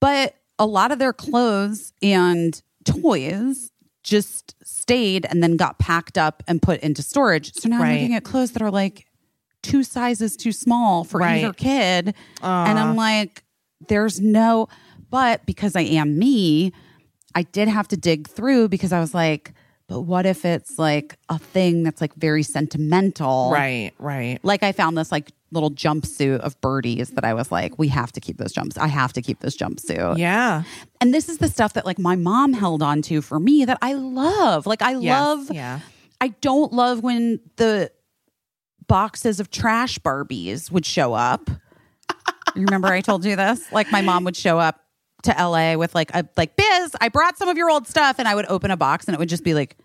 But 0.00 0.34
a 0.62 0.66
lot 0.66 0.92
of 0.92 0.98
their 1.00 1.12
clothes 1.12 1.92
and 2.02 2.62
toys 2.84 3.72
just 4.04 4.54
stayed 4.64 5.26
and 5.26 5.42
then 5.42 5.56
got 5.56 5.78
packed 5.80 6.16
up 6.16 6.42
and 6.46 6.62
put 6.62 6.78
into 6.80 7.02
storage. 7.02 7.52
So 7.54 7.68
now 7.68 7.76
I'm 7.76 7.82
Right. 7.82 7.92
looking 8.00 8.14
at 8.14 8.22
clothes 8.22 8.52
that 8.52 8.62
are 8.62 8.70
like 8.70 9.06
two 9.62 9.82
sizes 9.82 10.36
too 10.36 10.52
small 10.52 11.02
for 11.02 11.18
Right. 11.18 11.42
either 11.42 11.52
kid. 11.52 12.14
and 12.42 12.78
I'm 12.78 12.94
like, 12.96 13.42
there's 13.88 14.20
no, 14.20 14.68
but 15.10 15.44
because 15.46 15.74
I 15.74 15.82
am 15.82 16.16
me, 16.16 16.72
I 17.34 17.42
did 17.42 17.66
have 17.66 17.88
to 17.88 17.96
dig 17.96 18.28
through 18.28 18.68
because 18.68 18.92
I 18.92 19.00
was 19.00 19.14
like, 19.14 19.52
but 19.88 20.02
what 20.02 20.26
if 20.26 20.44
it's 20.44 20.78
like 20.78 21.16
a 21.28 21.38
thing 21.40 21.82
that's 21.82 22.00
like 22.00 22.14
very 22.14 22.42
sentimental? 22.44 23.50
Right. 23.52 23.90
Right. 23.98 24.38
Like 24.44 24.62
I 24.62 24.70
found 24.72 24.96
this 24.96 25.10
like 25.10 25.32
little 25.52 25.70
jumpsuit 25.70 26.38
of 26.40 26.60
Birdie's 26.60 27.10
that 27.10 27.24
I 27.24 27.34
was 27.34 27.52
like, 27.52 27.78
we 27.78 27.88
have 27.88 28.10
to 28.12 28.20
keep 28.20 28.38
this 28.38 28.52
jumps. 28.52 28.76
I 28.78 28.86
have 28.88 29.12
to 29.14 29.22
keep 29.22 29.40
this 29.40 29.56
jumpsuit. 29.56 30.18
Yeah. 30.18 30.62
And 31.00 31.12
this 31.12 31.28
is 31.28 31.38
the 31.38 31.48
stuff 31.48 31.74
that 31.74 31.84
like 31.86 31.98
my 31.98 32.16
mom 32.16 32.52
held 32.52 32.82
on 32.82 33.02
to 33.02 33.22
for 33.22 33.38
me 33.38 33.64
that 33.64 33.78
I 33.82 33.92
love. 33.92 34.66
Like 34.66 34.82
I 34.82 34.92
Yes. 34.92 35.20
love 35.20 35.50
Yeah. 35.50 35.80
I 36.20 36.28
don't 36.28 36.72
love 36.72 37.02
when 37.02 37.40
the 37.56 37.90
boxes 38.88 39.40
of 39.40 39.50
trash 39.50 39.98
Barbies 39.98 40.70
would 40.70 40.86
show 40.86 41.14
up. 41.14 41.48
you 42.54 42.64
remember 42.64 42.88
I 42.88 43.00
told 43.00 43.24
you 43.24 43.36
this? 43.36 43.70
Like 43.72 43.90
my 43.90 44.02
mom 44.02 44.24
would 44.24 44.36
show 44.36 44.58
up 44.58 44.80
to 45.24 45.30
LA 45.38 45.76
with 45.76 45.94
like 45.94 46.10
a 46.14 46.26
like 46.36 46.56
Biz, 46.56 46.96
I 47.00 47.08
brought 47.08 47.38
some 47.38 47.48
of 47.48 47.56
your 47.56 47.70
old 47.70 47.86
stuff 47.86 48.16
and 48.18 48.26
I 48.26 48.34
would 48.34 48.46
open 48.48 48.70
a 48.70 48.76
box 48.76 49.06
and 49.06 49.14
it 49.14 49.18
would 49.18 49.28
just 49.28 49.44
be 49.44 49.54
like 49.54 49.76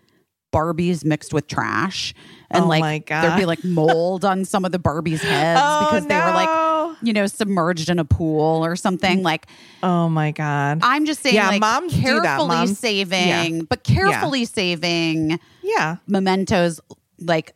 Barbies 0.52 1.04
mixed 1.04 1.32
with 1.34 1.46
trash. 1.46 2.14
And 2.50 2.64
Oh 2.64 2.68
like 2.68 3.06
there'd 3.06 3.36
be 3.38 3.44
like 3.46 3.62
mold 3.64 4.24
on 4.24 4.44
some 4.44 4.64
of 4.64 4.72
the 4.72 4.78
Barbies' 4.78 5.20
heads 5.20 5.60
Oh, 5.64 5.86
because 5.90 6.06
they 6.06 6.14
were 6.16 6.32
like, 6.32 6.96
you 7.02 7.12
know, 7.12 7.26
submerged 7.26 7.90
in 7.90 7.98
a 7.98 8.04
pool 8.04 8.64
or 8.64 8.74
something. 8.76 9.22
Like 9.22 9.46
Oh 9.82 10.08
my 10.08 10.30
God. 10.32 10.80
I'm 10.82 11.04
just 11.04 11.20
saying, 11.22 11.34
Yeah, 11.34 11.48
like 11.48 11.60
moms 11.60 11.92
do 11.92 12.00
that. 12.00 12.22
carefully 12.24 12.48
Moms- 12.56 12.78
saving, 12.78 13.28
yeah. 13.56 13.62
but 13.68 13.84
carefully 13.84 14.44
saving 14.46 15.38
yeah. 15.62 15.96
mementos, 16.06 16.80
like 17.20 17.54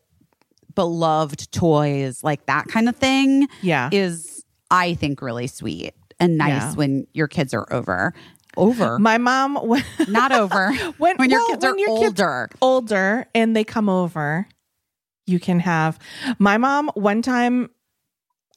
beloved 0.74 1.50
toys, 1.52 2.22
like 2.22 2.46
that 2.46 2.66
kind 2.68 2.88
of 2.88 2.96
thing. 2.96 3.48
Yeah. 3.62 3.88
is 3.92 4.44
I 4.70 4.94
think 4.94 5.20
really 5.22 5.46
sweet 5.46 5.92
and 6.20 6.38
nice 6.38 6.50
Yeah. 6.52 6.72
when 6.74 7.06
your 7.12 7.28
kids 7.28 7.52
are 7.52 7.70
over, 7.72 8.14
over, 8.56 8.98
My 8.98 9.18
mom 9.18 9.56
when 9.66 9.84
not 10.08 10.32
over 10.32 10.72
when, 10.98 11.16
when 11.16 11.30
your 11.30 11.40
well, 11.40 11.48
kids 11.50 11.64
are 11.64 11.70
when 11.70 11.78
your 11.78 11.98
kids 12.00 12.20
older. 12.20 12.48
older 12.60 13.26
and 13.34 13.56
they 13.56 13.64
come 13.64 13.88
over, 13.88 14.46
you 15.26 15.38
can 15.40 15.60
have 15.60 15.98
my 16.38 16.58
mom 16.58 16.90
one 16.94 17.22
time 17.22 17.70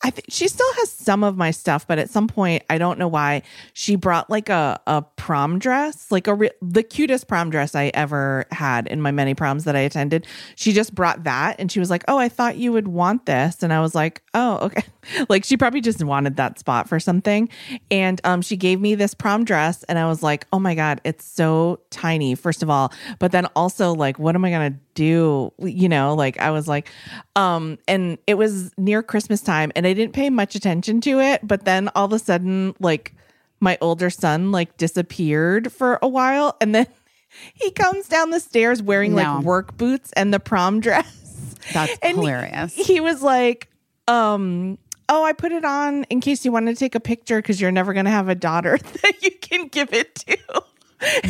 I 0.05 0.11
think 0.11 0.27
she 0.29 0.47
still 0.47 0.71
has 0.75 0.91
some 0.91 1.23
of 1.23 1.35
my 1.35 1.49
stuff, 1.49 1.87
but 1.87 1.97
at 1.97 2.11
some 2.11 2.27
point, 2.27 2.61
I 2.69 2.77
don't 2.77 2.99
know 2.99 3.07
why 3.07 3.41
she 3.73 3.95
brought 3.95 4.29
like 4.29 4.49
a 4.49 4.79
a 4.85 5.01
prom 5.01 5.57
dress, 5.57 6.11
like 6.11 6.27
a 6.27 6.35
re- 6.35 6.51
the 6.61 6.83
cutest 6.83 7.27
prom 7.27 7.49
dress 7.49 7.73
I 7.73 7.85
ever 7.95 8.45
had 8.51 8.85
in 8.85 9.01
my 9.01 9.09
many 9.09 9.33
proms 9.33 9.63
that 9.63 9.75
I 9.75 9.79
attended. 9.79 10.27
She 10.57 10.73
just 10.73 10.93
brought 10.93 11.23
that, 11.23 11.55
and 11.57 11.71
she 11.71 11.79
was 11.79 11.89
like, 11.89 12.03
"Oh, 12.07 12.19
I 12.19 12.29
thought 12.29 12.55
you 12.57 12.71
would 12.71 12.87
want 12.87 13.25
this," 13.25 13.63
and 13.63 13.73
I 13.73 13.81
was 13.81 13.95
like, 13.95 14.21
"Oh, 14.35 14.57
okay." 14.67 14.83
like 15.29 15.43
she 15.43 15.57
probably 15.57 15.81
just 15.81 16.03
wanted 16.03 16.35
that 16.35 16.59
spot 16.59 16.87
for 16.87 16.99
something, 16.99 17.49
and 17.89 18.21
um, 18.23 18.43
she 18.43 18.57
gave 18.57 18.79
me 18.79 18.93
this 18.93 19.15
prom 19.15 19.43
dress, 19.43 19.81
and 19.85 19.97
I 19.97 20.05
was 20.05 20.21
like, 20.21 20.45
"Oh 20.53 20.59
my 20.59 20.75
god, 20.75 21.01
it's 21.03 21.25
so 21.25 21.79
tiny." 21.89 22.35
First 22.35 22.61
of 22.61 22.69
all, 22.69 22.93
but 23.17 23.31
then 23.31 23.47
also 23.55 23.95
like, 23.95 24.19
what 24.19 24.35
am 24.35 24.45
I 24.45 24.51
gonna 24.51 24.75
do? 24.93 25.51
You 25.57 25.89
know, 25.89 26.13
like 26.13 26.39
I 26.39 26.51
was 26.51 26.67
like, 26.67 26.91
um, 27.35 27.79
and 27.87 28.19
it 28.27 28.35
was 28.35 28.71
near 28.77 29.01
Christmas 29.01 29.41
time, 29.41 29.71
and 29.75 29.87
I 29.87 29.94
didn't 29.95 30.13
pay 30.13 30.29
much 30.29 30.55
attention 30.55 31.01
to 31.01 31.19
it, 31.19 31.41
but 31.43 31.65
then 31.65 31.89
all 31.95 32.05
of 32.05 32.13
a 32.13 32.19
sudden, 32.19 32.75
like 32.79 33.13
my 33.59 33.77
older 33.81 34.09
son 34.09 34.51
like 34.51 34.77
disappeared 34.77 35.71
for 35.71 35.97
a 36.01 36.07
while, 36.07 36.55
and 36.61 36.75
then 36.75 36.87
he 37.53 37.71
comes 37.71 38.07
down 38.07 38.29
the 38.29 38.39
stairs 38.39 38.81
wearing 38.83 39.15
No. 39.15 39.23
like 39.37 39.43
work 39.43 39.77
boots 39.77 40.11
and 40.15 40.33
the 40.33 40.39
prom 40.39 40.79
dress. 40.81 41.55
That's 41.73 41.97
And 42.03 42.17
hilarious. 42.17 42.73
He 42.75 42.99
was 42.99 43.23
like, 43.23 43.69
um, 44.07 44.77
oh, 45.09 45.23
I 45.23 45.33
put 45.33 45.51
it 45.51 45.65
on 45.65 46.03
in 46.05 46.21
case 46.21 46.45
you 46.45 46.51
want 46.51 46.67
to 46.67 46.75
take 46.75 46.93
a 46.95 46.99
picture 46.99 47.39
because 47.41 47.59
you're 47.59 47.71
never 47.71 47.93
going 47.93 48.05
to 48.05 48.11
have 48.11 48.29
a 48.29 48.35
daughter 48.35 48.77
that 49.01 49.23
you 49.23 49.31
can 49.31 49.67
give 49.69 49.91
it 49.93 50.13
to. 50.15 50.37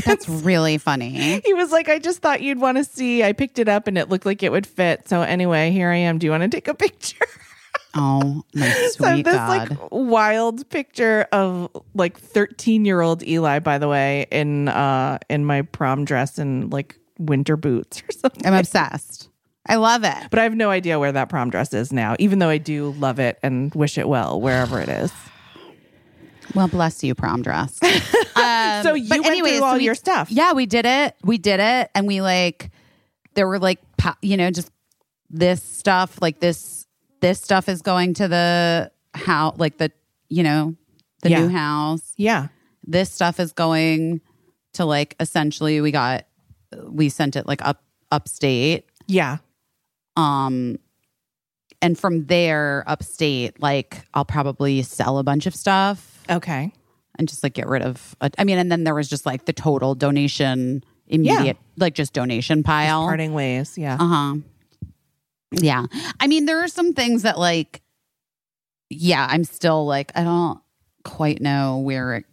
That's 0.05 0.27
really 0.29 0.77
funny. 0.77 1.41
He 1.43 1.53
was 1.53 1.71
like, 1.71 1.89
I 1.89 1.99
just 1.99 2.21
thought 2.21 2.41
you'd 2.41 2.59
want 2.59 2.77
to 2.77 2.83
see. 2.83 3.23
I 3.23 3.33
picked 3.33 3.59
it 3.59 3.67
up 3.67 3.87
and 3.87 3.97
it 3.97 4.09
looked 4.09 4.25
like 4.25 4.43
it 4.43 4.51
would 4.51 4.67
fit. 4.67 5.07
So 5.09 5.21
anyway, 5.21 5.71
here 5.71 5.89
I 5.89 5.95
am. 5.97 6.17
Do 6.17 6.27
you 6.27 6.31
want 6.31 6.43
to 6.43 6.49
take 6.49 6.67
a 6.67 6.73
picture? 6.73 7.25
Oh 7.97 8.43
my 8.53 8.69
sweet 8.89 8.91
So 8.93 9.15
this 9.17 9.33
God. 9.33 9.69
like 9.69 9.77
wild 9.91 10.67
picture 10.69 11.27
of 11.31 11.69
like 11.93 12.19
13 12.19 12.83
year 12.85 13.01
old 13.01 13.23
Eli, 13.23 13.59
by 13.59 13.77
the 13.77 13.87
way, 13.87 14.25
in 14.31 14.67
uh 14.67 15.17
in 15.29 15.45
my 15.45 15.61
prom 15.61 16.03
dress 16.05 16.37
and 16.37 16.71
like 16.73 16.97
winter 17.19 17.55
boots 17.57 18.01
or 18.03 18.11
something. 18.11 18.45
I'm 18.45 18.53
obsessed. 18.53 19.29
I 19.67 19.75
love 19.77 20.03
it. 20.03 20.13
But 20.29 20.39
I 20.39 20.43
have 20.43 20.53
no 20.55 20.69
idea 20.69 20.99
where 20.99 21.11
that 21.11 21.29
prom 21.29 21.49
dress 21.49 21.73
is 21.73 21.91
now, 21.93 22.15
even 22.19 22.39
though 22.39 22.49
I 22.49 22.57
do 22.59 22.91
love 22.99 23.17
it 23.17 23.39
and 23.41 23.73
wish 23.73 23.97
it 23.97 24.07
well 24.07 24.39
wherever 24.39 24.79
it 24.79 24.89
is. 24.89 25.11
Well, 26.53 26.67
bless 26.67 27.03
you, 27.03 27.15
prom 27.15 27.41
dress. 27.41 27.79
Um, 28.37 28.83
So 28.83 28.93
you 28.95 29.09
went 29.09 29.25
anyways, 29.25 29.53
through 29.59 29.63
all 29.65 29.71
so 29.73 29.77
we- 29.77 29.85
your 29.85 29.95
stuff. 29.95 30.29
Yeah, 30.29 30.51
we 30.51 30.65
did 30.65 30.85
it. 30.85 31.15
We 31.23 31.37
did 31.37 31.61
it, 31.61 31.89
and 31.95 32.05
we 32.05 32.19
like 32.19 32.69
there 33.33 33.47
were 33.47 33.59
like 33.59 33.79
you 34.21 34.35
know 34.35 34.51
just 34.51 34.69
this 35.29 35.63
stuff 35.63 36.21
like 36.21 36.41
this 36.41 36.84
this 37.21 37.41
stuff 37.41 37.67
is 37.69 37.81
going 37.81 38.13
to 38.15 38.27
the 38.27 38.91
house 39.13 39.55
like 39.57 39.77
the 39.77 39.91
you 40.29 40.43
know 40.43 40.75
the 41.21 41.29
Yeah. 41.29 41.41
new 41.41 41.49
house. 41.49 42.13
Yeah. 42.17 42.47
This 42.85 43.11
stuff 43.11 43.39
is 43.39 43.51
going 43.53 44.21
to 44.73 44.85
like 44.85 45.15
essentially 45.19 45.81
we 45.81 45.91
got 45.91 46.25
we 46.87 47.09
sent 47.09 47.35
it 47.35 47.47
like 47.47 47.65
up 47.65 47.81
upstate 48.11 48.85
Yeah. 49.07 49.37
um 50.17 50.77
and 51.81 51.97
from 51.97 52.25
there 52.25 52.83
upstate 52.87 53.59
like 53.61 54.01
I'll 54.13 54.25
probably 54.25 54.81
sell 54.83 55.17
a 55.17 55.23
bunch 55.23 55.45
of 55.45 55.55
stuff 55.55 56.23
Okay. 56.29 56.71
and 57.17 57.27
just 57.27 57.43
like 57.43 57.53
get 57.53 57.67
rid 57.67 57.81
of 57.81 58.15
I 58.37 58.43
mean 58.43 58.57
and 58.57 58.71
then 58.71 58.83
there 58.83 58.95
was 58.95 59.07
just 59.09 59.25
like 59.25 59.45
the 59.45 59.53
total 59.53 59.95
donation 59.95 60.83
immediate 61.07 61.57
like 61.77 61.93
just 61.95 62.13
donation 62.13 62.63
pile 62.63 63.05
Parting 63.05 63.33
ways. 63.33 63.77
Yeah. 63.77 63.95
uh-huh 63.99 64.35
yeah. 65.61 65.85
I 66.19 66.27
mean 66.27 66.45
there 66.45 66.63
are 66.63 66.67
some 66.67 66.93
things 66.93 67.23
that 67.23 67.37
like 67.39 67.81
yeah 68.89 69.27
i'm 69.29 69.43
still 69.43 69.85
like 69.85 70.11
i 70.15 70.23
don't 70.23 70.59
quite 71.03 71.41
know 71.41 71.79
where 71.79 72.15
it 72.15 72.25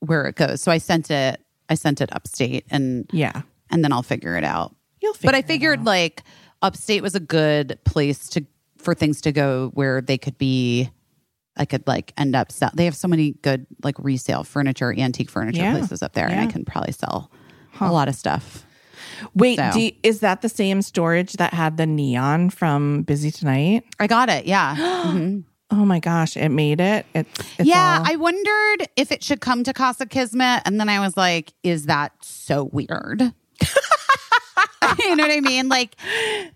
where 0.00 0.26
it 0.26 0.36
goes. 0.36 0.62
So 0.62 0.70
i 0.72 0.78
sent 0.78 1.10
it 1.10 1.40
i 1.68 1.74
sent 1.74 2.00
it 2.00 2.14
upstate 2.14 2.64
and 2.70 3.06
yeah. 3.12 3.42
and 3.70 3.84
then 3.84 3.92
i'll 3.92 4.02
figure 4.02 4.36
it 4.36 4.44
out. 4.44 4.74
You'll 5.02 5.14
but 5.22 5.34
i 5.34 5.42
figured 5.42 5.84
like 5.84 6.22
upstate 6.62 7.02
was 7.02 7.14
a 7.14 7.20
good 7.20 7.78
place 7.84 8.28
to 8.30 8.44
for 8.78 8.94
things 8.94 9.20
to 9.22 9.32
go 9.32 9.70
where 9.74 10.00
they 10.00 10.16
could 10.18 10.38
be 10.38 10.90
i 11.56 11.64
could 11.64 11.86
like 11.86 12.12
end 12.16 12.34
up 12.34 12.50
sell 12.50 12.70
they 12.74 12.84
have 12.84 12.96
so 12.96 13.06
many 13.08 13.32
good 13.42 13.66
like 13.82 13.96
resale 13.98 14.44
furniture 14.44 14.92
antique 14.98 15.30
furniture 15.30 15.62
Yeah. 15.62 15.78
places 15.78 16.02
up 16.02 16.12
there 16.14 16.26
and 16.28 16.40
i 16.40 16.46
can 16.46 16.64
probably 16.64 16.92
sell 16.92 17.30
a 17.80 17.92
lot 17.92 18.08
of 18.08 18.14
stuff 18.14 18.64
Wait, 19.34 19.56
so. 19.58 19.70
do 19.72 19.80
you- 19.80 19.92
is 20.02 20.20
that 20.20 20.42
the 20.42 20.48
same 20.48 20.82
storage 20.82 21.34
that 21.34 21.52
had 21.54 21.76
the 21.76 21.86
neon 21.86 22.50
from 22.50 23.02
Busy 23.02 23.30
Tonight? 23.30 23.84
i 23.98 24.06
got 24.06 24.28
it 24.28 24.46
yeah 24.46 24.74
Mhm. 25.06 25.44
Oh 25.70 25.84
my 25.84 26.00
gosh, 26.00 26.34
it 26.34 26.48
made 26.48 26.80
it. 26.80 27.04
It's, 27.14 27.40
it's 27.58 27.68
yeah, 27.68 27.98
all- 28.00 28.10
I 28.10 28.16
wondered 28.16 28.88
if 28.96 29.12
it 29.12 29.22
should 29.22 29.42
come 29.42 29.64
to 29.64 29.74
Casa 29.74 30.06
Kismet, 30.06 30.62
and 30.64 30.80
then 30.80 30.88
I 30.88 30.98
was 30.98 31.14
like, 31.14 31.52
"Is 31.62 31.84
that 31.84 32.12
so 32.22 32.64
weird?" 32.72 33.20
you 33.60 35.14
know 35.14 35.24
what 35.24 35.30
I 35.30 35.40
mean? 35.42 35.68
Like, 35.68 35.94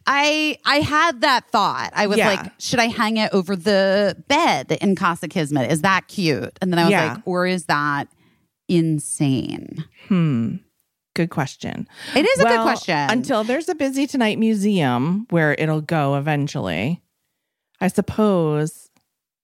I 0.06 0.56
I 0.64 0.76
had 0.76 1.20
that 1.20 1.50
thought. 1.50 1.90
I 1.94 2.06
was 2.06 2.16
Yeah. 2.16 2.28
like, 2.28 2.52
"Should 2.58 2.80
I 2.80 2.86
hang 2.86 3.18
it 3.18 3.30
over 3.34 3.54
the 3.54 4.16
bed 4.28 4.72
in 4.80 4.96
Casa 4.96 5.28
Kismet? 5.28 5.70
Is 5.70 5.82
that 5.82 6.08
cute?" 6.08 6.58
And 6.62 6.72
then 6.72 6.78
I 6.78 6.84
was 6.84 6.90
Yeah. 6.92 7.12
like, 7.12 7.22
"Or 7.26 7.46
is 7.46 7.66
that 7.66 8.08
insane?" 8.66 9.84
Hmm. 10.08 10.56
Good 11.14 11.30
question. 11.30 11.86
It 12.16 12.24
is 12.24 12.38
a 12.38 12.42
good 12.44 12.48
Well, 12.50 12.62
question. 12.62 12.96
Until 12.96 13.44
there's 13.44 13.68
a 13.68 13.74
Busy 13.74 14.06
Tonight 14.06 14.38
museum 14.38 15.26
where 15.30 15.54
it'll 15.58 15.82
go 15.82 16.16
eventually. 16.16 17.02
I 17.80 17.88
suppose. 17.88 18.88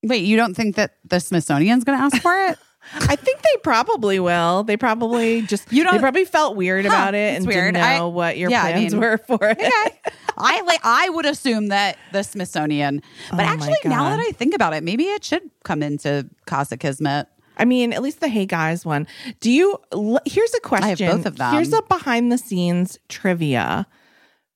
Wait, 0.03 0.25
you 0.25 0.37
don't 0.37 0.55
think 0.55 0.77
that 0.77 0.93
the 1.05 1.19
Smithsonian's 1.21 1.85
going 1.85 1.99
to 1.99 2.05
ask 2.05 2.23
for 2.23 2.35
it? 2.47 2.59
I 2.95 3.17
think 3.17 3.43
they 3.43 3.57
probably 3.63 4.19
will. 4.21 4.63
They 4.63 4.77
probably 4.79 5.43
just 5.43 5.71
You 5.71 5.85
don't- 5.85 5.93
they 5.95 5.99
probably 5.99 6.25
felt 6.25 6.57
weird 6.57 6.87
Huh, 6.87 6.93
about 6.93 7.15
it 7.15 7.37
and 7.37 7.47
weird. 7.47 7.75
didn't 7.75 7.83
know 7.99 8.07
I- 8.07 8.11
what 8.13 8.39
your 8.39 8.49
yeah, 8.51 8.65
I 8.65 8.73
plans 8.73 8.93
mean- 8.95 9.01
were 9.03 9.19
for 9.19 9.39
it. 9.43 9.59
okay. 9.59 10.01
I 10.39 10.61
like 10.63 10.81
I 10.85 11.09
would 11.11 11.27
assume 11.27 11.67
that 11.69 11.99
the 12.13 12.23
Smithsonian, 12.23 13.03
but 13.31 13.41
Oh 13.41 13.49
actually 13.49 13.75
now 13.85 14.09
that 14.11 14.21
I 14.21 14.31
think 14.31 14.55
about 14.55 14.73
it, 14.73 14.85
maybe 14.85 15.05
it 15.05 15.25
should 15.25 15.43
come 15.65 15.83
into 15.83 16.31
Casa 16.47 16.77
Kismet. 16.77 17.27
I 17.59 17.65
mean, 17.65 17.93
at 17.93 18.03
least 18.03 18.21
the 18.21 18.29
Hey 18.29 18.47
Guys 18.47 18.85
one. 18.87 19.07
Do 19.41 19.51
you? 19.51 19.79
l- 19.93 20.21
Here's 20.25 20.55
a 20.55 20.61
question. 20.61 20.85
I 20.85 20.89
have 21.11 21.17
both 21.19 21.27
of 21.27 21.37
them. 21.37 21.55
Here's 21.55 21.73
a 21.73 21.83
behind 21.83 22.31
the 22.33 22.39
scenes 22.39 22.99
trivia 23.09 23.87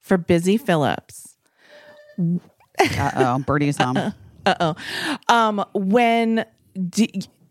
for 0.00 0.16
Busy 0.18 0.56
Phillips. 0.56 1.36
Uh 2.18 3.10
oh, 3.16 3.38
Birdie's 3.46 3.76
home. 3.76 3.96
Uh 3.96 4.54
oh. 4.60 4.74
Um, 5.28 5.64
when 5.74 6.44
do, 6.88 7.06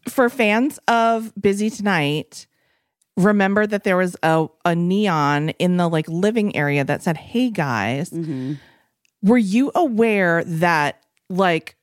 for 0.10 0.30
fans 0.30 0.80
of 0.88 1.32
Busy 1.40 1.70
Tonight, 1.70 2.48
remember 3.18 3.68
that 3.68 3.84
there 3.84 3.98
was 3.98 4.16
a, 4.24 4.48
a 4.66 4.76
neon 4.76 5.50
in 5.52 5.78
the 5.78 5.88
like 5.88 6.08
living 6.08 6.56
area 6.56 6.84
that 6.84 7.04
said, 7.04 7.18
Hey 7.18 7.50
guys. 7.50 8.10
Mm-hmm. 8.10 8.54
Were 9.24 9.38
you 9.38 9.72
aware 9.76 10.44
that 10.46 11.04
like 11.30 11.76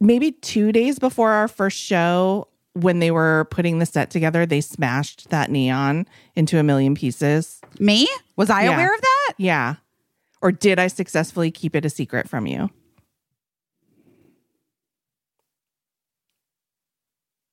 maybe 0.00 0.32
two 0.32 0.72
days 0.72 0.98
before 0.98 1.30
our 1.32 1.48
first 1.48 1.78
show, 1.78 2.48
when 2.74 2.98
they 2.98 3.10
were 3.10 3.46
putting 3.50 3.78
the 3.78 3.86
set 3.86 4.10
together, 4.10 4.44
they 4.46 4.60
smashed 4.60 5.30
that 5.30 5.50
neon 5.50 6.06
into 6.34 6.58
a 6.58 6.62
million 6.62 6.94
pieces? 6.94 7.62
Me? 7.78 8.06
Was 8.36 8.50
I 8.50 8.64
Yeah. 8.64 8.74
aware 8.74 8.94
of 8.94 9.00
that? 9.00 9.32
Yeah. 9.38 9.76
Or 10.42 10.52
did 10.52 10.78
I 10.78 10.88
successfully 10.88 11.50
keep 11.50 11.74
it 11.74 11.84
a 11.86 11.90
secret 11.90 12.28
from 12.28 12.46
you? 12.46 12.68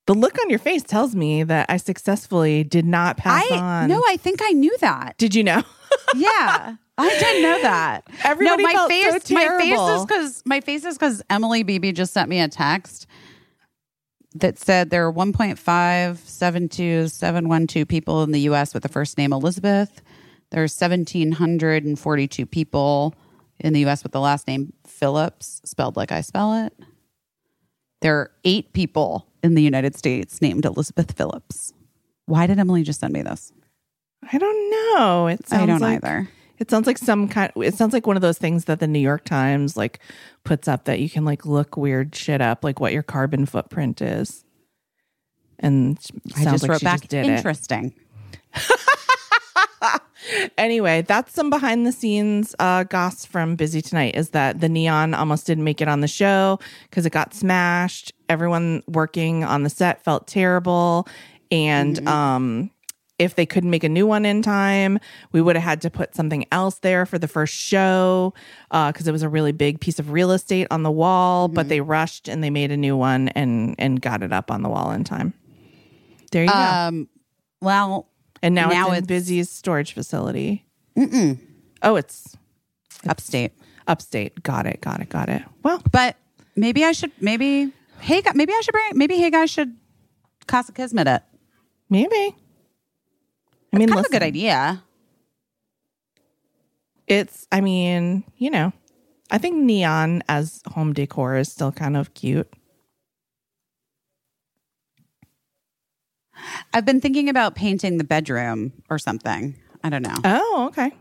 The 0.05 0.13
look 0.13 0.38
on 0.41 0.49
your 0.49 0.59
face 0.59 0.83
tells 0.83 1.15
me 1.15 1.43
that 1.43 1.67
I 1.69 1.77
successfully 1.77 2.65
did 2.65 2.85
not 2.85 3.15
pass 3.15 3.45
I 3.49 3.57
on. 3.57 3.88
no, 3.88 4.03
I 4.09 4.17
think 4.17 4.41
I 4.43 4.49
knew 4.51 4.75
that. 4.81 5.17
did 5.17 5.33
you 5.33 5.43
know? 5.45 5.63
yeah. 6.15 6.75
I 6.97 7.09
didn't 7.09 7.41
know 7.41 7.61
that. 7.61 8.07
Everybody 8.23 8.63
no, 8.63 8.69
my 8.69 8.73
felt 8.73 8.91
so 8.91 8.95
face, 8.95 9.31
my 9.31 9.47
face 9.59 9.72
is 9.72 9.77
terrible. 9.77 10.05
because 10.05 10.41
my 10.45 10.61
face 10.61 10.85
is 10.85 10.97
because 10.97 11.22
Emily 11.30 11.63
Beebe 11.63 11.91
just 11.91 12.13
sent 12.13 12.30
me 12.30 12.39
a 12.39 12.47
text 12.47 13.07
that 14.35 14.57
said 14.59 14.89
there 14.89 15.07
are 15.07 15.13
1.572712 15.13 17.88
people 17.88 18.23
in 18.23 18.31
the 18.31 18.41
U.S. 18.41 18.73
with 18.73 18.81
the 18.83 18.89
first 18.89 19.17
name 19.17 19.31
Elizabeth. 19.33 20.01
There 20.51 20.61
are 20.61 20.69
1,742 20.69 22.45
people 22.45 23.15
in 23.59 23.73
the 23.73 23.80
U.S. 23.81 24.03
with 24.03 24.11
the 24.11 24.19
last 24.19 24.47
name 24.47 24.73
Phillips, 24.85 25.61
spelled 25.65 25.95
like 25.95 26.11
I 26.11 26.22
spell 26.22 26.65
it. 26.65 26.73
There 28.01 28.17
are 28.17 28.31
eight 28.43 28.73
people 28.73 29.27
in 29.41 29.55
the 29.55 29.63
United 29.63 29.95
States 29.95 30.41
named 30.41 30.65
Elizabeth 30.65 31.13
Phillips. 31.13 31.73
Why 32.25 32.47
did 32.47 32.59
Emily 32.59 32.83
just 32.83 32.99
send 32.99 33.13
me 33.13 33.22
this? 33.22 33.53
I 34.31 34.38
don't 34.38 34.69
know. 34.69 35.27
It 35.27 35.47
sounds 35.47 35.63
I 35.63 35.65
don't 35.65 35.81
like, 35.81 36.03
either. 36.03 36.30
It 36.64 36.69
sounds 36.69 36.88
like 36.88 36.98
some 36.98 37.27
kind 37.27 37.51
it 37.58 37.74
sounds 37.74 37.92
like 37.92 38.08
one 38.08 38.16
of 38.16 38.22
those 38.22 38.38
things 38.38 38.64
that 38.66 38.80
the 38.80 38.88
New 38.88 38.98
York 38.98 39.25
Times 39.25 39.75
like 39.75 40.00
puts 40.45 40.66
up 40.66 40.85
that 40.85 41.01
you 41.01 41.09
can 41.09 41.25
like 41.25 41.45
look 41.45 41.75
weird 41.75 42.16
shit 42.16 42.40
up, 42.40 42.64
like 42.64 42.80
what 42.80 42.93
your 42.93 43.03
carbon 43.03 43.45
footprint 43.45 44.01
is. 44.01 44.45
And 45.59 46.00
I 46.38 46.45
just 46.45 46.64
like 46.64 46.72
wrote 46.72 46.82
back 46.82 47.01
just 47.01 47.14
interesting. 47.14 47.93
anyway, 50.58 51.01
that's 51.01 51.33
some 51.33 51.50
behind 51.50 51.85
the 51.85 51.92
scenes 51.92 52.56
uh, 52.59 52.85
goss 52.85 53.25
from 53.25 53.58
Busy 53.58 53.82
Tonight 53.82 54.16
is 54.16 54.30
that 54.30 54.61
the 54.61 54.69
neon 54.69 55.14
almost 55.14 55.45
didn't 55.45 55.66
make 55.66 55.82
it 55.82 55.90
on 55.90 56.00
the 56.00 56.08
show 56.08 56.61
because 56.90 57.06
it 57.06 57.11
got 57.11 57.33
smashed. 57.33 58.14
Everyone 58.30 58.83
working 58.88 59.43
on 59.43 59.64
the 59.64 59.69
set 59.69 60.01
felt 60.01 60.27
terrible. 60.27 61.09
And 61.51 62.08
um, 62.08 62.72
if 63.19 63.35
they 63.35 63.45
couldn't 63.45 63.69
make 63.69 63.83
a 63.83 63.90
new 63.90 64.08
one 64.08 64.25
in 64.25 64.42
time, 64.42 65.00
we 65.32 65.42
would 65.42 65.56
have 65.56 65.64
had 65.64 65.82
to 65.82 65.90
put 65.90 66.16
something 66.16 66.45
else 66.51 66.80
there 66.80 67.06
for 67.06 67.19
the 67.19 67.27
first 67.27 67.53
show 67.53 68.33
because 68.72 69.08
it 69.08 69.11
was 69.11 69.22
a 69.24 69.30
really 69.30 69.51
big 69.51 69.80
piece 69.80 70.00
of 70.00 70.11
real 70.11 70.32
estate 70.32 70.67
on 70.72 70.83
the 70.83 70.92
wall. 70.92 71.48
But 71.48 71.69
they 71.69 71.80
rushed 71.82 72.27
and 72.27 72.43
they 72.43 72.50
made 72.50 72.72
a 72.72 72.77
new 72.77 72.98
one 72.98 73.30
and 73.30 73.75
and 73.77 74.01
got 74.01 74.24
it 74.24 74.33
up 74.33 74.50
on 74.51 74.61
the 74.64 74.69
wall 74.69 74.92
in 74.92 75.03
time. 75.03 75.33
There 76.32 76.43
you 76.43 76.50
go. 76.50 76.56
Um, 76.58 77.08
well, 77.61 78.09
And 78.42 78.56
now, 78.56 78.69
Now 78.69 78.92
it's 78.92 79.09
it's- 79.09 79.50
storage 79.50 79.93
facility. 79.93 80.66
Oh, 81.82 81.95
it's 81.95 82.35
upstate. 83.08 83.51
upstate. 83.88 84.42
Got 84.43 84.66
it. 84.66 84.82
Got 84.82 85.01
it. 85.01 85.09
Got 85.09 85.30
it. 85.30 85.43
Well, 85.64 85.82
But 85.92 86.17
maybe 86.56 86.83
I 86.83 86.92
should. 86.93 87.11
Maybe 87.22 87.72
hey, 88.00 88.22
maybe 88.33 88.51
I 88.53 88.61
should 88.61 88.72
bring. 88.74 88.98
Maybe 88.98 89.17
hey 89.17 89.30
guys 89.30 89.50
should 89.51 89.75
Casa 90.48 90.72
Kismet 90.72 91.08
it. 91.08 91.22
maybe. 91.90 92.35
I 93.74 93.77
mean, 93.77 93.90
Kind 93.90 94.00
of 94.00 94.06
a 94.06 94.10
good 94.10 94.24
idea. 94.24 94.84
it's. 97.08 97.48
I 97.52 97.60
mean, 97.61 98.24
you 98.38 98.50
know, 98.52 98.72
I 99.32 99.38
think 99.40 99.56
neon 99.58 100.22
as 100.30 100.61
home 100.68 100.93
decor 100.93 101.38
is 101.38 101.52
still 101.52 101.72
kind 101.72 101.98
of 101.98 102.14
cute. 102.14 102.48
I've 106.74 106.85
been 106.85 107.00
thinking 107.02 107.30
about 107.30 107.56
painting 107.56 107.98
the 107.98 108.03
bedroom 108.03 108.74
or 108.90 108.98
something. 109.00 109.56
I 109.84 109.90
don't 109.90 110.02
know. 110.02 110.16
Oh, 110.24 110.66
okay. 110.69 110.92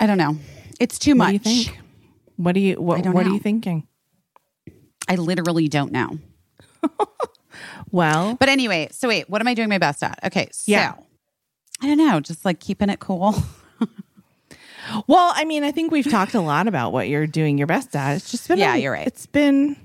I 0.00 0.06
don't 0.06 0.18
know. 0.18 0.36
It's 0.80 0.98
too 0.98 1.12
What 1.12 1.32
much. 1.32 1.42
do 1.42 1.50
you 1.50 1.64
think? 1.64 1.80
What 2.36 2.52
do 2.52 2.60
you? 2.60 2.74
What, 2.80 3.06
what 3.06 3.26
are 3.26 3.30
you 3.30 3.38
thinking? 3.38 3.86
I 5.08 5.16
literally 5.16 5.68
don't 5.68 5.92
know. 5.92 6.18
Well, 7.90 8.36
But 8.38 8.48
anyway, 8.48 8.88
so 8.92 9.08
wait, 9.08 9.28
what 9.28 9.40
am 9.40 9.48
I 9.48 9.54
doing 9.54 9.68
my 9.68 9.78
best 9.78 10.02
at? 10.02 10.18
Okay, 10.24 10.48
so 10.52 10.70
Yeah. 10.70 10.94
I 11.82 11.86
don't 11.86 11.98
know, 11.98 12.20
just 12.20 12.44
like 12.44 12.60
keeping 12.60 12.90
it 12.90 13.00
cool. 13.00 13.34
well, 15.06 15.32
I 15.34 15.44
mean, 15.44 15.64
I 15.64 15.72
think 15.72 15.90
we've 15.90 16.08
talked 16.08 16.34
a 16.34 16.40
lot 16.40 16.68
about 16.68 16.92
what 16.92 17.08
you're 17.08 17.26
doing 17.26 17.58
your 17.58 17.66
best 17.66 17.94
at. 17.96 18.16
It's 18.16 18.30
just 18.30 18.48
been. 18.48 18.58
Yeah, 18.58 18.74
a- 18.74 18.78
you're 18.78 18.92
right. 18.92 19.06
It's 19.06 19.26
been. 19.26 19.76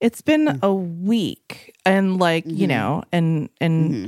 It's 0.00 0.22
been 0.22 0.46
mm. 0.46 0.62
a 0.62 0.74
week, 0.74 1.76
and 1.84 2.18
like 2.18 2.46
you 2.46 2.52
mm-hmm. 2.52 2.68
know, 2.68 3.02
and 3.12 3.50
and 3.60 3.90
mm-hmm. 3.90 4.06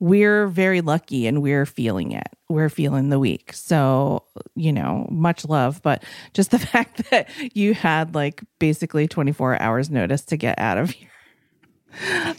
we're 0.00 0.48
very 0.48 0.80
lucky, 0.80 1.28
and 1.28 1.42
we're 1.42 1.66
feeling 1.66 2.10
it. 2.10 2.26
We're 2.48 2.68
feeling 2.68 3.08
the 3.08 3.20
week. 3.20 3.52
So 3.52 4.24
you 4.56 4.72
know, 4.72 5.06
much 5.10 5.44
love, 5.44 5.80
but 5.82 6.02
just 6.34 6.50
the 6.50 6.58
fact 6.72 7.08
that 7.10 7.28
you 7.54 7.74
had 7.74 8.14
like 8.16 8.42
basically 8.58 9.06
24 9.06 9.62
hours 9.62 9.90
notice 9.90 10.24
to 10.26 10.36
get 10.36 10.58
out 10.58 10.78
of 10.78 10.90
here. 10.90 11.08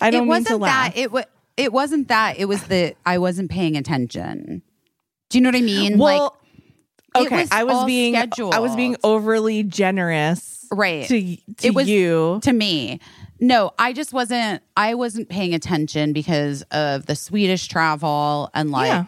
I 0.01 0.09
don't 0.11 0.23
it 0.23 0.27
wasn't 0.27 0.47
to 0.47 0.57
laugh. 0.57 0.93
that. 0.93 0.99
It 0.99 1.11
was. 1.11 1.25
It 1.55 1.71
wasn't 1.71 2.07
that. 2.07 2.37
It 2.39 2.45
was 2.45 2.63
the 2.63 2.95
I 3.05 3.17
wasn't 3.19 3.51
paying 3.51 3.77
attention. 3.77 4.61
Do 5.29 5.37
you 5.37 5.41
know 5.43 5.49
what 5.49 5.55
I 5.55 5.61
mean? 5.61 5.97
well, 5.97 6.37
it 7.15 7.27
okay, 7.27 7.41
was 7.41 7.51
I 7.51 7.63
was 7.63 7.85
being 7.85 8.15
I 8.15 8.59
was 8.59 8.75
being 8.75 8.95
overly 9.03 9.63
generous, 9.63 10.65
Right. 10.71 11.07
To 11.07 11.35
to 11.35 11.67
It 11.67 11.75
was- 11.75 11.87
you, 11.87 12.39
to 12.43 12.53
me. 12.53 12.99
No, 13.39 13.71
I 13.77 13.93
just 13.93 14.13
wasn't. 14.13 14.63
I 14.77 14.95
wasn't 14.95 15.27
paying 15.29 15.53
attention 15.53 16.13
because 16.13 16.61
of 16.71 17.05
the 17.07 17.15
Swedish 17.15 17.67
travel 17.67 18.49
and 18.53 18.71
like. 18.71 18.87
Yeah. 18.87 19.05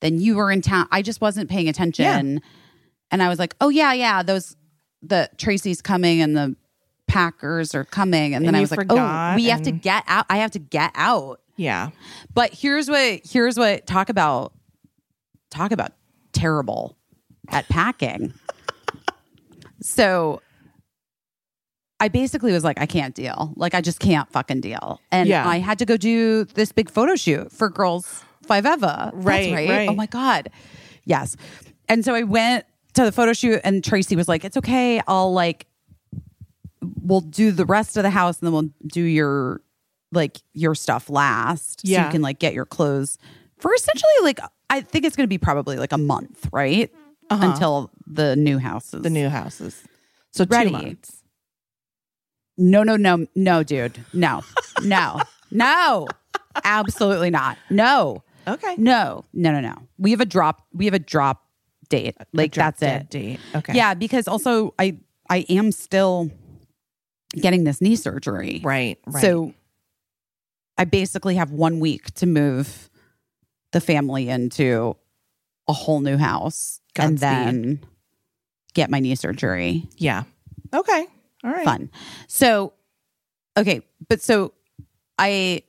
Then 0.00 0.20
you 0.20 0.36
were 0.36 0.50
in 0.52 0.60
town. 0.62 0.86
I 0.92 1.00
just 1.02 1.20
wasn't 1.22 1.48
paying 1.48 1.68
attention, 1.68 2.42
and 3.10 3.22
I 3.22 3.28
was 3.28 3.38
like, 3.38 3.54
"Oh 3.62 3.70
yeah, 3.70 3.92
yeah, 3.94 4.22
those 4.22 4.54
the 5.02 5.30
Tracy's 5.38 5.80
coming 5.80 6.20
and 6.20 6.36
the 6.36 6.54
Packers 7.06 7.74
are 7.74 7.84
coming," 7.84 8.34
and, 8.34 8.44
then 8.44 8.48
And 8.48 8.56
I 8.56 8.60
you 8.60 8.64
was 8.64 8.72
like, 8.72 8.86
"Oh, 8.90 9.32
we 9.36 9.46
have 9.46 9.62
to 9.62 9.72
get 9.72 10.04
out. 10.06 10.26
I 10.28 10.38
have 10.38 10.50
to 10.52 10.58
get 10.58 10.92
out." 10.94 11.40
yeah, 11.56 11.90
But 12.34 12.52
here's 12.52 12.88
what 12.88 13.20
here's 13.24 13.56
what 13.58 13.86
talk 13.86 14.08
about 14.08 14.52
talk 15.50 15.72
about 15.72 15.92
terrible 16.32 16.96
at 17.48 17.68
packing. 17.68 18.34
so 19.80 20.42
I 21.98 22.08
basically 22.08 22.52
was 22.52 22.62
like, 22.64 22.78
I 22.80 22.86
can't 22.86 23.14
deal. 23.14 23.52
Like 23.56 23.74
I 23.74 23.80
just 23.80 24.00
can't 24.00 24.30
fucking 24.30 24.60
deal. 24.60 25.00
And 25.10 25.28
Yeah. 25.28 25.48
I 25.48 25.58
had 25.58 25.78
to 25.78 25.86
go 25.86 25.96
do 25.96 26.44
this 26.44 26.72
big 26.72 26.90
photo 26.90 27.16
shoot 27.16 27.50
for 27.52 27.70
Girls 27.70 28.22
Five 28.42 28.66
Eva. 28.66 29.12
That's 29.14 29.24
Right, 29.24 29.52
right. 29.68 29.88
Oh 29.88 29.94
my 29.94 30.06
God. 30.06 30.50
Yes. 31.04 31.36
And 31.88 32.04
so 32.04 32.14
I 32.14 32.22
went 32.22 32.66
to 32.94 33.04
the 33.04 33.12
photo 33.12 33.32
shoot 33.32 33.60
and 33.64 33.82
Tracy 33.82 34.14
was 34.16 34.28
like, 34.28 34.44
It's 34.44 34.56
okay. 34.58 35.00
I'll 35.06 35.32
like 35.32 35.66
we'll 37.02 37.20
do 37.20 37.50
the 37.52 37.64
rest 37.66 37.96
of 37.96 38.02
the 38.02 38.10
house 38.10 38.38
and 38.40 38.46
then 38.46 38.52
we'll 38.52 38.70
do 38.86 39.02
your 39.02 39.60
like 40.12 40.38
your 40.54 40.74
stuff 40.74 41.10
last. 41.10 41.80
So 41.86 41.88
you 42.04 42.10
can 42.10 42.22
like 42.22 42.38
get 42.38 42.54
your 42.54 42.64
clothes 42.66 43.18
for 43.58 43.72
essentially 43.74 44.12
like 44.22 44.38
I 44.70 44.80
think 44.80 45.04
it's 45.04 45.16
gonna 45.16 45.26
be 45.26 45.38
probably 45.38 45.76
like 45.76 45.92
a 45.92 45.98
month, 45.98 46.48
right? 46.52 46.90
Until 47.30 47.90
the 48.06 48.36
new 48.36 48.58
house 48.58 48.88
is 48.88 48.94
Uh-huh. 48.94 49.02
the 49.02 49.10
new 49.10 49.28
houses. 49.28 49.82
So 50.32 50.44
two 50.44 50.50
Ready. 50.50 50.70
months. 50.70 51.22
No, 52.58 52.82
no, 52.82 52.96
no, 52.96 53.26
no, 53.34 53.62
dude. 53.62 54.04
No, 54.12 54.42
no, 54.82 55.20
no. 55.50 56.06
Absolutely 56.64 57.30
not. 57.30 57.58
No, 57.68 58.22
Okay, 58.48 58.76
no, 58.78 59.24
no, 59.34 59.50
no, 59.52 59.60
no. 59.60 59.74
We 59.98 60.12
have 60.12 60.20
a 60.20 60.24
drop. 60.24 60.64
We 60.72 60.84
have 60.86 60.94
a 60.94 60.98
drop 60.98 61.44
date. 61.88 62.16
Like 62.32 62.52
Drop 62.52 62.76
that's 62.76 63.04
it. 63.04 63.10
Date. 63.10 63.40
Okay. 63.54 63.74
Yeah, 63.74 63.94
because 63.94 64.26
also 64.28 64.72
I 64.78 64.96
I 65.28 65.38
am 65.50 65.72
still 65.72 66.30
getting 67.36 67.64
this 67.64 67.80
knee 67.80 67.96
surgery. 67.96 68.60
Right. 68.64 68.98
Right. 69.06 69.20
So 69.22 69.54
I 70.78 70.84
basically 70.84 71.36
have 71.36 71.50
one 71.50 71.80
week 71.80 72.12
to 72.14 72.26
move 72.26 72.90
the 73.72 73.80
family 73.80 74.28
into 74.28 74.96
a 75.68 75.72
whole 75.72 76.00
new 76.00 76.16
house 76.16 76.80
and 76.96 77.18
then 77.18 77.84
get 78.74 78.90
my 78.90 79.00
knee 79.00 79.14
surgery. 79.14 79.88
yeah. 79.96 80.24
Okay. 80.74 81.06
All 81.44 81.50
right. 81.50 81.64
Fun. 81.64 81.90
So, 82.26 82.72
okay, 83.56 83.82
but 84.08 84.20
so 84.20 84.52
I 85.18 85.62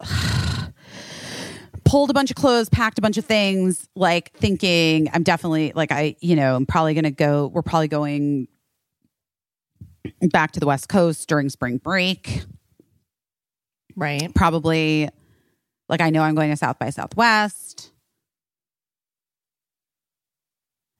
pulled 1.84 2.10
a 2.10 2.14
bunch 2.14 2.30
of 2.30 2.36
clothes, 2.36 2.68
packed 2.68 2.98
a 2.98 3.02
bunch 3.02 3.18
of 3.18 3.24
things, 3.24 3.88
like 3.94 4.32
thinking 4.34 5.08
I'm 5.12 5.22
definitely 5.22 5.72
like 5.74 5.92
I, 5.92 6.16
you 6.20 6.36
know, 6.36 6.56
I'm 6.56 6.66
probably 6.66 6.94
going 6.94 7.04
to 7.04 7.10
go. 7.10 7.48
We're 7.48 7.62
probably 7.62 7.88
going 7.88 8.48
back 10.30 10.52
to 10.52 10.60
the 10.60 10.66
West 10.66 10.88
Coast 10.88 11.28
during 11.28 11.48
spring 11.48 11.78
break. 11.78 12.44
Right. 13.96 14.32
Probably 14.34 15.08
like 15.88 16.00
I 16.00 16.10
know 16.10 16.22
I'm 16.22 16.34
going 16.34 16.50
to 16.50 16.56
South 16.56 16.78
by 16.78 16.90
Southwest. 16.90 17.92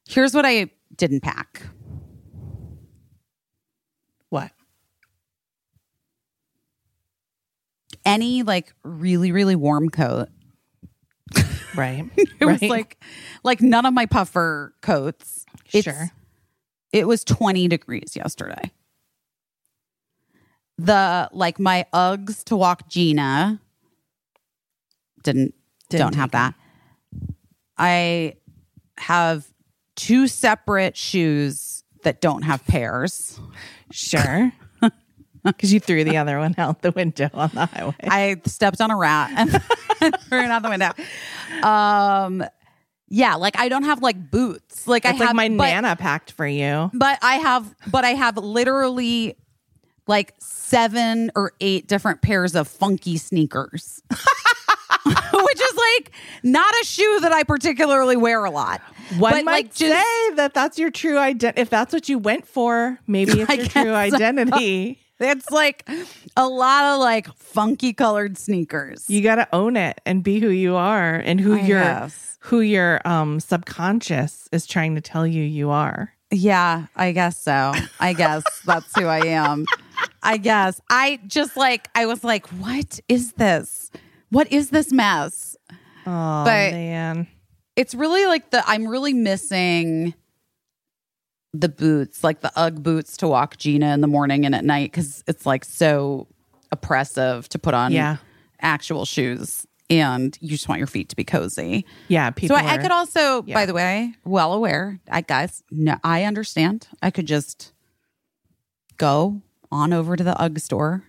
Here's 0.08 0.34
what 0.34 0.44
I 0.46 0.70
didn't 0.96 1.20
pack. 1.20 1.62
What? 4.30 4.50
Any 8.04 8.42
like 8.42 8.72
really 8.84 9.32
really 9.32 9.56
warm 9.56 9.90
coat. 9.90 10.28
Right. 11.76 12.04
It 12.40 12.44
was 12.46 12.62
like 12.62 12.98
like 13.44 13.60
none 13.60 13.84
of 13.86 13.92
my 13.94 14.06
puffer 14.06 14.74
coats. 14.80 15.44
It's- 15.72 15.84
Sure. 15.84 16.10
It 16.90 17.06
was 17.06 17.22
20 17.22 17.68
degrees 17.68 18.14
yesterday. 18.16 18.70
The 20.78 21.28
like 21.32 21.58
my 21.58 21.86
Uggs 21.92 22.44
to 22.44 22.56
walk 22.56 22.88
Gina 22.88 23.60
didn't, 25.24 25.54
Didn't 25.90 26.00
don't 26.06 26.14
have 26.14 26.30
that. 26.32 26.54
I 27.76 28.34
have 28.98 29.46
two 29.96 30.26
separate 30.28 30.96
shoes 30.96 31.82
that 32.04 32.20
don't 32.20 32.42
have 32.42 32.64
pairs. 32.66 33.40
Sure. 33.90 34.52
Because 35.44 35.72
you 35.72 35.80
threw 35.80 36.04
the 36.04 36.16
other 36.18 36.38
one 36.40 36.54
out 36.58 36.82
the 36.82 36.90
window 36.90 37.30
on 37.32 37.48
the 37.54 37.64
highway. 37.64 37.94
I 38.02 38.36
stepped 38.44 38.80
on 38.82 38.90
a 38.90 38.96
rat 38.96 39.30
and 39.34 39.50
threw 40.28 40.40
it 40.40 40.50
out 40.50 40.62
the 40.62 40.68
window. 40.68 40.90
Um 41.66 42.44
yeah, 43.08 43.36
like 43.36 43.58
I 43.58 43.68
don't 43.70 43.84
have 43.84 44.02
like 44.02 44.30
boots. 44.30 44.86
Like 44.86 45.06
I 45.06 45.10
It's 45.10 45.18
have 45.20 45.28
like 45.34 45.36
my 45.36 45.56
but- 45.56 45.70
nana 45.70 45.96
packed 45.96 46.32
for 46.32 46.46
you. 46.46 46.90
But 46.92 47.18
I 47.22 47.36
have, 47.36 47.72
but 47.90 48.04
I 48.04 48.10
have 48.10 48.36
literally 48.36 49.36
like 50.08 50.34
seven 50.38 51.30
or 51.36 51.52
eight 51.60 51.86
different 51.86 52.20
pairs 52.22 52.54
of 52.54 52.66
funky 52.66 53.16
sneakers, 53.16 54.02
which 54.10 55.60
is 55.60 55.76
like 55.76 56.10
not 56.42 56.74
a 56.82 56.84
shoe 56.84 57.20
that 57.20 57.32
I 57.32 57.44
particularly 57.44 58.16
wear 58.16 58.44
a 58.44 58.50
lot. 58.50 58.80
One 59.18 59.32
but 59.32 59.44
might 59.44 59.52
like 59.52 59.74
just 59.74 59.92
say 59.92 60.34
that 60.34 60.52
that's 60.54 60.78
your 60.78 60.90
true 60.90 61.18
identity. 61.18 61.60
If 61.60 61.70
that's 61.70 61.92
what 61.92 62.08
you 62.08 62.18
went 62.18 62.46
for, 62.46 62.98
maybe 63.06 63.32
it's 63.40 63.50
I 63.50 63.54
your 63.54 63.66
true 63.66 63.94
identity. 63.94 64.98
It's 65.20 65.50
like 65.50 65.84
a 66.36 66.46
lot 66.46 66.94
of 66.94 67.00
like 67.00 67.26
funky 67.34 67.92
colored 67.92 68.38
sneakers. 68.38 69.04
You 69.10 69.20
got 69.20 69.34
to 69.34 69.48
own 69.52 69.76
it 69.76 70.00
and 70.06 70.22
be 70.22 70.38
who 70.38 70.48
you 70.48 70.76
are 70.76 71.16
and 71.16 71.40
who 71.40 71.54
I 71.54 71.62
your 71.62 71.80
guess. 71.82 72.38
who 72.42 72.60
your 72.60 73.00
um 73.04 73.40
subconscious 73.40 74.48
is 74.52 74.64
trying 74.64 74.94
to 74.94 75.00
tell 75.00 75.26
you 75.26 75.42
you 75.42 75.70
are. 75.70 76.14
Yeah, 76.30 76.86
I 76.94 77.10
guess 77.10 77.36
so. 77.36 77.72
I 77.98 78.12
guess 78.12 78.44
that's 78.64 78.94
who 78.96 79.06
I 79.06 79.26
am. 79.26 79.64
I 80.22 80.36
guess. 80.36 80.80
I 80.90 81.20
just 81.26 81.56
like, 81.56 81.88
I 81.94 82.06
was 82.06 82.24
like, 82.24 82.46
what 82.48 83.00
is 83.08 83.32
this? 83.34 83.90
What 84.30 84.50
is 84.52 84.70
this 84.70 84.92
mess? 84.92 85.56
Oh 86.06 86.44
But- 86.44 86.72
man. 86.72 87.26
It's 87.76 87.94
really 87.94 88.26
like 88.26 88.50
the, 88.50 88.62
I'm 88.68 88.88
really 88.88 89.14
missing 89.14 90.12
the 91.52 91.68
boots, 91.68 92.24
like 92.24 92.40
the 92.40 92.50
Ugg 92.56 92.82
boots 92.82 93.16
to 93.18 93.28
walk 93.28 93.56
Gina 93.56 93.94
in 93.94 94.00
the 94.00 94.08
morning 94.08 94.44
and 94.44 94.52
at 94.54 94.64
night 94.64 94.90
because 94.90 95.22
it's 95.28 95.46
like 95.46 95.64
so 95.64 96.26
oppressive 96.72 97.48
to 97.50 97.58
put 97.60 97.74
on 97.74 97.92
Yeah. 97.92 98.16
actual 98.60 99.04
shoes 99.04 99.64
and 99.88 100.36
you 100.40 100.48
just 100.50 100.68
want 100.68 100.78
your 100.80 100.88
feet 100.88 101.08
to 101.10 101.16
be 101.16 101.22
cozy. 101.24 101.86
Yeah, 102.08 102.30
people 102.30 102.56
so 102.58 102.62
I, 102.62 102.74
I 102.74 102.78
could 102.78 102.90
also, 102.90 103.44
yeah. 103.46 103.54
by 103.54 103.64
the 103.64 103.72
way, 103.74 104.12
well 104.24 104.52
aware. 104.52 104.98
I 105.08 105.20
guys, 105.20 105.62
no, 105.70 105.96
I 106.02 106.24
understand. 106.24 106.88
I 107.00 107.10
could 107.12 107.26
just 107.26 107.72
go 108.96 109.40
on 109.70 109.92
over 109.92 110.16
to 110.16 110.24
the 110.24 110.40
UGG 110.40 110.58
store, 110.60 111.04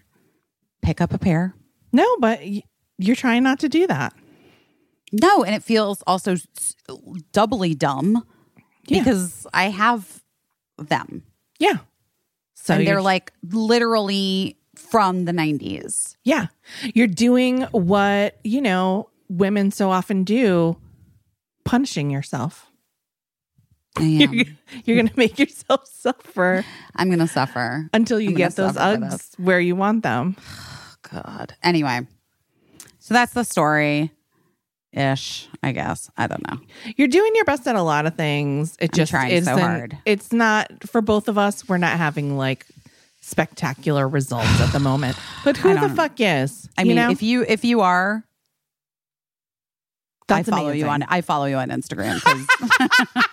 pick 0.81 1.01
up 1.01 1.13
a 1.13 1.17
pair. 1.17 1.53
No, 1.91 2.05
but 2.19 2.41
you're 2.97 3.15
trying 3.15 3.43
not 3.43 3.59
to 3.59 3.69
do 3.69 3.87
that. 3.87 4.13
No, 5.11 5.43
and 5.43 5.55
it 5.55 5.63
feels 5.63 6.03
also 6.05 6.35
doubly 7.31 7.73
dumb 7.73 8.23
Yeah. 8.85 8.99
because 8.99 9.47
I 9.53 9.69
have 9.69 10.23
them, 10.77 11.23
Yeah. 11.59 11.77
So 12.53 12.75
and 12.75 12.85
they're 12.85 13.01
like 13.01 13.31
literally 13.51 14.57
from 14.75 15.25
the 15.25 15.33
nineties. 15.33 16.15
Yeah. 16.23 16.47
You're 16.93 17.07
doing 17.07 17.63
what, 17.71 18.37
you 18.43 18.61
know, 18.61 19.09
women 19.29 19.71
so 19.71 19.89
often 19.91 20.23
do, 20.23 20.77
punishing 21.65 22.09
yourself. 22.11 22.68
I 24.03 24.23
am. 24.23 24.57
You're 24.85 24.97
going 24.97 25.07
to 25.07 25.17
make 25.17 25.39
yourself 25.39 25.87
suffer 25.91 26.63
I'm 26.95 27.09
gonna 27.09 27.27
suffer. 27.27 27.89
until 27.93 28.19
you 28.19 28.29
I'm 28.29 28.35
get 28.35 28.55
those 28.55 28.73
this. 28.73 28.81
Uggs 28.81 29.39
where 29.39 29.59
you 29.59 29.75
want 29.75 30.03
them. 30.03 30.35
God. 31.11 31.55
Anyway, 31.63 32.07
so 32.99 33.13
that's 33.13 33.33
the 33.33 33.43
story. 33.43 34.11
Ish, 34.91 35.47
I 35.61 35.71
guess. 35.71 36.09
I 36.17 36.27
don't 36.27 36.45
know. 36.49 36.59
You're 36.97 37.07
doing 37.07 37.31
your 37.35 37.45
best 37.45 37.67
at 37.67 37.75
a 37.75 37.81
lot 37.81 38.05
of 38.07 38.15
things. 38.15 38.75
It 38.79 38.91
I'm 38.91 38.95
just 38.95 39.11
trying 39.11 39.43
so 39.43 39.57
hard. 39.57 39.97
It's 40.05 40.33
not 40.33 40.87
for 40.89 41.01
both 41.01 41.27
of 41.27 41.37
us. 41.37 41.67
We're 41.69 41.77
not 41.77 41.97
having 41.97 42.37
like 42.37 42.65
spectacular 43.21 44.07
results 44.07 44.59
at 44.59 44.71
the 44.73 44.79
moment. 44.79 45.17
But 45.45 45.57
who 45.57 45.73
the 45.79 45.89
fuck 45.89 46.13
is? 46.19 46.67
I 46.77 46.83
mean, 46.83 46.95
know? 46.97 47.11
if 47.11 47.21
you 47.21 47.45
if 47.47 47.63
you 47.63 47.81
are, 47.81 48.23
That's 50.29 50.47
I 50.49 50.51
follow 50.51 50.71
you 50.71 50.87
on. 50.87 51.03
I 51.03 51.21
follow 51.21 51.45
you 51.45 51.55
on 51.57 51.69
Instagram 51.69 52.15
because 52.15 52.47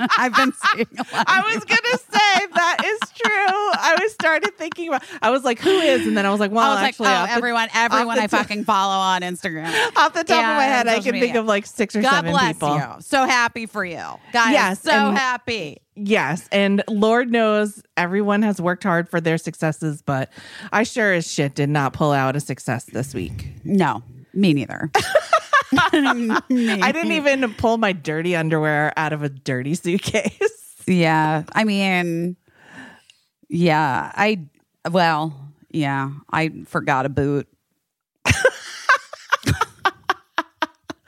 I've 0.18 0.34
been 0.34 0.52
seeing 0.52 0.86
a 0.99 1.16
lot. 1.16 1.25
I 1.28 1.55
was 1.55 1.65
gonna 1.65 1.99
say 1.99 2.47
that 2.55 2.76
is 2.84 3.10
true. 3.10 3.33
I 3.36 3.97
was 4.00 4.12
started 4.12 4.57
thinking 4.57 4.89
about. 4.89 5.02
I 5.23 5.31
was 5.31 5.44
like, 5.44 5.58
who 5.60 5.70
is? 5.70 6.07
And 6.07 6.16
then 6.16 6.26
I 6.26 6.31
was 6.31 6.41
like, 6.41 6.50
well, 6.50 6.70
was 6.70 6.76
like, 6.76 6.89
actually, 6.89 7.08
oh, 7.08 7.12
off 7.12 7.28
the- 7.28 7.34
everyone, 7.34 7.68
everyone 7.75 8.18
I 8.18 8.26
top- 8.26 8.41
fucking 8.41 8.65
follow 8.65 8.94
on 8.94 9.23
Instagram. 9.23 9.66
off 9.97 10.12
the 10.15 10.25
top 10.25 10.39
of 10.39 10.57
my 10.57 10.65
head, 10.65 10.89
I 10.89 11.00
can 11.00 11.12
think 11.20 11.34
of 11.36 11.47
like 11.47 11.66
six 11.66 11.94
or 11.94 12.02
God 12.02 12.10
seven 12.10 12.33
bless 12.33 12.55
people. 12.55 12.76
you. 12.76 12.84
So 13.00 13.25
happy 13.26 13.66
for 13.66 13.84
you, 13.84 14.02
guys. 14.33 14.52
Yes, 14.52 14.83
so 14.83 14.91
and- 14.91 15.16
happy. 15.16 15.78
Yes, 15.99 16.47
and 16.52 16.84
Lord 16.89 17.33
knows 17.33 17.83
everyone 17.97 18.42
has 18.42 18.60
worked 18.60 18.84
hard 18.84 19.08
for 19.08 19.18
their 19.18 19.39
successes, 19.39 20.02
but 20.02 20.31
I 20.70 20.83
sure 20.83 21.15
as 21.15 21.31
shit 21.33 21.55
did 21.55 21.70
not 21.70 21.94
pull 21.94 22.12
out 22.12 22.36
a 22.36 22.41
success 22.41 22.84
this 22.84 23.15
week. 23.15 23.49
No, 23.65 24.02
me 24.34 24.52
neither. 24.52 24.91
I 25.72 26.90
didn't 26.92 27.12
even 27.12 27.54
pull 27.54 27.78
my 27.78 27.92
dirty 27.92 28.36
underwear 28.36 28.92
out 28.96 29.12
of 29.12 29.22
a 29.22 29.28
dirty 29.28 29.74
suitcase. 29.74 30.52
Yeah, 30.88 31.42
I 31.52 31.64
mean, 31.64 32.36
yeah, 33.48 34.12
I 34.14 34.46
well, 34.88 35.50
yeah, 35.68 36.10
I 36.30 36.50
forgot 36.66 37.06
a 37.06 37.08
boot. 37.08 37.48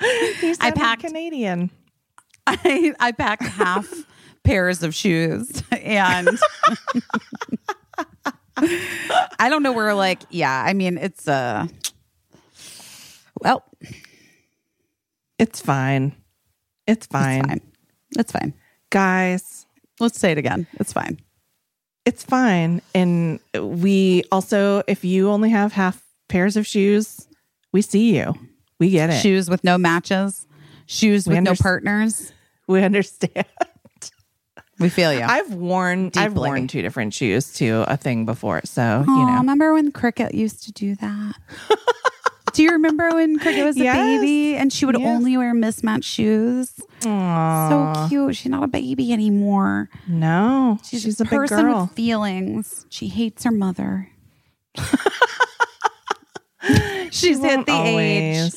I 0.01 0.73
packed- 0.75 1.03
Canadian. 1.03 1.71
I 2.49 2.93
I 2.99 3.13
packed 3.13 3.45
half 3.45 3.89
pairs 4.43 4.83
of 4.83 4.95
shoes 4.97 5.63
and 5.71 6.29
I 8.57 9.49
don't 9.49 9.63
know 9.63 9.73
where 9.73 9.95
like 9.95 10.23
yeah, 10.31 10.65
I 10.67 10.73
mean 10.73 10.99
it's 10.99 11.29
uh 11.29 11.67
well, 13.43 13.63
It's 15.39 15.61
fine. 15.61 16.13
It's 16.87 17.07
fine. 17.07 17.39
it's 17.41 17.47
fine. 17.49 17.61
It's 18.19 18.33
fine. 18.33 18.55
Guys, 18.91 19.67
Let's 20.01 20.19
say 20.19 20.31
it 20.33 20.39
again. 20.39 20.67
It's 20.75 20.93
fine. 20.93 21.19
it's 22.07 22.23
fine. 22.25 22.81
And 22.95 23.41
we 23.61 24.23
also, 24.31 24.83
if 24.87 25.05
you 25.05 25.29
only 25.31 25.51
have 25.51 25.73
half 25.73 26.03
pairs 26.29 26.57
of 26.57 26.67
shoes, 26.67 27.27
we 27.73 27.83
see 27.83 28.17
you. 28.17 28.35
We 28.79 28.91
get 28.91 29.11
it. 29.11 29.21
Shoes 29.21 29.51
with 29.51 29.65
no 29.65 29.77
matches, 29.77 30.47
shoes 30.87 31.27
We 31.27 31.35
with 31.35 31.45
no 31.45 31.55
partners. 31.55 32.33
We 32.69 32.83
understand. 32.83 33.45
We 34.79 34.89
feel 34.89 35.13
you. 35.13 35.23
I've 35.23 35.53
worn 35.53 36.13
I've 36.17 36.35
worn 36.35 36.69
two 36.69 36.83
different 36.83 37.13
shoes 37.13 37.53
to 37.55 37.85
a 37.89 37.97
thing 37.97 38.25
before. 38.25 38.61
So, 38.65 38.83
Aw, 38.83 39.21
you 39.21 39.27
know. 39.27 39.39
remember 39.39 39.73
when 39.75 39.91
Cricket 39.91 40.35
used 40.35 40.63
to 40.65 40.73
do 40.73 40.95
that? 40.95 41.35
do 42.59 42.65
you 42.65 42.71
remember 42.73 43.11
when 43.15 43.39
Cricket 43.39 43.65
was 43.65 43.77
a 43.77 43.85
Yes. 43.85 43.95
baby 43.97 44.57
and 44.57 44.73
she 44.73 44.85
would 44.85 44.99
Yes. 44.99 45.07
only 45.07 45.37
wear 45.37 45.55
mismatched 45.55 46.03
shoes? 46.09 46.73
Aw. 47.07 47.69
So 48.03 48.09
cute. 48.09 48.35
She's 48.35 48.51
not 48.51 48.65
a 48.65 48.67
baby 48.67 49.13
anymore. 49.13 49.89
No, 50.09 50.81
she's, 50.83 51.03
She's, 51.03 51.21
a 51.21 51.23
a 51.23 51.27
person 51.27 51.61
girl. 51.67 51.83
with 51.83 51.93
feelings. 51.93 52.85
She 52.91 53.07
hates 53.07 53.45
her 53.45 53.53
mother. 53.53 54.09
She's 57.13 57.39
hit 57.41 57.55
won't 57.59 57.67
the 57.67 57.73
age. 57.87 58.53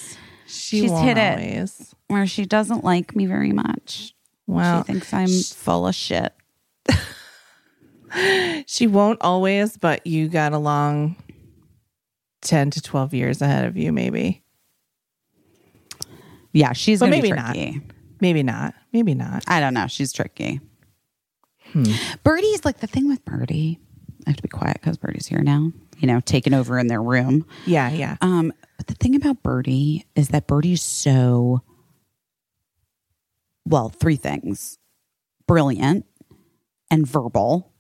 She 0.48 0.82
She's 0.82 0.92
hit 1.00 1.18
it. 1.20 1.72
where 2.08 2.26
she 2.26 2.46
doesn't 2.46 2.84
like 2.84 3.16
me 3.16 3.28
very 3.28 3.52
much. 3.52 4.16
Well, 4.48 4.82
she 4.84 4.94
thinks 4.94 5.14
I'm 5.14 5.30
full 5.30 5.88
of 5.88 5.94
shit. 5.94 6.34
she 8.66 8.88
won't 8.88 9.22
always, 9.22 9.78
but 9.78 10.06
you 10.08 10.28
got 10.28 10.54
a 10.54 10.58
long 10.58 11.16
10 12.42 12.72
to 12.72 12.82
12 12.82 13.14
years 13.14 13.42
ahead 13.42 13.66
of 13.66 13.78
you, 13.78 13.92
maybe. 13.92 14.44
Yeah, 16.54 16.74
she's 16.74 17.00
But 17.00 17.08
gonna 17.08 17.22
be 17.22 17.32
maybe 17.32 17.42
not. 17.42 17.56
Maybe 18.20 18.44
not. 18.44 18.74
Maybe 18.92 19.14
not. 19.14 19.44
I 19.48 19.60
don't 19.60 19.74
know. 19.74 19.88
She's 19.88 20.12
tricky. 20.12 20.60
Hmm. 21.72 21.84
Birdie's 22.24 22.66
like 22.66 22.80
the 22.80 22.88
thing 22.88 23.08
with 23.08 23.24
Birdie. 23.24 23.80
I 24.28 24.30
have 24.32 24.38
to 24.38 24.44
be 24.44 24.50
quiet 24.50 24.74
because 24.82 24.98
Birdie's 24.98 25.28
here 25.28 25.42
now. 25.42 25.72
You 25.98 26.08
know, 26.08 26.20
taking 26.20 26.54
over 26.54 26.78
in 26.78 26.88
their 26.88 27.02
room. 27.02 27.46
Yeah, 27.66 27.90
yeah. 27.90 28.18
Um, 28.22 28.52
but 28.78 28.88
the 28.88 28.96
thing 28.96 29.16
about 29.16 29.42
Birdie 29.44 30.06
is 30.16 30.30
that 30.30 30.48
Birdie's 30.48 30.82
so 30.84 31.62
well, 33.66 33.90
three 33.90 34.16
things: 34.18 34.78
brilliant 35.48 36.06
and 36.90 37.08
verbal 37.08 37.72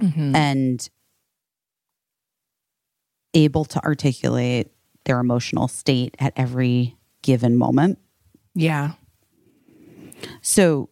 Mhm. 0.00 0.34
and 0.34 0.88
able 3.36 3.64
to 3.66 3.82
articulate 3.84 4.72
their 5.04 5.20
emotional 5.20 5.68
state 5.68 6.16
at 6.18 6.32
every 6.36 6.96
given 7.22 7.56
moment. 7.56 7.98
Yeah. 8.54 8.92
So 10.42 10.88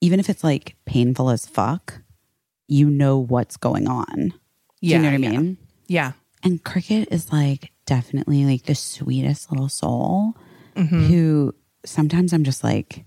even 0.00 0.20
if 0.20 0.28
it's 0.30 0.44
like 0.44 0.76
painful 0.84 1.30
as 1.30 1.46
fuck, 1.46 2.00
you 2.68 2.88
know 2.90 3.18
what's 3.18 3.56
going 3.56 3.88
on. 3.88 4.06
Do 4.28 4.32
Yeah. 4.80 4.96
you 4.98 5.02
know 5.02 5.10
what 5.12 5.20
yeah. 5.20 5.28
I 5.28 5.32
mean? 5.36 5.56
Yeah. 5.88 6.12
And 6.42 6.62
Cricket 6.62 7.08
is 7.10 7.32
like 7.32 7.72
definitely 7.86 8.44
like 8.44 8.64
the 8.64 8.74
sweetest 8.74 9.50
little 9.50 9.68
soul 9.68 10.34
Mhm. 10.76 11.06
who 11.08 11.54
sometimes 11.84 12.32
I'm 12.32 12.44
just 12.44 12.62
like, 12.62 13.04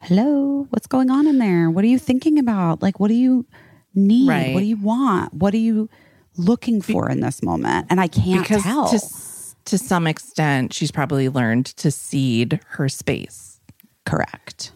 hello, 0.00 0.66
what's 0.70 0.86
going 0.86 1.10
on 1.10 1.26
in 1.26 1.38
there? 1.38 1.70
What 1.70 1.84
are 1.84 1.88
you 1.88 1.98
thinking 1.98 2.38
about? 2.38 2.82
Like, 2.82 3.00
what 3.00 3.08
do 3.08 3.14
you 3.14 3.46
need? 3.94 4.28
Right. 4.28 4.54
What 4.54 4.60
do 4.60 4.66
you 4.66 4.76
want? 4.76 5.34
What 5.34 5.50
do 5.52 5.58
you 5.58 5.88
looking 6.38 6.80
for 6.82 7.08
in 7.10 7.20
this 7.20 7.42
moment? 7.42 7.86
And 7.90 8.00
I 8.00 8.08
can't 8.08 8.42
Because 8.42 8.62
tell. 8.62 8.88
to, 8.88 9.00
to 9.66 9.78
some 9.78 10.06
extent, 10.06 10.72
she's 10.72 10.90
probably 10.90 11.28
learned 11.28 11.66
to 11.66 11.90
cede 11.90 12.60
her 12.68 12.88
space 12.88 13.60
Correct. 14.04 14.72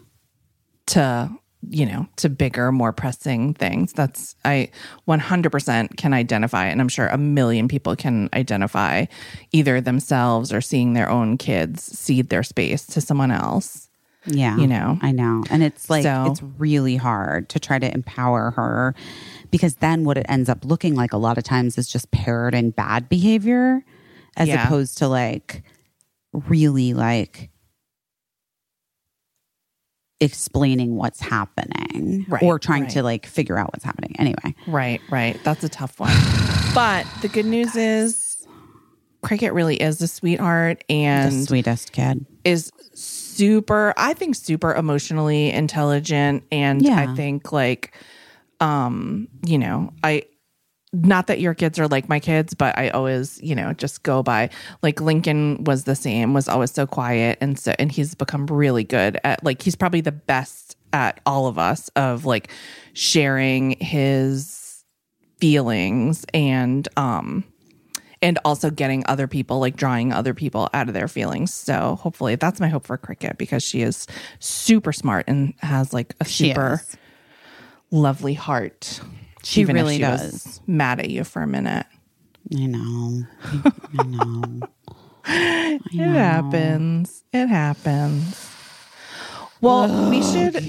to, 0.87 1.29
you 1.69 1.85
know, 1.85 2.07
to 2.17 2.29
bigger, 2.29 2.71
more 2.71 2.91
pressing 2.91 3.53
things. 3.53 3.93
That's, 3.93 4.35
I 4.43 4.69
100% 5.07 5.97
can 5.97 6.13
identify. 6.13 6.65
And 6.65 6.81
I'm 6.81 6.89
sure 6.89 7.07
a 7.07 7.17
million 7.17 7.67
people 7.67 7.95
can 7.95 8.29
identify 8.33 9.05
either 9.51 9.79
themselves 9.79 10.51
or 10.51 10.59
seeing 10.61 10.93
their 10.93 11.09
own 11.09 11.37
kids 11.37 11.83
cede 11.83 12.29
their 12.29 12.43
space 12.43 12.85
to 12.87 13.01
someone 13.01 13.31
else. 13.31 13.87
Yeah. 14.25 14.57
You 14.57 14.67
know? 14.67 14.97
I 15.01 15.11
know. 15.11 15.43
And 15.49 15.63
it's 15.63 15.89
like, 15.89 16.03
So- 16.03 16.25
it's 16.31 16.41
really 16.57 16.95
hard 16.95 17.49
to 17.49 17.59
try 17.59 17.79
to 17.79 17.91
empower 17.93 18.51
her 18.51 18.93
because 19.49 19.75
then 19.77 20.03
what 20.05 20.17
it 20.17 20.25
ends 20.29 20.47
up 20.49 20.63
looking 20.63 20.95
like 20.95 21.11
a 21.13 21.17
lot 21.17 21.37
of 21.37 21.43
times 21.43 21.77
is 21.77 21.87
just 21.87 22.11
parroting 22.11 22.69
bad 22.71 23.09
behavior 23.09 23.83
as 24.37 24.47
Yeah. 24.47 24.63
opposed 24.65 24.97
to 24.99 25.07
like 25.07 25.63
really 26.33 26.93
like 26.93 27.49
explaining 30.19 30.95
what's 30.95 31.19
happening 31.19 32.25
Right, 32.29 32.43
or 32.43 32.59
trying 32.59 32.87
to 32.89 33.01
like 33.03 33.25
figure 33.25 33.57
out 33.57 33.73
what's 33.73 33.83
happening. 33.83 34.15
Anyway, 34.19 34.55
Right, 34.67 35.01
right. 35.09 35.39
That's 35.43 35.63
a 35.63 35.69
tough 35.69 35.99
one. 35.99 36.13
but 36.75 37.05
the 37.21 37.27
good 37.27 37.45
news 37.45 37.75
is 37.75 38.45
Cricket 39.23 39.53
really 39.53 39.75
is 39.77 40.01
a 40.01 40.07
sweetheart 40.07 40.83
and 40.89 41.31
the 41.31 41.35
and 41.37 41.47
sweetest 41.47 41.91
kid. 41.91 42.25
is 42.43 42.71
super 43.41 43.93
I 43.97 44.13
think 44.13 44.35
super 44.35 44.73
emotionally 44.75 45.51
intelligent 45.51 46.43
and 46.51 46.81
Yeah. 46.81 46.99
I 46.99 47.15
think 47.15 47.51
like 47.51 47.93
um 48.59 49.27
you 49.45 49.57
know, 49.57 49.91
I 50.03 50.23
not 50.93 51.27
that 51.27 51.39
your 51.39 51.53
kids 51.53 51.79
are 51.79 51.87
like 51.87 52.09
my 52.09 52.19
kids, 52.19 52.53
but 52.53 52.77
I 52.77 52.89
always, 52.89 53.41
you 53.41 53.55
know, 53.55 53.71
just 53.73 54.03
go 54.03 54.21
by 54.21 54.49
like 54.83 54.99
Lincoln 54.99 55.63
was 55.63 55.85
the 55.85 55.95
same, 55.95 56.33
was 56.33 56.49
always 56.49 56.71
so 56.71 56.85
quiet 56.85 57.37
and 57.41 57.57
so 57.57 57.73
and 57.79 57.91
he's 57.91 58.13
become 58.13 58.45
really 58.47 58.83
good 58.83 59.17
at 59.23 59.43
like 59.43 59.61
he's 59.61 59.75
probably 59.75 60.01
the 60.01 60.11
best 60.11 60.75
at 60.93 61.19
all 61.25 61.47
of 61.47 61.57
us 61.57 61.87
of 61.95 62.25
like 62.25 62.51
sharing 62.93 63.77
his 63.79 64.83
feelings 65.39 66.25
and 66.33 66.87
um 66.97 67.43
and 68.21 68.37
also 68.45 68.69
getting 68.69 69.03
other 69.07 69.27
people 69.27 69.59
like 69.59 69.75
drawing 69.75 70.13
other 70.13 70.33
people 70.33 70.69
out 70.73 70.87
of 70.87 70.93
their 70.93 71.07
feelings. 71.07 71.53
So 71.53 71.97
hopefully 72.01 72.35
that's 72.35 72.59
my 72.59 72.67
hope 72.67 72.85
for 72.85 72.97
Cricket 72.97 73.37
because 73.37 73.63
she 73.63 73.81
is 73.81 74.07
super 74.39 74.93
smart 74.93 75.25
and 75.27 75.53
has 75.59 75.93
like 75.93 76.15
a 76.19 76.25
super 76.25 76.81
lovely 77.89 78.33
heart. 78.33 79.01
She 79.43 79.61
even 79.61 79.75
really 79.75 79.95
she 79.95 80.01
does. 80.01 80.61
mad 80.67 80.99
at 80.99 81.09
you 81.09 81.23
for 81.23 81.41
a 81.41 81.47
minute. 81.47 81.87
I 82.55 82.65
know. 82.65 83.23
I 83.99 84.03
know. 84.03 84.67
It 85.25 86.07
happens. 86.07 87.23
It 87.33 87.47
happens. 87.47 88.49
Well, 89.61 90.09
we 90.09 90.19
oh, 90.23 90.33
should 90.33 90.67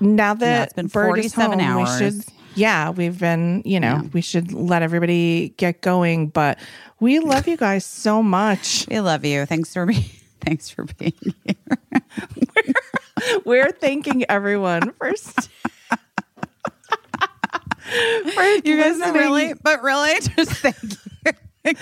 now 0.00 0.34
that 0.34 0.46
Yeah, 0.46 0.62
it's 0.64 0.72
been 0.72 0.88
47 0.88 1.58
home, 1.58 1.60
hours. 1.60 2.00
We 2.00 2.10
should, 2.10 2.24
yeah, 2.58 2.90
we've 2.90 3.18
been. 3.18 3.62
You 3.64 3.80
know, 3.80 4.08
we 4.12 4.20
should 4.20 4.52
let 4.52 4.82
everybody 4.82 5.50
get 5.56 5.80
going. 5.80 6.28
But 6.28 6.58
we 7.00 7.20
love 7.20 7.46
you 7.46 7.56
guys 7.56 7.84
so 7.84 8.22
much. 8.22 8.86
We 8.90 9.00
love 9.00 9.24
you. 9.24 9.46
Thanks 9.46 9.72
for 9.72 9.86
being 9.86 10.04
thanks 10.40 10.68
for 10.70 10.84
being 10.84 11.12
here. 11.44 11.78
We're 13.44 13.70
thanking 13.72 14.24
everyone 14.28 14.92
for. 14.92 15.14
St- 15.16 15.48
for 18.34 18.42
You 18.64 18.76
guys 18.78 18.98
really, 19.14 19.54
but 19.62 19.82
really, 19.82 20.20
just 20.20 20.52
thank 20.52 20.76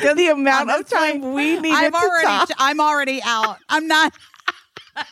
you. 0.03 0.15
The 0.15 0.29
amount 0.33 0.71
of 0.71 0.89
time 0.89 1.33
we 1.35 1.59
need 1.61 1.73
I'm 1.75 1.93
to 1.93 1.99
already, 1.99 2.27
talk. 2.27 2.49
I'm 2.59 2.81
already 2.81 3.21
out. 3.25 3.59
I'm 3.69 3.87
not, 3.87 4.13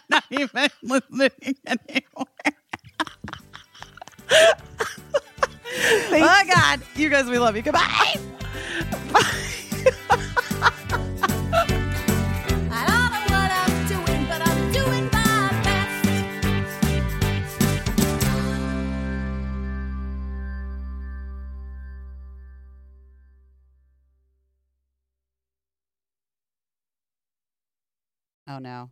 not 0.08 0.24
even 0.30 0.68
listening 0.82 1.56
anymore. 1.66 2.26
Oh 5.76 6.42
God, 6.48 6.80
you 6.94 7.08
guys, 7.08 7.26
we 7.26 7.38
love 7.38 7.56
you. 7.56 7.62
Goodbye. 7.62 7.80
I 12.70 12.86
don't 12.86 13.10
know 13.12 13.24
what 13.30 13.50
I'm 13.50 13.86
doing, 13.88 14.26
but 14.26 14.40
I'm 14.46 14.72
doing 14.72 15.04
my 15.12 15.50
best. 15.64 16.04
Oh 28.46 28.58
no. 28.58 28.90